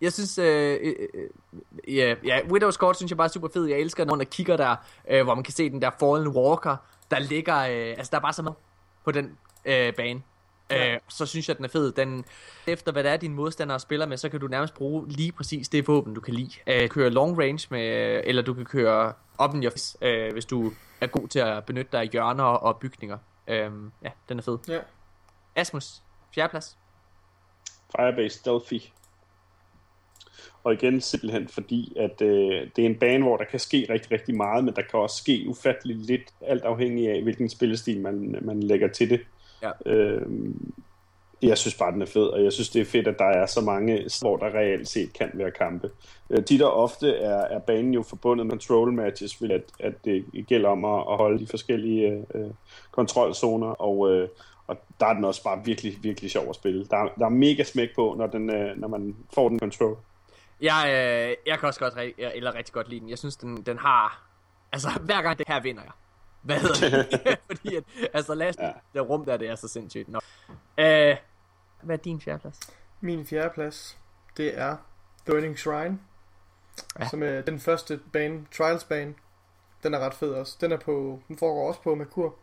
jeg 0.00 0.12
synes, 0.12 0.38
øh, 0.38 0.78
øh, 0.82 0.94
øh, 1.14 1.96
ja, 1.96 2.14
ja, 2.24 2.38
Widow's 2.38 2.72
Court 2.76 2.96
synes 2.96 3.10
jeg 3.10 3.16
bare 3.16 3.24
er 3.24 3.30
super 3.30 3.48
fed. 3.54 3.66
Jeg 3.66 3.78
elsker, 3.78 4.04
når 4.04 4.14
man 4.16 4.26
kigger 4.26 4.56
der, 4.56 4.76
øh, 5.10 5.24
hvor 5.24 5.34
man 5.34 5.44
kan 5.44 5.52
se 5.54 5.70
den 5.70 5.82
der 5.82 5.90
Fallen 6.00 6.28
Walker, 6.28 6.76
der 7.10 7.18
ligger, 7.18 7.56
øh, 7.58 7.94
altså 7.98 8.10
der 8.10 8.16
er 8.16 8.22
bare 8.22 8.32
så 8.32 8.42
meget 8.42 8.56
på 9.04 9.10
den 9.12 9.36
øh, 9.64 9.94
bane. 9.94 10.22
Ja. 10.70 10.94
Øh, 10.94 11.00
så 11.08 11.26
synes 11.26 11.48
jeg, 11.48 11.56
den 11.56 11.64
er 11.64 11.68
fed. 11.68 11.92
Den, 11.92 12.24
efter 12.66 12.92
hvad 12.92 13.04
det 13.04 13.12
er, 13.12 13.16
dine 13.16 13.34
modstandere 13.34 13.80
spiller 13.80 14.06
med, 14.06 14.16
så 14.16 14.28
kan 14.28 14.40
du 14.40 14.46
nærmest 14.48 14.74
bruge 14.74 15.08
lige 15.08 15.32
præcis 15.32 15.68
det 15.68 15.88
våben, 15.88 16.14
du 16.14 16.20
kan 16.20 16.34
lide. 16.34 16.50
Øh, 16.66 16.88
køre 16.88 17.10
long 17.10 17.38
range 17.38 17.66
med, 17.70 18.20
eller 18.24 18.42
du 18.42 18.54
kan 18.54 18.64
køre 18.64 19.12
up 19.44 19.54
in 19.54 19.62
your 19.62 19.70
face, 19.70 19.98
øh, 20.02 20.32
hvis 20.32 20.44
du 20.44 20.72
er 21.00 21.06
god 21.06 21.28
til 21.28 21.38
at 21.38 21.64
benytte 21.64 21.88
dig 21.92 22.00
af 22.00 22.08
hjørner 22.08 22.44
og 22.44 22.76
bygninger. 22.76 23.18
Øh, 23.48 23.70
ja, 24.02 24.10
den 24.28 24.38
er 24.38 24.42
fed. 24.42 24.58
Ja. 24.68 24.78
Asmus, 25.58 26.02
fjerdeplads. 26.34 26.78
Firebase 27.96 28.38
Stealthy. 28.38 28.80
Og 30.64 30.72
igen 30.72 31.00
simpelthen 31.00 31.48
fordi, 31.48 31.92
at 31.96 32.22
øh, 32.22 32.68
det 32.76 32.82
er 32.82 32.86
en 32.86 32.98
bane, 32.98 33.24
hvor 33.24 33.36
der 33.36 33.44
kan 33.44 33.60
ske 33.60 33.86
rigtig, 33.90 34.12
rigtig 34.12 34.36
meget, 34.36 34.64
men 34.64 34.74
der 34.74 34.82
kan 34.82 35.00
også 35.00 35.16
ske 35.16 35.44
ufatteligt 35.48 35.98
lidt, 35.98 36.34
alt 36.40 36.64
afhængig 36.64 37.10
af, 37.10 37.22
hvilken 37.22 37.48
spillestil 37.48 38.00
man, 38.00 38.38
man 38.42 38.62
lægger 38.62 38.88
til 38.88 39.10
det. 39.10 39.20
Ja. 39.62 39.70
Øh, 39.86 40.26
jeg 41.42 41.58
synes 41.58 41.74
bare, 41.74 41.92
den 41.92 42.02
er 42.02 42.06
fed, 42.06 42.26
og 42.26 42.44
jeg 42.44 42.52
synes, 42.52 42.68
det 42.68 42.80
er 42.80 42.84
fedt, 42.84 43.08
at 43.08 43.18
der 43.18 43.24
er 43.24 43.46
så 43.46 43.60
mange, 43.60 44.08
hvor 44.20 44.36
der 44.36 44.54
reelt 44.54 44.88
set 44.88 45.12
kan 45.12 45.30
være 45.34 45.50
kampe. 45.50 45.90
Øh, 46.30 46.44
tit 46.44 46.62
og 46.62 46.72
ofte 46.72 47.16
er, 47.16 47.38
er 47.38 47.58
banen 47.58 47.94
jo 47.94 48.02
forbundet 48.02 48.46
med 48.46 48.52
control 48.52 48.92
matches, 48.92 49.42
at, 49.42 49.62
at 49.80 50.04
det 50.04 50.24
gælder 50.46 50.68
om 50.68 50.84
at, 50.84 51.00
at 51.10 51.16
holde 51.16 51.38
de 51.38 51.46
forskellige 51.46 52.26
øh, 52.34 52.50
kontrolzoner, 52.90 53.66
og, 53.66 54.12
øh, 54.12 54.28
og 54.68 54.76
der 55.00 55.06
er 55.06 55.12
den 55.14 55.24
også 55.24 55.42
bare 55.42 55.64
virkelig, 55.64 55.98
virkelig 56.02 56.30
sjov 56.30 56.48
at 56.48 56.54
spille. 56.54 56.84
Der, 56.86 56.96
er- 56.96 57.14
der 57.18 57.24
er 57.24 57.28
mega 57.28 57.64
smæk 57.64 57.88
på, 57.94 58.14
når, 58.18 58.26
den, 58.26 58.50
øh, 58.50 58.76
når 58.76 58.88
man 58.88 59.16
får 59.34 59.48
den 59.48 59.58
control. 59.58 59.98
Jeg, 60.60 60.84
øh, 60.86 61.36
jeg 61.46 61.58
kan 61.58 61.66
også 61.66 61.80
godt 61.80 61.94
eller 62.18 62.54
rigtig 62.54 62.74
godt 62.74 62.88
lide 62.88 63.00
den. 63.00 63.08
Jeg 63.10 63.18
synes, 63.18 63.36
den, 63.36 63.56
den 63.56 63.78
har... 63.78 64.22
Altså, 64.72 64.88
hver 65.04 65.22
gang 65.22 65.38
det 65.38 65.48
her 65.48 65.60
vinder 65.62 65.82
jeg. 65.82 65.92
Hvad 66.42 66.56
hedder 66.60 67.08
det? 67.10 67.38
Fordi 67.50 67.76
at, 67.76 67.84
altså, 68.12 68.34
lad 68.34 68.48
os, 68.48 68.56
ja. 68.58 68.72
det 68.94 69.08
rum 69.08 69.24
der, 69.24 69.36
det 69.36 69.48
er 69.48 69.54
så 69.54 69.68
sindssygt. 69.68 70.08
Nå. 70.08 70.20
Øh, 70.78 71.16
hvad 71.82 71.98
er 71.98 72.02
din 72.04 72.20
fjerdeplads? 72.20 72.60
Min 73.00 73.26
fjerde 73.26 73.50
plads, 73.54 73.98
det 74.36 74.58
er 74.58 74.76
Burning 75.26 75.58
Shrine, 75.58 75.98
ja. 77.00 77.08
som 77.08 77.22
er 77.22 77.40
den 77.40 77.60
første 77.60 78.00
bane, 78.12 78.46
Trials 78.56 78.84
bane. 78.84 79.14
Den 79.82 79.94
er 79.94 79.98
ret 79.98 80.14
fed 80.14 80.32
også. 80.32 80.56
Den 80.60 80.72
er 80.72 80.76
på, 80.76 81.20
den 81.28 81.38
foregår 81.38 81.68
også 81.68 81.80
på 81.82 81.94
Merkur. 81.94 82.34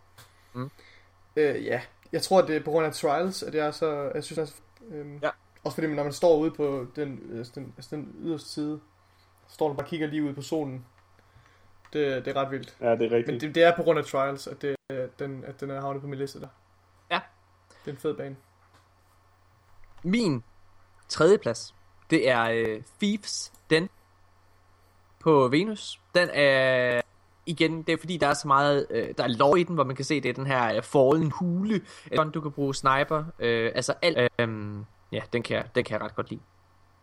Mm. 0.54 0.70
Øh, 1.36 1.66
ja, 1.66 1.82
jeg 2.12 2.22
tror, 2.22 2.42
det 2.42 2.56
er 2.56 2.64
på 2.64 2.72
grund 2.72 2.86
af 2.86 2.94
Trials, 2.94 3.44
at 3.44 3.56
jeg 3.56 3.68
er 3.68 3.72
så, 3.72 4.12
jeg 4.16 4.24
synes, 4.24 4.38
altså, 4.40 4.56
øhm, 4.92 5.20
Ja. 5.24 5.30
også 5.64 5.76
fordi 5.76 5.88
når 5.88 6.04
man 6.04 6.14
står 6.14 6.38
ude 6.38 6.52
på 6.52 6.88
den, 6.96 7.38
altså 7.38 7.52
den, 7.56 7.74
altså 7.78 7.96
den 7.96 8.16
yderste 8.20 8.50
side, 8.50 8.80
står 9.48 9.68
du 9.68 9.74
bare 9.74 9.84
og 9.86 9.90
kigger 9.90 10.08
lige 10.08 10.24
ud 10.24 10.34
på 10.34 10.42
solen. 10.42 10.86
Det, 11.94 12.26
det 12.26 12.38
er 12.38 12.42
ret 12.42 12.52
vildt. 12.52 12.76
Ja, 12.82 12.92
det 12.92 13.02
er 13.02 13.12
rigtigt. 13.12 13.28
Men 13.28 13.42
det, 13.42 13.56
det 13.56 13.64
er 13.64 13.76
på 13.76 13.84
grund 13.84 14.00
af 14.00 14.06
Trials, 14.06 14.48
at, 14.48 14.62
det, 14.62 14.76
at, 14.90 15.20
den, 15.20 15.44
at 15.46 15.62
den 15.62 15.70
er 15.72 15.82
havnet 15.82 16.02
på 16.02 16.08
min 16.08 16.20
liste 16.20 16.42
der. 16.42 16.48
Ja. 17.12 17.20
Det 17.86 17.92
er 17.92 17.96
en 17.96 17.98
fed 18.02 18.14
bane. 18.14 18.36
Min 20.04 20.44
tredje 21.10 21.38
plads, 21.38 21.76
det 22.10 22.30
er 22.30 22.44
øh, 22.44 22.82
Thieves 23.02 23.54
Den 23.70 23.90
på 25.20 25.48
Venus. 25.48 26.02
Den 26.16 26.30
er 26.34 27.02
igen, 27.46 27.82
det 27.84 27.94
er 27.94 27.98
fordi, 28.00 28.18
der 28.18 28.28
er 28.28 28.34
så 28.34 28.48
meget, 28.48 28.88
øh, 28.90 29.08
der 29.18 29.24
er 29.24 29.28
lov 29.28 29.58
i 29.58 29.64
den, 29.64 29.76
hvor 29.76 29.84
man 29.84 29.96
kan 29.96 30.06
se, 30.06 30.22
det 30.22 30.30
er 30.30 30.34
den 30.34 30.48
her 30.48 30.76
øh, 30.76 30.84
fallen 30.84 31.32
hule, 31.32 31.82
eller 32.12 32.24
du 32.24 32.42
kan 32.42 32.52
bruge 32.52 32.76
sniper, 32.76 33.24
øh, 33.40 33.72
altså 33.76 33.94
alt, 34.02 34.18
øh, 34.40 34.48
ja, 35.12 35.22
den 35.34 35.44
kan, 35.44 35.56
jeg, 35.56 35.66
den 35.76 35.84
kan 35.84 35.94
jeg 35.94 36.02
ret 36.02 36.16
godt 36.16 36.30
lide. 36.30 36.42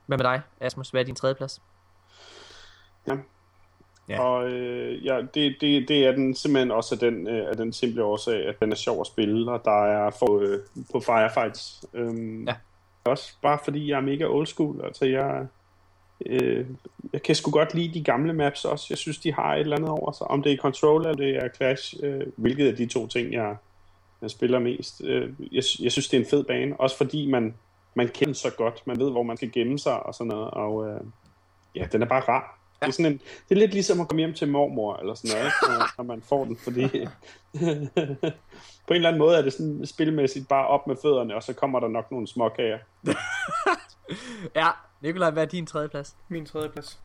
Hvad 0.07 0.19
med 0.19 0.25
dig, 0.25 0.41
Asmus? 0.61 0.91
Hvad 0.91 1.01
er 1.01 1.05
din 1.05 1.15
tredje 1.15 1.35
plads? 1.35 1.63
Ja. 3.07 3.13
Ja. 3.15 3.19
Ja. 4.09 4.21
Og 4.21 4.51
øh, 4.51 5.05
ja, 5.07 5.21
det, 5.35 5.57
det, 5.61 5.89
det 5.89 6.07
er 6.07 6.13
den 6.13 6.35
simpelthen 6.35 6.71
også 6.71 6.95
af 6.95 6.99
den, 6.99 7.29
øh, 7.29 7.49
af 7.51 7.57
den 7.57 7.73
simple 7.73 8.05
årsag, 8.05 8.47
at 8.47 8.61
den 8.61 8.73
er 8.73 8.77
sjov 8.77 9.01
at 9.01 9.07
spille, 9.07 9.53
og 9.53 9.65
der 9.65 9.85
er 9.85 10.11
for, 10.11 10.39
øh, 10.41 10.59
på 10.93 11.01
firefights. 11.01 11.85
Øhm, 11.95 12.45
Ja. 12.45 12.55
Også 13.05 13.33
bare 13.43 13.59
fordi 13.65 13.91
jeg 13.91 13.97
er 13.97 14.01
mega 14.01 14.25
old 14.25 14.47
school. 14.47 14.85
Altså 14.85 15.05
jeg, 15.05 15.47
øh, 16.27 16.67
jeg 17.13 17.23
kan 17.23 17.35
sgu 17.35 17.51
godt 17.51 17.75
lide 17.75 17.95
de 17.95 18.05
gamle 18.05 18.33
maps 18.33 18.65
også. 18.65 18.87
Jeg 18.91 18.99
synes, 18.99 19.19
de 19.19 19.33
har 19.33 19.55
et 19.55 19.61
eller 19.61 19.77
andet 19.77 19.91
over 19.91 20.13
sig. 20.13 20.27
Om 20.27 20.43
det 20.43 20.53
er 20.53 20.57
Control 20.57 21.01
eller 21.01 21.17
det 21.17 21.37
er 21.37 21.49
Clash, 21.57 21.95
øh, 22.03 22.27
hvilket 22.37 22.69
af 22.69 22.77
de 22.77 22.87
to 22.87 23.07
ting, 23.07 23.33
jeg, 23.33 23.57
jeg 24.23 24.31
spiller 24.31 24.59
mest. 24.59 25.03
Øh, 25.05 25.31
jeg, 25.53 25.63
jeg 25.81 25.93
synes, 25.93 26.09
det 26.09 26.17
er 26.17 26.21
en 26.21 26.31
fed 26.31 26.45
bane, 26.45 26.81
også 26.81 26.97
fordi 26.97 27.31
man, 27.31 27.55
man 27.95 28.09
kender 28.09 28.35
så 28.35 28.51
godt. 28.51 28.83
Man 28.87 28.99
ved, 28.99 29.11
hvor 29.11 29.23
man 29.23 29.37
skal 29.37 29.53
gemme 29.53 29.79
sig 29.79 30.07
og 30.07 30.15
sådan 30.15 30.29
noget, 30.29 30.51
og 30.51 30.89
øh, 30.89 31.01
ja, 31.75 31.87
den 31.93 32.03
er 32.03 32.07
bare 32.07 32.21
rar. 32.21 32.62
Ja. 32.83 32.87
Det, 32.87 32.93
er 32.93 32.97
sådan 33.03 33.13
en, 33.13 33.19
det 33.49 33.55
er 33.55 33.59
lidt 33.61 33.73
ligesom 33.73 34.01
at 34.01 34.09
komme 34.09 34.19
hjem 34.21 34.35
til 34.35 34.49
mormor, 34.49 34.97
eller 34.97 35.15
sådan 35.15 35.31
noget, 35.37 35.45
ikke? 35.47 35.79
når, 35.79 35.89
når 35.99 36.05
man 36.05 36.23
får 36.23 36.45
den, 36.45 36.57
fordi 36.57 36.89
på 38.87 38.95
en 38.95 38.97
eller 38.97 39.09
anden 39.09 39.19
måde 39.19 39.37
er 39.39 39.43
det 39.43 39.53
sådan 39.53 39.87
spilmæssigt 39.87 40.49
bare 40.49 40.67
op 40.67 40.87
med 40.87 40.97
fødderne, 41.03 41.35
og 41.35 41.43
så 41.43 41.53
kommer 41.53 41.81
der 41.81 41.89
nok 41.89 42.11
nogle 42.11 42.27
småkager. 42.29 42.79
Ja, 44.55 44.69
Nikolaj, 45.01 45.31
hvad 45.31 45.43
er 45.43 45.47
din 45.47 45.67
tredje 45.67 45.89
plads? 45.89 46.15
Min 46.29 46.47
tredje 46.47 46.69
plads. 46.69 46.99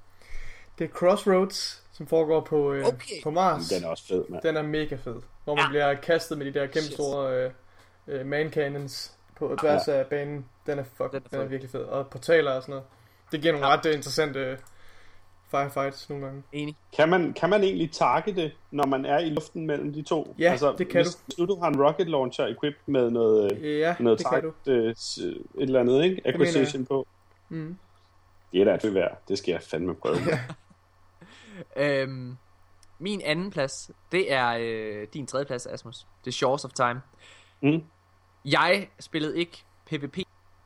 Det 0.80 0.86
er 0.86 0.90
Crossroads, 0.90 1.84
som 1.94 2.08
foregår 2.08 2.42
på, 2.42 2.74
øh, 2.74 2.86
Okay. 2.86 3.24
på 3.24 3.32
Mars. 3.32 3.68
Den 3.68 3.84
er 3.84 3.88
også 3.88 4.08
fed, 4.08 4.26
mand. 4.30 4.44
Den 4.44 4.58
er 4.58 4.62
mega 4.62 4.96
fed. 4.96 5.16
Hvor 5.44 5.56
man 5.56 5.64
Ja. 5.64 5.70
bliver 5.70 5.94
kastet 5.94 6.38
med 6.38 6.46
de 6.46 6.54
der 6.54 6.66
kæmpe 6.66 6.92
store 6.92 7.34
øh, 7.46 7.52
øh, 8.08 8.26
man 8.26 8.50
cannons 8.52 9.14
på 9.36 9.56
tværs 9.62 9.88
af 9.88 10.06
banen. 10.06 10.46
Den 10.66 10.80
er, 10.80 10.84
fuck, 10.84 11.12
Den 11.12 11.22
den 11.22 11.30
er 11.32 11.38
er, 11.38 11.42
fed. 11.44 11.50
virkelig 11.50 11.72
fed. 11.72 11.82
Og 11.82 12.08
portaler 12.08 12.52
og 12.52 12.62
sådan 12.62 12.72
noget. 12.72 12.86
Det 13.32 13.42
giver 13.42 13.54
nogle 13.54 13.68
Ja. 13.68 13.74
ret 13.78 13.86
øh, 13.86 13.94
interessante 13.96 14.40
øh, 14.40 14.58
firefights 15.52 16.10
nogle 16.10 16.26
gange. 16.26 16.44
Enig. 16.52 16.76
Kan 16.98 17.10
man, 17.10 17.34
kan 17.34 17.50
man 17.50 17.64
egentlig 17.64 17.92
targete, 17.92 18.52
når 18.72 18.86
man 18.86 19.06
er 19.06 19.20
i 19.20 19.30
luften 19.30 19.66
mellem 19.68 19.94
de 19.94 20.02
to? 20.02 20.36
Ja, 20.40 20.52
altså, 20.52 20.76
det 20.78 20.88
kan 20.90 21.02
hvis, 21.02 21.18
Hvis 21.26 21.38
nu 21.38 21.46
du 21.46 21.60
har 21.60 21.68
en 21.68 21.84
rocket 21.84 22.10
launcher 22.10 22.46
equipped 22.46 22.82
med 22.86 23.12
noget, 23.12 23.58
øh, 23.58 23.80
Ja, 23.80 23.96
noget 24.00 24.20
det 24.20 24.28
kan 24.28 24.42
du. 24.44 24.52
target, 24.66 24.86
øh, 24.86 25.32
et 25.32 25.46
eller 25.56 25.80
andet, 25.80 26.04
ikke? 26.04 26.22
Acquisition 26.26 26.86
på. 26.86 27.08
Mm. 27.50 27.78
Det 28.52 28.62
er 28.62 28.66
da 28.78 28.88
et 28.88 28.94
værd. 28.94 29.22
Det 29.28 29.38
skal 29.38 29.52
jeg 29.52 29.62
fandme 29.62 29.96
prøve. 29.96 30.16
Øhm, 31.78 32.38
min 33.00 33.22
anden 33.22 33.52
plads, 33.52 33.92
det 34.12 34.34
er 34.34 34.58
øh, 34.60 35.08
din 35.14 35.28
tredje 35.28 35.46
plads, 35.46 35.66
Asmus. 35.66 36.08
Det 36.26 36.32
er 36.32 36.34
Shores 36.34 36.66
of 36.66 36.72
Time. 36.74 37.02
Mm. 37.62 37.84
Jeg 38.46 38.90
spillede 39.00 39.38
ikke 39.40 39.64
PvP 39.86 40.18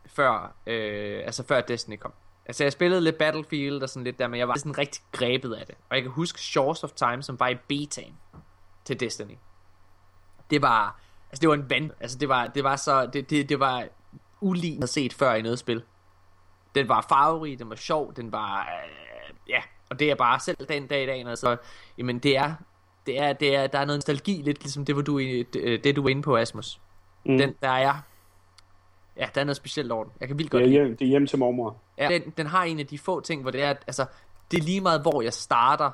før, 0.05 0.55
øh, 0.67 1.21
altså 1.25 1.43
før 1.43 1.61
Destiny 1.61 1.95
kom. 1.95 2.13
Altså 2.51 2.63
jeg 2.63 2.71
spillede 2.71 3.01
lidt 3.01 3.17
Battlefield 3.17 3.83
og 3.83 3.89
sådan 3.89 4.03
lidt 4.03 4.19
der, 4.19 4.27
men 4.27 4.39
jeg 4.39 4.47
var 4.47 4.55
sådan 4.57 4.77
rigtig 4.77 5.01
grebet 5.11 5.53
af 5.53 5.65
det. 5.65 5.75
Og 5.89 5.95
jeg 5.95 6.03
kan 6.03 6.11
huske 6.11 6.39
Shores 6.39 6.83
of 6.83 6.91
Time, 6.91 7.23
som 7.23 7.39
var 7.39 7.47
i 7.47 7.55
betaen 7.67 8.15
til 8.85 8.99
Destiny. 8.99 9.37
Det 10.49 10.61
var, 10.61 10.99
altså 11.29 11.41
det 11.41 11.49
var 11.49 11.55
en 11.55 11.69
vand, 11.69 11.91
altså 11.99 12.17
det 12.17 12.29
var, 12.29 12.47
det 12.47 12.63
var 12.63 12.75
så, 12.75 13.05
det, 13.05 13.29
det, 13.29 13.49
det 13.49 13.59
var 13.59 13.87
ulig 14.41 14.83
at 14.83 14.89
set 14.89 15.13
før 15.13 15.33
i 15.33 15.41
noget 15.41 15.59
spil. 15.59 15.83
Den 16.75 16.87
var 16.89 17.05
farverig, 17.09 17.59
den 17.59 17.69
var 17.69 17.75
sjov, 17.75 18.13
den 18.15 18.31
var, 18.31 18.59
øh, 18.61 19.49
ja, 19.49 19.61
og 19.89 19.99
det 19.99 20.11
er 20.11 20.15
bare 20.15 20.39
selv 20.39 20.67
den 20.69 20.87
dag 20.87 21.03
i 21.03 21.05
dag, 21.05 21.23
når 21.23 21.35
så, 21.35 21.57
jamen 21.97 22.19
det 22.19 22.37
er, 22.37 22.53
det 23.05 23.19
er, 23.19 23.33
det 23.33 23.55
er, 23.55 23.67
der 23.67 23.79
er 23.79 23.85
noget 23.85 23.97
nostalgi, 23.97 24.41
lidt 24.41 24.59
ligesom 24.63 24.85
det, 24.85 24.95
var 24.95 25.01
du, 25.01 25.17
i- 25.19 25.43
det, 25.43 25.83
det 25.83 25.95
du 25.95 26.01
var 26.01 26.09
inde 26.09 26.21
på, 26.21 26.37
Asmus. 26.37 26.81
Mm. 27.25 27.37
Den, 27.37 27.55
der 27.61 27.69
er, 27.69 27.93
ja, 29.17 29.29
der 29.35 29.41
er 29.41 29.45
noget 29.45 29.57
specielt 29.57 29.91
over 29.91 30.03
den. 30.03 30.13
Jeg 30.19 30.27
kan 30.27 30.37
vildt 30.37 30.51
Det 30.51 30.59
godt 30.59 30.63
er, 30.63 30.67
lide 30.67 30.83
hjem, 30.83 30.97
det 30.97 31.05
er 31.05 31.09
hjem 31.09 31.27
til 31.27 31.39
mormor. 31.39 31.77
Ja, 31.97 32.07
den, 32.07 32.33
den 32.37 32.47
har 32.47 32.63
en 32.63 32.79
af 32.79 32.87
de 32.87 32.97
få 32.97 33.21
ting, 33.21 33.41
hvor 33.41 33.51
det 33.51 33.63
er, 33.63 33.69
at, 33.69 33.83
altså, 33.87 34.05
det 34.51 34.59
er 34.59 34.63
lige 34.63 34.81
meget, 34.81 35.01
hvor 35.01 35.21
jeg 35.21 35.33
starter, 35.33 35.91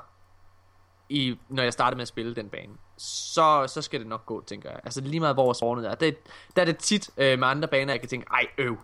i, 1.08 1.38
når 1.48 1.62
jeg 1.62 1.72
starter 1.72 1.96
med 1.96 2.02
at 2.02 2.08
spille 2.08 2.34
den 2.34 2.48
bane. 2.48 2.72
Så, 2.96 3.64
så 3.66 3.82
skal 3.82 4.00
det 4.00 4.08
nok 4.08 4.26
gå, 4.26 4.44
tænker 4.44 4.70
jeg. 4.70 4.80
Altså, 4.84 5.00
det 5.00 5.06
er 5.06 5.10
lige 5.10 5.20
meget, 5.20 5.36
hvor 5.36 5.52
spawnet 5.52 5.90
er. 5.90 5.94
Det, 5.94 6.16
der 6.56 6.62
er 6.62 6.66
det 6.66 6.78
tit 6.78 7.10
øh, 7.16 7.38
med 7.38 7.48
andre 7.48 7.68
baner, 7.68 7.92
jeg 7.92 8.00
kan 8.00 8.08
tænke, 8.08 8.26
ej, 8.30 8.46
øv. 8.58 8.76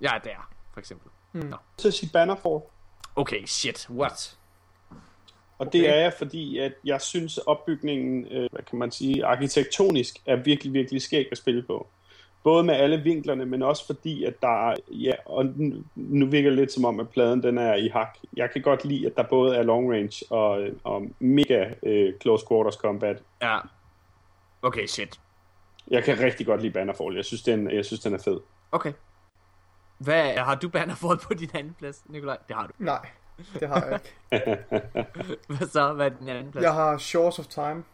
Jeg 0.00 0.14
er 0.14 0.18
der, 0.18 0.50
for 0.72 0.80
eksempel. 0.80 1.10
Nå. 1.32 1.56
Så 1.78 1.90
sige 1.90 2.10
Bannerfall. 2.12 2.60
Okay, 3.16 3.44
shit, 3.46 3.88
what? 3.90 4.38
Og 5.58 5.72
det 5.72 5.88
er 5.88 5.94
jeg, 5.94 6.12
fordi 6.18 6.58
at 6.58 6.72
jeg 6.84 7.00
synes, 7.00 7.38
opbygningen, 7.38 8.26
øh, 8.26 8.48
hvad 8.52 8.62
kan 8.62 8.78
man 8.78 8.90
sige, 8.90 9.24
arkitektonisk 9.24 10.16
er 10.26 10.36
virkelig, 10.36 10.72
virkelig 10.72 11.02
skæg 11.02 11.28
at 11.32 11.38
spille 11.38 11.62
på. 11.62 11.88
Både 12.42 12.64
med 12.64 12.74
alle 12.74 13.02
vinklerne, 13.02 13.46
men 13.46 13.62
også 13.62 13.86
fordi, 13.86 14.24
at 14.24 14.42
der 14.42 14.68
er, 14.70 14.74
ja, 14.88 15.12
og 15.26 15.46
nu, 15.46 15.84
nu 15.94 16.26
virker 16.26 16.50
det 16.50 16.58
lidt 16.58 16.72
som 16.72 16.84
om, 16.84 17.00
at 17.00 17.08
pladen 17.08 17.42
den 17.42 17.58
er 17.58 17.74
i 17.74 17.88
hak. 17.88 18.18
Jeg 18.36 18.50
kan 18.50 18.62
godt 18.62 18.84
lide, 18.84 19.06
at 19.06 19.16
der 19.16 19.22
både 19.22 19.56
er 19.56 19.62
long 19.62 19.92
range 19.92 20.24
og, 20.30 20.68
og 20.84 21.02
mega 21.18 21.70
øh, 21.82 22.12
close 22.22 22.46
quarters 22.48 22.74
combat. 22.74 23.22
Ja. 23.42 23.58
Okay, 24.62 24.86
shit. 24.86 25.20
Jeg 25.88 26.04
kan 26.04 26.20
rigtig 26.20 26.46
godt 26.46 26.62
lide 26.62 26.72
Bannerfall. 26.72 27.16
Jeg 27.16 27.24
synes, 27.24 27.42
den, 27.42 27.70
jeg 27.70 27.84
synes, 27.84 28.00
den 28.00 28.14
er 28.14 28.18
fed. 28.18 28.40
Okay. 28.72 28.92
Hvad, 29.98 30.36
har 30.36 30.54
du 30.54 30.68
Bannerfall 30.68 31.18
på 31.18 31.34
din 31.34 31.50
anden 31.54 31.74
plads, 31.78 32.02
Nikolaj? 32.06 32.38
Det 32.48 32.56
har 32.56 32.66
du. 32.66 32.72
Nej, 32.78 33.08
det 33.60 33.68
har 33.68 33.84
jeg 33.86 34.00
ikke. 34.32 34.64
Hvad 35.56 35.68
så? 35.68 35.92
Hvad 35.92 36.06
er 36.06 36.10
din 36.10 36.28
anden 36.28 36.52
plads? 36.52 36.62
Jeg 36.62 36.74
har 36.74 36.98
Shores 36.98 37.38
of 37.38 37.46
Time. 37.46 37.84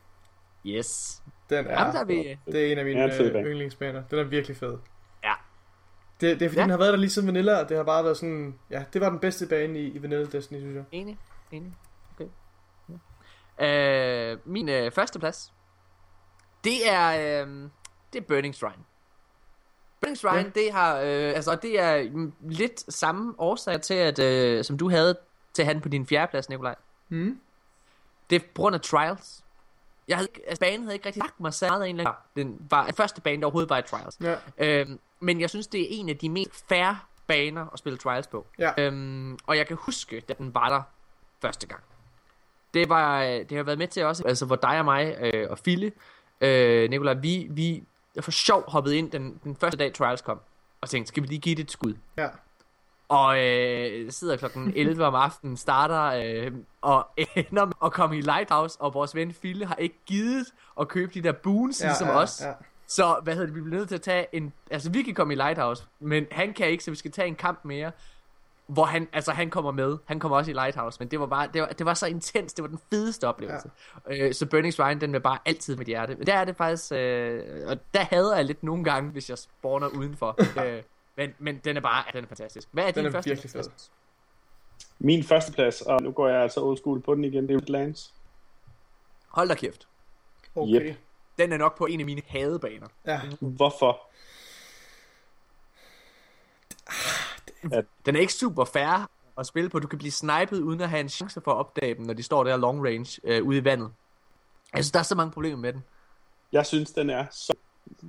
Yes. 0.67 1.23
Den 1.57 1.67
er, 1.67 1.79
Jamen, 1.81 1.95
der 1.95 2.01
er 2.01 2.05
vi... 2.05 2.39
det 2.47 2.69
er 2.69 2.73
en 2.73 2.79
af 2.79 2.85
mine 2.85 3.01
Ja, 3.01 3.23
øh, 3.23 3.33
bane. 3.33 3.49
yndlingsbaner. 3.49 4.03
Den 4.11 4.19
er 4.19 4.23
virkelig 4.25 4.57
fed. 4.57 4.79
Ja. 5.25 5.33
Det, 6.21 6.41
det 6.41 6.45
er 6.47 6.49
fordi, 6.49 6.59
Ja. 6.59 6.63
den 6.63 6.71
har 6.71 6.79
været 6.79 6.93
der 6.93 6.99
lige 6.99 7.11
siden 7.11 7.29
Vanilla, 7.29 7.61
og 7.61 7.69
det 7.69 7.77
har 7.77 7.85
bare 7.85 8.05
været 8.05 8.17
sådan... 8.17 8.59
Ja, 8.71 8.85
det 8.93 9.01
var 9.01 9.11
den 9.11 9.19
bedste 9.19 9.47
bane 9.47 9.79
i, 9.79 9.87
i 9.87 10.03
Vanilla 10.03 10.25
Destiny, 10.25 10.59
synes 10.59 10.75
jeg. 10.77 10.85
Enig, 10.93 11.19
enig. 11.53 11.73
Okay. 12.15 12.29
Ja. 13.61 14.33
Øh, 14.33 14.39
min 14.45 14.69
øh, 14.69 14.91
første 14.93 15.19
plads, 15.19 15.53
det 16.65 16.91
er, 16.91 17.43
øh, 17.43 17.69
det 18.13 18.19
er 18.21 18.25
Burning 18.29 18.55
Shrine. 18.55 18.83
Burning 20.01 20.19
Shrine, 20.19 20.39
ja. 20.57 20.61
det 20.61 20.73
har, 20.73 20.97
øh, 20.97 21.33
altså 21.35 21.59
det 21.63 21.81
er 21.81 22.11
lidt 22.41 22.95
samme 22.95 23.35
årsag 23.39 23.81
til, 23.81 23.95
at, 23.95 24.19
øh, 24.19 24.65
som 24.65 24.79
du 24.79 24.91
havde 24.91 25.19
til 25.55 25.65
han 25.65 25.81
på 25.81 25.89
din 25.89 26.07
fjerde 26.07 26.31
plads, 26.31 26.49
Nikolaj. 26.49 26.75
Mm. 27.09 27.41
Det 28.31 28.37
er 28.37 28.41
på 28.55 28.63
grund 28.63 28.75
af 28.75 28.81
Trials. 28.81 29.45
Jeg 30.09 30.17
havde, 30.17 30.29
altså, 30.47 30.61
banen 30.61 30.83
havde 30.83 30.95
ikke 30.95 31.07
rigtig 31.07 31.23
lagt 31.23 31.41
mig 31.41 31.55
så 31.55 31.67
meget 31.69 31.83
af 31.83 31.89
en 31.89 31.99
eller 31.99 32.11
anden. 32.11 32.49
Den 32.51 32.67
var 32.71 32.85
den 32.87 32.95
første 32.95 33.21
bane, 33.21 33.41
der 33.41 33.47
overhovedet 33.47 33.71
var 33.71 33.79
i 33.79 33.83
Trials. 33.83 34.19
Ja. 34.21 34.37
Øhm, 34.59 34.99
men 35.21 35.41
jeg 35.41 35.51
synes, 35.51 35.67
det 35.67 35.81
er 35.81 35.87
en 35.91 36.09
af 36.09 36.17
de 36.17 36.29
mest 36.29 36.69
færre 36.69 36.99
baner 37.27 37.67
at 37.73 37.79
spille 37.79 37.99
Trials 37.99 38.27
på. 38.27 38.47
Ja. 38.59 38.73
Øhm, 38.79 39.39
og 39.47 39.57
jeg 39.57 39.67
kan 39.67 39.77
huske, 39.81 40.21
da 40.21 40.35
den 40.39 40.55
var 40.55 40.69
der 40.69 40.83
første 41.43 41.67
gang. 41.67 41.81
Det 42.75 42.89
var, 42.89 43.23
det 43.23 43.57
har 43.57 43.63
været 43.63 43.79
med 43.79 43.89
til 43.89 44.05
også, 44.05 44.25
altså 44.27 44.47
hvor 44.47 44.57
dig 44.57 44.79
og 44.79 44.85
mig 44.85 45.17
øh, 45.21 45.51
og 45.51 45.59
Fille, 45.59 45.93
øh, 46.41 46.91
Nicolaj, 46.91 47.15
vi, 47.15 47.47
vi 47.51 47.85
for 48.21 48.31
sjov 48.31 48.71
hoppede 48.71 48.99
ind 48.99 49.11
den, 49.11 49.41
den 49.45 49.57
første 49.57 49.79
dag 49.79 49.93
Trials 49.93 50.23
kom, 50.23 50.41
og 50.81 50.89
tænkte, 50.89 51.09
skal 51.09 51.23
vi 51.23 51.29
lige 51.29 51.41
give 51.41 51.55
det 51.55 51.63
et 51.63 51.71
skud? 51.71 51.95
Ja. 52.17 52.29
Og 53.13 53.45
øh, 53.45 54.13
sidder 54.13 54.37
klokken 54.37 54.73
11 54.77 55.05
om 55.07 55.15
aftenen, 55.15 55.57
starter 55.57 56.03
øh, 56.03 56.53
og 56.81 57.09
ender 57.17 57.65
med 57.65 57.75
at 57.85 57.93
komme 57.93 58.19
i 58.19 58.21
Lighthouse, 58.21 58.81
og 58.81 58.95
vores 58.95 59.15
ven 59.15 59.33
Fille 59.33 59.67
har 59.67 59.75
ikke 59.75 59.99
givet 60.07 60.47
at 60.81 60.89
købe 60.89 61.15
de 61.15 61.23
der 61.23 61.33
boons, 61.33 61.81
ja, 61.81 61.87
ligesom 61.87 62.09
ja, 62.09 62.15
os. 62.15 62.41
Ja. 62.41 62.53
Så 62.87 63.21
hvad 63.23 63.35
hedder 63.35 63.47
det, 63.47 63.55
vi 63.55 63.61
bliver 63.61 63.77
nødt 63.79 63.89
til 63.89 63.95
at 63.95 64.03
tage 64.03 64.27
en... 64.33 64.53
Altså 64.71 64.91
vi 64.91 65.03
kan 65.03 65.15
komme 65.15 65.33
i 65.33 65.37
Lighthouse, 65.37 65.85
men 66.01 66.27
han 66.31 66.53
kan 66.53 66.67
ikke, 66.67 66.85
så 66.85 66.91
vi 66.91 66.97
skal 66.97 67.11
tage 67.11 67.29
en 67.29 67.35
kamp 67.35 67.65
mere. 67.65 67.93
Hvor 68.67 68.85
han, 68.85 69.09
altså 69.13 69.33
han 69.33 69.51
kommer 69.51 69.71
med. 69.71 69.99
Han 70.07 70.21
kommer 70.21 70.37
også 70.37 70.51
i 70.51 70.55
Lighthouse, 70.55 70.97
men 71.01 71.09
det 71.09 71.21
var 71.21 71.27
bare, 71.27 71.49
det 71.55 71.63
var, 71.63 71.69
det 71.69 71.87
var 71.87 71.95
så 71.95 72.07
intens. 72.07 72.53
Det 72.53 72.63
var 72.63 72.69
den 72.69 72.79
fedeste 72.93 73.29
oplevelse. 73.29 73.71
Ja. 74.11 74.27
Øh, 74.27 74.35
så 74.35 74.47
Burning 74.47 74.73
Shrine, 74.73 75.01
den 75.01 75.13
vil 75.13 75.21
bare 75.21 75.39
altid 75.45 75.77
med 75.77 75.87
hjerte. 75.87 76.15
Men 76.15 76.27
der 76.27 76.35
er 76.35 76.45
det 76.45 76.57
faktisk, 76.57 76.93
øh, 76.93 77.43
og 77.67 77.79
der 77.95 78.01
hader 78.01 78.37
jeg 78.37 78.45
lidt 78.45 78.63
nogle 78.63 78.85
gange, 78.85 79.11
hvis 79.11 79.31
jeg 79.31 79.39
spawner 79.39 79.89
udenfor. 79.89 80.37
øh, 80.65 80.83
men, 81.17 81.35
men 81.39 81.59
den 81.59 81.77
er 81.77 81.81
bare, 81.81 82.05
den 82.13 82.25
er 82.25 82.29
fantastisk. 82.29 82.69
Hvad 82.73 82.85
er 82.85 82.91
Den 82.91 82.95
din 82.95 83.07
er 83.07 83.11
første 83.11 83.31
virkelig 83.31 83.51
plads? 83.53 83.67
fed. 83.67 83.75
Min 84.99 85.25
første 85.25 85.53
plads, 85.53 85.81
og 85.81 86.03
nu 86.03 86.13
går 86.13 86.29
jeg 86.29 86.43
altså 86.43 86.61
old 86.61 86.77
school 86.77 87.01
på 87.01 87.15
den 87.15 87.25
igen, 87.25 87.49
det 87.49 87.57
er 87.57 87.73
Lands. 87.73 88.15
Hold 89.29 89.49
da 89.49 89.55
kæft. 89.55 89.89
Okay. 90.55 90.91
Yep. 90.91 90.97
Den 91.39 91.53
er 91.53 91.57
nok 91.57 91.79
på 91.79 91.87
en 91.87 92.01
af 92.01 92.07
mine 92.07 92.23
hadebaner. 92.27 92.87
Ja. 93.07 93.21
Hvorfor? 93.41 94.01
Den 98.07 98.17
er 98.17 98.21
ikke 98.21 98.33
super 98.33 98.65
fair 98.65 99.11
at 99.39 99.47
spille 99.47 99.71
på. 99.71 99.79
Du 99.79 99.87
kan 99.89 99.99
blive 99.99 100.13
snipet 100.13 100.61
uden 100.61 100.81
at 100.81 100.89
have 100.89 101.01
en 101.01 101.09
chance 101.09 101.41
for 101.41 101.51
at 101.51 101.57
opdage 101.57 101.95
dem, 101.95 102.05
når 102.07 102.15
de 102.15 102.23
står 102.23 102.45
der 102.45 102.57
long 102.57 102.87
range 102.87 103.21
øh, 103.25 103.45
ude 103.45 103.59
i 103.59 103.65
vandet. 103.65 103.91
Altså, 104.73 104.91
der 104.93 104.99
er 104.99 105.03
så 105.03 105.15
mange 105.15 105.33
problemer 105.33 105.57
med 105.59 105.73
den. 105.73 105.85
Jeg 106.53 106.67
synes, 106.67 106.91
den 106.91 107.11
er 107.11 107.27
så... 107.31 107.55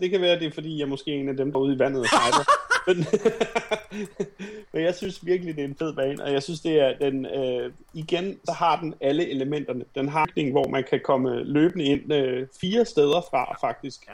Det 0.02 0.10
kan 0.10 0.22
være, 0.22 0.40
det 0.40 0.48
er 0.48 0.52
fordi, 0.52 0.80
jeg 0.80 0.90
måske 0.90 1.12
er 1.12 1.20
en 1.20 1.30
af 1.30 1.38
dem, 1.38 1.52
der 1.52 1.60
er 1.60 1.64
ude 1.64 1.76
i 1.76 1.80
vandet 1.80 2.02
og 2.02 2.08
sniper. 2.08 2.52
men, 2.88 2.98
men 4.74 4.84
jeg 4.84 4.96
synes 4.96 5.26
virkelig, 5.26 5.56
det 5.56 5.62
er 5.62 5.68
en 5.68 5.76
fed 5.76 5.94
bane, 5.94 6.24
og 6.24 6.34
jeg 6.34 6.44
synes, 6.44 6.62
det 6.62 6.80
er 6.80 6.98
den... 6.98 7.26
Øh, 7.26 7.72
igen, 7.94 8.40
så 8.46 8.52
har 8.52 8.80
den 8.80 8.94
alle 9.02 9.30
elementerne. 9.30 9.86
Den 9.96 10.10
har 10.10 10.28
en 10.36 10.52
hvor 10.52 10.68
man 10.68 10.84
kan 10.90 11.02
komme 11.04 11.44
løbende 11.44 11.86
ind 11.86 12.14
øh, 12.14 12.48
fire 12.62 12.86
steder 12.86 13.22
fra, 13.30 13.58
faktisk. 13.62 14.08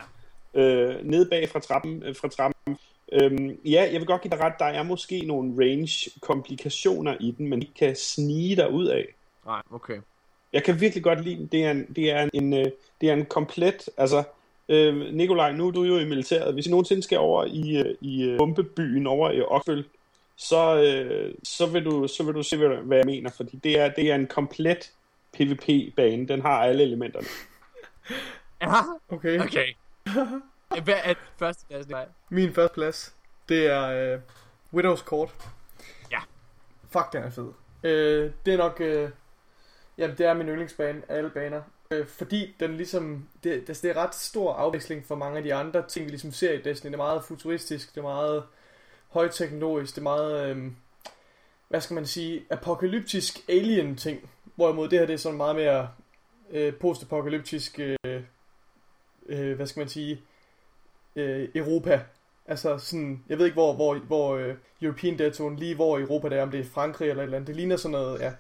Ja. 0.56 0.62
Øh, 0.62 1.06
ned 1.06 1.30
bag 1.30 1.50
fra 1.50 1.60
trappen. 1.60 2.04
Øh, 2.04 2.16
fra 2.16 2.28
trappen. 2.28 2.78
Øhm, 3.12 3.60
ja, 3.66 3.90
jeg 3.92 4.00
vil 4.00 4.06
godt 4.06 4.22
give 4.22 4.32
dig 4.32 4.40
ret, 4.40 4.54
der 4.60 4.66
er 4.66 4.84
måske 4.84 5.22
nogle 5.26 5.54
range-komplikationer 5.66 7.16
i 7.20 7.36
den, 7.38 7.48
men 7.48 7.62
de 7.62 7.68
kan 7.80 7.96
snige 7.96 8.56
dig 8.56 8.72
ud 8.72 8.86
af. 8.86 9.06
Nej, 9.46 9.62
okay. 9.72 9.98
Jeg 10.54 10.64
kan 10.64 10.82
virkelig 10.82 11.04
godt 11.04 11.24
lide 11.24 11.36
den. 11.36 11.48
Det 11.48 11.64
er 11.64 11.72
en, 11.72 11.86
det 11.96 12.12
er 12.12 12.24
en, 12.24 12.30
en, 12.34 12.54
øh, 12.54 12.66
det 13.02 13.10
er 13.10 13.14
en 13.14 13.26
komplet... 13.26 13.90
Altså, 13.98 14.24
øh, 14.70 15.14
Nikolaj, 15.14 15.52
nu 15.52 15.68
er 15.68 15.72
du 15.72 15.84
jo 15.84 15.98
i 16.00 16.06
militæret. 16.06 16.54
Hvis 16.54 16.68
I 16.68 16.70
nogensinde 16.70 17.04
skal 17.04 17.18
over 17.18 17.46
i, 17.46 17.78
øh, 17.78 17.96
i 18.02 18.24
øh, 18.24 18.38
bombebyen 18.38 19.08
over 19.08 19.32
i 19.32 19.42
Oksbøl, 19.42 19.86
så, 20.36 20.82
øh, 20.84 21.34
så, 21.44 21.66
vil 21.68 21.86
du, 21.86 22.08
så 22.08 22.24
vil 22.24 22.34
du 22.34 22.44
se, 22.44 22.58
hvad, 22.58 22.70
hvad 22.70 22.98
jeg 22.98 23.06
mener. 23.06 23.30
Fordi 23.30 23.58
det 23.64 23.80
er, 23.80 23.90
det 23.90 24.12
er 24.12 24.16
en 24.16 24.28
komplet 24.28 24.92
PvP-bane. 25.34 26.28
Den 26.28 26.42
har 26.42 26.64
alle 26.64 26.84
elementerne. 26.84 27.28
Ja, 28.62 28.74
Okay. 29.10 29.40
okay. 29.40 29.74
Hvad 30.84 30.96
er 31.04 31.14
første 31.38 31.66
plads, 31.68 31.88
Nikolaj? 31.88 32.06
Min 32.30 32.54
første 32.54 32.74
plads, 32.74 33.16
det 33.50 33.68
er 33.68 34.14
øh, 34.14 34.20
Widows 34.74 35.00
Court. 35.00 35.30
Ja. 36.12 36.20
Fuck, 36.90 37.14
den 37.14 37.24
er 37.24 37.30
fed. 37.30 37.48
Øh, 37.84 38.32
det 38.46 38.54
er 38.54 38.58
nok... 38.58 38.82
Øh, 38.82 39.10
jamen, 39.98 40.18
det 40.18 40.26
er 40.26 40.34
min 40.34 40.48
yndlingsbane 40.48 41.02
af 41.10 41.18
alle 41.18 41.30
baner. 41.30 41.62
Øh, 41.94 42.08
fordi 42.08 42.56
den 42.60 42.78
ligesom... 42.78 43.28
Det, 43.44 43.68
det, 43.68 43.80
det 43.82 43.92
er 43.92 43.98
ret 43.98 44.16
stor 44.16 44.54
afveksling 44.54 45.06
for 45.06 45.16
mange 45.16 45.38
af 45.38 45.44
de 45.44 45.54
andre 45.54 45.88
ting, 45.88 46.06
vi 46.06 46.10
ligesom 46.10 46.32
ser 46.32 46.54
i 46.54 46.62
Destiny. 46.62 46.92
Det 46.92 46.94
er 46.94 47.04
meget 47.04 47.24
futuristisk, 47.24 47.90
det 47.96 47.98
er 47.98 48.02
meget 48.02 48.44
højteknologisk, 49.08 49.96
det 49.96 50.02
er 50.02 50.04
meget... 50.04 50.50
Øh, 50.50 50.72
hvad 51.70 51.82
skal 51.82 51.94
man 51.94 52.06
sige? 52.06 52.46
Apokalyptisk 52.50 53.40
alien 53.48 53.96
ting. 53.96 54.30
Hvorimod 54.56 54.90
det 54.90 55.00
her, 55.00 55.06
det 55.06 55.14
er 55.14 55.18
sådan 55.18 55.38
meget 55.38 55.56
mere 55.56 55.90
øh, 56.52 56.76
postapokalyptisk... 56.76 57.80
Øh, 57.80 58.24
øh, 59.26 59.56
hvad 59.56 59.68
skal 59.68 59.80
man 59.80 59.90
sige? 59.90 60.22
Øh, 61.16 61.50
Europa. 61.56 62.02
Altså 62.46 62.78
sådan, 62.78 63.24
jeg 63.30 63.38
ved 63.38 63.46
ikke 63.46 63.56
hvor, 63.56 63.74
hvor, 63.74 63.96
hvor 63.96 64.36
øh, 64.36 64.56
European 64.82 65.20
Dead 65.20 65.58
lige 65.58 65.76
hvor 65.76 65.98
i 65.98 66.02
Europa 66.02 66.30
det 66.30 66.38
er, 66.38 66.44
om 66.44 66.52
det 66.52 66.60
er 66.60 66.66
Frankrig 66.66 67.10
eller 67.10 67.24
et 67.24 67.26
eller 67.26 67.38
andet. 67.38 67.48
Det 67.48 67.56
ligner 67.56 67.78
sådan 67.78 67.92
noget, 67.92 68.22
ja. 68.22 68.34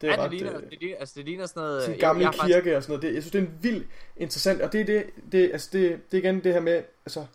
Det 0.00 0.08
er 0.08 0.12
ja, 0.14 0.22
ret, 0.24 0.30
det, 0.30 0.40
ligner, 0.40 0.56
øh, 0.56 0.70
det, 0.70 0.80
ligner, 0.80 0.96
altså, 0.98 1.14
det 1.16 1.24
ligner 1.24 1.46
sådan 1.46 1.60
noget... 1.62 1.82
sådan 1.82 1.94
en 1.94 2.00
jeg- 2.00 2.00
gammel 2.00 2.20
jeg 2.22 2.28
har 2.30 2.46
kirke 2.46 2.52
faktisk- 2.62 2.76
og 2.76 2.82
sådan 2.82 2.92
noget. 2.92 3.02
Det, 3.02 3.14
jeg 3.14 3.22
synes, 3.22 3.32
det 3.32 3.38
er 3.38 3.42
en 3.46 3.58
vild 3.62 3.84
interessant, 4.16 4.60
og 4.62 4.72
det 4.72 4.80
er 4.80 4.84
det, 4.84 5.04
det, 5.32 5.50
altså 5.52 5.68
det, 5.72 6.00
det 6.12 6.18
er 6.18 6.22
igen 6.30 6.44
det 6.44 6.52
her 6.52 6.60
med, 6.60 6.82
altså, 7.06 7.26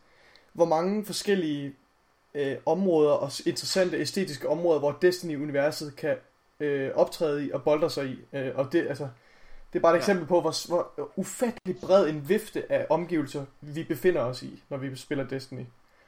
hvor 0.53 0.65
mange 0.65 1.05
forskellige 1.05 1.73
øh, 2.35 2.55
områder 2.65 3.11
og 3.11 3.31
interessante 3.45 3.97
æstetiske 3.97 4.49
områder, 4.49 4.79
hvor 4.79 4.91
Destiny-universet 5.01 5.95
kan 5.95 6.15
øh, 6.59 6.91
optræde 6.95 7.45
i 7.45 7.51
og 7.51 7.63
bolde 7.63 7.89
sig 7.89 8.05
i. 8.07 8.19
Øh, 8.37 8.51
og 8.55 8.71
det, 8.71 8.87
altså, 8.87 9.07
det 9.73 9.79
er 9.79 9.81
bare 9.81 9.91
et 9.93 9.95
Ja. 9.95 9.99
eksempel 10.01 10.25
på, 10.27 10.41
hvor, 10.41 10.67
hvor 10.67 11.09
ufattelig 11.15 11.77
bred 11.81 12.09
en 12.09 12.29
vifte 12.29 12.71
af 12.71 12.85
omgivelser, 12.89 13.45
vi 13.61 13.83
befinder 13.83 14.21
os 14.21 14.43
i, 14.43 14.63
når 14.69 14.77
vi 14.77 14.95
spiller 14.95 15.27
Destiny. 15.27 15.65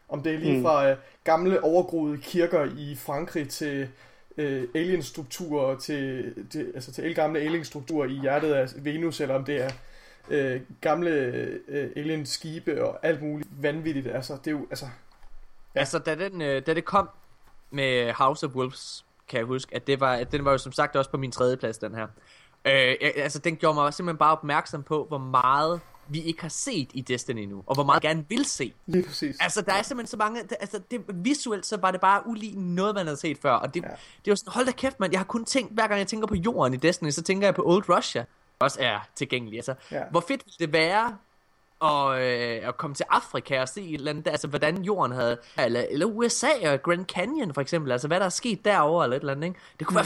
Om 0.09 0.23
det 0.23 0.33
er 0.33 0.37
lige 0.39 0.57
Mm. 0.57 0.63
fra 0.63 0.89
øh, 0.89 0.97
gamle 1.23 1.63
overgroede 1.63 2.17
kirker 2.17 2.63
i 2.77 2.95
Frankrig 2.95 3.49
til 3.49 3.89
øh, 4.37 4.67
alien-strukturer, 4.75 5.77
til, 5.77 6.33
til, 6.51 6.71
altså 6.75 6.91
til 6.91 7.03
elgamle 7.05 7.39
alien-strukturer 7.39 8.07
i 8.07 8.19
hjertet 8.21 8.53
af 8.53 8.67
Venus, 8.77 9.21
eller 9.21 9.35
om 9.35 9.43
det 9.45 9.61
er 9.63 9.69
øh, 10.29 10.61
gamle 10.81 11.09
øh, 11.67 11.89
alien-skibe 11.95 12.83
og 12.85 12.99
alt 13.05 13.21
muligt 13.21 13.49
vanvittigt. 13.61 14.07
Altså, 14.07 14.33
det 14.33 14.47
er 14.47 14.51
jo, 14.51 14.67
altså, 14.69 14.85
Altså, 15.75 15.99
da, 15.99 16.15
den, 16.15 16.41
øh, 16.41 16.61
da 16.65 16.73
det 16.73 16.85
kom 16.85 17.09
med 17.71 18.13
House 18.13 18.45
of 18.45 18.55
Wolves, 18.55 19.05
kan 19.27 19.37
jeg 19.37 19.45
huske, 19.45 19.75
at 19.75 19.87
det 19.87 19.99
var, 19.99 20.13
at 20.13 20.31
den 20.31 20.45
var 20.45 20.51
jo 20.51 20.57
som 20.57 20.71
sagt 20.71 20.95
også 20.95 21.11
på 21.11 21.17
min 21.17 21.31
tredje 21.31 21.57
plads, 21.57 21.77
den 21.77 21.95
her. 21.95 22.07
Øh, 22.65 22.73
jeg- 22.73 23.13
altså, 23.15 23.39
den 23.39 23.55
gjorde 23.55 23.75
mig 23.75 23.93
simpelthen 23.93 24.17
bare 24.17 24.31
opmærksom 24.31 24.83
på, 24.83 25.05
hvor 25.07 25.17
meget 25.17 25.81
vi 26.09 26.21
ikke 26.21 26.41
har 26.41 26.49
set 26.49 26.89
i 26.93 27.01
Destiny 27.01 27.45
nu, 27.45 27.63
og 27.67 27.75
hvor 27.75 27.83
meget 27.83 28.01
gerne 28.01 28.25
vil 28.29 28.45
se. 28.45 28.73
lige 28.85 29.03
præcis. 29.07 29.37
Altså, 29.39 29.61
der 29.61 29.73
er 29.73 29.81
simpelthen 29.81 30.07
så 30.11 30.17
mange... 30.17 30.41
Altså, 30.59 30.79
det, 30.91 31.01
visuelt 31.13 31.65
så 31.65 31.77
var 31.77 31.91
det 31.91 32.01
bare 32.01 32.21
ulig 32.27 32.55
noget, 32.57 32.95
man 32.95 33.05
havde 33.05 33.17
set 33.17 33.37
før. 33.41 33.51
Og 33.53 33.73
det, 33.73 33.83
ja. 33.83 33.87
det 34.25 34.31
var 34.31 34.35
sådan, 34.35 34.51
hold 34.53 34.65
da 34.65 34.71
kæft, 34.71 34.99
mand. 34.99 35.11
Jeg 35.13 35.19
har 35.19 35.25
kun 35.25 35.45
tænkt, 35.45 35.73
hver 35.73 35.87
gang 35.87 35.99
jeg 35.99 36.07
tænker 36.07 36.27
på 36.27 36.35
jorden 36.35 36.73
i 36.73 36.77
Destiny, 36.77 37.09
så 37.09 37.21
tænker 37.21 37.47
jeg 37.47 37.55
på 37.55 37.63
Old 37.65 37.89
Russia. 37.89 38.25
Også 38.59 38.77
er 38.81 38.99
tilgængelig. 39.15 39.57
Altså, 39.57 39.73
Ja. 39.91 40.01
hvor 40.11 40.19
fedt 40.19 40.43
ville 40.45 40.57
det 40.67 40.73
være 40.73 41.17
at, 41.81 42.21
øh, 42.21 42.67
at 42.67 42.77
komme 42.77 42.95
til 42.95 43.05
Afrika 43.09 43.61
og 43.61 43.69
se 43.69 43.81
et 43.81 43.93
eller 43.93 44.11
andet, 44.11 44.27
altså 44.27 44.47
hvordan 44.47 44.81
jorden 44.83 45.11
havde, 45.11 45.37
eller, 45.59 45.85
eller 45.89 46.05
USA 46.05 46.47
og 46.73 46.81
Grand 46.81 47.05
Canyon 47.05 47.53
for 47.53 47.61
eksempel, 47.61 47.91
altså 47.91 48.07
hvad 48.07 48.19
der 48.19 48.25
er 48.25 48.29
sket 48.29 48.65
derovre 48.65 49.05
eller 49.05 49.17
et 49.17 49.19
eller 49.21 49.33
andet, 49.33 49.47
ikke? 49.47 49.59
Det 49.79 49.87
kunne 49.87 49.95
være 49.95 50.05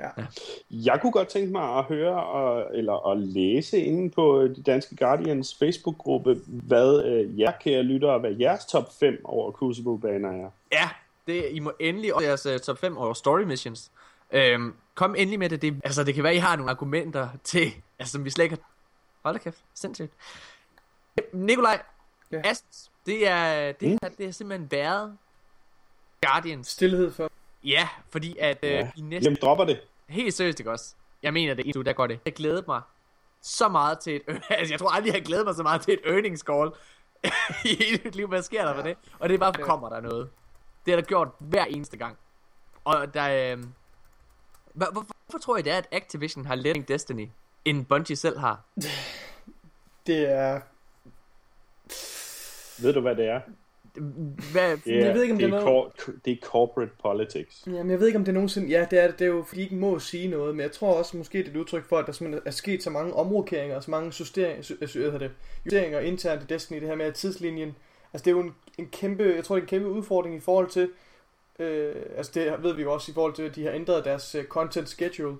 Ja. 0.00 0.24
Jeg 0.70 1.00
kunne 1.00 1.12
godt 1.12 1.28
tænke 1.28 1.52
mig 1.52 1.78
at 1.78 1.84
høre 1.84 2.24
og, 2.24 2.76
eller 2.76 3.10
at 3.10 3.18
læse 3.18 3.78
inde 3.78 4.10
på 4.10 4.48
de 4.56 4.62
danske 4.62 4.96
Guardians 4.96 5.54
Facebook-gruppe, 5.54 6.40
hvad 6.46 7.04
øh, 7.04 7.40
jer 7.40 7.52
kære 7.60 7.82
lyttere, 7.82 8.18
hvad 8.18 8.30
jeres 8.40 8.64
top 8.66 8.92
5 9.00 9.20
over 9.24 9.52
Crucible-baner 9.52 10.30
er. 10.30 10.50
Ja, 10.72 10.88
det, 11.26 11.44
I 11.50 11.58
må 11.58 11.72
endelig 11.80 12.14
også 12.14 12.26
jeres 12.26 12.46
uh, 12.46 12.58
top 12.58 12.78
5 12.78 12.96
over 12.98 13.14
story 13.14 13.42
missions. 13.42 13.90
Øhm, 14.32 14.74
kom 14.94 15.14
endelig 15.18 15.38
med 15.38 15.48
det. 15.48 15.62
det. 15.62 15.80
Altså, 15.84 16.04
det 16.04 16.14
kan 16.14 16.24
være, 16.24 16.34
I 16.34 16.38
har 16.38 16.56
nogle 16.56 16.70
argumenter 16.70 17.28
til, 17.44 17.72
altså, 17.98 18.12
som 18.12 18.24
vi 18.24 18.30
slet 18.30 18.44
ikke 18.44 18.56
har... 18.56 18.70
Hold 19.22 19.34
da 19.34 19.42
kæft, 19.42 19.58
sindssygt. 19.74 20.12
Nikolaj, 21.32 21.82
Ja. 22.32 22.40
Ast, 22.44 22.90
det 23.06 23.28
er, 23.28 23.72
det, 23.72 23.88
her, 23.88 24.08
det 24.18 24.26
er 24.26 24.30
simpelthen 24.30 24.70
været 24.70 25.16
Guardians. 26.26 26.66
Stilhed 26.66 27.12
for. 27.12 27.30
Ja, 27.64 27.88
fordi 28.10 28.36
at 28.38 28.58
øh, 28.62 28.70
Ja. 28.70 28.90
i 28.96 29.00
næste... 29.00 29.24
Jamen, 29.24 29.38
dropper 29.42 29.64
det. 29.64 29.80
Helt 30.10 30.34
seriøst, 30.34 30.60
ikke 30.60 30.70
også? 30.70 30.94
Jeg 31.22 31.32
mener 31.32 31.54
det, 31.54 31.74
du, 31.74 31.82
der 31.82 31.92
går 31.92 32.06
det. 32.06 32.20
Jeg 32.24 32.32
glæder 32.32 32.62
mig 32.66 32.82
så 33.42 33.68
meget 33.68 33.98
til 33.98 34.16
et... 34.16 34.22
altså, 34.50 34.72
jeg 34.72 34.78
tror 34.78 34.90
aldrig, 34.90 35.12
jeg 35.12 35.20
har 35.20 35.24
glædet 35.24 35.46
mig 35.46 35.54
så 35.54 35.62
meget 35.62 35.82
til 35.82 35.94
et 35.94 36.00
earnings 36.04 36.40
call 36.40 36.70
i 37.70 37.84
hele 37.84 38.00
mit 38.04 38.14
liv. 38.14 38.28
Hvad 38.28 38.42
sker 38.42 38.64
der 38.64 38.74
for 38.74 38.82
det? 38.82 38.96
Og 39.18 39.28
det 39.28 39.34
er 39.34 39.38
bare, 39.38 39.52
kommer 39.52 39.88
der 39.88 40.00
noget. 40.00 40.30
Det 40.86 40.94
har 40.94 41.00
der 41.00 41.06
gjort 41.06 41.28
hver 41.38 41.64
eneste 41.64 41.96
gang. 41.96 42.16
Og 42.84 43.14
der... 43.14 43.52
Øh... 43.52 43.64
Hvor, 44.74 44.86
hvorfor, 44.92 45.14
hvorfor 45.26 45.38
tror 45.38 45.56
I 45.56 45.62
det 45.62 45.72
er, 45.72 45.78
at 45.78 45.88
Activision 45.92 46.46
har 46.46 46.54
letting 46.54 46.88
Destiny, 46.88 47.28
end 47.64 47.86
Bungie 47.86 48.16
selv 48.16 48.38
har? 48.38 48.60
Det 50.06 50.32
er... 50.32 50.60
Ved 52.82 52.92
du, 52.92 53.00
hvad 53.00 53.16
det 53.16 53.28
er? 53.28 53.40
Hvad, 54.52 54.72
er, 54.72 54.76
Jeg 54.86 55.14
ved 55.14 55.22
ikke, 55.22 55.32
om 55.34 55.38
det, 55.38 55.48
det 55.48 55.54
er 55.54 55.60
er 55.60 55.64
noget- 55.64 55.92
cor- 55.92 56.12
det 56.24 56.32
er 56.32 56.36
corporate 56.42 56.92
politics. 57.02 57.62
Jamen, 57.66 57.90
jeg 57.90 58.00
ved 58.00 58.06
ikke, 58.06 58.18
om 58.18 58.24
det 58.24 58.34
nogensinde... 58.34 58.68
Ja, 58.68 58.86
det 58.90 59.02
er 59.02 59.06
det. 59.06 59.18
Det 59.18 59.24
er 59.24 59.28
jo, 59.28 59.42
fordi 59.42 59.60
de 59.60 59.64
ikke 59.64 59.74
må 59.76 59.98
sige 59.98 60.28
noget. 60.28 60.54
Men 60.56 60.62
jeg 60.62 60.72
tror 60.72 60.94
også, 60.94 61.16
måske 61.16 61.38
det 61.38 61.46
er 61.46 61.50
et 61.50 61.56
udtryk 61.56 61.84
for, 61.84 61.98
at 61.98 62.06
der 62.06 62.12
simpelthen 62.12 62.42
er 62.46 62.50
sket 62.50 62.82
så 62.82 62.90
mange 62.90 63.12
omrokeringer 63.14 63.76
og 63.76 63.82
så 63.82 63.90
mange 63.90 64.12
justeringer, 64.20 64.72
øh, 64.72 64.78
hvad 64.78 64.88
hedder 64.88 65.18
det, 65.18 65.30
justeringer 65.64 66.00
internt 66.00 66.42
i 66.42 66.46
Destiny. 66.54 66.80
Det 66.80 66.88
her 66.88 66.94
med 66.96 67.06
at 67.06 67.14
tidslinjen... 67.14 67.76
Altså, 68.12 68.24
det 68.24 68.30
er 68.30 68.34
jo 68.34 68.40
en, 68.40 68.54
en 68.78 68.86
kæmpe... 68.92 69.32
Jeg 69.36 69.44
tror, 69.44 69.54
det 69.54 69.60
er 69.60 69.64
en 69.64 69.68
kæmpe 69.68 69.88
udfordring 69.88 70.36
i 70.36 70.40
forhold 70.40 70.68
til... 70.68 70.90
Øh, 71.58 71.94
altså, 72.16 72.32
det 72.34 72.54
ved 72.62 72.74
vi 72.74 72.82
jo 72.82 72.92
også 72.92 73.12
i 73.12 73.14
forhold 73.14 73.34
til, 73.34 73.42
at 73.42 73.54
de 73.56 73.64
har 73.64 73.72
ændret 73.72 74.04
deres 74.04 74.34
øh, 74.34 74.44
content 74.44 74.88
schedule 74.88 75.36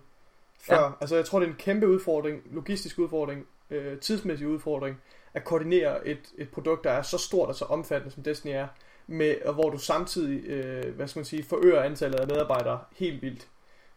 før. 0.60 0.74
Ja. 0.76 0.82
Ja. 0.84 0.90
Altså, 1.00 1.16
jeg 1.16 1.24
tror, 1.24 1.38
det 1.40 1.46
er 1.46 1.50
en 1.50 1.56
kæmpe 1.58 1.88
udfordring, 1.88 2.42
logistisk 2.52 2.98
udfordring, 2.98 3.46
øh, 3.70 3.98
tidsmæssig 3.98 4.48
udfordring, 4.48 5.00
at 5.34 5.44
koordinere 5.44 6.08
et, 6.08 6.18
et 6.38 6.48
produkt, 6.48 6.84
der 6.84 6.90
er 6.90 7.02
så 7.02 7.18
stort 7.18 7.48
og 7.48 7.54
så 7.54 7.64
omfattende, 7.64 8.14
som 8.14 8.22
Destiny 8.22 8.52
er, 8.52 8.66
med, 9.06 9.34
og 9.44 9.54
hvor 9.54 9.70
du 9.70 9.78
samtidig, 9.78 10.44
øh, 10.44 10.94
hvad 10.96 11.08
skal 11.08 11.20
man 11.20 11.24
sige, 11.24 11.42
forøger 11.44 11.82
antallet 11.82 12.20
af 12.20 12.26
medarbejdere 12.26 12.78
helt 12.96 13.22
vildt. 13.22 13.46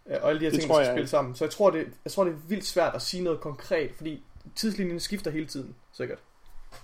Øh, 0.10 0.18
og 0.22 0.30
alle 0.30 0.40
de 0.40 0.46
her 0.46 0.52
Det 0.52 0.60
ting, 0.60 0.74
der 0.74 0.84
skal 0.84 0.94
spille 0.96 1.08
sammen. 1.08 1.36
Så 1.36 1.46
jeg 1.46 1.52
tror, 1.52 1.70
det, 1.72 1.88
jeg 2.06 2.12
tror, 2.12 2.24
det 2.24 2.34
er 2.34 2.38
vildt 2.48 2.66
svært 2.66 2.96
at 2.96 3.02
sige 3.02 3.24
noget 3.24 3.40
konkret, 3.40 3.92
fordi 3.98 4.24
tidslinjen 4.56 5.00
skifter 5.00 5.32
hele 5.32 5.46
tiden, 5.46 5.76
sikkert. 5.94 6.18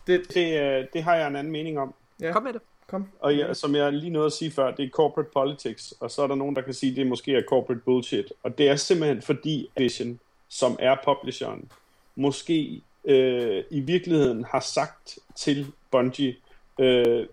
Det, 0.07 0.33
Det, 0.33 0.61
øh, 0.61 0.85
det 0.93 1.03
har 1.03 1.15
jeg 1.15 1.27
en 1.27 1.35
anden 1.35 1.53
mening 1.53 1.79
om. 1.79 1.93
ja, 2.21 2.31
Kom 2.31 2.43
med 2.43 2.53
det. 2.53 2.61
kom. 2.87 3.07
Og 3.19 3.35
ja, 3.35 3.53
som 3.53 3.75
jeg 3.75 3.93
lige 3.93 4.09
nåede 4.09 4.25
at 4.25 4.33
sige 4.33 4.51
før, 4.51 4.71
det 4.71 4.85
er 4.85 4.89
corporate 4.89 5.29
politics, 5.33 5.93
og 5.99 6.11
så 6.11 6.21
er 6.23 6.27
der 6.27 6.35
nogen, 6.35 6.55
der 6.55 6.61
kan 6.61 6.73
sige, 6.73 6.89
at 6.91 6.95
det 6.95 7.07
måske 7.07 7.35
er 7.35 7.41
corporate 7.49 7.81
bullshit. 7.85 8.33
Og 8.43 8.57
det 8.57 8.69
er 8.69 8.75
simpelthen 8.75 9.21
fordi 9.21 9.69
Vision, 9.77 10.19
som 10.49 10.75
er 10.79 10.95
publisheren, 11.05 11.71
måske 12.15 12.81
øh, 13.05 13.63
i 13.69 13.79
virkeligheden 13.79 14.43
har 14.43 14.59
sagt 14.59 15.19
til 15.35 15.71
Bungie, 15.91 16.35
øh, 16.79 17.27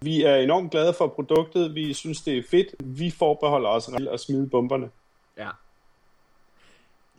vi 0.00 0.22
er 0.22 0.36
enormt 0.36 0.70
glade 0.70 0.94
for 0.94 1.06
produktet, 1.06 1.74
vi 1.74 1.92
synes 1.92 2.22
det 2.22 2.38
er 2.38 2.42
fedt, 2.50 2.74
vi 2.80 3.10
forbeholder 3.10 3.68
os 3.68 3.92
ret 3.92 3.98
til 3.98 4.08
at 4.08 4.20
smide 4.20 4.46
bomberne. 4.46 4.90
Ja. 5.36 5.50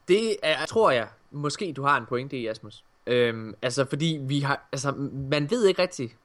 Det 0.08 0.38
er, 0.44 0.66
tror 0.66 0.92
jeg, 0.92 1.08
måske 1.32 1.74
du 1.74 1.84
har 1.84 1.98
en 1.98 2.06
pointe 2.06 2.38
i, 2.38 2.48
Asmus. 2.48 2.84
Øhm, 3.08 3.56
altså, 3.62 3.86
fordi 3.86 4.20
vi 4.22 4.40
har, 4.40 4.68
altså, 4.72 4.92
man 5.32 5.50
ved 5.50 5.66
ikke 5.66 5.82
rigtigt, 5.82 6.18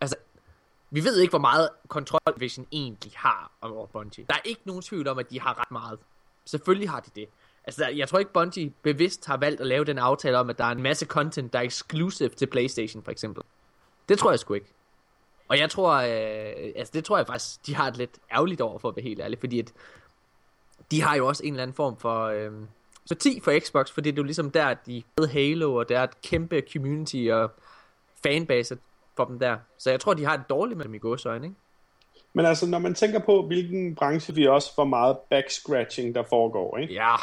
altså, 0.00 0.16
vi 0.90 1.04
ved 1.04 1.18
ikke, 1.20 1.30
hvor 1.30 1.38
meget 1.38 1.68
kontrol 1.88 2.20
Vision 2.36 2.66
egentlig 2.72 3.12
har 3.16 3.50
over 3.62 3.86
Bungie. 3.86 4.24
Der 4.28 4.34
er 4.34 4.40
ikke 4.44 4.60
nogen 4.64 4.82
tvivl 4.82 5.08
om, 5.08 5.18
at 5.18 5.30
de 5.30 5.40
har 5.40 5.60
ret 5.60 5.70
meget. 5.70 5.98
Selvfølgelig 6.44 6.90
har 6.90 7.00
de 7.00 7.10
det. 7.14 7.28
Altså, 7.66 7.88
jeg 7.88 8.08
tror 8.08 8.18
ikke, 8.18 8.32
Bungie 8.32 8.72
bevidst 8.82 9.26
har 9.26 9.36
valgt 9.36 9.60
at 9.60 9.66
lave 9.66 9.84
den 9.84 9.98
aftale 9.98 10.38
om, 10.38 10.50
at 10.50 10.58
der 10.58 10.64
er 10.64 10.72
en 10.72 10.82
masse 10.82 11.06
content, 11.06 11.52
der 11.52 11.58
er 11.58 11.62
exclusive 11.62 12.28
til 12.28 12.46
PlayStation, 12.46 13.02
for 13.02 13.10
eksempel. 13.10 13.42
Det 14.08 14.18
tror 14.18 14.30
jeg 14.30 14.38
sgu 14.38 14.54
ikke. 14.54 14.72
Og 15.48 15.58
jeg 15.58 15.70
tror, 15.70 15.92
øh, 15.92 16.72
altså 16.76 16.92
det 16.94 17.04
tror 17.04 17.16
jeg 17.16 17.26
faktisk, 17.26 17.66
de 17.66 17.74
har 17.74 17.88
et 17.88 17.96
lidt 17.96 18.18
ærgerligt 18.32 18.60
over, 18.60 18.78
for 18.78 18.88
at 18.88 18.96
være 18.96 19.02
helt 19.02 19.20
ærlig, 19.20 19.38
fordi 19.38 19.58
at 19.58 19.72
de 20.90 21.02
har 21.02 21.16
jo 21.16 21.26
også 21.26 21.42
en 21.44 21.52
eller 21.52 21.62
anden 21.62 21.74
form 21.74 21.96
for 21.96 22.24
øh, 22.24 22.50
sympati 23.04 23.40
for 23.40 23.60
Xbox, 23.60 23.90
fordi 23.90 24.10
det 24.10 24.18
er 24.18 24.22
jo 24.22 24.26
ligesom 24.26 24.50
der, 24.50 24.66
at 24.66 24.78
de 24.86 25.02
med 25.18 25.28
Halo, 25.28 25.74
og 25.74 25.88
der 25.88 25.98
er 25.98 26.04
et 26.04 26.22
kæmpe 26.22 26.62
community 26.72 27.28
og 27.32 27.50
fanbase 28.22 28.78
for 29.16 29.24
dem 29.24 29.38
der. 29.38 29.56
Så 29.78 29.90
jeg 29.90 30.00
tror, 30.00 30.14
de 30.14 30.24
har 30.24 30.36
det 30.36 30.48
dårligt 30.48 30.76
med 30.76 30.84
dem 30.84 30.94
i 30.94 30.98
gåsøjne, 30.98 31.46
ikke? 31.46 31.56
Men 32.32 32.46
altså, 32.46 32.66
når 32.66 32.78
man 32.78 32.94
tænker 32.94 33.18
på, 33.18 33.46
hvilken 33.46 33.94
branche 33.94 34.34
vi 34.34 34.46
også 34.46 34.74
får 34.74 34.84
meget 34.84 35.16
backscratching, 35.30 36.14
der 36.14 36.22
foregår, 36.22 36.76
ikke? 36.78 36.94
Ja. 36.94 37.14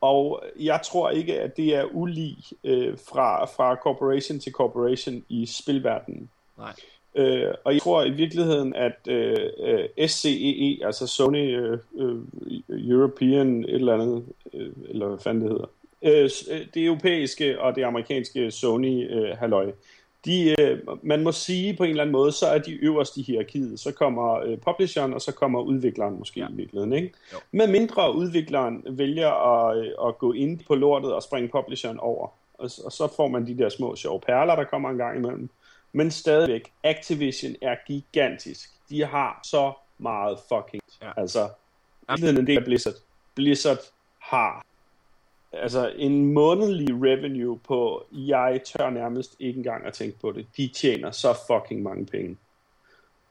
Og 0.00 0.42
jeg 0.60 0.80
tror 0.84 1.10
ikke, 1.10 1.40
at 1.40 1.56
det 1.56 1.74
er 1.74 1.84
ulig 1.92 2.36
øh, 2.64 2.98
fra, 3.08 3.44
fra 3.44 3.74
corporation 3.74 4.38
til 4.38 4.52
corporation 4.52 5.24
i 5.28 5.46
spilverdenen. 5.46 6.30
Nej. 6.58 6.74
Øh, 7.14 7.54
og 7.64 7.72
jeg 7.72 7.82
tror 7.82 8.04
i 8.04 8.10
virkeligheden, 8.10 8.74
at 8.74 8.98
øh, 9.08 9.36
øh, 9.58 10.08
SCEE, 10.08 10.86
altså 10.86 11.06
Sony 11.06 11.60
øh, 11.60 11.78
øh, 11.96 12.16
European 12.68 13.64
et 13.64 13.74
eller 13.74 13.94
andet, 13.94 14.24
øh, 14.54 14.70
eller 14.88 15.08
hvad 15.08 15.18
fanden 15.18 15.42
det 15.42 15.50
hedder, 15.50 15.66
øh, 16.02 16.30
øh, 16.50 16.66
det 16.74 16.84
europæiske 16.84 17.60
og 17.60 17.76
det 17.76 17.84
amerikanske 17.84 18.50
Sony 18.50 19.10
øh, 19.10 19.36
halløj, 19.38 19.72
de, 20.24 20.60
øh, 20.60 20.78
man 21.02 21.22
må 21.22 21.32
sige 21.32 21.76
på 21.76 21.84
en 21.84 21.90
eller 21.90 22.02
anden 22.02 22.12
måde, 22.12 22.32
så 22.32 22.46
er 22.46 22.58
de 22.58 22.72
øverst 22.72 23.16
i 23.16 23.22
hierarkiet. 23.22 23.80
Så 23.80 23.92
kommer 23.92 24.40
øh, 24.40 24.58
publisheren, 24.58 25.14
og 25.14 25.22
så 25.22 25.32
kommer 25.32 25.60
udvikleren 25.60 26.18
måske 26.18 26.40
ja. 26.40 26.48
i 26.48 26.52
virkeligheden. 26.52 26.92
Ikke? 26.92 27.12
Med 27.52 27.66
mindre 27.66 28.14
udvikleren 28.14 28.82
vælger 28.86 29.30
at, 29.30 29.78
øh, 29.78 29.92
at 30.08 30.18
gå 30.18 30.32
ind 30.32 30.60
på 30.66 30.74
lortet 30.74 31.12
og 31.12 31.22
springe 31.22 31.48
publisheren 31.48 32.00
over. 32.00 32.28
Og, 32.58 32.70
og 32.84 32.92
så 32.92 33.08
får 33.16 33.28
man 33.28 33.46
de 33.46 33.58
der 33.58 33.68
små 33.68 33.96
sjove 33.96 34.20
perler, 34.20 34.56
der 34.56 34.64
kommer 34.64 34.90
en 34.90 34.96
gang 34.96 35.16
imellem. 35.16 35.48
Men 35.92 36.10
stadigvæk, 36.10 36.72
Activision 36.84 37.54
er 37.62 37.76
gigantisk. 37.86 38.70
De 38.90 39.04
har 39.04 39.40
så 39.44 39.72
meget 39.98 40.38
fucking... 40.48 40.82
Ja. 41.02 41.10
Altså, 41.16 41.48
en 42.08 42.46
del 42.46 42.58
af 42.58 42.64
Blizzard. 42.64 42.94
Blizzard 43.34 43.78
har 44.18 44.64
altså 45.52 45.92
en 45.96 46.32
månedlig 46.32 46.94
revenue 46.94 47.58
på, 47.58 48.06
jeg 48.12 48.60
tør 48.64 48.90
nærmest 48.90 49.36
ikke 49.38 49.58
engang 49.58 49.86
at 49.86 49.92
tænke 49.92 50.18
på 50.18 50.32
det. 50.32 50.46
De 50.56 50.68
tjener 50.68 51.10
så 51.10 51.38
fucking 51.46 51.82
mange 51.82 52.06
penge. 52.06 52.36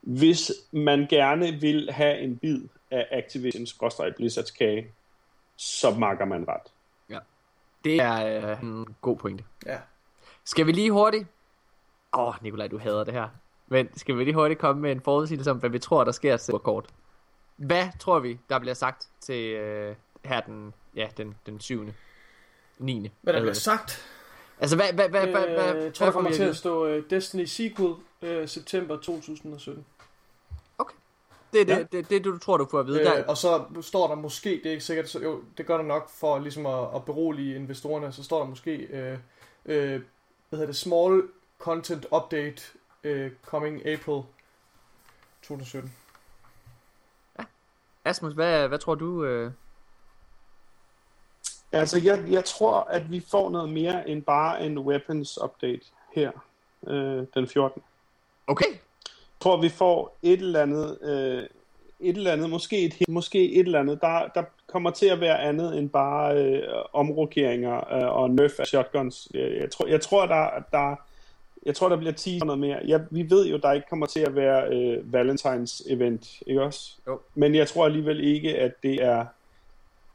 Hvis 0.02 0.52
man 0.72 1.07
gerne 1.10 1.52
vil 1.52 1.91
have 1.91 2.19
en 2.19 2.38
bid 2.38 2.61
af 2.91 3.07
Activisions 3.11 3.80
Blizzards 4.18 4.52
kage, 4.52 4.88
så 5.56 5.91
makker 5.91 6.26
man 6.26 6.48
ret. 6.48 6.72
Ja. 7.10 7.19
Det 7.84 8.02
er 8.02 8.52
øh, 8.52 8.64
en 8.64 8.95
god 9.02 9.18
pointe. 9.18 9.44
Ja. 9.65 9.77
Skal 10.44 10.65
vi 10.65 10.72
lige 10.72 10.91
hurtigt... 10.91 11.26
Åh, 12.14 12.27
oh, 12.27 12.34
Nikolaj, 12.41 12.68
du 12.68 12.77
hader 12.77 13.03
det 13.03 13.14
her. 13.14 13.30
Men 13.68 13.98
skal 13.98 14.18
vi 14.18 14.23
lige 14.23 14.34
hurtigt 14.34 14.60
komme 14.60 14.81
med 14.81 14.91
en 14.91 15.02
forudsigelse 15.02 15.52
om, 15.52 15.57
hvad 15.57 15.69
vi 15.69 15.80
tror, 15.80 16.03
der 16.03 16.11
sker 16.11 16.38
til 16.38 16.53
kort? 16.53 16.85
Hvad 17.56 17.88
tror 17.99 18.19
vi, 18.19 18.39
der 18.49 18.60
bliver 18.60 18.73
sagt 18.73 19.07
til 19.19 19.53
øh, 19.53 19.95
her 20.26 20.41
den, 20.41 20.73
ja, 20.95 21.07
den, 21.18 21.35
den 21.45 21.60
7. 21.60 21.85
9. 22.78 23.12
Hvad 23.22 23.34
der 23.34 23.40
bliver 23.40 23.54
sagt? 23.54 24.06
Altså, 24.60 24.76
hvad, 24.76 24.94
hvad, 24.94 25.10
hvad, 25.10 25.28
hvad, 25.28 25.48
hvad, 25.48 25.86
øh, 25.86 25.94
tror, 25.94 26.06
der 26.06 26.14
kommer 26.14 26.32
til 26.32 26.44
at 26.44 26.56
stå 26.56 26.98
uh, 26.98 27.04
Destiny 27.10 27.45
Sequel 27.45 27.94
uh, 28.22 28.48
september 28.48 28.98
2017. 28.98 29.86
Det 31.54 31.62
er 31.62 31.66
det, 31.66 31.74
ja. 31.74 31.80
det, 31.80 31.91
det, 31.91 32.10
det, 32.10 32.24
du 32.24 32.38
tror, 32.38 32.58
du 32.58 32.68
får 32.72 32.80
at 32.80 32.88
vide. 32.88 32.99
Øh, 32.99 33.06
der. 33.06 33.26
og 33.26 33.38
så 33.38 33.66
står 33.82 34.08
der 34.08 34.16
måske, 34.16 34.49
det 34.49 34.66
er 34.66 34.72
ikke 34.72 34.84
sikkert, 34.84 35.10
så, 35.10 35.20
jo, 35.20 35.44
det 35.58 35.66
gør 35.66 35.78
der 35.78 35.84
nok 35.84 36.10
for 36.10 36.40
ligesom 36.40 36.66
at, 36.66 36.88
at 36.95 37.06
berolige 37.06 37.56
investorerne, 37.56 38.12
så 38.12 38.24
står 38.24 38.40
der 38.40 38.45
måske, 38.45 38.72
øh, 38.76 39.18
øh, 39.66 40.02
hvad 40.49 40.60
hedder 40.60 40.66
det, 40.66 40.76
Small 40.76 41.24
Content 41.60 42.06
Update 42.12 42.64
øh, 43.04 43.32
coming 43.45 43.86
April 43.86 44.24
2017. 45.41 45.94
Ja. 47.40 47.44
Asmus, 48.06 48.34
hvad, 48.34 48.68
hvad 48.68 48.80
tror 48.80 48.95
du? 48.95 49.24
Øh... 49.24 49.52
Altså, 51.72 52.02
jeg, 52.03 52.23
jeg 52.30 52.45
tror, 52.45 52.73
at 52.73 53.11
vi 53.11 53.19
får 53.19 53.49
noget 53.49 53.69
mere 53.69 54.10
end 54.10 54.23
bare 54.23 54.65
en 54.65 54.80
weapons 54.80 55.39
update 55.44 55.81
her 56.15 56.31
øh, 56.88 57.26
den 57.34 57.48
14. 57.48 57.81
Okay. 58.48 58.69
Jeg 58.69 59.41
tror, 59.41 59.61
vi 59.61 59.69
får 59.69 60.18
et 60.22 60.39
eller 60.39 60.61
andet, 60.61 60.98
øh, 61.02 61.44
et 61.99 62.18
eller 62.18 62.31
andet, 62.31 62.49
måske 62.49 62.85
et, 62.85 62.94
måske 63.07 63.53
et 63.53 63.65
eller 63.65 63.80
andet, 63.80 64.02
der, 64.02 64.27
der 64.35 64.44
kommer 64.68 64.91
til 64.91 65.06
at 65.06 65.19
være 65.19 65.39
andet 65.39 65.77
end 65.77 65.89
bare 65.89 66.38
øh, 66.38 66.64
omrokeringer 66.94 67.94
øh, 67.94 68.15
og 68.15 68.31
nerf 68.31 68.60
af 68.60 68.68
shotguns. 68.68 69.27
Jeg, 69.34 69.52
jeg 69.60 69.72
tror, 69.72 69.88
jeg 69.88 70.02
tror 70.02 70.26
der, 70.26 70.49
der, 70.72 70.95
jeg 71.65 71.76
tror, 71.76 71.89
der 71.89 71.98
bliver 71.98 72.14
10 72.14 72.39
noget 72.39 72.60
mere. 72.60 72.80
Jeg, 72.85 73.02
vi 73.11 73.30
ved 73.30 73.48
jo, 73.48 73.57
der 73.57 73.72
ikke 73.72 73.88
kommer 73.89 74.06
til 74.06 74.19
at 74.19 74.35
være 74.35 74.73
øh, 74.73 75.14
Valentines 75.14 75.84
event, 75.89 76.41
ikke 76.48 76.61
også? 76.61 76.98
Jo. 77.07 77.19
Men 77.35 77.56
jeg 77.56 77.68
tror 77.68 77.85
alligevel 77.85 78.23
ikke, 78.23 78.57
at 78.57 78.72
det 78.84 79.03
er 79.03 79.26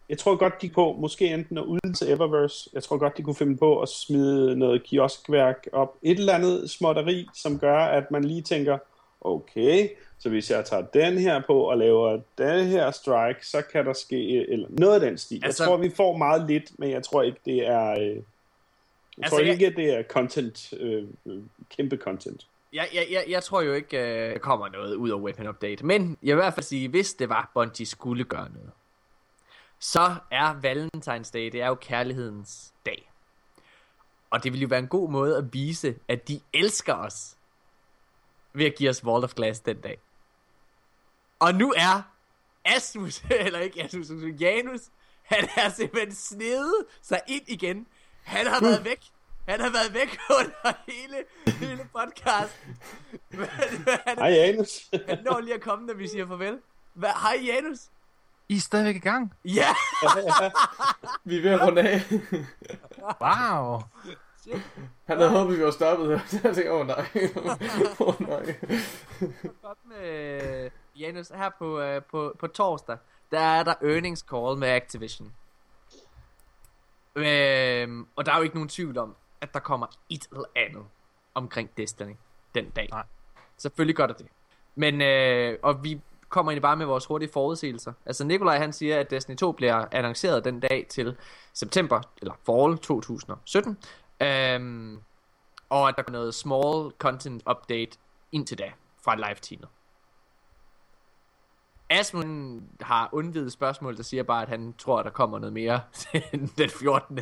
jeg 0.08 0.18
tror 0.18 0.36
godt, 0.36 0.62
de 0.62 0.68
på 0.68 0.96
måske 1.00 1.26
enten 1.26 1.58
at 1.58 1.64
uden 1.64 1.94
til 1.94 2.10
Eververse, 2.10 2.70
jeg 2.72 2.82
tror 2.82 2.96
godt, 2.96 3.16
de 3.16 3.22
kunne 3.22 3.34
finde 3.34 3.56
på 3.56 3.80
at 3.80 3.88
smide 3.88 4.56
noget 4.56 4.82
kioskværk 4.82 5.68
op. 5.72 5.96
Et 6.02 6.18
eller 6.18 6.34
andet 6.34 6.70
småtteri, 6.70 7.28
som 7.34 7.58
gør, 7.58 7.78
at 7.78 8.10
man 8.10 8.24
lige 8.24 8.42
tænker, 8.42 8.78
okay, 9.20 9.88
så 10.18 10.28
hvis 10.28 10.50
jeg 10.50 10.64
tager 10.64 10.82
den 10.82 11.18
her 11.18 11.42
på 11.46 11.60
og 11.60 11.78
laver 11.78 12.20
den 12.38 12.66
her 12.66 12.90
strike, 12.90 13.46
så 13.46 13.62
kan 13.72 13.86
der 13.86 13.92
ske 13.92 14.48
eller 14.48 14.66
noget 14.70 14.94
af 14.94 15.00
den 15.00 15.18
stil. 15.18 15.44
Altså, 15.44 15.62
jeg 15.62 15.68
tror, 15.68 15.76
vi 15.76 15.90
får 15.90 16.16
meget 16.16 16.46
lidt, 16.46 16.78
men 16.78 16.90
jeg 16.90 17.02
tror 17.02 17.22
ikke, 17.22 17.38
det 17.44 17.66
er... 17.66 17.90
Øh, 17.90 18.06
jeg 18.06 18.22
altså, 19.16 19.30
tror 19.30 19.38
ikke, 19.38 19.64
jeg... 19.64 19.76
det 19.76 19.94
er 19.94 20.02
content, 20.02 20.74
øh, 20.80 21.04
kæmpe 21.76 21.96
content. 21.96 22.46
Jeg, 22.72 22.86
jeg, 22.94 23.06
jeg, 23.10 23.24
jeg 23.28 23.42
tror 23.42 23.62
jo 23.62 23.72
ikke, 23.72 23.98
øh, 23.98 24.32
der 24.32 24.38
kommer 24.38 24.68
noget 24.68 24.94
ud 24.94 25.10
af 25.10 25.14
Weapon 25.14 25.48
Update. 25.48 25.86
Men 25.86 26.18
jeg 26.22 26.36
vil 26.36 26.40
i 26.40 26.44
hvert 26.44 26.54
fald 26.54 26.64
sige, 26.64 26.88
hvis 26.88 27.14
det 27.14 27.28
var, 27.28 27.50
Bungie 27.54 27.86
skulle 27.86 28.24
gøre 28.24 28.48
noget, 28.54 28.70
så 29.82 30.16
er 30.30 30.54
Valentine's 30.54 31.30
Day, 31.32 31.50
det 31.52 31.62
er 31.62 31.66
jo 31.66 31.74
kærlighedens 31.74 32.72
dag. 32.86 33.10
Og 34.30 34.44
det 34.44 34.52
vil 34.52 34.60
jo 34.60 34.68
være 34.68 34.78
en 34.78 34.88
god 34.88 35.10
måde 35.10 35.36
at 35.36 35.52
vise, 35.52 35.98
at 36.08 36.28
de 36.28 36.40
elsker 36.52 36.94
os, 36.94 37.36
ved 38.52 38.66
at 38.66 38.74
give 38.74 38.90
os 38.90 39.04
Vault 39.04 39.24
of 39.24 39.34
Glass 39.34 39.60
den 39.60 39.80
dag. 39.80 39.98
Og 41.38 41.54
nu 41.54 41.72
er 41.76 42.02
Asmus, 42.64 43.24
eller 43.46 43.58
ikke 43.58 43.82
Asmus, 43.82 44.40
Janus, 44.40 44.80
han 45.22 45.48
er 45.56 45.68
simpelthen 45.68 46.14
snede 46.14 46.74
sig 47.02 47.20
ind 47.26 47.44
igen. 47.46 47.86
Han 48.22 48.46
har 48.46 48.60
været 48.60 48.84
væk. 48.84 49.04
Han 49.48 49.60
har 49.60 49.70
været 49.70 49.94
væk 49.94 50.18
under 50.38 50.72
hele, 50.88 51.24
hele 51.46 51.88
podcasten. 51.92 52.78
Hej 54.18 54.28
Janus. 54.28 54.90
han 55.08 55.18
når 55.24 55.40
lige 55.40 55.54
at 55.54 55.60
komme, 55.60 55.86
når 55.86 55.94
vi 55.94 56.08
siger 56.08 56.26
farvel. 56.26 56.58
Hej 57.00 57.40
Janus. 57.46 57.80
I 58.48 58.56
er 58.56 58.60
stadigvæk 58.60 58.96
i 58.96 58.98
gang? 58.98 59.34
Ja! 59.44 59.68
vi 61.24 61.38
er 61.38 61.42
ved 61.42 61.50
at 61.50 61.60
runde 61.60 61.82
af. 61.82 62.02
wow! 63.20 63.82
Han 65.04 65.16
havde 65.18 65.30
håbet, 65.30 65.58
vi 65.58 65.64
var 65.64 65.70
stoppet 65.70 66.08
her. 66.08 66.26
Så 66.28 66.40
jeg 66.44 66.54
tænkte, 66.54 66.72
åh 66.72 66.80
oh, 66.80 66.86
nej. 66.86 67.06
Åh 68.00 68.08
oh, 68.08 68.20
nej. 68.20 68.54
Godt 69.62 69.78
med 69.84 70.70
Janus. 70.96 71.28
Her 71.28 71.50
på, 71.58 71.96
uh, 71.96 72.02
på, 72.10 72.36
på 72.38 72.46
torsdag, 72.46 72.96
der 73.30 73.40
er 73.40 73.62
der 73.62 73.74
earnings 73.82 74.24
call 74.30 74.58
med 74.58 74.68
Activision. 74.68 75.32
Øhm, 77.14 78.06
og 78.16 78.26
der 78.26 78.32
er 78.32 78.36
jo 78.36 78.42
ikke 78.42 78.56
nogen 78.56 78.68
tvivl 78.68 78.98
om, 78.98 79.16
at 79.40 79.54
der 79.54 79.60
kommer 79.60 79.86
et 80.10 80.26
eller 80.30 80.44
andet 80.56 80.84
omkring 81.34 81.70
Destiny 81.76 82.14
den 82.54 82.70
dag. 82.70 82.88
Nej. 82.90 83.04
Selvfølgelig 83.56 83.96
gør 83.96 84.06
der 84.06 84.14
det. 84.14 84.26
Men, 84.74 85.02
øh, 85.02 85.58
og 85.62 85.84
vi 85.84 86.00
kommer 86.32 86.52
egentlig 86.52 86.62
bare 86.62 86.76
med 86.76 86.86
vores 86.86 87.06
hurtige 87.06 87.32
forudsigelser. 87.32 87.92
Altså 88.06 88.24
Nikolaj 88.24 88.58
han 88.58 88.72
siger, 88.72 89.00
at 89.00 89.10
Destiny 89.10 89.36
2 89.36 89.52
bliver 89.52 89.84
annonceret 89.92 90.44
den 90.44 90.60
dag 90.60 90.86
til 90.90 91.16
september, 91.52 92.00
eller 92.20 92.34
fall 92.46 92.78
2017. 92.78 93.78
Øhm, 94.22 95.00
og 95.68 95.88
at 95.88 95.94
der 95.96 96.02
kommer 96.02 96.18
noget 96.18 96.34
small 96.34 96.90
content 96.98 97.42
update 97.50 97.98
indtil 98.32 98.58
da 98.58 98.72
fra 99.04 99.16
live-teamet. 99.16 99.68
Asmund 101.90 102.62
har 102.80 103.08
undvidet 103.12 103.52
spørgsmål, 103.52 103.96
der 103.96 104.02
siger 104.02 104.22
bare, 104.22 104.42
at 104.42 104.48
han 104.48 104.74
tror, 104.78 104.98
at 104.98 105.04
der 105.04 105.10
kommer 105.10 105.38
noget 105.38 105.52
mere 105.52 105.80
den 106.58 106.70
14. 106.70 107.18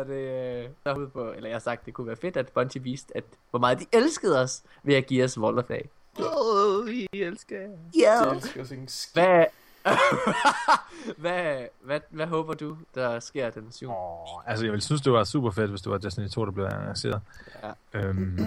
og 0.00 0.06
det, 0.06 0.10
øh, 0.10 0.70
derude 0.84 1.08
på, 1.08 1.32
eller 1.32 1.48
jeg 1.48 1.54
har 1.54 1.60
sagt, 1.60 1.86
det 1.86 1.94
kunne 1.94 2.06
være 2.06 2.16
fedt, 2.16 2.36
at 2.36 2.48
Bungie 2.48 2.82
viste, 2.82 3.16
at, 3.16 3.24
hvor 3.50 3.58
meget 3.58 3.78
de 3.78 3.86
elskede 3.92 4.40
os 4.42 4.62
ved 4.82 4.94
at 4.94 5.06
give 5.06 5.24
os 5.24 5.36
of 5.58 5.64
Dag. 5.64 5.90
Åh, 6.18 6.78
oh, 6.78 6.90
I 6.90 7.06
elsker 7.12 7.60
jer. 7.60 7.68
Ja. 7.98 8.24
Jeg 8.24 8.36
elsker 8.36 8.62
os 8.62 8.70
ikke 8.70 8.88
Hvad, 9.14 9.44
hvad, 11.22 11.66
hvad, 11.80 12.00
hvad 12.10 12.26
håber 12.26 12.54
du, 12.54 12.76
der 12.94 13.20
sker 13.20 13.50
den 13.50 13.72
7. 13.72 13.90
Oh, 13.90 14.50
altså, 14.50 14.64
jeg 14.64 14.72
vil 14.72 14.82
synes, 14.82 15.02
det 15.02 15.12
var 15.12 15.24
super 15.24 15.50
fedt, 15.50 15.70
hvis 15.70 15.80
det 15.80 15.92
var 15.92 15.98
Destiny 15.98 16.28
2, 16.28 16.44
der 16.44 16.50
blev 16.52 16.64
annonceret. 16.64 17.20
Ja. 17.62 17.72
Øhm, 17.92 18.38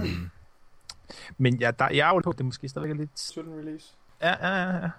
men 1.38 1.56
ja, 1.56 1.72
der, 1.72 1.90
jeg 1.90 2.10
er 2.10 2.14
jo 2.14 2.20
på, 2.20 2.30
at 2.30 2.38
det 2.38 2.46
måske 2.46 2.70
stadigvæk 2.70 2.96
er 2.96 3.00
lidt... 3.00 3.20
17 3.20 3.60
release. 3.60 3.94
Ja, 4.22 4.48
ja, 4.48 4.62
ja. 4.62 4.90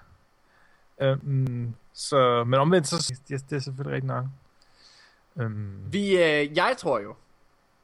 ja. 1.01 1.07
Øhm, 1.07 1.75
så, 1.93 2.45
men 2.45 2.61
omvendt, 2.61 2.89
så 2.89 3.21
det, 3.29 3.51
det 3.51 3.57
er 3.57 3.61
selvfølgelig 3.61 3.95
rigtigt 3.95 4.13
nok. 4.13 4.25
Øhm, 5.37 5.93
Vi, 5.93 6.11
øh, 6.11 6.57
jeg 6.57 6.75
tror 6.79 6.99
jo, 6.99 7.15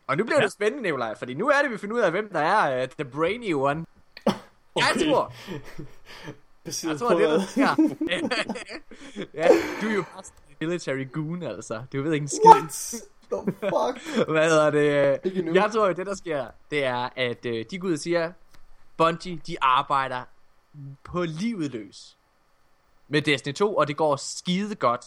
og 0.09 0.17
nu 0.17 0.25
bliver 0.25 0.39
ja. 0.39 0.45
det 0.45 0.53
spændende, 0.53 0.83
Nikolaj, 0.83 1.15
fordi 1.15 1.35
nu 1.35 1.49
er 1.49 1.63
det, 1.63 1.71
vi 1.71 1.79
finder 1.79 1.97
ud 1.97 2.01
af, 2.01 2.11
hvem 2.11 2.31
der 2.33 2.41
er 2.41 2.83
uh, 2.83 2.89
the 2.99 3.05
brainy 3.05 3.55
one. 3.55 3.85
Jeg 4.79 5.07
tror, 5.07 5.33
jeg 6.89 6.99
tror, 6.99 7.15
det 7.15 7.25
er 7.25 7.39
det, 7.39 7.49
der 7.57 9.29
ja, 9.41 9.49
du 9.83 9.87
er 9.87 9.95
jo 9.95 10.03
bare 10.15 10.23
military 10.61 11.13
goon, 11.13 11.43
altså. 11.43 11.83
Du 11.93 12.03
ved 12.03 12.13
ikke 12.13 12.25
en 12.25 12.29
skid. 12.29 12.51
What? 12.51 12.95
The 13.33 13.53
fuck? 13.53 14.17
Hvad 14.35 14.49
hedder 14.49 14.71
det? 14.71 15.55
Jeg 15.55 15.71
tror 15.73 15.87
jo, 15.87 15.93
det 15.93 16.07
der 16.07 16.15
sker, 16.15 16.47
det 16.71 16.85
er, 16.85 17.09
at 17.17 17.47
øh, 17.47 17.65
de 17.71 17.79
går 17.79 17.89
ud 17.89 17.93
og 17.93 17.99
siger, 17.99 18.33
Bungie, 18.97 19.41
de 19.47 19.57
arbejder 19.63 20.25
på 21.05 21.25
livet 21.25 21.71
løs 21.73 22.19
med 23.09 23.23
Destiny 23.23 23.55
2, 23.55 23.77
og 23.77 23.89
det 23.89 23.97
går 23.97 24.17
skide 24.17 24.75
godt. 24.75 25.05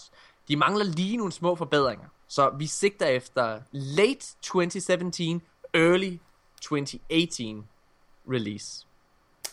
De 0.48 0.56
mangler 0.56 0.86
lige 0.86 1.18
nogle 1.18 1.32
små 1.32 1.56
forbedringer. 1.56 2.06
Så 2.28 2.50
vi 2.50 2.68
sigter 2.68 3.06
efter 3.06 3.62
late 3.72 4.26
2017, 4.42 5.42
early 5.74 6.18
2018 6.62 7.68
release. 8.32 8.88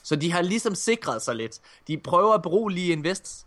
Så 0.09 0.17
de 0.17 0.33
har 0.33 0.43
ligesom 0.43 0.75
sikret 0.75 1.23
sig 1.23 1.37
lidt. 1.37 1.61
De 1.87 1.99
prøver 1.99 2.35
at 2.35 2.43
berolige 2.43 2.93
invest, 2.93 3.47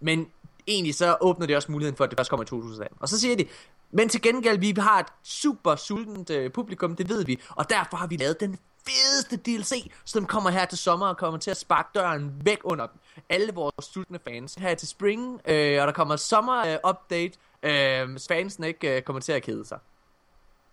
men 0.00 0.26
egentlig 0.66 0.94
så 0.94 1.16
åbner 1.20 1.46
det 1.46 1.56
også 1.56 1.72
muligheden 1.72 1.96
for, 1.96 2.04
at 2.04 2.10
det 2.10 2.18
først 2.18 2.30
kommer 2.30 2.44
i 2.44 2.46
2018. 2.46 2.98
Og 3.00 3.08
så 3.08 3.20
siger 3.20 3.36
de, 3.36 3.46
Men 3.90 4.08
til 4.08 4.22
gengæld, 4.22 4.58
vi 4.58 4.74
har 4.78 4.98
et 4.98 5.06
super 5.22 5.76
sultent 5.76 6.30
øh, 6.30 6.52
publikum, 6.52 6.96
det 6.96 7.08
ved 7.08 7.24
vi, 7.24 7.40
og 7.50 7.70
derfor 7.70 7.96
har 7.96 8.06
vi 8.06 8.16
lavet 8.16 8.40
den 8.40 8.58
fedeste 8.86 9.36
DLC, 9.36 9.90
som 10.04 10.26
kommer 10.26 10.50
her 10.50 10.64
til 10.64 10.78
sommer 10.78 11.06
og 11.06 11.16
kommer 11.16 11.38
til 11.38 11.50
at 11.50 11.56
sparke 11.56 11.88
døren 11.94 12.32
væk 12.44 12.58
under 12.64 12.86
alle 13.28 13.52
vores 13.54 13.84
sultne 13.84 14.18
fans. 14.24 14.54
Her 14.54 14.74
til 14.74 14.88
spring, 14.88 15.40
øh, 15.44 15.80
og 15.80 15.86
der 15.86 15.92
kommer 15.92 16.16
sommer 16.16 16.66
øh, 16.66 16.90
update, 16.90 17.38
øh, 17.62 18.18
så 18.18 18.26
fansen 18.28 18.64
ikke 18.64 18.96
øh, 18.96 19.02
kommer 19.02 19.20
til 19.20 19.32
at 19.32 19.42
kede 19.42 19.64
sig. 19.64 19.78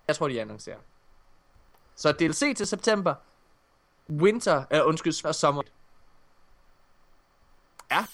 Jeg 0.08 0.16
tror, 0.16 0.28
de 0.28 0.40
annoncerer. 0.40 0.78
Så 1.96 2.12
DLC 2.12 2.56
til 2.56 2.66
september, 2.66 3.14
winter, 4.10 4.64
øh, 4.70 4.80
undskyld, 4.84 5.32
sommer. 5.32 5.62
Ja. 7.90 8.04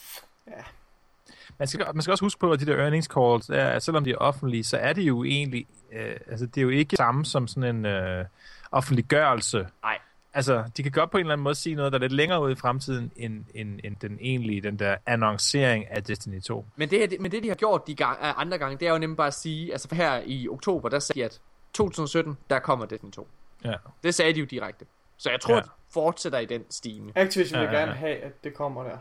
Man 1.58 1.68
skal, 1.68 1.86
man 1.94 2.02
skal 2.02 2.12
også 2.12 2.24
huske 2.24 2.40
på, 2.40 2.52
at 2.52 2.60
de 2.60 2.66
der 2.66 2.76
earnings 2.76 3.06
calls, 3.06 3.48
er, 3.48 3.68
at 3.68 3.82
selvom 3.82 4.04
de 4.04 4.10
er 4.10 4.16
offentlige, 4.16 4.64
så 4.64 4.76
er 4.76 4.92
det 4.92 5.02
jo 5.02 5.24
egentlig, 5.24 5.66
øh, 5.92 6.16
altså 6.30 6.46
det 6.46 6.56
er 6.58 6.62
jo 6.62 6.68
ikke 6.68 6.96
samme 6.96 7.24
som 7.24 7.46
sådan 7.48 7.76
en 7.76 7.86
øh, 7.86 8.24
offentliggørelse. 8.72 9.68
Nej. 9.82 9.98
Altså, 10.36 10.64
de 10.76 10.82
kan 10.82 10.92
godt 10.92 11.10
på 11.10 11.16
en 11.18 11.20
eller 11.20 11.32
anden 11.32 11.42
måde 11.42 11.54
sige 11.54 11.74
noget, 11.74 11.92
der 11.92 11.98
er 11.98 12.00
lidt 12.00 12.12
længere 12.12 12.42
ud 12.42 12.50
i 12.52 12.54
fremtiden, 12.54 13.10
end, 13.16 13.44
end, 13.54 13.80
end 13.84 13.96
den 13.96 14.18
egentlige, 14.20 14.60
den 14.60 14.78
der 14.78 14.96
annoncering 15.06 15.90
af 15.90 16.04
Destiny 16.04 16.40
2. 16.40 16.66
Men 16.76 16.90
det, 16.90 16.98
her, 16.98 17.06
det- 17.06 17.20
men 17.20 17.30
det 17.32 17.42
de 17.42 17.48
har 17.48 17.54
gjort 17.54 17.86
de 17.86 17.94
gang, 17.94 18.18
øh, 18.22 18.40
andre 18.40 18.58
gange, 18.58 18.78
det 18.78 18.88
er 18.88 18.92
jo 18.92 18.98
nemlig 18.98 19.16
bare 19.16 19.26
at 19.26 19.34
sige, 19.34 19.72
altså 19.72 19.94
her 19.94 20.22
i 20.26 20.48
oktober, 20.48 20.88
der 20.88 20.98
sagde 20.98 21.20
de, 21.20 21.24
at 21.24 21.40
2017, 21.72 22.38
der 22.50 22.58
kommer 22.58 22.86
Destiny 22.86 23.10
2. 23.10 23.28
Ja. 23.64 23.74
Det 24.02 24.14
sagde 24.14 24.34
de 24.34 24.38
jo 24.40 24.44
direkte. 24.46 24.84
Så 25.16 25.30
jeg 25.30 25.40
tror, 25.40 25.54
Ja. 25.54 25.60
de 25.60 25.68
fortsætter 25.92 26.38
i 26.38 26.44
den 26.46 26.64
stime. 26.70 27.12
Activision 27.14 27.60
vil 27.60 27.66
Ja, 27.66 27.72
ja, 27.72 27.78
gerne 27.78 27.92
ja. 27.92 27.98
have, 27.98 28.16
at 28.16 28.44
det 28.44 28.54
kommer 28.54 28.82
der. 28.82 28.98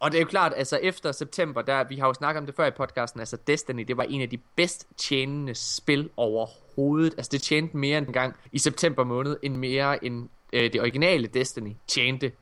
Og 0.00 0.10
det 0.12 0.18
er 0.18 0.22
jo 0.22 0.26
klart, 0.28 0.52
altså 0.56 0.76
efter 0.82 1.12
september, 1.12 1.62
der, 1.62 1.84
vi 1.84 1.96
har 1.96 2.06
jo 2.06 2.14
snakket 2.14 2.40
om 2.40 2.46
det 2.46 2.54
før 2.54 2.66
i 2.66 2.70
podcasten, 2.70 3.20
altså 3.20 3.36
Destiny, 3.46 3.82
det 3.88 3.96
var 3.96 4.02
en 4.02 4.20
af 4.22 4.30
de 4.30 4.38
bedst 4.56 4.86
tjenende 4.96 5.54
spil 5.54 6.10
overhovedet. 6.16 7.14
Altså 7.16 7.28
det 7.32 7.42
tjente 7.42 7.76
mere 7.76 7.98
end 7.98 8.06
en 8.06 8.12
gang 8.12 8.36
i 8.52 8.58
september 8.58 9.04
måned, 9.04 9.36
end 9.42 9.56
mere 9.56 10.04
end 10.04 10.28
øh, 10.52 10.72
det 10.72 10.80
originale 10.80 11.26
Destiny 11.26 11.72
tjente 11.88 12.32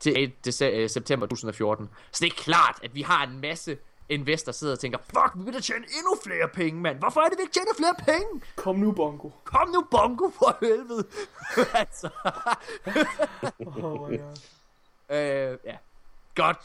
til 0.00 0.32
dece- 0.48 0.64
øh, 0.64 0.88
september 0.90 1.26
2014. 1.26 1.88
Så 2.12 2.24
det 2.24 2.32
er 2.32 2.36
klart, 2.36 2.78
at 2.82 2.94
vi 2.94 3.02
har 3.02 3.26
en 3.26 3.40
masse 3.40 3.76
investor, 4.08 4.52
der 4.52 4.56
sidder 4.56 4.72
og 4.72 4.78
tænker, 4.78 4.98
fuck, 4.98 5.30
vi 5.34 5.44
vil 5.44 5.54
da 5.54 5.60
tjene 5.60 5.84
endnu 5.84 6.16
flere 6.24 6.48
penge, 6.48 6.80
mand. 6.80 6.98
Hvorfor 6.98 7.20
er 7.20 7.28
det, 7.28 7.38
vi 7.38 7.42
ikke 7.42 7.52
tjener 7.52 7.74
flere 7.76 7.94
penge? 7.98 8.42
Kom 8.56 8.76
nu, 8.76 8.92
Bongo. 8.92 9.30
Kom 9.44 9.68
nu, 9.68 9.86
bongo, 9.90 10.30
for 10.30 10.56
helvede. 10.60 11.06
altså. 11.82 12.08
Oh 13.66 14.10
my 14.10 14.18
god. 14.18 14.36
Øh, 15.10 15.58
ja. 15.64 15.76
Godt. 16.34 16.58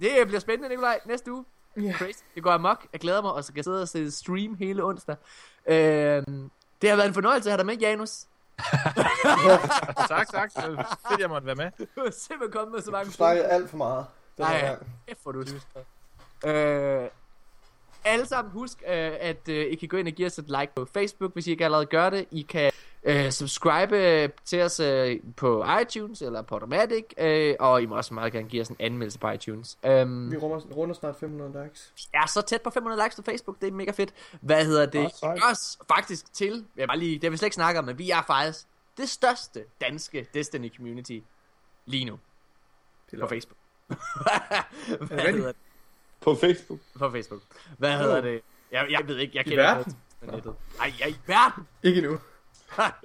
Det 0.00 0.26
bliver 0.26 0.40
spændende, 0.40 0.68
Nikolaj, 0.68 1.00
næste 1.04 1.32
uge. 1.32 1.44
Ja. 1.76 1.92
Crazy. 1.92 2.18
Det 2.34 2.42
går 2.42 2.50
amok. 2.50 2.86
Jeg 2.92 3.00
glæder 3.00 3.22
mig, 3.22 3.32
og 3.32 3.44
så 3.44 3.52
kan 3.52 3.56
jeg 3.56 3.64
sidde 3.64 3.82
og 3.82 3.88
se 3.88 4.10
stream 4.10 4.54
hele 4.54 4.84
onsdag. 4.84 5.16
Øh, 5.66 5.76
det 6.82 6.90
har 6.90 6.96
været 6.96 7.08
en 7.08 7.14
fornøjelse 7.14 7.50
at 7.50 7.52
have 7.52 7.58
dig 7.58 7.66
med, 7.66 7.76
Janus. 7.76 8.24
tak, 10.08 10.28
tak. 10.28 10.52
Fedt, 11.08 11.20
jeg 11.20 11.28
måtte 11.28 11.46
være 11.46 11.54
med. 11.54 11.70
Du 11.96 12.00
er 12.00 12.10
simpelthen 12.10 12.52
kommet 12.52 12.74
med 12.74 12.82
så 12.82 12.90
mange 12.90 13.06
Du 13.06 13.12
snakkede 13.12 13.46
alt 13.46 13.70
for 13.70 13.76
meget. 13.76 14.06
Nej, 14.38 14.76
kæft 15.08 15.22
hvor 15.22 15.32
du 15.32 15.44
øh, 16.46 17.08
alle 18.04 18.26
sammen 18.26 18.52
husk, 18.52 18.82
øh, 18.86 19.12
at 19.20 19.48
øh, 19.48 19.66
I 19.72 19.74
kan 19.74 19.88
gå 19.88 19.96
ind 19.96 20.08
og 20.08 20.14
give 20.14 20.26
os 20.26 20.38
et 20.38 20.48
like 20.48 20.72
på 20.76 20.84
Facebook, 20.94 21.32
hvis 21.32 21.46
I 21.46 21.50
ikke 21.50 21.64
allerede 21.64 21.86
gør 21.86 22.10
det. 22.10 22.26
I 22.30 22.42
kan 22.42 22.72
øh, 23.04 23.30
subscribe 23.30 23.96
øh, 23.96 24.28
til 24.44 24.62
os 24.62 24.80
øh, 24.80 25.20
på 25.36 25.64
iTunes 25.82 26.22
eller 26.22 26.42
på 26.42 26.54
Automatic, 26.54 27.04
øh, 27.18 27.54
og 27.58 27.82
I 27.82 27.86
må 27.86 27.96
også 27.96 28.14
meget 28.14 28.32
gerne 28.32 28.48
give 28.48 28.62
os 28.62 28.68
en 28.68 28.76
anmeldelse 28.78 29.18
på 29.18 29.30
iTunes. 29.30 29.78
Um, 29.82 30.32
Vi 30.32 30.36
runder, 30.36 30.60
runder 30.76 30.94
snart 30.94 31.16
500 31.20 31.64
likes. 31.64 31.92
er 32.14 32.26
så 32.26 32.42
tæt 32.42 32.62
på 32.62 32.70
500 32.70 33.02
likes 33.02 33.16
på 33.16 33.22
Facebook, 33.22 33.60
det 33.60 33.66
er 33.66 33.72
mega 33.72 33.90
fedt. 33.90 34.14
Hvad 34.40 34.64
hedder 34.64 34.86
det? 34.86 35.14
Sejt. 35.14 35.40
Også 35.50 35.78
faktisk 35.88 36.32
til, 36.32 36.64
jeg 36.76 36.88
bare 36.88 36.98
lige, 36.98 37.14
det 37.14 37.24
har 37.24 37.30
vi 37.30 37.36
slet 37.36 37.46
ikke 37.46 37.54
snakket 37.54 37.78
om, 37.78 37.84
men 37.84 37.98
vi 37.98 38.10
er 38.10 38.22
faktisk 38.26 38.66
det 38.96 39.08
største 39.08 39.64
danske 39.80 40.26
Destiny 40.34 40.76
community 40.76 41.18
lige 41.86 42.04
nu 42.04 42.18
Det 43.10 43.20
på 43.20 43.26
Facebook. 43.26 43.58
Hvad 45.08 45.18
hedder 45.18 45.52
det? 45.52 45.56
På 46.20 46.34
Facebook. 46.34 46.80
På 46.98 47.10
Facebook. 47.10 47.40
Hvad 47.78 47.92
hedder 47.98 48.20
det? 48.20 48.40
Jeg, 48.72 48.86
jeg 48.90 49.00
ved 49.08 49.18
ikke, 49.18 49.36
jeg 49.36 49.46
I 49.46 49.50
kender 49.50 49.64
ikke 49.78 49.78
verden? 49.78 49.96
nettet. 50.32 50.54
Ej, 50.80 50.92
ja, 51.00 51.06
i 51.08 51.16
verden! 51.26 51.66
Ikke 51.82 52.02
du 52.08 52.18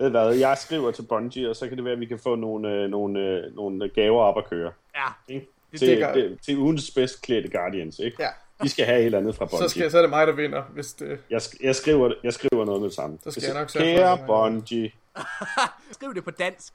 hvad, 0.10 0.34
jeg 0.36 0.58
skriver 0.58 0.92
til 0.92 1.02
Bungie, 1.04 1.50
og 1.50 1.56
så 1.56 1.68
kan 1.68 1.78
det 1.78 1.86
være, 1.86 1.94
at 1.94 2.00
vi 2.00 2.06
kan 2.06 2.20
få 2.20 2.36
nogle, 2.36 2.70
øh, 2.72 2.90
nogle, 2.90 3.20
øh, 3.20 3.56
nogle 3.56 3.90
gaver 3.90 4.22
op 4.22 4.38
at 4.38 4.50
køre. 4.50 4.72
Ja, 4.96 5.34
Ikke? 5.34 5.48
Det- 5.72 5.80
til, 5.80 5.88
det 6.02 6.16
det, 6.16 6.38
til 6.46 6.58
ugens 6.58 6.92
bedst 6.92 7.22
klædte 7.22 7.50
Guardians, 7.50 8.00
ikke? 8.00 8.18
Ja. 8.24 8.30
De 8.64 8.70
skal 8.70 8.86
have 8.86 9.00
et 9.00 9.06
eller 9.06 9.18
andet 9.18 9.36
fra 9.36 9.46
Bungie. 9.46 9.70
Så, 9.70 9.74
skal, 9.76 9.92
så 9.92 9.98
er 9.98 10.02
det 10.02 10.10
mig, 10.10 10.28
der 10.28 10.34
vinder, 10.34 10.62
hvis 10.64 10.94
det... 10.94 11.20
jeg, 11.30 11.42
jeg, 11.62 11.76
skriver, 11.76 12.14
jeg 12.24 12.34
skriver 12.34 12.66
noget 12.66 12.82
med 12.82 12.90
det 12.90 12.96
samme. 12.96 13.18
Så 13.24 13.32
skal 13.32 13.44
Jeg 13.44 13.54
jeg 13.54 13.62
nok 13.62 13.68
Kære 13.68 14.10
jeg- 14.10 14.26
Bungie. 14.28 14.92
skriv 15.92 16.14
det 16.16 16.24
på 16.24 16.32
dansk. 16.32 16.74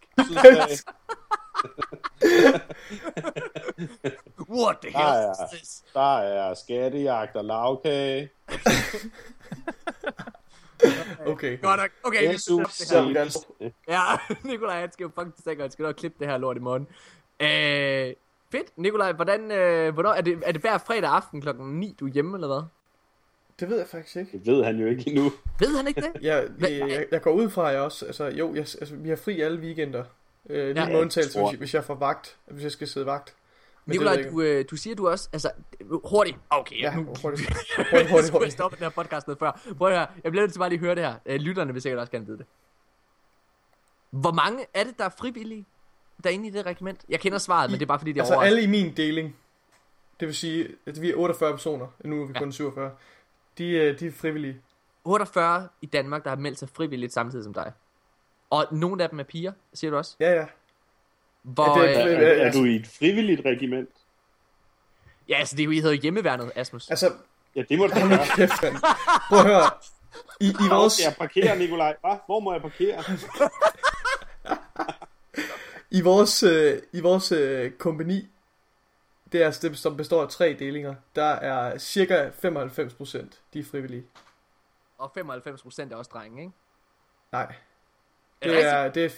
What 4.48 4.76
the 4.82 4.90
hell 4.90 5.14
ja. 5.22 5.30
is 5.32 5.38
this? 5.52 5.82
Der 5.94 6.18
er 6.18 6.54
skattejagt 6.54 7.36
og 7.36 7.44
lavkage. 7.44 8.30
Okay. 11.26 11.60
Godt 11.60 11.80
nok. 11.80 11.90
Okay, 12.04 12.28
vi 12.28 12.32
bestemmer 12.34 12.64
det 13.24 13.46
her. 13.60 13.70
Ja, 13.88 14.00
Nikolaj, 14.50 14.80
han 14.80 14.92
skal 14.92 15.04
jo 15.04 15.10
fucking 15.14 15.44
tænke, 15.44 15.62
han 15.62 15.70
skal 15.70 15.82
nok 15.82 15.94
klippe 15.94 16.16
det 16.20 16.28
her 16.28 16.38
lort 16.38 16.56
i 16.56 16.60
morgen. 16.60 16.86
Øh, 17.40 18.14
fedt. 18.52 18.78
Nikolaj, 18.78 19.12
hvordan, 19.12 19.50
øh, 19.52 19.94
hvornår, 19.94 20.10
er 20.10 20.20
det, 20.20 20.38
er 20.46 20.52
det 20.52 20.60
hver 20.60 20.78
fredag 20.78 21.10
aften 21.10 21.40
klokken 21.40 21.80
9, 21.80 21.96
du 22.00 22.06
er 22.06 22.10
hjemme, 22.10 22.36
eller 22.36 22.46
hvad? 22.48 22.62
Det 23.60 23.68
ved 23.70 23.78
jeg 23.78 23.86
faktisk 23.86 24.16
ikke. 24.16 24.32
Det 24.38 24.46
ved 24.46 24.64
han 24.64 24.76
jo 24.76 24.86
ikke 24.86 25.08
endnu. 25.10 25.32
Ved 25.60 25.76
han 25.76 25.88
ikke 25.88 26.00
det? 26.00 26.12
Jeg, 26.22 26.46
Hvad- 26.58 26.70
jeg, 26.70 26.88
jeg, 26.88 27.06
jeg 27.10 27.22
går 27.22 27.30
ud 27.32 27.50
fra, 27.50 27.68
at 27.68 27.74
jeg 27.74 27.82
også... 27.82 28.06
Altså, 28.06 28.24
jo, 28.24 28.48
jeg, 28.54 28.58
altså, 28.60 28.94
vi 28.96 29.08
har 29.08 29.16
fri 29.16 29.40
alle 29.40 29.60
weekender. 29.60 30.04
Øh, 30.48 30.66
lige 30.68 30.80
Ja. 30.84 30.88
med 30.88 31.00
undtagelse, 31.00 31.40
hvis, 31.48 31.58
hvis 31.58 31.74
jeg 31.74 31.84
får 31.84 31.94
vagt. 31.94 32.36
Hvis 32.46 32.62
jeg 32.64 32.72
skal 32.72 32.88
sidde 32.88 33.06
vagt. 33.06 33.34
Men 33.84 33.92
Nikolaj, 33.92 34.14
jeg 34.14 34.30
du, 34.32 34.40
øh, 34.40 34.64
du 34.70 34.76
siger 34.76 34.96
du 34.96 35.08
også, 35.08 35.28
altså, 35.32 35.50
hurtigt. 36.04 36.36
Okay, 36.50 36.80
Ja, 36.80 36.94
nu, 36.96 37.04
hurtigt. 37.04 37.22
Hurtigt, 37.22 37.48
hurtigt, 37.48 37.90
hurtigt, 37.90 38.10
hurtigt. 38.10 38.32
hurtigt. 38.32 38.52
stoppe 38.52 38.76
den 38.76 38.82
her 38.84 38.90
podcast 38.90 39.26
noget 39.26 39.38
før. 39.38 39.60
Prøv 39.78 39.88
at 39.88 39.94
høre, 39.98 40.06
jeg 40.24 40.32
bliver 40.32 40.42
nødt 40.42 40.52
til 40.52 40.58
bare 40.58 40.68
lige 40.68 40.78
at 40.78 40.84
høre 40.84 40.94
det 40.94 41.04
her. 41.04 41.14
Øh, 41.26 41.40
lytterne 41.40 41.72
vil 41.72 41.82
sikkert 41.82 42.00
også 42.00 42.10
gerne 42.12 42.26
vide 42.26 42.38
det. 42.38 42.46
Hvor 44.10 44.32
mange 44.32 44.66
er 44.74 44.84
det, 44.84 44.98
der 44.98 45.04
er 45.04 45.08
frivillige 45.18 45.66
derinde 46.24 46.46
i 46.48 46.50
det 46.50 46.66
regiment? 46.66 47.00
Jeg 47.08 47.20
kender 47.20 47.38
svaret, 47.38 47.70
men 47.70 47.80
det 47.80 47.84
er 47.84 47.88
bare 47.88 47.98
fordi, 47.98 48.12
det 48.12 48.18
er 48.18 48.22
Altså 48.22 48.34
overraskende. 48.34 48.62
alle 48.62 48.78
i 48.78 48.82
min 48.84 48.96
deling. 48.96 49.36
Det 50.20 50.28
vil 50.28 50.34
sige, 50.36 50.68
at 50.86 51.02
vi 51.02 51.10
er 51.10 51.14
48 51.16 51.52
personer. 51.52 51.86
Nu 52.04 52.22
er 52.22 52.26
vi 52.26 52.32
Ja. 52.34 52.38
kun 52.38 52.52
47. 52.52 52.90
De, 53.58 53.70
øh, 53.70 54.00
de 54.00 54.06
er 54.06 54.12
frivillige. 54.12 54.60
48 55.04 55.68
i 55.82 55.86
Danmark, 55.86 56.24
der 56.24 56.30
har 56.30 56.36
meldt 56.36 56.58
sig 56.58 56.68
frivilligt 56.68 57.12
samtidig 57.12 57.44
som 57.44 57.54
dig. 57.54 57.72
Og 58.50 58.66
nogle 58.72 59.02
af 59.02 59.08
dem 59.10 59.20
er 59.20 59.24
piger, 59.24 59.52
siger 59.74 59.90
du 59.90 59.96
også? 59.96 60.16
Ja, 60.20 60.32
ja. 60.34 60.46
Hvor, 61.42 61.80
Ja, 61.82 61.88
det 61.88 62.00
er- 62.00 62.06
øh, 62.06 62.12
Er, 62.12 62.18
er, 62.44 62.46
er 62.48 62.52
du 62.52 62.64
i 62.64 62.76
et 62.76 62.86
frivilligt 62.86 63.40
regiment? 63.44 63.88
ja, 65.28 65.34
altså 65.38 65.56
det 65.56 65.62
er 65.62 65.64
jo, 65.64 65.70
I 65.70 65.74
hedder 65.80 65.94
jo 65.94 66.00
hjemmeværnet, 66.02 66.52
Asmus. 66.54 66.90
Altså, 66.90 67.12
Ja, 67.56 67.62
det 67.68 67.78
må 67.78 67.86
du 67.86 67.94
nu 68.04 68.16
kæft, 68.36 68.62
mand. 68.62 68.74
Prøv 69.28 69.38
at 69.38 69.44
høre. 69.46 69.70
I, 70.40 70.46
i 70.48 70.52
Hvor 70.68 70.76
vores, 70.76 70.92
skal 70.92 71.04
jeg 71.04 71.14
parkere, 71.18 71.58
Nikolaj? 71.58 71.96
Hva? 72.00 72.18
Hvor 72.26 72.40
må 72.40 72.52
jeg 72.52 72.62
parkere? 72.62 73.04
i 75.90 76.00
vores, 76.00 76.42
øh, 76.42 76.82
i 76.92 77.00
vores 77.00 77.32
øh, 77.32 77.70
kompani, 77.72 78.28
det 79.32 79.42
er 79.42 79.46
altså 79.46 79.68
det, 79.68 79.78
som 79.78 79.96
består 79.96 80.22
af 80.22 80.28
tre 80.28 80.56
delinger, 80.58 80.94
der 81.14 81.24
er 81.24 81.78
cirka 81.78 82.28
95% 82.28 83.26
de 83.52 83.58
er 83.60 83.64
frivillige. 83.70 84.04
Og 84.98 85.12
95% 85.18 85.92
er 85.92 85.96
også 85.96 86.10
drenge, 86.14 86.40
ikke? 86.42 86.52
Nej, 87.32 87.54
det 88.42 88.50
det 88.52 88.64
er, 88.66 88.88
det 88.88 89.04
er 89.04 89.08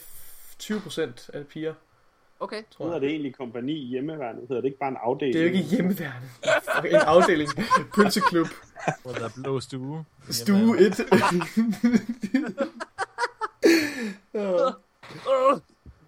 20% 0.63 1.31
af 1.35 1.47
piger, 1.47 1.75
Okay. 2.41 2.63
tror 2.71 2.85
Hedder 2.85 2.97
jeg. 2.97 3.03
det 3.03 3.11
egentlig 3.11 3.35
kompani 3.35 3.73
i 3.73 3.87
hjemmeværnet? 3.87 4.41
Hedder 4.49 4.61
det 4.63 4.65
ikke 4.69 4.79
bare 4.79 4.89
en 4.89 4.97
afdeling? 5.03 5.35
Det 5.35 5.41
er 5.43 5.47
jo 5.49 5.53
ikke 5.53 5.69
hjemmeværende. 5.69 6.29
Fuck, 6.75 6.85
En 6.87 6.95
afdeling. 6.95 7.51
Pølseklub. 7.95 8.47
Hvor 9.03 9.13
der 9.13 9.25
er 9.25 9.31
blå 9.43 9.61
stue. 9.61 10.05
Stue 10.31 10.79
1. 10.79 11.01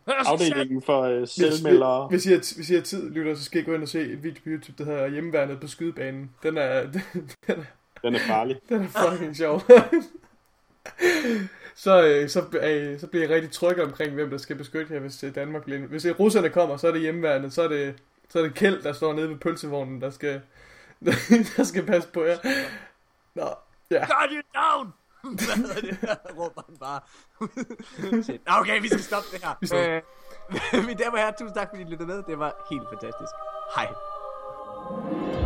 Afdelingen 0.06 0.82
for 0.82 1.18
Hvis, 1.18 1.30
selvmeldere. 1.30 2.08
hvis, 2.08 2.26
I 2.26 2.28
har, 2.30 2.54
hvis 2.56 2.70
I 2.70 2.74
har 2.74 2.80
tid, 2.82 3.10
lytter, 3.10 3.34
så 3.34 3.44
skal 3.44 3.60
I 3.60 3.64
gå 3.64 3.74
ind 3.74 3.82
og 3.82 3.88
se 3.88 4.00
et 4.00 4.22
video 4.22 4.40
på 4.44 4.48
YouTube, 4.50 4.84
der 4.84 4.90
hedder 4.90 5.08
Hjemmeværnet 5.08 5.60
på 5.60 5.66
skydebanen. 5.66 6.30
Den 6.42 6.56
er, 6.58 6.82
den, 6.92 7.02
er, 7.48 7.54
Den 8.02 8.14
er 8.14 8.18
farlig. 8.18 8.60
den 8.68 8.82
er 8.82 9.10
fucking 9.10 9.36
sjov. 9.36 9.62
Så, 11.74 12.02
øh, 12.06 12.28
så, 12.28 12.44
øh, 12.62 13.00
så 13.00 13.06
bliver 13.06 13.26
jeg 13.26 13.34
rigtig 13.34 13.50
tryg 13.50 13.80
omkring, 13.80 14.14
hvem 14.14 14.30
der 14.30 14.38
skal 14.38 14.56
beskytte 14.56 14.94
jer, 14.94 15.00
hvis 15.00 15.24
øh, 15.24 15.34
Danmark 15.34 15.64
bliver... 15.64 15.86
Hvis 15.86 16.06
russerne 16.20 16.48
kommer, 16.48 16.76
så 16.76 16.88
er 16.88 16.92
det 16.92 17.00
Hjemmeværnet, 17.00 17.52
så 17.52 17.62
er 17.62 17.68
det, 17.68 17.94
så 18.28 18.38
er 18.38 18.42
det 18.42 18.54
Kjeld, 18.54 18.82
der 18.82 18.92
står 18.92 19.12
nede 19.12 19.28
ved 19.28 19.36
pølsevognen, 19.36 20.00
der 20.00 20.10
skal, 20.10 20.40
der 21.56 21.64
skal 21.64 21.86
passe 21.86 22.08
på 22.08 22.24
jer. 22.24 22.36
Nå, 23.34 23.48
ja. 23.90 24.06
Got 24.06 24.30
you 24.30 24.42
down! 24.54 24.92
Hvad 25.22 25.56
hedder 25.56 25.80
det? 25.80 26.18
Råber 26.38 26.62
han 26.66 26.76
bare. 26.76 27.00
Okay, 28.60 28.80
vi 28.80 28.88
skal 28.88 29.02
stoppe 29.02 29.28
det 29.32 29.44
her. 29.44 29.54
Vi 29.60 29.66
stopper. 29.66 30.00
Øh, 30.74 30.84
mine 30.86 30.98
damer 30.98 31.12
og 31.12 31.18
herrer, 31.18 31.32
tusind 31.38 31.54
tak 31.54 31.68
fordi 31.70 31.82
I 31.82 31.84
lyttede 31.84 32.08
med. 32.08 32.22
Det 32.22 32.38
var 32.38 32.66
helt 32.70 32.88
fantastisk. 32.92 33.32
Hej. 33.76 35.41